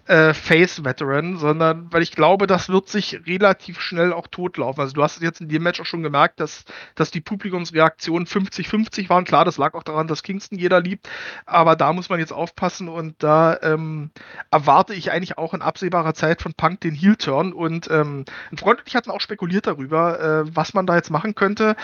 äh, 0.08 0.34
Face-Veteran, 0.34 1.38
sondern 1.38 1.92
weil 1.92 2.02
ich 2.02 2.12
glaube, 2.12 2.48
das 2.48 2.70
wird 2.70 2.88
sich 2.90 3.22
relativ 3.28 3.82
schnell 3.82 4.14
auch 4.14 4.28
totlaufen. 4.28 4.82
Also 4.82 4.94
du 4.94 5.04
hast 5.04 5.22
jetzt 5.22 5.42
in 5.42 5.50
dem 5.50 5.64
Match 5.64 5.80
auch 5.82 5.86
schon 5.86 6.04
gemerkt, 6.04 6.40
dass, 6.40 6.66
dass 6.96 7.12
die 7.12 7.22
Publikumsreaktionen 7.22 8.28
50-50 8.28 9.10
waren. 9.10 9.26
Klar, 9.26 9.46
das 9.46 9.58
lag 9.58 9.74
auch 9.74 9.84
daran, 9.84 10.08
dass 10.08 10.24
Kingston 10.24 10.58
jeder 10.58 10.82
liebt, 10.82 11.10
aber 11.46 11.76
da 11.76 11.94
muss 11.94 12.10
man 12.10 12.20
jetzt 12.20 12.34
aufpassen 12.34 12.90
und 12.90 13.16
da 13.20 13.60
ähm, 13.62 14.12
erwarte 14.52 14.94
ich 14.94 15.12
eigentlich 15.12 15.38
auch 15.38 15.54
in 15.54 15.62
absehbarer 15.62 16.14
Zeit 16.14 16.42
von 16.42 16.54
Punk 16.54 16.82
den 16.82 16.96
Heel-Turn 16.96 17.54
und 17.54 17.90
ähm, 17.92 18.26
ein 18.52 18.58
Freund 18.58 18.80
und 18.80 18.88
ich 18.88 18.96
hatten 18.96 19.12
auch 19.12 19.22
spekuliert 19.22 19.68
darüber, 19.68 20.20
äh, 20.20 20.56
was 20.56 20.74
man 20.74 20.86
da 20.86 20.96
jetzt 20.96 21.12
machen 21.12 21.36
könnte. 21.36 21.76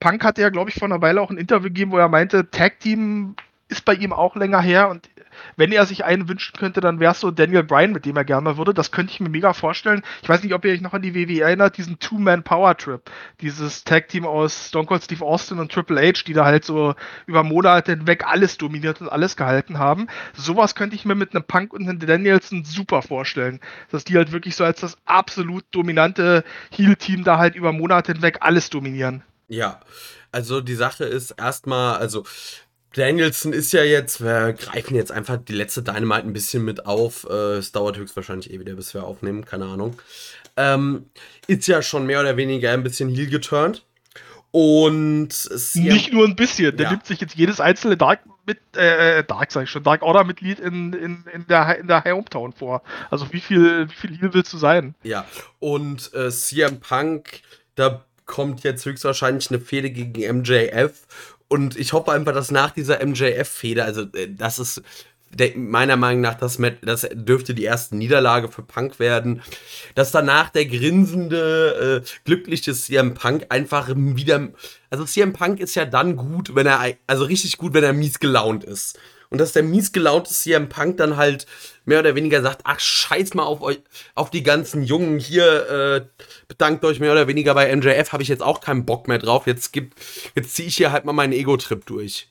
Punk 0.00 0.24
hatte 0.24 0.42
ja, 0.42 0.50
glaube 0.50 0.70
ich, 0.70 0.76
vor 0.76 0.86
einer 0.86 1.00
Weile 1.02 1.20
auch 1.20 1.30
ein 1.30 1.38
Interview 1.38 1.68
gegeben, 1.68 1.92
wo 1.92 1.98
er 1.98 2.08
meinte, 2.08 2.50
Tag 2.50 2.80
Team 2.80 3.36
ist 3.68 3.84
bei 3.84 3.94
ihm 3.94 4.12
auch 4.12 4.36
länger 4.36 4.60
her 4.60 4.88
und 4.88 5.08
wenn 5.56 5.72
er 5.72 5.86
sich 5.86 6.04
einen 6.04 6.28
wünschen 6.28 6.56
könnte, 6.58 6.80
dann 6.80 7.00
wäre 7.00 7.12
es 7.12 7.20
so 7.20 7.30
Daniel 7.30 7.62
Bryan, 7.62 7.92
mit 7.92 8.04
dem 8.06 8.16
er 8.16 8.24
gerne 8.24 8.42
mal 8.42 8.56
würde. 8.56 8.74
Das 8.74 8.90
könnte 8.90 9.12
ich 9.12 9.20
mir 9.20 9.28
mega 9.28 9.52
vorstellen. 9.52 10.02
Ich 10.22 10.28
weiß 10.28 10.42
nicht, 10.42 10.54
ob 10.54 10.64
ihr 10.64 10.72
euch 10.72 10.80
noch 10.80 10.94
an 10.94 11.02
die 11.02 11.14
WWE 11.14 11.42
erinnert, 11.42 11.76
diesen 11.76 11.98
Two-Man-Power-Trip. 11.98 13.02
Dieses 13.40 13.84
Tag-Team 13.84 14.26
aus 14.26 14.68
Stone 14.68 14.86
Cold 14.86 15.02
Steve 15.02 15.24
Austin 15.24 15.58
und 15.58 15.72
Triple 15.72 16.00
H, 16.00 16.24
die 16.26 16.32
da 16.32 16.44
halt 16.44 16.64
so 16.64 16.94
über 17.26 17.42
Monate 17.42 17.92
hinweg 17.92 18.24
alles 18.26 18.58
dominiert 18.58 19.00
und 19.00 19.08
alles 19.08 19.36
gehalten 19.36 19.78
haben. 19.78 20.06
Sowas 20.34 20.74
könnte 20.74 20.96
ich 20.96 21.04
mir 21.04 21.14
mit 21.14 21.34
einem 21.34 21.44
Punk 21.44 21.72
und 21.72 21.88
einem 21.88 21.98
Danielson 21.98 22.64
super 22.64 23.02
vorstellen. 23.02 23.60
Dass 23.90 24.04
die 24.04 24.16
halt 24.16 24.32
wirklich 24.32 24.56
so 24.56 24.64
als 24.64 24.80
das 24.80 24.96
absolut 25.04 25.64
dominante 25.70 26.44
Heel-Team 26.70 27.24
da 27.24 27.38
halt 27.38 27.54
über 27.54 27.72
Monate 27.72 28.12
hinweg 28.12 28.38
alles 28.40 28.70
dominieren. 28.70 29.22
Ja, 29.48 29.80
also 30.32 30.60
die 30.60 30.74
Sache 30.74 31.04
ist 31.04 31.32
erstmal, 31.32 31.96
also 31.96 32.24
Danielson 32.94 33.52
ist 33.52 33.72
ja 33.72 33.82
jetzt, 33.82 34.22
wir 34.22 34.52
greifen 34.52 34.94
jetzt 34.94 35.10
einfach 35.10 35.36
die 35.36 35.52
letzte 35.52 35.82
Dynamite 35.82 36.26
ein 36.26 36.32
bisschen 36.32 36.64
mit 36.64 36.86
auf. 36.86 37.26
Äh, 37.28 37.56
es 37.56 37.72
dauert 37.72 37.96
höchstwahrscheinlich 37.96 38.52
eh 38.52 38.60
wieder, 38.60 38.74
bis 38.74 38.94
wir 38.94 39.04
aufnehmen, 39.04 39.44
keine 39.44 39.66
Ahnung. 39.66 39.96
Ähm, 40.56 41.06
ist 41.46 41.66
ja 41.66 41.82
schon 41.82 42.06
mehr 42.06 42.20
oder 42.20 42.36
weniger 42.36 42.72
ein 42.72 42.82
bisschen 42.82 43.08
heel 43.08 43.28
geturnt. 43.28 43.84
Und 44.52 45.50
nicht 45.74 46.12
nur 46.12 46.24
ein 46.24 46.36
bisschen, 46.36 46.76
der 46.76 46.84
ja. 46.84 46.90
nimmt 46.92 47.06
sich 47.06 47.20
jetzt 47.20 47.34
jedes 47.34 47.58
einzelne 47.58 47.96
Dark 47.96 48.20
mit 48.46 48.58
äh, 48.76 49.24
Dark 49.24 49.50
sag 49.50 49.64
ich 49.64 49.70
schon, 49.70 49.82
Dark 49.82 50.02
Order 50.02 50.22
Mitglied 50.22 50.60
in, 50.60 50.92
in, 50.92 51.24
in 51.32 51.46
der 51.48 51.78
in 51.78 51.88
der 51.88 52.04
Hometown 52.04 52.52
vor. 52.52 52.82
Also 53.10 53.32
wie 53.32 53.40
viel 53.40 53.88
wie 53.88 53.94
viel 53.94 54.16
Heal 54.16 54.32
willst 54.32 54.52
du 54.52 54.58
sein? 54.58 54.94
Ja, 55.02 55.26
und 55.58 56.12
äh, 56.14 56.30
CM 56.30 56.78
Punk, 56.78 57.40
da 57.74 58.04
kommt 58.26 58.62
jetzt 58.62 58.84
höchstwahrscheinlich 58.86 59.50
eine 59.50 59.60
Fehde 59.60 59.90
gegen 59.90 60.38
MJF 60.38 61.02
und 61.54 61.76
ich 61.76 61.92
hoffe 61.92 62.10
einfach, 62.10 62.34
dass 62.34 62.50
nach 62.50 62.72
dieser 62.72 62.98
MJF-Fehde, 63.06 63.84
also 63.84 64.02
äh, 64.12 64.28
das 64.28 64.58
ist 64.58 64.82
meiner 65.54 65.96
Meinung 65.96 66.20
nach, 66.20 66.34
das, 66.34 66.58
das 66.82 67.08
dürfte 67.12 67.54
die 67.54 67.62
erste 67.62 67.96
Niederlage 67.96 68.48
für 68.48 68.62
Punk 68.62 68.98
werden, 68.98 69.40
dass 69.94 70.10
danach 70.10 70.50
der 70.50 70.66
grinsende, 70.66 72.02
äh, 72.02 72.08
glückliche 72.24 72.74
CM 72.74 73.14
Punk 73.14 73.46
einfach 73.50 73.88
wieder. 73.94 74.48
Also 74.90 75.04
CM 75.04 75.32
Punk 75.32 75.60
ist 75.60 75.76
ja 75.76 75.84
dann 75.84 76.16
gut, 76.16 76.56
wenn 76.56 76.66
er, 76.66 76.80
also 77.06 77.24
richtig 77.24 77.56
gut, 77.56 77.72
wenn 77.72 77.84
er 77.84 77.92
mies 77.92 78.18
gelaunt 78.18 78.64
ist. 78.64 78.98
Und 79.30 79.38
dass 79.40 79.52
der 79.52 79.62
mies 79.62 79.92
gelaunte 79.92 80.32
CM 80.32 80.68
Punk 80.68 80.96
dann 80.98 81.16
halt 81.16 81.46
mehr 81.84 82.00
oder 82.00 82.14
weniger 82.14 82.42
sagt, 82.42 82.62
ach 82.64 82.80
scheiß 82.80 83.34
mal 83.34 83.44
auf 83.44 83.60
euch, 83.62 83.80
auf 84.14 84.30
die 84.30 84.42
ganzen 84.42 84.82
Jungen 84.82 85.18
hier, 85.18 85.68
äh, 85.70 86.22
bedankt 86.48 86.84
euch 86.84 87.00
mehr 87.00 87.12
oder 87.12 87.28
weniger 87.28 87.54
bei 87.54 87.74
MJF, 87.74 88.12
habe 88.12 88.22
ich 88.22 88.28
jetzt 88.28 88.42
auch 88.42 88.60
keinen 88.60 88.86
Bock 88.86 89.08
mehr 89.08 89.18
drauf. 89.18 89.46
Jetzt 89.46 89.72
gibt, 89.72 89.98
jetzt 90.34 90.54
ziehe 90.54 90.68
ich 90.68 90.76
hier 90.76 90.92
halt 90.92 91.04
mal 91.04 91.12
meinen 91.12 91.32
Ego-Trip 91.32 91.84
durch. 91.86 92.28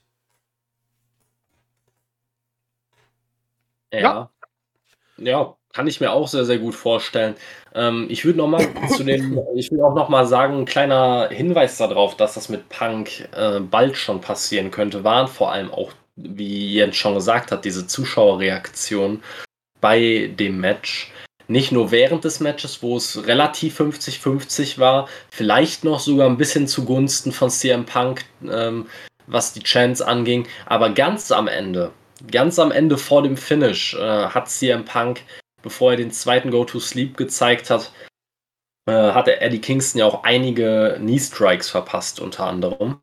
Ja. 3.91 4.29
Ja, 5.17 5.55
kann 5.73 5.87
ich 5.87 5.99
mir 6.01 6.11
auch 6.11 6.27
sehr, 6.27 6.45
sehr 6.45 6.57
gut 6.57 6.75
vorstellen. 6.75 7.35
Ähm, 7.73 8.07
ich 8.09 8.25
würde 8.25 8.39
noch 8.39 8.47
mal 8.47 8.67
zu 8.89 9.03
den, 9.03 9.39
ich 9.55 9.71
will 9.71 9.81
auch 9.81 9.93
noch 9.95 10.09
mal 10.09 10.25
sagen, 10.25 10.59
ein 10.59 10.65
kleiner 10.65 11.29
Hinweis 11.29 11.77
darauf, 11.77 12.17
dass 12.17 12.33
das 12.33 12.49
mit 12.49 12.69
Punk 12.69 13.29
äh, 13.35 13.59
bald 13.59 13.97
schon 13.97 14.21
passieren 14.21 14.71
könnte, 14.71 15.03
waren 15.03 15.27
vor 15.27 15.51
allem 15.51 15.71
auch 15.71 15.91
wie 16.15 16.73
Jens 16.73 16.95
schon 16.95 17.15
gesagt 17.15 17.51
hat, 17.51 17.65
diese 17.65 17.87
Zuschauerreaktion 17.87 19.23
bei 19.81 20.31
dem 20.37 20.59
Match. 20.59 21.11
Nicht 21.47 21.71
nur 21.71 21.91
während 21.91 22.23
des 22.23 22.39
Matches, 22.39 22.81
wo 22.81 22.95
es 22.95 23.27
relativ 23.27 23.79
50-50 23.79 24.79
war, 24.79 25.09
vielleicht 25.29 25.83
noch 25.83 25.99
sogar 25.99 26.29
ein 26.29 26.37
bisschen 26.37 26.67
zugunsten 26.67 27.31
von 27.31 27.49
CM 27.49 27.85
Punk, 27.85 28.23
ähm, 28.49 28.87
was 29.27 29.53
die 29.53 29.63
Chance 29.63 30.05
anging, 30.07 30.47
aber 30.65 30.89
ganz 30.89 31.31
am 31.31 31.47
Ende, 31.47 31.91
ganz 32.31 32.59
am 32.59 32.71
Ende 32.71 32.97
vor 32.97 33.23
dem 33.23 33.35
Finish, 33.35 33.93
äh, 33.95 34.27
hat 34.27 34.49
CM 34.49 34.85
Punk, 34.85 35.21
bevor 35.61 35.91
er 35.91 35.97
den 35.97 36.11
zweiten 36.11 36.49
Go-to-Sleep 36.49 37.17
gezeigt 37.17 37.69
hat, 37.69 37.91
äh, 38.85 38.91
hatte 38.91 39.41
Eddie 39.41 39.61
Kingston 39.61 39.99
ja 39.99 40.05
auch 40.05 40.23
einige 40.23 40.95
Knee-Strikes 40.97 41.69
verpasst, 41.69 42.19
unter 42.19 42.45
anderem. 42.47 42.99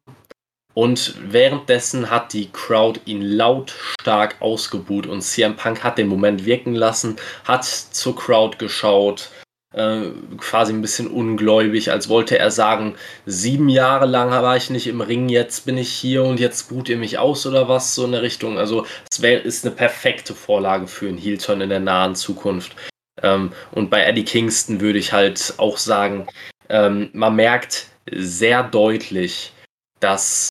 Und 0.75 1.15
währenddessen 1.21 2.11
hat 2.11 2.33
die 2.33 2.51
Crowd 2.53 3.01
ihn 3.05 3.23
lautstark 3.23 4.37
ausgebuht 4.41 5.07
und 5.07 5.23
CM 5.23 5.57
Punk 5.57 5.83
hat 5.83 5.99
den 5.99 6.07
Moment 6.07 6.45
wirken 6.45 6.75
lassen, 6.75 7.17
hat 7.45 7.65
zur 7.65 8.15
Crowd 8.15 8.59
geschaut, 8.59 9.31
äh, 9.75 10.11
quasi 10.39 10.73
ein 10.73 10.83
bisschen 10.83 11.09
ungläubig, 11.09 11.91
als 11.91 12.09
wollte 12.09 12.39
er 12.39 12.51
sagen, 12.51 12.97
sieben 13.27 13.69
Jahre 13.69 14.07
lang 14.07 14.31
war 14.31 14.57
ich 14.57 14.71
nicht 14.71 14.87
im 14.87 15.01
Ring, 15.01 15.29
jetzt 15.29 15.67
bin 15.67 15.77
ich 15.77 15.93
hier 15.93 16.25
und 16.25 16.41
jetzt 16.41 16.69
buht 16.69 16.89
ihr 16.89 16.97
mich 16.97 17.19
aus 17.19 17.47
oder 17.47 17.69
was, 17.69 17.95
so 17.95 18.05
in 18.05 18.13
der 18.13 18.23
Richtung. 18.23 18.59
Also 18.59 18.87
es 19.11 19.19
ist 19.19 19.65
eine 19.65 19.75
perfekte 19.75 20.35
Vorlage 20.35 20.87
für 20.87 21.09
einen 21.09 21.19
Heel-Turn 21.19 21.61
in 21.61 21.71
der 21.71 21.81
nahen 21.81 22.15
Zukunft. 22.15 22.75
Ähm, 23.23 23.53
und 23.73 23.91
bei 23.91 24.03
Eddie 24.05 24.25
Kingston 24.25 24.81
würde 24.81 24.99
ich 24.99 25.13
halt 25.13 25.55
auch 25.59 25.77
sagen, 25.77 26.27
ähm, 26.69 27.11
man 27.13 27.37
merkt 27.37 27.87
sehr 28.11 28.63
deutlich, 28.63 29.53
dass 30.01 30.49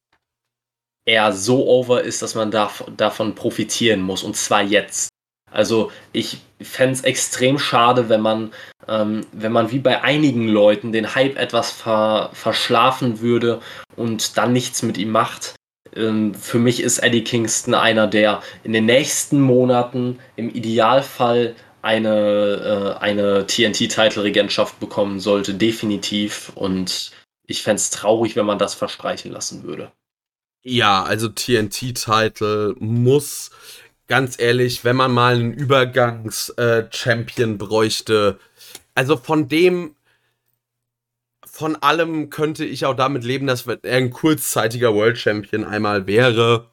er 1.09 1.33
so 1.33 1.65
over 1.67 2.03
ist, 2.03 2.21
dass 2.21 2.35
man 2.35 2.51
dav 2.51 2.83
davon 2.95 3.35
profitieren 3.35 4.01
muss 4.01 4.23
und 4.23 4.35
zwar 4.35 4.61
jetzt. 4.61 5.09
Also 5.51 5.91
ich 6.13 6.37
fände 6.61 6.93
es 6.93 7.01
extrem 7.01 7.57
schade, 7.57 8.09
wenn 8.09 8.21
man, 8.21 8.51
ähm, 8.87 9.25
wenn 9.31 9.51
man 9.51 9.71
wie 9.71 9.79
bei 9.79 10.03
einigen 10.03 10.47
Leuten 10.47 10.91
den 10.91 11.15
Hype 11.15 11.37
etwas 11.37 11.71
ver 11.71 12.29
verschlafen 12.33 13.21
würde 13.21 13.59
und 13.95 14.37
dann 14.37 14.53
nichts 14.53 14.83
mit 14.83 14.97
ihm 14.97 15.09
macht. 15.09 15.55
Ähm, 15.95 16.35
für 16.35 16.59
mich 16.59 16.81
ist 16.81 16.99
Eddie 16.99 17.23
Kingston 17.23 17.73
einer, 17.73 18.05
der 18.05 18.43
in 18.63 18.73
den 18.73 18.85
nächsten 18.85 19.41
Monaten 19.41 20.19
im 20.35 20.53
Idealfall 20.53 21.55
eine, 21.81 22.97
äh, 22.99 23.03
eine 23.03 23.47
TNT-Title-Regentschaft 23.47 24.79
bekommen 24.79 25.19
sollte, 25.19 25.53
definitiv. 25.55 26.51
Und 26.55 27.11
ich 27.47 27.63
fände 27.63 27.77
es 27.77 27.89
traurig, 27.89 28.35
wenn 28.35 28.45
man 28.45 28.59
das 28.59 28.75
verstreichen 28.75 29.31
lassen 29.31 29.63
würde. 29.63 29.91
Ja, 30.63 31.03
also 31.03 31.29
TNT-Title 31.29 32.75
muss, 32.79 33.51
ganz 34.07 34.37
ehrlich, 34.39 34.83
wenn 34.83 34.97
man 34.97 35.13
mal 35.13 35.35
einen 35.35 35.53
Übergangs-Champion 35.53 37.53
äh, 37.53 37.57
bräuchte, 37.57 38.39
also 38.93 39.15
von 39.15 39.47
dem, 39.47 39.95
von 41.45 41.77
allem 41.77 42.29
könnte 42.29 42.65
ich 42.65 42.85
auch 42.85 42.95
damit 42.95 43.23
leben, 43.23 43.47
dass 43.47 43.65
er 43.67 43.79
ein 43.95 44.11
kurzzeitiger 44.11 44.93
World 44.93 45.17
Champion 45.17 45.63
einmal 45.63 46.07
wäre. 46.07 46.67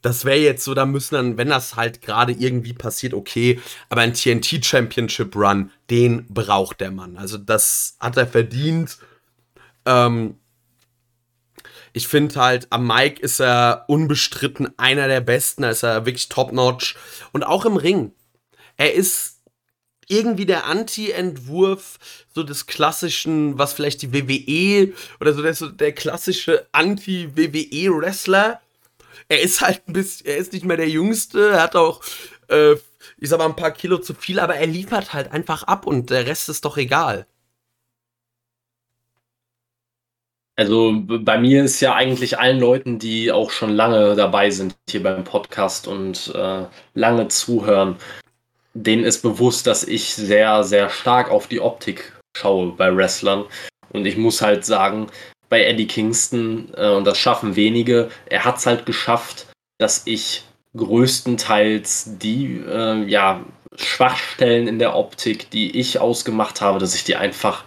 Das 0.00 0.24
wäre 0.24 0.38
jetzt 0.38 0.64
so, 0.64 0.74
da 0.74 0.86
müssen 0.86 1.16
dann, 1.16 1.38
wenn 1.38 1.48
das 1.48 1.74
halt 1.74 2.02
gerade 2.02 2.32
irgendwie 2.32 2.72
passiert, 2.72 3.14
okay, 3.14 3.60
aber 3.88 4.02
ein 4.02 4.14
TNT 4.14 4.64
Championship 4.64 5.34
Run, 5.34 5.72
den 5.90 6.26
braucht 6.28 6.80
der 6.80 6.92
Mann. 6.92 7.16
Also 7.16 7.36
das 7.38 7.96
hat 7.98 8.16
er 8.16 8.28
verdient. 8.28 8.98
Ähm, 9.84 10.36
ich 11.92 12.08
finde 12.08 12.36
halt, 12.36 12.66
am 12.70 12.86
Mike 12.86 13.20
ist 13.20 13.40
er 13.40 13.84
unbestritten 13.88 14.72
einer 14.78 15.08
der 15.08 15.20
Besten. 15.20 15.62
Da 15.62 15.70
ist 15.70 15.82
er 15.82 16.06
wirklich 16.06 16.28
top-notch. 16.28 16.96
Und 17.32 17.42
auch 17.42 17.64
im 17.64 17.76
Ring. 17.76 18.12
Er 18.76 18.94
ist 18.94 19.40
irgendwie 20.08 20.46
der 20.46 20.66
Anti-Entwurf 20.66 21.98
so 22.34 22.42
des 22.42 22.66
klassischen, 22.66 23.58
was 23.58 23.72
vielleicht 23.72 24.02
die 24.02 24.12
WWE 24.12 24.92
oder 25.20 25.32
so 25.32 25.42
der, 25.42 25.54
so 25.54 25.68
der 25.68 25.92
klassische 25.92 26.66
Anti-WWE-Wrestler. 26.72 28.60
Er 29.28 29.40
ist 29.40 29.60
halt 29.60 29.82
ein 29.86 29.92
bisschen, 29.92 30.26
er 30.26 30.36
ist 30.38 30.52
nicht 30.52 30.64
mehr 30.64 30.76
der 30.76 30.88
Jüngste, 30.88 31.50
er 31.50 31.62
hat 31.62 31.76
auch, 31.76 32.02
äh, 32.48 32.72
ich 33.18 33.28
sag 33.28 33.38
mal, 33.38 33.46
ein 33.46 33.56
paar 33.56 33.70
Kilo 33.70 33.98
zu 33.98 34.14
viel, 34.14 34.40
aber 34.40 34.56
er 34.56 34.66
liefert 34.66 35.12
halt 35.14 35.30
einfach 35.30 35.62
ab 35.62 35.86
und 35.86 36.10
der 36.10 36.26
Rest 36.26 36.48
ist 36.48 36.64
doch 36.64 36.76
egal. 36.76 37.26
Also 40.56 40.94
bei 40.94 41.38
mir 41.38 41.64
ist 41.64 41.80
ja 41.80 41.94
eigentlich 41.94 42.38
allen 42.38 42.60
Leuten, 42.60 42.98
die 42.98 43.32
auch 43.32 43.50
schon 43.50 43.70
lange 43.70 44.14
dabei 44.14 44.50
sind 44.50 44.74
hier 44.88 45.02
beim 45.02 45.24
Podcast 45.24 45.88
und 45.88 46.32
äh, 46.34 46.64
lange 46.94 47.28
zuhören, 47.28 47.96
denen 48.74 49.04
ist 49.04 49.22
bewusst, 49.22 49.66
dass 49.66 49.84
ich 49.84 50.14
sehr, 50.14 50.62
sehr 50.62 50.90
stark 50.90 51.30
auf 51.30 51.46
die 51.46 51.60
Optik 51.60 52.12
schaue 52.36 52.72
bei 52.72 52.94
Wrestlern. 52.94 53.44
Und 53.90 54.06
ich 54.06 54.16
muss 54.16 54.42
halt 54.42 54.64
sagen, 54.64 55.08
bei 55.48 55.64
Eddie 55.64 55.86
Kingston, 55.86 56.72
äh, 56.76 56.90
und 56.90 57.06
das 57.06 57.18
schaffen 57.18 57.56
wenige, 57.56 58.10
er 58.26 58.44
hat 58.44 58.58
es 58.58 58.66
halt 58.66 58.84
geschafft, 58.86 59.46
dass 59.78 60.02
ich 60.06 60.44
größtenteils 60.76 62.18
die, 62.18 62.62
äh, 62.66 63.04
ja, 63.04 63.44
Schwachstellen 63.76 64.68
in 64.68 64.78
der 64.78 64.94
Optik, 64.96 65.50
die 65.50 65.78
ich 65.78 65.98
ausgemacht 65.98 66.60
habe, 66.60 66.78
dass 66.78 66.94
ich 66.94 67.04
die 67.04 67.16
einfach 67.16 67.64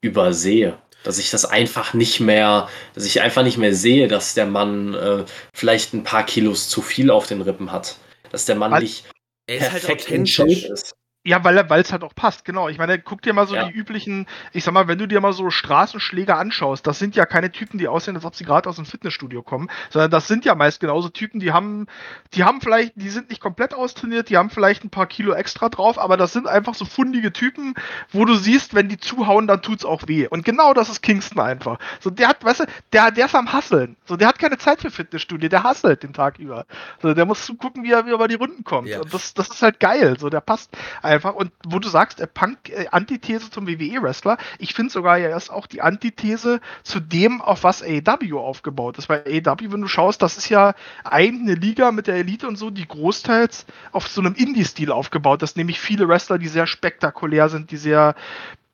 übersehe. 0.00 0.78
Dass 1.04 1.18
ich 1.18 1.30
das 1.30 1.44
einfach 1.44 1.94
nicht 1.94 2.20
mehr, 2.20 2.68
dass 2.94 3.04
ich 3.04 3.20
einfach 3.20 3.42
nicht 3.42 3.56
mehr 3.58 3.74
sehe, 3.74 4.08
dass 4.08 4.34
der 4.34 4.46
Mann 4.46 4.94
äh, 4.94 5.24
vielleicht 5.54 5.94
ein 5.94 6.04
paar 6.04 6.26
Kilos 6.26 6.68
zu 6.68 6.82
viel 6.82 7.10
auf 7.10 7.26
den 7.26 7.40
Rippen 7.40 7.72
hat. 7.72 7.96
Dass 8.30 8.44
der 8.46 8.56
Mann 8.56 8.72
Was? 8.72 8.80
nicht 8.80 9.04
Er 9.46 9.58
ist 9.58 9.70
halt 9.72 9.84
perfekt 9.84 10.10
in 10.10 10.26
Shape 10.26 10.50
authentisch. 10.50 10.64
ist. 10.64 10.94
Ja, 11.24 11.42
weil 11.44 11.68
weil 11.68 11.82
es 11.82 11.92
halt 11.92 12.04
auch 12.04 12.14
passt, 12.14 12.44
genau. 12.44 12.68
Ich 12.68 12.78
meine, 12.78 12.98
guck 12.98 13.20
dir 13.22 13.34
mal 13.34 13.46
so 13.46 13.54
Ja. 13.54 13.64
die 13.64 13.72
üblichen, 13.72 14.26
ich 14.52 14.64
sag 14.64 14.72
mal, 14.72 14.88
wenn 14.88 14.98
du 14.98 15.06
dir 15.06 15.20
mal 15.20 15.32
so 15.32 15.50
Straßenschläger 15.50 16.38
anschaust, 16.38 16.86
das 16.86 16.98
sind 16.98 17.16
ja 17.16 17.26
keine 17.26 17.52
Typen, 17.52 17.78
die 17.78 17.88
aussehen, 17.88 18.14
als 18.16 18.24
ob 18.24 18.34
sie 18.34 18.44
gerade 18.44 18.68
aus 18.68 18.76
dem 18.76 18.86
Fitnessstudio 18.86 19.42
kommen, 19.42 19.68
sondern 19.90 20.10
das 20.10 20.28
sind 20.28 20.44
ja 20.46 20.54
meist 20.54 20.80
genauso 20.80 21.10
Typen, 21.10 21.38
die 21.40 21.52
haben, 21.52 21.86
die 22.32 22.44
haben 22.44 22.60
vielleicht, 22.62 22.92
die 22.94 23.10
sind 23.10 23.28
nicht 23.28 23.42
komplett 23.42 23.74
austrainiert, 23.74 24.30
die 24.30 24.38
haben 24.38 24.48
vielleicht 24.48 24.84
ein 24.84 24.90
paar 24.90 25.06
Kilo 25.06 25.34
extra 25.34 25.68
drauf, 25.68 25.98
aber 25.98 26.16
das 26.16 26.32
sind 26.32 26.46
einfach 26.46 26.74
so 26.74 26.84
fundige 26.84 27.32
Typen, 27.32 27.74
wo 28.10 28.24
du 28.24 28.34
siehst, 28.34 28.74
wenn 28.74 28.88
die 28.88 28.96
zuhauen, 28.98 29.46
dann 29.46 29.60
tut's 29.60 29.84
auch 29.84 30.02
weh. 30.06 30.28
Und 30.28 30.44
genau 30.44 30.72
das 30.72 30.88
ist 30.88 31.02
Kingston 31.02 31.40
einfach. 31.40 31.78
So, 32.00 32.08
der 32.10 32.28
hat, 32.28 32.42
weißt 32.42 32.60
du, 32.60 32.64
der, 32.94 33.10
der 33.10 33.26
ist 33.26 33.34
am 33.34 33.52
Hasseln. 33.52 33.96
So, 34.06 34.16
der 34.16 34.28
hat 34.28 34.38
keine 34.38 34.56
Zeit 34.56 34.80
für 34.80 34.90
Fitnessstudio, 34.90 35.48
der 35.50 35.62
hasselt 35.64 36.04
den 36.04 36.14
Tag 36.14 36.38
über. 36.38 36.64
So, 37.02 37.12
der 37.12 37.26
muss 37.26 37.52
gucken, 37.58 37.82
wie 37.82 37.90
er, 37.92 38.06
wie 38.06 38.10
er 38.10 38.14
über 38.14 38.28
die 38.28 38.36
Runden 38.36 38.64
kommt. 38.64 38.88
Ja. 38.88 39.00
Und 39.00 39.12
das, 39.12 39.34
das 39.34 39.48
ist 39.48 39.60
halt 39.60 39.78
geil. 39.80 40.16
So, 40.18 40.30
der 40.30 40.40
passt 40.40 40.70
einfach. 41.02 41.17
Und 41.24 41.52
wo 41.66 41.78
du 41.78 41.88
sagst, 41.88 42.20
äh, 42.20 42.26
Punk, 42.26 42.70
äh, 42.70 42.86
Antithese 42.90 43.50
zum 43.50 43.66
WWE-Wrestler, 43.66 44.38
ich 44.58 44.74
finde 44.74 44.92
sogar, 44.92 45.18
er 45.18 45.36
ist 45.36 45.50
auch 45.50 45.66
die 45.66 45.82
Antithese 45.82 46.60
zu 46.82 47.00
dem, 47.00 47.40
auf 47.40 47.64
was 47.64 47.82
AEW 47.82 48.38
aufgebaut 48.38 48.98
ist. 48.98 49.08
Weil 49.08 49.22
AEW, 49.26 49.72
wenn 49.72 49.80
du 49.80 49.88
schaust, 49.88 50.22
das 50.22 50.38
ist 50.38 50.48
ja 50.48 50.74
eine 51.04 51.54
Liga 51.54 51.92
mit 51.92 52.06
der 52.06 52.16
Elite 52.16 52.48
und 52.48 52.56
so, 52.56 52.70
die 52.70 52.86
großteils 52.86 53.66
auf 53.92 54.08
so 54.08 54.20
einem 54.20 54.34
Indie-Stil 54.34 54.92
aufgebaut 54.92 55.42
ist, 55.42 55.56
nämlich 55.56 55.80
viele 55.80 56.08
Wrestler, 56.08 56.38
die 56.38 56.48
sehr 56.48 56.66
spektakulär 56.66 57.48
sind, 57.48 57.70
die 57.70 57.76
sehr 57.76 58.14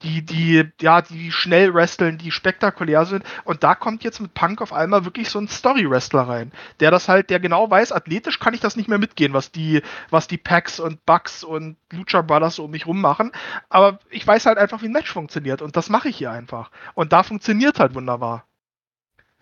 die, 0.05 0.23
die, 0.23 0.65
ja, 0.81 1.03
die 1.03 1.33
schnell 1.33 1.73
wresteln, 1.75 2.19
die 2.19 2.31
spektakulär 2.31 3.07
sind. 3.07 3.25
Und 3.45 3.65
da 3.65 3.75
kommt 3.75 4.05
jetzt 4.05 4.21
mit 4.21 4.35
Punk 4.35 4.61
auf 4.61 4.73
einmal 4.73 5.05
wirklich 5.05 5.31
so 5.31 5.39
ein 5.39 5.49
Story-Wrestler 5.49 6.23
rein. 6.23 6.53
Der 6.81 6.91
das 6.91 7.09
halt, 7.09 7.31
der 7.31 7.41
genau 7.41 7.71
weiß, 7.71 7.91
athletisch 7.91 8.39
kann 8.39 8.55
ich 8.55 8.61
das 8.61 8.77
nicht 8.77 8.89
mehr 8.89 8.99
mitgehen, 8.99 9.33
was 9.33 9.51
die, 9.51 9.83
was 10.11 10.29
die 10.29 10.37
Packs 10.37 10.79
und 10.79 11.05
Bucks 11.07 11.43
und 11.43 11.77
Lucha 11.91 12.21
Brothers 12.23 12.57
so 12.57 12.65
um 12.65 12.71
mich 12.71 12.87
rum 12.87 13.01
machen. 13.01 13.33
Aber 13.71 13.99
ich 14.11 14.27
weiß 14.27 14.47
halt 14.47 14.59
einfach, 14.59 14.83
wie 14.83 14.87
ein 14.87 14.93
Match 14.93 15.11
funktioniert. 15.11 15.63
Und 15.63 15.77
das 15.77 15.89
mache 15.89 16.09
ich 16.09 16.17
hier 16.17 16.31
einfach. 16.31 16.71
Und 16.95 17.13
da 17.13 17.23
funktioniert 17.23 17.81
halt 17.81 17.95
wunderbar. 17.95 18.47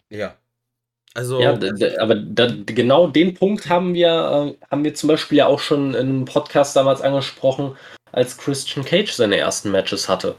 Ja. 0.08 0.36
Also, 1.14 1.40
Ja, 1.40 1.58
aber 1.98 2.14
da, 2.14 2.48
genau 2.64 3.08
den 3.08 3.34
Punkt 3.34 3.68
haben 3.68 3.92
wir, 3.92 4.08
äh, 4.08 4.66
haben 4.70 4.84
wir 4.84 4.94
zum 4.94 5.08
Beispiel 5.08 5.38
ja 5.38 5.46
auch 5.46 5.60
schon 5.60 5.94
in 5.94 6.08
einem 6.08 6.24
Podcast 6.24 6.74
damals 6.74 7.02
angesprochen, 7.02 7.76
als 8.12 8.38
Christian 8.38 8.84
Cage 8.84 9.12
seine 9.12 9.36
ersten 9.36 9.70
Matches 9.70 10.08
hatte. 10.08 10.36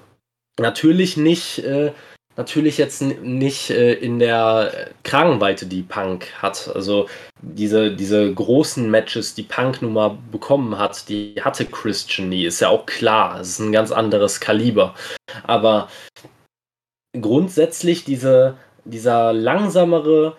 Natürlich 0.60 1.18
nicht, 1.18 1.60
äh, 1.60 1.92
natürlich 2.36 2.78
jetzt 2.78 3.02
nicht 3.02 3.70
äh, 3.70 3.94
in 3.94 4.20
der 4.20 4.92
Kragenweite, 5.04 5.66
die 5.66 5.84
Punk 5.84 6.32
hat. 6.42 6.70
Also 6.74 7.08
diese, 7.42 7.96
diese 7.96 8.34
großen 8.34 8.90
Matches, 8.90 9.34
die 9.34 9.44
Punk 9.44 9.82
nun 9.82 9.94
mal 9.94 10.18
bekommen 10.32 10.78
hat, 10.78 11.10
die 11.10 11.36
hatte 11.42 11.66
Christian 11.66 12.30
nie. 12.30 12.46
Ist 12.46 12.62
ja 12.62 12.70
auch 12.70 12.86
klar, 12.86 13.40
es 13.40 13.50
ist 13.50 13.60
ein 13.60 13.72
ganz 13.72 13.92
anderes 13.92 14.40
Kaliber. 14.40 14.94
Aber 15.44 15.90
grundsätzlich 17.20 18.04
diese, 18.06 18.58
dieser 18.86 19.34
langsamere, 19.34 20.36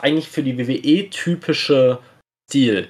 eigentlich 0.00 0.28
für 0.28 0.42
die 0.42 0.58
WWE 0.58 1.10
typische 1.10 1.98
Stil. 2.50 2.88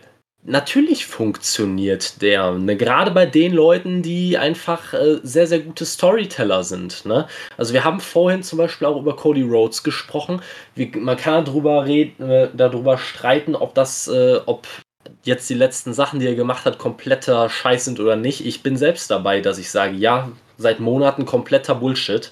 Natürlich 0.48 1.04
funktioniert 1.04 2.22
der, 2.22 2.52
ne? 2.52 2.74
gerade 2.78 3.10
bei 3.10 3.26
den 3.26 3.52
Leuten, 3.52 4.00
die 4.00 4.38
einfach 4.38 4.94
äh, 4.94 5.18
sehr, 5.22 5.46
sehr 5.46 5.58
gute 5.58 5.84
Storyteller 5.84 6.64
sind. 6.64 7.04
Ne? 7.04 7.28
Also 7.58 7.74
wir 7.74 7.84
haben 7.84 8.00
vorhin 8.00 8.42
zum 8.42 8.56
Beispiel 8.56 8.86
auch 8.86 8.98
über 8.98 9.14
Cody 9.14 9.42
Rhodes 9.42 9.82
gesprochen. 9.82 10.40
Wie, 10.74 10.86
man 10.86 11.18
kann 11.18 11.44
darüber 11.44 11.84
reden, 11.84 12.30
äh, 12.30 12.48
darüber 12.54 12.96
streiten, 12.96 13.54
ob 13.54 13.74
das, 13.74 14.08
äh, 14.08 14.40
ob 14.46 14.66
jetzt 15.22 15.50
die 15.50 15.54
letzten 15.54 15.92
Sachen, 15.92 16.18
die 16.18 16.26
er 16.26 16.34
gemacht 16.34 16.64
hat, 16.64 16.78
kompletter 16.78 17.50
Scheiß 17.50 17.84
sind 17.84 18.00
oder 18.00 18.16
nicht. 18.16 18.46
Ich 18.46 18.62
bin 18.62 18.78
selbst 18.78 19.10
dabei, 19.10 19.42
dass 19.42 19.58
ich 19.58 19.70
sage, 19.70 19.96
ja, 19.96 20.32
seit 20.56 20.80
Monaten 20.80 21.26
kompletter 21.26 21.74
Bullshit. 21.74 22.30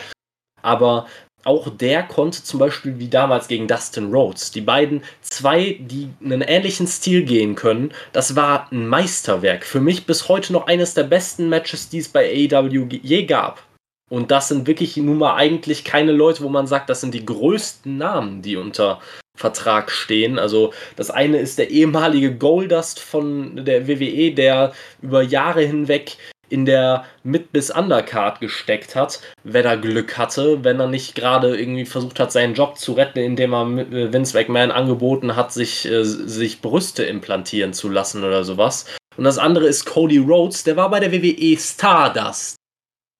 Aber 0.63 1.07
auch 1.47 1.71
der 1.71 2.03
konnte 2.03 2.43
zum 2.43 2.59
Beispiel 2.59 2.99
wie 2.99 3.09
damals 3.09 3.49
gegen 3.49 3.69
Dustin 3.69 4.13
Rhodes, 4.13 4.51
die 4.51 4.61
beiden 4.61 5.03
zwei, 5.21 5.79
die 5.81 6.09
einen 6.25 6.43
ähnlichen 6.43 6.87
Stil 6.87 7.25
gehen 7.25 7.55
können, 7.55 7.93
das 8.13 8.35
war 8.35 8.71
ein 8.73 8.87
Meisterwerk. 8.87 9.65
Für 9.65 9.81
mich 9.81 10.07
bis 10.07 10.29
heute 10.29 10.53
noch 10.53 10.67
eines 10.67 10.95
der 10.95 11.05
besten 11.05 11.49
Matches, 11.49 11.89
die 11.89 11.99
es 11.99 12.09
bei 12.09 12.29
AEW 12.29 12.89
je 12.91 13.25
gab. 13.25 13.63
Und 14.09 14.31
das 14.31 14.49
sind 14.49 14.67
wirklich 14.67 14.97
nun 14.97 15.19
mal 15.19 15.35
eigentlich 15.35 15.85
keine 15.85 16.13
Leute, 16.13 16.43
wo 16.43 16.49
man 16.49 16.67
sagt, 16.67 16.91
das 16.91 17.01
sind 17.01 17.13
die 17.13 17.27
größten 17.27 17.97
Namen, 17.97 18.43
die 18.43 18.57
unter 18.57 19.01
Vertrag 19.37 19.91
stehen. 19.91 20.39
Also 20.39 20.73
das 20.97 21.11
eine 21.11 21.39
ist 21.39 21.59
der 21.59 21.71
ehemalige 21.71 22.35
Goldust 22.35 23.01
von 23.01 23.65
der 23.65 23.87
WWE, 23.87 24.33
der 24.33 24.73
über 25.03 25.23
Jahre 25.23 25.63
hinweg 25.63 26.17
in 26.49 26.65
der 26.65 27.05
Mid- 27.25 27.53
bis 27.53 27.71
Undercard 27.71 28.41
gesteckt 28.41 28.95
hat, 28.95 29.21
wenn 29.45 29.65
er 29.65 29.77
Glück 29.77 30.17
hatte, 30.17 30.65
wenn 30.65 30.81
er 30.81 30.89
nicht 30.89 31.15
gerade 31.15 31.59
irgendwie 31.59 31.85
versucht 31.85 32.21
hat, 32.21 32.33
seinen 32.33 32.55
Job 32.55 32.79
zu 32.79 32.93
retten, 32.93 33.19
indem 33.19 33.53
er 33.53 33.79
äh, 33.79 34.13
Vince 34.13 34.37
McMahon 34.37 34.71
angeboten 34.71 35.37
hat, 35.37 35.53
sich, 35.53 35.87
äh, 35.87 36.05
sich 36.05 36.61
Brüste 36.61 37.05
implantieren 37.05 37.73
zu 37.73 37.89
lassen 37.89 38.25
oder 38.25 38.45
sowas. 38.45 38.87
Und 39.17 39.25
das 39.25 39.39
andere 39.39 39.67
ist 39.67 39.87
Cody 39.87 40.19
Rhodes, 40.19 40.65
der 40.65 40.77
war 40.77 40.91
bei 40.91 41.01
der 41.01 41.13
WWE 41.13 41.59
Stardust. 41.59 42.57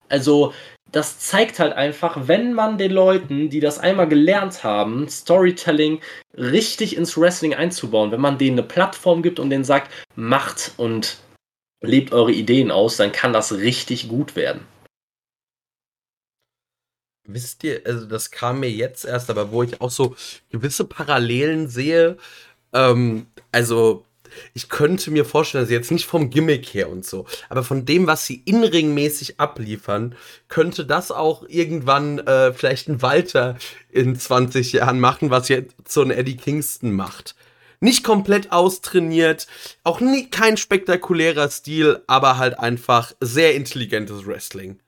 Also, 0.09 0.53
das 0.93 1.19
zeigt 1.19 1.59
halt 1.59 1.73
einfach, 1.73 2.29
wenn 2.29 2.53
man 2.53 2.79
den 2.79 2.93
Leuten, 2.93 3.51
die 3.51 3.61
das 3.61 3.79
einmal 3.79 4.07
gelernt 4.07 4.63
haben, 4.63 5.09
Storytelling 5.09 6.01
richtig 6.37 6.97
ins 6.97 7.19
Wrestling 7.19 7.55
einzubauen, 7.55 8.13
wenn 8.13 8.21
man 8.21 8.39
denen 8.39 8.59
eine 8.59 8.69
Plattform 8.69 9.23
gibt 9.23 9.41
und 9.41 9.51
denen 9.51 9.65
sagt, 9.65 9.91
macht 10.15 10.73
und 10.77 11.19
lebt 11.81 12.13
eure 12.13 12.33
Ideen 12.33 12.71
aus, 12.71 12.97
dann 12.97 13.13
kann 13.13 13.33
das 13.33 13.53
richtig 13.53 14.09
gut 14.09 14.37
werden. 14.37 14.67
Wisst 17.29 17.65
ihr, 17.65 17.83
also 17.85 18.07
das 18.07 18.31
kam 18.31 18.61
mir 18.61 18.71
jetzt 18.71 19.05
erst, 19.05 19.31
aber 19.31 19.51
wo 19.51 19.63
ich 19.63 19.81
auch 19.81 19.91
so 19.91 20.15
gewisse 20.51 20.85
Parallelen 20.85 21.69
sehe, 21.69 22.19
ähm, 22.73 23.27
also 23.51 24.05
ich 24.55 24.69
könnte 24.69 25.11
mir 25.11 25.25
vorstellen, 25.25 25.63
also 25.65 25.73
jetzt 25.73 25.91
nicht 25.91 26.07
vom 26.07 26.31
Gimmick 26.31 26.67
her 26.67 26.89
und 26.89 27.05
so, 27.05 27.27
aber 27.49 27.63
von 27.63 27.85
dem, 27.85 28.07
was 28.07 28.27
sie 28.27 28.43
inringmäßig 28.45 29.41
abliefern, 29.41 30.15
könnte 30.49 30.85
das 30.85 31.11
auch 31.11 31.45
irgendwann 31.49 32.19
äh, 32.19 32.53
vielleicht 32.53 32.89
ein 32.89 33.03
Walter 33.03 33.57
in 33.91 34.17
20 34.17 34.73
Jahren 34.73 35.01
machen, 35.01 35.31
was 35.31 35.49
jetzt 35.49 35.75
so 35.89 36.03
ein 36.03 36.11
Eddie 36.11 36.37
Kingston 36.37 36.93
macht. 36.93 37.35
Nicht 37.81 38.05
komplett 38.05 38.53
austrainiert, 38.53 39.47
auch 39.85 40.01
nie, 40.01 40.29
kein 40.31 40.57
spektakulärer 40.57 41.51
Stil, 41.51 42.03
aber 42.07 42.39
halt 42.39 42.59
einfach 42.59 43.13
sehr 43.21 43.55
intelligentes 43.55 44.27
Wrestling. 44.27 44.81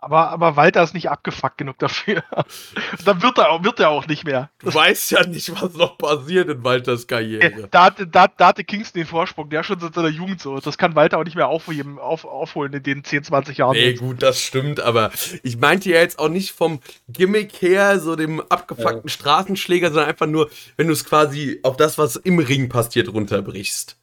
Aber, 0.00 0.28
aber 0.30 0.54
Walter 0.54 0.84
ist 0.84 0.94
nicht 0.94 1.10
abgefuckt 1.10 1.58
genug 1.58 1.76
dafür. 1.78 2.22
Dann 3.04 3.20
wird 3.20 3.36
er, 3.38 3.50
auch- 3.50 3.64
wird 3.64 3.80
er 3.80 3.90
auch 3.90 4.06
nicht 4.06 4.24
mehr. 4.24 4.48
Du 4.60 4.72
weißt 4.72 5.10
ja 5.10 5.26
nicht, 5.26 5.50
was 5.60 5.74
noch 5.74 5.98
passiert 5.98 6.48
in 6.48 6.62
Walters 6.62 7.08
Karriere. 7.08 7.66
Da, 7.72 7.84
hatte- 7.86 8.06
da, 8.06 8.28
da 8.28 8.46
hatte 8.46 8.62
Kingston 8.62 9.00
den 9.00 9.08
Vorsprung, 9.08 9.50
der 9.50 9.64
schon 9.64 9.80
seit 9.80 9.94
seiner 9.94 10.08
Jugend 10.08 10.40
so. 10.40 10.60
Das 10.60 10.78
kann 10.78 10.94
Walter 10.94 11.18
auch 11.18 11.24
nicht 11.24 11.34
mehr 11.34 11.48
aufheben, 11.48 11.98
auf, 11.98 12.24
aufholen 12.24 12.72
in 12.74 12.82
den 12.84 13.02
10, 13.02 13.24
20 13.24 13.58
Jahren. 13.58 13.72
Nee, 13.74 13.94
gut, 13.94 14.22
das 14.22 14.40
stimmt, 14.40 14.78
aber 14.78 15.10
ich 15.42 15.56
meinte 15.58 15.90
ja 15.90 15.96
jetzt 15.96 16.20
auch 16.20 16.28
nicht 16.28 16.52
vom 16.52 16.78
Gimmick 17.08 17.60
her, 17.60 17.98
so 17.98 18.14
dem 18.14 18.40
abgefuckten 18.40 19.08
Straßenschläger, 19.10 19.88
sondern 19.88 20.08
einfach 20.10 20.26
nur, 20.26 20.48
wenn 20.76 20.86
du 20.86 20.92
es 20.92 21.04
quasi 21.04 21.58
auf 21.64 21.76
das, 21.76 21.98
was 21.98 22.14
im 22.14 22.38
Ring 22.38 22.68
passiert, 22.68 23.12
runterbrichst. 23.12 23.96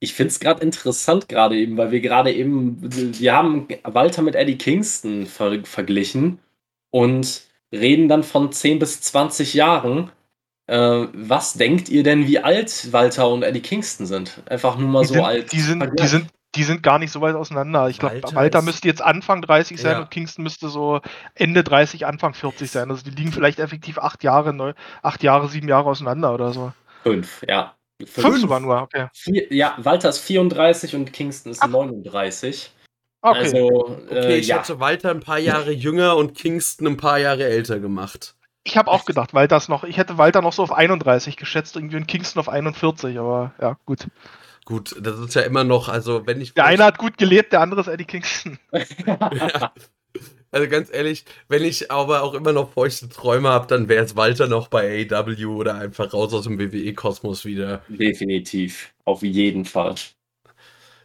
Ich 0.00 0.14
finde 0.14 0.28
es 0.30 0.40
gerade 0.40 0.62
interessant, 0.62 1.28
gerade 1.28 1.56
eben, 1.56 1.76
weil 1.76 1.90
wir 1.90 2.00
gerade 2.00 2.32
eben, 2.32 2.78
wir 3.18 3.32
haben 3.34 3.68
Walter 3.82 4.22
mit 4.22 4.36
Eddie 4.36 4.58
Kingston 4.58 5.26
ver 5.26 5.64
verglichen 5.64 6.38
und 6.90 7.42
reden 7.72 8.08
dann 8.08 8.22
von 8.22 8.52
10 8.52 8.78
bis 8.78 9.00
20 9.00 9.54
Jahren. 9.54 10.12
Äh, 10.66 11.08
was 11.12 11.54
denkt 11.54 11.88
ihr 11.88 12.02
denn, 12.04 12.26
wie 12.26 12.38
alt 12.40 12.92
Walter 12.92 13.28
und 13.30 13.42
Eddie 13.42 13.62
Kingston 13.62 14.06
sind? 14.06 14.42
Einfach 14.46 14.78
nur 14.78 14.88
mal 14.88 15.02
Die 15.02 15.06
so 15.06 15.14
sind, 15.14 15.24
als. 15.24 15.50
die, 15.50 15.60
sind, 15.60 15.88
die, 15.98 16.06
sind, 16.08 16.30
die 16.54 16.64
sind 16.64 16.82
gar 16.82 16.98
nicht 16.98 17.10
so 17.12 17.20
weit 17.20 17.34
auseinander. 17.34 17.88
Ich 17.88 17.98
glaube, 17.98 18.16
Walter 18.22 18.34
Walter, 18.34 18.62
müsste 18.62 18.88
jetzt 18.88 19.02
Anfang 19.02 19.42
30 19.42 19.80
sein 19.80 19.98
Ja. 19.98 20.00
und 20.00 20.10
Kingston 20.10 20.42
müsste 20.44 20.68
so 20.68 21.00
Ende 21.34 21.64
30, 21.64 22.06
Anfang 22.06 22.34
40 22.34 22.70
sein. 22.70 22.90
Also 22.90 23.02
die 23.04 23.10
liegen 23.10 23.32
vielleicht 23.32 23.58
effektiv 23.60 23.98
acht 23.98 24.22
Jahre, 24.24 24.52
neu, 24.54 24.74
acht 25.02 25.22
Jahre, 25.22 25.48
sieben 25.48 25.68
Jahre 25.68 25.88
auseinander 25.90 26.34
oder 26.34 26.52
so. 26.52 26.72
fünf, 27.02 27.42
ja. 27.48 27.77
Fünf 28.06 28.40
sogar 28.40 28.60
nur, 28.60 28.80
okay. 28.82 29.08
Vier, 29.12 29.52
ja, 29.52 29.76
Walter 29.78 30.08
ist 30.08 30.18
34 30.18 30.94
und 30.94 31.12
Kingston 31.12 31.52
ist 31.52 31.62
Ach. 31.62 31.68
39. 31.68 32.70
Okay. 33.20 33.38
Also, 33.38 33.98
Okay, 34.08 34.14
äh, 34.14 34.36
ich 34.36 34.48
ja. 34.48 34.58
hätte 34.58 34.78
Walter 34.78 35.10
ein 35.10 35.20
paar 35.20 35.38
Jahre 35.38 35.72
jünger 35.72 36.16
und 36.16 36.34
Kingston 36.36 36.86
ein 36.86 36.96
paar 36.96 37.18
Jahre 37.18 37.44
älter 37.44 37.80
gemacht. 37.80 38.36
ich 38.64 38.76
habe 38.76 38.90
auch 38.90 39.04
gedacht, 39.04 39.34
Walter 39.34 39.56
ist 39.56 39.68
noch, 39.68 39.82
ich 39.84 39.96
hätte 39.96 40.18
Walter 40.18 40.42
noch 40.42 40.52
so 40.52 40.62
auf 40.62 40.72
31 40.72 41.36
geschätzt, 41.36 41.74
irgendwie 41.76 41.96
und 41.96 42.06
Kingston 42.06 42.40
auf 42.40 42.48
41, 42.48 43.18
aber 43.18 43.52
ja, 43.60 43.76
gut. 43.86 44.06
Gut, 44.64 44.94
das 45.00 45.18
ist 45.18 45.34
ja 45.34 45.42
immer 45.42 45.64
noch, 45.64 45.88
also 45.88 46.26
wenn 46.26 46.40
ich. 46.42 46.52
Der 46.52 46.66
eine 46.66 46.84
hat 46.84 46.98
gut 46.98 47.16
gelebt, 47.16 47.52
der 47.52 47.62
andere 47.62 47.80
ist 47.80 47.88
Eddie 47.88 48.04
Kingston. 48.04 48.58
ja. 49.06 49.72
Also 50.50 50.68
ganz 50.68 50.88
ehrlich, 50.92 51.24
wenn 51.48 51.62
ich 51.62 51.90
aber 51.90 52.22
auch 52.22 52.34
immer 52.34 52.52
noch 52.52 52.72
feuchte 52.72 53.08
Träume 53.08 53.50
habe, 53.50 53.66
dann 53.66 53.88
wäre 53.88 54.04
es 54.04 54.16
Walter 54.16 54.46
noch 54.46 54.68
bei 54.68 55.06
AW 55.10 55.44
oder 55.44 55.74
einfach 55.74 56.12
raus 56.12 56.32
aus 56.32 56.44
dem 56.44 56.58
WWE-Kosmos 56.58 57.44
wieder. 57.44 57.82
Definitiv, 57.88 58.92
auf 59.04 59.22
jeden 59.22 59.66
Fall. 59.66 59.96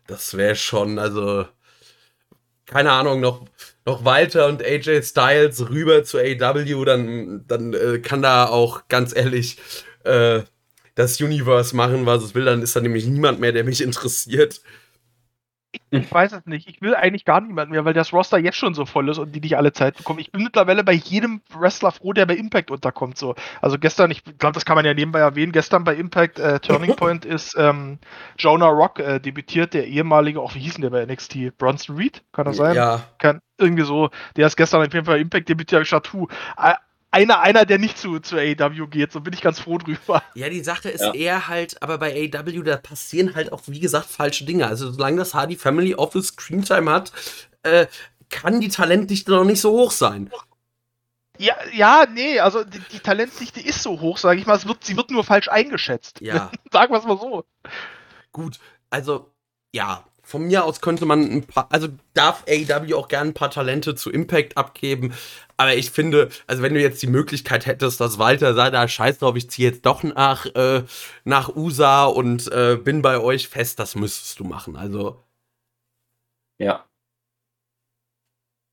Das 0.07 0.37
wäre 0.37 0.55
schon, 0.55 0.97
also 0.97 1.45
keine 2.65 2.91
Ahnung, 2.91 3.19
noch, 3.19 3.45
noch 3.85 4.05
Walter 4.05 4.47
und 4.47 4.63
AJ 4.63 5.03
Styles 5.03 5.69
rüber 5.69 6.03
zu 6.03 6.17
AW, 6.17 6.85
dann, 6.85 7.45
dann 7.47 7.73
äh, 7.73 7.99
kann 7.99 8.21
da 8.21 8.47
auch 8.47 8.87
ganz 8.87 9.15
ehrlich 9.15 9.57
äh, 10.05 10.41
das 10.95 11.19
Universe 11.19 11.75
machen, 11.75 12.05
was 12.05 12.23
es 12.23 12.35
will, 12.35 12.45
dann 12.45 12.61
ist 12.61 12.75
da 12.75 12.81
nämlich 12.81 13.05
niemand 13.05 13.39
mehr, 13.39 13.51
der 13.51 13.63
mich 13.63 13.81
interessiert. 13.81 14.61
Ich 15.89 16.11
weiß 16.11 16.31
es 16.33 16.45
nicht. 16.45 16.67
Ich 16.67 16.81
will 16.81 16.95
eigentlich 16.95 17.25
gar 17.25 17.41
niemanden 17.41 17.71
mehr, 17.71 17.85
weil 17.85 17.93
das 17.93 18.13
Roster 18.13 18.37
jetzt 18.37 18.57
schon 18.57 18.73
so 18.73 18.85
voll 18.85 19.09
ist 19.09 19.17
und 19.17 19.31
die 19.31 19.39
nicht 19.39 19.57
alle 19.57 19.73
Zeit 19.73 19.97
bekommen. 19.97 20.19
Ich 20.19 20.31
bin 20.31 20.43
mittlerweile 20.43 20.83
bei 20.83 20.93
jedem 20.93 21.41
Wrestler 21.53 21.91
froh, 21.91 22.13
der 22.13 22.25
bei 22.25 22.35
Impact 22.35 22.71
unterkommt. 22.71 23.17
So. 23.17 23.35
Also 23.61 23.77
gestern, 23.77 24.11
ich 24.11 24.23
glaube, 24.23 24.53
das 24.53 24.65
kann 24.65 24.75
man 24.75 24.85
ja 24.85 24.93
nebenbei 24.93 25.19
erwähnen, 25.19 25.51
gestern 25.51 25.83
bei 25.83 25.95
Impact 25.95 26.39
äh, 26.39 26.59
Turning 26.59 26.95
Point 26.95 27.25
ist 27.25 27.55
ähm, 27.57 27.99
Jonah 28.37 28.67
Rock 28.67 28.99
äh, 28.99 29.19
debütiert, 29.19 29.73
der 29.73 29.87
ehemalige, 29.87 30.41
auch 30.41 30.55
wie 30.55 30.59
hieß 30.59 30.75
denn 30.75 30.81
der 30.81 30.89
bei 30.89 31.05
NXT? 31.05 31.57
Bronson 31.57 31.95
Reed? 31.95 32.23
Kann 32.31 32.45
das 32.45 32.57
sein? 32.57 32.75
Ja. 32.75 33.03
Kann, 33.19 33.39
irgendwie 33.57 33.83
so. 33.83 34.09
Der 34.35 34.47
ist 34.47 34.55
gestern 34.55 34.81
auf 34.81 34.93
jeden 34.93 35.05
Fall 35.05 35.15
bei 35.15 35.21
Impact 35.21 35.49
debütiert. 35.49 35.81
Ich 35.83 35.89
gesagt, 35.89 36.13
einer, 37.13 37.41
einer, 37.41 37.65
der 37.65 37.77
nicht 37.77 37.97
zu, 37.97 38.19
zu 38.19 38.37
AEW 38.37 38.87
geht. 38.87 39.11
So 39.11 39.21
bin 39.21 39.33
ich 39.33 39.41
ganz 39.41 39.59
froh 39.59 39.77
drüber. 39.77 40.23
Ja, 40.35 40.49
die 40.49 40.63
Sache 40.63 40.89
ist 40.89 41.01
ja. 41.01 41.13
eher 41.13 41.47
halt, 41.47 41.81
aber 41.81 41.97
bei 41.97 42.11
AEW, 42.11 42.63
da 42.63 42.77
passieren 42.77 43.35
halt 43.35 43.51
auch, 43.51 43.61
wie 43.67 43.79
gesagt, 43.79 44.07
falsche 44.07 44.45
Dinge. 44.45 44.67
Also, 44.67 44.91
solange 44.91 45.17
das 45.17 45.33
Hardy 45.33 45.55
Family 45.55 45.95
Office 45.95 46.27
Screentime 46.27 46.91
hat, 46.91 47.11
äh, 47.61 47.87
kann 48.29 48.59
die 48.59 48.69
Talentdichte 48.69 49.31
noch 49.31 49.43
nicht 49.43 49.61
so 49.61 49.71
hoch 49.71 49.91
sein. 49.91 50.31
Ja, 51.37 51.55
ja, 51.71 52.05
nee, 52.11 52.39
also 52.39 52.63
die, 52.63 52.79
die 52.91 52.99
Talentdichte 52.99 53.59
ist 53.59 53.81
so 53.83 53.99
hoch, 53.99 54.17
sage 54.17 54.39
ich 54.39 54.45
mal. 54.45 54.55
Es 54.55 54.67
wird, 54.67 54.83
sie 54.83 54.97
wird 54.97 55.11
nur 55.11 55.23
falsch 55.23 55.49
eingeschätzt. 55.49 56.21
Ja. 56.21 56.51
Sagen 56.71 56.93
wir 56.93 56.99
es 56.99 57.05
mal 57.05 57.17
so. 57.17 57.45
Gut, 58.31 58.59
also, 58.89 59.31
ja, 59.71 60.03
von 60.25 60.43
mir 60.43 60.63
aus 60.63 60.79
könnte 60.79 61.05
man 61.05 61.21
ein 61.29 61.43
paar, 61.43 61.67
also 61.69 61.89
darf 62.13 62.45
AEW 62.47 62.95
auch 62.95 63.09
gerne 63.09 63.31
ein 63.31 63.33
paar 63.33 63.51
Talente 63.51 63.93
zu 63.93 64.09
Impact 64.09 64.57
abgeben. 64.57 65.13
Aber 65.57 65.75
ich 65.75 65.91
finde, 65.91 66.29
also 66.47 66.63
wenn 66.63 66.73
du 66.73 66.81
jetzt 66.81 67.01
die 67.01 67.07
Möglichkeit 67.07 67.65
hättest, 67.65 67.99
dass 67.99 68.17
Walter 68.17 68.53
sei 68.53 68.69
da 68.69 68.87
scheiß 68.87 69.19
drauf, 69.19 69.35
ich 69.35 69.49
ziehe 69.49 69.69
jetzt 69.69 69.85
doch 69.85 70.01
nach, 70.01 70.45
äh, 70.55 70.83
nach 71.25 71.55
USA 71.55 72.05
und 72.05 72.51
äh, 72.51 72.77
bin 72.81 73.01
bei 73.01 73.19
euch 73.19 73.49
fest, 73.49 73.79
das 73.79 73.95
müsstest 73.95 74.39
du 74.39 74.45
machen. 74.45 74.77
Also. 74.77 75.21
Ja. 76.57 76.85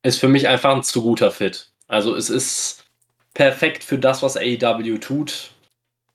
Ist 0.03 0.21
für 0.21 0.29
mich 0.29 0.49
einfach 0.49 0.75
ein 0.75 0.85
zu 0.85 1.03
guter 1.03 1.33
Fit. 1.33 1.73
Also 1.89 2.15
es 2.15 2.31
ist 2.31 2.85
perfekt 3.35 3.83
für 3.83 3.99
das, 3.99 4.23
was 4.23 4.37
AEW 4.37 4.99
tut. 4.99 5.51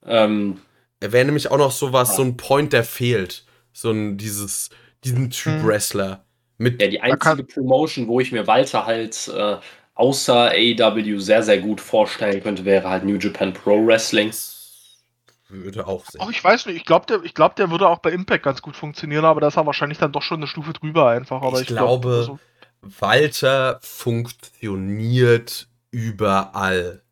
Ähm, 0.05 0.61
er 1.01 1.11
wäre 1.11 1.25
nämlich 1.25 1.51
auch 1.51 1.57
noch 1.57 1.71
sowas, 1.71 2.09
ja. 2.09 2.15
so 2.15 2.21
ein 2.23 2.37
Point, 2.37 2.71
der 2.73 2.85
fehlt. 2.85 3.45
So 3.73 3.91
ein, 3.91 4.17
dieses, 4.17 4.69
diesen 5.05 5.29
Typ 5.29 5.53
hm. 5.53 5.67
Wrestler. 5.67 6.25
Mit 6.57 6.81
ja, 6.81 6.87
die 6.87 7.01
einzige 7.01 7.43
Promotion, 7.43 8.07
wo 8.07 8.19
ich 8.19 8.31
mir 8.31 8.47
Walter 8.47 8.85
halt 8.85 9.27
äh, 9.27 9.57
außer 9.93 10.51
AEW 10.51 11.19
sehr, 11.19 11.43
sehr 11.43 11.59
gut 11.59 11.81
vorstellen 11.81 12.41
könnte, 12.41 12.65
wäre 12.65 12.89
halt 12.89 13.03
New 13.03 13.17
Japan 13.17 13.53
Pro 13.53 13.85
Wrestling. 13.85 14.31
Würde 15.49 15.85
auch 15.85 16.05
sehen. 16.05 16.21
Ach, 16.23 16.29
ich 16.29 16.43
weiß 16.43 16.65
nicht, 16.65 16.77
ich 16.77 16.85
glaube, 16.85 17.05
der, 17.07 17.19
glaub, 17.19 17.55
der 17.55 17.69
würde 17.71 17.87
auch 17.87 17.99
bei 17.99 18.11
Impact 18.11 18.43
ganz 18.43 18.61
gut 18.61 18.75
funktionieren, 18.75 19.25
aber 19.25 19.41
da 19.41 19.47
ist 19.47 19.57
er 19.57 19.65
wahrscheinlich 19.65 19.97
dann 19.97 20.11
doch 20.11 20.21
schon 20.21 20.37
eine 20.37 20.47
Stufe 20.47 20.73
drüber 20.73 21.09
einfach. 21.09 21.41
Aber 21.41 21.57
ich, 21.61 21.69
ich 21.69 21.75
glaube, 21.75 22.07
glaub, 22.07 22.19
also 22.19 22.39
Walter 22.99 23.79
funktioniert 23.81 25.67
überall. 25.91 27.04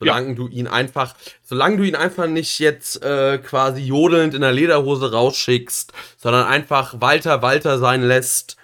Solange 0.00 0.28
ja. 0.28 0.34
du 0.34 0.48
ihn 0.48 0.66
einfach, 0.66 1.14
solange 1.44 1.76
du 1.76 1.82
ihn 1.84 1.94
einfach 1.94 2.26
nicht 2.26 2.58
jetzt 2.58 3.02
äh, 3.04 3.38
quasi 3.38 3.82
jodelnd 3.82 4.34
in 4.34 4.40
der 4.40 4.52
Lederhose 4.52 5.12
rausschickst, 5.12 5.92
sondern 6.16 6.46
einfach 6.46 7.00
Walter 7.00 7.42
Walter 7.42 7.78
sein 7.78 8.02
lässt, 8.02 8.56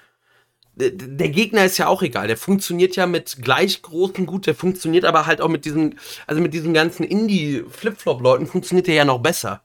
der 0.76 1.30
Gegner 1.30 1.64
ist 1.64 1.78
ja 1.78 1.86
auch 1.88 2.02
egal. 2.02 2.26
Der 2.26 2.36
funktioniert 2.36 2.96
ja 2.96 3.06
mit 3.06 3.38
gleich 3.40 3.80
großen 3.80 4.26
gut. 4.26 4.46
Der 4.46 4.54
funktioniert 4.54 5.06
aber 5.06 5.24
halt 5.24 5.40
auch 5.40 5.48
mit 5.48 5.64
diesen, 5.64 5.98
also 6.26 6.42
mit 6.42 6.52
diesen 6.52 6.74
ganzen 6.74 7.02
Indie-Flip-Flop-Leuten 7.04 8.46
funktioniert 8.46 8.86
der 8.86 8.94
ja 8.94 9.04
noch 9.06 9.20
besser. 9.20 9.62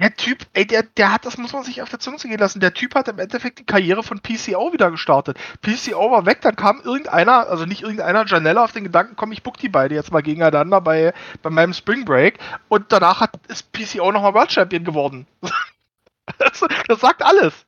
Der 0.00 0.14
Typ, 0.14 0.46
ey, 0.52 0.64
der, 0.64 0.84
der 0.84 1.12
hat, 1.12 1.26
das 1.26 1.38
muss 1.38 1.52
man 1.52 1.64
sich 1.64 1.82
auf 1.82 1.90
der 1.90 1.98
Zunge 1.98 2.18
gehen 2.18 2.38
lassen. 2.38 2.60
Der 2.60 2.72
Typ 2.72 2.94
hat 2.94 3.08
im 3.08 3.18
Endeffekt 3.18 3.58
die 3.58 3.66
Karriere 3.66 4.04
von 4.04 4.20
PCO 4.20 4.72
wieder 4.72 4.90
gestartet. 4.92 5.38
PCO 5.60 6.10
war 6.10 6.24
weg, 6.24 6.40
dann 6.40 6.54
kam 6.54 6.80
irgendeiner, 6.82 7.48
also 7.48 7.66
nicht 7.66 7.82
irgendeiner, 7.82 8.24
Janella 8.24 8.62
auf 8.64 8.72
den 8.72 8.84
Gedanken, 8.84 9.16
komm, 9.16 9.32
ich 9.32 9.42
book 9.42 9.58
die 9.58 9.68
beide 9.68 9.96
jetzt 9.96 10.12
mal 10.12 10.22
gegeneinander 10.22 10.80
bei, 10.80 11.12
bei 11.42 11.50
meinem 11.50 11.74
Spring 11.74 12.04
Break. 12.04 12.38
Und 12.68 12.92
danach 12.92 13.20
hat, 13.20 13.32
ist 13.48 13.72
PCO 13.72 14.12
nochmal 14.12 14.34
World 14.34 14.52
Champion 14.52 14.84
geworden. 14.84 15.26
das, 16.38 16.64
das 16.86 17.00
sagt 17.00 17.22
alles. 17.22 17.66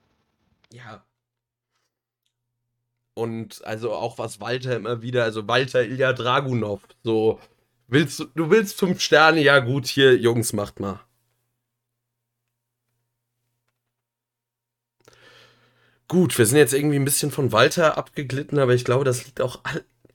Ja, 0.73 1.03
und 3.21 3.63
also 3.67 3.93
auch 3.93 4.19
was 4.19 4.41
Walter 4.41 4.77
immer 4.77 5.03
wieder, 5.03 5.25
also 5.25 5.47
Walter 5.47 5.83
Ilya 5.83 6.15
Dragunov, 6.15 6.81
so, 7.03 7.39
willst 7.87 8.19
du, 8.21 8.25
du 8.35 8.51
willst 8.51 8.79
fünf 8.79 9.01
Sterne, 9.01 9.43
ja 9.43 9.59
gut, 9.59 9.87
hier, 9.87 10.17
Jungs, 10.17 10.53
macht 10.55 10.81
mal. 10.81 11.01
Gut, 16.11 16.37
wir 16.39 16.45
sind 16.45 16.59
jetzt 16.59 16.75
irgendwie 16.75 16.97
ein 16.97 17.05
bisschen 17.05 17.31
von 17.31 17.53
Walter 17.53 17.97
abgeglitten, 17.97 18.59
aber 18.59 18.75
ich 18.75 18.85
glaube, 18.85 19.05
das 19.05 19.27
liegt 19.27 19.41
auch, 19.41 19.61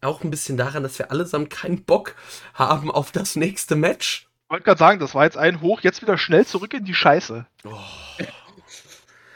auch 0.02 0.26
ein 0.26 0.30
bisschen 0.30 0.58
daran, 0.58 0.84
dass 0.84 1.00
wir 1.00 1.10
allesamt 1.10 1.50
keinen 1.50 1.86
Bock 1.86 2.16
haben 2.54 2.92
auf 2.92 3.14
das 3.14 3.38
nächste 3.38 3.78
Match. 3.78 4.28
Ich 4.44 4.50
wollte 4.50 4.66
gerade 4.66 4.78
sagen, 4.78 5.00
das 5.00 5.16
war 5.16 5.24
jetzt 5.24 5.38
ein 5.38 5.62
Hoch, 5.62 5.80
jetzt 5.80 6.02
wieder 6.02 6.18
schnell 6.18 6.46
zurück 6.46 6.74
in 6.74 6.84
die 6.84 6.94
Scheiße. 6.94 7.46
Oh. 7.64 7.80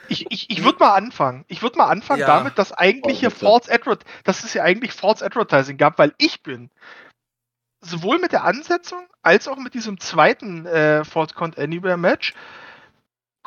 Ich, 0.10 0.26
ich, 0.30 0.50
ich 0.50 0.66
würde 0.66 0.80
mal 0.80 0.96
anfangen. 0.96 1.46
Ich 1.48 1.62
würde 1.62 1.78
mal 1.78 1.88
anfangen 1.88 2.20
ja. 2.20 2.28
damit, 2.28 2.58
dass 2.58 2.74
eigentlich 2.74 3.22
hier 3.22 3.32
False 3.32 3.72
Advert, 3.72 4.04
dass 4.26 4.44
es 4.44 4.54
ja 4.54 4.62
eigentlich 4.62 4.92
False 4.92 5.26
Advertising 5.26 5.78
gab, 5.78 5.98
weil 5.98 6.14
ich 6.18 6.44
bin 6.44 6.72
sowohl 7.80 8.20
mit 8.20 8.34
der 8.34 8.44
Ansetzung 8.44 9.08
als 9.22 9.48
auch 9.48 9.56
mit 9.56 9.76
diesem 9.76 9.98
zweiten 9.98 10.66
äh, 10.66 11.06
False 11.06 11.34
Count 11.34 11.58
Anywhere 11.58 11.96
Match 11.96 12.34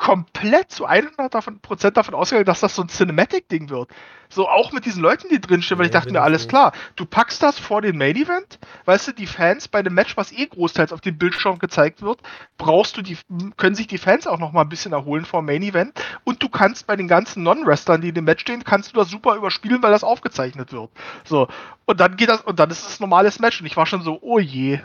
komplett 0.03 0.69
zu 0.69 0.85
100% 0.85 1.91
davon 1.91 2.13
ausgegangen, 2.13 2.45
dass 2.45 2.59
das 2.59 2.75
so 2.75 2.81
ein 2.81 2.89
Cinematic-Ding 2.89 3.69
wird. 3.69 3.89
So 4.27 4.49
auch 4.49 4.73
mit 4.73 4.83
diesen 4.83 5.01
Leuten, 5.01 5.29
die 5.29 5.39
drinstehen, 5.39 5.79
weil 5.79 5.85
ja, 5.85 5.91
ich 5.91 5.93
dachte 5.93 6.11
mir, 6.11 6.21
alles 6.21 6.49
klar, 6.49 6.73
du 6.97 7.05
packst 7.05 7.41
das 7.41 7.57
vor 7.57 7.81
den 7.81 7.97
Main-Event, 7.97 8.59
weißt 8.83 9.07
du, 9.07 9.11
die 9.13 9.27
Fans 9.27 9.69
bei 9.69 9.81
dem 9.81 9.93
Match, 9.93 10.17
was 10.17 10.33
eh 10.33 10.45
großteils 10.45 10.91
auf 10.91 10.99
dem 10.99 11.17
Bildschirm 11.17 11.57
gezeigt 11.57 12.01
wird, 12.01 12.19
brauchst 12.57 12.97
du 12.97 13.01
die, 13.01 13.17
können 13.55 13.75
sich 13.75 13.87
die 13.87 13.97
Fans 13.97 14.27
auch 14.27 14.39
noch 14.39 14.51
mal 14.51 14.63
ein 14.63 14.67
bisschen 14.69 14.91
erholen 14.91 15.23
vor 15.23 15.41
dem 15.41 15.45
Main-Event 15.45 15.97
und 16.25 16.43
du 16.43 16.49
kannst 16.49 16.85
bei 16.85 16.97
den 16.97 17.07
ganzen 17.07 17.41
Non-Wrestlern, 17.43 18.01
die 18.01 18.09
in 18.09 18.15
dem 18.15 18.25
Match 18.25 18.41
stehen, 18.41 18.65
kannst 18.65 18.91
du 18.91 18.99
das 18.99 19.09
super 19.09 19.37
überspielen, 19.37 19.81
weil 19.81 19.91
das 19.91 20.03
aufgezeichnet 20.03 20.73
wird. 20.73 20.89
So, 21.23 21.47
und 21.85 22.01
dann 22.01 22.17
geht 22.17 22.27
das, 22.27 22.41
und 22.41 22.59
dann 22.59 22.69
ist 22.71 22.85
es 22.85 22.99
ein 22.99 23.03
normales 23.03 23.39
Match 23.39 23.61
und 23.61 23.67
ich 23.67 23.77
war 23.77 23.85
schon 23.85 24.01
so, 24.01 24.19
oh 24.21 24.39
je. 24.39 24.81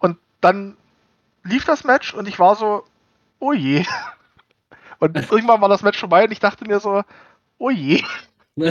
Und 0.00 0.18
dann 0.40 0.76
lief 1.44 1.64
das 1.64 1.84
Match 1.84 2.14
und 2.14 2.26
ich 2.26 2.40
war 2.40 2.56
so, 2.56 2.82
oh 3.38 3.52
je. 3.52 3.84
Und 5.00 5.16
irgendwann 5.16 5.60
war 5.60 5.68
das 5.68 5.82
Match 5.82 5.98
vorbei 5.98 6.24
und 6.24 6.32
ich 6.32 6.40
dachte 6.40 6.66
mir 6.66 6.78
so, 6.80 7.02
oh 7.58 7.70
je. 7.70 8.02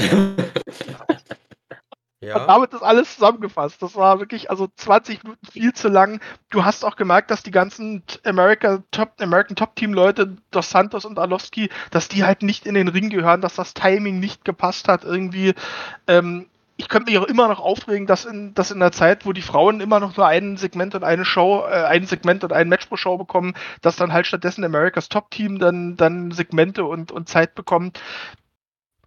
Ja. 2.21 2.35
Und 2.35 2.47
damit 2.47 2.73
ist 2.73 2.83
alles 2.83 3.13
zusammengefasst. 3.15 3.81
Das 3.81 3.95
war 3.95 4.19
wirklich 4.19 4.49
also 4.49 4.67
20 4.75 5.23
Minuten 5.23 5.45
viel 5.45 5.71
zu 5.71 5.87
lang. 5.87 6.19
Du 6.49 6.65
hast 6.65 6.83
auch 6.83 6.97
gemerkt, 6.97 7.31
dass 7.31 7.43
die 7.43 7.51
ganzen 7.51 8.03
America 8.25 8.83
Top, 8.91 9.13
American 9.21 9.55
Top 9.55 9.77
Team 9.77 9.93
Leute, 9.93 10.35
Dos 10.51 10.69
Santos 10.69 11.05
und 11.05 11.17
Alowski, 11.17 11.69
dass 11.91 12.09
die 12.09 12.25
halt 12.25 12.43
nicht 12.43 12.65
in 12.65 12.73
den 12.73 12.89
Ring 12.89 13.09
gehören, 13.09 13.39
dass 13.39 13.55
das 13.55 13.73
Timing 13.73 14.19
nicht 14.19 14.43
gepasst 14.43 14.89
hat 14.89 15.05
irgendwie. 15.05 15.53
Ähm, 16.07 16.47
ich 16.79 16.87
könnte 16.87 17.11
mich 17.11 17.19
auch 17.19 17.27
immer 17.27 17.49
noch 17.49 17.59
aufregen, 17.59 18.07
dass 18.07 18.23
in, 18.23 18.53
dass 18.53 18.71
in 18.71 18.79
der 18.79 18.93
Zeit, 18.93 19.25
wo 19.25 19.33
die 19.33 19.41
Frauen 19.41 19.81
immer 19.81 19.99
noch 19.99 20.15
nur 20.15 20.25
ein 20.25 20.55
Segment 20.55 20.95
und 20.95 21.03
eine 21.03 21.25
Show, 21.25 21.65
äh, 21.69 21.83
ein 21.83 22.05
Segment 22.05 22.45
und 22.45 22.53
ein 22.53 22.69
Match 22.69 22.85
pro 22.85 22.95
Show 22.95 23.17
bekommen, 23.17 23.53
dass 23.81 23.97
dann 23.97 24.13
halt 24.13 24.27
stattdessen 24.27 24.63
Americas 24.63 25.09
Top 25.09 25.29
Team 25.29 25.59
dann, 25.59 25.97
dann 25.97 26.31
Segmente 26.31 26.85
und, 26.85 27.11
und 27.11 27.27
Zeit 27.27 27.53
bekommt. 27.53 27.99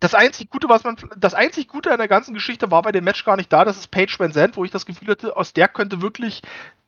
Das 0.01 0.15
einzig 0.15 0.51
Gute, 0.51 0.69
was 0.69 0.85
man, 0.85 0.97
das 1.17 1.33
einzig 1.33 1.67
Gute 1.67 1.91
an 1.91 1.99
der 1.99 2.09
ganzen 2.09 2.35
Geschichte 2.35 2.71
war 2.71 2.83
bei 2.83 2.93
dem 2.93 3.05
Match 3.05 3.25
gar 3.25 3.37
nicht 3.37 3.51
da, 3.51 3.65
das 3.65 3.79
ist 3.79 3.91
Paige 3.91 4.17
Van 4.19 4.33
Zandt, 4.33 4.59
wo 4.59 4.65
ich 4.65 4.71
das 4.71 4.85
Gefühl 4.85 5.09
hatte, 5.09 5.35
aus 5.35 5.55
der 5.55 5.69
könnte 5.69 6.03
wirklich 6.03 6.43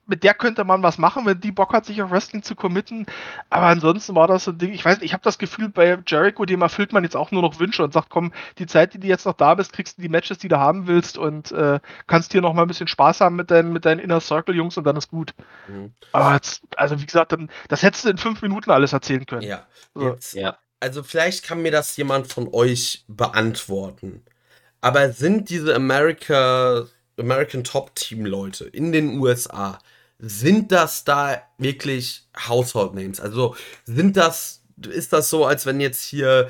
mit 0.07 0.23
der 0.23 0.35
könnte 0.35 0.65
man 0.65 0.83
was 0.83 0.99
machen, 0.99 1.27
wenn 1.27 1.41
die 1.41 1.53
Bock 1.53 1.73
hat, 1.73 1.87
sich 1.87 2.03
auf 2.03 2.11
Wrestling 2.11 2.43
zu 2.43 2.55
committen. 2.55 3.07
Aber 3.51 3.67
ansonsten 3.67 4.15
war 4.15 4.27
das 4.27 4.45
so 4.45 4.51
ein 4.51 4.59
Ding, 4.59 4.73
ich 4.73 4.85
weiß 4.85 4.99
nicht, 4.99 5.07
ich 5.07 5.13
habe 5.13 5.23
das 5.23 5.39
Gefühl, 5.39 5.69
bei 5.69 5.99
Jericho, 6.07 6.45
dem 6.45 6.63
erfüllt 6.63 6.93
man 6.93 7.05
jetzt 7.05 7.17
auch 7.17 7.31
nur 7.31 7.43
noch 7.43 7.59
Wünsche 7.59 7.83
und 7.83 7.93
sagt, 7.93 8.11
komm, 8.11 8.33
die 8.59 8.67
Zeit, 8.67 8.95
die 8.95 9.01
du 9.01 9.07
jetzt 9.07 9.27
noch 9.27 9.35
da 9.35 9.55
bist, 9.55 9.73
kriegst 9.73 9.99
du 9.99 10.03
die 10.03 10.09
Matches, 10.09 10.39
die 10.39 10.49
du 10.49 10.59
haben 10.59 10.87
willst 10.87 11.19
und 11.19 11.53
äh, 11.53 11.81
kannst 12.07 12.33
hier 12.33 12.43
noch 12.43 12.55
mal 12.55 12.63
ein 12.63 12.69
bisschen 12.69 12.89
Spaß 12.89 13.21
haben 13.21 13.37
mit 13.37 13.51
deinen, 13.51 13.73
mit 13.73 13.85
deinen 13.85 14.01
Inner 14.01 14.21
Circle 14.21 14.55
Jungs 14.55 14.77
und 14.77 14.85
dann 14.85 14.97
ist 14.97 15.11
gut. 15.11 15.35
Mhm. 15.69 15.93
Aber 16.13 16.35
jetzt, 16.35 16.63
also 16.77 17.01
wie 17.01 17.07
gesagt, 17.07 17.33
dann, 17.33 17.51
das 17.69 17.83
hättest 17.83 18.05
du 18.05 18.11
in 18.11 18.19
fünf 18.19 18.43
Minuten 18.43 18.71
alles 18.71 18.93
erzählen 18.93 19.25
können. 19.27 19.43
Ja. 19.43 19.67
So. 19.95 20.09
Jetzt, 20.09 20.35
ja. 20.35 20.59
also 20.81 21.03
vielleicht 21.03 21.45
kann 21.45 21.63
mir 21.63 21.71
das 21.71 21.97
jemand 21.97 22.27
von 22.33 22.49
euch 22.53 23.05
beantworten. 23.09 24.25
Aber 24.81 25.13
sind 25.13 25.49
diese 25.49 25.75
America, 25.75 26.85
American 27.19 27.65
Top 27.65 27.95
Team 27.95 28.27
Leute 28.27 28.67
in 28.67 28.93
den 28.93 29.19
USA, 29.19 29.79
sind 30.19 30.73
das 30.73 31.05
da 31.05 31.43
wirklich 31.59 32.29
Household 32.49 32.95
Names? 32.95 33.21
Also 33.21 33.57
sind 33.85 34.17
das, 34.17 34.63
ist 34.89 35.13
das 35.13 35.31
so, 35.31 35.47
als 35.47 35.67
wenn 35.67 35.81
jetzt 35.81 36.03
hier, 36.03 36.49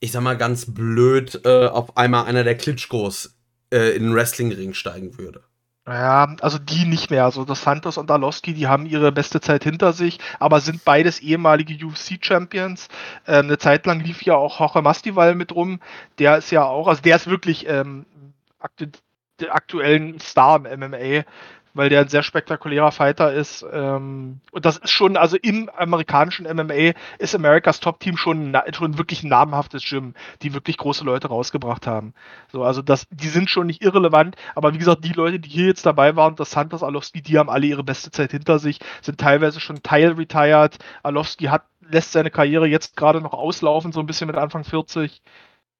ich 0.00 0.12
sag 0.12 0.22
mal 0.22 0.36
ganz 0.36 0.72
blöd, 0.72 1.40
äh, 1.44 1.66
auf 1.66 1.96
einmal 1.96 2.24
einer 2.26 2.44
der 2.44 2.56
Klitschkos 2.56 3.36
äh, 3.72 3.96
in 3.96 4.04
den 4.04 4.14
Wrestlingring 4.14 4.74
steigen 4.74 5.18
würde? 5.18 5.42
Ja, 5.88 6.36
also 6.42 6.58
die 6.58 6.84
nicht 6.84 7.10
mehr. 7.10 7.24
Also 7.24 7.46
das 7.46 7.62
Santos 7.62 7.96
und 7.96 8.10
Arlovski, 8.10 8.52
die 8.52 8.66
haben 8.66 8.84
ihre 8.84 9.10
beste 9.10 9.40
Zeit 9.40 9.64
hinter 9.64 9.94
sich, 9.94 10.18
aber 10.38 10.60
sind 10.60 10.84
beides 10.84 11.20
ehemalige 11.20 11.82
UFC-Champions. 11.86 12.88
Ähm, 13.26 13.46
eine 13.46 13.56
Zeit 13.56 13.86
lang 13.86 14.00
lief 14.00 14.22
ja 14.22 14.34
auch 14.34 14.60
Jorge 14.60 14.82
Masvidal 14.82 15.34
mit 15.34 15.54
rum. 15.54 15.80
Der 16.18 16.36
ist 16.38 16.50
ja 16.50 16.64
auch, 16.64 16.88
also 16.88 17.00
der 17.00 17.16
ist 17.16 17.26
wirklich 17.26 17.66
ähm, 17.66 18.04
aktu 18.58 18.86
der 19.40 19.54
aktuellen 19.54 20.18
Star 20.20 20.56
im 20.66 20.80
MMA 20.80 21.24
weil 21.78 21.90
der 21.90 22.00
ein 22.00 22.08
sehr 22.08 22.24
spektakulärer 22.24 22.90
Fighter 22.90 23.32
ist. 23.32 23.64
Ähm, 23.72 24.40
und 24.50 24.64
das 24.66 24.78
ist 24.78 24.90
schon, 24.90 25.16
also 25.16 25.36
im 25.36 25.70
amerikanischen 25.76 26.44
MMA 26.44 26.94
ist 27.20 27.36
Americas 27.36 27.78
Top 27.78 28.00
Team 28.00 28.16
schon, 28.16 28.58
schon 28.72 28.98
wirklich 28.98 29.22
ein 29.22 29.28
namhaftes 29.28 29.84
Gym, 29.88 30.14
die 30.42 30.54
wirklich 30.54 30.76
große 30.76 31.04
Leute 31.04 31.28
rausgebracht 31.28 31.86
haben. 31.86 32.14
So, 32.50 32.64
also 32.64 32.82
das, 32.82 33.06
die 33.10 33.28
sind 33.28 33.48
schon 33.48 33.68
nicht 33.68 33.80
irrelevant, 33.80 34.34
aber 34.56 34.74
wie 34.74 34.78
gesagt, 34.78 35.04
die 35.04 35.12
Leute, 35.12 35.38
die 35.38 35.48
hier 35.48 35.66
jetzt 35.66 35.86
dabei 35.86 36.16
waren, 36.16 36.34
das 36.34 36.50
Santos 36.50 36.82
Alowski, 36.82 37.22
die 37.22 37.38
haben 37.38 37.48
alle 37.48 37.66
ihre 37.66 37.84
beste 37.84 38.10
Zeit 38.10 38.32
hinter 38.32 38.58
sich, 38.58 38.80
sind 39.00 39.20
teilweise 39.20 39.60
schon 39.60 39.80
teil-retired. 39.80 40.78
Alowski 41.04 41.44
hat, 41.44 41.62
lässt 41.80 42.10
seine 42.10 42.32
Karriere 42.32 42.66
jetzt 42.66 42.96
gerade 42.96 43.20
noch 43.20 43.34
auslaufen, 43.34 43.92
so 43.92 44.00
ein 44.00 44.06
bisschen 44.06 44.26
mit 44.26 44.36
Anfang 44.36 44.64
40. 44.64 45.22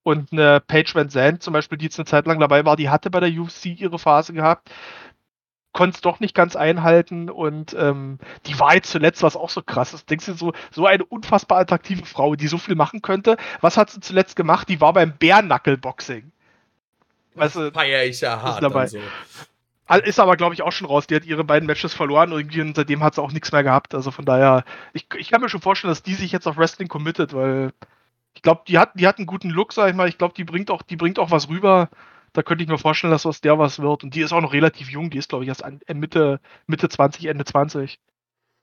Und 0.04 0.32
eine 0.32 0.60
Paige 0.60 0.94
Van 0.94 1.10
Zandt 1.10 1.42
zum 1.42 1.52
Beispiel, 1.52 1.76
die 1.76 1.86
jetzt 1.86 1.98
eine 1.98 2.06
Zeit 2.06 2.26
lang 2.26 2.38
dabei 2.38 2.64
war, 2.64 2.76
die 2.76 2.88
hatte 2.88 3.10
bei 3.10 3.20
der 3.20 3.28
UFC 3.30 3.66
ihre 3.66 3.98
Phase 3.98 4.32
gehabt 4.32 4.70
konnte 5.78 5.94
es 5.94 6.00
doch 6.00 6.18
nicht 6.18 6.34
ganz 6.34 6.56
einhalten 6.56 7.30
und 7.30 7.72
ähm, 7.78 8.18
die 8.46 8.58
war 8.58 8.74
jetzt 8.74 8.90
zuletzt, 8.90 9.22
was 9.22 9.36
auch 9.36 9.48
so 9.48 9.62
krass 9.62 9.94
ist. 9.94 10.10
Denkst 10.10 10.26
du, 10.26 10.32
so, 10.32 10.52
so 10.72 10.86
eine 10.86 11.04
unfassbar 11.04 11.60
attraktive 11.60 12.04
Frau, 12.04 12.34
die 12.34 12.48
so 12.48 12.58
viel 12.58 12.74
machen 12.74 13.00
könnte. 13.00 13.36
Was 13.60 13.76
hat 13.76 13.90
sie 13.90 14.00
zuletzt 14.00 14.34
gemacht? 14.34 14.68
Die 14.68 14.80
war 14.80 14.92
beim 14.92 15.12
Bärnackel-Boxing. 15.16 16.32
Weißt 17.36 17.54
du, 17.54 17.70
feier 17.70 18.04
ich 18.06 18.20
ja 18.20 18.42
hart. 18.42 18.60
Dabei. 18.60 18.88
So. 18.88 18.98
Ist 20.02 20.18
aber, 20.18 20.36
glaube 20.36 20.52
ich, 20.54 20.62
auch 20.62 20.72
schon 20.72 20.88
raus. 20.88 21.06
Die 21.06 21.14
hat 21.14 21.24
ihre 21.24 21.44
beiden 21.44 21.68
Matches 21.68 21.94
verloren 21.94 22.32
und 22.32 22.52
seitdem 22.74 23.04
hat 23.04 23.14
sie 23.14 23.22
auch 23.22 23.30
nichts 23.30 23.52
mehr 23.52 23.62
gehabt. 23.62 23.94
Also 23.94 24.10
von 24.10 24.24
daher, 24.24 24.64
ich, 24.94 25.06
ich 25.16 25.30
kann 25.30 25.40
mir 25.40 25.48
schon 25.48 25.60
vorstellen, 25.60 25.92
dass 25.92 26.02
die 26.02 26.14
sich 26.14 26.32
jetzt 26.32 26.48
auf 26.48 26.56
Wrestling 26.56 26.88
committet, 26.88 27.34
weil 27.34 27.72
ich 28.34 28.42
glaube, 28.42 28.62
die 28.66 28.80
hat, 28.80 28.90
die 28.94 29.06
hat 29.06 29.18
einen 29.18 29.28
guten 29.28 29.50
Look, 29.50 29.72
sag 29.72 29.90
ich 29.90 29.94
mal. 29.94 30.08
Ich 30.08 30.18
glaube, 30.18 30.34
die 30.36 30.44
bringt 30.44 30.72
auch, 30.72 30.82
die 30.82 30.96
bringt 30.96 31.20
auch 31.20 31.30
was 31.30 31.48
rüber 31.48 31.88
da 32.32 32.42
könnte 32.42 32.64
ich 32.64 32.70
mir 32.70 32.78
vorstellen, 32.78 33.10
dass 33.10 33.26
aus 33.26 33.40
der 33.40 33.58
was 33.58 33.80
wird. 33.80 34.04
Und 34.04 34.14
die 34.14 34.20
ist 34.20 34.32
auch 34.32 34.40
noch 34.40 34.52
relativ 34.52 34.90
jung, 34.90 35.10
die 35.10 35.18
ist, 35.18 35.28
glaube 35.28 35.44
ich, 35.44 35.48
erst 35.48 35.62
äh, 35.62 35.94
Mitte, 35.94 36.40
Mitte 36.66 36.88
20, 36.88 37.26
Ende 37.26 37.44
20. 37.44 37.98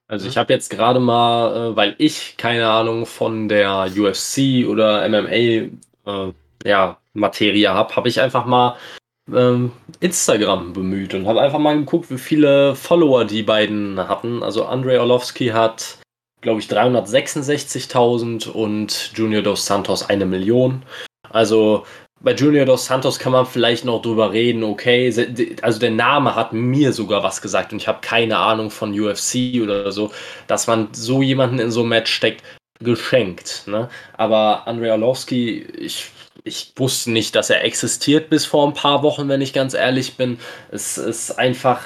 Also 0.07 0.27
ich 0.27 0.37
habe 0.37 0.53
jetzt 0.53 0.69
gerade 0.69 0.99
mal, 0.99 1.71
äh, 1.71 1.75
weil 1.75 1.95
ich 1.97 2.37
keine 2.37 2.69
Ahnung 2.69 3.05
von 3.05 3.49
der 3.49 3.89
UFC 3.97 4.67
oder 4.67 5.07
MMA 5.09 5.31
äh, 5.31 6.33
ja, 6.63 6.97
Materie 7.13 7.69
habe, 7.69 7.95
habe 7.95 8.09
ich 8.09 8.21
einfach 8.21 8.45
mal 8.45 8.77
ähm, 9.33 9.71
Instagram 10.01 10.73
bemüht 10.73 11.13
und 11.13 11.27
habe 11.27 11.41
einfach 11.41 11.59
mal 11.59 11.75
geguckt, 11.75 12.11
wie 12.11 12.17
viele 12.17 12.75
Follower 12.75 13.25
die 13.25 13.43
beiden 13.43 13.97
hatten. 13.97 14.43
Also 14.43 14.65
Andrei 14.65 14.99
Orlovsky 14.99 15.47
hat, 15.47 15.97
glaube 16.41 16.59
ich, 16.59 16.67
366.000 16.67 18.49
und 18.49 19.11
Junior 19.15 19.41
Dos 19.41 19.65
Santos 19.65 20.07
eine 20.07 20.25
Million. 20.25 20.83
Also 21.29 21.85
bei 22.25 22.33
Junior 22.33 22.65
dos 22.65 22.87
Santos 22.87 23.19
kann 23.19 23.33
man 23.33 23.45
vielleicht 23.45 23.85
noch 23.85 24.01
drüber 24.01 24.33
reden, 24.33 24.63
okay, 24.63 25.13
also 25.61 25.79
der 25.79 25.91
Name 25.91 26.33
hat 26.33 26.53
mir 26.53 26.91
sogar 26.91 27.21
was 27.21 27.39
gesagt 27.39 27.71
und 27.71 27.79
ich 27.79 27.87
habe 27.87 27.99
keine 28.01 28.37
Ahnung 28.37 28.71
von 28.71 28.99
UFC 28.99 29.61
oder 29.61 29.91
so, 29.91 30.11
dass 30.47 30.65
man 30.65 30.89
so 30.91 31.21
jemanden 31.21 31.59
in 31.59 31.69
so 31.69 31.83
ein 31.83 31.87
Match 31.87 32.11
steckt, 32.11 32.43
geschenkt. 32.79 33.63
Ne? 33.67 33.89
Aber 34.17 34.67
Andrei 34.67 34.91
Orlovsky, 34.91 35.67
ich, 35.77 36.09
ich 36.43 36.73
wusste 36.77 37.11
nicht, 37.11 37.35
dass 37.35 37.51
er 37.51 37.63
existiert 37.63 38.31
bis 38.31 38.43
vor 38.43 38.67
ein 38.67 38.73
paar 38.73 39.03
Wochen, 39.03 39.29
wenn 39.29 39.41
ich 39.41 39.53
ganz 39.53 39.75
ehrlich 39.75 40.17
bin. 40.17 40.39
Es 40.71 40.97
ist 40.97 41.37
einfach, 41.37 41.81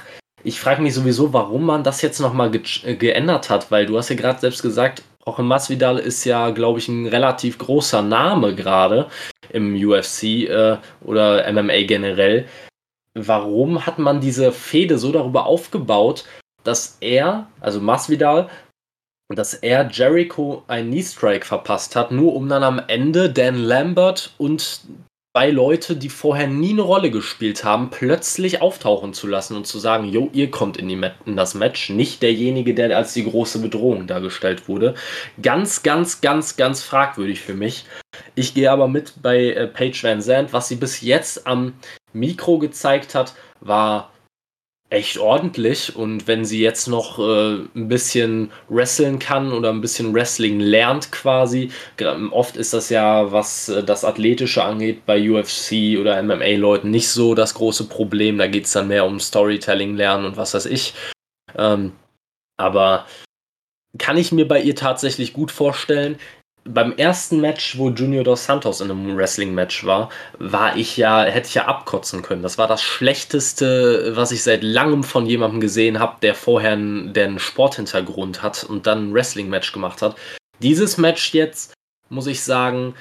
ich 0.45 0.61
frage 0.61 0.82
mich 0.82 0.93
sowieso, 0.93 1.34
warum 1.34 1.66
man 1.66 1.84
das 1.84 2.01
jetzt 2.01 2.22
nochmal 2.22 2.50
ge 2.50 2.61
geändert 2.95 3.50
hat, 3.50 3.72
weil 3.72 3.85
du 3.85 3.98
hast 3.98 4.08
ja 4.08 4.16
gerade 4.16 4.40
selbst 4.40 4.61
gesagt, 4.61 5.03
Jorge 5.30 5.43
Masvidal 5.43 5.99
ist 5.99 6.25
ja, 6.25 6.49
glaube 6.49 6.80
ich, 6.80 6.88
ein 6.88 7.06
relativ 7.06 7.59
großer 7.59 8.01
Name 8.01 8.56
gerade 8.56 9.09
im 9.51 9.75
UFC 9.75 10.24
äh, 10.49 10.77
oder 11.01 11.51
MMA 11.53 11.83
generell. 11.83 12.48
Warum 13.14 13.85
hat 13.85 13.99
man 13.99 14.22
diese 14.22 14.51
Fehde 14.51 14.98
so 14.98 15.11
darüber 15.11 15.45
aufgebaut, 15.45 16.25
dass 16.64 16.98
er, 16.99 17.48
also 17.59 17.80
Masvidal, 17.80 18.49
dass 19.32 19.53
er 19.53 19.88
Jericho 19.91 20.64
einen 20.67 20.90
Knee-Strike 20.90 21.45
verpasst 21.45 21.95
hat, 21.95 22.11
nur 22.11 22.33
um 22.33 22.49
dann 22.49 22.64
am 22.64 22.82
Ende 22.88 23.32
Dan 23.32 23.56
Lambert 23.56 24.33
und 24.40 24.82
zwei 25.35 25.51
Leute, 25.51 25.95
die 25.95 26.09
vorher 26.09 26.48
nie 26.48 26.72
eine 26.72 26.82
Rolle 26.82 27.11
gespielt 27.11 27.64
haben, 27.64 27.91
plötzlich 27.91 28.61
auftauchen 28.61 29.14
zu 29.14 29.27
lassen 29.27 29.56
und 29.56 29.67
zu 29.67 29.77
sagen, 29.77 30.06
jo, 30.06 30.30
ihr 30.33 30.49
kommt 30.49 30.77
in, 30.77 30.88
die, 30.88 30.99
in 31.25 31.35
das 31.35 31.53
Match, 31.53 31.90
nicht 31.90 32.24
derjenige, 32.24 32.74
der 32.74 32.98
als 32.98 33.14
die 33.14 33.24
große 33.24 33.59
Bedrohung 33.59 34.08
dargestellt 34.08 34.67
wurde. 34.67 34.95
Ganz, 35.41 35.83
ganz, 35.83 36.22
ganz, 36.22 36.58
ganz 36.58 36.82
fragwürdig 36.82 37.41
für 37.41 37.53
mich. 37.53 37.85
Ich 38.33 38.56
gehe 38.56 38.72
aber 38.72 38.88
mit 38.88 39.22
bei 39.22 39.51
äh, 39.51 39.67
Paige 39.67 39.99
Van 40.01 40.22
Zandt. 40.22 40.51
Was 40.51 40.67
sie 40.67 40.75
bis 40.75 41.01
jetzt 41.01 41.45
am 41.45 41.74
Mikro 42.11 42.58
gezeigt 42.58 43.14
hat, 43.14 43.35
war 43.61 44.11
echt 44.90 45.18
ordentlich. 45.18 45.95
Und 45.95 46.27
wenn 46.27 46.45
sie 46.45 46.61
jetzt 46.61 46.88
noch 46.88 47.19
äh, 47.19 47.56
ein 47.76 47.88
bisschen 47.88 48.51
wresteln 48.68 49.19
kann 49.19 49.53
oder 49.53 49.69
ein 49.69 49.82
bisschen 49.82 50.14
Wrestling 50.14 50.59
lernt 50.59 51.11
quasi, 51.11 51.72
oft 52.32 52.58
ist 52.58 52.74
das 52.74 52.90
ja, 52.90 53.32
was 53.32 53.69
äh, 53.69 53.84
das 53.84 54.03
Athletische 54.03 54.64
angeht, 54.64 55.06
bei 55.06 55.30
UFC 55.30 56.00
oder 56.00 56.22
MMA-Leuten 56.22 56.90
nicht 56.90 57.09
so 57.09 57.35
das 57.35 57.53
große 57.53 57.85
Problem. 57.85 58.38
Da 58.38 58.48
geht 58.48 58.66
es 58.66 58.72
dann 58.72 58.88
mehr 58.88 59.06
um 59.06 59.19
Storytelling 59.19 59.95
lernen 59.95 60.26
und 60.26 60.38
was 60.38 60.53
weiß 60.53 60.66
ich. 60.66 60.93
Ähm, 61.58 61.93
aber 62.58 63.06
kann 63.98 64.18
ich 64.18 64.32
mir 64.32 64.48
bei 64.48 64.61
ihr 64.61 64.76
tatsächlich 64.76 65.34
gut 65.34 65.51
vorstellen 65.51 66.19
beim 66.73 66.93
ersten 66.98 67.41
Match, 67.41 67.77
wo 67.77 67.89
Junior 67.89 68.23
dos 68.23 68.45
Santos 68.45 68.80
in 68.81 68.91
einem 68.91 69.17
Wrestling-Match 69.17 69.85
war, 69.85 70.09
war 70.38 70.77
ich 70.77 70.98
ja, 70.98 71.23
hätte 71.23 71.48
ich 71.48 71.56
ja 71.56 71.65
abkotzen 71.65 72.22
können. 72.22 72.43
Das 72.43 72.57
war 72.57 72.67
das 72.67 72.81
Schlechteste, 72.81 74.14
was 74.15 74.31
ich 74.31 74.43
seit 74.43 74.64
langem 74.64 75.03
von 75.03 75.25
jemandem 75.25 75.59
gesehen 75.59 75.99
habe, 75.99 76.17
der 76.22 76.35
vorher 76.35 76.73
einen, 76.73 77.14
der 77.14 77.25
einen 77.25 77.39
Sporthintergrund 77.39 78.43
hat 78.43 78.64
und 78.64 78.88
dann 78.88 79.09
ein 79.09 79.14
Wrestling-Match 79.14 79.72
gemacht 79.72 80.01
hat. 80.01 80.15
Dieses 80.61 80.98
Match 80.98 81.33
jetzt, 81.33 81.73
muss 82.09 82.27
ich 82.27 82.43
sagen, 82.43 82.93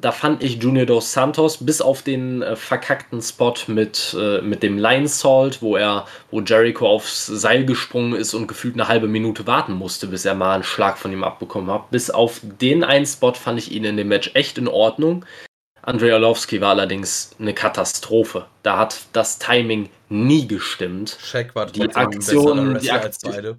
da 0.00 0.12
fand 0.12 0.42
ich 0.42 0.62
Junior 0.62 0.86
dos 0.86 1.12
Santos 1.12 1.64
bis 1.64 1.80
auf 1.80 2.02
den 2.02 2.42
äh, 2.42 2.56
verkackten 2.56 3.22
Spot 3.22 3.54
mit, 3.68 4.16
äh, 4.18 4.40
mit 4.40 4.62
dem 4.62 4.78
Lion 4.78 5.06
Salt, 5.06 5.62
wo 5.62 5.76
er, 5.76 6.06
wo 6.30 6.40
Jericho 6.40 6.88
aufs 6.88 7.26
Seil 7.26 7.64
gesprungen 7.64 8.14
ist 8.14 8.34
und 8.34 8.46
gefühlt 8.46 8.74
eine 8.74 8.88
halbe 8.88 9.08
Minute 9.08 9.46
warten 9.46 9.74
musste, 9.74 10.06
bis 10.08 10.24
er 10.24 10.34
mal 10.34 10.54
einen 10.54 10.64
Schlag 10.64 10.98
von 10.98 11.12
ihm 11.12 11.24
abbekommen 11.24 11.70
hat. 11.72 11.90
Bis 11.90 12.10
auf 12.10 12.40
den 12.42 12.84
einen 12.84 13.06
Spot 13.06 13.32
fand 13.32 13.58
ich 13.58 13.72
ihn 13.72 13.84
in 13.84 13.96
dem 13.96 14.08
Match 14.08 14.30
echt 14.34 14.58
in 14.58 14.68
Ordnung. 14.68 15.24
Andrei 15.82 16.14
Orlovsky 16.14 16.60
war 16.60 16.70
allerdings 16.70 17.36
eine 17.38 17.52
Katastrophe. 17.52 18.46
Da 18.62 18.78
hat 18.78 19.02
das 19.12 19.38
Timing 19.38 19.90
nie 20.08 20.48
gestimmt. 20.48 21.18
Shaq 21.20 21.54
war 21.54 21.66
die 21.66 21.94
Aktion, 21.94 22.78
die 22.78 22.90
Aktion. 22.90 23.58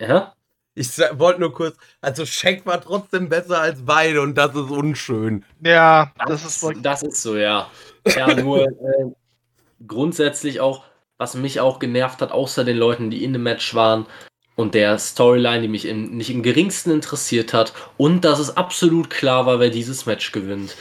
Ja? 0.00 0.34
Ich 0.78 0.96
wollte 1.18 1.40
nur 1.40 1.52
kurz, 1.52 1.76
also 2.00 2.24
Shaq 2.24 2.64
war 2.64 2.80
trotzdem 2.80 3.28
besser 3.28 3.60
als 3.60 3.84
beide 3.84 4.20
und 4.20 4.36
das 4.36 4.54
ist 4.54 4.70
unschön. 4.70 5.44
Ja, 5.60 6.12
das, 6.26 6.42
das 6.42 6.62
ist, 6.62 6.76
das 6.82 7.02
ist 7.02 7.22
so, 7.22 7.36
ja. 7.36 7.68
Ja, 8.06 8.32
nur 8.34 8.62
äh, 8.66 9.10
grundsätzlich 9.86 10.60
auch, 10.60 10.84
was 11.16 11.34
mich 11.34 11.58
auch 11.58 11.80
genervt 11.80 12.22
hat, 12.22 12.30
außer 12.30 12.64
den 12.64 12.76
Leuten, 12.76 13.10
die 13.10 13.24
in 13.24 13.32
dem 13.32 13.42
Match 13.42 13.74
waren 13.74 14.06
und 14.54 14.74
der 14.74 14.98
Storyline, 15.00 15.62
die 15.62 15.68
mich 15.68 15.84
in, 15.84 16.16
nicht 16.16 16.30
im 16.30 16.44
geringsten 16.44 16.92
interessiert 16.92 17.52
hat 17.52 17.72
und 17.96 18.24
dass 18.24 18.38
es 18.38 18.56
absolut 18.56 19.10
klar 19.10 19.46
war, 19.46 19.58
wer 19.58 19.70
dieses 19.70 20.06
Match 20.06 20.30
gewinnt, 20.30 20.76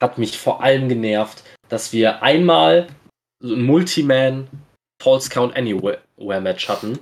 hat 0.00 0.18
mich 0.18 0.36
vor 0.36 0.64
allem 0.64 0.88
genervt, 0.88 1.44
dass 1.68 1.92
wir 1.92 2.24
einmal 2.24 2.88
ein 3.40 3.62
Multiman 3.62 4.48
False 5.00 5.30
Count 5.30 5.56
Anywhere 5.56 6.00
Match 6.40 6.68
hatten 6.68 6.98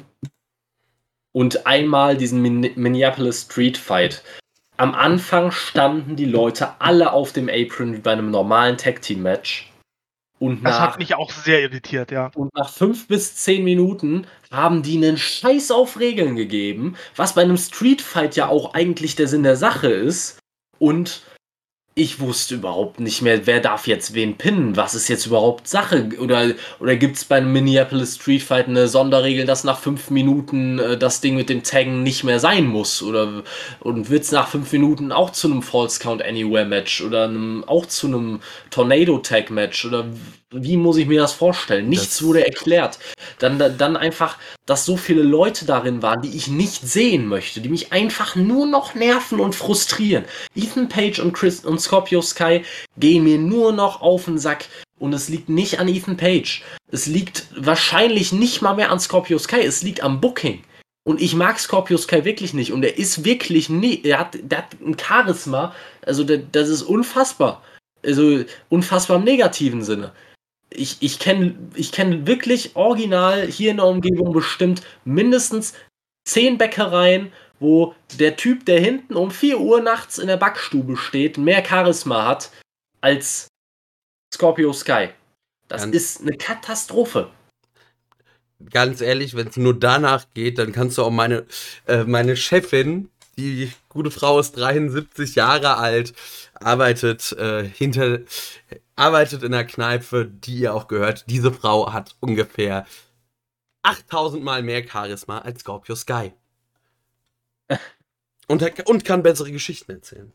und 1.33 1.67
einmal 1.67 2.17
diesen 2.17 2.43
Min 2.43 2.71
Minneapolis 2.75 3.43
Street 3.43 3.79
Fight. 3.79 4.23
Am 4.77 4.95
Anfang 4.95 5.51
standen 5.51 6.17
die 6.17 6.25
Leute 6.25 6.81
alle 6.81 7.13
auf 7.13 7.33
dem 7.33 7.49
Apron 7.49 7.95
wie 7.95 8.01
bei 8.01 8.13
einem 8.13 8.31
normalen 8.31 8.79
Tag 8.79 9.03
Team 9.03 9.23
Match. 9.23 9.71
Und 10.39 10.65
das 10.65 10.79
nach, 10.79 10.93
hat 10.93 10.99
mich 10.99 11.15
auch 11.15 11.31
sehr 11.31 11.61
irritiert, 11.61 12.11
ja. 12.11 12.31
Und 12.35 12.55
nach 12.55 12.71
fünf 12.71 13.07
bis 13.09 13.37
zehn 13.37 13.63
Minuten 13.63 14.27
haben 14.51 14.83
die 14.83 14.97
einen 14.97 15.19
Scheiß 15.19 15.71
auf 15.71 16.01
Regeln 16.01 16.35
gegeben, 16.35 16.97
was 17.15 17.35
bei 17.35 17.43
einem 17.43 17.59
Street 17.59 18.01
Fight 18.01 18.37
ja 18.37 18.49
auch 18.49 18.73
eigentlich 18.73 19.17
der 19.17 19.29
Sinn 19.29 19.43
der 19.43 19.57
Sache 19.57 19.89
ist. 19.89 20.39
Und 20.79 21.23
ich 21.95 22.21
wusste 22.21 22.55
überhaupt 22.55 23.01
nicht 23.01 23.21
mehr, 23.21 23.47
wer 23.47 23.61
darf 23.61 23.87
jetzt 23.87 24.15
wen 24.15 24.39
pinnen, 24.39 24.77
was 24.77 24.95
ist 24.95 25.09
jetzt 25.09 25.27
überhaupt 25.27 25.67
Sache? 25.67 26.09
Oder, 26.19 26.53
oder 26.79 26.97
gibt 26.97 27.17
es 27.17 27.25
beim 27.25 27.53
Minneapolis 27.53 28.15
Street 28.15 28.43
Fight 28.43 28.69
eine 28.69 28.87
Sonderregel, 28.87 29.45
dass 29.45 29.65
nach 29.65 29.79
fünf 29.79 30.09
Minuten 30.11 30.79
äh, 30.79 30.97
das 30.97 31.21
Ding 31.21 31.35
mit 31.35 31.49
dem 31.49 31.65
Taggen 31.65 32.03
nicht 32.03 32.23
mehr 32.23 32.39
sein 32.39 32.67
muss? 32.67 33.03
Oder 33.03 33.43
und 33.81 34.09
wird 34.09 34.23
es 34.23 34.33
nach 34.33 34.49
fünf 34.49 34.73
Minuten 34.73 35.11
auch 35.11 35.31
zu 35.31 35.49
einem 35.49 35.63
False 35.63 36.01
Count 36.01 36.23
Anywhere 36.23 36.65
Match 36.65 37.03
oder 37.03 37.25
einem, 37.25 37.65
auch 37.65 37.87
zu 37.87 38.07
einem 38.07 38.41
Tornado 38.71 39.19
Tag 39.19 39.51
Match? 39.51 39.85
Oder 39.85 40.07
wie 40.53 40.77
muss 40.77 40.97
ich 40.97 41.07
mir 41.07 41.21
das 41.21 41.33
vorstellen? 41.33 41.89
Nichts 41.89 42.19
das 42.19 42.23
wurde 42.25 42.45
erklärt. 42.45 42.99
Dann, 43.39 43.59
dann 43.59 43.97
einfach, 43.97 44.37
dass 44.67 44.85
so 44.85 44.97
viele 44.97 45.23
Leute 45.23 45.65
darin 45.65 46.03
waren, 46.03 46.23
die 46.23 46.37
ich 46.37 46.49
nicht 46.49 46.83
sehen 46.83 47.27
möchte, 47.27 47.61
die 47.61 47.69
mich 47.69 47.93
einfach 47.93 48.35
nur 48.35 48.67
noch 48.67 48.95
nerven 48.95 49.39
und 49.39 49.55
frustrieren. 49.55 50.25
Ethan 50.57 50.89
Page 50.89 51.21
und 51.21 51.33
Chris 51.33 51.65
und 51.65 51.81
Scorpio 51.81 52.21
Sky 52.21 52.65
gehen 52.99 53.25
mir 53.25 53.39
nur 53.39 53.73
noch 53.73 54.01
auf 54.03 54.25
den 54.25 54.39
Sack. 54.39 54.67
Und 54.99 55.13
es 55.13 55.29
liegt 55.29 55.49
nicht 55.49 55.79
an 55.79 55.89
Ethan 55.89 56.17
Page. 56.17 56.63
Es 56.91 57.07
liegt 57.07 57.47
wahrscheinlich 57.57 58.33
nicht 58.33 58.61
mal 58.61 58.75
mehr 58.75 58.91
an 58.91 59.01
Scorpio 59.01 59.39
Sky. 59.39 59.61
Es 59.61 59.83
liegt 59.83 60.03
am 60.03 60.21
Booking. 60.21 60.63
Und 61.05 61.23
ich 61.23 61.35
mag 61.35 61.59
Scorpio 61.59 61.97
Sky 61.97 62.25
wirklich 62.25 62.53
nicht. 62.53 62.73
Und 62.73 62.83
er 62.83 62.99
ist 62.99 63.25
wirklich 63.25 63.71
nie, 63.71 64.03
er 64.03 64.19
hat, 64.19 64.37
der 64.43 64.59
hat 64.59 64.77
ein 64.85 64.99
Charisma. 64.99 65.75
Also, 66.05 66.25
das 66.25 66.69
ist 66.69 66.83
unfassbar. 66.83 67.63
Also, 68.05 68.45
unfassbar 68.69 69.19
im 69.19 69.25
negativen 69.25 69.83
Sinne 69.83 70.13
ich, 70.71 70.99
ich 71.01 71.19
kenne 71.19 71.57
ich 71.75 71.93
kenn 71.93 72.27
wirklich 72.27 72.77
original 72.77 73.47
hier 73.47 73.73
in 73.73 73.79
der 73.79 73.87
Umgebung 73.87 74.33
bestimmt 74.33 74.83
mindestens 75.05 75.75
zehn 76.25 76.59
Bäckereien, 76.59 77.33
wo 77.59 77.95
der 78.19 78.37
Typ, 78.37 78.65
der 78.67 78.81
hinten 78.81 79.15
um 79.15 79.31
4 79.31 79.61
Uhr 79.61 79.81
nachts 79.81 80.19
in 80.19 80.29
der 80.29 80.37
Backstube 80.37 80.97
steht, 80.97 81.39
mehr 81.39 81.65
Charisma 81.65 82.27
hat 82.27 82.51
als 83.01 83.49
Scorpio 84.33 84.73
Sky. 84.73 85.11
Das 85.69 85.83
ganz, 85.83 85.95
ist 85.95 86.21
eine 86.23 86.37
Katastrophe. 86.37 87.31
Ganz 88.71 89.01
ehrlich, 89.01 89.35
wenn 89.35 89.49
es 89.49 89.57
nur 89.57 89.79
danach 89.79 90.27
geht, 90.35 90.59
dann 90.59 90.73
kannst 90.73 90.99
du 90.99 91.03
auch 91.03 91.11
meine, 91.11 91.47
äh, 91.87 92.05
meine 92.05 92.37
Chefin, 92.37 93.11
die 93.37 93.73
gute 93.91 94.11
Frau 94.11 94.39
ist 94.39 94.53
73 94.53 95.35
Jahre 95.35 95.77
alt, 95.77 96.15
arbeitet 96.55 97.33
äh, 97.33 97.69
hinter 97.69 98.21
arbeitet 98.97 99.43
in 99.43 99.53
der 99.53 99.67
Kneipe, 99.67 100.27
die 100.27 100.61
ihr 100.61 100.75
auch 100.75 100.89
gehört. 100.89 101.25
Diese 101.29 101.53
Frau 101.53 101.93
hat 101.93 102.17
ungefähr 102.21 102.87
8000 103.83 104.43
Mal 104.43 104.63
mehr 104.63 104.87
Charisma 104.87 105.39
als 105.39 105.61
Scorpio 105.61 105.95
Sky. 105.95 106.33
und, 108.49 108.89
und 108.89 109.05
kann 109.05 109.23
bessere 109.23 109.51
Geschichten 109.51 109.93
erzählen. 109.93 110.33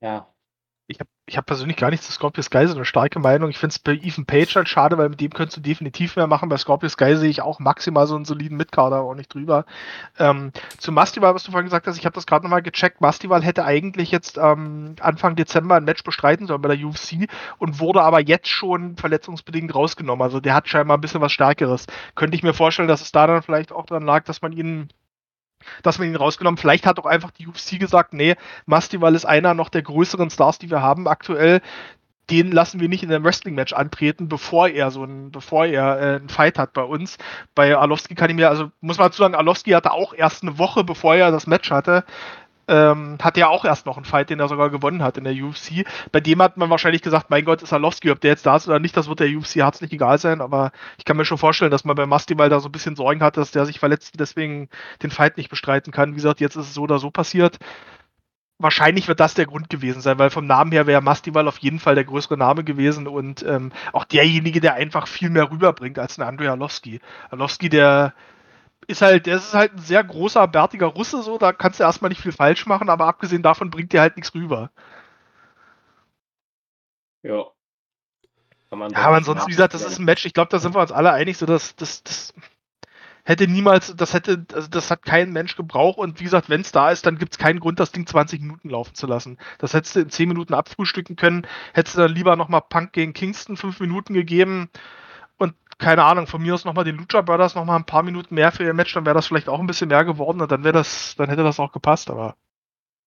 Ja, 0.00 0.32
ich 0.86 1.00
habe 1.00 1.10
ich 1.28 1.36
hab 1.36 1.46
persönlich 1.46 1.76
gar 1.76 1.90
nichts 1.90 2.06
zu 2.06 2.12
Scorpio 2.12 2.40
Sky, 2.40 2.68
so 2.68 2.76
eine 2.76 2.84
starke 2.84 3.18
Meinung. 3.18 3.50
Ich 3.50 3.58
finde 3.58 3.72
es 3.72 3.80
bei 3.80 3.94
Ethan 3.94 4.26
Page 4.26 4.54
halt 4.54 4.68
schade, 4.68 4.96
weil 4.96 5.08
mit 5.08 5.20
dem 5.20 5.32
könntest 5.32 5.56
du 5.56 5.60
definitiv 5.60 6.14
mehr 6.14 6.28
machen. 6.28 6.48
Bei 6.48 6.56
Scorpio 6.56 6.88
Sky 6.88 7.16
sehe 7.16 7.28
ich 7.28 7.42
auch 7.42 7.58
maximal 7.58 8.06
so 8.06 8.14
einen 8.14 8.24
soliden 8.24 8.56
Mitkader, 8.56 8.96
aber 8.96 9.10
auch 9.10 9.14
nicht 9.16 9.34
drüber. 9.34 9.64
Ähm, 10.20 10.52
zu 10.78 10.92
Mastival, 10.92 11.34
was 11.34 11.42
du 11.42 11.50
vorhin 11.50 11.66
gesagt 11.66 11.88
hast, 11.88 11.98
ich 11.98 12.06
habe 12.06 12.14
das 12.14 12.26
gerade 12.26 12.44
nochmal 12.44 12.62
gecheckt. 12.62 13.00
Mastival 13.00 13.42
hätte 13.42 13.64
eigentlich 13.64 14.12
jetzt 14.12 14.38
ähm, 14.38 14.94
Anfang 15.00 15.34
Dezember 15.34 15.74
ein 15.74 15.84
Match 15.84 16.04
bestreiten 16.04 16.46
sollen 16.46 16.62
bei 16.62 16.76
der 16.76 16.86
UFC 16.86 17.28
und 17.58 17.80
wurde 17.80 18.02
aber 18.02 18.20
jetzt 18.20 18.48
schon 18.48 18.96
verletzungsbedingt 18.96 19.74
rausgenommen. 19.74 20.22
Also 20.22 20.38
der 20.38 20.54
hat 20.54 20.68
scheinbar 20.68 20.96
ein 20.96 21.00
bisschen 21.00 21.20
was 21.22 21.32
Stärkeres. 21.32 21.86
Könnte 22.14 22.36
ich 22.36 22.44
mir 22.44 22.54
vorstellen, 22.54 22.88
dass 22.88 23.00
es 23.00 23.10
da 23.10 23.26
dann 23.26 23.42
vielleicht 23.42 23.72
auch 23.72 23.86
dran 23.86 24.04
lag, 24.04 24.22
dass 24.24 24.42
man 24.42 24.52
ihn 24.52 24.90
dass 25.82 25.98
man 25.98 26.08
ihn 26.08 26.16
rausgenommen. 26.16 26.58
Vielleicht 26.58 26.86
hat 26.86 26.98
auch 26.98 27.06
einfach 27.06 27.30
die 27.30 27.46
UFC 27.46 27.78
gesagt, 27.78 28.14
nee, 28.14 28.36
Mastival 28.66 29.14
ist 29.14 29.24
einer 29.24 29.54
noch 29.54 29.68
der 29.68 29.82
größeren 29.82 30.30
Stars, 30.30 30.58
die 30.58 30.70
wir 30.70 30.82
haben 30.82 31.08
aktuell. 31.08 31.60
Den 32.30 32.50
lassen 32.50 32.80
wir 32.80 32.88
nicht 32.88 33.04
in 33.04 33.12
einem 33.12 33.24
Wrestling-Match 33.24 33.72
antreten, 33.72 34.28
bevor 34.28 34.68
er 34.68 34.90
so 34.90 35.04
ein, 35.04 35.30
bevor 35.30 35.66
er 35.66 36.00
äh, 36.00 36.16
einen 36.16 36.28
Fight 36.28 36.58
hat 36.58 36.72
bei 36.72 36.82
uns. 36.82 37.18
Bei 37.54 37.76
Arlovski 37.76 38.16
kann 38.16 38.30
ich 38.30 38.36
mir, 38.36 38.48
also 38.48 38.72
muss 38.80 38.98
man 38.98 39.08
dazu 39.08 39.22
sagen, 39.22 39.36
Arlovski 39.36 39.70
hatte 39.70 39.92
auch 39.92 40.12
erst 40.12 40.42
eine 40.42 40.58
Woche, 40.58 40.82
bevor 40.82 41.14
er 41.14 41.30
das 41.30 41.46
Match 41.46 41.70
hatte, 41.70 42.04
ähm, 42.68 43.18
hat 43.20 43.36
ja 43.36 43.48
auch 43.48 43.64
erst 43.64 43.86
noch 43.86 43.96
einen 43.96 44.04
Fight, 44.04 44.30
den 44.30 44.40
er 44.40 44.48
sogar 44.48 44.70
gewonnen 44.70 45.02
hat 45.02 45.16
in 45.16 45.24
der 45.24 45.34
UFC. 45.34 45.86
Bei 46.12 46.20
dem 46.20 46.42
hat 46.42 46.56
man 46.56 46.70
wahrscheinlich 46.70 47.02
gesagt, 47.02 47.30
mein 47.30 47.44
Gott, 47.44 47.62
ist 47.62 47.72
Arlovski, 47.72 48.10
ob 48.10 48.20
der 48.20 48.32
jetzt 48.32 48.46
da 48.46 48.56
ist 48.56 48.66
oder 48.66 48.80
nicht, 48.80 48.96
das 48.96 49.08
wird 49.08 49.20
der 49.20 49.28
UFC 49.28 49.56
herzlich 49.56 49.92
egal 49.92 50.18
sein, 50.18 50.40
aber 50.40 50.72
ich 50.98 51.04
kann 51.04 51.16
mir 51.16 51.24
schon 51.24 51.38
vorstellen, 51.38 51.70
dass 51.70 51.84
man 51.84 51.96
bei 51.96 52.06
Mastival 52.06 52.48
da 52.48 52.60
so 52.60 52.68
ein 52.68 52.72
bisschen 52.72 52.96
Sorgen 52.96 53.22
hat, 53.22 53.36
dass 53.36 53.52
der 53.52 53.66
sich 53.66 53.78
verletzt 53.78 54.14
und 54.14 54.20
deswegen 54.20 54.68
den 55.02 55.10
Fight 55.10 55.36
nicht 55.36 55.50
bestreiten 55.50 55.92
kann. 55.92 56.12
Wie 56.12 56.16
gesagt, 56.16 56.40
jetzt 56.40 56.56
ist 56.56 56.66
es 56.68 56.74
so 56.74 56.82
oder 56.82 56.98
so 56.98 57.10
passiert. 57.10 57.58
Wahrscheinlich 58.58 59.06
wird 59.06 59.20
das 59.20 59.34
der 59.34 59.44
Grund 59.44 59.68
gewesen 59.68 60.00
sein, 60.00 60.18
weil 60.18 60.30
vom 60.30 60.46
Namen 60.46 60.72
her 60.72 60.86
wäre 60.86 61.02
Mastival 61.02 61.46
auf 61.46 61.58
jeden 61.58 61.78
Fall 61.78 61.94
der 61.94 62.04
größere 62.04 62.38
Name 62.38 62.64
gewesen 62.64 63.06
und 63.06 63.42
ähm, 63.42 63.70
auch 63.92 64.04
derjenige, 64.04 64.60
der 64.60 64.74
einfach 64.74 65.06
viel 65.06 65.28
mehr 65.28 65.50
rüberbringt 65.50 65.98
als 65.98 66.18
ein 66.18 66.22
Andrei 66.22 66.48
Arlovski. 66.48 67.00
Arlovski, 67.30 67.68
der 67.68 68.14
ist 68.86 69.02
halt, 69.02 69.26
der 69.26 69.36
ist 69.36 69.54
halt 69.54 69.74
ein 69.74 69.78
sehr 69.78 70.02
großer, 70.04 70.46
bärtiger 70.48 70.86
Russe, 70.86 71.22
so, 71.22 71.38
da 71.38 71.52
kannst 71.52 71.80
du 71.80 71.84
erstmal 71.84 72.08
nicht 72.10 72.20
viel 72.20 72.32
falsch 72.32 72.66
machen, 72.66 72.88
aber 72.88 73.06
abgesehen 73.06 73.42
davon 73.42 73.70
bringt 73.70 73.92
dir 73.92 74.00
halt 74.00 74.16
nichts 74.16 74.34
rüber. 74.34 74.70
Ja. 77.22 77.44
ja, 78.70 78.98
aber 78.98 79.16
ansonsten, 79.16 79.48
wie 79.48 79.52
gesagt, 79.52 79.74
das 79.74 79.84
ist 79.84 79.98
ein 79.98 80.04
Match, 80.04 80.24
ich 80.24 80.34
glaube, 80.34 80.50
da 80.50 80.58
sind 80.58 80.74
wir 80.74 80.80
uns 80.80 80.92
alle 80.92 81.12
einig, 81.12 81.36
so 81.38 81.46
dass 81.46 81.74
das, 81.74 82.04
das 82.04 82.34
hätte 83.24 83.48
niemals, 83.48 83.96
das 83.96 84.14
hätte, 84.14 84.46
also 84.54 84.68
das 84.68 84.90
hat 84.92 85.02
kein 85.02 85.32
Mensch 85.32 85.56
gebraucht 85.56 85.98
und 85.98 86.20
wie 86.20 86.24
gesagt, 86.24 86.48
wenn 86.48 86.60
es 86.60 86.70
da 86.70 86.92
ist, 86.92 87.04
dann 87.06 87.18
gibt 87.18 87.32
es 87.32 87.38
keinen 87.38 87.58
Grund, 87.58 87.80
das 87.80 87.90
Ding 87.90 88.06
20 88.06 88.40
Minuten 88.40 88.70
laufen 88.70 88.94
zu 88.94 89.08
lassen. 89.08 89.38
Das 89.58 89.74
hättest 89.74 89.96
du 89.96 90.00
in 90.00 90.10
10 90.10 90.28
Minuten 90.28 90.54
abfrühstücken 90.54 91.16
können, 91.16 91.46
hättest 91.74 91.96
du 91.96 92.02
dann 92.02 92.14
lieber 92.14 92.36
nochmal 92.36 92.62
Punk 92.62 92.92
gegen 92.92 93.12
Kingston 93.12 93.56
5 93.56 93.80
Minuten 93.80 94.14
gegeben 94.14 94.70
keine 95.78 96.04
Ahnung, 96.04 96.26
von 96.26 96.42
mir 96.42 96.54
aus 96.54 96.64
nochmal 96.64 96.84
den 96.84 96.96
Lucha 96.96 97.20
Brothers 97.20 97.54
nochmal 97.54 97.78
ein 97.78 97.86
paar 97.86 98.02
Minuten 98.02 98.34
mehr 98.34 98.52
für 98.52 98.64
ihr 98.64 98.74
Match, 98.74 98.94
dann 98.94 99.04
wäre 99.04 99.14
das 99.14 99.26
vielleicht 99.26 99.48
auch 99.48 99.60
ein 99.60 99.66
bisschen 99.66 99.88
mehr 99.88 100.04
geworden 100.04 100.40
und 100.40 100.50
dann 100.50 100.64
wäre 100.64 100.72
das, 100.72 101.14
dann 101.16 101.28
hätte 101.28 101.42
das 101.42 101.60
auch 101.60 101.72
gepasst, 101.72 102.10
aber. 102.10 102.36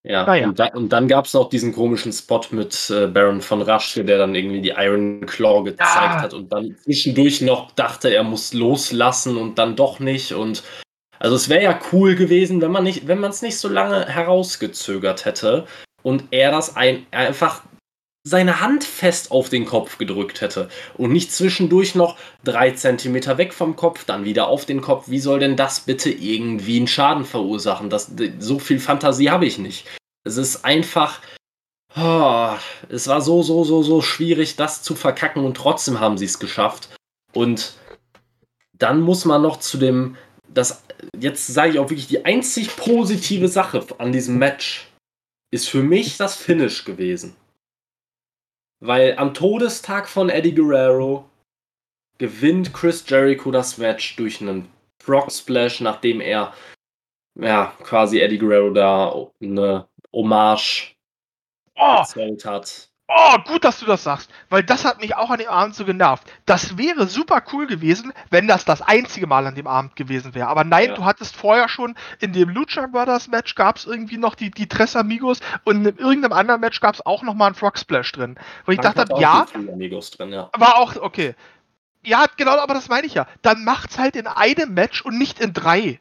Ja, 0.04 0.26
naja. 0.26 0.48
und, 0.48 0.60
da, 0.60 0.68
und 0.68 0.90
dann 0.94 1.10
gab 1.10 1.26
es 1.26 1.34
noch 1.34 1.50
diesen 1.50 1.74
komischen 1.74 2.14
Spot 2.14 2.42
mit 2.52 2.90
äh, 2.90 3.08
Baron 3.08 3.42
von 3.42 3.62
Raschke, 3.62 4.06
der 4.06 4.18
dann 4.18 4.34
irgendwie 4.34 4.62
die 4.62 4.74
Iron 4.78 5.26
Claw 5.26 5.64
gezeigt 5.64 5.90
ja. 5.90 6.22
hat 6.22 6.34
und 6.34 6.54
dann 6.54 6.78
zwischendurch 6.84 7.42
noch 7.42 7.72
dachte, 7.72 8.14
er 8.14 8.24
muss 8.24 8.54
loslassen 8.54 9.36
und 9.36 9.60
dann 9.60 9.76
doch 9.76 10.00
nicht. 10.00 10.32
Und 10.32 10.64
also 11.20 11.36
es 11.36 11.50
wäre 11.50 11.64
ja 11.64 11.80
cool 11.92 12.16
gewesen, 12.16 12.62
wenn 12.62 12.72
man 12.72 12.86
nicht, 12.86 13.08
wenn 13.08 13.20
man 13.20 13.32
es 13.32 13.42
nicht 13.42 13.58
so 13.58 13.68
lange 13.68 14.06
herausgezögert 14.08 15.26
hätte 15.26 15.66
und 16.02 16.24
er 16.32 16.52
das 16.52 16.78
ein, 16.78 17.06
einfach 17.12 17.64
seine 18.30 18.62
Hand 18.62 18.84
fest 18.84 19.32
auf 19.32 19.50
den 19.50 19.66
Kopf 19.66 19.98
gedrückt 19.98 20.42
hätte 20.42 20.70
und 20.98 21.12
nicht 21.12 21.32
zwischendurch 21.32 21.96
noch 21.96 22.18
drei 22.44 22.72
Zentimeter 22.72 23.38
weg 23.38 23.54
vom 23.54 23.76
Kopf, 23.76 24.06
dann 24.06 24.24
wieder 24.24 24.48
auf 24.48 24.66
den 24.66 24.82
Kopf. 24.82 25.10
Wie 25.10 25.20
soll 25.20 25.40
denn 25.40 25.56
das 25.56 25.82
bitte 25.82 26.12
irgendwie 26.12 26.78
einen 26.78 26.88
Schaden 26.88 27.26
verursachen? 27.26 27.90
Das, 27.90 28.12
so 28.40 28.60
viel 28.60 28.80
Fantasie 28.80 29.30
habe 29.30 29.46
ich 29.46 29.58
nicht. 29.58 29.86
Es 30.24 30.38
ist 30.38 30.64
einfach. 30.64 31.22
Oh, 31.98 32.52
es 32.90 33.08
war 33.08 33.20
so, 33.20 33.42
so, 33.42 33.64
so, 33.64 33.82
so 33.82 34.02
schwierig, 34.02 34.56
das 34.56 34.84
zu 34.84 34.94
verkacken 34.94 35.44
und 35.44 35.58
trotzdem 35.58 36.00
haben 36.00 36.20
sie 36.20 36.26
es 36.26 36.38
geschafft. 36.38 36.90
Und 37.34 37.74
dann 38.78 39.02
muss 39.02 39.26
man 39.26 39.42
noch 39.42 39.58
zu 39.58 39.78
dem, 39.78 40.16
das, 40.48 40.84
jetzt 41.20 41.48
sage 41.48 41.72
ich 41.72 41.80
auch 41.80 41.90
wirklich, 41.90 42.08
die 42.08 42.26
einzig 42.26 42.76
positive 42.76 43.48
Sache 43.48 43.86
an 43.98 44.12
diesem 44.12 44.38
Match 44.38 44.88
ist 45.52 45.68
für 45.68 45.82
mich 45.82 46.18
das 46.18 46.36
Finish 46.36 46.86
gewesen. 46.86 47.36
Weil 48.80 49.18
am 49.18 49.34
Todestag 49.34 50.08
von 50.08 50.30
Eddie 50.30 50.56
Guerrero 50.56 51.30
gewinnt 52.18 52.74
Chris 52.74 53.04
Jericho 53.08 53.52
das 53.52 53.78
Match 53.78 54.16
durch 54.16 54.42
einen 54.42 54.70
Frog 55.02 55.32
Splash, 55.32 55.82
nachdem 55.82 56.22
er 56.22 56.54
ja 57.36 57.74
quasi 57.84 58.20
Eddie 58.20 58.38
Guerrero 58.38 58.72
da 58.72 59.28
eine 59.42 59.88
Hommage 60.14 60.96
oh. 61.76 61.98
erzählt 62.00 62.46
hat. 62.46 62.89
Oh, 63.12 63.38
gut, 63.40 63.64
dass 63.64 63.80
du 63.80 63.88
das 63.88 64.04
sagst, 64.04 64.30
weil 64.50 64.62
das 64.62 64.86
hat 64.86 65.02
mich 65.02 65.16
auch 65.16 65.32
an 65.32 65.40
dem 65.40 65.50
Abend 65.50 65.74
so 65.74 65.84
genervt. 65.84 66.32
Das 66.46 66.78
wäre 66.78 67.08
super 67.08 67.42
cool 67.52 67.66
gewesen, 67.66 68.14
wenn 68.30 68.48
das 68.48 68.66
das 68.66 68.84
einzige 68.84 69.26
Mal 69.26 69.48
an 69.48 69.56
dem 69.56 69.66
Abend 69.66 69.96
gewesen 69.96 70.36
wäre. 70.36 70.48
Aber 70.48 70.64
nein, 70.64 70.90
ja. 70.90 70.94
du 70.94 71.06
hattest 71.06 71.36
vorher 71.36 71.70
schon 71.70 71.96
in 72.20 72.34
dem 72.34 72.50
Lucha 72.50 72.86
Brothers 72.86 73.28
Match 73.28 73.56
gab 73.56 73.78
es 73.78 73.86
irgendwie 73.86 74.18
noch 74.18 74.36
die, 74.36 74.52
die 74.52 74.68
Tres 74.68 74.96
Amigos 74.96 75.40
und 75.64 75.84
in 75.88 75.98
irgendeinem 75.98 76.34
anderen 76.34 76.62
Match 76.62 76.82
gab 76.82 76.94
es 76.94 77.04
auch 77.04 77.24
noch 77.24 77.34
mal 77.34 77.48
einen 77.48 77.56
Frog 77.56 77.80
Splash 77.80 78.12
drin. 78.12 78.36
Wo 78.66 78.74
ich 78.74 78.80
dachte, 78.80 79.06
ja, 79.18 79.48
drin, 79.52 80.32
ja, 80.32 80.52
war 80.56 80.78
auch 80.78 80.96
okay. 80.98 81.34
Ja, 82.06 82.28
genau, 82.38 82.60
aber 82.60 82.76
das 82.76 82.90
meine 82.90 83.08
ich 83.08 83.16
ja. 83.16 83.26
Dann 83.42 83.64
macht's 83.64 83.98
halt 83.98 84.16
in 84.16 84.28
einem 84.28 84.76
Match 84.76 85.02
und 85.02 85.18
nicht 85.18 85.40
in 85.40 85.54
drei. 85.54 86.00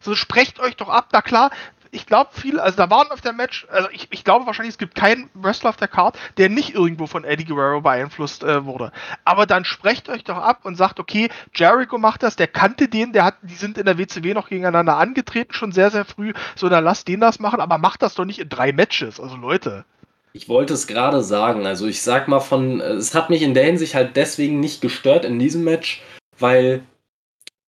So 0.00 0.14
sprecht 0.14 0.60
euch 0.60 0.76
doch 0.76 0.88
ab. 0.88 1.08
Na 1.12 1.22
klar, 1.22 1.50
ich 1.90 2.06
glaube 2.06 2.30
viel, 2.32 2.60
also 2.60 2.76
da 2.76 2.90
waren 2.90 3.10
auf 3.10 3.20
der 3.20 3.32
Match, 3.32 3.66
also 3.70 3.88
ich, 3.92 4.08
ich 4.10 4.24
glaube 4.24 4.46
wahrscheinlich, 4.46 4.74
es 4.74 4.78
gibt 4.78 4.94
keinen 4.94 5.30
Wrestler 5.34 5.70
auf 5.70 5.76
der 5.76 5.88
Card, 5.88 6.18
der 6.36 6.48
nicht 6.48 6.74
irgendwo 6.74 7.06
von 7.06 7.24
Eddie 7.24 7.44
Guerrero 7.44 7.80
beeinflusst 7.80 8.42
äh, 8.44 8.64
wurde. 8.64 8.92
Aber 9.24 9.46
dann 9.46 9.64
sprecht 9.64 10.08
euch 10.08 10.24
doch 10.24 10.36
ab 10.36 10.60
und 10.64 10.76
sagt, 10.76 11.00
okay, 11.00 11.28
Jericho 11.54 11.98
macht 11.98 12.22
das, 12.22 12.36
der 12.36 12.48
kannte 12.48 12.88
den, 12.88 13.12
der 13.12 13.24
hat, 13.24 13.36
die 13.42 13.54
sind 13.54 13.78
in 13.78 13.86
der 13.86 13.98
WCW 13.98 14.34
noch 14.34 14.48
gegeneinander 14.48 14.96
angetreten, 14.96 15.52
schon 15.52 15.72
sehr, 15.72 15.90
sehr 15.90 16.04
früh, 16.04 16.32
so 16.56 16.68
dann 16.68 16.84
lasst 16.84 17.08
den 17.08 17.20
das 17.20 17.38
machen, 17.38 17.60
aber 17.60 17.78
macht 17.78 18.02
das 18.02 18.14
doch 18.14 18.24
nicht 18.24 18.38
in 18.38 18.48
drei 18.48 18.72
Matches, 18.72 19.20
also 19.20 19.36
Leute. 19.36 19.84
Ich 20.32 20.48
wollte 20.48 20.74
es 20.74 20.86
gerade 20.86 21.22
sagen, 21.22 21.66
also 21.66 21.86
ich 21.86 22.02
sag 22.02 22.28
mal 22.28 22.40
von, 22.40 22.80
es 22.80 23.14
hat 23.14 23.30
mich 23.30 23.42
in 23.42 23.54
der 23.54 23.64
Hinsicht 23.64 23.94
halt 23.94 24.16
deswegen 24.16 24.60
nicht 24.60 24.80
gestört 24.80 25.24
in 25.24 25.38
diesem 25.38 25.64
Match, 25.64 26.02
weil 26.38 26.82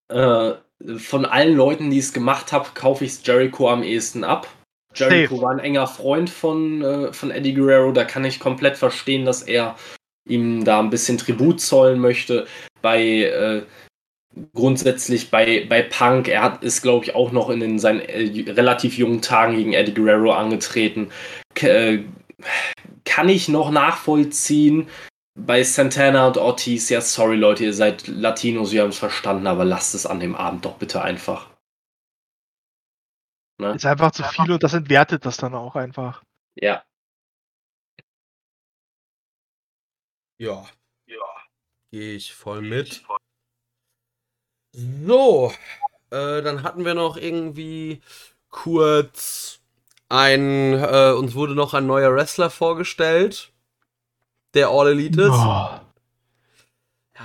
äh, 0.09 0.53
von 0.97 1.25
allen 1.25 1.55
Leuten, 1.55 1.89
die 1.89 1.99
es 1.99 2.13
gemacht 2.13 2.51
haben, 2.51 2.65
kaufe 2.73 3.05
ich 3.05 3.11
es 3.11 3.21
Jericho 3.25 3.69
am 3.69 3.83
ehesten 3.83 4.23
ab. 4.23 4.47
Jericho 4.93 5.35
Safe. 5.35 5.45
war 5.45 5.51
ein 5.51 5.59
enger 5.59 5.87
Freund 5.87 6.29
von, 6.29 6.81
äh, 6.81 7.13
von 7.13 7.31
Eddie 7.31 7.53
Guerrero, 7.53 7.91
da 7.91 8.03
kann 8.03 8.25
ich 8.25 8.39
komplett 8.39 8.77
verstehen, 8.77 9.25
dass 9.25 9.41
er 9.43 9.75
ihm 10.27 10.63
da 10.63 10.79
ein 10.79 10.89
bisschen 10.89 11.17
Tribut 11.17 11.61
zollen 11.61 11.99
möchte. 11.99 12.45
Bei 12.81 13.01
äh, 13.01 13.63
grundsätzlich 14.53 15.29
bei, 15.29 15.65
bei 15.67 15.81
Punk, 15.81 16.27
er 16.27 16.43
hat, 16.43 16.63
ist, 16.63 16.81
glaube 16.81 17.05
ich, 17.05 17.15
auch 17.15 17.31
noch 17.31 17.49
in 17.49 17.59
den, 17.59 17.79
seinen 17.79 18.01
äh, 18.01 18.51
relativ 18.51 18.97
jungen 18.97 19.21
Tagen 19.21 19.55
gegen 19.55 19.73
Eddie 19.73 19.93
Guerrero 19.93 20.33
angetreten. 20.33 21.09
K 21.55 21.67
äh, 21.67 22.03
kann 23.05 23.29
ich 23.29 23.49
noch 23.49 23.71
nachvollziehen, 23.71 24.87
bei 25.35 25.63
Santana 25.63 26.27
und 26.27 26.37
Ortiz, 26.37 26.89
ja, 26.89 27.01
sorry 27.01 27.35
Leute, 27.35 27.63
ihr 27.65 27.73
seid 27.73 28.07
Latinos, 28.07 28.71
wir 28.71 28.81
haben 28.81 28.89
es 28.89 28.99
verstanden, 28.99 29.47
aber 29.47 29.65
lasst 29.65 29.95
es 29.95 30.05
an 30.05 30.19
dem 30.19 30.35
Abend 30.35 30.65
doch 30.65 30.77
bitte 30.77 31.01
einfach. 31.01 31.49
Ne? 33.57 33.75
Ist 33.75 33.85
einfach 33.85 34.11
zu 34.11 34.23
viel 34.23 34.51
und 34.51 34.63
das 34.63 34.73
entwertet 34.73 35.25
das 35.25 35.37
dann 35.37 35.53
auch 35.53 35.75
einfach. 35.75 36.23
Ja. 36.55 36.83
Ja. 40.39 40.65
Ja. 41.05 41.25
Gehe 41.91 42.15
ich 42.15 42.33
voll 42.33 42.61
mit. 42.61 43.03
So. 44.73 45.53
Äh, 46.09 46.41
dann 46.41 46.63
hatten 46.63 46.83
wir 46.85 46.93
noch 46.93 47.15
irgendwie 47.15 48.01
kurz 48.49 49.61
ein, 50.09 50.73
äh, 50.73 51.13
uns 51.17 51.35
wurde 51.35 51.55
noch 51.55 51.73
ein 51.73 51.85
neuer 51.85 52.13
Wrestler 52.13 52.49
vorgestellt 52.49 53.51
der 54.53 54.69
All 54.69 54.89
Elite 54.89 55.21
ist. 55.21 55.29
Oh. 55.29 55.69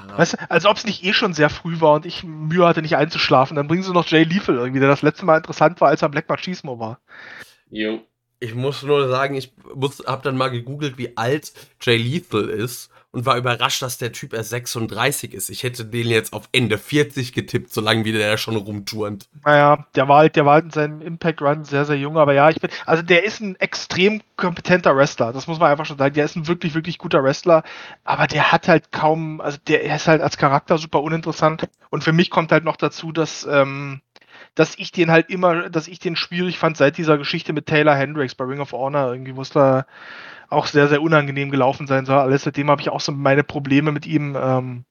Ja. 0.09 0.19
Weißt 0.19 0.35
du, 0.35 0.51
als 0.51 0.67
ob 0.67 0.77
es 0.77 0.85
nicht 0.85 1.05
eh 1.05 1.13
schon 1.13 1.33
sehr 1.33 1.51
früh 1.51 1.81
war 1.81 1.95
und 1.95 2.07
ich 2.07 2.23
Mühe 2.23 2.67
hatte, 2.67 2.83
nicht 2.83 2.97
einzuschlafen. 2.97 3.57
Dann 3.57 3.67
bringen 3.67 3.83
sie 3.83 3.93
noch 3.93 4.07
Jay 4.07 4.25
Lethal 4.25 4.57
irgendwie, 4.57 4.81
der 4.81 4.89
das 4.89 5.03
letzte 5.03 5.25
Mal 5.25 5.39
interessant 5.39 5.81
war, 5.81 5.89
als 5.89 6.03
er 6.03 6.09
Black 6.09 6.29
Machismo 6.29 6.79
war. 6.79 7.01
Jo. 7.71 8.01
Ich 8.39 8.55
muss 8.55 8.83
nur 8.83 9.09
sagen, 9.09 9.35
ich 9.35 9.53
muss, 9.75 10.03
hab 10.07 10.23
dann 10.23 10.37
mal 10.37 10.49
gegoogelt, 10.49 10.99
wie 10.99 11.17
alt 11.17 11.53
Jay 11.81 11.97
Lethal 11.97 12.49
ist 12.49 12.91
und 13.17 13.25
war 13.25 13.39
überrascht, 13.39 13.81
dass 13.81 13.97
der 13.97 14.13
Typ 14.13 14.35
erst 14.35 14.51
36 14.51 15.33
ist. 15.33 15.49
Ich 15.49 15.63
hätte 15.63 15.87
den 15.87 16.09
jetzt 16.09 16.35
auf 16.35 16.51
Ende 16.53 16.77
40 16.77 17.33
getippt, 17.33 17.73
solange 17.73 18.05
wie 18.05 18.13
der 18.13 18.37
schon 18.37 18.57
rumturnt. 18.57 19.31
Naja, 19.43 19.87
der 19.95 20.07
war 20.07 20.19
halt, 20.19 20.37
der 20.37 20.45
war 20.45 20.55
halt 20.55 20.67
in 20.67 20.71
seinem 20.71 21.01
Impact 21.01 21.41
Run 21.41 21.65
sehr, 21.65 21.87
sehr 21.87 21.97
jung, 21.97 22.19
aber 22.19 22.35
ja, 22.35 22.51
ich 22.51 22.61
bin, 22.61 22.69
also 22.85 23.03
der 23.03 23.25
ist 23.25 23.41
ein 23.41 23.57
extrem 23.57 24.21
kompetenter 24.37 24.95
Wrestler, 24.95 25.33
das 25.33 25.47
muss 25.47 25.59
man 25.59 25.71
einfach 25.71 25.87
schon 25.87 25.97
sagen. 25.97 26.15
Der 26.15 26.27
ist 26.27 26.37
ein 26.37 26.47
wirklich, 26.47 26.75
wirklich 26.75 26.99
guter 26.99 27.25
Wrestler, 27.25 27.63
aber 28.05 28.27
der 28.27 28.53
hat 28.53 28.69
halt 28.69 28.93
kaum, 28.93 29.41
also 29.41 29.57
der 29.67 29.83
ist 29.83 30.09
halt 30.09 30.21
als 30.21 30.37
Charakter 30.37 30.77
super 30.77 31.01
uninteressant 31.01 31.71
und 31.89 32.05
für 32.05 32.13
mich 32.13 32.29
kommt 32.29 32.53
halt 32.53 32.65
noch 32.65 32.77
dazu, 32.77 33.13
dass, 33.13 33.49
ähm, 33.51 34.03
dass 34.57 34.77
ich 34.79 34.91
den 34.91 35.11
halt 35.13 35.31
immer, 35.31 35.71
dass 35.71 35.87
ich 35.87 36.01
den 36.01 36.17
schwierig 36.17 36.59
fand 36.59 36.77
seit 36.77 36.99
dieser 36.99 37.19
Geschichte 37.19 37.53
mit 37.53 37.67
Taylor 37.67 37.95
Hendricks 37.95 38.35
bei 38.35 38.45
Ring 38.45 38.61
of 38.61 38.73
Honor, 38.73 39.13
irgendwie, 39.13 39.41
es 39.41 39.51
da 39.51 39.87
auch 40.49 40.67
sehr, 40.67 40.89
sehr 40.89 41.03
unangenehm 41.03 41.51
gelaufen 41.51 41.87
sein 41.87 42.07
soll. 42.07 42.19
Alles 42.19 42.43
seitdem 42.43 42.71
habe 42.71 42.81
ich 42.81 42.89
auch 42.89 43.01
so 43.01 43.13
meine 43.13 43.45
Probleme 43.45 43.93
mit 43.93 44.07
ihm. 44.07 44.37
Ähm, 44.41 44.85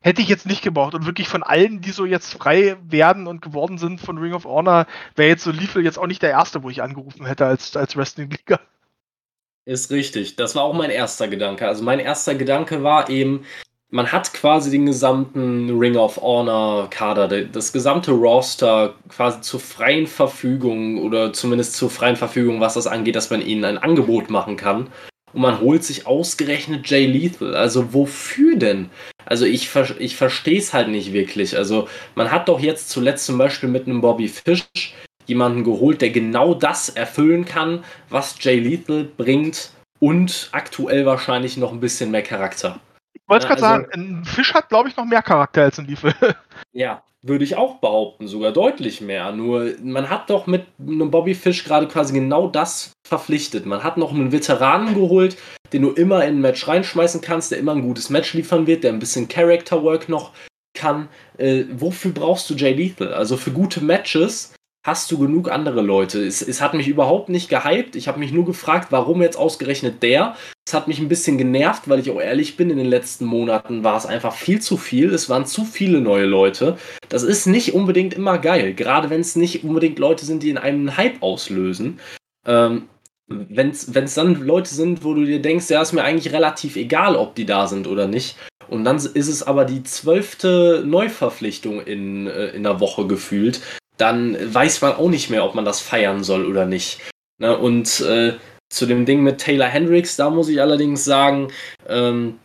hätte 0.00 0.20
ich 0.20 0.28
jetzt 0.28 0.46
nicht 0.46 0.62
gebraucht. 0.62 0.94
Und 0.94 1.06
wirklich 1.06 1.28
von 1.28 1.42
allen, 1.42 1.80
die 1.80 1.90
so 1.90 2.04
jetzt 2.04 2.34
frei 2.34 2.76
werden 2.86 3.26
und 3.26 3.40
geworden 3.40 3.78
sind 3.78 4.00
von 4.00 4.18
Ring 4.18 4.34
of 4.34 4.44
Honor, 4.44 4.86
wäre 5.16 5.30
jetzt 5.30 5.44
so 5.44 5.50
Liefel 5.50 5.82
jetzt 5.82 5.98
auch 5.98 6.06
nicht 6.06 6.22
der 6.22 6.30
erste, 6.30 6.62
wo 6.62 6.68
ich 6.68 6.82
angerufen 6.82 7.24
hätte 7.24 7.46
als, 7.46 7.74
als 7.76 7.96
Wrestling-Liga. 7.96 8.60
Ist 9.64 9.90
richtig. 9.90 10.36
Das 10.36 10.54
war 10.54 10.64
auch 10.64 10.74
mein 10.74 10.90
erster 10.90 11.26
Gedanke. 11.28 11.66
Also 11.66 11.82
mein 11.82 12.00
erster 12.00 12.34
Gedanke 12.34 12.82
war 12.82 13.08
eben, 13.08 13.44
man 13.94 14.10
hat 14.10 14.34
quasi 14.34 14.72
den 14.72 14.86
gesamten 14.86 15.78
Ring 15.78 15.96
of 15.96 16.16
Honor 16.16 16.90
Kader, 16.90 17.28
das 17.28 17.72
gesamte 17.72 18.10
Roster 18.10 18.94
quasi 19.08 19.40
zur 19.40 19.60
freien 19.60 20.08
Verfügung 20.08 21.00
oder 21.00 21.32
zumindest 21.32 21.74
zur 21.74 21.90
freien 21.90 22.16
Verfügung, 22.16 22.58
was 22.60 22.74
das 22.74 22.88
angeht, 22.88 23.14
dass 23.14 23.30
man 23.30 23.40
ihnen 23.40 23.64
ein 23.64 23.78
Angebot 23.78 24.30
machen 24.30 24.56
kann. 24.56 24.88
Und 25.32 25.42
man 25.42 25.60
holt 25.60 25.84
sich 25.84 26.08
ausgerechnet 26.08 26.90
Jay 26.90 27.06
Lethal. 27.06 27.54
Also 27.54 27.94
wofür 27.94 28.56
denn? 28.56 28.90
Also 29.26 29.44
ich, 29.44 29.70
ich 30.00 30.16
verstehe 30.16 30.58
es 30.58 30.74
halt 30.74 30.88
nicht 30.88 31.12
wirklich. 31.12 31.56
Also 31.56 31.86
man 32.16 32.32
hat 32.32 32.48
doch 32.48 32.58
jetzt 32.58 32.90
zuletzt 32.90 33.26
zum 33.26 33.38
Beispiel 33.38 33.68
mit 33.68 33.86
einem 33.86 34.00
Bobby 34.00 34.26
Fish 34.26 34.66
jemanden 35.26 35.62
geholt, 35.62 36.02
der 36.02 36.10
genau 36.10 36.54
das 36.54 36.88
erfüllen 36.88 37.44
kann, 37.44 37.84
was 38.10 38.34
Jay 38.40 38.58
Lethal 38.58 39.04
bringt 39.04 39.70
und 40.00 40.48
aktuell 40.50 41.06
wahrscheinlich 41.06 41.56
noch 41.56 41.72
ein 41.72 41.80
bisschen 41.80 42.10
mehr 42.10 42.22
Charakter. 42.22 42.80
Ich 43.24 43.30
wollte 43.30 43.46
gerade 43.46 43.62
also, 43.62 43.88
sagen, 43.88 44.20
ein 44.20 44.24
Fisch 44.24 44.52
hat, 44.52 44.68
glaube 44.68 44.88
ich, 44.88 44.96
noch 44.96 45.06
mehr 45.06 45.22
Charakter 45.22 45.62
als 45.62 45.78
ein 45.78 45.86
Liefel. 45.86 46.14
Ja, 46.76 47.04
würde 47.22 47.44
ich 47.44 47.56
auch 47.56 47.76
behaupten, 47.76 48.26
sogar 48.26 48.50
deutlich 48.50 49.00
mehr. 49.00 49.30
Nur 49.30 49.74
man 49.80 50.10
hat 50.10 50.28
doch 50.28 50.48
mit 50.48 50.66
einem 50.80 51.10
Bobby 51.10 51.34
Fish 51.34 51.62
gerade 51.62 51.86
quasi 51.86 52.12
genau 52.12 52.48
das 52.48 52.92
verpflichtet. 53.06 53.64
Man 53.64 53.84
hat 53.84 53.96
noch 53.96 54.12
einen 54.12 54.32
Veteranen 54.32 54.94
geholt, 54.94 55.36
den 55.72 55.82
du 55.82 55.90
immer 55.90 56.24
in 56.24 56.36
ein 56.36 56.40
Match 56.40 56.66
reinschmeißen 56.66 57.20
kannst, 57.20 57.52
der 57.52 57.58
immer 57.58 57.72
ein 57.72 57.82
gutes 57.82 58.10
Match 58.10 58.34
liefern 58.34 58.66
wird, 58.66 58.82
der 58.82 58.92
ein 58.92 58.98
bisschen 58.98 59.28
Character 59.28 59.84
Work 59.84 60.08
noch 60.08 60.32
kann. 60.76 61.08
Äh, 61.38 61.64
wofür 61.70 62.10
brauchst 62.10 62.50
du 62.50 62.54
Jay 62.54 62.72
Lethal? 62.72 63.14
Also 63.14 63.36
für 63.36 63.52
gute 63.52 63.82
Matches 63.82 64.52
hast 64.84 65.10
du 65.10 65.18
genug 65.18 65.50
andere 65.50 65.80
Leute. 65.80 66.24
Es, 66.24 66.42
es 66.42 66.60
hat 66.60 66.74
mich 66.74 66.86
überhaupt 66.86 67.30
nicht 67.30 67.48
gehypt. 67.48 67.96
Ich 67.96 68.06
habe 68.06 68.20
mich 68.20 68.32
nur 68.32 68.44
gefragt, 68.44 68.88
warum 68.90 69.22
jetzt 69.22 69.36
ausgerechnet 69.36 70.02
der. 70.02 70.36
Es 70.66 70.74
hat 70.74 70.88
mich 70.88 70.98
ein 70.98 71.08
bisschen 71.08 71.38
genervt, 71.38 71.88
weil 71.88 71.98
ich 71.98 72.10
auch 72.10 72.20
ehrlich 72.20 72.56
bin, 72.56 72.70
in 72.70 72.76
den 72.76 72.86
letzten 72.86 73.24
Monaten 73.24 73.82
war 73.82 73.96
es 73.96 74.06
einfach 74.06 74.34
viel 74.34 74.60
zu 74.60 74.76
viel. 74.76 75.12
Es 75.12 75.30
waren 75.30 75.46
zu 75.46 75.64
viele 75.64 76.00
neue 76.00 76.26
Leute. 76.26 76.76
Das 77.08 77.22
ist 77.22 77.46
nicht 77.46 77.72
unbedingt 77.72 78.14
immer 78.14 78.38
geil, 78.38 78.74
gerade 78.74 79.08
wenn 79.08 79.22
es 79.22 79.36
nicht 79.36 79.64
unbedingt 79.64 79.98
Leute 79.98 80.26
sind, 80.26 80.42
die 80.42 80.50
in 80.50 80.58
einem 80.58 80.96
Hype 80.96 81.22
auslösen. 81.22 81.98
Ähm, 82.46 82.88
wenn 83.26 83.70
es 83.70 84.14
dann 84.14 84.44
Leute 84.44 84.74
sind, 84.74 85.02
wo 85.02 85.14
du 85.14 85.24
dir 85.24 85.40
denkst, 85.40 85.70
ja, 85.70 85.80
ist 85.80 85.94
mir 85.94 86.04
eigentlich 86.04 86.34
relativ 86.34 86.76
egal, 86.76 87.16
ob 87.16 87.34
die 87.34 87.46
da 87.46 87.66
sind 87.66 87.86
oder 87.86 88.06
nicht. 88.06 88.36
Und 88.68 88.84
dann 88.84 88.96
ist 88.96 89.28
es 89.28 89.42
aber 89.42 89.64
die 89.64 89.82
zwölfte 89.82 90.82
Neuverpflichtung 90.86 91.80
in, 91.80 92.26
äh, 92.26 92.48
in 92.48 92.64
der 92.64 92.80
Woche 92.80 93.06
gefühlt 93.06 93.62
dann 93.96 94.36
weiß 94.54 94.80
man 94.80 94.94
auch 94.94 95.08
nicht 95.08 95.30
mehr, 95.30 95.44
ob 95.44 95.54
man 95.54 95.64
das 95.64 95.80
feiern 95.80 96.24
soll 96.24 96.46
oder 96.46 96.66
nicht. 96.66 97.00
Ne? 97.38 97.56
Und 97.56 98.00
äh, 98.00 98.34
zu 98.70 98.86
dem 98.86 99.06
Ding 99.06 99.22
mit 99.22 99.38
Taylor 99.38 99.68
Hendricks, 99.68 100.16
da 100.16 100.30
muss 100.30 100.48
ich 100.48 100.60
allerdings 100.60 101.04
sagen, 101.04 101.52
ähm, 101.88 102.38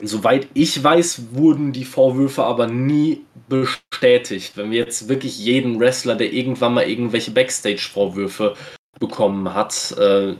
soweit 0.00 0.48
ich 0.54 0.82
weiß, 0.82 1.34
wurden 1.34 1.72
die 1.72 1.84
Vorwürfe 1.84 2.44
aber 2.44 2.66
nie 2.66 3.24
bestätigt. 3.48 4.56
Wenn 4.56 4.70
wir 4.70 4.78
jetzt 4.78 5.08
wirklich 5.08 5.38
jeden 5.38 5.80
Wrestler, 5.80 6.14
der 6.14 6.32
irgendwann 6.32 6.74
mal 6.74 6.88
irgendwelche 6.88 7.30
Backstage-Vorwürfe 7.30 8.54
bekommen 8.98 9.54
hat, 9.54 9.92
äh, 9.98 10.34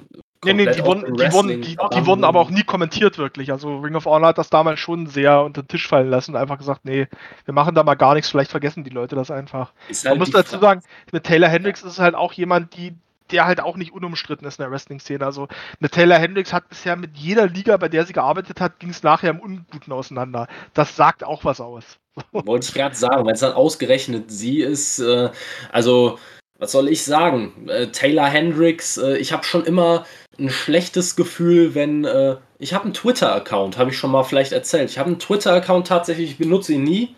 Nee, 0.44 0.54
nee, 0.54 0.66
die 0.66 0.84
wurden, 0.84 1.16
die, 1.16 1.32
wurden, 1.32 1.62
die, 1.62 1.76
die 1.76 2.06
wurden 2.06 2.24
aber 2.24 2.40
auch 2.40 2.50
nie 2.50 2.64
kommentiert, 2.64 3.16
wirklich. 3.16 3.52
Also 3.52 3.78
Ring 3.78 3.94
of 3.94 4.06
Honor 4.06 4.28
hat 4.28 4.38
das 4.38 4.50
damals 4.50 4.80
schon 4.80 5.06
sehr 5.06 5.42
unter 5.42 5.62
den 5.62 5.68
Tisch 5.68 5.86
fallen 5.86 6.10
lassen 6.10 6.32
und 6.32 6.40
einfach 6.40 6.58
gesagt, 6.58 6.84
nee, 6.84 7.06
wir 7.44 7.54
machen 7.54 7.76
da 7.76 7.84
mal 7.84 7.94
gar 7.94 8.14
nichts, 8.14 8.28
vielleicht 8.30 8.50
vergessen 8.50 8.82
die 8.82 8.90
Leute 8.90 9.14
das 9.14 9.30
einfach. 9.30 9.72
Halt 9.88 10.04
Man 10.04 10.18
muss 10.18 10.30
dazu 10.30 10.58
sagen, 10.58 10.82
mit 11.12 11.24
Taylor 11.24 11.48
Hendricks 11.48 11.82
ja. 11.82 11.86
ist 11.86 11.94
es 11.94 11.98
halt 12.00 12.16
auch 12.16 12.32
jemand, 12.32 12.76
die, 12.76 12.94
der 13.30 13.46
halt 13.46 13.60
auch 13.60 13.76
nicht 13.76 13.92
unumstritten 13.92 14.46
ist 14.46 14.58
in 14.58 14.64
der 14.64 14.72
Wrestling-Szene. 14.72 15.24
Also 15.24 15.46
eine 15.80 15.90
Taylor 15.90 16.18
Hendricks 16.18 16.52
hat 16.52 16.68
bisher 16.68 16.96
mit 16.96 17.16
jeder 17.16 17.46
Liga, 17.46 17.76
bei 17.76 17.88
der 17.88 18.04
sie 18.04 18.12
gearbeitet 18.12 18.60
hat, 18.60 18.80
ging 18.80 18.90
es 18.90 19.04
nachher 19.04 19.30
im 19.30 19.38
Unguten 19.38 19.92
auseinander. 19.92 20.48
Das 20.74 20.96
sagt 20.96 21.22
auch 21.22 21.44
was 21.44 21.60
aus. 21.60 21.84
Wollte 22.32 22.66
ich 22.66 22.74
gerade 22.74 22.96
sagen, 22.96 23.24
wenn 23.26 23.34
es 23.34 23.40
dann 23.40 23.52
ausgerechnet 23.52 24.30
sie 24.30 24.60
ist, 24.60 24.98
äh, 24.98 25.30
also 25.70 26.18
was 26.62 26.70
soll 26.70 26.88
ich 26.88 27.02
sagen? 27.02 27.68
Äh, 27.68 27.88
Taylor 27.88 28.28
Hendricks, 28.28 28.96
äh, 28.96 29.16
ich 29.16 29.32
habe 29.32 29.42
schon 29.42 29.64
immer 29.64 30.06
ein 30.38 30.48
schlechtes 30.48 31.16
Gefühl, 31.16 31.74
wenn 31.74 32.04
äh, 32.04 32.36
ich 32.60 32.72
habe 32.72 32.84
einen 32.84 32.94
Twitter-Account, 32.94 33.78
habe 33.78 33.90
ich 33.90 33.98
schon 33.98 34.12
mal 34.12 34.22
vielleicht 34.22 34.52
erzählt. 34.52 34.88
Ich 34.88 34.96
habe 34.96 35.08
einen 35.08 35.18
Twitter-Account 35.18 35.88
tatsächlich, 35.88 36.30
ich 36.30 36.38
benutze 36.38 36.74
ihn 36.74 36.84
nie. 36.84 37.16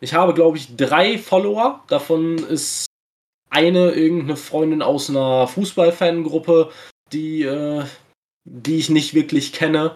Ich 0.00 0.14
habe, 0.14 0.32
glaube 0.32 0.56
ich, 0.56 0.76
drei 0.76 1.18
Follower. 1.18 1.84
Davon 1.88 2.38
ist 2.38 2.86
eine 3.50 3.90
irgendeine 3.90 4.36
Freundin 4.36 4.80
aus 4.80 5.10
einer 5.10 5.46
Fußballfangruppe, 5.46 6.70
die, 7.12 7.42
äh, 7.42 7.84
die 8.44 8.78
ich 8.78 8.88
nicht 8.88 9.12
wirklich 9.12 9.52
kenne. 9.52 9.94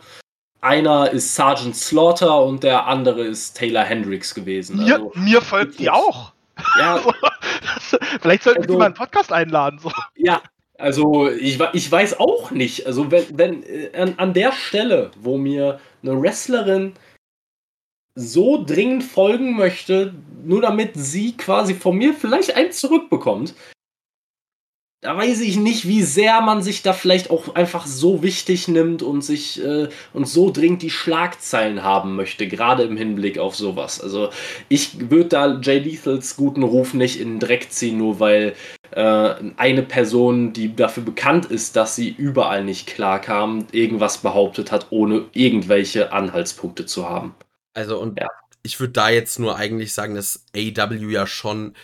Einer 0.61 1.11
ist 1.11 1.35
Sergeant 1.35 1.75
Slaughter 1.75 2.45
und 2.45 2.65
der 2.65 2.87
andere 2.87 3.23
ist 3.23 3.55
Taylor 3.57 3.85
Hendricks 3.85 4.35
gewesen. 4.35 4.85
Mir, 4.85 4.97
also, 4.97 5.13
mir 5.15 5.41
folgt 5.41 5.79
die 5.79 5.89
auch. 5.89 6.35
Ja, 6.79 7.01
Vielleicht 8.21 8.43
sollten 8.43 8.59
wir 8.59 8.63
Also- 8.65 8.75
die 8.75 8.79
mal 8.79 8.85
einen 8.87 8.95
Podcast 8.95 9.33
einladen. 9.33 9.79
So. 9.79 9.91
Ja, 10.17 10.43
also 10.79 11.29
ich, 11.29 11.59
ich 11.73 11.91
weiß 11.93 12.19
auch 12.21 12.51
nicht. 12.51 12.87
Also 12.87 13.11
wenn, 13.11 13.27
wenn 13.39 13.63
äh, 13.65 13.91
an, 13.97 14.15
an 14.17 14.33
der 14.35 14.53
Stelle, 14.53 15.11
wo 15.21 15.37
mir 15.37 15.79
eine 16.03 16.21
Wrestlerin 16.21 16.95
so 18.15 18.65
dringend 18.65 19.05
folgen 19.05 19.57
möchte, 19.57 20.15
nur 20.43 20.63
damit 20.63 20.93
sie 20.95 21.37
quasi 21.37 21.75
von 21.75 21.97
mir 21.97 22.15
vielleicht 22.15 22.57
eins 22.57 22.81
zurückbekommt, 22.81 23.55
da 25.03 25.17
weiß 25.17 25.41
ich 25.41 25.57
nicht, 25.57 25.89
wie 25.89 26.03
sehr 26.03 26.43
man 26.43 26.63
sich 26.63 26.83
da 26.83 26.93
vielleicht 26.93 27.31
auch 27.31 27.55
einfach 27.55 27.87
so 27.87 28.23
wichtig 28.23 28.69
nimmt 28.69 29.03
und 29.03 29.23
sich 29.23 29.63
äh, 29.65 29.89
und 30.13 30.29
so 30.29 30.51
dringend 30.51 30.83
die 30.83 30.91
Schlagzeilen 30.91 31.83
haben 31.83 32.17
möchte, 32.17 32.47
gerade 32.47 32.83
im 32.83 32.99
Hinblick 32.99 33.39
auf 33.39 33.57
sowas. 33.57 34.01
Also 34.03 34.29
ich 34.69 35.11
würde 35.11 35.29
da 35.31 35.59
Jay 35.63 35.79
Lethals 35.79 36.37
guten 36.37 36.63
Ruf 36.63 36.93
nicht 36.93 37.19
in 37.19 37.31
den 37.35 37.41
Dreck 37.41 37.73
ziehen, 37.73 37.97
nur 37.97 38.21
weil 38.21 38.55
äh, 38.91 39.35
eine 39.57 39.83
Person, 39.83 40.53
die 40.53 40.77
dafür 40.77 41.03
bekannt 41.03 41.47
ist, 41.47 41.77
dass 41.77 41.97
sie 41.97 42.11
überall 42.11 42.63
nicht 42.63 42.87
klarkam, 42.87 43.67
irgendwas 43.73 44.19
behauptet 44.19 44.71
hat, 44.71 44.89
ohne 44.91 45.25
irgendwelche 45.33 46.13
Anhaltspunkte 46.13 46.85
zu 46.85 47.09
haben. 47.09 47.35
Also, 47.75 47.99
und 48.01 48.21
Ja. 48.21 48.29
ich 48.63 48.79
würde 48.81 48.93
da 48.93 49.09
jetzt 49.09 49.39
nur 49.39 49.57
eigentlich 49.57 49.95
sagen, 49.95 50.15
dass 50.15 50.45
AW 50.55 51.11
ja 51.11 51.27
schon 51.27 51.75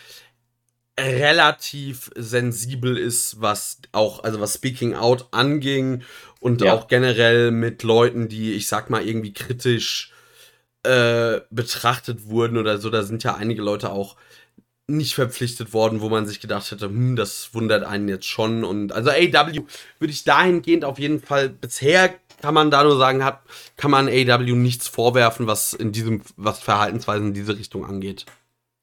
relativ 0.99 2.11
sensibel 2.17 2.97
ist, 2.97 3.41
was 3.41 3.79
auch, 3.93 4.25
also 4.25 4.41
was 4.41 4.55
Speaking 4.55 4.95
Out 4.95 5.29
anging 5.31 6.03
und 6.41 6.63
Ja. 6.63 6.73
auch 6.73 6.89
generell 6.89 7.51
mit 7.51 7.83
Leuten, 7.83 8.29
die, 8.29 8.55
ich 8.55 8.67
sag 8.67 8.89
mal, 8.91 9.07
irgendwie 9.07 9.33
kritisch 9.33 10.13
äh, 10.85 11.41
betrachtet 11.51 12.29
wurden 12.29 12.57
oder 12.57 12.79
so. 12.79 12.91
Da 12.91 13.03
sind 13.03 13.25
ja 13.25 13.35
einige 13.35 13.63
Leute 13.63 13.91
auch 13.91 14.17
nicht 14.89 15.15
verpflichtet 15.15 15.73
worden, 15.73 16.01
wo 16.01 16.09
man 16.09 16.27
sich 16.27 16.41
gedacht 16.41 16.71
hätte, 16.71 16.87
hm, 16.87 17.17
das 17.17 17.53
wundert 17.53 17.85
einen 17.85 18.09
jetzt 18.09 18.27
schon. 18.27 18.65
Und 18.65 18.93
also 18.93 19.11
AW 19.11 19.63
würde 19.99 20.13
ich 20.13 20.25
dahingehend 20.25 20.85
auf 20.85 20.99
jeden 20.99 21.21
Fall 21.21 21.49
bisher 21.49 22.15
kann 22.41 22.55
man 22.55 22.71
da 22.71 22.85
nur 22.85 22.99
sagen, 22.99 23.25
hat, 23.25 23.41
kann 23.77 23.91
man 23.91 24.09
AW 24.09 24.53
nichts 24.53 24.89
vorwerfen, 24.89 25.47
was 25.47 25.73
in 25.73 25.93
diesem, 25.93 26.23
was 26.37 26.59
Verhaltensweisen 26.59 27.29
in 27.29 27.35
diese 27.35 27.59
Richtung 27.59 27.85
angeht. 27.87 28.27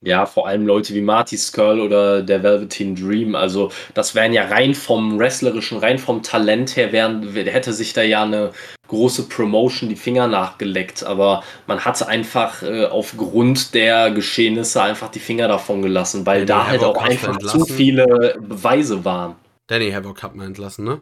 Ja, 0.06 0.26
vor 0.26 0.48
allem 0.48 0.68
Leute 0.68 0.94
wie 0.94 1.02
Marty 1.02 1.38
Skrull 1.38 1.80
oder 1.80 2.22
der 2.22 2.44
Velveteen 2.44 2.96
Dream. 2.96 3.36
Also, 3.36 3.72
das 3.94 4.16
wären 4.16 4.34
ja 4.34 4.46
rein 4.46 4.76
vom 4.76 5.18
Wrestlerischen, 5.18 5.78
rein 5.78 5.98
vom 5.98 6.24
Talent 6.24 6.76
her, 6.76 6.92
wären, 6.92 7.34
hätte 7.34 7.74
sich 7.74 7.94
da 7.94 8.02
ja 8.04 8.24
eine 8.24 8.52
große 8.88 9.30
Promotion 9.30 9.90
die 9.90 9.96
Finger 9.96 10.28
nachgeleckt. 10.28 11.04
Aber 11.04 11.44
man 11.68 11.84
hatte 11.86 12.08
einfach 12.08 12.62
äh, 12.64 12.86
aufgrund 12.86 13.74
der 13.74 14.12
Geschehnisse 14.12 14.84
einfach 14.84 15.10
die 15.10 15.20
Finger 15.20 15.48
davon 15.48 15.82
gelassen, 15.82 16.26
weil 16.26 16.42
Ja, 16.42 16.46
da 16.46 16.68
halt 16.68 16.82
Havoc 16.82 16.98
auch 16.98 17.04
hast 17.04 17.24
du 17.24 17.28
einfach 17.30 17.52
zu 17.52 17.66
viele 17.66 18.38
Beweise 18.40 19.04
waren. 19.06 19.36
Danny 19.68 19.92
Havoc 19.92 20.22
hat 20.22 20.36
man 20.36 20.48
entlassen, 20.48 20.86
ne? 20.86 21.02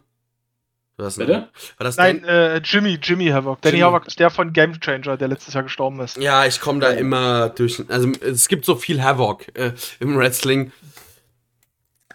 Was 1.02 1.16
Bitte? 1.16 1.48
War 1.76 1.84
das 1.84 1.96
Nein, 1.96 2.24
äh, 2.24 2.58
Jimmy, 2.58 2.98
Jimmy 3.02 3.28
Havoc. 3.28 3.60
Danny 3.62 3.76
Jimmy. 3.76 3.86
Havoc 3.86 4.06
ist 4.06 4.18
der 4.20 4.30
von 4.30 4.52
Game 4.52 4.78
Changer, 4.80 5.16
der 5.16 5.28
letztes 5.28 5.54
Jahr 5.54 5.62
gestorben 5.62 6.00
ist. 6.00 6.16
Ja, 6.16 6.46
ich 6.46 6.60
komme 6.60 6.80
da 6.80 6.90
immer 6.90 7.48
durch. 7.50 7.82
Also 7.88 8.10
es 8.20 8.48
gibt 8.48 8.64
so 8.64 8.76
viel 8.76 9.02
Havoc 9.02 9.46
äh, 9.56 9.72
im 10.00 10.16
Wrestling. 10.16 10.72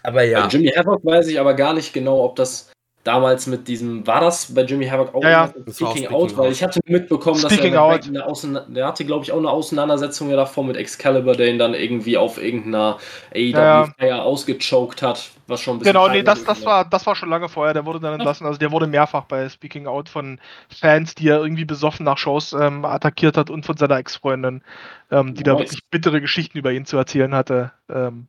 Aber 0.02 0.22
ja. 0.22 0.42
Bei 0.42 0.48
Jimmy 0.48 0.68
Havoc 0.68 1.04
weiß 1.04 1.28
ich 1.28 1.38
aber 1.38 1.54
gar 1.54 1.74
nicht 1.74 1.92
genau, 1.92 2.24
ob 2.24 2.36
das 2.36 2.70
damals 3.08 3.46
mit 3.46 3.66
diesem, 3.66 4.06
war 4.06 4.20
das 4.20 4.54
bei 4.54 4.62
Jimmy 4.62 4.86
Havoc 4.86 5.14
auch 5.14 5.22
Ja, 5.22 5.30
ja. 5.30 5.48
Speaking 5.48 5.72
Speaking 5.72 6.06
Out, 6.08 6.36
weil 6.36 6.46
Out. 6.48 6.52
ich 6.52 6.62
hatte 6.62 6.80
mitbekommen, 6.84 7.40
dass 7.42 7.52
Speaking 7.52 7.72
er 7.72 7.82
Out. 7.82 8.06
eine 8.06 8.26
Auseina- 8.26 8.66
der 8.68 8.86
hatte, 8.86 9.04
glaube 9.04 9.24
ich, 9.24 9.32
auch 9.32 9.38
eine 9.38 9.50
Auseinandersetzung 9.50 10.28
ja 10.30 10.36
davor 10.36 10.64
mit 10.64 10.76
Excalibur, 10.76 11.34
der 11.34 11.48
ihn 11.48 11.58
dann 11.58 11.72
irgendwie 11.74 12.16
auf 12.18 12.36
irgendeiner 12.40 12.98
Ja, 13.34 13.80
AEW-Feier 13.84 14.22
ausgechoked 14.22 15.00
hat, 15.02 15.30
was 15.46 15.60
schon 15.62 15.76
ein 15.76 15.78
bisschen 15.78 15.94
Genau, 15.94 16.08
nee, 16.08 16.22
das, 16.22 16.44
das, 16.44 16.64
war, 16.66 16.84
das 16.84 17.06
war 17.06 17.16
schon 17.16 17.30
lange 17.30 17.48
vorher. 17.48 17.72
Der 17.72 17.86
wurde 17.86 18.00
dann 18.00 18.12
entlassen. 18.14 18.46
Also 18.46 18.58
der 18.58 18.70
wurde 18.70 18.86
mehrfach 18.86 19.24
bei 19.24 19.48
Speaking 19.48 19.86
Out 19.86 20.08
von 20.10 20.38
Fans, 20.68 21.14
die 21.14 21.28
er 21.28 21.40
irgendwie 21.42 21.64
besoffen 21.64 22.04
nach 22.04 22.18
Shows 22.18 22.52
ähm, 22.52 22.84
attackiert 22.84 23.36
hat 23.38 23.48
und 23.48 23.64
von 23.64 23.76
seiner 23.76 23.96
Ex-Freundin, 23.96 24.62
ähm, 25.10 25.34
die 25.34 25.42
da 25.42 25.52
Nice. 25.54 25.60
wirklich 25.62 25.80
bittere 25.90 26.20
Geschichten 26.20 26.58
über 26.58 26.72
ihn 26.72 26.84
zu 26.84 26.98
erzählen 26.98 27.34
hatte, 27.34 27.72
ähm, 27.88 28.26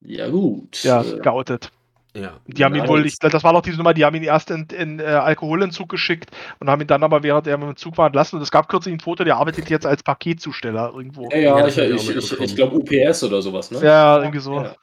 Ja, 0.00 0.28
gut. 0.28 0.82
ja, 0.82 1.02
Äh, 1.02 1.20
geoutet. 1.20 1.70
Ja. 2.16 2.38
Die 2.46 2.64
haben 2.64 2.76
ihn 2.76 2.86
wohl, 2.86 3.04
ich, 3.06 3.18
das 3.18 3.42
war 3.42 3.52
doch 3.52 3.62
diese 3.62 3.76
Nummer, 3.76 3.92
die 3.92 4.04
haben 4.04 4.14
ihn 4.14 4.22
erst 4.22 4.50
in, 4.50 4.66
in 4.66 5.00
äh, 5.00 5.04
Alkoholentzug 5.04 5.88
geschickt 5.88 6.30
und 6.60 6.70
haben 6.70 6.80
ihn 6.80 6.86
dann 6.86 7.02
aber, 7.02 7.24
während 7.24 7.48
er 7.48 7.54
im 7.54 7.76
Zug 7.76 7.98
war, 7.98 8.06
entlassen. 8.06 8.36
Und 8.36 8.42
es 8.42 8.52
gab 8.52 8.68
kürzlich 8.68 8.94
ein 8.94 9.00
Foto, 9.00 9.24
der 9.24 9.36
arbeitet 9.36 9.68
jetzt 9.68 9.84
als 9.84 10.04
Paketzusteller 10.04 10.92
irgendwo. 10.94 11.28
ja, 11.30 11.38
Ja, 11.38 11.66
ich, 11.66 11.76
ich 11.76 12.16
ich, 12.16 12.40
ich, 12.40 12.56
glaube 12.56 12.76
UPS 12.76 13.24
oder 13.24 13.42
sowas, 13.42 13.72
ne? 13.72 13.80
Ja, 13.82 14.18
irgendwie 14.18 14.38
so. 14.38 14.60
Ja. 14.60 14.76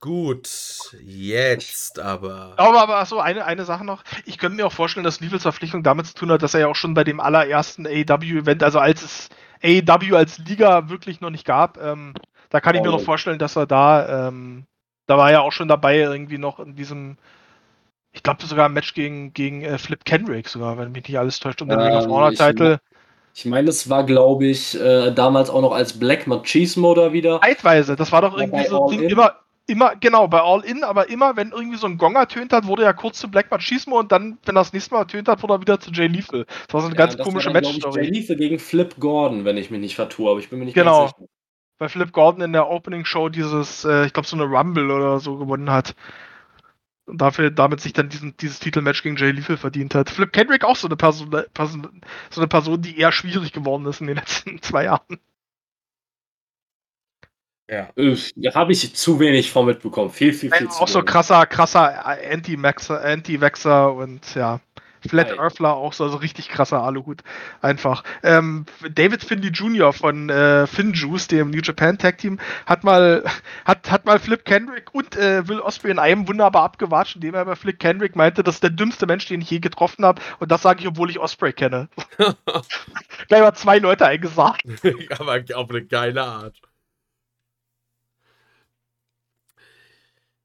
Gut, 0.00 0.48
jetzt 1.02 1.98
aber. 1.98 2.52
Aber, 2.56 2.82
aber 2.82 2.98
achso, 2.98 3.18
eine, 3.18 3.46
eine 3.46 3.64
Sache 3.64 3.84
noch. 3.84 4.04
Ich 4.26 4.38
könnte 4.38 4.56
mir 4.56 4.66
auch 4.66 4.72
vorstellen, 4.72 5.02
dass 5.02 5.20
Levels 5.20 5.42
Verpflichtung 5.42 5.82
damit 5.82 6.06
zu 6.06 6.14
tun 6.14 6.30
hat, 6.30 6.42
dass 6.42 6.54
er 6.54 6.60
ja 6.60 6.68
auch 6.68 6.76
schon 6.76 6.94
bei 6.94 7.02
dem 7.02 7.18
allerersten 7.18 7.84
AEW-Event, 7.84 8.62
also 8.62 8.78
als 8.78 9.02
es 9.02 9.28
AEW 9.64 10.14
als 10.14 10.38
Liga 10.38 10.88
wirklich 10.88 11.20
noch 11.20 11.30
nicht 11.30 11.44
gab, 11.44 11.82
ähm, 11.82 12.14
da 12.50 12.60
kann 12.60 12.74
ich 12.74 12.82
mir 12.82 12.90
noch 12.90 13.00
vorstellen, 13.00 13.38
dass 13.38 13.56
er 13.56 13.66
da, 13.66 14.28
ähm, 14.28 14.66
da 15.06 15.18
war 15.18 15.30
er 15.30 15.42
auch 15.42 15.52
schon 15.52 15.68
dabei, 15.68 15.98
irgendwie 15.98 16.38
noch 16.38 16.60
in 16.60 16.74
diesem, 16.76 17.18
ich 18.12 18.22
glaube 18.22 18.44
sogar 18.46 18.66
ein 18.68 18.72
Match 18.74 18.94
gegen, 18.94 19.32
gegen 19.34 19.62
äh, 19.62 19.78
Flip 19.78 20.04
Kendrick 20.04 20.48
sogar, 20.48 20.78
wenn 20.78 20.92
mich 20.92 21.08
nicht 21.08 21.18
alles 21.18 21.40
täuscht, 21.40 21.62
um 21.62 21.70
den 21.70 21.80
Ring 21.80 21.94
of 21.96 22.04
Ähm, 22.04 22.10
Honor 22.10 22.32
ich- 22.32 22.38
Titel. 22.46 22.78
Ich 23.34 23.44
meine, 23.46 23.70
es 23.70 23.88
war, 23.88 24.04
glaube 24.04 24.46
ich, 24.46 24.74
äh, 24.80 25.12
damals 25.12 25.50
auch 25.50 25.62
noch 25.62 25.72
als 25.72 25.98
Black 25.98 26.26
Machismo 26.26 26.94
da 26.94 27.12
wieder. 27.12 27.40
Zeitweise, 27.42 27.96
das 27.96 28.12
war 28.12 28.22
doch 28.22 28.36
Ja, 28.36 28.40
irgendwie 28.40 28.62
bei 28.62 28.64
so 28.64 28.92
immer, 29.06 29.36
immer, 29.66 29.96
genau, 29.96 30.26
bei 30.28 30.40
All 30.40 30.64
In, 30.64 30.82
aber 30.84 31.08
immer, 31.08 31.36
wenn 31.36 31.52
irgendwie 31.52 31.76
so 31.78 31.86
ein 31.86 31.98
Gong 31.98 32.16
ertönt 32.16 32.52
hat, 32.52 32.66
wurde 32.66 32.84
er 32.84 32.94
kurz 32.94 33.18
zu 33.18 33.30
Black 33.30 33.50
Machismo 33.50 33.98
und 33.98 34.10
dann, 34.12 34.38
wenn 34.44 34.56
er 34.56 34.60
das 34.60 34.72
nächste 34.72 34.94
Mal 34.94 35.00
ertönt 35.02 35.28
hat, 35.28 35.42
wurde 35.42 35.54
er 35.54 35.60
wieder 35.60 35.80
zu 35.80 35.90
Jay 35.92 36.06
Lethal. 36.08 36.46
Das 36.66 36.74
war 36.74 36.80
so 36.80 36.86
eine 36.88 36.96
Ja, 36.96 37.06
ganz 37.06 37.18
komische 37.18 37.50
Matchstory. 37.50 38.02
Jay 38.02 38.10
Lethal 38.10 38.36
gegen 38.36 38.58
Flip 38.58 38.94
Gordon, 38.98 39.44
wenn 39.44 39.56
ich 39.56 39.70
mich 39.70 39.80
nicht 39.80 39.94
vertue, 39.94 40.30
aber 40.30 40.40
ich 40.40 40.48
bin 40.50 40.58
mir 40.58 40.64
nicht 40.64 40.74
Genau. 40.74 40.94
ganz 40.98 40.98
sicher. 40.98 41.28
Weil 41.78 41.88
Flip 41.88 42.12
Gordon 42.12 42.42
in 42.42 42.52
der 42.52 42.68
Opening 42.68 43.04
Show 43.04 43.28
dieses, 43.28 43.84
äh, 43.84 44.06
ich 44.06 44.12
glaube, 44.12 44.28
so 44.28 44.36
eine 44.36 44.44
Rumble 44.44 44.90
oder 44.90 45.20
so 45.20 45.36
gewonnen 45.38 45.70
hat. 45.70 45.94
Und 47.06 47.18
dafür, 47.20 47.50
damit 47.50 47.80
sich 47.80 47.92
dann 47.94 48.08
diesen, 48.10 48.36
dieses 48.36 48.58
Titelmatch 48.60 49.02
gegen 49.02 49.16
Jay 49.16 49.30
Lethal 49.32 49.56
verdient 49.56 49.94
hat. 49.94 50.10
Flip 50.10 50.32
Kendrick 50.32 50.64
auch 50.64 50.76
so 50.76 50.88
eine 50.88 50.96
Person, 50.96 51.30
Person, 51.54 52.02
so 52.30 52.40
eine 52.40 52.48
Person, 52.48 52.82
die 52.82 52.98
eher 52.98 53.12
schwierig 53.12 53.52
geworden 53.52 53.86
ist 53.86 54.00
in 54.00 54.08
den 54.08 54.16
letzten 54.16 54.60
zwei 54.62 54.84
Jahren. 54.84 55.18
Ja. 57.70 57.90
Da 58.36 58.54
habe 58.54 58.72
ich 58.72 58.94
zu 58.96 59.20
wenig 59.20 59.50
von 59.50 59.66
mitbekommen. 59.66 60.10
Viel, 60.10 60.32
viel, 60.32 60.50
viel 60.52 60.66
Äh, 60.66 60.68
zu 60.68 60.82
auch 60.82 60.88
so 60.88 61.00
wenig. 61.00 61.06
krasser, 61.06 61.46
krasser 61.46 62.06
Anti-Maxer, 62.06 63.02
Anti-Vexer 63.04 63.92
und 63.94 64.34
ja. 64.34 64.60
Flat 65.06 65.30
Hi. 65.30 65.38
Earthler 65.38 65.74
auch 65.74 65.92
so, 65.92 66.04
also 66.04 66.16
richtig 66.16 66.48
krasser 66.48 66.82
Aluhut. 66.82 67.22
Einfach. 67.62 68.04
Ähm, 68.22 68.66
David 68.90 69.24
Finley 69.24 69.50
Jr. 69.50 69.92
von 69.92 70.28
äh, 70.30 70.66
Finjuice, 70.66 71.28
dem 71.28 71.50
New 71.50 71.60
Japan 71.62 71.98
Tag 71.98 72.18
Team, 72.18 72.38
hat 72.66 72.84
mal, 72.84 73.24
hat, 73.64 73.90
hat 73.90 74.06
mal 74.06 74.18
Flip 74.18 74.44
Kendrick 74.44 74.94
und 74.94 75.16
äh, 75.16 75.46
Will 75.48 75.60
Osprey 75.60 75.90
in 75.90 75.98
einem 75.98 76.28
wunderbar 76.28 76.62
abgewatscht, 76.64 77.16
indem 77.16 77.34
er 77.34 77.44
bei 77.44 77.56
Flip 77.56 77.78
Kendrick 77.78 78.16
meinte, 78.16 78.42
das 78.42 78.56
ist 78.56 78.62
der 78.62 78.70
dümmste 78.70 79.06
Mensch, 79.06 79.26
den 79.26 79.40
ich 79.40 79.50
je 79.50 79.58
getroffen 79.58 80.04
habe. 80.04 80.20
Und 80.38 80.50
das 80.50 80.62
sage 80.62 80.80
ich, 80.80 80.88
obwohl 80.88 81.10
ich 81.10 81.18
Osprey 81.18 81.52
kenne. 81.52 81.88
Gleich 83.28 83.40
mal 83.40 83.54
zwei 83.54 83.78
Leute 83.78 84.06
eingesagt. 84.06 84.62
aber 85.18 85.42
auf 85.54 85.70
eine 85.70 85.84
geile 85.84 86.22
Art. 86.22 86.54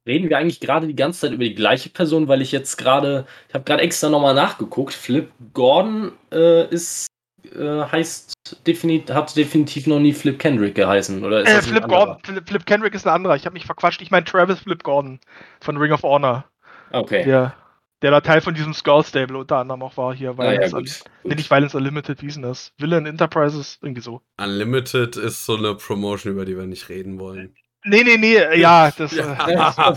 Reden 0.06 0.30
wir 0.30 0.38
eigentlich 0.38 0.59
gerade 0.59 0.88
die 0.88 0.95
ganze 0.95 1.22
Zeit 1.22 1.32
über 1.32 1.45
die 1.45 1.56
gleiche 1.56 1.90
Person, 1.90 2.27
weil 2.27 2.41
ich 2.41 2.51
jetzt 2.51 2.77
gerade, 2.77 3.25
ich 3.48 3.53
habe 3.53 3.64
gerade 3.64 3.83
extra 3.83 4.09
nochmal 4.09 4.33
nachgeguckt. 4.33 4.93
Flip 4.93 5.32
Gordon 5.53 6.11
äh, 6.32 6.67
ist, 6.67 7.07
äh, 7.56 7.83
heißt, 7.83 8.33
definit, 8.67 9.09
hat 9.14 9.35
definitiv 9.38 9.88
noch 9.88 9.99
nie 9.99 10.11
Flip 10.11 10.38
Kendrick 10.38 10.75
geheißen, 10.75 11.23
oder 11.23 11.41
ist 11.41 11.49
Äh, 11.49 11.61
Flip? 11.61 11.88
Gordon, 11.88 12.17
Flip, 12.23 12.48
Flip 12.48 12.65
Kendrick 12.65 12.93
ist 12.93 13.07
ein 13.07 13.14
anderer. 13.14 13.38
Ich 13.38 13.45
habe 13.45 13.53
mich 13.53 13.65
verquatscht. 13.65 14.01
Ich 14.01 14.11
meine 14.11 14.25
Travis 14.25 14.59
Flip 14.59 14.83
Gordon 14.83 15.19
von 15.61 15.77
Ring 15.77 15.93
of 15.93 16.03
Honor. 16.03 16.43
Okay. 16.91 17.23
Der, 17.23 17.56
der 18.01 18.11
da 18.11 18.19
Teil 18.19 18.41
von 18.41 18.53
diesem 18.53 18.73
Skull 18.73 19.06
Stable 19.06 19.38
unter 19.38 19.57
anderem 19.57 19.83
auch 19.83 19.95
war 19.95 20.14
hier. 20.14 20.35
ah, 20.38 20.51
ja, 20.51 20.59
Violence 20.59 21.06
gut. 21.23 21.38
Nicht 21.38 21.49
Violence 21.49 21.75
Unlimited, 21.75 22.22
wie 22.22 22.27
ist 22.27 22.35
denn 22.35 22.43
das? 22.43 22.73
Villain 22.77 23.06
Enterprises? 23.06 23.80
Irgendwie 23.82 24.01
so. 24.01 24.22
Unlimited 24.38 25.15
ist 25.15 25.45
so 25.45 25.56
eine 25.56 25.75
Promotion, 25.75 26.33
über 26.33 26.43
die 26.43 26.57
wir 26.57 26.65
nicht 26.65 26.90
reden 26.90 27.17
wollen. 27.19 27.56
Nee, 27.85 28.03
nee, 28.03 28.17
nee, 28.17 28.35
äh, 28.37 28.59
ja, 28.59 28.91
das. 28.97 29.13
Ja. 29.13 29.47
Äh, 29.47 29.53
ja. 29.53 29.91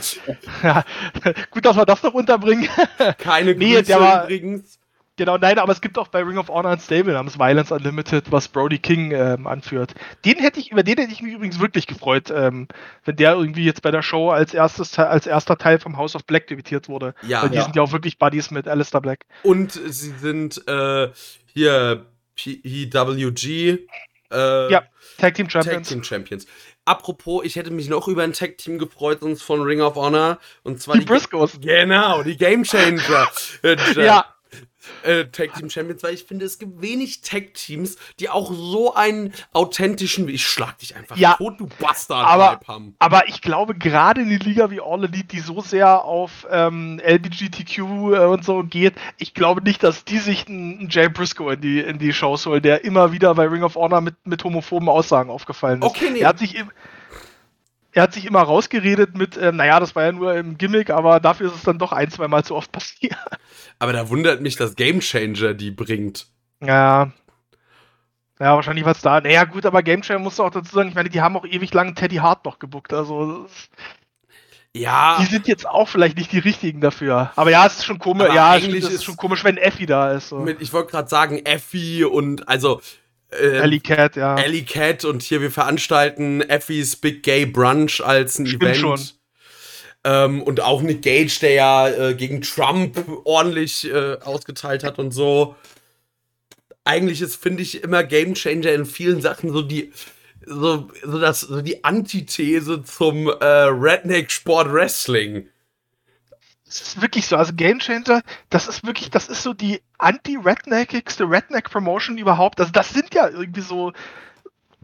Gut, 1.51 1.65
dass 1.65 1.77
wir 1.77 1.87
das 1.87 2.03
noch 2.03 2.15
unterbringen. 2.15 2.69
Keine 3.19 3.55
Nee, 3.55 3.73
Grüße 3.75 3.83
der 3.85 4.01
war- 4.01 4.25
übrigens. 4.25 4.79
genau, 5.17 5.39
nein, 5.39 5.59
aber 5.59 5.73
es 5.73 5.81
gibt 5.81 5.97
auch 5.99 6.09
bei 6.09 6.23
Ring 6.23 6.37
of 6.39 6.49
Honor 6.49 6.73
ein 6.73 6.81
Stable 6.81 7.13
namens 7.15 7.39
Violence 7.39 7.71
Unlimited, 7.71 8.31
was 8.33 8.49
Brody 8.49 8.79
King 8.79 9.13
ähm, 9.13 9.47
anführt. 9.47 9.95
Den 10.25 10.37
hätte 10.39 10.59
ich, 10.61 10.73
über 10.73 10.83
den 10.83 10.97
hätte 10.99 11.13
ich 11.13 11.23
mich 11.23 11.35
übrigens 11.35 11.61
wirklich 11.61 11.87
gefreut, 11.87 12.31
ähm, 12.35 12.69
wenn 13.05 13.17
der 13.17 13.35
irgendwie 13.35 13.65
jetzt 13.65 13.83
bei 13.83 13.91
der 13.91 14.03
Show 14.03 14.31
als 14.31 14.53
erstes 14.53 14.91
Teil- 14.93 15.07
als 15.07 15.27
erster 15.27 15.57
Teil 15.57 15.79
vom 15.79 15.97
House 15.97 16.15
of 16.17 16.25
Black 16.27 16.49
debütiert 16.49 16.89
wurde. 16.89 17.15
Ja, 17.23 17.43
Weil 17.43 17.51
die 17.51 17.57
ja. 17.57 17.63
sind 17.63 17.77
ja 17.77 17.83
auch 17.83 17.93
wirklich 17.93 18.19
Buddies 18.19 18.51
mit 18.51 18.67
Alistair 18.69 19.01
Black. 19.01 19.21
Und 19.43 19.73
sie 19.73 20.11
sind 20.19 20.67
äh, 20.69 21.09
hier 21.47 22.07
PWG 22.35 23.79
Äh, 24.33 24.73
Ja, 24.73 24.83
Tag 25.19 25.35
Team 25.35 25.49
Tag 25.49 25.63
Champions. 25.65 25.89
Team 25.89 26.03
Champions. 26.05 26.47
Apropos, 26.87 27.45
ich 27.45 27.57
hätte 27.57 27.73
mich 27.73 27.89
noch 27.89 28.07
über 28.07 28.23
ein 28.23 28.33
Tag 28.33 28.59
Team 28.59 28.79
gefreut, 28.79 29.19
sonst 29.21 29.43
von 29.43 29.61
Ring 29.61 29.81
of 29.81 29.97
Honor. 29.97 30.39
Und 30.63 30.81
zwar 30.81 30.97
Die 30.97 31.05
Briscoes. 31.05 31.59
Genau, 31.61 32.23
die 32.23 32.37
Game 32.37 32.63
Changer. 32.63 33.29
Äh, 33.63 33.77
Ja, 33.97 34.25
äh, 35.03 35.25
Tag 35.27 35.55
Team 35.55 35.69
Champions, 35.69 36.03
weil 36.03 36.15
ich 36.15 36.25
finde, 36.25 36.45
es 36.45 36.59
gibt 36.59 36.81
wenig 36.81 37.21
Tag 37.23 37.55
Teams, 37.55 37.97
die 38.21 38.29
auch 38.31 38.53
so 38.53 38.95
einen 38.95 39.33
authentischen, 39.53 40.29
ich 40.29 40.47
schlag 40.47 40.79
dich 40.79 40.95
einfach 40.95 41.17
Ja, 41.17 41.35
tot, 41.35 41.59
du 41.59 41.69
Bastard 41.81 42.27
aber- 42.27 42.61
haben. 42.67 42.95
aber 42.99 43.29
ich 43.29 43.43
glaube, 43.43 43.75
gerade 43.75 44.23
in 44.23 44.29
die 44.31 44.37
Liga 44.39 44.71
wie 44.71 44.81
All 44.81 45.05
Elite, 45.05 45.25
die 45.27 45.41
so 45.41 45.61
sehr 45.61 46.05
auf 46.05 46.47
ähm, 46.51 47.01
LBGTQ 47.05 47.79
äh, 47.79 47.81
und 48.27 48.45
so 48.45 48.63
geht, 48.63 48.95
ich 49.19 49.35
glaube 49.35 49.63
nicht, 49.63 49.83
dass 49.83 50.05
die 50.05 50.19
sich 50.19 50.47
einen 50.49 50.89
Jay 50.91 51.09
Briscoe 51.09 51.53
in 51.55 51.61
die, 51.61 51.81
in 51.81 51.99
die 51.99 52.13
Shows 52.13 52.47
holen, 52.47 52.63
der 52.63 52.85
immer 52.85 53.13
wieder 53.13 53.35
bei 53.35 53.47
Ring 53.47 53.63
of 53.65 53.75
Honor 53.75 54.01
mit, 54.01 54.15
mit 54.25 54.45
homophoben 54.45 54.89
Aussagen 54.89 55.31
aufgefallen 55.31 55.81
ist. 55.83 55.87
Okay, 55.89 56.11
nee. 56.13 56.21
Er 56.21 56.29
hat 56.29 56.39
sich 56.39 56.55
im, 56.55 56.71
er 57.97 58.03
hat 58.03 58.13
sich 58.13 58.27
immer 58.27 58.43
rausgeredet 58.43 59.17
mit, 59.17 59.37
ähm, 59.39 59.57
naja, 59.57 59.81
das 59.81 59.97
war 59.97 60.05
ja 60.05 60.13
nur 60.13 60.35
im 60.35 60.59
Gimmick, 60.59 60.91
aber 60.91 61.19
dafür 61.19 61.49
ist 61.49 61.57
es 61.57 61.63
dann 61.63 61.79
doch 61.79 61.93
ein, 61.93 62.11
zwei 62.11 62.29
Mal 62.29 62.45
zu 62.45 62.55
oft 62.55 62.71
passiert. 62.71 63.17
Aber 63.79 63.93
da 63.93 64.09
wundert 64.11 64.43
mich, 64.43 64.57
dass 64.57 64.77
Game 64.77 65.01
Changer 65.01 65.55
die 65.55 65.71
bringt. 65.71 66.27
Ja. 66.63 67.11
Ja, 68.39 68.55
wahrscheinlich 68.55 68.85
was 68.85 69.01
da. 69.01 69.21
Naja, 69.23 69.45
gut, 69.45 69.65
aber 69.65 69.83
Game 69.83 70.03
Changer 70.03 70.21
musst 70.21 70.39
du 70.39 70.43
auch 70.45 70.51
dazu 70.51 70.75
sagen, 70.75 70.91
ich 70.91 70.95
meine, 70.95 71.09
die 71.09 71.23
haben 71.23 71.37
auch 71.39 71.47
ewig 71.47 71.73
lang 71.73 71.95
Teddy 71.95 72.17
Hart 72.17 72.45
noch 72.45 72.59
gebuckt. 72.59 72.93
Also, 72.93 73.47
Ja, 74.75 75.17
die 75.21 75.25
sind 75.25 75.49
jetzt 75.49 75.67
auch 75.67 75.89
vielleicht 75.89 76.19
nicht 76.19 76.33
die 76.33 76.39
richtigen 76.39 76.83
dafür. 76.83 77.33
Aber 77.37 77.51
ja, 77.51 77.65
es 77.67 77.77
ist 77.79 77.87
schon 77.87 77.99
komisch. 77.99 78.29
Ja, 78.35 78.51
eigentlich 78.51 78.85
es 78.85 78.91
ist 78.91 78.97
ist- 78.97 79.05
schon 79.05 79.17
komisch, 79.17 79.43
wenn 79.43 79.57
Effi 79.57 79.87
da 79.87 80.13
ist. 80.13 80.29
So. 80.29 80.41
mit, 80.41 80.61
ich 80.61 80.71
wollte 80.75 80.91
gerade 80.91 81.09
sagen, 81.09 81.39
Effie 81.47 82.05
und 82.05 82.47
also 82.47 82.83
äh, 83.31 83.59
Ellie 83.59 83.81
Cat, 83.81 84.17
ja. 84.17 84.35
Alley 84.35 84.63
Cat 84.63 85.05
und 85.05 85.23
hier 85.23 85.41
wir 85.41 85.51
veranstalten 85.51 86.41
Effie's 86.43 86.97
Big 86.97 87.23
Gay 87.23 87.47
Brunch 87.47 88.01
als 88.05 88.39
ein 88.39 88.47
Stimmt 88.47 88.63
Event. 88.63 88.77
schon. 88.77 89.01
Ähm, 90.05 90.43
und 90.43 90.61
auch 90.61 90.83
Nick 90.83 91.03
Gage, 91.03 91.39
der 91.41 91.53
ja 91.53 91.89
äh, 91.89 92.15
gegen 92.15 92.41
Trump 92.43 92.97
ordentlich 93.25 93.91
äh, 93.91 94.19
ausgeteilt 94.23 94.85
hat 94.85 94.99
und 94.99 95.11
so. 95.11 95.57
Eigentlich 96.85 97.21
ist, 97.21 97.43
finde 97.43 97.63
ich, 97.63 97.83
immer 97.83 98.05
Game 98.05 98.35
Changer 98.35 98.73
in 98.73 98.87
vielen 98.87 99.21
Sachen 99.21 99.51
so 99.51 99.63
die, 99.63 99.93
so, 100.47 100.89
so 101.03 101.19
das, 101.19 101.41
so 101.41 101.61
die 101.61 101.83
Antithese 101.83 102.85
zum 102.85 103.27
äh, 103.27 103.45
Redneck 103.45 104.31
Sport 104.31 104.73
Wrestling. 104.73 105.49
Es 106.69 106.81
ist 106.81 107.01
wirklich 107.01 107.27
so. 107.27 107.37
Also 107.37 107.53
Game 107.55 107.79
Changer, 107.79 108.23
das 108.51 108.67
ist 108.67 108.85
wirklich, 108.85 109.11
das 109.11 109.29
ist 109.29 109.43
so 109.43 109.55
die 109.55 109.81
anti-redneckigste 109.99 111.25
Redneck-Promotion 111.25 112.19
überhaupt. 112.19 112.61
Also 112.61 112.73
das 112.73 112.91
sind 112.91 113.15
ja 113.15 113.29
irgendwie 113.29 113.61
so 113.61 113.93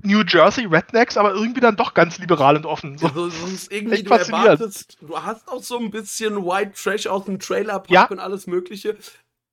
New 0.03 0.23
Jersey 0.27 0.67
Rednecks, 0.67 1.17
aber 1.17 1.33
irgendwie 1.35 1.61
dann 1.61 1.77
doch 1.77 1.95
ganz 1.95 2.19
liberal 2.19 2.57
und 2.57 2.67
offen. 2.67 2.99
So. 2.99 3.07
Also, 3.07 3.27
es 3.27 3.53
ist 3.53 3.73
irgendwie, 3.73 4.03
du 4.03 4.13
erwartest, 4.13 4.99
du 5.01 5.19
hast 5.21 5.49
auch 5.49 5.63
so 5.63 5.79
ein 5.79 5.91
bisschen 5.91 6.45
White 6.45 6.73
Trash 6.73 7.07
aus 7.07 7.25
dem 7.25 7.39
Trailerpark 7.39 7.91
Ja. 7.91 8.07
und 8.07 8.19
alles 8.19 8.47
Mögliche. 8.47 8.97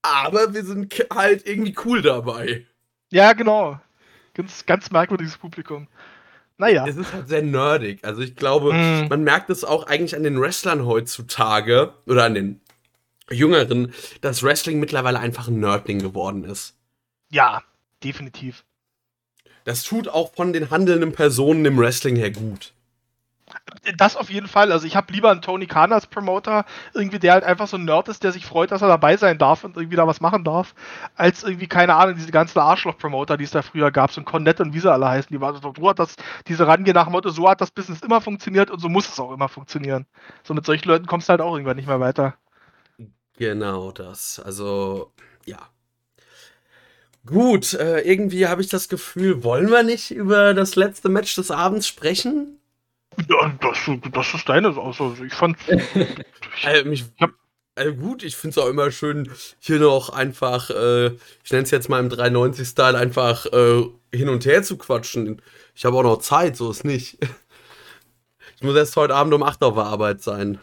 Aber 0.02 0.54
wir 0.54 0.64
sind 0.64 0.94
halt 1.14 1.46
irgendwie 1.46 1.76
cool 1.86 2.02
dabei. 2.02 2.66
Ja, 3.12 3.34
genau. 3.34 3.80
Ganz, 4.34 4.66
ganz 4.66 4.92
merkwürdiges 4.92 5.38
Publikum. 5.38 5.88
Naja. 6.60 6.86
Es 6.86 6.98
ist 6.98 7.14
halt 7.14 7.28
sehr 7.30 7.42
nerdig. 7.42 8.04
Also 8.04 8.22
ich 8.22 8.36
glaube, 8.36 8.74
Mm. 8.74 9.08
man 9.10 9.24
merkt 9.24 9.50
es 9.50 9.64
auch 9.64 9.88
eigentlich 9.88 10.16
an 10.16 10.24
den 10.24 10.40
Wrestlern 10.40 10.86
heutzutage 10.86 11.94
oder 12.06 12.26
an 12.26 12.36
den 12.36 12.62
Jüngeren, 13.32 13.94
dass 14.22 14.44
Wrestling 14.44 14.80
mittlerweile 14.80 15.20
einfach 15.20 15.48
ein 15.48 15.60
Nerdding 15.60 16.00
geworden 16.00 16.44
ist. 16.44 16.76
Ja, 17.32 17.64
definitiv. 18.04 18.66
Das 19.64 19.84
tut 19.84 20.08
auch 20.10 20.34
von 20.36 20.52
den 20.52 20.70
handelnden 20.70 21.14
Personen 21.14 21.64
im 21.66 21.78
Wrestling 21.80 22.16
her 22.18 22.32
gut. 22.32 22.74
Das 23.98 24.16
auf 24.16 24.30
jeden 24.30 24.48
Fall. 24.48 24.72
Also 24.72 24.86
ich 24.86 24.96
habe 24.96 25.12
lieber 25.14 25.32
einen 25.32 25.42
Tony 25.42 25.68
Khan 25.68 25.92
als 25.92 26.08
Promoter, 26.08 26.66
irgendwie 26.94 27.20
der 27.20 27.34
halt 27.34 27.44
einfach 27.44 27.68
so 27.68 27.78
ein 27.78 27.86
Nerd 27.86 28.08
ist, 28.08 28.24
der 28.24 28.32
sich 28.32 28.46
freut, 28.46 28.72
dass 28.72 28.82
er 28.82 28.88
dabei 28.88 29.18
sein 29.18 29.38
darf 29.38 29.64
und 29.64 29.78
irgendwie 29.78 29.96
da 29.96 30.08
was 30.08 30.22
machen 30.22 30.44
darf, 30.44 30.74
als 31.16 31.44
irgendwie, 31.44 31.68
keine 31.68 31.96
Ahnung, 31.96 32.16
diese 32.16 32.32
ganzen 32.32 32.60
Arschloch-Promoter, 32.60 33.38
die 33.38 33.44
es 33.44 33.52
da 33.52 33.62
früher 33.62 33.92
gab, 33.92 34.12
so 34.12 34.22
ein 34.22 34.26
Cornette 34.26 34.64
und 34.64 34.74
wie 34.74 34.80
sie 34.80 34.92
alle 34.92 35.08
heißen, 35.08 35.30
die 35.32 35.42
waren 35.42 35.60
so, 35.62 35.74
so 35.76 35.90
hat 35.90 36.00
das, 36.00 36.16
diese 36.48 36.68
Rangehen 36.68 36.96
nach 36.96 37.06
dem 37.06 37.14
Motto, 37.14 37.30
so 37.30 37.50
hat 37.50 37.62
das 37.62 37.72
Business 37.72 38.02
immer 38.02 38.22
funktioniert 38.22 38.72
und 38.72 38.80
so 38.80 38.90
muss 38.90 39.10
es 39.10 39.20
auch 39.20 39.32
immer 39.32 39.50
funktionieren. 39.50 40.06
So 40.44 40.54
mit 40.54 40.66
solchen 40.66 40.88
Leuten 40.88 41.06
kommst 41.08 41.30
du 41.30 41.32
halt 41.32 41.42
auch 41.42 41.54
irgendwann 41.54 41.78
nicht 41.78 41.88
mehr 41.88 42.00
weiter. 42.00 42.36
Genau 43.38 43.92
das. 43.92 44.40
Also, 44.40 45.14
ja. 45.46 45.60
Gut, 47.26 47.74
äh, 47.74 48.02
irgendwie 48.02 48.48
habe 48.48 48.62
ich 48.62 48.70
das 48.70 48.90
Gefühl, 48.90 49.44
wollen 49.44 49.70
wir 49.70 49.84
nicht 49.84 50.12
über 50.12 50.54
das 50.54 50.76
letzte 50.76 51.10
Match 51.10 51.36
des 51.36 51.52
Abends 51.52 51.88
sprechen? 51.88 52.59
Ja, 53.28 53.54
das, 53.62 53.78
das 54.12 54.34
ist 54.34 54.48
deine 54.50 54.68
also 54.78 55.16
Ich 55.26 55.34
fand. 55.34 55.58
Also, 56.64 56.90
mich, 56.90 57.06
hab- 57.20 57.34
also 57.76 57.94
gut, 57.96 58.24
ich 58.24 58.36
finde 58.36 58.60
es 58.60 58.66
auch 58.66 58.70
immer 58.70 58.92
schön, 58.92 59.32
hier 59.60 59.80
noch 59.80 60.10
einfach, 60.10 60.70
äh, 60.72 61.08
ich 61.44 61.52
nenne 61.52 61.64
es 61.64 61.72
jetzt 61.72 61.88
mal 61.90 62.00
im 62.00 62.10
390-Style, 62.10 62.98
einfach 62.98 63.46
äh, 63.46 63.84
hin 64.14 64.28
und 64.30 64.46
her 64.46 64.64
zu 64.64 64.78
quatschen. 64.78 65.42
Ich 65.76 65.86
habe 65.86 65.96
auch 65.98 66.04
noch 66.04 66.18
Zeit, 66.18 66.56
so 66.58 66.70
ist 66.72 66.84
nicht. 66.86 67.18
Ich 68.56 68.64
muss 68.64 68.76
erst 68.76 68.98
heute 68.98 69.16
Abend 69.16 69.34
um 69.34 69.42
8 69.42 69.64
auf 69.64 69.76
der 69.76 69.86
Arbeit 69.86 70.22
sein. 70.22 70.60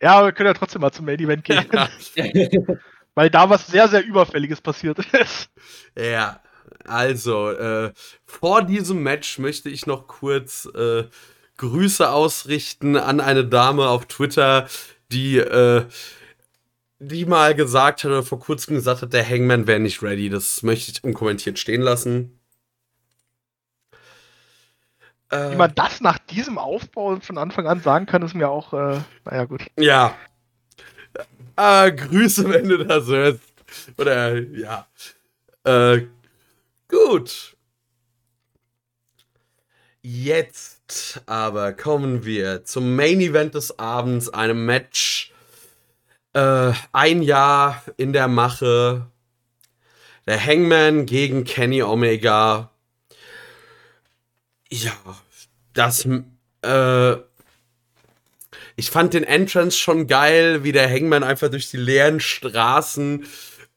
Ja, 0.00 0.18
aber 0.18 0.26
wir 0.26 0.32
können 0.32 0.48
ja 0.48 0.54
trotzdem 0.54 0.80
mal 0.82 0.92
zum 0.92 1.04
Main 1.06 1.18
Event 1.18 1.42
gehen. 1.42 1.66
Weil 3.16 3.28
da 3.28 3.50
was 3.50 3.66
sehr, 3.66 3.88
sehr 3.88 4.04
Überfälliges 4.04 4.60
passiert 4.60 4.98
ist. 5.14 5.50
Ja, 5.98 6.40
also, 6.84 7.50
äh, 7.50 7.92
vor 8.24 8.62
diesem 8.62 9.02
Match 9.02 9.38
möchte 9.38 9.68
ich 9.68 9.86
noch 9.86 10.06
kurz 10.06 10.66
äh, 10.74 11.04
Grüße 11.56 12.10
ausrichten 12.10 12.96
an 12.96 13.20
eine 13.20 13.44
Dame 13.44 13.88
auf 13.88 14.06
Twitter, 14.06 14.68
die, 15.10 15.38
äh, 15.38 15.84
die 16.98 17.24
mal 17.24 17.54
gesagt 17.54 18.04
hat 18.04 18.10
oder 18.10 18.22
vor 18.22 18.40
kurzem 18.40 18.74
gesagt 18.74 19.02
hat, 19.02 19.12
der 19.12 19.28
Hangman 19.28 19.66
wäre 19.66 19.80
nicht 19.80 20.02
ready. 20.02 20.28
Das 20.28 20.62
möchte 20.62 20.92
ich 20.92 21.04
unkommentiert 21.04 21.58
stehen 21.58 21.82
lassen. 21.82 22.38
Äh, 25.30 25.52
Wie 25.52 25.56
man 25.56 25.74
das 25.74 26.00
nach 26.00 26.18
diesem 26.18 26.58
Aufbau 26.58 27.18
von 27.20 27.38
Anfang 27.38 27.66
an 27.66 27.80
sagen 27.80 28.06
kann, 28.06 28.22
ist 28.22 28.34
mir 28.34 28.48
auch, 28.48 28.72
äh, 28.72 29.00
naja, 29.24 29.44
gut. 29.44 29.62
Ja. 29.78 30.14
Ah, 31.56 31.88
Grüße, 31.90 32.48
wenn 32.48 32.68
du 32.68 32.84
das 32.84 33.06
hörst. 33.06 33.40
Oder, 33.96 34.38
ja. 34.40 34.86
Äh, 35.64 36.06
gut. 36.92 37.56
Jetzt 40.02 41.22
aber 41.26 41.72
kommen 41.72 42.24
wir 42.24 42.64
zum 42.64 42.96
Main 42.96 43.20
Event 43.20 43.54
des 43.54 43.78
Abends, 43.78 44.28
einem 44.28 44.66
Match. 44.66 45.32
Äh, 46.32 46.72
ein 46.92 47.22
Jahr 47.22 47.82
in 47.96 48.12
der 48.12 48.28
Mache. 48.28 49.06
Der 50.26 50.44
Hangman 50.44 51.06
gegen 51.06 51.44
Kenny 51.44 51.82
Omega. 51.82 52.70
Ja, 54.70 54.92
das, 55.72 56.08
äh, 56.62 57.12
ich 58.76 58.90
fand 58.90 59.14
den 59.14 59.24
Entrance 59.24 59.76
schon 59.76 60.06
geil, 60.06 60.64
wie 60.64 60.72
der 60.72 60.90
Hangman 60.90 61.22
einfach 61.22 61.50
durch 61.50 61.70
die 61.70 61.76
leeren 61.76 62.20
Straßen 62.20 63.26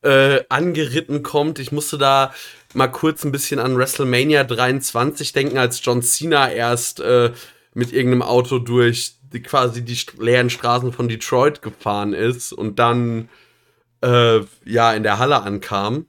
äh, 0.06 0.46
angeritten 0.50 1.24
kommt. 1.24 1.60
Ich 1.60 1.72
musste 1.72 1.98
da 1.98 2.34
mal 2.74 2.88
kurz 2.88 3.26
ein 3.26 3.32
bisschen 3.32 3.60
an 3.60 3.78
WrestleMania 3.78 4.44
23 4.44 5.34
denken, 5.34 5.58
als 5.58 5.84
John 5.84 6.02
Cena 6.02 6.52
erst 6.52 7.00
äh, 7.00 7.32
mit 7.74 7.92
irgendeinem 7.92 8.22
Auto 8.22 8.60
durch 8.60 9.16
die, 9.34 9.42
quasi 9.42 9.84
die 9.84 9.98
leeren 10.18 10.50
Straßen 10.50 10.94
von 10.94 11.08
Detroit 11.08 11.62
gefahren 11.62 12.14
ist 12.14 12.54
und 12.54 12.78
dann 12.78 13.30
äh, 14.02 14.42
ja 14.64 14.94
in 14.94 15.04
der 15.04 15.18
Halle 15.18 15.42
ankam. 15.42 16.06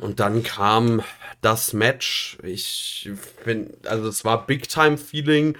Und 0.00 0.20
dann 0.20 0.42
kam 0.42 1.02
das 1.40 1.72
Match. 1.72 2.38
Ich 2.42 3.10
finde, 3.42 3.76
also 3.88 4.08
es 4.08 4.24
war 4.24 4.46
Big 4.46 4.68
Time 4.68 4.98
Feeling. 4.98 5.56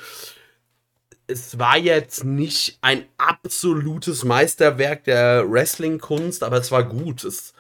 Es 1.29 1.59
war 1.59 1.77
jetzt 1.77 2.25
nicht 2.25 2.79
ein 2.81 3.05
absolutes 3.19 4.25
Meisterwerk 4.25 5.05
der 5.05 5.45
Wrestling-Kunst, 5.49 6.43
aber 6.43 6.57
es 6.57 6.73
war 6.73 6.85
gut. 6.85 7.23
Es 7.23 7.53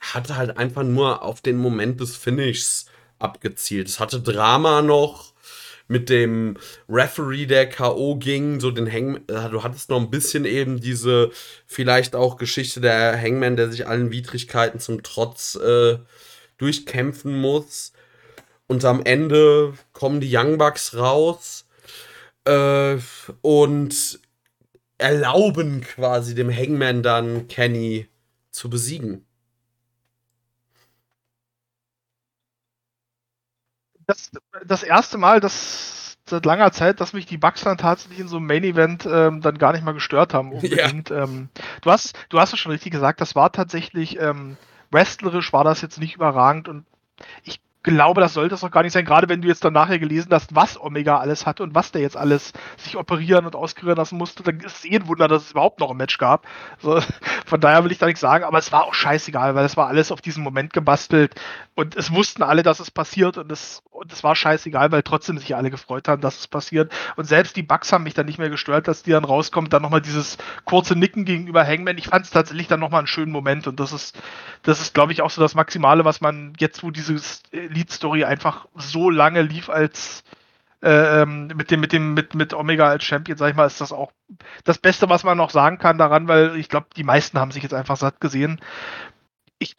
hatte 0.00 0.36
halt 0.36 0.58
einfach 0.58 0.82
nur 0.82 1.22
auf 1.22 1.40
den 1.40 1.56
Moment 1.56 2.00
des 2.00 2.14
Finishs 2.14 2.86
abgezielt. 3.18 3.88
Es 3.88 4.00
hatte 4.00 4.20
Drama 4.20 4.82
noch 4.82 5.32
mit 5.88 6.10
dem 6.10 6.58
Referee, 6.88 7.46
der 7.46 7.68
K.O. 7.68 8.16
ging, 8.16 8.60
so 8.60 8.70
den 8.70 8.90
Hangman. 8.92 9.24
Du 9.26 9.62
hattest 9.62 9.88
noch 9.88 9.98
ein 9.98 10.10
bisschen 10.10 10.44
eben 10.44 10.80
diese, 10.80 11.30
vielleicht 11.66 12.14
auch 12.14 12.36
Geschichte 12.36 12.80
der 12.80 13.18
Hangman, 13.18 13.56
der 13.56 13.70
sich 13.70 13.86
allen 13.86 14.10
Widrigkeiten 14.10 14.80
zum 14.80 15.02
Trotz 15.02 15.54
äh, 15.54 15.98
durchkämpfen 16.58 17.34
muss. 17.34 17.92
Und 18.66 18.84
am 18.84 19.02
Ende 19.02 19.72
kommen 19.94 20.20
die 20.20 20.36
Young 20.36 20.58
Bucks 20.58 20.94
raus. 20.94 21.64
Äh, 22.48 22.98
und 23.42 24.20
erlauben, 24.96 25.82
quasi 25.82 26.34
dem 26.34 26.50
Hangman 26.50 27.02
dann 27.02 27.46
Kenny 27.48 28.08
zu 28.50 28.70
besiegen. 28.70 29.26
Das, 34.06 34.30
das 34.66 34.82
erste 34.82 35.18
Mal, 35.18 35.40
dass 35.40 36.16
seit 36.26 36.46
langer 36.46 36.72
Zeit, 36.72 37.00
dass 37.00 37.12
mich 37.12 37.26
die 37.26 37.36
Bugs 37.36 37.62
dann 37.62 37.76
tatsächlich 37.76 38.20
in 38.20 38.28
so 38.28 38.38
einem 38.38 38.46
Main 38.46 38.64
Event 38.64 39.06
ähm, 39.06 39.40
dann 39.40 39.58
gar 39.58 39.72
nicht 39.72 39.84
mal 39.84 39.92
gestört 39.92 40.32
haben. 40.32 40.52
Unbedingt. 40.52 41.10
Ja. 41.10 41.24
Ähm, 41.24 41.50
du 41.82 41.90
hast, 41.90 42.16
du 42.30 42.40
hast 42.40 42.52
es 42.52 42.58
schon 42.58 42.72
richtig 42.72 42.92
gesagt, 42.92 43.20
das 43.20 43.34
war 43.34 43.52
tatsächlich 43.52 44.18
ähm, 44.18 44.56
wrestlerisch 44.90 45.52
war 45.52 45.64
das 45.64 45.82
jetzt 45.82 45.98
nicht 45.98 46.14
überragend 46.14 46.68
und 46.68 46.86
ich 47.44 47.60
glaube, 47.82 48.20
das 48.20 48.34
sollte 48.34 48.54
es 48.54 48.64
auch 48.64 48.70
gar 48.70 48.82
nicht 48.82 48.92
sein, 48.92 49.04
gerade 49.04 49.28
wenn 49.28 49.40
du 49.40 49.48
jetzt 49.48 49.64
dann 49.64 49.72
nachher 49.72 49.98
gelesen 49.98 50.30
hast, 50.32 50.54
was 50.54 50.80
Omega 50.80 51.18
alles 51.18 51.46
hatte 51.46 51.62
und 51.62 51.74
was 51.74 51.92
der 51.92 52.02
jetzt 52.02 52.16
alles 52.16 52.52
sich 52.76 52.96
operieren 52.96 53.46
und 53.46 53.54
auskurieren 53.54 53.96
lassen 53.96 54.18
musste, 54.18 54.42
dann 54.42 54.60
ist 54.60 54.78
es 54.78 54.84
eh 54.84 54.96
ein 54.96 55.06
Wunder, 55.06 55.28
dass 55.28 55.44
es 55.44 55.50
überhaupt 55.52 55.78
noch 55.78 55.90
ein 55.90 55.96
Match 55.96 56.18
gab. 56.18 56.46
So, 56.80 57.00
von 57.46 57.60
daher 57.60 57.84
will 57.84 57.92
ich 57.92 57.98
da 57.98 58.06
nichts 58.06 58.20
sagen, 58.20 58.44
aber 58.44 58.58
es 58.58 58.72
war 58.72 58.84
auch 58.84 58.94
scheißegal, 58.94 59.54
weil 59.54 59.64
es 59.64 59.76
war 59.76 59.86
alles 59.86 60.10
auf 60.10 60.20
diesen 60.20 60.42
Moment 60.42 60.72
gebastelt 60.72 61.34
und 61.74 61.94
es 61.96 62.12
wussten 62.12 62.42
alle, 62.42 62.64
dass 62.64 62.80
es 62.80 62.90
passiert 62.90 63.38
und 63.38 63.52
es, 63.52 63.82
und 63.90 64.12
es 64.12 64.24
war 64.24 64.34
scheißegal, 64.34 64.90
weil 64.90 65.02
trotzdem 65.02 65.38
sich 65.38 65.54
alle 65.54 65.70
gefreut 65.70 66.08
haben, 66.08 66.20
dass 66.20 66.40
es 66.40 66.48
passiert. 66.48 66.92
Und 67.16 67.26
selbst 67.26 67.56
die 67.56 67.62
Bugs 67.62 67.92
haben 67.92 68.02
mich 68.02 68.14
dann 68.14 68.26
nicht 68.26 68.38
mehr 68.38 68.50
gestört, 68.50 68.88
dass 68.88 69.04
die 69.04 69.12
dann 69.12 69.24
rauskommt, 69.24 69.72
dann 69.72 69.82
nochmal 69.82 70.00
dieses 70.00 70.38
kurze 70.64 70.96
Nicken 70.96 71.24
gegenüber 71.24 71.64
Hangman. 71.64 71.96
Ich 71.96 72.08
fand 72.08 72.24
es 72.24 72.30
tatsächlich 72.32 72.66
dann 72.66 72.80
nochmal 72.80 72.98
einen 72.98 73.06
schönen 73.06 73.30
Moment 73.30 73.68
und 73.68 73.78
das 73.78 73.92
ist, 73.92 74.20
das 74.64 74.80
ist, 74.80 74.94
glaube 74.94 75.12
ich, 75.12 75.22
auch 75.22 75.30
so 75.30 75.40
das 75.40 75.54
Maximale, 75.54 76.04
was 76.04 76.20
man 76.20 76.52
jetzt, 76.58 76.82
wo 76.82 76.90
dieses 76.90 77.42
Lead-Story 77.68 78.24
einfach 78.24 78.66
so 78.74 79.10
lange 79.10 79.42
lief 79.42 79.68
als 79.68 80.24
äh, 80.82 81.22
ähm, 81.22 81.48
mit 81.48 81.70
dem, 81.70 81.80
mit 81.80 81.92
dem, 81.92 82.14
mit, 82.14 82.34
mit 82.34 82.54
Omega 82.54 82.88
als 82.88 83.04
Champion, 83.04 83.36
sag 83.36 83.50
ich 83.50 83.56
mal, 83.56 83.66
ist 83.66 83.80
das 83.80 83.92
auch 83.92 84.12
das 84.64 84.78
Beste, 84.78 85.08
was 85.08 85.24
man 85.24 85.36
noch 85.36 85.50
sagen 85.50 85.78
kann 85.78 85.98
daran, 85.98 86.28
weil 86.28 86.56
ich 86.56 86.68
glaube, 86.68 86.86
die 86.96 87.04
meisten 87.04 87.38
haben 87.38 87.50
sich 87.50 87.62
jetzt 87.62 87.74
einfach 87.74 87.96
satt 87.96 88.20
gesehen. 88.20 88.60
Ich 89.58 89.76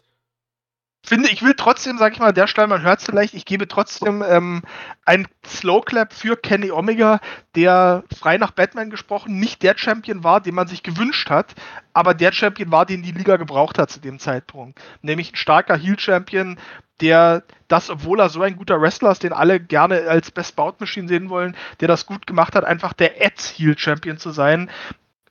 finde, 1.03 1.29
ich 1.29 1.41
will 1.41 1.53
trotzdem, 1.55 1.97
sag 1.97 2.13
ich 2.13 2.19
mal, 2.19 2.33
der 2.33 2.47
Stelle, 2.47 2.67
man 2.67 2.81
hört 2.81 2.99
es 2.99 3.05
vielleicht, 3.05 3.33
ich 3.33 3.45
gebe 3.45 3.67
trotzdem 3.67 4.23
ähm, 4.27 4.61
einen 5.05 5.27
Slow 5.45 5.83
für 6.09 6.35
Kenny 6.35 6.71
Omega, 6.71 7.19
der 7.55 8.03
frei 8.15 8.37
nach 8.37 8.51
Batman 8.51 8.89
gesprochen 8.89 9.39
nicht 9.39 9.63
der 9.63 9.77
Champion 9.77 10.23
war, 10.23 10.41
den 10.41 10.55
man 10.55 10.67
sich 10.67 10.83
gewünscht 10.83 11.29
hat, 11.29 11.55
aber 11.93 12.13
der 12.13 12.31
Champion 12.31 12.71
war, 12.71 12.85
den 12.85 13.01
die 13.01 13.11
Liga 13.11 13.37
gebraucht 13.37 13.79
hat 13.79 13.89
zu 13.89 13.99
dem 13.99 14.19
Zeitpunkt. 14.19 14.79
Nämlich 15.01 15.33
ein 15.33 15.37
starker 15.37 15.77
Heel-Champion, 15.77 16.59
der 17.01 17.43
das, 17.67 17.89
obwohl 17.89 18.19
er 18.19 18.29
so 18.29 18.41
ein 18.41 18.57
guter 18.57 18.81
Wrestler 18.81 19.11
ist, 19.11 19.23
den 19.23 19.33
alle 19.33 19.59
gerne 19.59 20.07
als 20.07 20.31
Best 20.31 20.55
Bout 20.55 20.75
Machine 20.79 21.07
sehen 21.07 21.29
wollen, 21.29 21.55
der 21.79 21.87
das 21.87 22.05
gut 22.05 22.27
gemacht 22.27 22.55
hat, 22.55 22.65
einfach 22.65 22.93
der 22.93 23.13
Ads 23.21 23.57
Heel 23.57 23.77
Champion 23.77 24.17
zu 24.17 24.31
sein, 24.31 24.69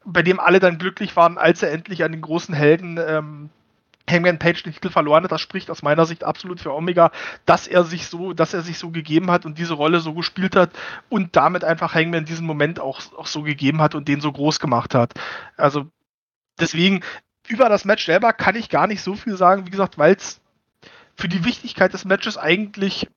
bei 0.05 0.23
dem 0.23 0.41
alle 0.41 0.61
dann 0.61 0.79
glücklich 0.79 1.15
waren, 1.17 1.37
als 1.37 1.63
er 1.63 1.71
endlich 1.71 2.05
an 2.05 2.13
den 2.13 2.23
großen 2.23 2.55
Helden 2.55 2.99
ähm, 2.99 3.51
Hangman 4.09 4.39
Page 4.39 4.63
den 4.63 4.73
Titel 4.73 4.91
verloren 4.91 5.25
hat, 5.25 5.33
das 5.33 5.41
spricht 5.41 5.71
aus 5.71 5.83
meiner 5.83 6.07
Sicht 6.07 6.25
absolut 6.25 6.61
für 6.61 6.75
Omega, 6.75 7.11
dass 7.47 7.67
er 7.67 7.85
sich 7.85 8.07
so, 8.07 8.33
dass 8.33 8.55
er 8.55 8.63
sich 8.63 8.79
so 8.79 8.91
gegeben 8.91 9.31
hat 9.31 9.47
und 9.47 9.59
diese 9.59 9.75
Rolle 9.75 10.01
so 10.01 10.15
gespielt 10.15 10.57
hat 10.57 10.71
und 11.09 11.37
damit 11.37 11.65
einfach 11.65 11.95
Hangman 11.95 12.25
diesen 12.25 12.47
Moment 12.47 12.81
auch, 12.81 13.01
auch 13.17 13.27
so 13.27 13.43
gegeben 13.43 13.81
hat 13.81 13.95
und 13.95 14.09
den 14.09 14.21
so 14.21 14.33
groß 14.33 14.61
gemacht 14.61 14.95
hat. 14.95 15.15
Also 15.57 15.87
deswegen 16.59 17.03
über 17.47 17.69
das 17.69 17.85
Match 17.85 18.05
selber 18.05 18.33
kann 18.33 18.57
ich 18.57 18.69
gar 18.69 18.87
nicht 18.87 19.03
so 19.03 19.15
viel 19.15 19.37
sagen, 19.37 19.67
wie 19.67 19.71
gesagt, 19.71 19.99
weil 19.99 20.15
es 20.15 20.41
für 21.17 21.29
die 21.29 21.45
Wichtigkeit 21.45 21.93
des 21.93 22.05
Matches 22.05 22.37
eigentlich 22.37 23.09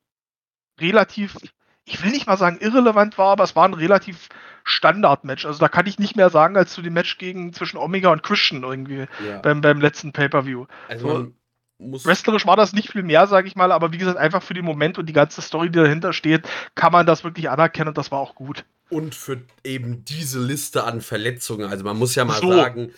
relativ, 0.80 1.38
ich 1.86 2.03
will 2.03 2.11
nicht 2.11 2.28
mal 2.28 2.38
sagen 2.38 2.58
irrelevant 2.60 3.18
war, 3.18 3.32
aber 3.32 3.44
es 3.44 3.56
war 3.56 3.68
ein 3.68 3.74
relativ 3.74 4.30
Standard-Match. 4.64 5.45
Also 5.45 5.59
da 5.59 5.67
kann 5.67 5.88
ich 5.88 5.99
nicht 5.99 6.15
mehr 6.15 6.30
sagen 6.30 6.57
als 6.57 6.73
zu 6.73 6.81
dem 6.81 6.93
Match 6.93 7.17
gegen 7.17 7.53
zwischen 7.53 7.77
Omega 7.77 8.11
und 8.11 8.23
Christian 8.23 8.64
irgendwie 8.64 9.06
ja. 9.25 9.40
beim, 9.40 9.61
beim 9.61 9.81
letzten 9.81 10.11
Pay-Per-View. 10.11 10.65
Also 10.88 11.07
so, 11.07 11.31
wrestlerisch 11.80 12.45
war 12.45 12.56
das 12.56 12.73
nicht 12.73 12.91
viel 12.91 13.03
mehr, 13.03 13.27
sage 13.27 13.48
ich 13.48 13.56
mal, 13.56 13.72
aber 13.72 13.91
wie 13.91 13.98
gesagt, 13.98 14.17
einfach 14.17 14.43
für 14.43 14.53
den 14.53 14.65
Moment 14.65 14.98
und 14.98 15.07
die 15.07 15.14
ganze 15.14 15.41
Story, 15.41 15.69
die 15.69 15.80
dahinter 15.80 16.14
steht, 16.14 16.48
kann 16.75 16.91
man 16.91 17.06
das 17.06 17.23
wirklich 17.23 17.49
anerkennen 17.49 17.90
und 17.90 17.98
das 17.98 18.11
war 18.11 18.19
auch 18.19 18.35
gut. 18.35 18.65
Und 18.90 19.15
für 19.15 19.41
eben 19.64 20.03
diese 20.06 20.40
Liste 20.40 20.83
an 20.83 21.01
Verletzungen, 21.01 21.69
also 21.69 21.83
man 21.83 21.98
muss 21.98 22.15
ja 22.15 22.25
mal 22.25 22.40
so. 22.40 22.53
sagen, 22.53 22.91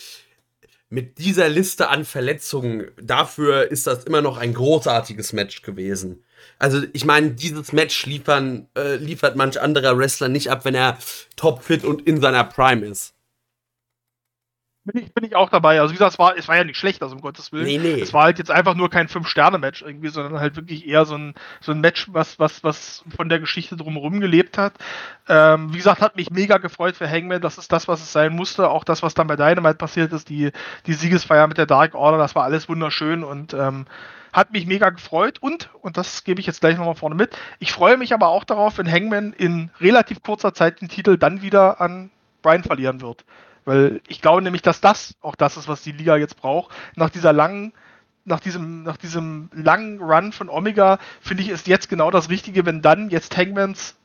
mit 0.89 1.17
dieser 1.17 1.49
Liste 1.49 1.89
an 1.89 2.05
Verletzungen, 2.05 2.91
dafür 3.01 3.71
ist 3.71 3.87
das 3.87 4.03
immer 4.03 4.21
noch 4.21 4.37
ein 4.37 4.53
großartiges 4.53 5.33
Match 5.33 5.61
gewesen. 5.61 6.23
Also 6.59 6.81
ich 6.93 7.05
meine, 7.05 7.31
dieses 7.31 7.73
Match 7.73 8.05
liefern, 8.05 8.67
äh, 8.77 8.95
liefert 8.95 9.35
manch 9.35 9.59
anderer 9.59 9.97
Wrestler 9.97 10.29
nicht 10.29 10.49
ab, 10.49 10.65
wenn 10.65 10.75
er 10.75 10.97
topfit 11.35 11.83
und 11.83 12.01
in 12.07 12.21
seiner 12.21 12.43
Prime 12.43 12.85
ist. 12.85 13.13
Bin 14.85 15.01
ich, 15.01 15.13
bin 15.13 15.23
ich 15.23 15.33
auch 15.33 15.49
dabei. 15.49 15.79
Also 15.79 15.93
wie 15.93 15.95
gesagt, 15.95 16.13
es 16.13 16.19
war, 16.19 16.37
es 16.37 16.49
war 16.49 16.57
ja 16.57 16.65
nicht 16.65 16.77
schlecht, 16.77 17.01
also 17.01 17.15
um 17.15 17.21
Gottes 17.21 17.53
Willen. 17.53 17.63
Nee, 17.63 17.77
nee. 17.77 18.01
Es 18.01 18.11
war 18.11 18.23
halt 18.23 18.37
jetzt 18.37 18.51
einfach 18.51 18.75
nur 18.75 18.89
kein 18.89 19.07
Fünf-Sterne-Match 19.07 19.81
irgendwie, 19.81 20.09
sondern 20.09 20.41
halt 20.41 20.57
wirklich 20.57 20.85
eher 20.85 21.05
so 21.05 21.15
ein, 21.15 21.35
so 21.61 21.71
ein 21.71 21.79
Match, 21.79 22.07
was, 22.11 22.37
was, 22.37 22.65
was 22.65 23.01
von 23.15 23.29
der 23.29 23.39
Geschichte 23.39 23.77
drumherum 23.77 24.19
gelebt 24.19 24.57
hat. 24.57 24.73
Ähm, 25.29 25.73
wie 25.73 25.77
gesagt, 25.77 26.01
hat 26.01 26.17
mich 26.17 26.31
mega 26.31 26.57
gefreut 26.57 26.97
für 26.97 27.09
Hangman. 27.09 27.41
Das 27.41 27.57
ist 27.57 27.71
das, 27.71 27.87
was 27.87 28.01
es 28.01 28.11
sein 28.11 28.35
musste. 28.35 28.69
Auch 28.69 28.83
das, 28.83 29.01
was 29.03 29.13
dann 29.13 29.27
bei 29.27 29.37
Dynamite 29.37 29.75
passiert 29.75 30.11
ist, 30.11 30.27
die, 30.27 30.51
die 30.85 30.93
Siegesfeier 30.93 31.47
mit 31.47 31.57
der 31.57 31.65
Dark 31.65 31.95
Order, 31.95 32.17
das 32.17 32.35
war 32.35 32.43
alles 32.43 32.67
wunderschön 32.67 33.23
und 33.23 33.53
ähm, 33.53 33.85
hat 34.33 34.51
mich 34.51 34.65
mega 34.65 34.89
gefreut 34.89 35.37
und, 35.39 35.69
und 35.81 35.95
das 35.95 36.23
gebe 36.23 36.41
ich 36.41 36.47
jetzt 36.47 36.61
gleich 36.61 36.77
nochmal 36.77 36.95
vorne 36.95 37.15
mit, 37.15 37.37
ich 37.59 37.71
freue 37.71 37.97
mich 37.97 38.13
aber 38.13 38.27
auch 38.27 38.43
darauf, 38.43 38.77
wenn 38.77 38.91
Hangman 38.91 39.31
in 39.33 39.69
relativ 39.79 40.21
kurzer 40.23 40.53
Zeit 40.53 40.81
den 40.81 40.89
Titel 40.89 41.17
dann 41.17 41.41
wieder 41.41 41.79
an 41.79 42.09
Brian 42.41 42.63
verlieren 42.63 43.01
wird. 43.01 43.23
Weil 43.65 44.01
ich 44.07 44.21
glaube 44.21 44.41
nämlich, 44.41 44.61
dass 44.61 44.81
das 44.81 45.15
auch 45.21 45.35
das 45.35 45.55
ist, 45.55 45.67
was 45.67 45.83
die 45.83 45.93
Liga 45.93 46.17
jetzt 46.17 46.35
braucht. 46.35 46.75
Nach 46.95 47.09
dieser 47.09 47.31
langen, 47.31 47.71
nach 48.25 48.39
diesem, 48.39 48.83
nach 48.83 48.97
diesem 48.97 49.49
langen 49.53 50.01
Run 50.01 50.33
von 50.33 50.49
Omega, 50.49 50.99
finde 51.21 51.43
ich, 51.43 51.49
ist 51.49 51.67
jetzt 51.67 51.87
genau 51.87 52.11
das 52.11 52.29
Richtige, 52.29 52.65
wenn 52.65 52.81
dann 52.81 53.09
jetzt 53.09 53.37
Hangmans 53.37 53.95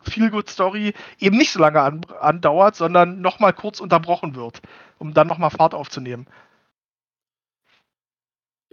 Feel 0.00 0.30
Good 0.30 0.50
Story 0.50 0.94
eben 1.18 1.36
nicht 1.36 1.52
so 1.52 1.60
lange 1.60 1.80
an, 1.80 2.02
andauert, 2.20 2.76
sondern 2.76 3.20
nochmal 3.20 3.52
kurz 3.52 3.80
unterbrochen 3.80 4.34
wird, 4.34 4.60
um 4.98 5.14
dann 5.14 5.26
nochmal 5.26 5.50
Fahrt 5.50 5.74
aufzunehmen. 5.74 6.26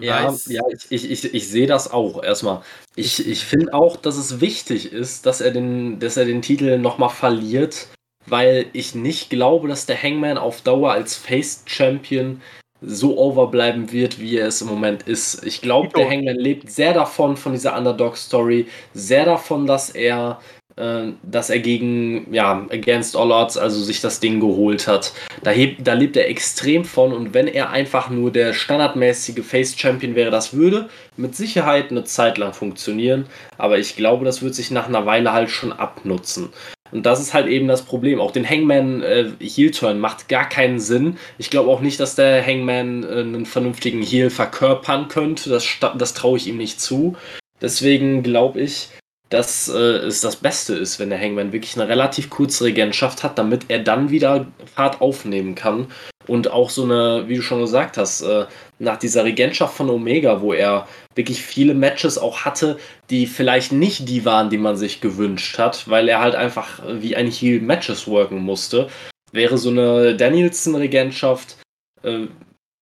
Ja, 0.01 0.33
ja, 0.47 0.61
ich, 0.89 1.09
ich, 1.09 1.33
ich, 1.33 1.47
sehe 1.47 1.67
das 1.67 1.91
auch 1.91 2.23
erstmal. 2.23 2.61
Ich, 2.95 3.27
ich 3.27 3.45
finde 3.45 3.73
auch, 3.73 3.97
dass 3.97 4.17
es 4.17 4.41
wichtig 4.41 4.91
ist, 4.91 5.25
dass 5.25 5.41
er 5.41 5.51
den, 5.51 5.99
dass 5.99 6.17
er 6.17 6.25
den 6.25 6.41
Titel 6.41 6.77
nochmal 6.77 7.09
verliert, 7.09 7.87
weil 8.25 8.65
ich 8.73 8.95
nicht 8.95 9.29
glaube, 9.29 9.67
dass 9.67 9.85
der 9.85 10.01
Hangman 10.01 10.37
auf 10.37 10.61
Dauer 10.61 10.91
als 10.91 11.15
Face 11.15 11.63
Champion 11.65 12.41
so 12.81 13.17
overbleiben 13.17 13.91
wird, 13.91 14.19
wie 14.19 14.37
er 14.37 14.47
es 14.47 14.61
im 14.61 14.67
Moment 14.67 15.03
ist. 15.03 15.45
Ich 15.45 15.61
glaube, 15.61 15.89
der 15.89 16.09
Hangman 16.09 16.35
lebt 16.35 16.71
sehr 16.71 16.93
davon, 16.93 17.37
von 17.37 17.51
dieser 17.51 17.77
Underdog-Story, 17.77 18.67
sehr 18.93 19.25
davon, 19.25 19.67
dass 19.67 19.91
er 19.91 20.39
dass 20.75 21.49
er 21.49 21.59
gegen, 21.59 22.33
ja, 22.33 22.65
Against 22.71 23.15
All 23.15 23.31
Odds, 23.31 23.57
also 23.57 23.81
sich 23.81 24.01
das 24.01 24.19
Ding 24.19 24.39
geholt 24.39 24.87
hat. 24.87 25.13
Da, 25.43 25.51
heb, 25.51 25.83
da 25.83 25.93
lebt 25.93 26.17
er 26.17 26.29
extrem 26.29 26.85
von 26.85 27.13
und 27.13 27.33
wenn 27.33 27.47
er 27.47 27.69
einfach 27.69 28.09
nur 28.09 28.31
der 28.31 28.53
standardmäßige 28.53 29.43
Face-Champion 29.45 30.15
wäre, 30.15 30.31
das 30.31 30.53
würde 30.53 30.89
mit 31.17 31.35
Sicherheit 31.35 31.91
eine 31.91 32.03
Zeit 32.03 32.37
lang 32.37 32.53
funktionieren, 32.53 33.25
aber 33.57 33.79
ich 33.79 33.95
glaube, 33.95 34.25
das 34.25 34.41
wird 34.41 34.55
sich 34.55 34.71
nach 34.71 34.87
einer 34.87 35.05
Weile 35.05 35.33
halt 35.33 35.49
schon 35.49 35.73
abnutzen. 35.73 36.49
Und 36.91 37.05
das 37.05 37.21
ist 37.21 37.33
halt 37.33 37.47
eben 37.47 37.67
das 37.67 37.83
Problem. 37.83 38.19
Auch 38.19 38.31
den 38.31 38.47
Hangman 38.47 39.01
äh, 39.01 39.31
Heel-Turn 39.39 39.99
macht 39.99 40.27
gar 40.27 40.47
keinen 40.47 40.79
Sinn. 40.79 41.17
Ich 41.37 41.49
glaube 41.49 41.69
auch 41.69 41.81
nicht, 41.81 41.99
dass 41.99 42.15
der 42.15 42.45
Hangman 42.45 43.03
äh, 43.03 43.21
einen 43.21 43.45
vernünftigen 43.45 44.01
Heel 44.01 44.29
verkörpern 44.29 45.07
könnte. 45.07 45.49
Das, 45.49 45.65
das 45.97 46.13
traue 46.13 46.37
ich 46.37 46.47
ihm 46.47 46.57
nicht 46.57 46.81
zu. 46.81 47.15
Deswegen 47.61 48.23
glaube 48.23 48.59
ich, 48.59 48.89
dass 49.31 49.69
äh, 49.69 49.77
es 49.77 50.21
das 50.21 50.35
Beste 50.35 50.75
ist, 50.75 50.99
wenn 50.99 51.09
der 51.09 51.19
Hangman 51.19 51.53
wirklich 51.53 51.79
eine 51.79 51.89
relativ 51.89 52.29
kurze 52.29 52.65
Regentschaft 52.65 53.23
hat, 53.23 53.37
damit 53.37 53.65
er 53.69 53.79
dann 53.79 54.11
wieder 54.11 54.45
Fahrt 54.75 55.01
aufnehmen 55.01 55.55
kann. 55.55 55.87
Und 56.27 56.51
auch 56.51 56.69
so 56.69 56.83
eine, 56.83 57.27
wie 57.27 57.37
du 57.37 57.41
schon 57.41 57.61
gesagt 57.61 57.97
hast, 57.97 58.21
äh, 58.21 58.45
nach 58.77 58.97
dieser 58.97 59.23
Regentschaft 59.23 59.75
von 59.75 59.89
Omega, 59.89 60.41
wo 60.41 60.53
er 60.53 60.87
wirklich 61.15 61.41
viele 61.41 61.73
Matches 61.73 62.17
auch 62.17 62.41
hatte, 62.41 62.77
die 63.09 63.25
vielleicht 63.25 63.71
nicht 63.71 64.07
die 64.07 64.25
waren, 64.25 64.49
die 64.49 64.57
man 64.57 64.75
sich 64.75 65.01
gewünscht 65.01 65.57
hat, 65.57 65.89
weil 65.89 66.09
er 66.09 66.19
halt 66.19 66.35
einfach 66.35 66.81
wie 66.99 67.15
ein 67.15 67.31
Heel 67.31 67.61
Matches 67.61 68.07
worken 68.07 68.39
musste, 68.39 68.89
wäre 69.31 69.57
so 69.57 69.69
eine 69.69 70.15
Danielson-Regentschaft 70.15 71.57
äh, 72.03 72.27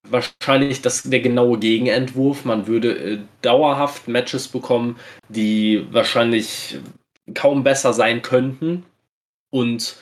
wahrscheinlich 0.07 0.81
das, 0.81 1.03
der 1.03 1.19
genaue 1.19 1.59
Gegenentwurf. 1.59 2.45
Man 2.45 2.67
würde 2.67 2.91
äh, 2.97 3.19
dauerhaft 3.41 4.07
Matches 4.07 4.47
bekommen, 4.47 4.97
die 5.29 5.85
wahrscheinlich 5.91 6.79
kaum 7.33 7.63
besser 7.63 7.93
sein 7.93 8.21
könnten. 8.21 8.85
Und 9.51 9.97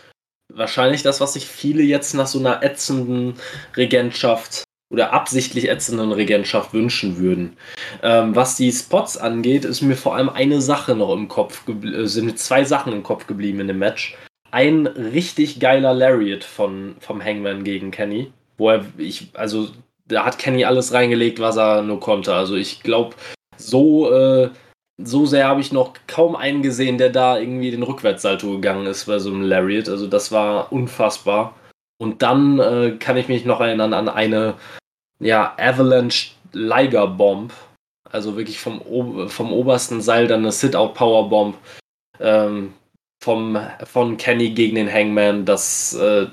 wahrscheinlich 0.53 1.03
das, 1.03 1.19
was 1.21 1.33
sich 1.33 1.45
viele 1.45 1.83
jetzt 1.83 2.13
nach 2.13 2.27
so 2.27 2.39
einer 2.39 2.63
ätzenden 2.63 3.35
Regentschaft 3.75 4.63
oder 4.89 5.11
absichtlich 5.11 5.69
ätzenden 5.69 6.13
Regentschaft 6.13 6.73
wünschen 6.73 7.17
würden. 7.17 7.57
Ähm, 8.03 8.35
was 8.35 8.55
die 8.55 8.71
Spots 8.71 9.17
angeht, 9.17 9.65
ist 9.65 9.81
mir 9.81 9.97
vor 9.97 10.15
allem 10.15 10.29
eine 10.29 10.61
Sache 10.61 10.95
noch 10.95 11.13
im 11.13 11.27
Kopf, 11.27 11.67
äh, 11.67 12.05
sind 12.05 12.39
zwei 12.39 12.63
Sachen 12.63 12.93
im 12.93 13.03
Kopf 13.03 13.27
geblieben 13.27 13.59
in 13.59 13.67
dem 13.67 13.79
Match. 13.79 14.15
ein 14.51 14.87
richtig 14.87 15.59
geiler 15.59 15.93
Lariat 15.93 16.43
von, 16.43 16.95
vom 16.99 17.23
Hangman 17.23 17.63
gegen 17.63 17.91
Kenny, 17.91 18.31
wo 18.57 18.69
er, 18.69 18.85
ich, 18.97 19.29
also 19.33 19.69
da 20.07 20.25
hat 20.25 20.39
Kenny 20.39 20.65
alles 20.65 20.93
reingelegt, 20.93 21.39
was 21.39 21.57
er 21.57 21.81
nur 21.81 21.99
konnte. 21.99 22.33
Also 22.33 22.55
ich 22.55 22.81
glaube, 22.83 23.15
so, 23.57 24.11
äh, 24.11 24.49
so 24.97 25.25
sehr 25.25 25.47
habe 25.47 25.61
ich 25.61 25.71
noch 25.71 25.93
kaum 26.07 26.35
einen 26.35 26.61
gesehen, 26.61 26.97
der 26.97 27.09
da 27.09 27.37
irgendwie 27.37 27.71
den 27.71 27.83
Rückwärtssalto 27.83 28.51
gegangen 28.51 28.87
ist 28.87 29.05
bei 29.05 29.19
so 29.19 29.29
einem 29.29 29.43
Lariat. 29.43 29.89
Also 29.89 30.07
das 30.07 30.31
war 30.31 30.71
unfassbar. 30.71 31.55
Und 31.99 32.21
dann 32.21 32.59
äh, 32.59 32.97
kann 32.99 33.17
ich 33.17 33.27
mich 33.27 33.45
noch 33.45 33.59
erinnern 33.59 33.93
an 33.93 34.09
eine 34.09 34.55
ja, 35.19 35.55
Avalanche 35.57 36.31
Liger 36.53 37.07
Bomb. 37.07 37.53
Also 38.09 38.37
wirklich 38.37 38.59
vom, 38.59 39.29
vom 39.29 39.51
obersten 39.51 40.01
Seil 40.01 40.27
dann 40.27 40.39
eine 40.39 40.51
Sit-Out 40.51 40.93
Power 40.93 41.27
Bomb 41.27 41.57
ähm, 42.19 42.73
vom, 43.21 43.59
von 43.83 44.15
Kenny 44.17 44.51
gegen 44.51 44.75
den 44.75 44.91
Hangman. 44.91 45.45
Das 45.45 45.93
äh, 45.95 46.27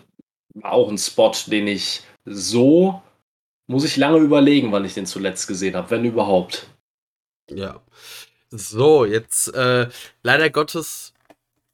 war 0.55 0.73
auch 0.73 0.89
ein 0.89 0.99
Spot, 0.99 1.33
den 1.49 1.67
ich 1.67 2.03
so 2.25 3.03
muss 3.67 3.85
ich 3.85 3.97
lange 3.97 4.19
überlegen, 4.19 4.73
wann 4.73 4.85
ich 4.85 4.95
den 4.95 5.07
zuletzt 5.07 5.49
gesehen 5.49 5.75
habe, 5.75 5.91
wenn 5.91 6.05
überhaupt. 6.05 6.67
Ja. 7.51 7.81
So, 8.51 9.05
jetzt 9.05 9.49
äh, 9.55 9.89
leider 10.23 10.51
Gottes, 10.51 11.13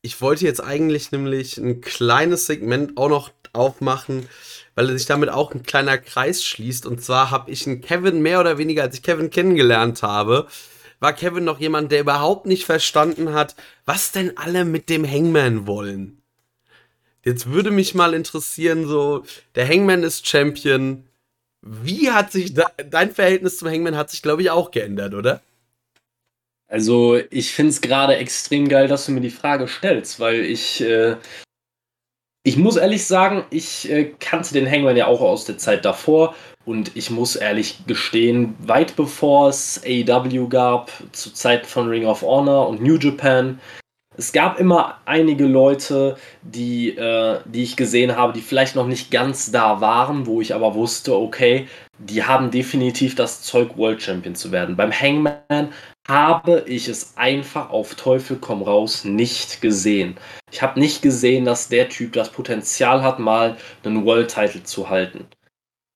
ich 0.02 0.20
wollte 0.20 0.46
jetzt 0.46 0.62
eigentlich 0.62 1.12
nämlich 1.12 1.58
ein 1.58 1.80
kleines 1.80 2.46
Segment 2.46 2.96
auch 2.96 3.08
noch 3.08 3.30
aufmachen, 3.52 4.28
weil 4.74 4.86
sich 4.96 5.06
damit 5.06 5.28
auch 5.28 5.52
ein 5.52 5.62
kleiner 5.62 5.98
Kreis 5.98 6.44
schließt. 6.44 6.86
Und 6.86 7.02
zwar 7.02 7.30
habe 7.30 7.50
ich 7.50 7.66
einen 7.66 7.80
Kevin 7.80 8.22
mehr 8.22 8.40
oder 8.40 8.56
weniger, 8.56 8.82
als 8.82 8.94
ich 8.94 9.02
Kevin 9.02 9.30
kennengelernt 9.30 10.02
habe, 10.02 10.46
war 11.00 11.12
Kevin 11.12 11.44
noch 11.44 11.60
jemand, 11.60 11.92
der 11.92 12.00
überhaupt 12.00 12.46
nicht 12.46 12.64
verstanden 12.64 13.32
hat, 13.32 13.56
was 13.84 14.12
denn 14.12 14.36
alle 14.36 14.64
mit 14.64 14.88
dem 14.88 15.06
Hangman 15.06 15.66
wollen. 15.66 16.22
Jetzt 17.24 17.50
würde 17.50 17.70
mich 17.70 17.94
mal 17.94 18.14
interessieren, 18.14 18.86
so, 18.86 19.24
der 19.54 19.68
Hangman 19.68 20.02
ist 20.02 20.26
Champion, 20.26 21.04
wie 21.62 22.10
hat 22.10 22.32
sich 22.32 22.54
de 22.54 22.64
dein 22.88 23.10
Verhältnis 23.12 23.58
zum 23.58 23.68
Hangman 23.68 23.96
hat 23.96 24.10
sich, 24.10 24.22
glaube 24.22 24.42
ich, 24.42 24.50
auch 24.50 24.70
geändert, 24.70 25.14
oder? 25.14 25.40
Also, 26.68 27.18
ich 27.30 27.52
finde 27.52 27.70
es 27.70 27.80
gerade 27.80 28.16
extrem 28.16 28.68
geil, 28.68 28.86
dass 28.86 29.06
du 29.06 29.12
mir 29.12 29.20
die 29.20 29.30
Frage 29.30 29.66
stellst, 29.66 30.20
weil 30.20 30.40
ich, 30.44 30.80
äh, 30.80 31.16
ich 32.44 32.56
muss 32.56 32.76
ehrlich 32.76 33.04
sagen, 33.06 33.44
ich 33.50 33.90
äh, 33.90 34.12
kannte 34.20 34.54
den 34.54 34.70
Hangman 34.70 34.96
ja 34.96 35.06
auch 35.06 35.20
aus 35.20 35.44
der 35.44 35.58
Zeit 35.58 35.84
davor 35.84 36.34
und 36.64 36.96
ich 36.96 37.10
muss 37.10 37.34
ehrlich 37.36 37.86
gestehen, 37.86 38.54
weit 38.60 38.94
bevor 38.94 39.48
es 39.48 39.82
AEW 39.84 40.48
gab, 40.48 40.92
zu 41.12 41.32
Zeiten 41.32 41.66
von 41.66 41.88
Ring 41.88 42.06
of 42.06 42.22
Honor 42.22 42.68
und 42.68 42.80
New 42.80 42.96
Japan, 42.96 43.60
es 44.20 44.32
gab 44.32 44.60
immer 44.60 45.00
einige 45.06 45.46
Leute, 45.46 46.18
die, 46.42 46.90
äh, 46.90 47.40
die 47.46 47.62
ich 47.62 47.74
gesehen 47.74 48.14
habe, 48.14 48.34
die 48.34 48.42
vielleicht 48.42 48.76
noch 48.76 48.86
nicht 48.86 49.10
ganz 49.10 49.50
da 49.50 49.80
waren, 49.80 50.26
wo 50.26 50.42
ich 50.42 50.54
aber 50.54 50.74
wusste, 50.74 51.16
okay, 51.16 51.66
die 51.98 52.22
haben 52.22 52.50
definitiv 52.50 53.14
das 53.14 53.40
Zeug, 53.40 53.78
World 53.78 54.02
Champion 54.02 54.34
zu 54.34 54.52
werden. 54.52 54.76
Beim 54.76 54.92
Hangman 54.92 55.72
habe 56.06 56.64
ich 56.66 56.88
es 56.88 57.16
einfach 57.16 57.70
auf 57.70 57.94
Teufel 57.94 58.36
komm 58.38 58.62
raus 58.62 59.04
nicht 59.04 59.62
gesehen. 59.62 60.16
Ich 60.52 60.60
habe 60.60 60.78
nicht 60.78 61.00
gesehen, 61.00 61.46
dass 61.46 61.70
der 61.70 61.88
Typ 61.88 62.12
das 62.12 62.30
Potenzial 62.30 63.02
hat, 63.02 63.20
mal 63.20 63.56
einen 63.84 64.04
World 64.04 64.34
Title 64.34 64.64
zu 64.64 64.90
halten. 64.90 65.28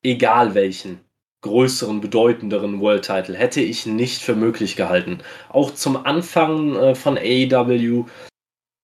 Egal 0.02 0.54
welchen 0.54 1.03
größeren, 1.44 2.00
bedeutenderen 2.00 2.80
World 2.80 3.04
Title 3.04 3.36
hätte 3.36 3.60
ich 3.60 3.84
nicht 3.84 4.22
für 4.22 4.34
möglich 4.34 4.76
gehalten. 4.76 5.18
Auch 5.50 5.74
zum 5.74 6.04
Anfang 6.04 6.74
äh, 6.74 6.94
von 6.94 7.18
AEW 7.18 8.06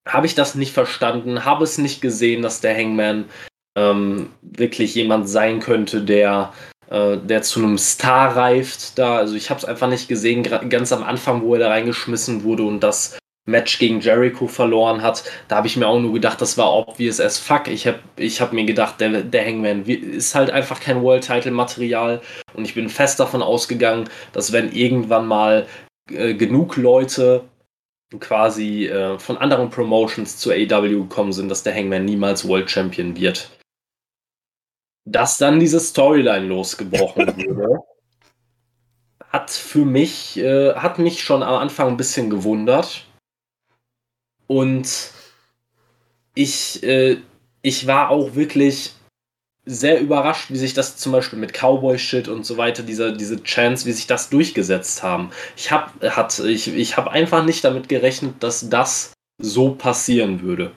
habe 0.06 0.26
ich 0.26 0.34
das 0.34 0.54
nicht 0.54 0.72
verstanden, 0.72 1.44
habe 1.46 1.64
es 1.64 1.78
nicht 1.78 2.02
gesehen, 2.02 2.42
dass 2.42 2.60
der 2.60 2.76
Hangman 2.76 3.24
ähm, 3.76 4.30
wirklich 4.42 4.94
jemand 4.94 5.28
sein 5.28 5.60
könnte, 5.60 6.02
der, 6.02 6.52
äh, 6.90 7.16
der 7.16 7.40
zu 7.40 7.60
einem 7.60 7.78
Star 7.78 8.36
reift. 8.36 8.98
Da, 8.98 9.16
also 9.16 9.34
ich 9.36 9.48
habe 9.48 9.58
es 9.58 9.64
einfach 9.64 9.88
nicht 9.88 10.08
gesehen, 10.08 10.42
ganz 10.42 10.92
am 10.92 11.02
Anfang, 11.02 11.42
wo 11.42 11.54
er 11.54 11.60
da 11.60 11.68
reingeschmissen 11.68 12.44
wurde 12.44 12.64
und 12.64 12.80
das 12.80 13.18
Match 13.50 13.78
gegen 13.78 14.00
Jericho 14.00 14.46
verloren 14.46 15.02
hat, 15.02 15.24
da 15.48 15.56
habe 15.56 15.66
ich 15.66 15.76
mir 15.76 15.86
auch 15.86 16.00
nur 16.00 16.12
gedacht, 16.12 16.40
das 16.40 16.56
war 16.56 16.72
obvious 16.72 17.20
as 17.20 17.38
fuck. 17.38 17.68
Ich 17.68 17.86
habe 17.86 17.98
ich 18.16 18.40
hab 18.40 18.52
mir 18.52 18.64
gedacht, 18.64 19.00
der, 19.00 19.22
der 19.22 19.46
Hangman 19.46 19.84
ist 19.84 20.34
halt 20.34 20.50
einfach 20.50 20.80
kein 20.80 21.02
World 21.02 21.26
Title 21.26 21.52
Material 21.52 22.20
und 22.54 22.64
ich 22.64 22.74
bin 22.74 22.88
fest 22.88 23.20
davon 23.20 23.42
ausgegangen, 23.42 24.08
dass 24.32 24.52
wenn 24.52 24.72
irgendwann 24.72 25.26
mal 25.26 25.66
äh, 26.10 26.34
genug 26.34 26.76
Leute 26.76 27.44
quasi 28.18 28.86
äh, 28.86 29.18
von 29.18 29.38
anderen 29.38 29.70
Promotions 29.70 30.36
zu 30.38 30.50
AW 30.50 30.88
gekommen 30.88 31.32
sind, 31.32 31.48
dass 31.48 31.62
der 31.62 31.74
Hangman 31.74 32.04
niemals 32.04 32.46
World 32.48 32.70
Champion 32.70 33.16
wird. 33.16 33.50
Dass 35.04 35.38
dann 35.38 35.60
diese 35.60 35.80
Storyline 35.80 36.46
losgebrochen 36.46 37.26
wurde, 37.36 37.80
hat 39.28 39.50
für 39.50 39.84
mich, 39.84 40.38
äh, 40.38 40.74
hat 40.74 40.98
mich 40.98 41.22
schon 41.22 41.42
am 41.42 41.54
Anfang 41.54 41.88
ein 41.88 41.96
bisschen 41.96 42.30
gewundert 42.30 43.06
und 44.50 45.12
ich, 46.34 46.82
äh, 46.82 47.18
ich 47.62 47.86
war 47.86 48.10
auch 48.10 48.34
wirklich 48.34 48.94
sehr 49.64 50.00
überrascht, 50.00 50.50
wie 50.50 50.56
sich 50.56 50.74
das 50.74 50.96
zum 50.96 51.12
Beispiel 51.12 51.38
mit 51.38 51.52
Cowboy-Shit 51.52 52.26
und 52.26 52.44
so 52.44 52.56
weiter, 52.56 52.82
diese, 52.82 53.16
diese 53.16 53.40
Chance, 53.44 53.86
wie 53.86 53.92
sich 53.92 54.08
das 54.08 54.28
durchgesetzt 54.28 55.04
haben. 55.04 55.30
Ich 55.56 55.70
habe 55.70 55.92
ich, 56.48 56.66
ich 56.66 56.96
hab 56.96 57.06
einfach 57.06 57.44
nicht 57.44 57.62
damit 57.62 57.88
gerechnet, 57.88 58.42
dass 58.42 58.68
das 58.68 59.12
so 59.40 59.76
passieren 59.76 60.42
würde. 60.42 60.72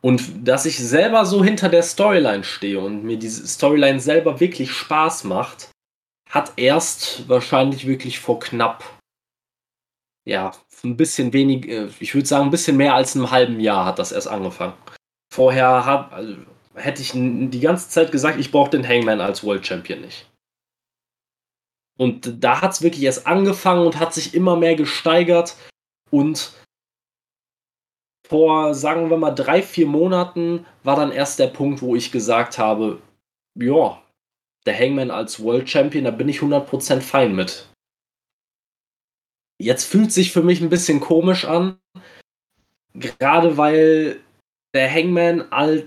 Und 0.00 0.48
dass 0.48 0.66
ich 0.66 0.78
selber 0.78 1.26
so 1.26 1.44
hinter 1.44 1.68
der 1.68 1.84
Storyline 1.84 2.42
stehe 2.42 2.80
und 2.80 3.04
mir 3.04 3.18
diese 3.18 3.46
Storyline 3.46 4.00
selber 4.00 4.40
wirklich 4.40 4.72
Spaß 4.72 5.22
macht, 5.22 5.70
hat 6.28 6.54
erst 6.56 7.28
wahrscheinlich 7.28 7.86
wirklich 7.86 8.18
vor 8.18 8.40
knapp 8.40 8.82
ja, 10.28 10.52
ein 10.84 10.96
bisschen 10.96 11.32
wenig, 11.32 11.68
äh, 11.68 11.88
ich 12.00 12.14
würde 12.14 12.26
sagen, 12.26 12.46
ein 12.46 12.50
bisschen 12.50 12.76
mehr 12.76 12.94
als 12.94 13.16
einem 13.16 13.30
halben 13.30 13.60
Jahr 13.60 13.84
hat 13.84 13.98
das 13.98 14.12
erst 14.12 14.28
angefangen. 14.28 14.74
Vorher 15.32 15.84
hab, 15.84 16.12
also, 16.12 16.36
hätte 16.74 17.02
ich 17.02 17.12
die 17.12 17.60
ganze 17.60 17.88
Zeit 17.88 18.12
gesagt, 18.12 18.38
ich 18.38 18.50
brauche 18.50 18.70
den 18.70 18.86
Hangman 18.86 19.20
als 19.20 19.44
World 19.44 19.66
Champion 19.66 20.00
nicht. 20.00 20.26
Und 21.98 22.44
da 22.44 22.62
hat 22.62 22.72
es 22.72 22.82
wirklich 22.82 23.02
erst 23.02 23.26
angefangen 23.26 23.84
und 23.84 23.98
hat 23.98 24.14
sich 24.14 24.32
immer 24.34 24.56
mehr 24.56 24.76
gesteigert. 24.76 25.56
Und 26.10 26.52
vor, 28.28 28.74
sagen 28.74 29.10
wir 29.10 29.16
mal, 29.16 29.32
drei, 29.32 29.62
vier 29.62 29.86
Monaten 29.86 30.64
war 30.84 30.96
dann 30.96 31.10
erst 31.10 31.38
der 31.38 31.48
Punkt, 31.48 31.82
wo 31.82 31.96
ich 31.96 32.12
gesagt 32.12 32.58
habe, 32.58 33.02
ja, 33.54 34.00
der 34.64 34.78
Hangman 34.78 35.10
als 35.10 35.42
World 35.42 35.68
Champion, 35.68 36.04
da 36.04 36.10
bin 36.10 36.28
ich 36.28 36.40
100% 36.40 37.00
fein 37.00 37.34
mit. 37.34 37.66
Jetzt 39.58 39.84
fühlt 39.84 40.12
sich 40.12 40.32
für 40.32 40.42
mich 40.42 40.60
ein 40.60 40.70
bisschen 40.70 41.00
komisch 41.00 41.44
an, 41.44 41.78
gerade 42.94 43.56
weil 43.56 44.20
der 44.74 44.92
Hangman 44.92 45.44
all, 45.50 45.86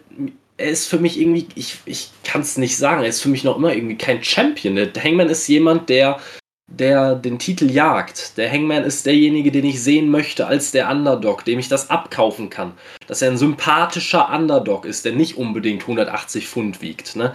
er 0.58 0.70
ist 0.70 0.88
für 0.88 1.00
mich 1.00 1.20
irgendwie, 1.20 1.48
ich, 1.56 1.80
ich 1.86 2.12
kann 2.24 2.42
es 2.42 2.58
nicht 2.58 2.78
sagen, 2.78 3.02
er 3.02 3.10
ist 3.10 3.22
für 3.22 3.30
mich 3.30 3.44
noch 3.44 3.58
immer 3.58 3.74
irgendwie 3.74 3.98
kein 3.98 4.24
Champion. 4.24 4.76
Der 4.76 5.04
Hangman 5.04 5.30
ist 5.30 5.48
jemand, 5.48 5.90
der, 5.90 6.20
der 6.68 7.16
den 7.16 7.40
Titel 7.40 7.70
jagt. 7.70 8.38
Der 8.38 8.52
Hangman 8.52 8.84
ist 8.84 9.06
derjenige, 9.06 9.52
den 9.52 9.66
ich 9.66 9.82
sehen 9.82 10.10
möchte 10.10 10.48
als 10.48 10.72
der 10.72 10.90
Underdog, 10.90 11.46
dem 11.46 11.60
ich 11.60 11.70
das 11.70 11.90
abkaufen 11.90 12.50
kann. 12.50 12.74
Dass 13.08 13.22
er 13.22 13.32
ein 13.32 13.38
sympathischer 13.38 14.30
Underdog 14.30 14.86
ist, 14.86 15.06
der 15.06 15.14
nicht 15.14 15.38
unbedingt 15.38 15.84
180 15.84 16.48
Pfund 16.48 16.82
wiegt. 16.82 17.16
Ne? 17.16 17.34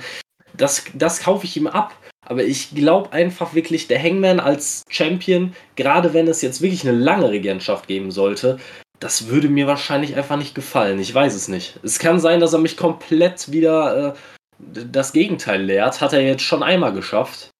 Das, 0.55 0.85
das 0.95 1.21
kaufe 1.21 1.47
ich 1.47 1.57
ihm 1.57 1.67
ab. 1.67 1.95
Aber 2.27 2.45
ich 2.45 2.75
glaube 2.75 3.13
einfach 3.13 3.55
wirklich, 3.55 3.87
der 3.87 4.03
Hangman 4.03 4.41
als 4.41 4.83
Champion, 4.89 5.55
gerade 5.77 6.13
wenn 6.13 6.29
es 6.29 6.43
jetzt 6.43 6.61
wirklich 6.61 6.87
eine 6.87 6.97
lange 6.97 7.31
Regentschaft 7.31 7.87
geben 7.87 8.11
sollte, 8.11 8.59
das 8.99 9.29
würde 9.29 9.49
mir 9.49 9.67
wahrscheinlich 9.67 10.17
einfach 10.17 10.37
nicht 10.37 10.55
gefallen. 10.55 10.99
Ich 10.99 11.15
weiß 11.15 11.35
es 11.35 11.49
nicht. 11.49 11.79
Es 11.83 11.99
kann 11.99 12.19
sein, 12.19 12.41
dass 12.41 12.53
er 12.53 12.59
mich 12.59 12.77
komplett 12.77 13.53
wieder 13.53 14.15
äh, 14.15 14.15
das 14.59 15.13
Gegenteil 15.13 15.63
lehrt. 15.63 16.01
Hat 16.01 16.13
er 16.13 16.23
jetzt 16.23 16.43
schon 16.43 16.63
einmal 16.63 16.93
geschafft. 16.93 17.51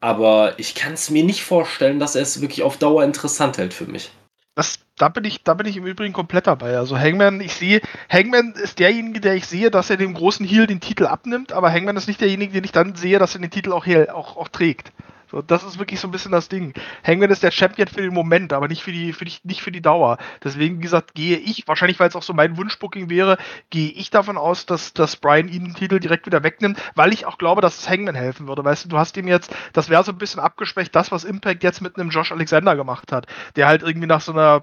Aber 0.00 0.58
ich 0.58 0.74
kann 0.74 0.94
es 0.94 1.10
mir 1.10 1.24
nicht 1.24 1.42
vorstellen, 1.42 1.98
dass 1.98 2.14
er 2.14 2.22
es 2.22 2.40
wirklich 2.40 2.62
auf 2.62 2.76
Dauer 2.78 3.04
interessant 3.04 3.58
hält 3.58 3.72
für 3.72 3.86
mich. 3.86 4.10
Das, 4.54 4.78
da, 4.96 5.08
bin 5.08 5.24
ich, 5.24 5.42
da 5.42 5.54
bin 5.54 5.66
ich 5.66 5.76
im 5.76 5.86
Übrigen 5.86 6.12
komplett 6.12 6.46
dabei. 6.46 6.76
Also 6.76 6.98
Hangman, 6.98 7.40
ich 7.40 7.54
sehe, 7.54 7.80
Hangman 8.10 8.52
ist 8.52 8.78
derjenige, 8.78 9.20
der 9.20 9.34
ich 9.34 9.46
sehe, 9.46 9.70
dass 9.70 9.90
er 9.90 9.96
dem 9.96 10.14
großen 10.14 10.46
Heal 10.46 10.66
den 10.66 10.80
Titel 10.80 11.06
abnimmt, 11.06 11.52
aber 11.52 11.72
Hangman 11.72 11.96
ist 11.96 12.08
nicht 12.08 12.20
derjenige, 12.20 12.52
den 12.52 12.64
ich 12.64 12.72
dann 12.72 12.94
sehe, 12.94 13.18
dass 13.18 13.34
er 13.34 13.40
den 13.40 13.50
Titel 13.50 13.72
auch, 13.72 13.86
auch, 13.86 14.36
auch 14.36 14.48
trägt. 14.48 14.92
So, 15.34 15.42
das 15.42 15.64
ist 15.64 15.80
wirklich 15.80 15.98
so 15.98 16.06
ein 16.06 16.12
bisschen 16.12 16.30
das 16.30 16.48
Ding. 16.48 16.74
Hangman 17.04 17.30
ist 17.30 17.42
der 17.42 17.50
Champion 17.50 17.88
für 17.88 18.02
den 18.02 18.14
Moment, 18.14 18.52
aber 18.52 18.68
nicht 18.68 18.84
für 18.84 18.92
die, 18.92 19.12
für 19.12 19.24
die, 19.24 19.32
nicht 19.42 19.62
für 19.62 19.72
die 19.72 19.80
Dauer. 19.80 20.18
Deswegen, 20.44 20.78
wie 20.78 20.82
gesagt, 20.82 21.14
gehe 21.14 21.38
ich, 21.38 21.66
wahrscheinlich 21.66 21.98
weil 21.98 22.08
es 22.08 22.14
auch 22.14 22.22
so 22.22 22.34
mein 22.34 22.56
Wunschbooking 22.56 23.10
wäre, 23.10 23.36
gehe 23.68 23.90
ich 23.90 24.10
davon 24.10 24.36
aus, 24.36 24.64
dass, 24.64 24.92
dass 24.92 25.16
Brian 25.16 25.48
ihn 25.48 25.64
den 25.64 25.74
Titel 25.74 25.98
direkt 25.98 26.26
wieder 26.26 26.44
wegnimmt, 26.44 26.80
weil 26.94 27.12
ich 27.12 27.26
auch 27.26 27.36
glaube, 27.36 27.62
dass 27.62 27.78
es 27.78 27.88
Hangman 27.88 28.14
helfen 28.14 28.46
würde. 28.46 28.64
Weißt 28.64 28.84
du, 28.84 28.88
du 28.90 28.98
hast 28.98 29.16
ihm 29.16 29.26
jetzt, 29.26 29.52
das 29.72 29.88
wäre 29.88 30.04
so 30.04 30.12
ein 30.12 30.18
bisschen 30.18 30.38
abgeschwächt, 30.38 30.94
das, 30.94 31.10
was 31.10 31.24
Impact 31.24 31.64
jetzt 31.64 31.80
mit 31.80 31.98
einem 31.98 32.10
Josh 32.10 32.30
Alexander 32.30 32.76
gemacht 32.76 33.10
hat, 33.10 33.26
der 33.56 33.66
halt 33.66 33.82
irgendwie 33.82 34.06
nach 34.06 34.20
so 34.20 34.30
einer 34.30 34.62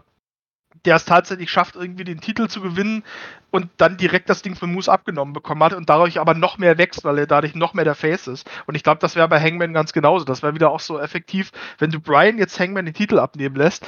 der 0.86 0.96
es 0.96 1.06
tatsächlich 1.06 1.50
schafft, 1.50 1.76
irgendwie 1.76 2.04
den 2.04 2.22
Titel 2.22 2.48
zu 2.48 2.62
gewinnen 2.62 3.04
und 3.52 3.70
dann 3.78 3.98
direkt 3.98 4.30
das 4.30 4.42
Ding 4.42 4.56
von 4.56 4.72
Moose 4.72 4.92
abgenommen 4.92 5.34
bekommen 5.34 5.64
hat 5.64 5.74
und 5.74 5.90
dadurch 5.90 6.20
aber 6.20 6.34
noch 6.34 6.58
mehr 6.58 6.78
wächst, 6.78 7.04
weil 7.04 7.20
er 7.20 7.28
dadurch 7.28 7.56
noch 7.56 7.74
mehr 7.74 7.86
der 7.86 7.96
Face 7.96 8.28
ist. 8.28 8.50
Und 8.66 8.76
ich 8.76 8.84
glaube, 8.84 9.00
das 9.00 9.16
wäre 9.16 9.28
bei 9.28 9.40
Hangman 9.40 9.74
ganz 9.74 9.94
genauso. 9.94 10.26
Das 10.26 10.42
wäre 10.42 10.56
wieder 10.56 10.72
auch 10.72 10.80
so 10.80 11.00
effektiv, 11.00 11.52
wenn 11.78 11.92
du 11.92 12.00
Brian 12.00 12.38
jetzt 12.38 12.60
Hangman 12.60 12.86
den 12.86 12.94
Titel 12.94 13.20
abnehmen 13.20 13.56
lässt. 13.56 13.86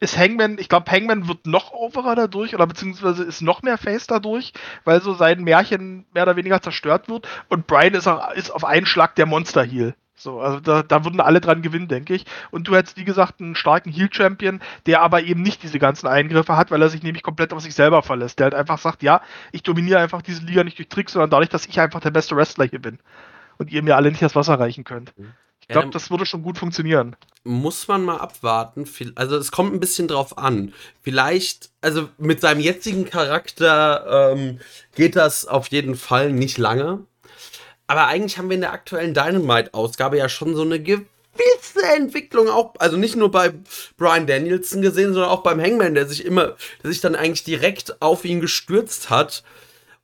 Ist 0.00 0.18
Hangman, 0.18 0.58
ich 0.58 0.68
glaube, 0.68 0.90
Hangman 0.90 1.28
wird 1.28 1.46
noch 1.46 1.72
overer 1.72 2.14
dadurch 2.14 2.54
oder 2.54 2.66
beziehungsweise 2.66 3.24
ist 3.24 3.40
noch 3.40 3.62
mehr 3.62 3.78
Face 3.78 4.06
dadurch, 4.06 4.52
weil 4.84 5.00
so 5.00 5.14
sein 5.14 5.42
Märchen 5.42 6.04
mehr 6.12 6.24
oder 6.24 6.36
weniger 6.36 6.60
zerstört 6.60 7.08
wird 7.08 7.26
und 7.48 7.66
Brian 7.66 7.94
ist, 7.94 8.08
ist 8.34 8.50
auf 8.50 8.64
einen 8.64 8.86
Schlag 8.86 9.14
der 9.14 9.26
Monster-Heal. 9.26 9.94
So, 10.16 10.40
also 10.40 10.60
da, 10.60 10.82
da 10.82 11.04
würden 11.04 11.20
alle 11.20 11.40
dran 11.40 11.62
gewinnen, 11.62 11.88
denke 11.88 12.14
ich. 12.14 12.24
Und 12.50 12.68
du 12.68 12.76
hättest, 12.76 12.96
wie 12.96 13.04
gesagt, 13.04 13.40
einen 13.40 13.56
starken 13.56 13.90
Heal-Champion, 13.90 14.60
der 14.86 15.02
aber 15.02 15.22
eben 15.24 15.42
nicht 15.42 15.62
diese 15.62 15.78
ganzen 15.78 16.06
Eingriffe 16.06 16.56
hat, 16.56 16.70
weil 16.70 16.82
er 16.82 16.88
sich 16.88 17.02
nämlich 17.02 17.22
komplett 17.22 17.52
auf 17.52 17.60
sich 17.60 17.74
selber 17.74 18.02
verlässt. 18.02 18.38
Der 18.38 18.44
halt 18.44 18.54
einfach 18.54 18.78
sagt, 18.78 19.02
ja, 19.02 19.22
ich 19.50 19.62
dominiere 19.62 19.98
einfach 19.98 20.22
diese 20.22 20.44
Liga 20.44 20.62
nicht 20.62 20.78
durch 20.78 20.88
Tricks, 20.88 21.12
sondern 21.12 21.30
dadurch, 21.30 21.50
dass 21.50 21.66
ich 21.66 21.80
einfach 21.80 22.00
der 22.00 22.10
beste 22.10 22.36
Wrestler 22.36 22.66
hier 22.66 22.80
bin. 22.80 22.98
Und 23.58 23.72
ihr 23.72 23.82
mir 23.82 23.96
alle 23.96 24.10
nicht 24.10 24.22
das 24.22 24.36
Wasser 24.36 24.58
reichen 24.58 24.84
könnt. 24.84 25.12
Ich 25.60 25.68
glaube, 25.68 25.90
das 25.90 26.10
würde 26.10 26.26
schon 26.26 26.42
gut 26.42 26.58
funktionieren. 26.58 27.16
Muss 27.42 27.88
man 27.88 28.04
mal 28.04 28.18
abwarten. 28.18 28.84
Also 29.14 29.36
es 29.36 29.50
kommt 29.50 29.72
ein 29.72 29.80
bisschen 29.80 30.08
drauf 30.08 30.36
an. 30.36 30.74
Vielleicht, 31.02 31.70
also 31.80 32.08
mit 32.18 32.40
seinem 32.40 32.60
jetzigen 32.60 33.06
Charakter 33.06 34.32
ähm, 34.32 34.60
geht 34.94 35.16
das 35.16 35.46
auf 35.46 35.68
jeden 35.68 35.94
Fall 35.94 36.32
nicht 36.32 36.58
lange 36.58 37.06
aber 37.86 38.06
eigentlich 38.06 38.38
haben 38.38 38.48
wir 38.48 38.54
in 38.54 38.62
der 38.62 38.72
aktuellen 38.72 39.14
Dynamite-Ausgabe 39.14 40.18
ja 40.18 40.28
schon 40.28 40.54
so 40.54 40.62
eine 40.62 40.80
gewisse 40.80 41.84
Entwicklung 41.96 42.48
auch, 42.48 42.74
also 42.78 42.96
nicht 42.96 43.16
nur 43.16 43.30
bei 43.30 43.52
Brian 43.96 44.26
Danielson 44.26 44.82
gesehen, 44.82 45.12
sondern 45.12 45.30
auch 45.30 45.42
beim 45.42 45.60
Hangman, 45.60 45.94
der 45.94 46.06
sich 46.06 46.24
immer, 46.24 46.56
der 46.82 46.90
sich 46.90 47.00
dann 47.00 47.14
eigentlich 47.14 47.44
direkt 47.44 48.00
auf 48.00 48.24
ihn 48.24 48.40
gestürzt 48.40 49.10
hat. 49.10 49.42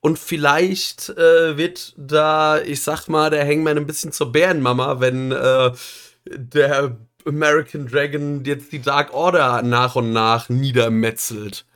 Und 0.03 0.19
vielleicht 0.19 1.11
äh, 1.11 1.59
wird 1.59 1.95
da, 1.97 2.61
ich 2.61 2.83
sag 2.83 3.09
mal, 3.09 3.31
der 3.31 3.47
Hangman 3.47 3.77
ein 3.77 3.87
bisschen 3.87 4.13
zur 4.13 4.33
Bärenmama, 4.33 5.01
wenn 5.01 5.31
äh, 5.31 5.73
der 6.25 6.97
American 7.27 7.87
Dragon 7.87 8.45
jetzt 8.45 8.73
die 8.73 8.81
Dark 8.81 9.13
Order 9.13 9.63
nach 9.63 9.97
und 9.97 10.13
nach 10.13 10.49
niedermetzelt. 10.49 11.67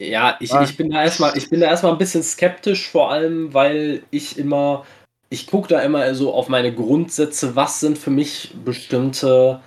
Ja, 0.00 0.38
ich, 0.40 0.50
ich 0.50 0.78
bin 0.78 0.90
da 0.90 1.04
erstmal, 1.04 1.36
ich 1.36 1.50
bin 1.50 1.60
da 1.60 1.66
erstmal 1.66 1.92
ein 1.92 1.98
bisschen 1.98 2.22
skeptisch, 2.22 2.88
vor 2.88 3.10
allem, 3.10 3.52
weil 3.52 4.02
ich 4.10 4.38
immer, 4.38 4.86
ich 5.28 5.46
gucke 5.46 5.68
da 5.68 5.80
immer 5.82 6.14
so 6.14 6.32
auf 6.32 6.48
meine 6.48 6.74
Grundsätze, 6.74 7.54
was 7.54 7.80
sind 7.80 7.98
für 7.98 8.08
mich 8.08 8.54
bestimmte 8.64 9.60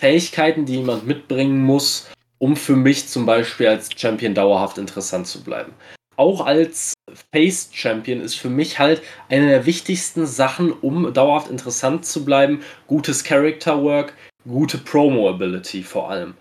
Fähigkeiten, 0.00 0.64
die 0.64 0.76
jemand 0.76 1.06
mitbringen 1.06 1.62
muss, 1.62 2.08
um 2.38 2.56
für 2.56 2.76
mich 2.76 3.08
zum 3.08 3.26
Beispiel 3.26 3.66
als 3.66 3.90
Champion 3.94 4.34
dauerhaft 4.34 4.78
interessant 4.78 5.26
zu 5.26 5.44
bleiben. 5.44 5.74
Auch 6.16 6.46
als 6.46 6.94
Face 7.34 7.68
Champion 7.70 8.22
ist 8.22 8.36
für 8.36 8.48
mich 8.48 8.78
halt 8.78 9.02
eine 9.28 9.48
der 9.48 9.66
wichtigsten 9.66 10.24
Sachen, 10.24 10.72
um 10.72 11.12
dauerhaft 11.12 11.50
interessant 11.50 12.06
zu 12.06 12.24
bleiben, 12.24 12.62
gutes 12.86 13.22
Character 13.22 13.82
Work, 13.82 14.14
gute 14.46 14.78
Promo-Ability 14.78 15.82
vor 15.82 16.10
allem. 16.10 16.34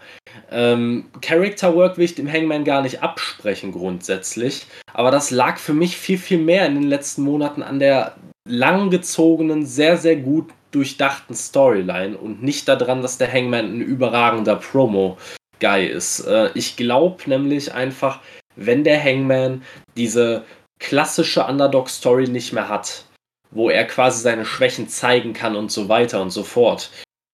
Ähm, 0.52 1.06
Character 1.22 1.76
Work 1.76 1.98
will 1.98 2.06
ich 2.06 2.16
dem 2.16 2.32
Hangman 2.32 2.64
gar 2.64 2.82
nicht 2.82 3.02
absprechen 3.02 3.72
grundsätzlich, 3.72 4.66
aber 4.94 5.12
das 5.12 5.32
lag 5.32 5.58
für 5.58 5.74
mich 5.74 5.98
viel, 5.98 6.18
viel 6.18 6.40
mehr 6.40 6.66
in 6.66 6.76
den 6.76 6.90
letzten 6.90 7.24
Monaten 7.24 7.64
an 7.64 7.80
der 7.80 8.16
langgezogenen, 8.48 9.66
sehr, 9.66 9.98
sehr 9.98 10.18
gut 10.18 10.50
durchdachten 10.72 11.36
Storyline 11.36 12.18
und 12.18 12.44
nicht 12.44 12.68
daran, 12.68 13.02
dass 13.02 13.18
der 13.18 13.32
Hangman 13.32 13.78
ein 13.78 13.82
überragender 13.82 14.56
Promo-Guy 14.56 15.86
ist. 15.86 16.22
Äh, 16.22 16.50
ich 16.56 16.76
glaube 16.76 17.24
nämlich 17.28 17.74
einfach, 17.74 18.20
wenn 18.56 18.84
der 18.84 19.02
Hangman 19.02 19.64
diese 19.96 20.44
klassische 20.80 21.46
Underdog-Story 21.46 22.28
nicht 22.28 22.54
mehr 22.54 22.68
hat, 22.68 23.06
wo 23.52 23.70
er 23.70 23.86
quasi 23.86 24.22
seine 24.22 24.46
Schwächen 24.46 24.90
zeigen 24.90 25.34
kann 25.34 25.56
und 25.56 25.72
so 25.72 25.88
weiter 25.88 26.22
und 26.22 26.32
so 26.32 26.44
fort, 26.44 26.90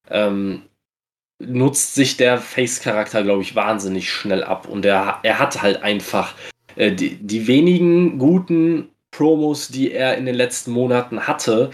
ähm, 0.10 0.64
nutzt 1.40 1.96
sich 1.96 2.18
der 2.18 2.38
Face-Charakter, 2.38 3.24
glaube 3.24 3.42
ich, 3.42 3.56
wahnsinnig 3.56 4.12
schnell 4.12 4.44
ab. 4.44 4.68
Und 4.68 4.86
er, 4.86 5.20
er 5.24 5.40
hat 5.40 5.62
halt 5.62 5.82
einfach 5.84 6.36
äh, 6.76 6.92
die, 6.92 7.16
die 7.16 7.48
wenigen 7.48 8.20
guten 8.20 8.90
Promos, 9.12 9.70
die 9.70 9.92
er 9.92 10.18
in 10.18 10.26
den 10.26 10.36
letzten 10.36 10.72
Monaten 10.72 11.28
hatte, 11.28 11.72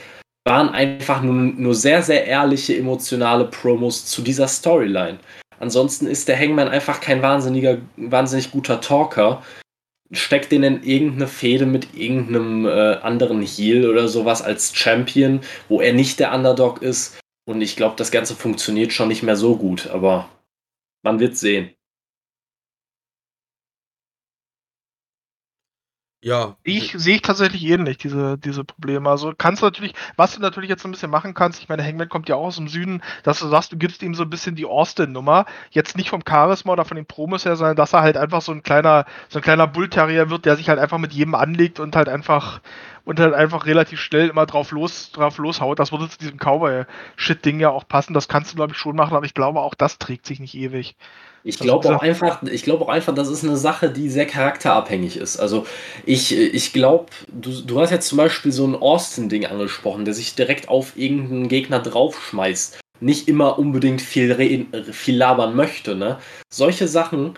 waren 0.47 0.69
einfach 0.69 1.21
nur, 1.21 1.33
nur 1.33 1.73
sehr, 1.73 2.03
sehr 2.03 2.25
ehrliche, 2.25 2.77
emotionale 2.77 3.45
Promos 3.45 4.05
zu 4.05 4.21
dieser 4.21 4.47
Storyline. 4.47 5.17
Ansonsten 5.59 6.05
ist 6.05 6.27
der 6.27 6.37
Hangman 6.37 6.67
einfach 6.67 7.01
kein 7.01 7.21
wahnsinniger, 7.21 7.79
wahnsinnig 7.97 8.51
guter 8.51 8.81
Talker. 8.81 9.41
Steckt 10.11 10.51
den 10.51 10.61
in 10.61 10.83
irgendeine 10.83 11.27
Fehde 11.27 11.65
mit 11.65 11.95
irgendeinem 11.95 12.67
äh, 12.67 12.97
anderen 12.97 13.41
Heel 13.41 13.89
oder 13.89 14.07
sowas 14.07 14.43
als 14.43 14.75
Champion, 14.75 15.39
wo 15.67 15.81
er 15.81 15.93
nicht 15.93 16.19
der 16.19 16.31
Underdog 16.31 16.83
ist 16.83 17.17
und 17.45 17.61
ich 17.61 17.75
glaube, 17.75 17.95
das 17.95 18.11
Ganze 18.11 18.35
funktioniert 18.35 18.93
schon 18.93 19.07
nicht 19.07 19.23
mehr 19.23 19.35
so 19.35 19.57
gut, 19.57 19.87
aber 19.87 20.29
man 21.03 21.19
wird 21.19 21.37
sehen. 21.37 21.75
Ja. 26.25 26.57
Ich 26.63 26.91
sehe 26.97 27.17
ich 27.17 27.21
tatsächlich 27.21 27.63
ähnlich, 27.65 27.99
diese, 27.99 28.39
diese 28.39 28.63
Probleme. 28.63 29.07
Also 29.11 29.33
kannst 29.37 29.61
du 29.61 29.67
natürlich, 29.67 29.93
was 30.15 30.33
du 30.33 30.41
natürlich 30.41 30.71
jetzt 30.71 30.83
ein 30.83 30.89
bisschen 30.89 31.11
machen 31.11 31.35
kannst, 31.35 31.61
ich 31.61 31.69
meine, 31.69 31.83
Hangman 31.83 32.09
kommt 32.09 32.27
ja 32.29 32.35
auch 32.35 32.47
aus 32.47 32.55
dem 32.55 32.67
Süden, 32.67 33.03
dass 33.21 33.39
du 33.39 33.47
sagst, 33.47 33.71
du 33.71 33.77
gibst 33.77 34.01
ihm 34.01 34.15
so 34.15 34.23
ein 34.23 34.29
bisschen 34.31 34.55
die 34.55 34.65
Austin-Nummer. 34.65 35.45
Jetzt 35.69 35.95
nicht 35.95 36.09
vom 36.09 36.23
Charisma 36.27 36.73
oder 36.73 36.83
von 36.83 36.97
den 36.97 37.05
Promos 37.05 37.45
her, 37.45 37.55
sondern 37.55 37.75
dass 37.75 37.93
er 37.93 38.01
halt 38.01 38.17
einfach 38.17 38.41
so 38.41 38.51
ein 38.53 38.63
kleiner, 38.63 39.05
so 39.29 39.37
ein 39.37 39.43
kleiner 39.43 39.67
Bullterrier 39.67 40.31
wird, 40.31 40.45
der 40.45 40.55
sich 40.55 40.67
halt 40.67 40.79
einfach 40.79 40.97
mit 40.97 41.13
jedem 41.13 41.35
anlegt 41.35 41.79
und 41.79 41.95
halt 41.95 42.09
einfach 42.09 42.59
und 43.05 43.19
halt 43.19 43.33
einfach 43.33 43.65
relativ 43.65 43.99
schnell 43.99 44.29
immer 44.29 44.45
drauf 44.45 44.71
los, 44.71 45.11
drauf 45.11 45.37
loshaut. 45.37 45.79
Das 45.79 45.91
würde 45.91 46.09
zu 46.09 46.17
diesem 46.17 46.37
Cowboy-Shit-Ding 46.37 47.59
ja 47.59 47.69
auch 47.69 47.87
passen. 47.87 48.13
Das 48.13 48.27
kannst 48.27 48.51
du, 48.51 48.55
glaube 48.55 48.73
ich, 48.73 48.77
schon 48.77 48.95
machen, 48.95 49.15
aber 49.15 49.25
ich 49.25 49.33
glaube 49.33 49.61
auch, 49.61 49.75
das 49.75 49.97
trägt 49.99 50.25
sich 50.25 50.39
nicht 50.39 50.55
ewig. 50.55 50.95
Ich 51.47 51.59
glaube 51.59 51.95
auch 51.95 52.01
einfach, 52.01 52.41
ich 52.41 52.63
glaube 52.63 52.85
auch 52.85 52.89
einfach, 52.89 53.13
das 53.13 53.29
ist 53.29 53.43
eine 53.43 53.55
Sache, 53.55 53.91
die 53.91 54.09
sehr 54.09 54.25
charakterabhängig 54.25 55.17
ist. 55.17 55.37
Also 55.37 55.67
ich, 56.03 56.35
ich 56.35 56.73
glaube, 56.73 57.05
du, 57.31 57.61
du 57.61 57.79
hast 57.79 57.91
jetzt 57.91 58.07
zum 58.07 58.17
Beispiel 58.17 58.51
so 58.51 58.65
ein 58.65 58.75
Austin-Ding 58.75 59.45
angesprochen, 59.45 60.05
der 60.05 60.15
sich 60.15 60.33
direkt 60.33 60.69
auf 60.69 60.97
irgendeinen 60.97 61.47
Gegner 61.47 61.79
draufschmeißt. 61.79 62.79
Nicht 62.99 63.27
immer 63.27 63.59
unbedingt 63.59 64.01
viel, 64.01 64.31
reden, 64.31 64.83
viel 64.91 65.17
labern 65.17 65.55
möchte, 65.55 65.95
ne? 65.95 66.17
Solche 66.51 66.87
Sachen 66.87 67.37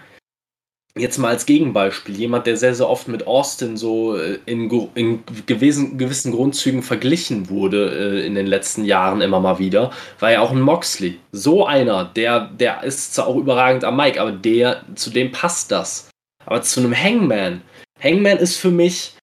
jetzt 1.00 1.18
mal 1.18 1.30
als 1.30 1.46
Gegenbeispiel, 1.46 2.16
jemand, 2.16 2.48
der 2.48 2.58
sehr, 2.58 2.76
sehr 2.76 2.90
oft 2.90 3.08
mit 3.08 3.28
Austin 3.28 3.78
so 3.78 4.18
äh, 4.18 4.40
in, 4.46 4.70
in 4.96 5.24
gewissen, 5.46 5.98
gewissen 5.98 6.32
Grundzügen 6.32 6.84
verglichen 6.84 7.50
wurde 7.50 8.22
äh, 8.22 8.26
in 8.26 8.36
den 8.36 8.48
letzten 8.48 8.86
Jahren 8.86 9.22
immer 9.22 9.40
mal 9.40 9.60
wieder, 9.60 9.92
war 10.20 10.32
ja 10.32 10.42
auch 10.42 10.52
ein 10.52 10.62
Moxley. 10.62 11.20
So 11.32 11.66
einer, 11.66 12.06
der, 12.06 12.50
der 12.60 12.84
ist 12.84 13.16
zwar 13.16 13.28
auch 13.28 13.36
überragend 13.36 13.84
am 13.84 13.98
Mic, 13.98 14.20
aber 14.20 14.32
der, 14.32 14.84
zu 14.96 15.10
dem 15.10 15.32
passt 15.32 15.72
das. 15.72 16.10
Aber 16.46 16.62
zu 16.62 16.80
einem 16.80 16.96
Hangman. 16.96 17.62
Hangman 18.02 18.38
ist 18.38 18.58
für 18.58 18.72
mich 18.72 19.14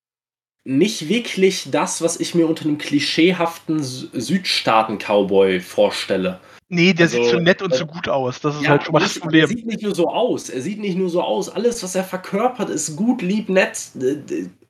nicht 0.67 1.09
wirklich 1.09 1.69
das, 1.71 2.03
was 2.03 2.19
ich 2.19 2.35
mir 2.35 2.49
unter 2.49 2.65
einem 2.65 2.79
klischeehaften 2.79 3.83
Südstaaten-Cowboy 3.83 5.61
vorstelle. 5.61 6.41
Nee, 6.75 6.93
der 6.93 7.07
also, 7.07 7.23
sieht 7.23 7.31
zu 7.31 7.41
nett 7.41 7.63
und 7.63 7.75
zu 7.75 7.87
gut 7.87 8.09
aus. 8.09 8.41
Das 8.41 8.57
ist 8.57 8.63
ja, 8.63 8.71
halt 8.71 8.85
schon 8.85 8.93
mal 8.93 9.01
das 9.01 9.19
Problem. 9.19 9.43
Er 9.43 9.49
sieht 9.49 9.67
nicht 9.67 9.83
nur 9.83 9.95
so 9.95 10.09
aus. 10.09 10.51
Er 10.51 10.61
sieht 10.61 10.81
nicht 10.81 10.99
nur 10.99 11.09
so 11.09 11.23
aus. 11.23 11.49
Alles, 11.49 11.83
was 11.83 11.95
er 11.95 12.05
verkörpert, 12.05 12.71
ist 12.71 12.97
gut, 12.97 13.23
lieb, 13.23 13.49
nett, 13.49 13.91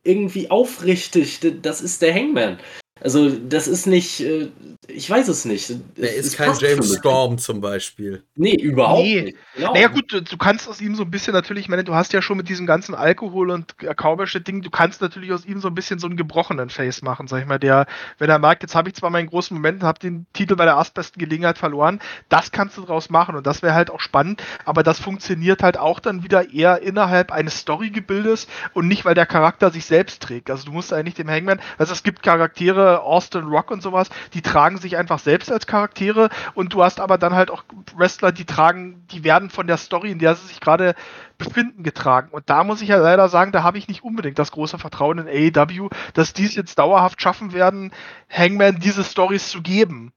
irgendwie 0.02 0.50
aufrichtig. 0.50 1.40
Das 1.62 1.80
ist 1.80 2.02
der 2.02 2.14
Hangman. 2.14 2.58
Also, 3.00 3.28
das 3.28 3.66
ist 3.66 3.86
nicht, 3.86 4.20
äh, 4.20 4.50
ich 4.86 5.10
weiß 5.10 5.28
es 5.28 5.44
nicht. 5.44 5.72
Er 5.96 6.14
ist 6.14 6.36
kein 6.36 6.54
James 6.58 6.96
Storm 6.96 7.38
zum 7.38 7.60
Beispiel. 7.60 8.22
Nee, 8.36 8.54
überhaupt 8.54 9.02
nee. 9.02 9.22
nicht. 9.22 9.36
Genau. 9.56 9.72
Naja, 9.72 9.88
gut, 9.88 10.12
du, 10.12 10.22
du, 10.22 10.36
kannst 10.36 10.68
aus 10.68 10.80
ihm 10.80 10.94
so 10.94 11.02
ein 11.02 11.10
bisschen 11.10 11.32
natürlich, 11.32 11.64
ich 11.64 11.68
meine, 11.68 11.84
du 11.84 11.94
hast 11.94 12.12
ja 12.12 12.22
schon 12.22 12.36
mit 12.36 12.48
diesem 12.48 12.66
ganzen 12.66 12.94
Alkohol 12.94 13.50
und 13.50 13.76
Cowboy-Ding, 13.78 14.62
du 14.62 14.70
kannst 14.70 15.00
natürlich 15.00 15.32
aus 15.32 15.44
ihm 15.44 15.60
so 15.60 15.68
ein 15.68 15.74
bisschen 15.74 15.98
so 15.98 16.06
einen 16.06 16.16
gebrochenen 16.16 16.70
Face 16.70 17.02
machen, 17.02 17.26
sag 17.26 17.40
ich 17.40 17.46
mal, 17.46 17.58
der, 17.58 17.86
wenn 18.18 18.30
er 18.30 18.38
merkt, 18.38 18.62
jetzt 18.62 18.74
habe 18.74 18.88
ich 18.88 18.94
zwar 18.94 19.10
meinen 19.10 19.28
großen 19.28 19.56
Moment 19.56 19.82
und 19.82 19.86
habe 19.86 19.98
den 19.98 20.26
Titel 20.32 20.56
bei 20.56 20.64
der 20.64 20.74
erstbesten 20.74 21.18
Gelegenheit 21.18 21.58
verloren, 21.58 22.00
das 22.28 22.52
kannst 22.52 22.76
du 22.76 22.82
draus 22.82 23.10
machen 23.10 23.34
und 23.34 23.46
das 23.46 23.62
wäre 23.62 23.74
halt 23.74 23.90
auch 23.90 24.00
spannend, 24.00 24.42
aber 24.64 24.82
das 24.82 25.00
funktioniert 25.00 25.62
halt 25.62 25.78
auch 25.78 26.00
dann 26.00 26.22
wieder 26.22 26.52
eher 26.52 26.82
innerhalb 26.82 27.32
eines 27.32 27.58
Storygebildes 27.58 28.46
und 28.72 28.88
nicht, 28.88 29.04
weil 29.04 29.14
der 29.14 29.26
Charakter 29.26 29.70
sich 29.70 29.84
selbst 29.84 30.22
trägt. 30.22 30.50
Also 30.50 30.66
du 30.66 30.72
musst 30.72 30.92
eigentlich 30.92 31.14
dem 31.14 31.30
Hangman, 31.30 31.60
also 31.78 31.92
es 31.92 32.02
gibt 32.02 32.22
Charaktere, 32.22 32.83
Austin 32.84 33.44
Rock 33.44 33.70
und 33.70 33.82
sowas, 33.82 34.08
die 34.32 34.42
tragen 34.42 34.78
sich 34.78 34.96
einfach 34.96 35.18
selbst 35.18 35.50
als 35.50 35.66
Charaktere 35.66 36.28
und 36.54 36.72
du 36.72 36.82
hast 36.82 37.00
aber 37.00 37.18
dann 37.18 37.34
halt 37.34 37.50
auch 37.50 37.64
Wrestler, 37.96 38.32
die 38.32 38.44
tragen, 38.44 39.06
die 39.10 39.24
werden 39.24 39.50
von 39.50 39.66
der 39.66 39.76
Story, 39.76 40.10
in 40.10 40.18
der 40.18 40.34
sie 40.34 40.46
sich 40.46 40.60
gerade 40.60 40.94
befinden, 41.38 41.82
getragen. 41.82 42.28
Und 42.30 42.48
da 42.48 42.64
muss 42.64 42.82
ich 42.82 42.88
ja 42.88 42.98
leider 42.98 43.28
sagen, 43.28 43.52
da 43.52 43.62
habe 43.62 43.78
ich 43.78 43.88
nicht 43.88 44.04
unbedingt 44.04 44.38
das 44.38 44.52
große 44.52 44.78
Vertrauen 44.78 45.26
in 45.26 45.54
AEW, 45.56 45.88
dass 46.14 46.32
die 46.32 46.44
es 46.44 46.54
jetzt 46.54 46.78
dauerhaft 46.78 47.20
schaffen 47.20 47.52
werden, 47.52 47.92
Hangman 48.28 48.78
diese 48.80 49.04
Stories 49.04 49.48
zu 49.48 49.62
geben. 49.62 50.12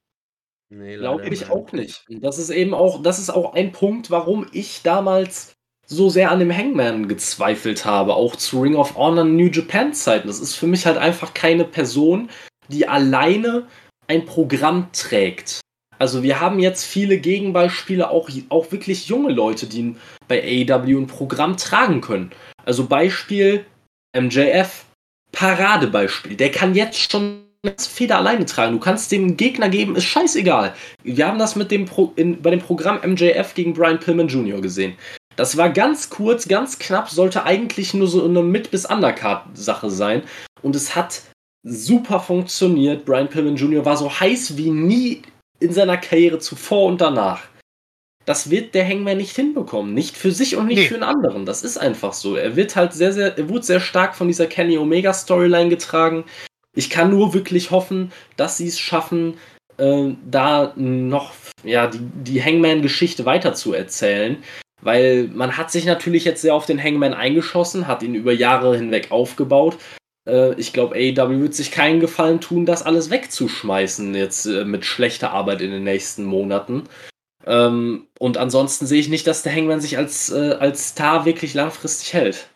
Nee, 0.70 0.98
Glaube 0.98 1.30
ich 1.30 1.50
auch 1.50 1.72
nicht. 1.72 2.06
Das 2.10 2.38
ist 2.38 2.50
eben 2.50 2.74
auch, 2.74 3.02
das 3.02 3.20
ist 3.20 3.30
auch 3.30 3.54
ein 3.54 3.72
Punkt, 3.72 4.12
warum 4.12 4.48
ich 4.52 4.82
damals 4.84 5.56
so 5.86 6.10
sehr 6.10 6.32
an 6.32 6.40
dem 6.40 6.56
Hangman 6.56 7.08
gezweifelt 7.08 7.86
habe, 7.86 8.16
auch 8.16 8.36
zu 8.36 8.62
Ring 8.62 8.76
of 8.76 8.98
Honor 8.98 9.24
New 9.24 9.48
Japan 9.48 9.94
Zeiten. 9.94 10.28
Das 10.28 10.42
ist 10.42 10.56
für 10.56 10.68
mich 10.68 10.86
halt 10.86 10.98
einfach 10.98 11.34
keine 11.34 11.64
Person, 11.64 12.30
die 12.70 12.88
alleine 12.88 13.68
ein 14.08 14.26
Programm 14.26 14.88
trägt. 14.94 15.62
Also 16.00 16.24
wir 16.24 16.40
haben 16.40 16.60
jetzt 16.60 16.86
viele 16.86 17.18
Gegenbeispiele, 17.18 18.10
auch, 18.10 18.30
auch 18.50 18.72
wirklich 18.72 19.08
junge 19.08 19.32
Leute, 19.32 19.66
die 19.66 19.96
bei 20.28 20.42
AEW 20.42 21.00
ein 21.00 21.08
Programm 21.08 21.58
tragen 21.58 22.02
können. 22.02 22.32
Also 22.66 22.86
Beispiel 22.86 23.66
MJF, 24.16 24.86
Paradebeispiel. 25.32 26.36
Der 26.36 26.52
kann 26.52 26.76
jetzt 26.76 27.12
schon 27.12 27.44
das 27.64 27.88
Feder 27.88 28.18
alleine 28.18 28.46
tragen. 28.46 28.74
Du 28.74 28.80
kannst 28.80 29.12
dem 29.12 29.38
Gegner 29.38 29.70
geben, 29.70 29.96
ist 29.96 30.06
scheißegal. 30.06 30.76
Wir 31.04 31.28
haben 31.28 31.40
das 31.40 31.56
mit 31.56 31.72
dem 31.72 31.86
Pro, 31.86 32.14
in, 32.16 32.42
bei 32.42 32.52
dem 32.52 32.60
Programm 32.60 33.00
MJF 33.04 33.54
gegen 33.56 33.74
Brian 33.74 34.00
Pillman 34.00 34.28
Jr. 34.28 34.62
gesehen. 34.62 34.94
Das 35.36 35.58
war 35.58 35.70
ganz 35.70 36.10
kurz, 36.10 36.48
ganz 36.48 36.80
knapp, 36.80 37.10
sollte 37.10 37.44
eigentlich 37.44 37.94
nur 37.94 38.08
so 38.08 38.24
eine 38.26 38.42
Mid- 38.42 38.72
bis 38.72 38.86
Undercard-Sache 38.86 39.90
sein. 39.90 40.24
Und 40.62 40.76
es 40.76 40.96
hat 40.96 41.22
super 41.68 42.20
funktioniert. 42.20 43.06
Brian 43.06 43.30
Pillman 43.30 43.56
Jr. 43.56 43.86
war 43.86 43.98
so 43.98 44.10
heiß 44.10 44.58
wie 44.58 44.70
nie 44.70 45.22
in 45.60 45.74
seiner 45.74 45.98
Karriere 45.98 46.40
zuvor 46.40 46.86
und 46.86 47.02
danach. 47.02 47.44
Das 48.26 48.50
wird 48.50 48.76
der 48.76 48.88
Hangman 48.88 49.18
nicht 49.18 49.36
hinbekommen. 49.36 49.94
Nicht 49.94 50.18
für 50.18 50.32
sich 50.32 50.58
und 50.58 50.68
nicht 50.68 50.78
nee. 50.80 50.88
für 50.88 50.96
einen 50.96 51.04
anderen. 51.04 51.46
Das 51.46 51.64
ist 51.64 51.78
einfach 51.78 52.14
so. 52.14 52.36
Er 52.36 52.56
wird 52.56 52.76
halt 52.76 52.94
sehr, 52.94 53.14
sehr, 53.14 53.38
er 53.38 53.50
wurde 53.50 53.64
sehr 53.64 53.80
stark 53.80 54.16
von 54.16 54.28
dieser 54.28 54.48
Kenny 54.48 54.78
Omega 54.78 55.14
Storyline 55.14 55.70
getragen. 55.70 56.26
Ich 56.76 56.90
kann 56.90 57.10
nur 57.10 57.34
wirklich 57.34 57.72
hoffen, 57.72 58.12
dass 58.36 58.58
sie 58.58 58.68
es 58.68 58.80
schaffen, 58.80 59.36
äh, 59.78 60.10
da 60.30 60.74
noch 60.76 61.32
ja, 61.64 61.88
die, 61.88 62.00
die 62.02 62.44
Hangman-Geschichte 62.44 63.26
weiter 63.26 63.54
zu 63.54 63.74
erzählen. 63.74 64.38
Weil 64.82 65.30
man 65.34 65.58
hat 65.58 65.72
sich 65.72 65.86
natürlich 65.86 66.26
jetzt 66.26 66.42
sehr 66.42 66.54
auf 66.54 66.66
den 66.66 66.84
Hangman 66.84 67.14
eingeschossen, 67.14 67.88
hat 67.88 68.04
ihn 68.04 68.14
über 68.14 68.34
Jahre 68.34 68.78
hinweg 68.78 69.10
aufgebaut. 69.10 69.78
Äh, 70.28 70.54
ich 70.56 70.74
glaube, 70.74 70.96
AEW 70.96 71.42
wird 71.42 71.56
sich 71.56 71.72
keinen 71.72 72.00
Gefallen 72.00 72.42
tun, 72.42 72.66
das 72.66 72.84
alles 72.84 73.10
wegzuschmeißen 73.10 74.14
jetzt 74.14 74.46
äh, 74.46 74.66
mit 74.66 74.86
schlechter 74.86 75.32
Arbeit 75.32 75.62
in 75.62 75.72
den 75.72 75.84
nächsten 75.84 76.26
Monaten. 76.26 76.84
Ähm, 77.46 78.08
und 78.20 78.38
ansonsten 78.38 78.86
sehe 78.86 79.00
ich 79.00 79.10
nicht, 79.10 79.26
dass 79.26 79.44
der 79.44 79.56
Hangman 79.56 79.82
sich 79.82 79.98
als, 79.98 80.30
äh, 80.30 80.58
als 80.60 80.90
Star 80.90 81.26
wirklich 81.26 81.54
langfristig 81.54 82.14
hält. 82.14 82.50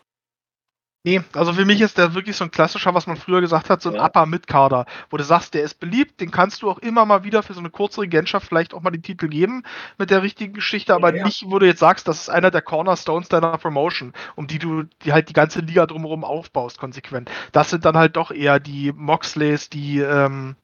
Nee, 1.04 1.20
also 1.32 1.52
für 1.52 1.64
mich 1.64 1.80
ist 1.80 1.98
der 1.98 2.14
wirklich 2.14 2.36
so 2.36 2.44
ein 2.44 2.52
klassischer, 2.52 2.94
was 2.94 3.08
man 3.08 3.16
früher 3.16 3.40
gesagt 3.40 3.70
hat, 3.70 3.82
so 3.82 3.88
ein 3.88 3.96
ja. 3.96 4.04
Upper 4.04 4.24
Mid-Kader, 4.24 4.86
wo 5.10 5.16
du 5.16 5.24
sagst, 5.24 5.52
der 5.52 5.64
ist 5.64 5.80
beliebt, 5.80 6.20
den 6.20 6.30
kannst 6.30 6.62
du 6.62 6.70
auch 6.70 6.78
immer 6.78 7.04
mal 7.04 7.24
wieder 7.24 7.42
für 7.42 7.54
so 7.54 7.58
eine 7.58 7.70
kurze 7.70 8.02
Regentschaft 8.02 8.46
vielleicht 8.46 8.72
auch 8.72 8.82
mal 8.82 8.92
den 8.92 9.02
Titel 9.02 9.26
geben 9.26 9.64
mit 9.98 10.10
der 10.10 10.22
richtigen 10.22 10.52
Geschichte, 10.54 10.94
aber 10.94 11.12
ja. 11.12 11.24
nicht, 11.24 11.44
wo 11.48 11.58
du 11.58 11.66
jetzt 11.66 11.80
sagst, 11.80 12.06
das 12.06 12.20
ist 12.20 12.28
einer 12.28 12.52
der 12.52 12.62
Cornerstones 12.62 13.28
deiner 13.28 13.58
Promotion, 13.58 14.12
um 14.36 14.46
die 14.46 14.60
du 14.60 14.84
die 15.04 15.12
halt 15.12 15.28
die 15.28 15.32
ganze 15.32 15.58
Liga 15.60 15.86
drumherum 15.86 16.22
aufbaust, 16.22 16.78
konsequent. 16.78 17.28
Das 17.50 17.70
sind 17.70 17.84
dann 17.84 17.96
halt 17.96 18.14
doch 18.16 18.30
eher 18.30 18.60
die 18.60 18.92
Moxleys, 18.92 19.70
die, 19.70 19.98
ähm, 19.98 20.54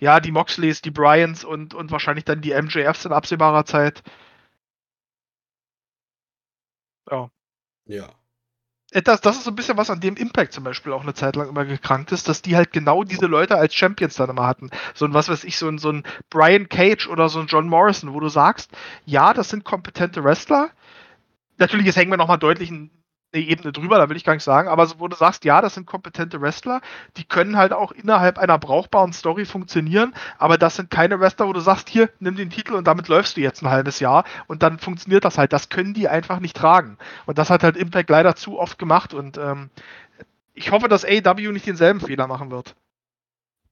ja, 0.00 0.20
die 0.20 0.32
Moxleys, 0.32 0.80
die 0.80 0.90
Bryans 0.90 1.44
und, 1.44 1.74
und 1.74 1.90
wahrscheinlich 1.90 2.24
dann 2.24 2.40
die 2.40 2.54
MJFs 2.54 3.04
in 3.04 3.12
absehbarer 3.12 3.66
Zeit. 3.66 4.02
Ja. 7.10 7.30
Ja 7.84 8.08
das, 8.92 9.20
das 9.20 9.36
ist 9.36 9.44
so 9.44 9.50
ein 9.50 9.56
bisschen 9.56 9.76
was, 9.76 9.90
an 9.90 10.00
dem 10.00 10.16
Impact 10.16 10.52
zum 10.52 10.64
Beispiel 10.64 10.92
auch 10.92 11.02
eine 11.02 11.14
Zeit 11.14 11.36
lang 11.36 11.48
immer 11.48 11.64
gekrankt 11.64 12.12
ist, 12.12 12.28
dass 12.28 12.42
die 12.42 12.56
halt 12.56 12.72
genau 12.72 13.04
diese 13.04 13.26
Leute 13.26 13.56
als 13.56 13.74
Champions 13.74 14.16
dann 14.16 14.30
immer 14.30 14.46
hatten. 14.46 14.70
So 14.94 15.06
ein, 15.06 15.14
was 15.14 15.28
weiß 15.28 15.44
ich, 15.44 15.56
so 15.56 15.68
ein, 15.68 15.78
so 15.78 15.90
ein 15.90 16.02
Brian 16.30 16.68
Cage 16.68 17.08
oder 17.08 17.28
so 17.28 17.40
ein 17.40 17.46
John 17.46 17.68
Morrison, 17.68 18.12
wo 18.12 18.20
du 18.20 18.28
sagst, 18.28 18.70
ja, 19.06 19.32
das 19.32 19.48
sind 19.48 19.64
kompetente 19.64 20.22
Wrestler. 20.24 20.70
Natürlich, 21.58 21.86
jetzt 21.86 21.96
hängen 21.96 22.10
wir 22.10 22.18
nochmal 22.18 22.38
deutlich 22.38 22.70
ein 22.70 22.90
eine 23.32 23.44
Ebene 23.44 23.72
drüber, 23.72 23.98
da 23.98 24.08
will 24.08 24.16
ich 24.16 24.24
gar 24.24 24.34
nicht 24.34 24.44
sagen, 24.44 24.68
aber 24.68 24.86
so, 24.86 25.00
wo 25.00 25.08
du 25.08 25.16
sagst, 25.16 25.44
ja, 25.44 25.60
das 25.60 25.74
sind 25.74 25.86
kompetente 25.86 26.40
Wrestler, 26.40 26.80
die 27.16 27.24
können 27.24 27.56
halt 27.56 27.72
auch 27.72 27.92
innerhalb 27.92 28.38
einer 28.38 28.58
brauchbaren 28.58 29.12
Story 29.12 29.44
funktionieren, 29.44 30.14
aber 30.38 30.58
das 30.58 30.76
sind 30.76 30.90
keine 30.90 31.18
Wrestler, 31.20 31.48
wo 31.48 31.52
du 31.52 31.60
sagst, 31.60 31.88
hier, 31.88 32.10
nimm 32.20 32.36
den 32.36 32.50
Titel 32.50 32.74
und 32.74 32.86
damit 32.86 33.08
läufst 33.08 33.36
du 33.36 33.40
jetzt 33.40 33.62
ein 33.62 33.70
halbes 33.70 34.00
Jahr 34.00 34.24
und 34.46 34.62
dann 34.62 34.78
funktioniert 34.78 35.24
das 35.24 35.38
halt. 35.38 35.52
Das 35.52 35.68
können 35.68 35.94
die 35.94 36.08
einfach 36.08 36.40
nicht 36.40 36.56
tragen. 36.56 36.98
Und 37.26 37.38
das 37.38 37.50
hat 37.50 37.62
halt 37.62 37.76
Impact 37.76 38.10
leider 38.10 38.36
zu 38.36 38.58
oft 38.58 38.78
gemacht 38.78 39.14
und 39.14 39.38
ähm, 39.38 39.70
ich 40.54 40.70
hoffe, 40.70 40.88
dass 40.88 41.04
AEW 41.04 41.52
nicht 41.52 41.66
denselben 41.66 42.00
Fehler 42.00 42.26
machen 42.26 42.50
wird. 42.50 42.74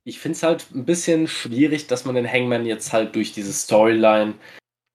Ich 0.05 0.18
finde 0.18 0.36
es 0.36 0.42
halt 0.42 0.66
ein 0.74 0.86
bisschen 0.86 1.28
schwierig, 1.28 1.86
dass 1.86 2.06
man 2.06 2.14
den 2.14 2.30
Hangman 2.30 2.64
jetzt 2.64 2.92
halt 2.92 3.14
durch 3.14 3.32
diese 3.32 3.52
Storyline 3.52 4.34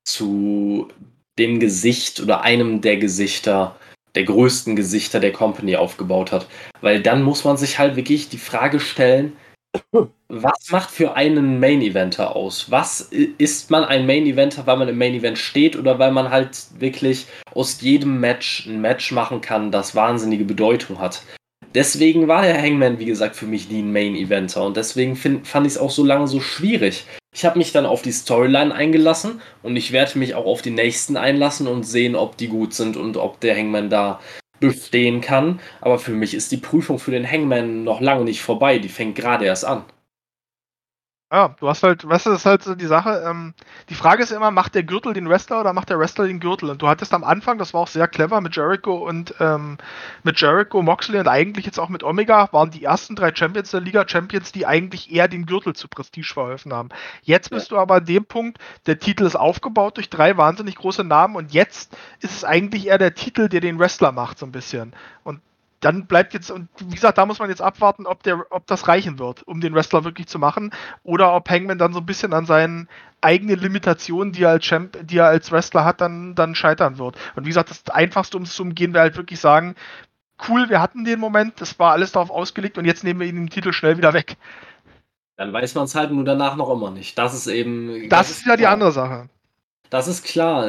zu 0.03 0.89
dem 1.37 1.59
Gesicht 1.59 2.19
oder 2.19 2.41
einem 2.41 2.81
der 2.81 2.97
Gesichter 2.97 3.75
der 4.15 4.23
größten 4.23 4.75
Gesichter 4.75 5.19
der 5.19 5.31
Company 5.31 5.75
aufgebaut 5.75 6.31
hat. 6.31 6.47
Weil 6.81 7.01
dann 7.01 7.23
muss 7.23 7.43
man 7.43 7.57
sich 7.57 7.79
halt 7.79 7.95
wirklich 7.95 8.29
die 8.29 8.37
Frage 8.37 8.79
stellen, 8.79 9.33
was 10.27 10.69
macht 10.71 10.89
für 10.89 11.15
einen 11.15 11.59
Main 11.59 11.81
Eventer 11.81 12.35
aus? 12.35 12.71
Was 12.71 13.01
ist 13.01 13.69
man 13.69 13.83
ein 13.83 14.05
Main 14.05 14.25
Eventer, 14.25 14.65
weil 14.65 14.77
man 14.77 14.87
im 14.87 14.97
Main 14.97 15.13
Event 15.13 15.37
steht 15.37 15.75
oder 15.75 15.99
weil 15.99 16.11
man 16.11 16.29
halt 16.29 16.57
wirklich 16.79 17.27
aus 17.53 17.81
jedem 17.81 18.19
Match 18.19 18.65
ein 18.65 18.81
Match 18.81 19.11
machen 19.11 19.41
kann, 19.41 19.71
das 19.71 19.95
wahnsinnige 19.95 20.45
Bedeutung 20.45 20.99
hat? 20.99 21.21
Deswegen 21.73 22.29
war 22.29 22.43
der 22.43 22.61
Hangman, 22.61 22.99
wie 22.99 23.05
gesagt, 23.05 23.35
für 23.35 23.47
mich 23.47 23.69
nie 23.69 23.81
ein 23.81 23.91
Main 23.91 24.15
Eventer 24.15 24.63
und 24.63 24.77
deswegen 24.77 25.17
find, 25.17 25.45
fand 25.45 25.67
ich 25.67 25.73
es 25.73 25.79
auch 25.79 25.91
so 25.91 26.05
lange 26.05 26.27
so 26.27 26.39
schwierig. 26.39 27.05
Ich 27.35 27.43
habe 27.43 27.57
mich 27.57 27.73
dann 27.73 27.85
auf 27.85 28.01
die 28.01 28.14
Storyline 28.14 28.73
eingelassen 28.73 29.41
und 29.61 29.75
ich 29.75 29.91
werde 29.91 30.17
mich 30.17 30.35
auch 30.35 30.45
auf 30.45 30.61
die 30.61 30.72
nächsten 30.72 31.17
einlassen 31.17 31.67
und 31.67 31.83
sehen, 31.83 32.15
ob 32.15 32.38
die 32.38 32.47
gut 32.47 32.73
sind 32.73 32.95
und 32.95 33.17
ob 33.17 33.41
der 33.41 33.57
Hangman 33.57 33.89
da 33.89 34.22
bestehen 34.61 35.19
kann. 35.19 35.59
Aber 35.81 35.99
für 35.99 36.14
mich 36.14 36.33
ist 36.33 36.53
die 36.53 36.57
Prüfung 36.57 36.97
für 36.97 37.11
den 37.11 37.30
Hangman 37.30 37.83
noch 37.83 37.99
lange 37.99 38.23
nicht 38.23 38.41
vorbei. 38.41 38.80
Die 38.80 38.88
fängt 38.88 39.15
gerade 39.15 39.43
erst 39.43 39.65
an. 39.65 39.83
Ja, 41.31 41.55
du 41.59 41.67
hast 41.67 41.81
halt, 41.81 42.07
weißt 42.07 42.27
du, 42.27 42.29
das 42.29 42.41
ist 42.41 42.45
halt 42.45 42.61
so 42.61 42.75
die 42.75 42.85
Sache. 42.85 43.23
Ähm, 43.27 43.55
die 43.89 43.95
Frage 43.95 44.21
ist 44.21 44.31
immer, 44.31 44.51
macht 44.51 44.75
der 44.75 44.83
Gürtel 44.83 45.13
den 45.13 45.27
Wrestler 45.27 45.59
oder 45.59 45.73
macht 45.73 45.89
der 45.89 45.97
Wrestler 45.97 46.27
den 46.27 46.39
Gürtel? 46.39 46.69
Und 46.69 46.83
du 46.83 46.87
hattest 46.87 47.15
am 47.15 47.23
Anfang, 47.23 47.57
das 47.57 47.73
war 47.73 47.81
auch 47.81 47.87
sehr 47.87 48.07
clever 48.07 48.41
mit 48.41 48.55
Jericho 48.55 48.95
und 48.95 49.33
ähm, 49.39 49.79
mit 50.21 50.39
Jericho, 50.39 50.83
Moxley 50.83 51.19
und 51.19 51.27
eigentlich 51.27 51.65
jetzt 51.65 51.79
auch 51.79 51.89
mit 51.89 52.03
Omega, 52.03 52.47
waren 52.53 52.69
die 52.69 52.83
ersten 52.83 53.15
drei 53.15 53.33
Champions 53.35 53.71
der 53.71 53.81
Liga 53.81 54.07
Champions, 54.07 54.51
die 54.51 54.67
eigentlich 54.67 55.11
eher 55.11 55.27
den 55.27 55.47
Gürtel 55.47 55.75
zu 55.75 55.87
Prestige 55.87 56.31
verholfen 56.31 56.71
haben. 56.71 56.89
Jetzt 57.23 57.49
bist 57.49 57.71
ja. 57.71 57.77
du 57.77 57.81
aber 57.81 57.95
an 57.95 58.05
dem 58.05 58.25
Punkt, 58.25 58.59
der 58.85 58.99
Titel 58.99 59.25
ist 59.25 59.35
aufgebaut 59.35 59.97
durch 59.97 60.11
drei 60.11 60.37
wahnsinnig 60.37 60.75
große 60.75 61.03
Namen 61.03 61.35
und 61.35 61.53
jetzt 61.53 61.97
ist 62.19 62.35
es 62.35 62.43
eigentlich 62.43 62.85
eher 62.85 62.99
der 62.99 63.15
Titel, 63.15 63.49
der 63.49 63.61
den 63.61 63.79
Wrestler 63.79 64.11
macht, 64.11 64.37
so 64.37 64.45
ein 64.45 64.51
bisschen. 64.51 64.93
Und 65.23 65.41
dann 65.85 66.07
bleibt 66.07 66.33
jetzt, 66.33 66.49
und 66.49 66.67
wie 66.80 66.95
gesagt, 66.95 67.19
da 67.19 67.27
muss 67.27 67.38
man 67.38 67.49
jetzt 67.49 67.61
abwarten, 67.61 68.07
ob, 68.07 68.23
der, 68.23 68.43
ob 68.49 68.65
das 68.65 68.88
reichen 68.88 69.19
wird, 69.19 69.47
um 69.47 69.61
den 69.61 69.75
Wrestler 69.75 70.03
wirklich 70.03 70.25
zu 70.25 70.39
machen, 70.39 70.72
oder 71.03 71.35
ob 71.35 71.47
Hangman 71.47 71.77
dann 71.77 71.93
so 71.93 71.99
ein 71.99 72.07
bisschen 72.07 72.33
an 72.33 72.47
seinen 72.47 72.89
eigenen 73.22 73.59
Limitationen, 73.59 74.33
die 74.33 74.43
er 74.43 74.49
als 74.49 74.65
Champ, 74.65 74.97
die 75.03 75.19
er 75.19 75.27
als 75.27 75.51
Wrestler 75.51 75.85
hat, 75.85 76.01
dann, 76.01 76.33
dann 76.33 76.55
scheitern 76.55 76.97
wird. 76.97 77.17
Und 77.35 77.45
wie 77.45 77.49
gesagt, 77.49 77.69
das 77.69 77.88
Einfachste, 77.93 78.35
um 78.35 78.43
es 78.43 78.55
zu 78.55 78.64
umgehen, 78.64 78.95
wäre 78.95 79.03
halt 79.03 79.15
wirklich 79.15 79.39
sagen, 79.39 79.75
cool, 80.49 80.69
wir 80.69 80.81
hatten 80.81 81.05
den 81.05 81.19
Moment, 81.19 81.61
das 81.61 81.77
war 81.77 81.91
alles 81.91 82.11
darauf 82.11 82.31
ausgelegt 82.31 82.80
und 82.80 82.85
jetzt 82.85 83.03
nehmen 83.03 83.19
wir 83.19 83.27
ihn 83.27 83.35
den 83.35 83.49
Titel 83.51 83.72
schnell 83.72 83.95
wieder 83.97 84.14
weg. 84.14 84.38
Dann 85.38 85.53
weiß 85.53 85.75
man 85.75 85.83
es 85.83 85.93
halt 85.93 86.11
nur 86.11 86.23
danach 86.23 86.55
noch 86.55 86.72
immer 86.72 86.89
nicht. 86.89 87.15
Das 87.15 87.35
ist 87.35 87.45
eben. 87.45 88.09
Das, 88.09 88.30
das 88.30 88.38
ist 88.38 88.47
ja 88.47 88.57
die 88.57 88.65
andere 88.65 88.91
Sache. 88.91 89.30
Das 89.91 90.07
ist 90.07 90.25
klar. 90.25 90.67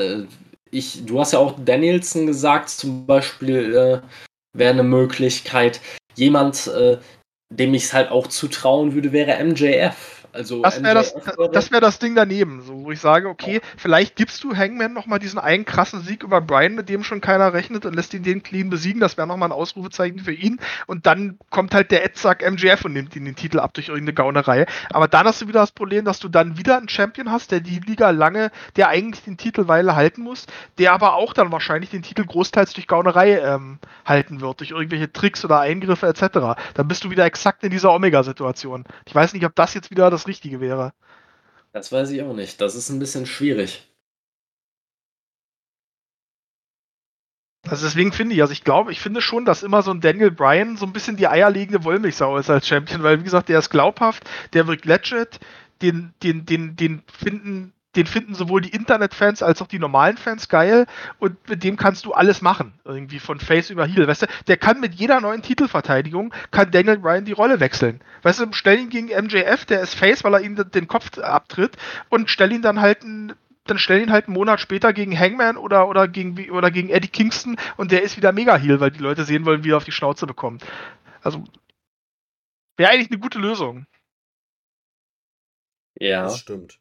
Ich, 0.71 1.07
du 1.07 1.21
hast 1.21 1.33
ja 1.33 1.39
auch 1.39 1.55
Danielson 1.65 2.27
gesagt, 2.27 2.69
zum 2.69 3.07
Beispiel, 3.07 3.75
äh, 3.75 4.01
wäre 4.59 4.73
eine 4.73 4.83
Möglichkeit. 4.83 5.81
Jemand, 6.15 6.67
äh, 6.69 6.99
dem 7.51 7.75
ich 7.75 7.85
es 7.85 7.93
halt 7.93 8.11
auch 8.11 8.27
zutrauen 8.27 8.95
würde, 8.95 9.13
wäre 9.13 9.43
MJF. 9.43 10.16
Also 10.33 10.63
das 10.63 10.83
wäre 10.83 10.95
das, 10.95 11.15
das, 11.53 11.71
wär 11.71 11.81
das 11.81 11.99
Ding 11.99 12.15
daneben, 12.15 12.63
so, 12.63 12.85
wo 12.85 12.93
ich 12.93 13.01
sage, 13.01 13.29
okay, 13.29 13.61
vielleicht 13.77 14.17
gibst 14.17 14.43
du 14.45 14.55
Hangman 14.55 14.93
nochmal 14.93 15.19
diesen 15.19 15.39
einen 15.39 15.65
krassen 15.65 16.03
Sieg 16.03 16.23
über 16.23 16.41
Brian, 16.41 16.75
mit 16.75 16.89
dem 16.89 17.05
schon 17.05 17.21
keiner 17.21 17.53
rechnet 17.53 17.87
und 17.87 17.95
lässt 17.95 18.13
ihn 18.15 18.23
den 18.23 18.43
clean 18.43 18.71
besiegen. 18.71 19.01
Das 19.01 19.17
wäre 19.17 19.27
nochmal 19.27 19.49
ein 19.49 19.53
Ausrufezeichen 19.53 20.19
für 20.19 20.33
ihn. 20.33 20.61
Und 20.87 21.07
dann 21.07 21.39
kommt 21.51 21.75
halt 21.75 21.91
der 21.91 22.05
Edsack 22.05 22.49
MJF 22.49 22.85
und 22.85 22.93
nimmt 22.93 23.17
ihn 23.17 23.25
den 23.25 23.37
Titel 23.37 23.59
ab 23.59 23.75
durch 23.75 23.89
irgendeine 23.89 24.15
Gaunerei. 24.15 24.67
Aber 24.91 25.09
dann 25.09 25.27
hast 25.27 25.43
du 25.43 25.49
wieder 25.49 25.61
das 25.61 25.73
Problem, 25.73 26.05
dass 26.05 26.19
du 26.19 26.29
dann 26.29 26.59
wieder 26.59 26.77
einen 26.77 26.89
Champion 26.89 27.31
hast, 27.31 27.51
der 27.51 27.61
die 27.61 27.81
Liga 27.81 28.11
lange, 28.11 28.51
der 28.77 28.89
eigentlich 28.89 29.25
den 29.25 29.37
Titel 29.37 29.69
Weile 29.69 29.97
halten 29.97 30.23
muss, 30.23 30.47
der 30.79 30.93
aber 30.93 31.15
auch 31.15 31.33
dann 31.33 31.53
wahrscheinlich 31.53 31.91
den 31.91 32.03
Titel 32.03 32.25
großteils 32.25 32.73
durch 32.75 32.87
Gaunerei 32.87 33.39
ähm, 33.39 33.79
halten 34.05 34.41
wird, 34.41 34.61
durch 34.61 34.71
irgendwelche 34.71 35.13
Tricks 35.13 35.45
oder 35.45 35.61
Eingriffe 35.61 36.07
etc. 36.07 36.59
Dann 36.75 36.89
bist 36.89 37.05
du 37.05 37.11
wieder 37.11 37.25
exakt 37.25 37.65
in 37.65 37.71
dieser 37.71 37.93
Omega-Situation. 37.93 38.85
Ich 39.07 39.15
weiß 39.15 39.33
nicht, 39.33 39.45
ob 39.45 39.55
das 39.55 39.75
jetzt 39.75 39.91
wieder 39.91 40.11
das 40.11 40.26
Richtige 40.27 40.61
wäre. 40.61 40.93
Das 41.73 41.93
weiß 41.93 42.11
ich 42.11 42.23
auch 42.23 42.35
nicht. 42.35 42.61
Das 42.61 42.75
ist 42.75 42.89
ein 42.89 42.99
bisschen 42.99 43.27
schwierig. 43.27 43.87
Also 47.69 47.85
deswegen 47.85 48.13
finde 48.13 48.35
ich, 48.35 48.41
also 48.43 48.53
ich 48.53 48.63
glaube, 48.63 48.93
ich 48.93 49.01
finde 49.01 49.21
schon, 49.21 49.45
dass 49.45 49.63
immer 49.65 49.83
so 49.83 49.91
ein 49.91 50.01
Daniel 50.01 50.31
Bryan 50.31 50.77
so 50.77 50.87
ein 50.87 50.93
bisschen 50.93 51.17
die 51.17 51.27
eierlegende 51.27 51.83
Wollmilchsau 51.85 52.39
ist 52.39 52.49
als 52.49 52.69
Champion, 52.69 53.03
weil 53.03 53.19
wie 53.19 53.25
gesagt, 53.25 53.49
der 53.49 53.59
ist 53.59 53.71
glaubhaft, 53.71 54.23
der 54.53 54.69
wirkt 54.69 54.85
legit, 54.85 55.41
den, 55.83 56.15
den, 56.23 56.47
den, 56.47 56.77
den 56.77 57.03
finden 57.09 57.73
den 57.97 58.07
finden 58.07 58.35
sowohl 58.35 58.61
die 58.61 58.71
Internetfans 58.71 59.43
als 59.43 59.63
auch 59.63 59.67
die 59.67 59.79
normalen 59.79 60.17
Fans 60.17 60.49
geil 60.49 60.87
und 61.19 61.49
mit 61.49 61.65
dem 61.65 61.77
kannst 61.77 62.05
du 62.05 62.13
alles 62.13 62.43
machen. 62.43 62.75
Irgendwie 62.85 63.19
von 63.19 63.41
Face 63.41 63.71
über 63.71 63.87
Heel. 63.87 64.07
Weißt 64.07 64.23
du, 64.23 64.27
der 64.47 64.57
kann 64.57 64.81
mit 64.81 64.95
jeder 64.95 65.21
neuen 65.21 65.43
Titelverteidigung, 65.43 66.33
kann 66.51 66.71
Daniel 66.71 66.99
Bryan 66.99 67.25
die 67.25 67.33
Rolle 67.33 67.61
wechseln. 67.61 68.01
Weißt 68.23 68.41
du, 68.41 68.53
stell 68.53 68.79
ihn 68.79 68.91
gegen 68.91 69.09
MJF, 69.09 69.65
der 69.65 69.81
ist 69.81 69.95
Face, 69.95 70.25
weil 70.25 70.35
er 70.35 70.41
ihm 70.41 70.57
den 70.57 70.89
Kopf 70.89 71.19
abtritt 71.19 71.77
und 72.09 72.31
stell 72.31 72.53
ihn 72.53 72.63
dann 72.63 72.81
halt 72.81 73.03
ein 73.03 73.35
dann 73.65 73.79
stell 73.81 74.01
ihn 74.01 74.13
halt 74.13 74.27
einen 74.27 74.35
Monat 74.35 74.61
später 74.61 74.93
gegen 74.93 75.19
Hangman 75.19 75.57
oder, 75.57 75.89
oder, 75.89 76.07
gegen, 76.07 76.51
oder 76.51 76.71
gegen 76.71 76.89
Eddie 76.89 77.09
Kingston 77.09 77.57
und 77.77 77.91
der 77.91 78.03
ist 78.03 78.17
wieder 78.17 78.31
mega 78.31 78.57
Heal, 78.57 78.79
weil 78.79 78.93
die 78.93 79.01
Leute 79.01 79.25
sehen 79.25 79.45
wollen, 79.45 79.65
wie 79.65 79.73
er 79.73 79.77
auf 79.77 79.85
die 79.85 79.91
Schnauze 79.91 80.25
bekommt. 80.25 80.65
Also 81.21 81.43
wäre 82.77 82.93
eigentlich 82.93 83.11
eine 83.11 83.19
gute 83.19 83.41
Lösung. 83.41 83.87
Ja. 85.99 86.23
Das 86.25 86.39
stimmt. 86.39 86.79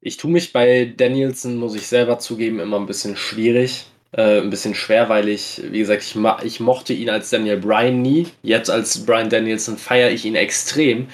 Ich 0.00 0.16
tue 0.16 0.30
mich 0.30 0.52
bei 0.52 0.92
Danielson, 0.96 1.56
muss 1.56 1.74
ich 1.74 1.86
selber 1.86 2.18
zugeben, 2.18 2.60
immer 2.60 2.78
ein 2.78 2.86
bisschen 2.86 3.16
schwierig. 3.16 3.86
Äh, 4.12 4.40
ein 4.40 4.50
bisschen 4.50 4.74
schwer, 4.74 5.08
weil 5.08 5.28
ich, 5.28 5.60
wie 5.70 5.80
gesagt, 5.80 6.02
ich, 6.02 6.16
ich 6.44 6.60
mochte 6.60 6.92
ihn 6.92 7.10
als 7.10 7.30
Daniel 7.30 7.58
Bryan 7.58 8.00
nie. 8.00 8.28
Jetzt 8.42 8.70
als 8.70 9.04
Brian 9.04 9.28
Danielson 9.28 9.76
feiere 9.76 10.10
ich 10.10 10.24
ihn 10.24 10.36
extrem. 10.36 11.08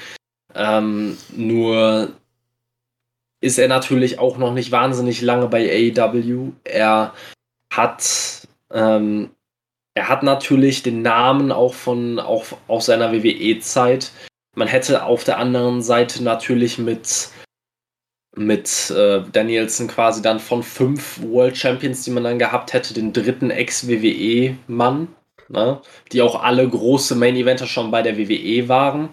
Ähm, 0.55 1.17
nur 1.35 2.13
ist 3.41 3.59
er 3.59 3.69
natürlich 3.69 4.19
auch 4.19 4.39
noch 4.39 4.55
nicht 4.55 4.71
wahnsinnig 4.71 5.21
lange 5.21 5.49
bei 5.49 5.69
AEW. 5.69 6.53
Er 6.65 7.13
hat, 7.71 8.47
ähm, 8.71 9.31
er 9.95 10.09
hat 10.09 10.23
natürlich 10.23 10.83
den 10.83 11.03
Namen 11.03 11.51
auch 11.51 11.75
von 11.75 12.21
auch 12.21 12.45
aus 12.69 12.87
seiner 12.87 13.13
WWE-Zeit. 13.13 14.13
Man 14.55 14.69
hätte 14.69 15.05
auf 15.05 15.25
der 15.25 15.39
anderen 15.39 15.83
Seite 15.83 16.23
natürlich 16.23 16.79
mit 16.79 17.31
mit 18.35 18.91
äh, 18.91 19.21
Danielson 19.31 19.89
quasi 19.89 20.23
dann 20.23 20.41
von 20.41 20.63
fünf 20.63 21.21
World 21.23 21.57
Champions, 21.57 22.05
die 22.05 22.11
man 22.11 22.25
dann 22.25 22.39
gehabt 22.39 22.73
hätte, 22.73 22.95
den 22.95 23.13
dritten 23.13 23.51
Ex-WWE-Mann, 23.51 25.09
ne? 25.49 25.81
die 26.13 26.23
auch 26.23 26.43
alle 26.43 26.69
große 26.69 27.15
Main-Eventer 27.15 27.67
schon 27.67 27.91
bei 27.91 28.03
der 28.03 28.17
WWE 28.17 28.69
waren. 28.69 29.11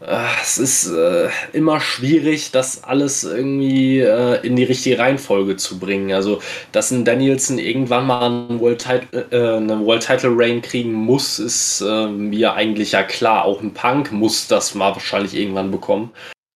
Äh, 0.00 0.24
es 0.40 0.56
ist 0.56 0.90
äh, 0.90 1.28
immer 1.52 1.80
schwierig, 1.80 2.50
das 2.50 2.82
alles 2.84 3.24
irgendwie 3.24 4.00
äh, 4.00 4.40
in 4.46 4.56
die 4.56 4.64
richtige 4.64 4.98
Reihenfolge 4.98 5.56
zu 5.56 5.78
bringen. 5.78 6.12
Also, 6.12 6.40
dass 6.72 6.90
ein 6.90 7.04
Danielson 7.04 7.58
irgendwann 7.58 8.06
mal 8.06 8.24
einen 8.24 8.60
World, 8.60 8.86
äh, 9.12 9.36
eine 9.36 9.84
World 9.84 10.06
Title 10.06 10.32
Reign 10.34 10.62
kriegen 10.62 10.94
muss, 10.94 11.38
ist 11.38 11.82
äh, 11.82 12.06
mir 12.06 12.54
eigentlich 12.54 12.92
ja 12.92 13.02
klar. 13.02 13.44
Auch 13.44 13.60
ein 13.60 13.74
Punk 13.74 14.12
muss 14.12 14.48
das 14.48 14.74
mal 14.74 14.94
wahrscheinlich 14.94 15.34
irgendwann 15.34 15.70
bekommen. 15.70 16.10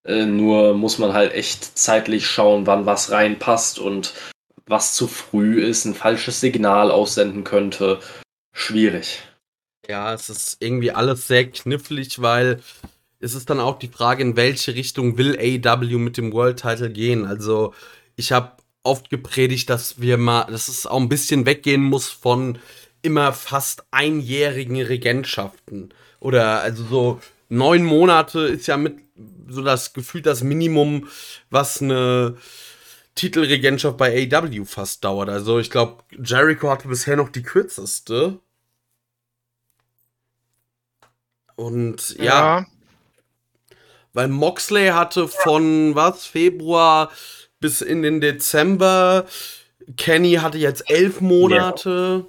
Äh, 0.04 0.26
nur 0.26 0.74
muss 0.74 0.98
man 0.98 1.12
halt 1.12 1.32
echt 1.32 1.78
zeitlich 1.78 2.26
schauen, 2.26 2.66
wann 2.66 2.86
was 2.86 3.10
reinpasst 3.10 3.78
und 3.78 4.14
was 4.66 4.94
zu 4.94 5.06
früh 5.06 5.62
ist, 5.62 5.84
ein 5.84 5.94
falsches 5.94 6.40
Signal 6.40 6.90
aussenden 6.90 7.44
könnte. 7.44 8.00
Schwierig. 8.52 9.22
Ja, 9.88 10.14
es 10.14 10.30
ist 10.30 10.56
irgendwie 10.60 10.92
alles 10.92 11.26
sehr 11.26 11.50
knifflig, 11.50 12.22
weil 12.22 12.60
es 13.20 13.34
ist 13.34 13.50
dann 13.50 13.60
auch 13.60 13.78
die 13.78 13.88
Frage, 13.88 14.22
in 14.22 14.36
welche 14.36 14.74
Richtung 14.74 15.18
will 15.18 15.36
AEW 15.38 15.98
mit 15.98 16.16
dem 16.16 16.32
World 16.32 16.60
Title 16.60 16.90
gehen. 16.90 17.26
Also 17.26 17.74
ich 18.16 18.32
habe 18.32 18.52
oft 18.82 19.10
gepredigt, 19.10 19.68
dass 19.70 20.00
wir 20.00 20.18
mal, 20.18 20.44
dass 20.44 20.68
es 20.68 20.86
auch 20.86 21.00
ein 21.00 21.08
bisschen 21.08 21.46
weggehen 21.46 21.82
muss 21.82 22.08
von 22.08 22.58
immer 23.02 23.32
fast 23.32 23.84
einjährigen 23.90 24.80
Regentschaften. 24.80 25.92
Oder 26.20 26.60
also 26.60 26.84
so 26.84 27.20
neun 27.48 27.84
Monate 27.84 28.40
ist 28.40 28.66
ja 28.66 28.76
mit 28.76 29.03
so 29.48 29.62
das 29.62 29.92
Gefühl, 29.92 30.22
das 30.22 30.42
Minimum, 30.42 31.08
was 31.50 31.80
eine 31.82 32.36
Titelregentschaft 33.14 33.96
bei 33.96 34.28
AEW 34.32 34.64
fast 34.64 35.04
dauert. 35.04 35.28
Also 35.28 35.58
ich 35.58 35.70
glaube, 35.70 36.02
Jericho 36.10 36.70
hatte 36.70 36.88
bisher 36.88 37.16
noch 37.16 37.28
die 37.28 37.42
kürzeste. 37.42 38.38
Und 41.56 42.16
ja, 42.18 42.24
ja, 42.24 42.66
weil 44.12 44.28
Moxley 44.28 44.88
hatte 44.88 45.28
von 45.28 45.94
was, 45.94 46.24
Februar 46.24 47.10
bis 47.60 47.80
in 47.80 48.02
den 48.02 48.20
Dezember. 48.20 49.26
Kenny 49.96 50.34
hatte 50.34 50.58
jetzt 50.58 50.88
elf 50.88 51.20
Monate. 51.20 52.26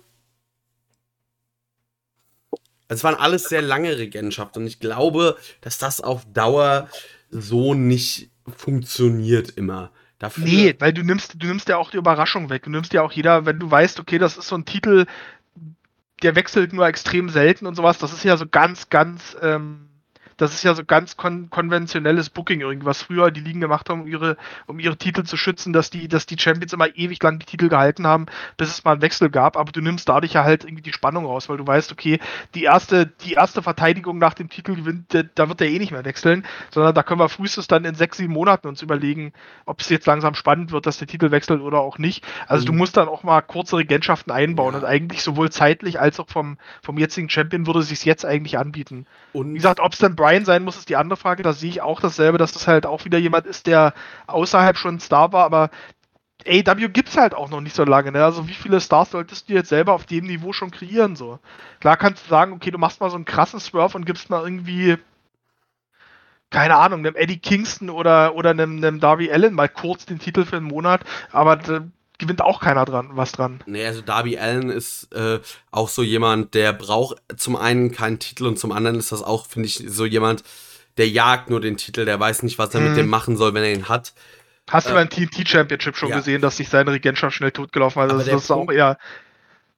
Ja. 2.95 2.97
Es 2.97 3.03
waren 3.03 3.15
alles 3.15 3.45
sehr 3.45 3.61
lange 3.61 3.97
Regentschaften 3.97 4.63
und 4.63 4.67
ich 4.67 4.79
glaube, 4.79 5.37
dass 5.61 5.77
das 5.77 6.01
auf 6.01 6.25
Dauer 6.33 6.89
so 7.29 7.73
nicht 7.73 8.29
funktioniert 8.57 9.51
immer. 9.51 9.91
Dafür 10.19 10.45
nee, 10.45 10.75
weil 10.79 10.93
du 10.93 11.03
nimmst, 11.03 11.35
du 11.37 11.47
nimmst 11.47 11.67
ja 11.67 11.77
auch 11.77 11.91
die 11.91 11.97
Überraschung 11.97 12.49
weg. 12.49 12.63
Du 12.63 12.69
nimmst 12.69 12.93
ja 12.93 13.01
auch 13.01 13.11
jeder, 13.11 13.45
wenn 13.45 13.59
du 13.59 13.69
weißt, 13.69 13.99
okay, 13.99 14.17
das 14.17 14.37
ist 14.37 14.47
so 14.47 14.55
ein 14.55 14.65
Titel, 14.65 15.05
der 16.23 16.35
wechselt 16.35 16.71
nur 16.71 16.87
extrem 16.87 17.29
selten 17.29 17.65
und 17.65 17.75
sowas. 17.75 17.97
Das 17.97 18.13
ist 18.13 18.23
ja 18.23 18.37
so 18.37 18.45
ganz, 18.49 18.89
ganz 18.89 19.35
ähm, 19.41 19.89
das 20.37 20.53
ist 20.53 20.63
ja 20.63 20.73
so 20.73 20.83
ganz 20.83 21.17
kon 21.17 21.49
konventionelles 21.49 22.29
Booking 22.29 22.61
irgendwas 22.61 23.03
früher 23.03 23.31
die 23.31 23.41
Ligen 23.41 23.61
gemacht 23.61 23.89
haben, 23.89 24.01
um 24.01 24.07
ihre, 24.07 24.37
um 24.67 24.79
ihre 24.79 24.97
Titel 24.97 25.23
zu 25.23 25.37
schützen, 25.37 25.73
dass 25.73 25.89
die, 25.89 26.07
dass 26.07 26.25
die 26.25 26.37
Champions 26.37 26.73
immer 26.73 26.95
ewig 26.95 27.21
lang 27.23 27.39
die 27.39 27.45
Titel 27.45 27.69
gehalten 27.69 28.05
haben, 28.05 28.25
bis 28.57 28.69
es 28.69 28.83
mal 28.83 28.93
einen 28.93 29.01
Wechsel 29.01 29.29
gab, 29.29 29.57
aber 29.57 29.71
du 29.71 29.81
nimmst 29.81 30.09
dadurch 30.09 30.33
ja 30.33 30.43
halt 30.43 30.63
irgendwie 30.63 30.83
die 30.83 30.93
Spannung 30.93 31.25
raus, 31.25 31.49
weil 31.49 31.57
du 31.57 31.65
weißt, 31.65 31.91
okay, 31.91 32.19
die 32.53 32.63
erste, 32.63 33.07
die 33.07 33.33
erste 33.33 33.61
Verteidigung 33.61 34.17
nach 34.17 34.33
dem 34.33 34.49
Titel 34.49 34.75
gewinnt, 34.75 35.05
da 35.35 35.47
wird 35.47 35.59
der 35.59 35.69
eh 35.69 35.79
nicht 35.79 35.91
mehr 35.91 36.05
wechseln, 36.05 36.45
sondern 36.71 36.93
da 36.93 37.03
können 37.03 37.19
wir 37.19 37.29
frühestens 37.29 37.67
dann 37.67 37.85
in 37.85 37.95
sechs, 37.95 38.17
sieben 38.17 38.33
Monaten 38.33 38.67
uns 38.67 38.81
überlegen, 38.81 39.33
ob 39.65 39.81
es 39.81 39.89
jetzt 39.89 40.05
langsam 40.05 40.35
spannend 40.35 40.71
wird, 40.71 40.85
dass 40.85 40.97
der 40.97 41.07
Titel 41.07 41.31
wechselt 41.31 41.61
oder 41.61 41.79
auch 41.79 41.97
nicht. 41.97 42.25
Also 42.47 42.63
mhm. 42.63 42.67
du 42.67 42.73
musst 42.73 42.97
dann 42.97 43.07
auch 43.07 43.23
mal 43.23 43.41
kurze 43.41 43.77
Regentschaften 43.77 44.31
einbauen 44.31 44.73
ja. 44.73 44.79
und 44.79 44.85
eigentlich 44.85 45.23
sowohl 45.23 45.49
zeitlich 45.49 45.99
als 45.99 46.19
auch 46.19 46.29
vom, 46.29 46.57
vom 46.81 46.97
jetzigen 46.97 47.29
Champion 47.29 47.67
würde 47.67 47.79
es 47.79 47.89
sich 47.89 48.03
jetzt 48.05 48.25
eigentlich 48.25 48.57
anbieten. 48.57 49.05
Und 49.33 49.51
wie 49.51 49.55
gesagt, 49.55 49.79
ob 49.79 49.93
es 49.93 49.99
dann 49.99 50.15
Brian 50.25 50.43
sein 50.43 50.63
muss, 50.63 50.75
ist 50.75 50.89
die 50.89 50.95
andere 50.95 51.17
Frage. 51.17 51.43
Da 51.43 51.53
sehe 51.53 51.69
ich 51.69 51.81
auch 51.83 52.01
dasselbe, 52.01 52.39
dass 52.39 52.51
das 52.51 52.67
halt 52.67 52.87
auch 52.87 53.05
wieder 53.05 53.19
jemand 53.19 53.45
ist, 53.45 53.67
der 53.67 53.93
außerhalb 54.25 54.75
schon 54.75 54.95
ein 54.95 54.99
Star 54.99 55.31
war, 55.33 55.45
aber 55.45 55.69
AW 56.47 56.89
gibt 56.89 57.09
es 57.09 57.17
halt 57.17 57.35
auch 57.35 57.49
noch 57.51 57.61
nicht 57.61 57.75
so 57.75 57.83
lange. 57.83 58.11
Ne? 58.11 58.23
Also 58.23 58.47
wie 58.47 58.53
viele 58.53 58.81
Stars 58.81 59.11
solltest 59.11 59.47
du 59.47 59.53
jetzt 59.53 59.69
selber 59.69 59.93
auf 59.93 60.07
dem 60.07 60.25
Niveau 60.25 60.51
schon 60.51 60.71
kreieren? 60.71 61.15
So? 61.15 61.37
Klar 61.79 61.97
kannst 61.97 62.25
du 62.25 62.29
sagen, 62.29 62.53
okay, 62.53 62.71
du 62.71 62.79
machst 62.79 63.01
mal 63.01 63.11
so 63.11 63.15
einen 63.17 63.25
krassen 63.25 63.59
Swerve 63.59 63.95
und 63.95 64.05
gibst 64.05 64.31
mal 64.31 64.43
irgendwie, 64.43 64.97
keine 66.49 66.77
Ahnung, 66.77 66.99
einem 66.99 67.15
Eddie 67.15 67.37
Kingston 67.37 67.91
oder, 67.91 68.33
oder 68.33 68.49
einem, 68.49 68.77
einem 68.77 68.99
Darby 68.99 69.31
Allen 69.31 69.53
mal 69.53 69.69
kurz 69.69 70.07
den 70.07 70.17
Titel 70.17 70.43
für 70.43 70.57
einen 70.57 70.65
Monat, 70.65 71.01
aber 71.31 71.59
gewinnt 72.17 72.41
auch 72.41 72.59
keiner 72.59 72.85
dran, 72.85 73.09
was 73.13 73.31
dran. 73.31 73.59
Nee, 73.65 73.85
also 73.85 74.01
Darby 74.01 74.37
Allen 74.37 74.69
ist 74.69 75.13
äh, 75.13 75.39
auch 75.71 75.89
so 75.89 76.03
jemand, 76.03 76.53
der 76.53 76.73
braucht 76.73 77.21
zum 77.37 77.55
einen 77.55 77.91
keinen 77.91 78.19
Titel 78.19 78.45
und 78.45 78.57
zum 78.59 78.71
anderen 78.71 78.97
ist 78.97 79.11
das 79.11 79.21
auch, 79.21 79.45
finde 79.45 79.67
ich, 79.67 79.83
so 79.87 80.05
jemand, 80.05 80.43
der 80.97 81.09
jagt 81.09 81.49
nur 81.49 81.61
den 81.61 81.77
Titel, 81.77 82.05
der 82.05 82.19
weiß 82.19 82.43
nicht, 82.43 82.57
was 82.57 82.73
er 82.73 82.81
mhm. 82.81 82.87
mit 82.87 82.97
dem 82.97 83.07
machen 83.07 83.37
soll, 83.37 83.53
wenn 83.53 83.63
er 83.63 83.73
ihn 83.73 83.89
hat. 83.89 84.13
Hast 84.69 84.87
äh, 84.87 84.89
du 84.89 84.95
beim 84.95 85.09
TNT 85.09 85.47
Championship 85.47 85.95
schon 85.95 86.09
ja. 86.09 86.17
gesehen, 86.17 86.41
dass 86.41 86.57
sich 86.57 86.69
seine 86.69 86.91
Regentschaft 86.91 87.35
schnell 87.35 87.51
totgelaufen 87.51 88.01
hat? 88.01 88.11
Also 88.11 88.25
das 88.31 88.43
ist 88.43 88.47
Punkt, 88.47 88.69
auch 88.69 88.73
eher. 88.73 88.97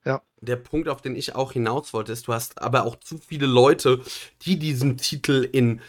Ja. 0.04 0.22
Der 0.40 0.56
Punkt, 0.56 0.88
auf 0.88 1.02
den 1.02 1.16
ich 1.16 1.34
auch 1.34 1.52
hinaus 1.52 1.92
wollte, 1.92 2.12
ist, 2.12 2.28
du 2.28 2.32
hast 2.32 2.62
aber 2.62 2.84
auch 2.84 2.96
zu 2.96 3.18
viele 3.18 3.46
Leute, 3.46 4.00
die 4.42 4.58
diesen 4.58 4.96
Titel 4.96 5.48
in 5.50 5.80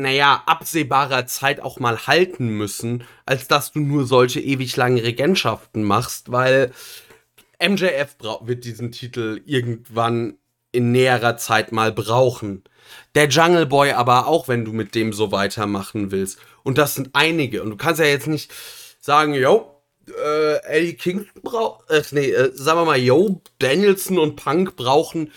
naja, 0.00 0.42
absehbarer 0.46 1.26
Zeit 1.26 1.60
auch 1.60 1.78
mal 1.78 2.06
halten 2.06 2.48
müssen, 2.48 3.04
als 3.26 3.48
dass 3.48 3.72
du 3.72 3.80
nur 3.80 4.06
solche 4.06 4.40
ewig 4.40 4.76
langen 4.76 4.98
Regentschaften 4.98 5.82
machst, 5.82 6.30
weil 6.32 6.72
MJF 7.60 8.16
wird 8.42 8.64
diesen 8.64 8.92
Titel 8.92 9.40
irgendwann 9.46 10.38
in 10.72 10.92
näherer 10.92 11.36
Zeit 11.36 11.72
mal 11.72 11.92
brauchen. 11.92 12.64
Der 13.14 13.28
Jungle 13.28 13.66
Boy 13.66 13.92
aber 13.92 14.26
auch, 14.26 14.48
wenn 14.48 14.64
du 14.64 14.72
mit 14.72 14.94
dem 14.94 15.12
so 15.12 15.32
weitermachen 15.32 16.10
willst. 16.10 16.38
Und 16.64 16.78
das 16.78 16.94
sind 16.94 17.10
einige. 17.12 17.62
Und 17.62 17.70
du 17.70 17.76
kannst 17.76 18.00
ja 18.00 18.06
jetzt 18.06 18.26
nicht 18.26 18.52
sagen, 19.00 19.34
yo, 19.34 19.80
äh, 20.08 20.56
Eddie 20.66 20.94
King 20.94 21.26
braucht, 21.42 21.88
äh, 21.90 22.02
nee, 22.10 22.30
äh, 22.30 22.50
sagen 22.54 22.80
wir 22.80 22.84
mal, 22.84 22.98
yo, 22.98 23.40
Danielson 23.58 24.18
und 24.18 24.36
Punk 24.36 24.76
brauchen 24.76 25.30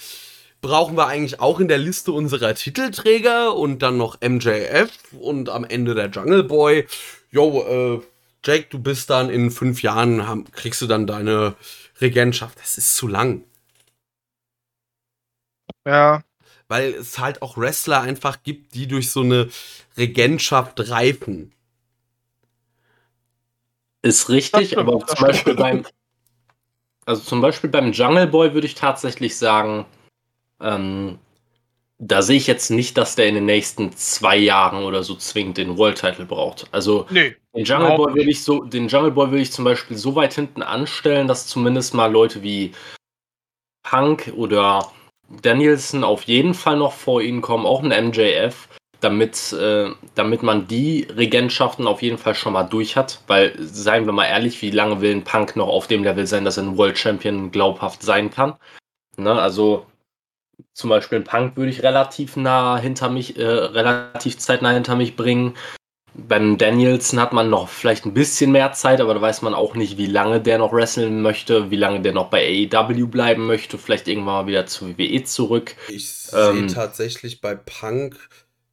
brauchen 0.62 0.98
wir 0.98 1.08
eigentlich 1.08 1.40
auch 1.40 1.60
in 1.60 1.68
der 1.68 1.78
Liste 1.78 2.12
unserer 2.12 2.56
Titelträger 2.56 3.56
und 3.56 3.80
dann 3.80 3.98
noch 3.98 4.20
MJF 4.22 4.92
und 5.20 5.50
am 5.50 5.64
Ende 5.64 5.96
der 5.96 6.10
Jungle 6.10 6.44
Boy. 6.44 6.88
Jo, 7.32 8.00
äh, 8.00 8.02
Jake, 8.44 8.68
du 8.70 8.80
bist 8.80 9.10
dann 9.10 9.30
in 9.30 9.52
fünf 9.52 9.82
Jahren, 9.82 10.28
haben, 10.28 10.50
kriegst 10.52 10.82
du 10.82 10.88
dann 10.88 11.08
deine 11.08 11.56
Regentschaft. 12.00 12.60
Das 12.60 12.78
ist 12.78 12.96
zu 12.96 13.08
lang. 13.08 13.44
Ja. 15.86 16.24
Weil 16.68 16.94
es 16.94 17.18
halt 17.18 17.42
auch 17.42 17.58
Wrestler 17.58 18.02
einfach 18.02 18.44
gibt, 18.44 18.76
die 18.76 18.88
durch 18.88 19.12
so 19.12 19.22
eine 19.22 19.50
Regentschaft 19.98 20.90
reifen. 20.90 21.54
Ist 24.02 24.30
richtig, 24.30 24.78
aber 24.78 25.06
zum 25.06 25.28
Beispiel 25.28 25.56
beim, 25.56 25.86
also 27.06 27.22
zum 27.22 27.42
Beispiel 27.42 27.70
beim 27.70 27.92
Jungle 27.92 28.28
Boy 28.28 28.54
würde 28.54 28.68
ich 28.68 28.76
tatsächlich 28.76 29.38
sagen, 29.38 29.86
ähm, 30.62 31.20
da 32.00 32.22
sehe 32.22 32.38
ich 32.38 32.48
jetzt 32.48 32.70
nicht, 32.70 32.98
dass 32.98 33.16
der 33.16 33.28
in 33.28 33.36
den 33.36 33.46
nächsten 33.46 33.92
zwei 33.94 34.38
Jahren 34.38 34.84
oder 34.84 35.04
so 35.04 35.16
zwingend 35.16 35.58
den 35.58 35.78
World 35.78 36.00
Title 36.00 36.26
braucht. 36.26 36.68
Also 36.72 37.08
Nee, 37.10 37.36
den 37.56 37.66
Jungle 37.66 37.98
Boy 37.98 38.14
will 38.14 38.30
ich 38.30 38.44
so, 38.44 38.64
den 38.64 38.88
Jungle 38.88 39.12
Boy 39.12 39.32
will 39.32 39.42
ich 39.42 39.52
zum 39.52 39.66
Beispiel 39.66 39.98
so 39.98 40.16
weit 40.16 40.34
hinten 40.34 40.62
anstellen, 40.62 41.28
dass 41.28 41.48
zumindest 41.48 41.96
mal 41.96 42.12
Leute 42.12 42.44
wie 42.44 42.72
Punk 43.84 44.32
oder 44.36 44.92
Danielson 45.42 46.04
auf 46.04 46.24
jeden 46.24 46.54
Fall 46.54 46.78
noch 46.78 46.94
vor 46.94 47.22
ihnen 47.22 47.42
kommen, 47.42 47.66
auch 47.66 47.82
ein 47.84 47.92
MJF, 48.10 48.68
damit, 49.00 49.54
äh, 49.54 49.90
damit 50.16 50.44
man 50.44 50.68
die 50.68 51.08
Regentschaften 51.10 51.88
auf 51.88 52.02
jeden 52.02 52.18
Fall 52.18 52.36
schon 52.36 52.54
mal 52.54 52.64
durch 52.64 52.96
hat. 52.96 53.22
Weil, 53.28 53.56
seien 53.60 54.06
wir 54.06 54.14
mal 54.14 54.26
ehrlich, 54.26 54.62
wie 54.62 54.72
lange 54.72 55.02
will 55.02 55.12
ein 55.12 55.24
Punk 55.24 55.56
noch 55.56 55.68
auf 55.68 55.88
dem 55.88 56.04
Level 56.04 56.28
sein, 56.28 56.46
dass 56.46 56.58
er 56.58 56.64
ein 56.64 56.78
World 56.78 56.98
Champion 56.98 57.52
glaubhaft 57.52 58.04
sein 58.04 58.30
kann? 58.30 58.56
Ne, 59.18 59.34
also 59.34 59.86
zum 60.78 60.92
Beispiel 60.92 61.18
ein 61.18 61.24
Punk 61.24 61.58
würde 61.58 61.72
ich 61.72 61.82
relativ 61.82 62.36
nah 62.36 62.78
hinter 62.78 63.10
mich, 63.10 63.36
äh, 63.36 63.44
relativ 63.44 64.38
zeitnah 64.38 64.70
hinter 64.70 64.96
mich 64.96 65.16
bringen. 65.16 65.56
Beim 66.14 66.60
Danielson 66.60 67.20
hat 67.20 67.34
man 67.34 67.50
noch 67.50 67.68
vielleicht 67.68 68.06
ein 68.06 68.14
bisschen 68.14 68.52
mehr 68.52 68.74
Zeit, 68.74 69.02
aber 69.02 69.16
da 69.16 69.22
weiß 69.22 69.42
man 69.42 69.56
auch 69.56 69.74
nicht, 69.74 69.98
wie 69.98 70.06
lange 70.06 70.40
der 70.40 70.60
noch 70.60 70.74
wresteln 70.74 71.24
möchte, 71.24 71.72
wie 71.72 71.78
lange 71.78 72.02
der 72.02 72.14
noch 72.14 72.30
bei 72.30 72.46
AEW 72.72 73.08
bleiben 73.08 73.48
möchte, 73.48 73.80
vielleicht 73.80 74.08
irgendwann 74.08 74.34
mal 74.36 74.48
wieder 74.48 74.68
zu 74.68 74.88
WWE 75.00 75.24
zurück. 75.24 75.76
Ich 75.88 76.10
Ähm. 76.32 76.68
sehe 76.68 76.76
tatsächlich 76.76 77.42
bei 77.42 77.56
Punk 77.56 78.18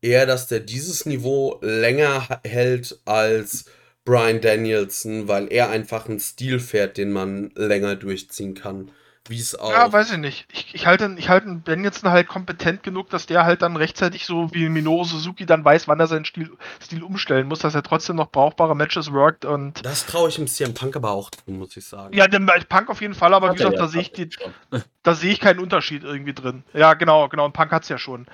eher, 0.03 0.27
dass 0.27 0.47
der 0.47 0.61
dieses 0.61 1.07
Niveau 1.07 1.59
länger 1.63 2.29
hält 2.45 3.01
als 3.07 3.65
Brian 4.05 4.43
Danielson, 4.43 5.27
weil 5.27 5.51
er 5.51 5.71
einfach 5.71 6.07
einen 6.07 6.21
Stil 6.21 6.61
fährt, 6.61 6.99
den 6.99 7.13
man 7.13 7.51
länger 7.57 7.97
durchziehen 7.97 8.55
kann. 8.55 8.91
Wie 9.27 9.39
es 9.41 9.59
auch. 9.59 9.71
Ja, 9.71 9.91
weiß 9.91 10.13
ich 10.13 10.19
nicht. 10.19 10.47
Ich, 10.53 10.75
ich 10.75 10.87
halte 10.87 11.15
ich 11.17 11.31
halte 11.31 11.49
Ben 11.55 11.83
jetzt 11.83 12.05
halt 12.05 12.29
kompetent 12.29 12.83
genug, 12.83 13.09
dass 13.09 13.25
der 13.25 13.45
halt 13.45 13.63
dann 13.63 13.77
rechtzeitig 13.77 14.27
so 14.27 14.53
wie 14.53 14.69
Minoru 14.69 15.05
Suzuki 15.05 15.47
dann 15.47 15.65
weiß, 15.65 15.89
wann 15.89 15.99
er 15.99 16.07
seinen 16.07 16.27
Stil, 16.27 16.51
Stil 16.83 17.03
umstellen 17.03 17.49
muss, 17.49 17.61
dass 17.61 17.75
er 17.75 17.83
trotzdem 17.83 18.17
noch 18.17 18.31
brauchbare 18.31 18.77
Matches 18.77 19.13
worked 19.13 19.47
und 19.47 19.85
das 19.85 20.05
traue 20.05 20.29
ich 20.29 20.35
dem 20.35 20.47
CM 20.47 20.75
Punk 20.75 20.95
aber 20.97 21.13
auch 21.13 21.31
zu, 21.31 21.51
muss 21.51 21.75
ich 21.75 21.87
sagen. 21.87 22.15
ja, 22.15 22.29
dem 22.29 22.51
Punk 22.69 22.91
auf 22.91 23.01
jeden 23.01 23.15
Fall, 23.15 23.33
aber 23.33 23.49
wie 23.49 23.51
Hat 23.53 23.61
er 23.61 23.71
gesagt, 23.71 23.77
ja 23.77 23.83
da 23.83 23.89
sehe 23.89 24.03
ich 24.03 24.13
die, 24.13 24.31
schon. 24.31 24.83
da 25.03 25.15
sehe 25.15 25.33
ich 25.33 25.41
keinen 25.41 25.59
Unterschied 25.61 26.05
irgendwie 26.05 26.35
drin. 26.35 26.63
Ja, 26.75 26.93
genau, 26.93 27.29
genau, 27.29 27.47
und 27.47 27.53
Punk 27.55 27.73
hat's 27.73 27.89
ja 27.89 27.97
schon. 27.97 28.27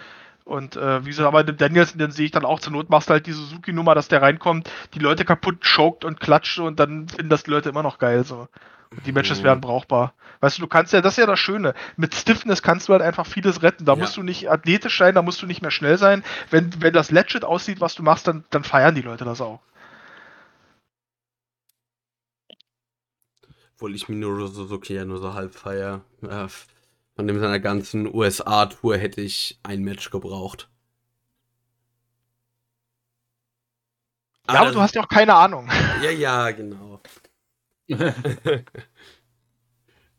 Und 0.45 0.75
äh, 0.75 1.05
wie 1.05 1.11
gesagt, 1.11 1.29
aber 1.29 1.45
den 1.45 1.57
Danielson, 1.57 1.99
den 1.99 2.11
sehe 2.11 2.27
ich 2.27 2.33
dann 2.33 2.45
auch 2.45 2.59
zur 2.59 2.73
Not, 2.73 2.91
machst 2.91 3.09
du 3.09 3.13
halt 3.13 3.27
die 3.27 3.33
Suzuki-Nummer, 3.33 3.95
dass 3.95 4.09
der 4.09 4.23
reinkommt, 4.23 4.69
die 4.95 4.99
Leute 4.99 5.25
kaputt 5.25 5.61
choked 5.63 6.05
und 6.05 6.19
klatscht 6.19 6.59
und 6.59 6.81
dann 6.81 7.09
finden 7.09 7.29
das 7.29 7.45
die 7.45 7.53
Leute 7.53 7.69
immer 7.69 7.85
noch 7.85 7.99
geil. 7.99 8.25
So. 8.25 8.49
Die 9.07 9.13
Matches 9.13 9.41
Mhm. 9.41 9.45
werden 9.45 9.61
brauchbar. 9.61 10.15
Weißt 10.41 10.59
du, 10.59 10.63
du 10.63 10.67
kannst 10.69 10.93
ja, 10.93 11.01
das 11.01 11.13
ist 11.15 11.19
ja 11.19 11.27
das 11.27 11.39
Schöne. 11.39 11.75
Mit 11.97 12.15
Stiffness 12.15 12.61
kannst 12.63 12.89
du 12.89 12.93
halt 12.93 13.03
einfach 13.03 13.27
vieles 13.27 13.63
retten. 13.63 13.85
Da 13.85 13.93
Ja. 13.93 13.99
musst 13.99 14.17
du 14.17 14.23
nicht 14.23 14.51
athletisch 14.51 14.99
sein, 14.99 15.15
da 15.15 15.23
musst 15.23 15.41
du 15.43 15.47
nicht 15.47 15.63
mehr 15.63 15.71
schnell 15.71 15.97
sein. 15.97 16.25
Wenn, 16.51 16.83
wenn 16.83 16.93
das 16.93 17.11
legit 17.11 17.45
aussieht, 17.45 17.81
was 17.81 17.95
du 17.95 18.03
machst, 18.03 18.27
dann, 18.27 18.45
dann 18.51 18.65
feiern 18.65 18.95
die 18.95 19.03
Leute 19.03 19.25
das 19.25 19.41
auch. 19.41 19.61
Obwohl 23.75 23.95
ich 23.95 24.09
Minoru 24.09 24.47
Suzuki 24.49 24.95
ja 24.95 25.05
nur 25.05 25.19
so 25.19 25.35
halb 25.35 25.55
feier. 25.55 26.03
Äh, 26.23 26.49
von 27.17 27.27
dem 27.27 27.39
seiner 27.39 27.61
ganzen 27.61 28.13
USA-Tour 28.13 28.97
hätte 28.97 29.21
ich 29.21 29.59
ein 29.63 29.83
Match 29.83 30.11
gebraucht. 30.11 30.69
Ja, 34.49 34.63
aber 34.63 34.73
du 34.73 34.81
hast 34.81 34.97
ja 34.97 35.03
auch 35.03 35.09
keine 35.09 35.35
Ahnung. 35.35 35.69
Ja, 36.03 36.11
ja, 36.11 36.51
genau. 36.51 37.01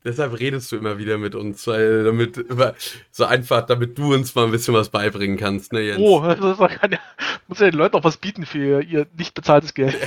Deshalb 0.04 0.38
redest 0.38 0.72
du 0.72 0.76
immer 0.76 0.98
wieder 0.98 1.16
mit 1.16 1.36
uns, 1.36 1.64
weil 1.66 2.04
damit 2.04 2.44
so 3.12 3.24
einfach, 3.24 3.64
damit 3.66 3.96
du 3.98 4.14
uns 4.14 4.34
mal 4.34 4.46
ein 4.46 4.50
bisschen 4.50 4.74
was 4.74 4.88
beibringen 4.88 5.36
kannst, 5.36 5.72
ne, 5.72 5.80
Jens? 5.80 6.00
Oh, 6.00 6.20
das 6.20 6.58
kann 6.58 6.90
ja, 6.92 6.98
muss 7.46 7.60
ja 7.60 7.70
den 7.70 7.78
Leuten 7.78 7.96
auch 7.96 8.02
was 8.04 8.16
bieten 8.16 8.44
für 8.44 8.82
ihr 8.82 9.06
nicht 9.16 9.34
bezahltes 9.34 9.74
Geld. 9.74 9.96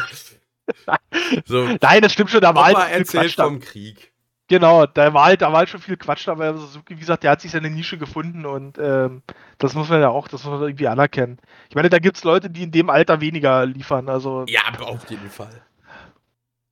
So, 1.46 1.68
Nein, 1.80 2.02
das 2.02 2.12
stimmt 2.12 2.32
schon, 2.32 2.42
da 2.42 2.56
war 2.56 2.66
halt 2.66 2.78
viel 2.78 2.98
erzählt 3.00 3.34
vom 3.34 3.60
Krieg. 3.60 4.12
Genau, 4.48 4.86
da 4.86 5.14
war 5.14 5.26
halt, 5.26 5.42
da 5.42 5.52
war 5.52 5.60
halt 5.60 5.70
schon 5.70 5.80
viel 5.80 5.98
Quatsch, 5.98 6.28
aber 6.28 6.56
Suzuki, 6.58 6.96
wie 6.96 7.00
gesagt, 7.00 7.24
der 7.24 7.32
hat 7.32 7.42
sich 7.42 7.52
seine 7.52 7.70
Nische 7.70 7.98
gefunden 7.98 8.46
und 8.46 8.78
ähm, 8.80 9.24
das 9.58 9.74
muss 9.74 9.90
man 9.90 10.02
ja 10.02 10.10
auch, 10.10 10.28
das 10.28 10.44
muss 10.44 10.60
man 10.60 10.62
irgendwie 10.62 10.88
anerkennen. 10.88 11.40
Ich 11.70 11.76
meine, 11.76 11.90
da 11.90 11.98
gibt 12.00 12.18
es 12.18 12.24
Leute, 12.24 12.50
die 12.50 12.64
in 12.64 12.72
dem 12.72 12.90
Alter 12.90 13.22
weniger 13.22 13.66
liefern, 13.66 14.10
also 14.10 14.46
Ja, 14.48 14.62
aber 14.68 14.88
auf 14.88 15.10
jeden 15.10 15.30
Fall. 15.30 15.62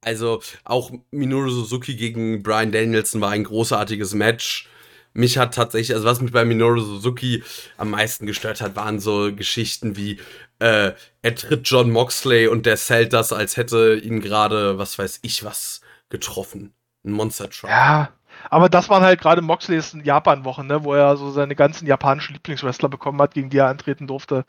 Also, 0.04 0.42
auch 0.64 0.92
Minoru 1.12 1.50
Suzuki 1.50 1.96
gegen 1.96 2.44
Brian 2.44 2.72
Danielson 2.72 3.22
war 3.22 3.32
ein 3.32 3.44
großartiges 3.44 4.14
Match. 4.14 4.70
Mich 5.14 5.38
hat 5.38 5.54
tatsächlich, 5.54 5.94
also 5.94 6.08
was 6.08 6.22
mich 6.22 6.32
bei 6.32 6.44
Minoru 6.44 6.80
Suzuki 6.80 7.44
am 7.78 7.92
meisten 7.92 8.26
gestört 8.26 8.62
hat, 8.62 8.76
waren 8.76 9.00
so 9.00 9.34
Geschichten 9.34 9.96
wie, 9.96 10.20
äh, 10.60 10.94
er 11.22 11.36
tritt 11.36 11.68
John 11.68 11.92
Moxley 11.92 12.48
und 12.48 12.66
der 12.66 12.78
zählt 12.78 13.14
das, 13.14 13.32
als 13.32 13.58
hätte 13.58 13.96
ihn 13.96 14.22
gerade, 14.22 14.80
was 14.80 14.98
weiß 14.98 15.20
ich, 15.22 15.44
was 15.44 15.82
getroffen. 16.10 16.74
Ein 17.06 17.12
Monster 17.12 17.50
Truck. 17.50 17.70
ja. 17.70 18.10
Aber 18.50 18.70
das 18.70 18.90
waren 18.90 19.04
halt 19.04 19.22
gerade 19.22 19.42
Moxleys 19.42 19.96
Japan-Wochen, 20.04 20.68
ne, 20.68 20.84
wo 20.84 20.94
er 20.94 21.16
so 21.18 21.32
seine 21.32 21.56
ganzen 21.56 21.88
japanischen 21.88 22.34
Lieblingswrestler 22.34 22.90
bekommen 22.90 23.22
hat, 23.22 23.34
gegen 23.34 23.50
die 23.50 23.58
er 23.58 23.68
antreten 23.68 24.08
durfte. 24.08 24.46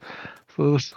Das, 0.57 0.95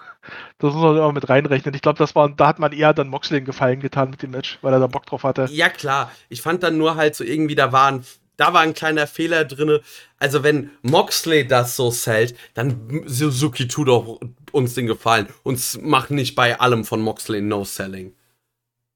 das 0.60 0.74
muss 0.74 0.84
man 0.84 0.98
immer 0.98 1.12
mit 1.12 1.30
reinrechnen. 1.30 1.74
Ich 1.74 1.82
glaube, 1.82 2.00
das 2.00 2.16
war, 2.16 2.30
da 2.30 2.48
hat 2.48 2.60
man 2.60 2.72
eher 2.72 2.94
dann 2.94 3.08
Moxley 3.08 3.38
einen 3.38 3.46
Gefallen 3.46 3.80
getan 3.80 4.10
mit 4.10 4.22
dem 4.22 4.32
Match, 4.32 4.60
weil 4.62 4.74
er 4.74 4.80
da 4.80 4.88
Bock 4.88 5.06
drauf 5.06 5.24
hatte. 5.24 5.48
Ja, 5.52 5.70
klar. 5.70 6.12
Ich 6.30 6.42
fand 6.42 6.64
dann 6.64 6.78
nur 6.78 6.96
halt 6.96 7.16
so 7.16 7.24
irgendwie, 7.24 7.56
da 7.56 7.72
war 7.72 7.92
ein, 7.92 8.06
da 8.36 8.54
war 8.54 8.62
ein 8.62 8.74
kleiner 8.74 9.08
Fehler 9.08 9.46
drin. 9.46 9.80
Also, 10.20 10.44
wenn 10.44 10.72
Moxley 10.84 11.48
das 11.48 11.76
so 11.76 11.90
zählt, 11.90 12.38
dann 12.54 13.04
Suzuki 13.06 13.68
tut 13.68 13.88
doch 13.88 14.20
uns 14.52 14.76
den 14.76 14.88
Gefallen. 14.88 15.28
Uns 15.44 15.80
macht 15.82 16.12
nicht 16.12 16.36
bei 16.36 16.60
allem 16.60 16.86
von 16.86 17.02
Moxley 17.02 17.42
No-Selling. 17.42 18.14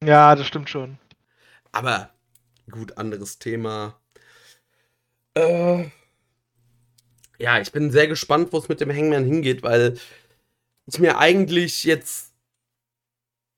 Ja, 0.03 0.35
das 0.35 0.48
stimmt 0.48 0.69
schon. 0.69 0.98
Aber 1.72 2.09
gut, 2.69 2.98
anderes 2.98 3.40
Thema. 3.40 3.95
Äh, 5.33 5.85
ja, 7.38 7.59
ich 7.59 7.72
bin 7.72 7.91
sehr 7.91 8.07
gespannt, 8.07 8.49
wo 8.51 8.57
es 8.57 8.69
mit 8.69 8.81
dem 8.81 8.91
Hangman 8.91 9.25
hingeht, 9.25 9.64
weil 9.64 9.98
ich 10.91 10.99
mir 10.99 11.17
eigentlich 11.17 11.83
jetzt. 11.83 12.31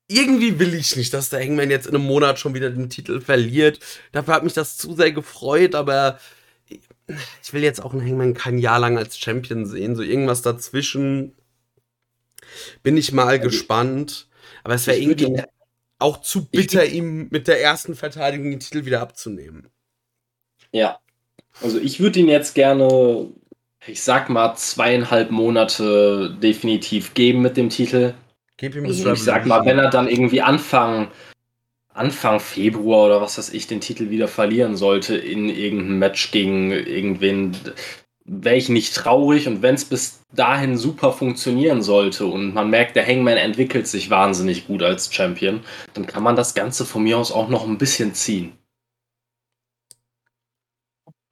Irgendwie 0.06 0.58
will 0.58 0.74
ich 0.74 0.96
nicht, 0.96 1.14
dass 1.14 1.30
der 1.30 1.40
Hangman 1.40 1.70
jetzt 1.70 1.86
in 1.86 1.94
einem 1.94 2.04
Monat 2.04 2.38
schon 2.38 2.54
wieder 2.54 2.70
den 2.70 2.90
Titel 2.90 3.20
verliert. 3.20 3.80
Dafür 4.12 4.34
hat 4.34 4.44
mich 4.44 4.52
das 4.52 4.76
zu 4.76 4.94
sehr 4.94 5.12
gefreut, 5.12 5.74
aber 5.74 6.20
ich 6.66 7.52
will 7.52 7.62
jetzt 7.62 7.82
auch 7.82 7.92
einen 7.92 8.06
Hangman 8.06 8.34
kein 8.34 8.58
Jahr 8.58 8.78
lang 8.78 8.98
als 8.98 9.18
Champion 9.18 9.64
sehen. 9.64 9.96
So 9.96 10.02
irgendwas 10.02 10.42
dazwischen 10.42 11.32
bin 12.82 12.96
ich 12.96 13.12
mal 13.12 13.40
gespannt. 13.40 14.28
Aber 14.62 14.74
es 14.74 14.86
wäre 14.86 14.98
irgendwie 14.98 15.42
auch 15.98 16.20
zu 16.20 16.44
bitter, 16.46 16.84
ihm 16.84 17.28
mit 17.30 17.48
der 17.48 17.62
ersten 17.62 17.94
Verteidigung 17.94 18.50
den 18.50 18.60
Titel 18.60 18.84
wieder 18.84 19.00
abzunehmen. 19.00 19.68
Ja. 20.70 20.98
Also 21.62 21.78
ich 21.78 22.00
würde 22.00 22.20
ihn 22.20 22.28
jetzt 22.28 22.54
gerne, 22.54 23.30
ich 23.86 24.02
sag 24.02 24.30
mal, 24.30 24.54
zweieinhalb 24.54 25.30
Monate 25.30 26.36
definitiv 26.42 27.14
geben 27.14 27.42
mit 27.42 27.56
dem 27.56 27.68
Titel. 27.68 28.14
Gib 28.56 28.76
ihm 28.76 28.84
Also 28.84 29.12
ich 29.12 29.22
sag 29.22 29.46
mal, 29.46 29.64
wenn 29.64 29.78
er 29.78 29.90
dann 29.90 30.08
irgendwie 30.08 30.42
Anfang, 30.42 31.08
Anfang 31.92 32.40
Februar 32.40 33.06
oder 33.06 33.20
was 33.20 33.38
weiß 33.38 33.52
ich, 33.52 33.66
den 33.66 33.80
Titel 33.80 34.10
wieder 34.10 34.28
verlieren 34.28 34.76
sollte 34.76 35.16
in 35.16 35.48
irgendeinem 35.48 35.98
Match 35.98 36.30
gegen 36.30 36.70
irgendwen, 36.70 37.56
wäre 38.24 38.56
ich 38.56 38.68
nicht 38.68 38.94
traurig 38.94 39.46
und 39.48 39.60
wenn 39.60 39.74
es 39.74 39.84
bis 39.84 40.20
dahin 40.32 40.78
super 40.78 41.12
funktionieren 41.12 41.82
sollte 41.82 42.26
und 42.26 42.54
man 42.54 42.70
merkt, 42.70 42.96
der 42.96 43.06
Hangman 43.06 43.36
entwickelt 43.36 43.86
sich 43.86 44.08
wahnsinnig 44.08 44.66
gut 44.66 44.82
als 44.82 45.12
Champion, 45.12 45.60
dann 45.92 46.06
kann 46.06 46.22
man 46.22 46.36
das 46.36 46.54
Ganze 46.54 46.86
von 46.86 47.02
mir 47.02 47.18
aus 47.18 47.32
auch 47.32 47.48
noch 47.48 47.66
ein 47.66 47.78
bisschen 47.78 48.14
ziehen. 48.14 48.52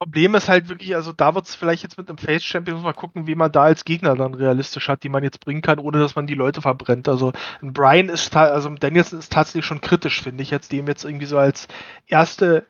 Problem 0.03 0.35
ist 0.35 0.49
halt 0.49 0.67
wirklich, 0.67 0.95
also 0.95 1.13
da 1.13 1.33
wird 1.33 1.45
es 1.45 1.55
vielleicht 1.55 1.81
jetzt 1.81 1.97
mit 1.97 2.09
einem 2.09 2.17
Face 2.17 2.43
Champion 2.43 2.81
man 2.81 2.93
gucken, 2.93 3.25
wie 3.25 3.35
man 3.35 3.53
da 3.53 3.63
als 3.63 3.85
Gegner 3.85 4.17
dann 4.17 4.33
realistisch 4.33 4.89
hat, 4.89 5.01
die 5.03 5.07
man 5.07 5.23
jetzt 5.23 5.39
bringen 5.39 5.61
kann, 5.61 5.79
ohne 5.79 5.99
dass 5.99 6.17
man 6.17 6.27
die 6.27 6.33
Leute 6.33 6.61
verbrennt. 6.61 7.07
Also 7.07 7.31
ein 7.61 7.71
Brian 7.71 8.09
ist, 8.09 8.35
also 8.35 8.69
Danielson 8.69 9.19
ist 9.19 9.31
tatsächlich 9.31 9.65
schon 9.65 9.79
kritisch, 9.79 10.21
finde 10.21 10.43
ich 10.43 10.51
jetzt, 10.51 10.73
dem 10.73 10.87
jetzt 10.87 11.05
irgendwie 11.05 11.25
so 11.25 11.37
als 11.37 11.69
erste, 12.05 12.67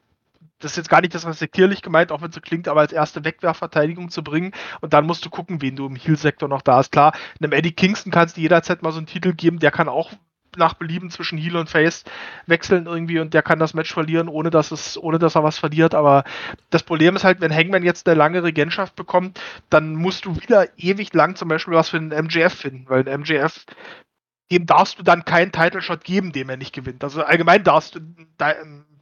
das 0.60 0.74
ist 0.74 0.78
jetzt 0.78 0.90
gar 0.90 1.02
nicht 1.02 1.16
das 1.16 1.26
respektierlich 1.26 1.82
gemeint, 1.82 2.12
auch 2.12 2.22
wenn 2.22 2.30
es 2.30 2.36
so 2.36 2.42
klingt, 2.42 2.68
aber 2.68 2.82
als 2.82 2.94
erste 2.94 3.26
Wegwerfverteidigung 3.26 4.10
zu 4.12 4.24
bringen 4.24 4.52
und 4.82 4.94
dann 4.94 5.08
musst 5.08 5.26
du 5.26 5.32
gucken, 5.32 5.60
wen 5.60 5.76
du 5.76 5.88
im 5.88 5.96
Heal-Sektor 5.96 6.48
noch 6.48 6.62
da 6.62 6.76
hast. 6.76 6.92
Klar, 6.92 7.14
einem 7.42 7.52
Eddie 7.52 7.72
Kingston 7.72 8.12
kannst 8.12 8.38
du 8.38 8.42
jederzeit 8.42 8.84
mal 8.84 8.92
so 8.92 9.00
einen 9.00 9.08
Titel 9.08 9.34
geben, 9.34 9.58
der 9.58 9.72
kann 9.72 9.90
auch 9.90 10.12
nach 10.58 10.74
Belieben 10.76 11.10
zwischen 11.10 11.38
Heal 11.38 11.56
und 11.56 11.70
Face 11.70 12.04
wechseln 12.46 12.86
irgendwie 12.86 13.20
und 13.20 13.34
der 13.34 13.42
kann 13.42 13.60
das 13.60 13.74
Match 13.74 13.94
verlieren, 13.94 14.28
ohne 14.28 14.50
dass 14.50 14.72
es, 14.72 14.98
ohne 14.98 15.20
dass 15.20 15.36
er 15.36 15.44
was 15.44 15.58
verliert. 15.58 15.96
Aber 15.96 16.24
das 16.70 16.84
Problem 16.84 17.16
ist 17.16 17.24
halt, 17.24 17.42
wenn 17.42 17.54
Hangman 17.54 17.84
jetzt 17.84 18.08
eine 18.08 18.18
lange 18.18 18.44
Regentschaft 18.44 18.96
bekommt, 18.96 19.40
dann 19.70 19.96
musst 19.96 20.26
du 20.26 20.36
wieder 20.36 20.68
ewig 20.78 21.14
lang 21.14 21.36
zum 21.36 21.48
Beispiel 21.48 21.74
was 21.74 21.90
für 21.90 21.98
einen 21.98 22.10
MJF 22.10 22.54
finden, 22.54 22.86
weil 22.90 23.08
ein 23.08 23.22
MJF, 23.22 23.66
dem 24.52 24.66
darfst 24.66 25.00
du 25.00 25.04
dann 25.04 25.26
keinen 25.26 25.52
Title 25.52 25.82
Shot 25.82 26.04
geben, 26.04 26.32
dem 26.32 26.50
er 26.50 26.58
nicht 26.58 26.74
gewinnt. 26.74 27.04
Also 27.04 27.24
allgemein 27.24 27.64
darfst 27.64 27.96
du, 27.96 28.00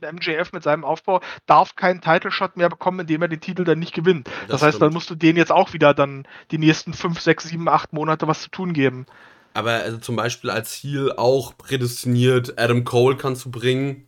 MJF 0.02 0.52
mit 0.54 0.64
seinem 0.64 0.84
Aufbau 0.84 1.22
darf 1.46 1.76
keinen 1.76 2.02
Title-Shot 2.02 2.58
mehr 2.58 2.70
bekommen, 2.70 3.02
indem 3.02 3.22
er 3.22 3.28
den 3.28 3.40
Titel 3.40 3.64
dann 3.64 3.80
nicht 3.80 3.94
gewinnt. 3.94 4.28
Das, 4.48 4.48
Das 4.48 4.62
heißt, 4.64 4.82
dann 4.82 4.88
stimmt. 4.88 4.94
musst 4.96 5.10
du 5.10 5.16
denen 5.16 5.38
jetzt 5.38 5.52
auch 5.52 5.74
wieder 5.74 5.94
dann 5.94 6.28
die 6.52 6.58
nächsten 6.58 6.94
5, 6.94 7.20
6, 7.20 7.50
7, 7.50 7.68
8 7.68 7.94
Monate 7.94 8.28
was 8.28 8.42
zu 8.42 8.50
tun 8.50 8.74
geben. 8.74 9.06
Aber 9.54 9.72
also 9.72 9.98
zum 9.98 10.16
Beispiel 10.16 10.50
als 10.50 10.74
Heel 10.74 11.14
auch 11.18 11.58
prädestiniert, 11.58 12.58
Adam 12.58 12.84
Cole 12.84 13.18
kannst 13.18 13.46
du 13.46 13.52
bringen. 13.52 14.08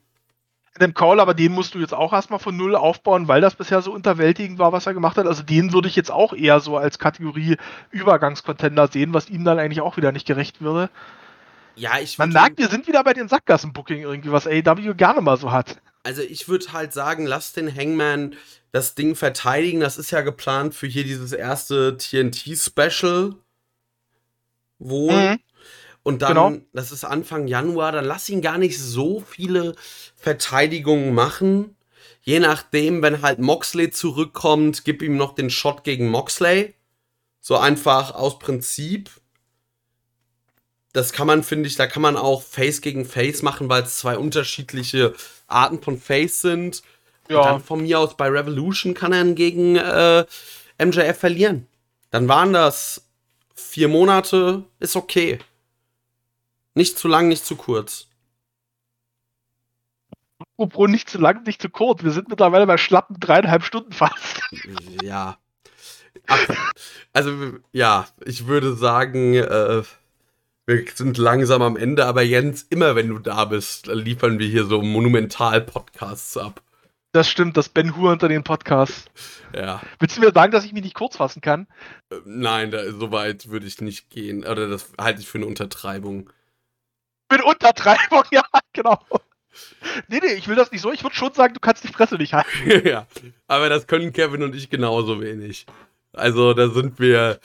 Adam 0.76 0.94
Cole, 0.94 1.22
aber 1.22 1.34
den 1.34 1.52
musst 1.52 1.76
du 1.76 1.80
jetzt 1.80 1.94
auch 1.94 2.14
erstmal 2.14 2.40
von 2.40 2.58
Null 2.58 2.76
aufbauen, 2.76 3.28
weil 3.28 3.42
das 3.42 3.56
bisher 3.56 3.82
so 3.82 3.92
unterwältigend 3.92 4.58
war, 4.58 4.72
was 4.72 4.88
er 4.88 4.94
gemacht 4.94 5.18
hat. 5.18 5.28
Also 5.28 5.44
den 5.44 5.72
würde 5.72 5.88
ich 5.88 5.96
jetzt 5.96 6.12
auch 6.12 6.34
eher 6.34 6.60
so 6.62 6.78
als 6.78 6.98
Kategorie 6.98 7.58
Übergangscontender 7.92 8.88
sehen, 8.88 9.14
was 9.14 9.30
ihm 9.30 9.44
dann 9.44 9.60
eigentlich 9.60 9.82
auch 9.82 9.98
wieder 9.98 10.12
nicht 10.12 10.26
gerecht 10.26 10.62
würde. 10.62 10.90
Ja, 11.76 12.00
ich 12.00 12.18
Man 12.18 12.30
merkt, 12.30 12.58
wir 12.58 12.70
sind 12.70 12.88
wieder 12.88 13.04
bei 13.04 13.14
den 13.14 13.28
Sackgassen-Booking 13.28 14.02
irgendwie, 14.02 14.32
was 14.32 14.48
AEW 14.48 14.96
gerne 14.96 15.22
mal 15.22 15.38
so 15.38 15.52
hat. 15.52 15.78
Also 16.04 16.22
ich 16.22 16.48
würde 16.48 16.74
halt 16.74 16.92
sagen, 16.94 17.26
lass 17.26 17.54
den 17.54 17.74
Hangman 17.74 18.36
das 18.72 18.96
Ding 18.96 19.16
verteidigen. 19.16 19.80
Das 19.80 19.98
ist 19.98 20.12
ja 20.12 20.22
geplant 20.22 20.76
für 20.76 20.88
hier 20.88 21.04
dieses 21.04 21.32
erste 21.32 21.98
TNT-Special. 21.98 23.36
Wohl. 24.90 25.14
Mhm. 25.14 25.40
Und 26.04 26.22
dann, 26.22 26.30
Genau. 26.34 26.54
das 26.74 26.92
ist 26.92 27.06
Anfang 27.06 27.48
Januar, 27.48 27.92
dann 27.94 28.06
lass 28.06 28.28
ihn 28.30 28.42
gar 28.42 28.58
nicht 28.58 28.78
so 28.80 29.22
viele 29.22 29.76
Verteidigungen 30.18 31.14
machen. 31.14 31.78
Je 32.22 32.40
nachdem, 32.40 33.02
wenn 33.02 33.22
halt 33.22 33.40
Moxley 33.40 33.90
zurückkommt, 33.92 34.84
gib 34.86 35.02
ihm 35.02 35.16
noch 35.18 35.36
den 35.36 35.50
Shot 35.50 35.84
gegen 35.84 36.10
Moxley. 36.10 36.74
So 37.40 37.58
einfach 37.58 38.16
aus 38.16 38.40
Prinzip. 38.40 39.10
Das 40.94 41.12
kann 41.12 41.28
man, 41.28 41.44
finde 41.44 41.68
ich, 41.68 41.76
da 41.76 41.88
kann 41.88 42.02
man 42.02 42.18
auch 42.18 42.42
Face 42.44 42.82
gegen 42.82 43.06
Face 43.06 43.42
machen, 43.42 43.68
weil 43.68 43.84
es 43.84 43.98
zwei 43.98 44.18
unterschiedliche 44.18 45.14
Arten 45.48 45.82
von 45.82 45.98
Face 46.00 46.42
sind. 46.42 46.84
Und 47.28 47.36
Ja, 47.36 47.44
dann 47.44 47.64
von 47.64 47.82
mir 47.82 48.00
aus 48.00 48.16
bei 48.16 48.28
Revolution 48.30 48.94
kann 48.94 49.12
er 49.14 49.26
gegen 49.34 49.76
äh, 49.76 50.26
MJF 50.78 51.18
verlieren. 51.18 51.68
Dann 52.12 52.28
waren 52.28 52.54
das 52.54 53.02
vier 53.56 53.88
Monate, 53.88 54.64
ist 54.80 54.96
okay. 54.96 55.40
Nicht 56.76 56.98
zu 56.98 57.08
lang, 57.08 57.28
nicht 57.28 57.46
zu 57.46 57.56
kurz. 57.56 58.08
apropos 60.54 60.90
nicht 60.90 61.10
zu 61.10 61.18
lang, 61.18 61.44
nicht 61.44 61.62
zu 61.62 61.70
kurz. 61.70 62.04
Wir 62.04 62.12
sind 62.12 62.30
mittlerweile 62.30 62.68
bei 62.68 62.78
schlappen 62.78 63.20
dreieinhalb 63.20 63.64
Stunden 63.64 63.92
fast. 63.92 64.42
Ja. 65.02 65.38
Also, 67.12 67.58
ja, 67.72 68.08
ich 68.26 68.48
würde 68.48 68.76
sagen, 68.76 69.34
äh, 69.36 69.84
wir 70.66 70.86
sind 70.94 71.18
langsam 71.18 71.62
am 71.62 71.76
Ende, 71.76 72.06
aber 72.06 72.22
Jens, 72.22 72.64
immer 72.70 72.96
wenn 72.96 73.10
du 73.10 73.20
da 73.20 73.46
bist, 73.46 73.88
liefern 73.88 74.40
wir 74.40 74.48
hier 74.48 74.66
so 74.66 74.82
Monumental-Podcasts 74.82 76.38
ab. 76.38 76.62
Das 77.14 77.30
stimmt, 77.30 77.58
das 77.58 77.70
Ben 77.70 77.96
Hur 77.96 78.12
unter 78.12 78.28
den 78.28 78.44
Podcasts. 78.44 79.06
Ja. 79.56 79.82
Willst 80.00 80.18
du 80.18 80.22
mir 80.22 80.32
sagen, 80.32 80.52
dass 80.52 80.66
ich 80.66 80.74
mich 80.74 80.82
nicht 80.82 80.96
kurz 80.96 81.18
fassen 81.18 81.42
kann? 81.42 81.68
Äh, 82.10 82.16
Nein, 82.26 82.72
da, 82.72 82.92
so 82.92 83.12
weit 83.12 83.50
würde 83.50 83.68
ich 83.68 83.80
nicht 83.82 84.10
gehen. 84.10 84.44
Oder 84.44 84.68
das 84.68 84.92
halte 85.00 85.22
ich 85.22 85.28
für 85.28 85.38
eine 85.38 85.46
Untertreibung. 85.46 86.32
Mit 87.32 87.44
Untertreibung, 87.44 88.24
ja, 88.32 88.44
genau. 88.74 89.00
Nee, 90.08 90.22
nee, 90.24 90.34
ich 90.34 90.48
will 90.48 90.56
das 90.56 90.72
nicht 90.72 90.82
so. 90.82 90.92
Ich 90.92 91.04
würde 91.04 91.16
schon 91.16 91.34
sagen, 91.34 91.54
du 91.54 91.60
kannst 91.60 91.84
die 91.84 91.94
Fresse 91.94 92.16
nicht 92.16 92.34
halten. 92.34 92.88
ja, 92.88 93.06
aber 93.48 93.70
das 93.70 93.86
können 93.86 94.12
Kevin 94.12 94.42
und 94.42 94.56
ich 94.56 94.72
genauso 94.72 95.22
wenig. 95.22 95.68
Also 96.14 96.56
da 96.56 96.70
sind 96.70 97.00
wir, 97.00 97.40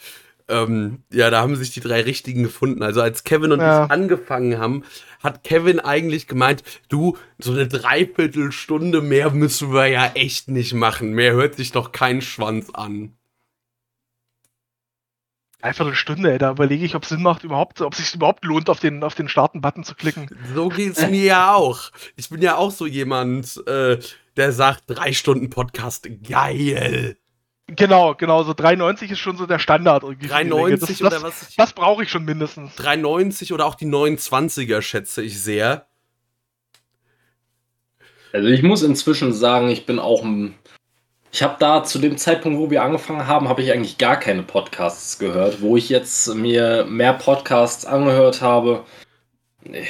ähm, 0.49 1.03
ja, 1.11 1.29
da 1.29 1.41
haben 1.41 1.55
sich 1.55 1.71
die 1.71 1.79
drei 1.79 2.01
Richtigen 2.01 2.43
gefunden. 2.43 2.83
Also 2.83 3.01
als 3.01 3.23
Kevin 3.23 3.51
und 3.51 3.59
Ja. 3.59 3.85
ich 3.85 3.91
angefangen 3.91 4.57
haben, 4.57 4.83
hat 5.23 5.43
Kevin 5.43 5.79
eigentlich 5.79 6.27
gemeint, 6.27 6.63
du, 6.89 7.17
so 7.37 7.51
eine 7.51 7.67
Dreiviertelstunde 7.67 9.01
mehr 9.01 9.31
müssen 9.31 9.73
wir 9.73 9.87
ja 9.87 10.11
echt 10.15 10.49
nicht 10.49 10.73
machen. 10.73 11.11
Mehr 11.13 11.33
hört 11.33 11.55
sich 11.55 11.71
doch 11.71 11.91
kein 11.91 12.21
Schwanz 12.21 12.69
an. 12.71 13.13
Einfach 15.61 15.85
eine 15.85 15.95
Stunde, 15.95 16.31
ey, 16.31 16.37
da 16.37 16.51
überlege 16.51 16.85
ich, 16.85 16.95
ob 16.95 17.03
es 17.03 17.09
Sinn 17.09 17.21
macht, 17.21 17.43
überhaupt, 17.43 17.81
ob 17.81 17.91
es 17.91 17.99
sich 17.99 18.15
überhaupt 18.15 18.45
lohnt, 18.45 18.69
auf 18.69 18.79
den, 18.79 19.03
auf 19.03 19.13
den 19.15 19.27
Starten-Button 19.27 19.83
zu 19.83 19.93
klicken. 19.93 20.29
So 20.55 20.69
geht's 20.69 21.01
mir 21.01 21.23
ja 21.23 21.53
auch. 21.53 21.91
Ich 22.15 22.29
bin 22.29 22.41
ja 22.41 22.55
auch 22.55 22.71
so 22.71 22.85
jemand, 22.87 23.61
äh, 23.67 23.99
der 24.37 24.53
sagt, 24.53 24.83
drei 24.87 25.11
Stunden 25.11 25.49
Podcast, 25.49 26.07
geil. 26.23 27.17
Genau, 27.75 28.15
genau, 28.15 28.43
so 28.43 28.51
3,90 28.51 29.11
ist 29.11 29.19
schon 29.19 29.37
so 29.37 29.45
der 29.45 29.59
Standard. 29.59 30.03
irgendwie 30.03 30.27
für 30.27 30.43
die 30.43 30.49
Länge. 30.49 30.75
3,90 30.75 30.79
das, 30.79 31.01
oder 31.01 31.09
das, 31.09 31.23
was? 31.23 31.49
Ich, 31.49 31.55
Das 31.55 31.73
brauche 31.73 32.03
ich 32.03 32.09
schon 32.09 32.25
mindestens. 32.25 32.77
3,90 32.77 33.53
oder 33.53 33.65
auch 33.65 33.75
die 33.75 33.87
29er 33.87 34.81
schätze 34.81 35.21
ich 35.21 35.41
sehr. 35.41 35.85
Also 38.31 38.47
ich 38.47 38.61
muss 38.61 38.83
inzwischen 38.83 39.33
sagen, 39.33 39.69
ich 39.69 39.85
bin 39.85 39.99
auch 39.99 40.23
ein. 40.23 40.55
Ich 41.31 41.43
habe 41.43 41.57
da 41.59 41.83
zu 41.83 41.99
dem 41.99 42.17
Zeitpunkt, 42.17 42.57
wo 42.57 42.71
wir 42.71 42.83
angefangen 42.83 43.27
haben, 43.27 43.49
habe 43.49 43.61
ich 43.61 43.71
eigentlich 43.71 43.99
gar 43.99 44.17
keine 44.17 44.41
Podcasts 44.41 45.19
gehört. 45.19 45.61
Wo 45.61 45.77
ich 45.77 45.89
jetzt 45.89 46.33
mir 46.33 46.85
mehr 46.85 47.13
Podcasts 47.13 47.85
angehört 47.85 48.41
habe, 48.41 48.83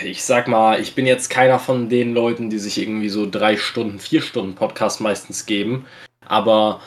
ich 0.04 0.24
sag 0.24 0.48
mal, 0.48 0.82
ich 0.82 0.96
bin 0.96 1.06
jetzt 1.06 1.30
keiner 1.30 1.60
von 1.60 1.88
den 1.88 2.14
Leuten, 2.14 2.50
die 2.50 2.60
sich 2.60 2.78
irgendwie 2.78 3.10
so 3.10 3.30
drei 3.30 3.56
Stunden, 3.56 4.00
vier 4.00 4.22
Stunden 4.22 4.56
Podcast 4.56 5.00
meistens 5.00 5.46
geben. 5.46 5.86
Aber 6.26 6.82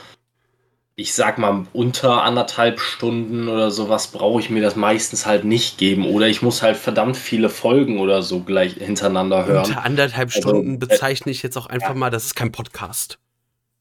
ich 0.95 1.15
sag 1.15 1.39
mal, 1.39 1.67
unter 1.73 2.23
anderthalb 2.23 2.79
Stunden 2.79 3.49
oder 3.49 3.71
sowas 3.71 4.09
brauche 4.09 4.41
ich 4.41 4.51
mir 4.51 4.61
das 4.61 4.77
meistens 4.77 5.25
halt 5.25 5.45
nicht 5.45 5.79
geben. 5.79 6.07
Oder 6.07 6.29
ich 6.29 6.43
muss 6.43 6.63
halt 6.63 6.77
verdammt 6.77 7.17
viele 7.17 7.49
Folgen 7.49 7.99
oder 7.99 8.23
so 8.23 8.41
gleich 8.41 8.75
hintereinander 8.75 9.47
hören. 9.47 9.65
Unter 9.65 9.85
anderthalb 9.85 10.29
Also, 10.29 10.49
Stunden 10.49 10.75
äh, 10.75 10.79
bezeichne 10.79 11.33
ich 11.33 11.43
jetzt 11.43 11.57
auch 11.57 11.67
einfach 11.67 11.91
ja. 11.91 11.95
mal, 11.95 12.11
das 12.11 12.27
ist 12.27 12.35
kein 12.35 12.53
Podcast. 12.53 13.19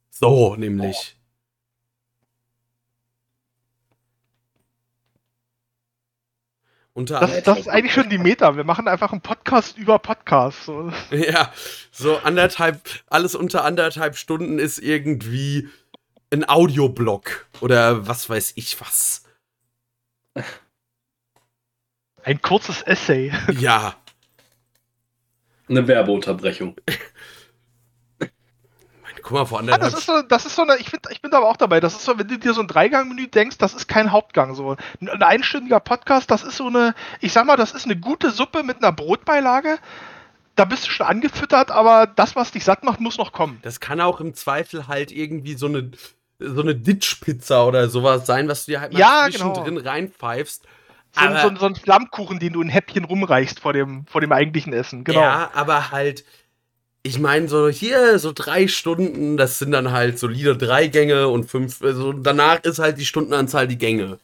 So, 0.10 0.56
nämlich. 0.56 1.18
Unter 6.94 7.20
Das, 7.22 7.44
das 7.44 7.60
ist 7.60 7.68
eigentlich 7.70 7.94
schon 7.94 8.10
die 8.10 8.18
Meta. 8.18 8.56
Wir 8.56 8.66
machen 8.66 8.88
einfach 8.88 9.12
einen 9.12 9.22
Podcast 9.22 9.78
über 9.78 10.00
Podcasts. 10.00 10.66
So. 10.66 10.92
Ja, 11.12 11.52
so 11.92 12.18
anderthalb, 12.18 12.82
alles 13.08 13.36
unter 13.36 13.64
anderthalb 13.66 14.18
Stunden 14.18 14.60
ist 14.60 14.78
irgendwie 14.78 15.70
ein 16.32 16.48
Audioblog 16.48 17.48
oder 17.60 18.08
was 18.08 18.30
weiß 18.30 18.54
ich 18.56 18.80
was. 18.82 19.24
Ein 22.24 22.42
kurzes 22.42 22.82
Essay. 22.84 23.32
Ja, 23.60 23.96
Eine 25.68 25.88
Werbeunterbrechung. 25.88 26.76
guck 29.22 29.32
mal, 29.32 29.46
vor 29.46 29.58
Ja, 29.60 29.74
anderthalb 29.74 29.92
das 29.92 30.00
ist 30.00 30.06
so, 30.06 30.22
das 30.24 30.46
ist 30.46 30.56
so 30.56 30.64
eine, 30.64 30.78
ich, 30.78 30.90
find, 30.90 31.06
ich 31.12 31.22
bin 31.22 31.32
da 31.32 31.38
aber 31.38 31.48
auch 31.50 31.58
dabei. 31.58 31.80
Das 31.80 31.94
ist 31.94 32.04
so, 32.06 32.18
wenn 32.18 32.28
du 32.28 32.38
dir 32.40 32.54
so 32.54 32.62
ein 32.62 32.68
Dreigang-Menü 32.68 33.28
denkst, 33.28 33.58
das 33.58 33.74
ist 33.74 33.88
kein 33.88 34.12
Hauptgang. 34.12 34.56
So 34.56 34.76
ein, 35.00 35.10
ein 35.10 35.24
einstündiger 35.24 35.80
Podcast, 35.80 36.32
das 36.32 36.44
ist 36.44 36.58
so 36.58 36.68
eine, 36.68 36.96
ich 37.20 37.32
sag 37.34 37.46
mal, 37.46 37.58
das 37.58 37.74
ist 37.74 37.86
eine 37.86 37.98
gute 37.98 38.32
Suppe 38.32 38.64
mit 38.64 38.78
einer 38.78 38.92
Brotbeilage. 38.92 39.78
Da 40.56 40.66
bist 40.66 40.86
du 40.88 40.92
schon 40.92 41.06
angefüttert, 41.08 41.72
aber 41.72 42.08
das, 42.08 42.36
was 42.36 42.52
dich 42.52 42.64
satt 42.66 42.84
macht, 42.84 43.00
muss 43.00 43.18
noch 43.18 43.32
kommen. 43.32 43.60
Das 43.62 43.80
kann 43.80 44.02
auch 44.02 44.20
im 44.20 44.34
Zweifel 44.34 44.88
halt 44.88 45.12
irgendwie 45.12 45.54
so 45.54 45.68
eine, 45.68 45.92
so 46.44 46.62
eine 46.62 46.76
Ditch-Pizza 46.76 47.66
oder 47.68 47.90
sowas 47.90 48.26
sein, 48.26 48.48
was 48.48 48.66
du 48.66 48.72
dir 48.72 48.82
halt 48.82 48.94
mal 48.94 49.00
Ja, 49.00 49.28
zwischendrin 49.30 49.76
genau. 49.76 49.90
reinpfeifst. 49.90 50.64
So, 51.14 51.22
Aber- 51.22 51.42
so, 51.42 51.48
ein- 51.50 51.58
so 51.58 51.66
ein 51.66 51.76
Flammkuchen, 51.76 52.40
den 52.40 52.54
du 52.54 52.62
in 52.62 52.70
Häppchen 52.70 53.04
rumreichst 53.06 53.60
vor 53.60 53.74
dem, 53.74 54.06
vor 54.08 54.22
dem 54.22 54.32
eigentlichen 54.32 54.72
Essen. 54.74 55.04
Genau. 55.04 55.20
Ja, 55.22 55.52
aber 55.54 55.92
halt, 55.92 56.24
ich 57.04 57.20
meine, 57.20 57.48
so 57.50 57.68
hier, 57.70 58.18
so 58.20 58.32
drei 58.34 58.68
Stunden, 58.68 59.36
das 59.38 59.60
sind 59.60 59.72
dann 59.72 59.92
halt 59.92 60.20
solide 60.20 60.56
drei 60.56 60.88
Gänge 60.88 61.28
und 61.28 61.50
fünf, 61.50 61.82
also 61.82 62.14
danach 62.14 62.60
ist 62.64 62.80
halt 62.80 62.98
die 62.98 63.06
Stundenanzahl 63.06 63.68
die 63.68 63.78
Gänge. 63.78 64.20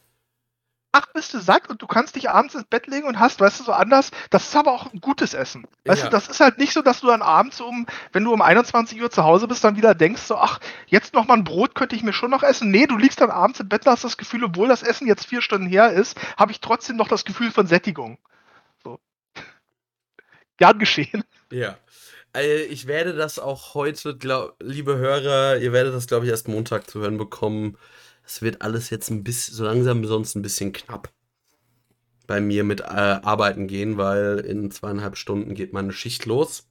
Ach, 0.99 1.05
bist 1.13 1.31
du 1.35 1.39
satt 1.39 1.69
und 1.69 1.79
du 1.83 1.85
kannst 1.85 2.15
dich 2.15 2.29
abends 2.31 2.55
ins 2.55 2.63
Bett 2.63 2.87
legen 2.87 3.05
und 3.07 3.19
hast, 3.19 3.39
weißt 3.39 3.59
du, 3.59 3.65
so 3.65 3.71
anders. 3.71 4.09
Das 4.31 4.47
ist 4.47 4.55
aber 4.55 4.71
auch 4.71 4.91
ein 4.91 4.99
gutes 4.99 5.35
Essen. 5.35 5.67
Weißt 5.85 6.01
Ja. 6.03 6.09
du, 6.09 6.11
das 6.11 6.27
ist 6.27 6.39
halt 6.39 6.57
nicht 6.57 6.73
so, 6.73 6.81
dass 6.81 7.01
du 7.01 7.07
dann 7.07 7.21
abends 7.21 7.61
um, 7.61 7.85
wenn 8.13 8.23
du 8.23 8.33
um 8.33 8.41
21 8.41 8.99
Uhr 8.99 9.11
zu 9.11 9.23
Hause 9.23 9.47
bist, 9.47 9.63
dann 9.63 9.77
wieder 9.77 9.93
denkst 9.93 10.23
so, 10.23 10.37
ach, 10.37 10.59
jetzt 10.87 11.13
noch 11.13 11.27
mal 11.27 11.35
ein 11.35 11.43
Brot 11.43 11.75
könnte 11.75 11.95
ich 11.95 12.01
mir 12.01 12.13
schon 12.13 12.31
noch 12.31 12.41
essen. 12.41 12.71
Nee, 12.71 12.87
du 12.87 12.97
liegst 12.97 13.21
dann 13.21 13.29
abends 13.29 13.59
im 13.59 13.69
Bett 13.69 13.85
und 13.85 13.91
hast 13.91 14.03
das 14.05 14.17
Gefühl, 14.17 14.43
obwohl 14.43 14.67
das 14.67 14.81
Essen 14.81 15.05
jetzt 15.05 15.27
vier 15.27 15.43
Stunden 15.43 15.67
her 15.67 15.91
ist, 15.91 16.17
habe 16.35 16.51
ich 16.51 16.61
trotzdem 16.61 16.95
noch 16.95 17.07
das 17.09 17.25
Gefühl 17.25 17.51
von 17.51 17.67
Sättigung. 17.67 18.17
So. 18.83 18.99
Gern 20.57 20.79
geschehen. 20.79 21.23
Ja. 21.51 21.77
Äh, 22.35 22.63
Ich 22.63 22.87
werde 22.87 23.13
das 23.13 23.37
auch 23.39 23.73
heute, 23.75 24.17
glaub, 24.17 24.55
liebe 24.59 24.97
Hörer, 24.97 25.57
ihr 25.57 25.73
werdet 25.73 25.93
das, 25.93 26.07
glaube 26.07 26.25
ich, 26.25 26.31
erst 26.31 26.47
Montag 26.47 26.89
zu 26.89 26.99
hören 27.01 27.17
bekommen. 27.17 27.77
Es 28.27 28.41
wird 28.41 28.61
alles 28.61 28.89
jetzt 28.89 29.09
ein 29.09 29.23
bisschen, 29.23 29.55
so 29.55 29.63
langsam 29.63 30.03
sonst 30.03 30.35
ein 30.35 30.41
bisschen 30.41 30.73
knapp 30.73 31.13
bei 32.27 32.41
mir 32.41 32.65
mit 32.65 32.81
äh, 32.81 32.83
Arbeiten 32.83 33.67
gehen, 33.67 33.97
weil 33.97 34.39
in 34.39 34.69
zweieinhalb 34.69 35.15
Stunden 35.15 35.55
geht 35.55 35.71
meine 35.71 35.93
Schicht 35.93 36.25
los. 36.25 36.67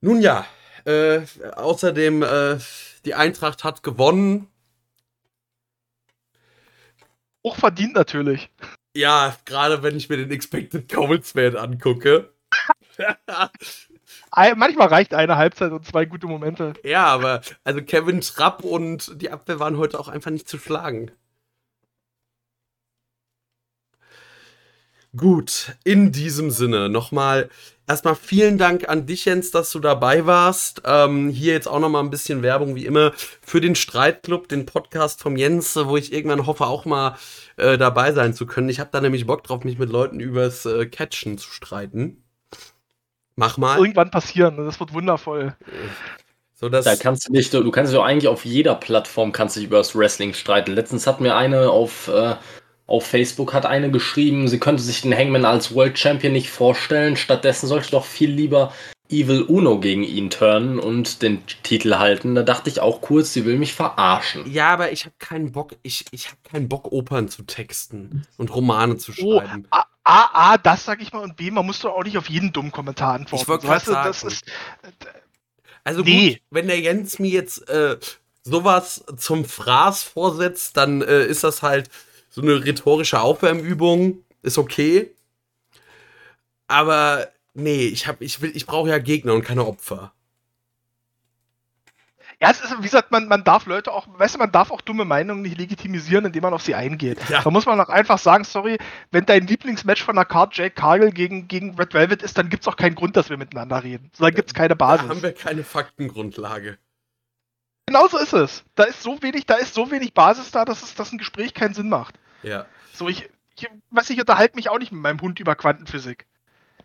Nun 0.00 0.20
ja, 0.20 0.44
äh, 0.86 1.20
außerdem, 1.54 2.24
äh, 2.24 2.58
die 3.04 3.14
Eintracht 3.14 3.62
hat 3.62 3.84
gewonnen. 3.84 4.48
Hochverdient 7.44 7.94
natürlich. 7.94 8.50
Ja, 8.96 9.36
gerade 9.44 9.84
wenn 9.84 9.96
ich 9.96 10.08
mir 10.08 10.16
den 10.16 10.32
Expected 10.32 10.92
Goals 10.92 11.36
Wert 11.36 11.54
angucke. 11.54 12.34
Manchmal 14.34 14.88
reicht 14.88 15.14
eine 15.14 15.36
Halbzeit 15.36 15.72
und 15.72 15.86
zwei 15.86 16.04
gute 16.06 16.26
Momente. 16.26 16.74
Ja, 16.82 17.06
aber 17.06 17.40
also 17.62 17.82
Kevin 17.82 18.20
Trapp 18.20 18.64
und 18.64 19.20
die 19.20 19.30
Abwehr 19.30 19.60
waren 19.60 19.78
heute 19.78 19.98
auch 19.98 20.08
einfach 20.08 20.30
nicht 20.30 20.48
zu 20.48 20.58
schlagen. 20.58 21.12
Gut, 25.16 25.76
in 25.84 26.10
diesem 26.10 26.50
Sinne 26.50 26.88
nochmal 26.88 27.48
erstmal 27.86 28.16
vielen 28.16 28.58
Dank 28.58 28.88
an 28.88 29.06
dich, 29.06 29.26
Jens, 29.26 29.52
dass 29.52 29.70
du 29.70 29.78
dabei 29.78 30.26
warst. 30.26 30.82
Ähm, 30.84 31.28
hier 31.28 31.52
jetzt 31.52 31.68
auch 31.68 31.78
nochmal 31.78 32.02
ein 32.02 32.10
bisschen 32.10 32.42
Werbung, 32.42 32.74
wie 32.74 32.84
immer, 32.84 33.12
für 33.40 33.60
den 33.60 33.76
Streitclub, 33.76 34.48
den 34.48 34.66
Podcast 34.66 35.20
vom 35.22 35.36
Jens, 35.36 35.76
wo 35.76 35.96
ich 35.96 36.12
irgendwann 36.12 36.46
hoffe, 36.46 36.66
auch 36.66 36.84
mal 36.84 37.16
äh, 37.56 37.78
dabei 37.78 38.12
sein 38.12 38.34
zu 38.34 38.44
können. 38.44 38.68
Ich 38.68 38.80
habe 38.80 38.90
da 38.92 39.00
nämlich 39.00 39.24
Bock 39.24 39.44
drauf, 39.44 39.62
mich 39.62 39.78
mit 39.78 39.90
Leuten 39.90 40.18
übers 40.18 40.66
äh, 40.66 40.86
Catchen 40.86 41.38
zu 41.38 41.48
streiten. 41.48 42.23
Mach 43.36 43.56
mal. 43.56 43.78
Irgendwann 43.78 44.10
passieren. 44.10 44.56
Das 44.56 44.78
wird 44.80 44.92
wundervoll. 44.92 45.56
So, 46.54 46.68
dass, 46.68 46.84
Da 46.84 46.96
kannst 46.96 47.28
du 47.28 47.32
dich, 47.32 47.50
du 47.50 47.70
kannst 47.70 47.92
doch 47.92 48.04
eigentlich 48.04 48.28
auf 48.28 48.44
jeder 48.44 48.74
Plattform 48.76 49.32
kannst 49.32 49.56
dich 49.56 49.64
über 49.64 49.78
das 49.78 49.96
Wrestling 49.96 50.34
streiten. 50.34 50.72
Letztens 50.72 51.06
hat 51.06 51.20
mir 51.20 51.36
eine 51.36 51.70
auf, 51.70 52.08
äh, 52.08 52.36
auf 52.86 53.06
Facebook 53.06 53.52
hat 53.52 53.66
eine 53.66 53.90
geschrieben, 53.90 54.46
sie 54.46 54.60
könnte 54.60 54.82
sich 54.82 55.02
den 55.02 55.14
Hangman 55.16 55.44
als 55.44 55.74
World 55.74 55.98
Champion 55.98 56.32
nicht 56.32 56.50
vorstellen. 56.50 57.16
Stattdessen 57.16 57.66
sollte 57.66 57.90
doch 57.90 58.04
viel 58.04 58.30
lieber 58.30 58.72
Evil 59.10 59.42
Uno 59.42 59.80
gegen 59.80 60.02
ihn 60.02 60.30
turnen 60.30 60.78
und 60.78 61.22
den 61.22 61.44
Titel 61.62 61.96
halten. 61.96 62.34
Da 62.34 62.42
dachte 62.42 62.70
ich 62.70 62.80
auch 62.80 63.00
kurz, 63.00 63.32
sie 63.32 63.44
will 63.44 63.58
mich 63.58 63.74
verarschen. 63.74 64.50
Ja, 64.50 64.68
aber 64.68 64.92
ich 64.92 65.04
habe 65.04 65.14
keinen 65.18 65.52
Bock, 65.52 65.76
ich, 65.82 66.04
ich 66.12 66.28
habe 66.28 66.38
keinen 66.42 66.68
Bock, 66.68 66.90
Opern 66.92 67.28
zu 67.28 67.42
texten 67.42 68.26
und 68.38 68.54
Romane 68.54 68.96
zu 68.96 69.12
Oh, 69.20 69.40
schreiben. 69.40 69.66
A, 69.70 69.84
A, 70.04 70.52
A, 70.52 70.58
das 70.58 70.84
sag 70.84 71.00
ich 71.00 71.12
mal, 71.12 71.22
und 71.22 71.36
B, 71.36 71.50
man 71.50 71.64
muss 71.64 71.80
doch 71.80 71.94
auch 71.94 72.04
nicht 72.04 72.18
auf 72.18 72.28
jeden 72.28 72.52
dummen 72.52 72.70
Kommentar 72.70 73.14
antworten. 73.14 73.42
Ich 73.42 73.68
weißt 73.68 73.88
du, 73.88 73.92
das 73.92 74.22
ist, 74.22 74.44
Also 75.82 76.02
nee. 76.02 76.34
gut, 76.34 76.40
wenn 76.50 76.66
der 76.66 76.80
Jens 76.80 77.18
mir 77.18 77.30
jetzt 77.30 77.68
äh, 77.68 77.98
sowas 78.42 79.04
zum 79.16 79.44
Fraß 79.44 80.02
vorsetzt, 80.02 80.76
dann 80.76 81.02
äh, 81.02 81.24
ist 81.24 81.42
das 81.42 81.62
halt 81.62 81.88
so 82.28 82.42
eine 82.42 82.64
rhetorische 82.64 83.20
Aufwärmübung, 83.20 84.18
ist 84.42 84.58
okay. 84.58 85.14
Aber 86.66 87.28
nee, 87.54 87.86
ich 87.86 88.06
hab, 88.06 88.20
ich 88.20 88.40
will, 88.40 88.52
ich 88.54 88.66
brauche 88.66 88.90
ja 88.90 88.98
Gegner 88.98 89.34
und 89.34 89.44
keine 89.44 89.66
Opfer. 89.66 90.12
Ja, 92.44 92.50
es 92.50 92.60
ist, 92.60 92.76
wie 92.78 92.82
gesagt, 92.82 93.10
man, 93.10 93.26
man 93.28 93.42
darf 93.44 93.66
Leute 93.66 93.92
auch, 93.92 94.06
weißt 94.18 94.34
du, 94.34 94.38
man 94.38 94.52
darf 94.52 94.70
auch 94.70 94.80
dumme 94.80 95.04
Meinungen 95.04 95.42
nicht 95.42 95.58
legitimisieren, 95.58 96.24
indem 96.26 96.42
man 96.42 96.54
auf 96.54 96.62
sie 96.62 96.74
eingeht. 96.74 97.18
Ja. 97.28 97.42
Da 97.42 97.50
muss 97.50 97.66
man 97.66 97.80
auch 97.80 97.88
einfach 97.88 98.18
sagen, 98.18 98.44
sorry, 98.44 98.78
wenn 99.10 99.24
dein 99.26 99.46
Lieblingsmatch 99.46 100.02
von 100.02 100.16
der 100.16 100.24
Card 100.24 100.56
Jake 100.56 100.74
Cargill 100.74 101.10
gegen, 101.10 101.48
gegen 101.48 101.74
Red 101.76 101.94
Velvet 101.94 102.22
ist, 102.22 102.36
dann 102.38 102.48
gibt 102.48 102.62
es 102.62 102.68
auch 102.68 102.76
keinen 102.76 102.94
Grund, 102.94 103.16
dass 103.16 103.30
wir 103.30 103.36
miteinander 103.36 103.82
reden. 103.82 104.10
So, 104.12 104.24
da 104.24 104.30
gibt 104.30 104.48
es 104.50 104.54
keine 104.54 104.68
Da 104.70 104.74
Basis. 104.74 105.08
haben 105.08 105.22
wir 105.22 105.32
keine 105.32 105.64
Faktengrundlage. 105.64 106.78
Genau 107.86 108.08
so 108.08 108.18
ist 108.18 108.32
es. 108.32 108.64
Da 108.74 108.84
ist 108.84 109.02
so 109.02 109.22
wenig, 109.22 109.46
da 109.46 109.54
ist 109.56 109.74
so 109.74 109.90
wenig 109.90 110.14
Basis 110.14 110.50
da, 110.50 110.64
dass, 110.64 110.82
es, 110.82 110.94
dass 110.94 111.12
ein 111.12 111.18
Gespräch 111.18 111.54
keinen 111.54 111.74
Sinn 111.74 111.88
macht. 111.88 112.14
Ja, 112.42 112.66
So, 112.92 113.08
ich, 113.08 113.28
ich, 113.56 113.68
was 113.90 114.10
ich 114.10 114.18
unterhalte 114.20 114.56
mich 114.56 114.68
auch 114.70 114.78
nicht 114.78 114.92
mit 114.92 115.00
meinem 115.02 115.20
Hund 115.20 115.38
über 115.40 115.54
Quantenphysik. 115.54 116.26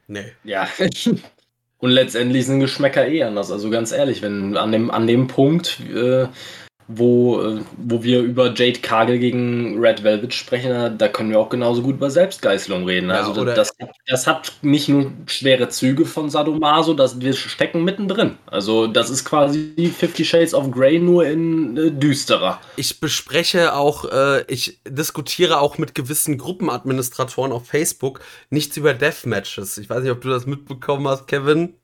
nee. 0.07 0.33
Ja. 0.43 0.67
Und 1.79 1.91
letztendlich 1.91 2.45
sind 2.45 2.59
Geschmäcker 2.59 3.07
eh 3.07 3.23
anders. 3.23 3.51
Also 3.51 3.69
ganz 3.69 3.91
ehrlich, 3.91 4.21
wenn 4.21 4.57
an 4.57 4.71
dem, 4.71 4.91
an 4.91 5.07
dem 5.07 5.27
Punkt, 5.27 5.79
äh, 5.93 6.27
wo, 6.91 7.39
äh, 7.41 7.61
wo 7.77 8.01
wir 8.01 8.21
über 8.21 8.47
Jade 8.47 8.79
Cargill 8.79 9.19
gegen 9.19 9.79
Red 9.79 10.03
Velvet 10.03 10.33
sprechen, 10.33 10.97
da, 10.97 11.07
können 11.07 11.29
wir 11.29 11.39
auch 11.39 11.49
genauso 11.49 11.83
gut 11.83 11.95
über 11.95 12.09
Selbstgeißelung 12.09 12.83
reden. 12.85 13.09
Ja, 13.09 13.27
also 13.27 13.45
das, 13.45 13.69
das 14.07 14.25
hat 14.25 14.53
nicht 14.63 14.89
nur 14.89 15.11
schwere 15.27 15.69
Züge 15.69 16.05
von 16.05 16.31
Sadomaso, 16.31 16.95
das, 16.95 17.21
wir 17.21 17.33
stecken 17.33 17.83
mittendrin. 17.83 18.37
Also 18.47 18.87
das 18.87 19.11
ist 19.11 19.23
quasi 19.23 19.93
Fifty 19.95 20.25
Shades 20.25 20.55
of 20.55 20.71
Grey 20.71 20.97
nur 20.97 21.27
in 21.27 21.77
äh, 21.77 21.91
düsterer. 21.91 22.59
Ich 22.75 22.99
bespreche 22.99 23.75
auch, 23.75 24.05
äh, 24.05 24.43
ich 24.47 24.79
diskutiere 24.87 25.61
auch 25.61 25.77
mit 25.77 25.93
gewissen 25.93 26.39
Gruppenadministratoren 26.39 27.51
auf 27.51 27.67
Facebook 27.67 28.21
nichts 28.49 28.75
über 28.77 28.95
Deathmatches. 28.95 29.77
Ich 29.77 29.91
weiß 29.91 30.01
nicht, 30.01 30.11
ob 30.11 30.21
du 30.21 30.29
das 30.29 30.47
mitbekommen 30.47 31.07
hast, 31.07 31.27
Kevin. 31.27 31.75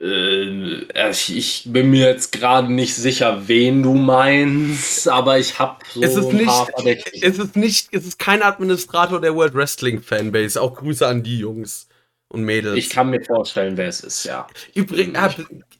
Äh, 0.00 1.10
ich, 1.10 1.64
bin 1.66 1.90
mir 1.90 2.06
jetzt 2.06 2.32
gerade 2.32 2.72
nicht 2.72 2.94
sicher, 2.94 3.48
wen 3.48 3.82
du 3.82 3.94
meinst, 3.94 5.08
aber 5.08 5.38
ich 5.38 5.58
habe 5.58 5.78
so 5.92 6.02
es 6.02 6.14
ist 6.14 6.28
ein 6.28 6.36
nicht, 6.36 7.22
es 7.22 7.38
ist 7.38 7.56
nicht, 7.56 7.88
es 7.92 8.06
ist 8.06 8.18
kein 8.18 8.42
Administrator 8.42 9.20
der 9.20 9.34
World 9.34 9.54
Wrestling 9.54 10.00
Fanbase. 10.00 10.60
Auch 10.60 10.74
Grüße 10.76 11.06
an 11.06 11.22
die 11.22 11.38
Jungs 11.38 11.88
und 12.28 12.42
Mädels. 12.42 12.76
Ich 12.78 12.90
kann 12.90 13.10
mir 13.10 13.22
vorstellen, 13.22 13.76
wer 13.76 13.88
es 13.88 14.00
ist, 14.00 14.24
ja. 14.24 14.46
Übrigens, 14.74 15.18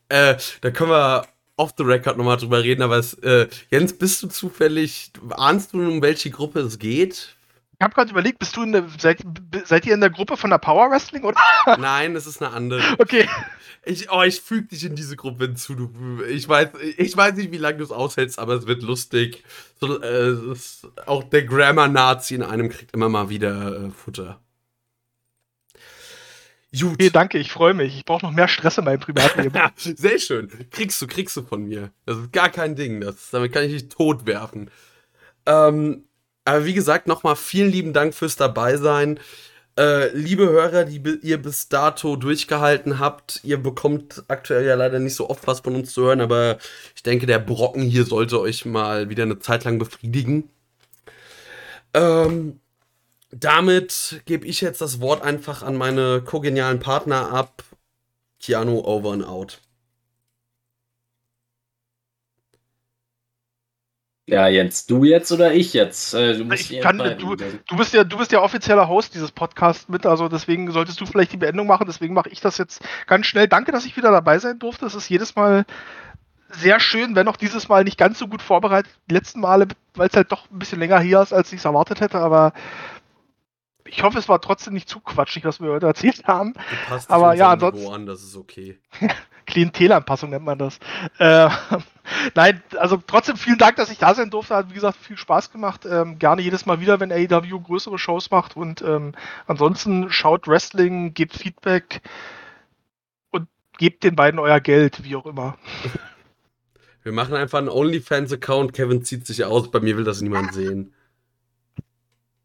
äh, 0.08 0.36
da 0.60 0.70
können 0.70 0.90
wir 0.90 1.26
off 1.56 1.74
the 1.76 1.84
record 1.84 2.16
nochmal 2.16 2.38
drüber 2.38 2.62
reden, 2.62 2.82
aber 2.82 2.98
es, 2.98 3.14
äh, 3.14 3.46
Jens, 3.70 3.92
bist 3.92 4.22
du 4.22 4.28
zufällig, 4.28 5.12
ahnst 5.30 5.72
du, 5.72 5.78
um 5.78 6.02
welche 6.02 6.30
Gruppe 6.30 6.60
es 6.60 6.78
geht? 6.78 7.36
Ich 7.78 7.84
habe 7.84 7.94
gerade 7.94 8.10
überlegt, 8.10 8.40
bist 8.40 8.56
du 8.56 8.64
in 8.64 8.72
der, 8.72 8.88
seid, 8.98 9.22
seid 9.64 9.86
ihr 9.86 9.94
in 9.94 10.00
der 10.00 10.10
Gruppe 10.10 10.36
von 10.36 10.50
der 10.50 10.58
Power 10.58 10.90
Wrestling 10.90 11.22
oder? 11.22 11.38
Nein, 11.78 12.16
es 12.16 12.26
ist 12.26 12.42
eine 12.42 12.52
andere. 12.52 12.82
Okay. 12.98 13.28
Ich, 13.84 14.10
oh, 14.10 14.22
ich 14.22 14.40
füge 14.40 14.66
dich 14.66 14.84
in 14.84 14.96
diese 14.96 15.14
Gruppe 15.14 15.46
hinzu. 15.46 15.76
Du, 15.76 16.24
ich, 16.24 16.48
weiß, 16.48 16.70
ich 16.96 17.16
weiß 17.16 17.36
nicht, 17.36 17.52
wie 17.52 17.58
lange 17.58 17.78
du 17.78 17.84
es 17.84 17.92
aushältst, 17.92 18.40
aber 18.40 18.54
es 18.54 18.66
wird 18.66 18.82
lustig. 18.82 19.44
So, 19.80 20.02
äh, 20.02 20.52
ist, 20.52 20.88
auch 21.06 21.22
der 21.22 21.44
Grammar-Nazi 21.44 22.34
in 22.34 22.42
einem 22.42 22.68
kriegt 22.68 22.92
immer 22.94 23.08
mal 23.08 23.28
wieder 23.28 23.84
äh, 23.84 23.90
Futter. 23.90 24.40
Gut. 26.72 26.94
Okay, 26.94 27.10
danke, 27.10 27.38
ich 27.38 27.52
freue 27.52 27.74
mich. 27.74 27.96
Ich 27.96 28.04
brauche 28.04 28.26
noch 28.26 28.32
mehr 28.32 28.48
Stress 28.48 28.76
in 28.78 28.84
meinem 28.84 29.00
Privatleben. 29.00 29.58
Sehr 29.76 30.18
schön. 30.18 30.50
Kriegst 30.70 31.00
du, 31.00 31.06
kriegst 31.06 31.36
du 31.36 31.42
von 31.42 31.62
mir. 31.62 31.92
Das 32.06 32.18
ist 32.18 32.32
gar 32.32 32.50
kein 32.50 32.74
Ding. 32.74 33.00
Das, 33.00 33.30
damit 33.30 33.52
kann 33.52 33.62
ich 33.62 33.72
dich 33.72 33.88
tot 33.88 34.26
werfen. 34.26 34.68
Ähm, 35.46 36.07
aber 36.48 36.64
wie 36.64 36.74
gesagt, 36.74 37.06
nochmal 37.06 37.36
vielen 37.36 37.70
lieben 37.70 37.92
Dank 37.92 38.14
fürs 38.14 38.36
Dabeisein. 38.36 39.20
Äh, 39.78 40.08
liebe 40.16 40.48
Hörer, 40.48 40.84
die 40.84 41.00
ihr 41.22 41.36
bis 41.40 41.68
dato 41.68 42.16
durchgehalten 42.16 42.98
habt, 42.98 43.40
ihr 43.44 43.58
bekommt 43.58 44.24
aktuell 44.28 44.64
ja 44.64 44.74
leider 44.74 44.98
nicht 44.98 45.14
so 45.14 45.28
oft 45.28 45.46
was 45.46 45.60
von 45.60 45.74
uns 45.74 45.92
zu 45.92 46.04
hören, 46.04 46.20
aber 46.20 46.58
ich 46.96 47.02
denke, 47.02 47.26
der 47.26 47.38
Brocken 47.38 47.82
hier 47.82 48.04
sollte 48.04 48.40
euch 48.40 48.64
mal 48.64 49.10
wieder 49.10 49.24
eine 49.24 49.38
Zeit 49.38 49.64
lang 49.64 49.78
befriedigen. 49.78 50.50
Ähm, 51.94 52.60
damit 53.30 54.22
gebe 54.24 54.46
ich 54.46 54.62
jetzt 54.62 54.80
das 54.80 55.00
Wort 55.00 55.22
einfach 55.22 55.62
an 55.62 55.76
meine 55.76 56.22
kogenialen 56.22 56.80
Partner 56.80 57.30
ab. 57.30 57.62
Keanu 58.40 58.80
over 58.84 59.12
and 59.12 59.24
out. 59.24 59.60
Ja, 64.28 64.46
Jens, 64.46 64.84
du 64.86 65.04
jetzt 65.04 65.32
oder 65.32 65.54
ich 65.54 65.72
jetzt? 65.72 66.12
Äh, 66.12 66.36
du 66.36 66.44
musst 66.44 66.70
Ich 66.70 66.80
kann- 66.80 67.00
entscheiden. 67.00 67.58
Du 67.66 67.76
bist 67.76 67.94
ja, 67.94 68.04
du 68.04 68.18
bist 68.18 68.30
ja 68.30 68.42
offizieller 68.42 68.86
Host 68.86 69.14
dieses 69.14 69.32
Podcasts 69.32 69.88
mit, 69.88 70.04
also 70.04 70.28
deswegen 70.28 70.70
solltest 70.70 71.00
du 71.00 71.06
vielleicht 71.06 71.32
die 71.32 71.38
Beendung 71.38 71.66
machen, 71.66 71.86
deswegen 71.86 72.12
mache 72.12 72.28
ich 72.28 72.40
das 72.40 72.58
jetzt 72.58 72.82
ganz 73.06 73.24
schnell. 73.26 73.48
Danke, 73.48 73.72
dass 73.72 73.86
ich 73.86 73.96
wieder 73.96 74.10
dabei 74.10 74.38
sein 74.38 74.58
durfte. 74.58 74.84
Es 74.84 74.94
ist 74.94 75.08
jedes 75.08 75.34
Mal 75.34 75.64
sehr 76.50 76.78
schön, 76.78 77.14
wenn 77.16 77.26
auch 77.28 77.36
dieses 77.36 77.68
Mal 77.68 77.84
nicht 77.84 77.96
ganz 77.98 78.18
so 78.18 78.26
gut 78.28 78.42
vorbereitet. 78.42 78.92
Die 79.10 79.14
letzten 79.14 79.40
Male, 79.40 79.66
weil 79.94 80.08
es 80.08 80.16
halt 80.16 80.30
doch 80.30 80.50
ein 80.50 80.58
bisschen 80.58 80.78
länger 80.78 81.00
hier 81.00 81.22
ist, 81.22 81.32
als 81.32 81.50
ich 81.52 81.60
es 81.60 81.64
erwartet 81.64 82.00
hätte, 82.02 82.18
aber 82.18 82.52
ich 83.86 84.02
hoffe, 84.02 84.18
es 84.18 84.28
war 84.28 84.40
trotzdem 84.42 84.74
nicht 84.74 84.88
zu 84.90 85.00
quatschig, 85.00 85.46
was 85.46 85.60
wir 85.60 85.70
heute 85.70 85.86
erzählt 85.86 86.26
haben. 86.26 86.52
Du 86.52 86.60
passt 86.90 87.10
Aber 87.10 87.32
ja, 87.34 87.52
ansonsten- 87.52 87.90
an, 87.92 88.04
das 88.04 88.22
ist 88.22 88.36
okay. 88.36 88.78
Klientelanpassung 89.48 90.30
nennt 90.30 90.44
man 90.44 90.58
das. 90.58 90.78
Äh, 91.18 91.48
nein, 92.34 92.62
also 92.78 92.98
trotzdem 93.04 93.36
vielen 93.36 93.58
Dank, 93.58 93.76
dass 93.76 93.90
ich 93.90 93.98
da 93.98 94.14
sein 94.14 94.30
durfte. 94.30 94.54
Hat 94.54 94.70
wie 94.70 94.74
gesagt 94.74 94.98
viel 94.98 95.16
Spaß 95.16 95.50
gemacht. 95.50 95.86
Ähm, 95.90 96.18
gerne 96.18 96.42
jedes 96.42 96.66
Mal 96.66 96.80
wieder, 96.80 97.00
wenn 97.00 97.10
AEW 97.10 97.60
größere 97.60 97.98
Shows 97.98 98.30
macht. 98.30 98.56
Und 98.56 98.82
ähm, 98.82 99.12
ansonsten 99.46 100.10
schaut 100.10 100.46
Wrestling, 100.46 101.14
gebt 101.14 101.34
Feedback 101.34 102.02
und 103.30 103.48
gebt 103.78 104.04
den 104.04 104.14
beiden 104.14 104.38
euer 104.38 104.60
Geld, 104.60 105.02
wie 105.02 105.16
auch 105.16 105.26
immer. 105.26 105.56
Wir 107.02 107.12
machen 107.12 107.34
einfach 107.34 107.58
einen 107.58 107.70
OnlyFans-Account. 107.70 108.74
Kevin 108.74 109.02
zieht 109.02 109.26
sich 109.26 109.44
aus. 109.44 109.70
Bei 109.70 109.80
mir 109.80 109.96
will 109.96 110.04
das 110.04 110.20
niemand 110.20 110.52
sehen. 110.52 110.92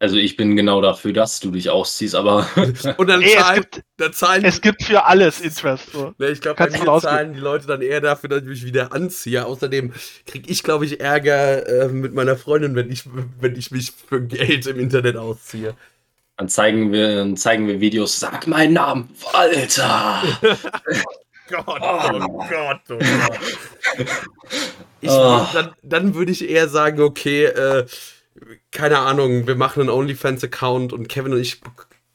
Also 0.00 0.16
ich 0.16 0.36
bin 0.36 0.56
genau 0.56 0.80
dafür, 0.80 1.12
dass 1.12 1.40
du 1.40 1.50
dich 1.50 1.70
ausziehst, 1.70 2.14
aber 2.14 2.46
Und 2.98 3.06
dann 3.08 3.22
Ey, 3.22 3.28
es, 3.28 3.34
zahlen, 3.34 3.60
gibt, 3.60 3.82
dann 3.96 4.12
zahlen 4.12 4.44
es 4.44 4.60
gibt 4.60 4.82
für 4.82 5.04
alles 5.04 5.40
Interest. 5.40 5.92
So. 5.92 6.14
Ne, 6.18 6.28
ich 6.28 6.40
glaube, 6.40 6.56
bei 6.56 6.66
Kannst 6.66 6.84
mir 6.84 7.00
zahlen 7.00 7.32
die 7.32 7.40
Leute 7.40 7.66
dann 7.66 7.80
eher 7.80 8.00
dafür, 8.00 8.28
dass 8.28 8.42
ich 8.42 8.48
mich 8.48 8.64
wieder 8.64 8.92
anziehe. 8.92 9.46
Außerdem 9.46 9.92
kriege 10.26 10.50
ich, 10.50 10.62
glaube 10.62 10.84
ich, 10.84 11.00
Ärger 11.00 11.66
äh, 11.66 11.88
mit 11.88 12.12
meiner 12.12 12.36
Freundin, 12.36 12.74
wenn 12.74 12.90
ich, 12.90 13.04
wenn 13.40 13.56
ich 13.56 13.70
mich 13.70 13.92
für 13.92 14.20
Geld 14.20 14.66
im 14.66 14.78
Internet 14.80 15.16
ausziehe. 15.16 15.74
dann 16.36 16.48
zeigen 16.48 16.92
wir, 16.92 17.16
dann 17.16 17.36
zeigen 17.36 17.66
wir 17.68 17.80
Videos. 17.80 18.18
Sag 18.18 18.46
meinen 18.46 18.74
Namen, 18.74 19.10
Walter. 19.32 20.22
Gott, 21.48 21.66
oh 21.68 22.38
Gott, 22.48 22.80
oh 22.90 22.98
Gott. 22.98 24.10
Ich, 25.00 25.10
Oh. 25.10 25.46
Dann, 25.52 25.72
dann 25.82 26.14
würde 26.14 26.32
ich 26.32 26.48
eher 26.48 26.68
sagen, 26.68 27.00
okay, 27.02 27.44
äh, 27.44 27.86
keine 28.70 28.98
Ahnung, 28.98 29.46
wir 29.46 29.56
machen 29.56 29.80
einen 29.80 29.90
OnlyFans-Account 29.90 30.92
und 30.92 31.08
Kevin 31.08 31.32
und 31.32 31.40
ich 31.40 31.60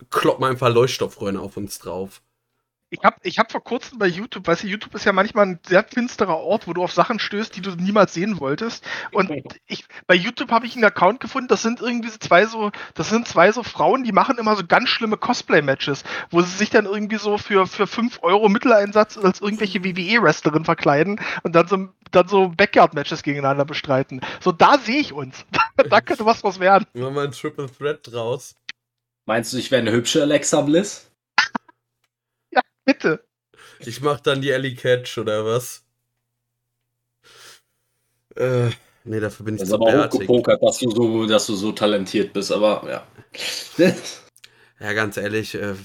kloppen 0.10 0.46
einfach 0.46 0.74
Leuchtstoffröhren 0.74 1.38
auf 1.38 1.58
uns 1.58 1.80
drauf. 1.80 2.22
Ich 2.92 3.04
habe 3.04 3.18
ich 3.22 3.38
hab 3.38 3.52
vor 3.52 3.64
kurzem 3.64 4.00
bei 4.00 4.08
YouTube, 4.08 4.48
weißt 4.48 4.64
du, 4.64 4.68
YouTube 4.68 4.96
ist 4.96 5.06
ja 5.06 5.14
manchmal 5.14 5.46
ein 5.46 5.60
sehr 5.68 5.84
finsterer 5.84 6.38
Ort, 6.38 6.68
wo 6.68 6.74
du 6.74 6.84
auf 6.84 6.92
Sachen 6.92 7.20
stößt, 7.20 7.56
die 7.56 7.62
du 7.62 7.72
niemals 7.72 8.16
sehen 8.16 8.40
wolltest. 8.40 8.84
Und 9.12 9.32
ich, 9.68 9.86
bei 10.08 10.16
YouTube 10.16 10.50
habe 10.50 10.66
ich 10.66 10.76
einen 10.76 10.86
Account 10.86 11.20
gefunden, 11.20 11.48
das 11.48 11.62
sind 11.62 11.82
irgendwie 11.82 12.10
zwei 12.10 12.48
so, 12.48 12.72
das 12.96 13.10
sind 13.10 13.28
zwei 13.28 13.52
so 13.52 13.62
Frauen, 13.62 14.04
die 14.04 14.12
machen 14.12 14.40
immer 14.40 14.56
so 14.56 14.66
ganz 14.66 14.90
schlimme 14.90 15.18
Cosplay-Matches, 15.18 16.04
wo 16.32 16.42
sie 16.42 16.58
sich 16.58 16.72
dann 16.72 16.86
irgendwie 16.86 17.18
so 17.18 17.38
für, 17.38 17.68
für 17.68 17.86
5 17.86 18.20
Euro 18.24 18.50
Mitteleinsatz 18.50 19.20
als 19.20 19.40
irgendwelche 19.40 19.84
WWE-Wrestlerin 19.84 20.66
verkleiden 20.66 21.22
und 21.44 21.54
dann 21.54 21.68
so, 21.68 21.90
dann 22.10 22.28
so 22.28 22.50
Backyard-Matches 22.50 23.22
gegeneinander 23.22 23.66
bestreiten. 23.66 24.22
So, 24.40 24.52
da 24.52 24.80
sehe 24.80 25.00
ich 25.00 25.14
uns. 25.14 25.46
da 25.90 26.02
könnte 26.02 26.26
was 26.26 26.42
draus 26.42 26.60
werden. 26.60 26.86
Machen 26.94 27.14
wir 27.14 27.22
ein 27.22 27.32
Triple 27.32 27.70
Threat 27.70 28.00
draus. 28.04 28.56
Meinst 29.28 29.54
du, 29.54 29.58
ich 29.58 29.70
wäre 29.70 29.84
eine 29.84 29.92
hübsche 29.92 30.24
Alexa 30.24 30.62
Bliss? 30.62 31.09
Bitte. 32.90 33.24
Ich 33.86 34.02
mach 34.02 34.20
dann 34.20 34.42
die 34.42 34.50
Ellie 34.50 34.74
Catch 34.76 35.20
oder 35.20 35.46
was? 35.46 35.84
Äh, 38.36 38.70
nee, 39.04 39.20
dafür 39.20 39.46
bin 39.46 39.56
ich 39.56 39.60
Das 39.62 39.68
ist 39.70 39.76
zu 39.76 39.76
aber 39.76 39.92
bärtig. 39.92 40.22
hochgepokert, 40.22 40.64
dass 40.64 40.80
du, 40.80 40.90
so, 40.90 41.28
dass 41.28 41.46
du 41.46 41.56
so 41.56 41.72
talentiert 41.72 42.34
bist, 42.34 42.52
aber 42.52 42.84
ja. 42.90 43.08
Ja, 44.80 44.94
ganz 44.94 45.18
ehrlich, 45.18 45.54
äh, 45.56 45.76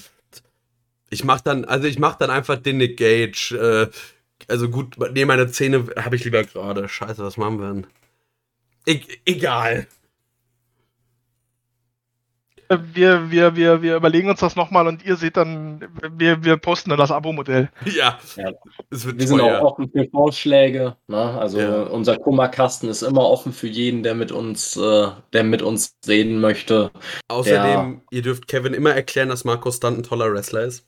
ich 1.11 1.23
mach 1.23 1.41
dann, 1.41 1.65
also 1.65 1.85
ich 1.85 1.99
mach 1.99 2.15
dann 2.15 2.31
einfach 2.31 2.57
den 2.57 2.77
Nick 2.77 2.97
Gage. 2.97 3.51
Äh, 3.91 3.95
also 4.47 4.69
gut, 4.69 4.95
nee, 5.13 5.25
meine 5.25 5.51
Zähne 5.51 5.85
habe 5.97 6.15
ich 6.15 6.23
lieber 6.23 6.43
gerade. 6.43 6.89
Scheiße, 6.89 7.21
was 7.23 7.37
machen 7.37 7.59
wir 7.59 7.67
denn? 7.73 7.87
E 8.87 9.01
egal. 9.25 9.87
Wir, 12.93 13.29
wir, 13.29 13.55
wir, 13.55 13.81
wir 13.81 13.95
überlegen 13.95 14.29
uns 14.29 14.39
das 14.39 14.55
nochmal 14.55 14.87
und 14.87 15.05
ihr 15.05 15.15
seht 15.17 15.37
dann, 15.37 15.87
wir, 16.17 16.43
wir 16.43 16.57
posten 16.57 16.89
dann 16.89 16.97
das 16.99 17.11
Abo-Modell. 17.11 17.69
Ja, 17.85 18.17
Ja. 18.35 18.51
es 18.89 19.05
wird 19.05 19.19
Wir 19.19 19.27
sind 19.27 19.41
auch 19.41 19.61
offen 19.61 19.89
für 19.91 20.07
Vorschläge. 20.09 20.95
Ne? 21.07 21.17
Also 21.17 21.59
Ja. 21.59 21.83
unser 21.83 22.17
Kummerkasten 22.17 22.89
ist 22.89 23.03
immer 23.03 23.21
offen 23.21 23.53
für 23.53 23.67
jeden, 23.67 24.01
der 24.03 24.15
mit 24.15 24.31
uns, 24.31 24.75
äh, 24.77 25.07
der 25.33 25.43
mit 25.43 25.61
uns 25.61 25.95
reden 26.07 26.41
möchte. 26.41 26.91
Außerdem, 27.27 28.01
ihr 28.09 28.21
dürft 28.21 28.47
Kevin 28.47 28.73
immer 28.73 28.91
erklären, 28.93 29.29
dass 29.29 29.43
Markus 29.45 29.77
Stunt 29.77 29.99
ein 29.99 30.03
toller 30.03 30.31
Wrestler 30.33 30.61
ist. 30.61 30.87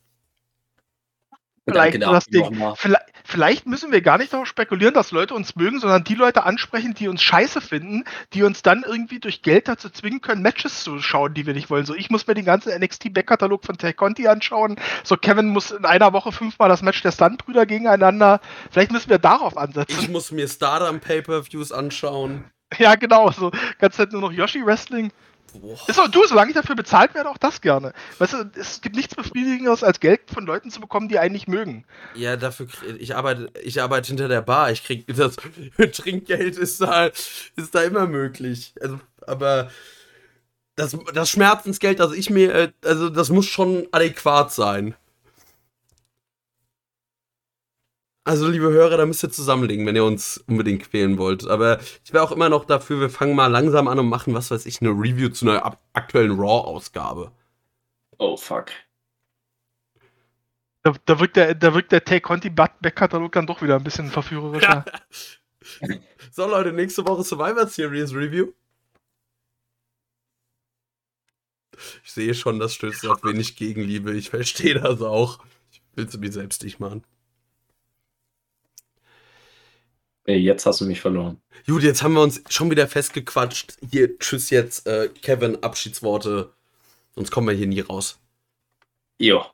Vielleicht, 1.69 2.01
Danke 2.01 2.13
das 2.13 2.25
Ding. 2.25 2.73
Vielleicht, 2.75 3.03
vielleicht 3.27 3.67
müssen 3.67 3.91
wir 3.91 4.01
gar 4.01 4.17
nicht 4.17 4.33
darauf 4.33 4.47
spekulieren, 4.47 4.93
dass 4.93 5.11
Leute 5.11 5.33
uns 5.35 5.55
mögen, 5.55 5.79
sondern 5.79 6.03
die 6.03 6.15
Leute 6.15 6.43
ansprechen, 6.43 6.93
die 6.93 7.07
uns 7.07 7.21
scheiße 7.21 7.61
finden, 7.61 8.05
die 8.33 8.43
uns 8.43 8.61
dann 8.61 8.83
irgendwie 8.87 9.19
durch 9.19 9.41
Geld 9.41 9.67
dazu 9.67 9.89
zwingen 9.89 10.21
können, 10.21 10.41
Matches 10.41 10.83
zu 10.83 10.99
schauen, 10.99 11.33
die 11.33 11.45
wir 11.45 11.53
nicht 11.53 11.69
wollen. 11.69 11.85
So, 11.85 11.93
ich 11.93 12.09
muss 12.09 12.25
mir 12.25 12.33
den 12.33 12.45
ganzen 12.45 12.71
NXT-Backkatalog 12.71 13.65
von 13.65 13.77
Tay 13.77 13.93
Conti 13.93 14.27
anschauen. 14.27 14.77
So, 15.03 15.17
Kevin 15.17 15.49
muss 15.49 15.71
in 15.71 15.85
einer 15.85 16.13
Woche 16.13 16.31
fünfmal 16.31 16.69
das 16.69 16.81
Match 16.81 17.01
der 17.01 17.11
Stuntbrüder 17.11 17.65
gegeneinander. 17.65 18.39
Vielleicht 18.71 18.91
müssen 18.91 19.09
wir 19.09 19.19
darauf 19.19 19.53
Ich 19.53 19.59
ansetzen. 19.59 20.11
muss 20.11 20.31
mir 20.31 20.47
Stardom 20.47 20.99
Pay-Per-Views 20.99 21.71
anschauen. 21.71 22.45
Ja, 22.77 22.95
genau. 22.95 23.31
So, 23.31 23.51
ganz 23.79 23.97
halt 23.99 24.11
nur 24.11 24.21
noch 24.21 24.31
Yoshi-Wrestling. 24.31 25.11
Boah. 25.53 25.77
Ist 25.87 25.99
auch 25.99 26.07
du, 26.07 26.25
solange 26.25 26.49
ich 26.51 26.55
dafür 26.55 26.75
bezahlt 26.75 27.13
werde, 27.15 27.29
auch 27.29 27.37
das 27.37 27.61
gerne. 27.61 27.93
Weißt 28.17 28.33
du, 28.33 28.51
es 28.55 28.81
gibt 28.81 28.95
nichts 28.95 29.15
Befriedigenderes, 29.15 29.83
als 29.83 29.99
Geld 29.99 30.21
von 30.31 30.45
Leuten 30.45 30.69
zu 30.69 30.79
bekommen, 30.79 31.09
die 31.09 31.19
einen 31.19 31.33
nicht 31.33 31.47
mögen. 31.47 31.85
Ja, 32.15 32.35
dafür 32.35 32.67
ich 32.97 33.15
arbeite, 33.15 33.51
ich 33.63 33.81
arbeite 33.81 34.07
hinter 34.07 34.27
der 34.27 34.41
Bar. 34.41 34.71
Ich 34.71 34.83
krieg 34.83 35.05
das 35.07 35.35
Trinkgeld 35.93 36.57
ist 36.57 36.81
da, 36.81 37.09
ist 37.55 37.73
da 37.73 37.81
immer 37.83 38.07
möglich. 38.07 38.73
Also, 38.81 38.99
aber 39.25 39.69
das, 40.75 40.95
das 41.13 41.29
Schmerzensgeld, 41.29 41.99
das 41.99 42.13
ich 42.13 42.29
mir, 42.29 42.53
äh, 42.53 42.71
also 42.85 43.09
das 43.09 43.29
muss 43.29 43.47
schon 43.47 43.87
adäquat 43.91 44.53
sein. 44.53 44.95
Also, 48.27 48.49
liebe 48.49 48.69
Hörer, 48.69 48.97
da 48.97 49.05
müsst 49.05 49.23
ihr 49.23 49.29
zusammenlegen, 49.29 49.85
wenn 49.85 49.95
ihr 49.95 50.03
uns 50.03 50.43
unbedingt 50.47 50.83
quälen 50.83 51.17
wollt. 51.17 51.47
Aber 51.47 51.79
ich 52.03 52.11
wäre 52.11 52.25
auch 52.25 52.33
immer 52.33 52.49
noch 52.49 52.65
dafür, 52.65 52.99
wir 52.99 53.09
fangen 53.09 53.35
mal 53.35 53.47
langsam 53.47 53.87
an 53.87 53.99
und 53.99 54.09
machen, 54.09 54.33
was 54.33 54.51
weiß 54.51 54.65
ich, 54.65 54.81
eine 54.81 54.89
Review 54.89 55.29
zu 55.29 55.49
einer 55.49 55.77
aktuellen 55.93 56.37
Raw-Ausgabe. 56.37 57.31
Oh 58.17 58.35
fuck. 58.35 58.65
Da, 60.83 60.93
da 61.05 61.19
wirkt 61.21 61.37
der, 61.37 61.55
da 61.55 61.73
wirkt 61.73 61.93
der 61.93 62.03
Take 62.03 62.19
Conti 62.19 62.49
Backkatalog 62.49 63.31
dann 63.31 63.47
doch 63.47 63.61
wieder 63.61 63.77
ein 63.77 63.83
bisschen 63.85 64.09
verführerischer. 64.09 64.83
So, 66.31 66.47
Leute, 66.47 66.73
nächste 66.73 67.05
Woche 67.07 67.23
Survivor 67.23 67.65
Series 67.67 68.13
Review. 68.13 68.51
Ich 72.03 72.11
sehe 72.11 72.33
schon, 72.33 72.59
das 72.59 72.73
stößt 72.73 73.07
auf 73.07 73.23
wenig 73.23 73.55
Gegenliebe. 73.55 74.13
Ich 74.15 74.29
verstehe 74.31 74.79
das 74.79 75.01
auch. 75.01 75.39
Ich 75.71 75.81
will 75.95 76.05
es 76.05 76.17
mir 76.17 76.31
selbst 76.31 76.63
nicht 76.63 76.79
machen. 76.79 77.03
Ey, 80.27 80.39
jetzt 80.39 80.65
hast 80.65 80.81
du 80.81 80.85
mich 80.85 80.99
verloren. 80.99 81.39
Gut, 81.65 81.83
jetzt 81.83 82.03
haben 82.03 82.13
wir 82.13 82.21
uns 82.21 82.41
schon 82.49 82.69
wieder 82.69 82.87
festgequatscht. 82.87 83.77
Hier, 83.91 84.19
tschüss 84.19 84.49
jetzt, 84.49 84.85
äh, 84.85 85.07
Kevin, 85.21 85.63
Abschiedsworte. 85.63 86.51
Sonst 87.15 87.31
kommen 87.31 87.47
wir 87.47 87.55
hier 87.55 87.67
nie 87.67 87.79
raus. 87.79 88.19
Jo. 89.19 89.45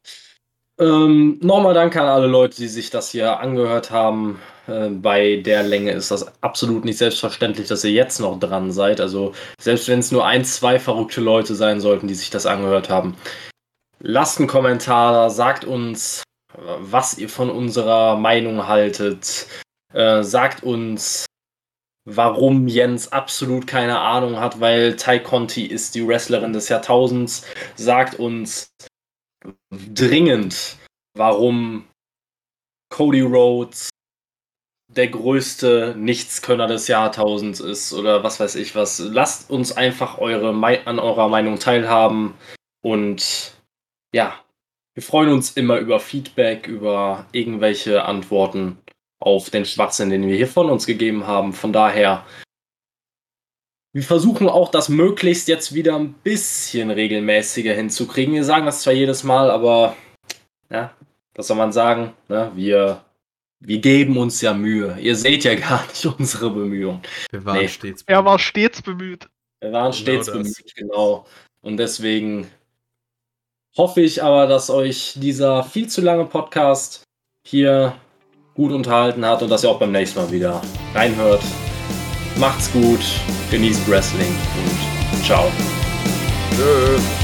Ähm, 0.80 1.38
Nochmal 1.42 1.76
danke 1.76 2.02
an 2.02 2.08
alle 2.08 2.26
Leute, 2.26 2.56
die 2.56 2.68
sich 2.68 2.90
das 2.90 3.12
hier 3.12 3.40
angehört 3.40 3.92
haben. 3.92 4.40
Äh, 4.68 4.90
bei 4.90 5.38
der 5.38 5.62
Länge 5.62 5.92
ist 5.92 6.10
das 6.10 6.42
absolut 6.42 6.86
nicht 6.86 6.98
selbstverständlich, 6.98 7.68
dass 7.68 7.84
ihr 7.84 7.92
jetzt 7.92 8.20
noch 8.20 8.40
dran 8.40 8.72
seid. 8.72 9.00
Also 9.00 9.34
selbst 9.62 9.88
wenn 9.88 10.00
es 10.00 10.12
nur 10.12 10.26
ein, 10.26 10.44
zwei 10.44 10.80
verrückte 10.80 11.22
Leute 11.22 11.54
sein 11.54 11.82
sollten, 11.82 12.08
die 12.08 12.16
sich 12.16 12.32
das 12.32 12.48
angehört 12.48 12.90
haben. 12.90 13.16
Lasst 14.00 14.40
einen 14.40 14.48
Kommentar 14.48 15.14
da, 15.14 15.30
sagt 15.30 15.66
uns, 15.66 16.24
was 16.56 17.18
ihr 17.20 17.30
von 17.30 17.52
unserer 17.52 18.18
Meinung 18.18 18.68
haltet. 18.68 19.48
Äh, 19.94 20.24
sagt 20.24 20.64
uns, 20.64 21.26
warum 22.06 22.68
Jens 22.68 23.12
absolut 23.12 23.68
keine 23.68 24.00
Ahnung 24.00 24.40
hat, 24.40 24.60
weil 24.60 24.96
Tai 24.96 25.20
Conti 25.20 25.66
ist 25.66 25.96
die 25.96 26.06
Wrestlerin 26.06 26.54
des 26.54 26.70
Jahrtausends. 26.70 27.46
Sagt 27.76 28.16
uns 28.16 28.68
dringend, 29.72 30.78
warum 31.16 31.86
Cody 32.90 33.22
Rhodes 33.22 33.90
der 34.88 35.08
größte 35.08 35.96
Nichtskönner 35.98 36.68
des 36.68 36.88
Jahrtausends 36.88 37.60
ist 37.60 37.94
oder 37.94 38.24
was 38.24 38.40
weiß 38.40 38.56
ich 38.56 38.76
was. 38.76 39.00
Lasst 39.00 39.50
uns 39.50 39.76
einfach 39.76 40.18
eure 40.20 40.50
an 40.86 41.00
eurer 41.00 41.30
Meinung 41.30 41.58
teilhaben 41.58 42.36
und 42.84 43.54
ja, 44.14 44.40
wir 44.94 45.02
freuen 45.02 45.30
uns 45.30 45.52
immer 45.52 45.78
über 45.80 46.00
Feedback, 46.00 46.68
über 46.68 47.26
irgendwelche 47.32 48.06
Antworten 48.06 48.78
auf 49.24 49.50
den 49.50 49.66
Schwachsinn, 49.66 50.10
den 50.10 50.28
wir 50.28 50.36
hier 50.36 50.48
von 50.48 50.70
uns 50.70 50.86
gegeben 50.86 51.26
haben. 51.26 51.54
Von 51.54 51.72
daher, 51.72 52.26
wir 53.94 54.04
versuchen 54.04 54.50
auch 54.50 54.70
das 54.70 54.90
möglichst 54.90 55.48
jetzt 55.48 55.74
wieder 55.74 55.96
ein 55.96 56.14
bisschen 56.14 56.90
regelmäßiger 56.92 57.74
hinzukriegen. 57.74 58.34
Wir 58.34 58.44
sagen 58.44 58.66
das 58.66 58.82
zwar 58.82 58.94
jedes 58.94 59.24
Mal, 59.24 59.50
aber 59.50 59.96
ja, 60.70 60.94
was 61.36 61.48
soll 61.48 61.58
man 61.58 61.72
sagen? 61.72 62.14
Ne? 62.28 62.52
Wir, 62.56 63.04
wir 63.60 63.80
geben 63.80 64.18
uns 64.18 64.42
ja 64.42 64.54
Mühe. 64.54 64.98
Ihr 65.00 65.16
seht 65.16 65.44
ja 65.46 65.56
gar 65.70 65.86
nicht 65.88 66.06
unsere 66.06 66.50
Bemühungen. 66.50 67.02
Wir 67.32 67.46
waren 67.46 67.60
Nee. 67.60 67.68
stets. 67.68 68.04
er 68.06 68.26
war 68.26 68.38
stets 68.40 68.82
bemüht. 68.82 69.28
Wir 69.62 69.72
waren 69.72 69.94
stets 69.94 70.26
das. 70.26 70.36
bemüht, 70.36 70.76
genau. 70.76 71.26
Und 71.62 71.78
deswegen 71.78 72.48
hoffe 73.78 74.02
ich 74.02 74.22
aber, 74.22 74.48
dass 74.48 74.70
euch 74.70 75.14
dieser 75.16 75.64
viel 75.64 75.88
zu 75.88 76.02
lange 76.02 76.26
Podcast 76.26 77.04
hier 77.48 77.96
gut 78.56 78.72
unterhalten 78.72 79.26
hat 79.26 79.42
und 79.42 79.50
dass 79.50 79.64
ihr 79.64 79.70
auch 79.70 79.80
beim 79.80 79.92
nächsten 79.92 80.20
Mal 80.20 80.32
wieder 80.32 80.62
reinhört. 80.94 81.42
Macht's 82.38 82.72
gut, 82.72 83.02
genießt 83.52 83.90
Wrestling 83.90 84.36
und 85.12 85.26
ciao. 85.26 85.46
Tschö. 86.56 87.23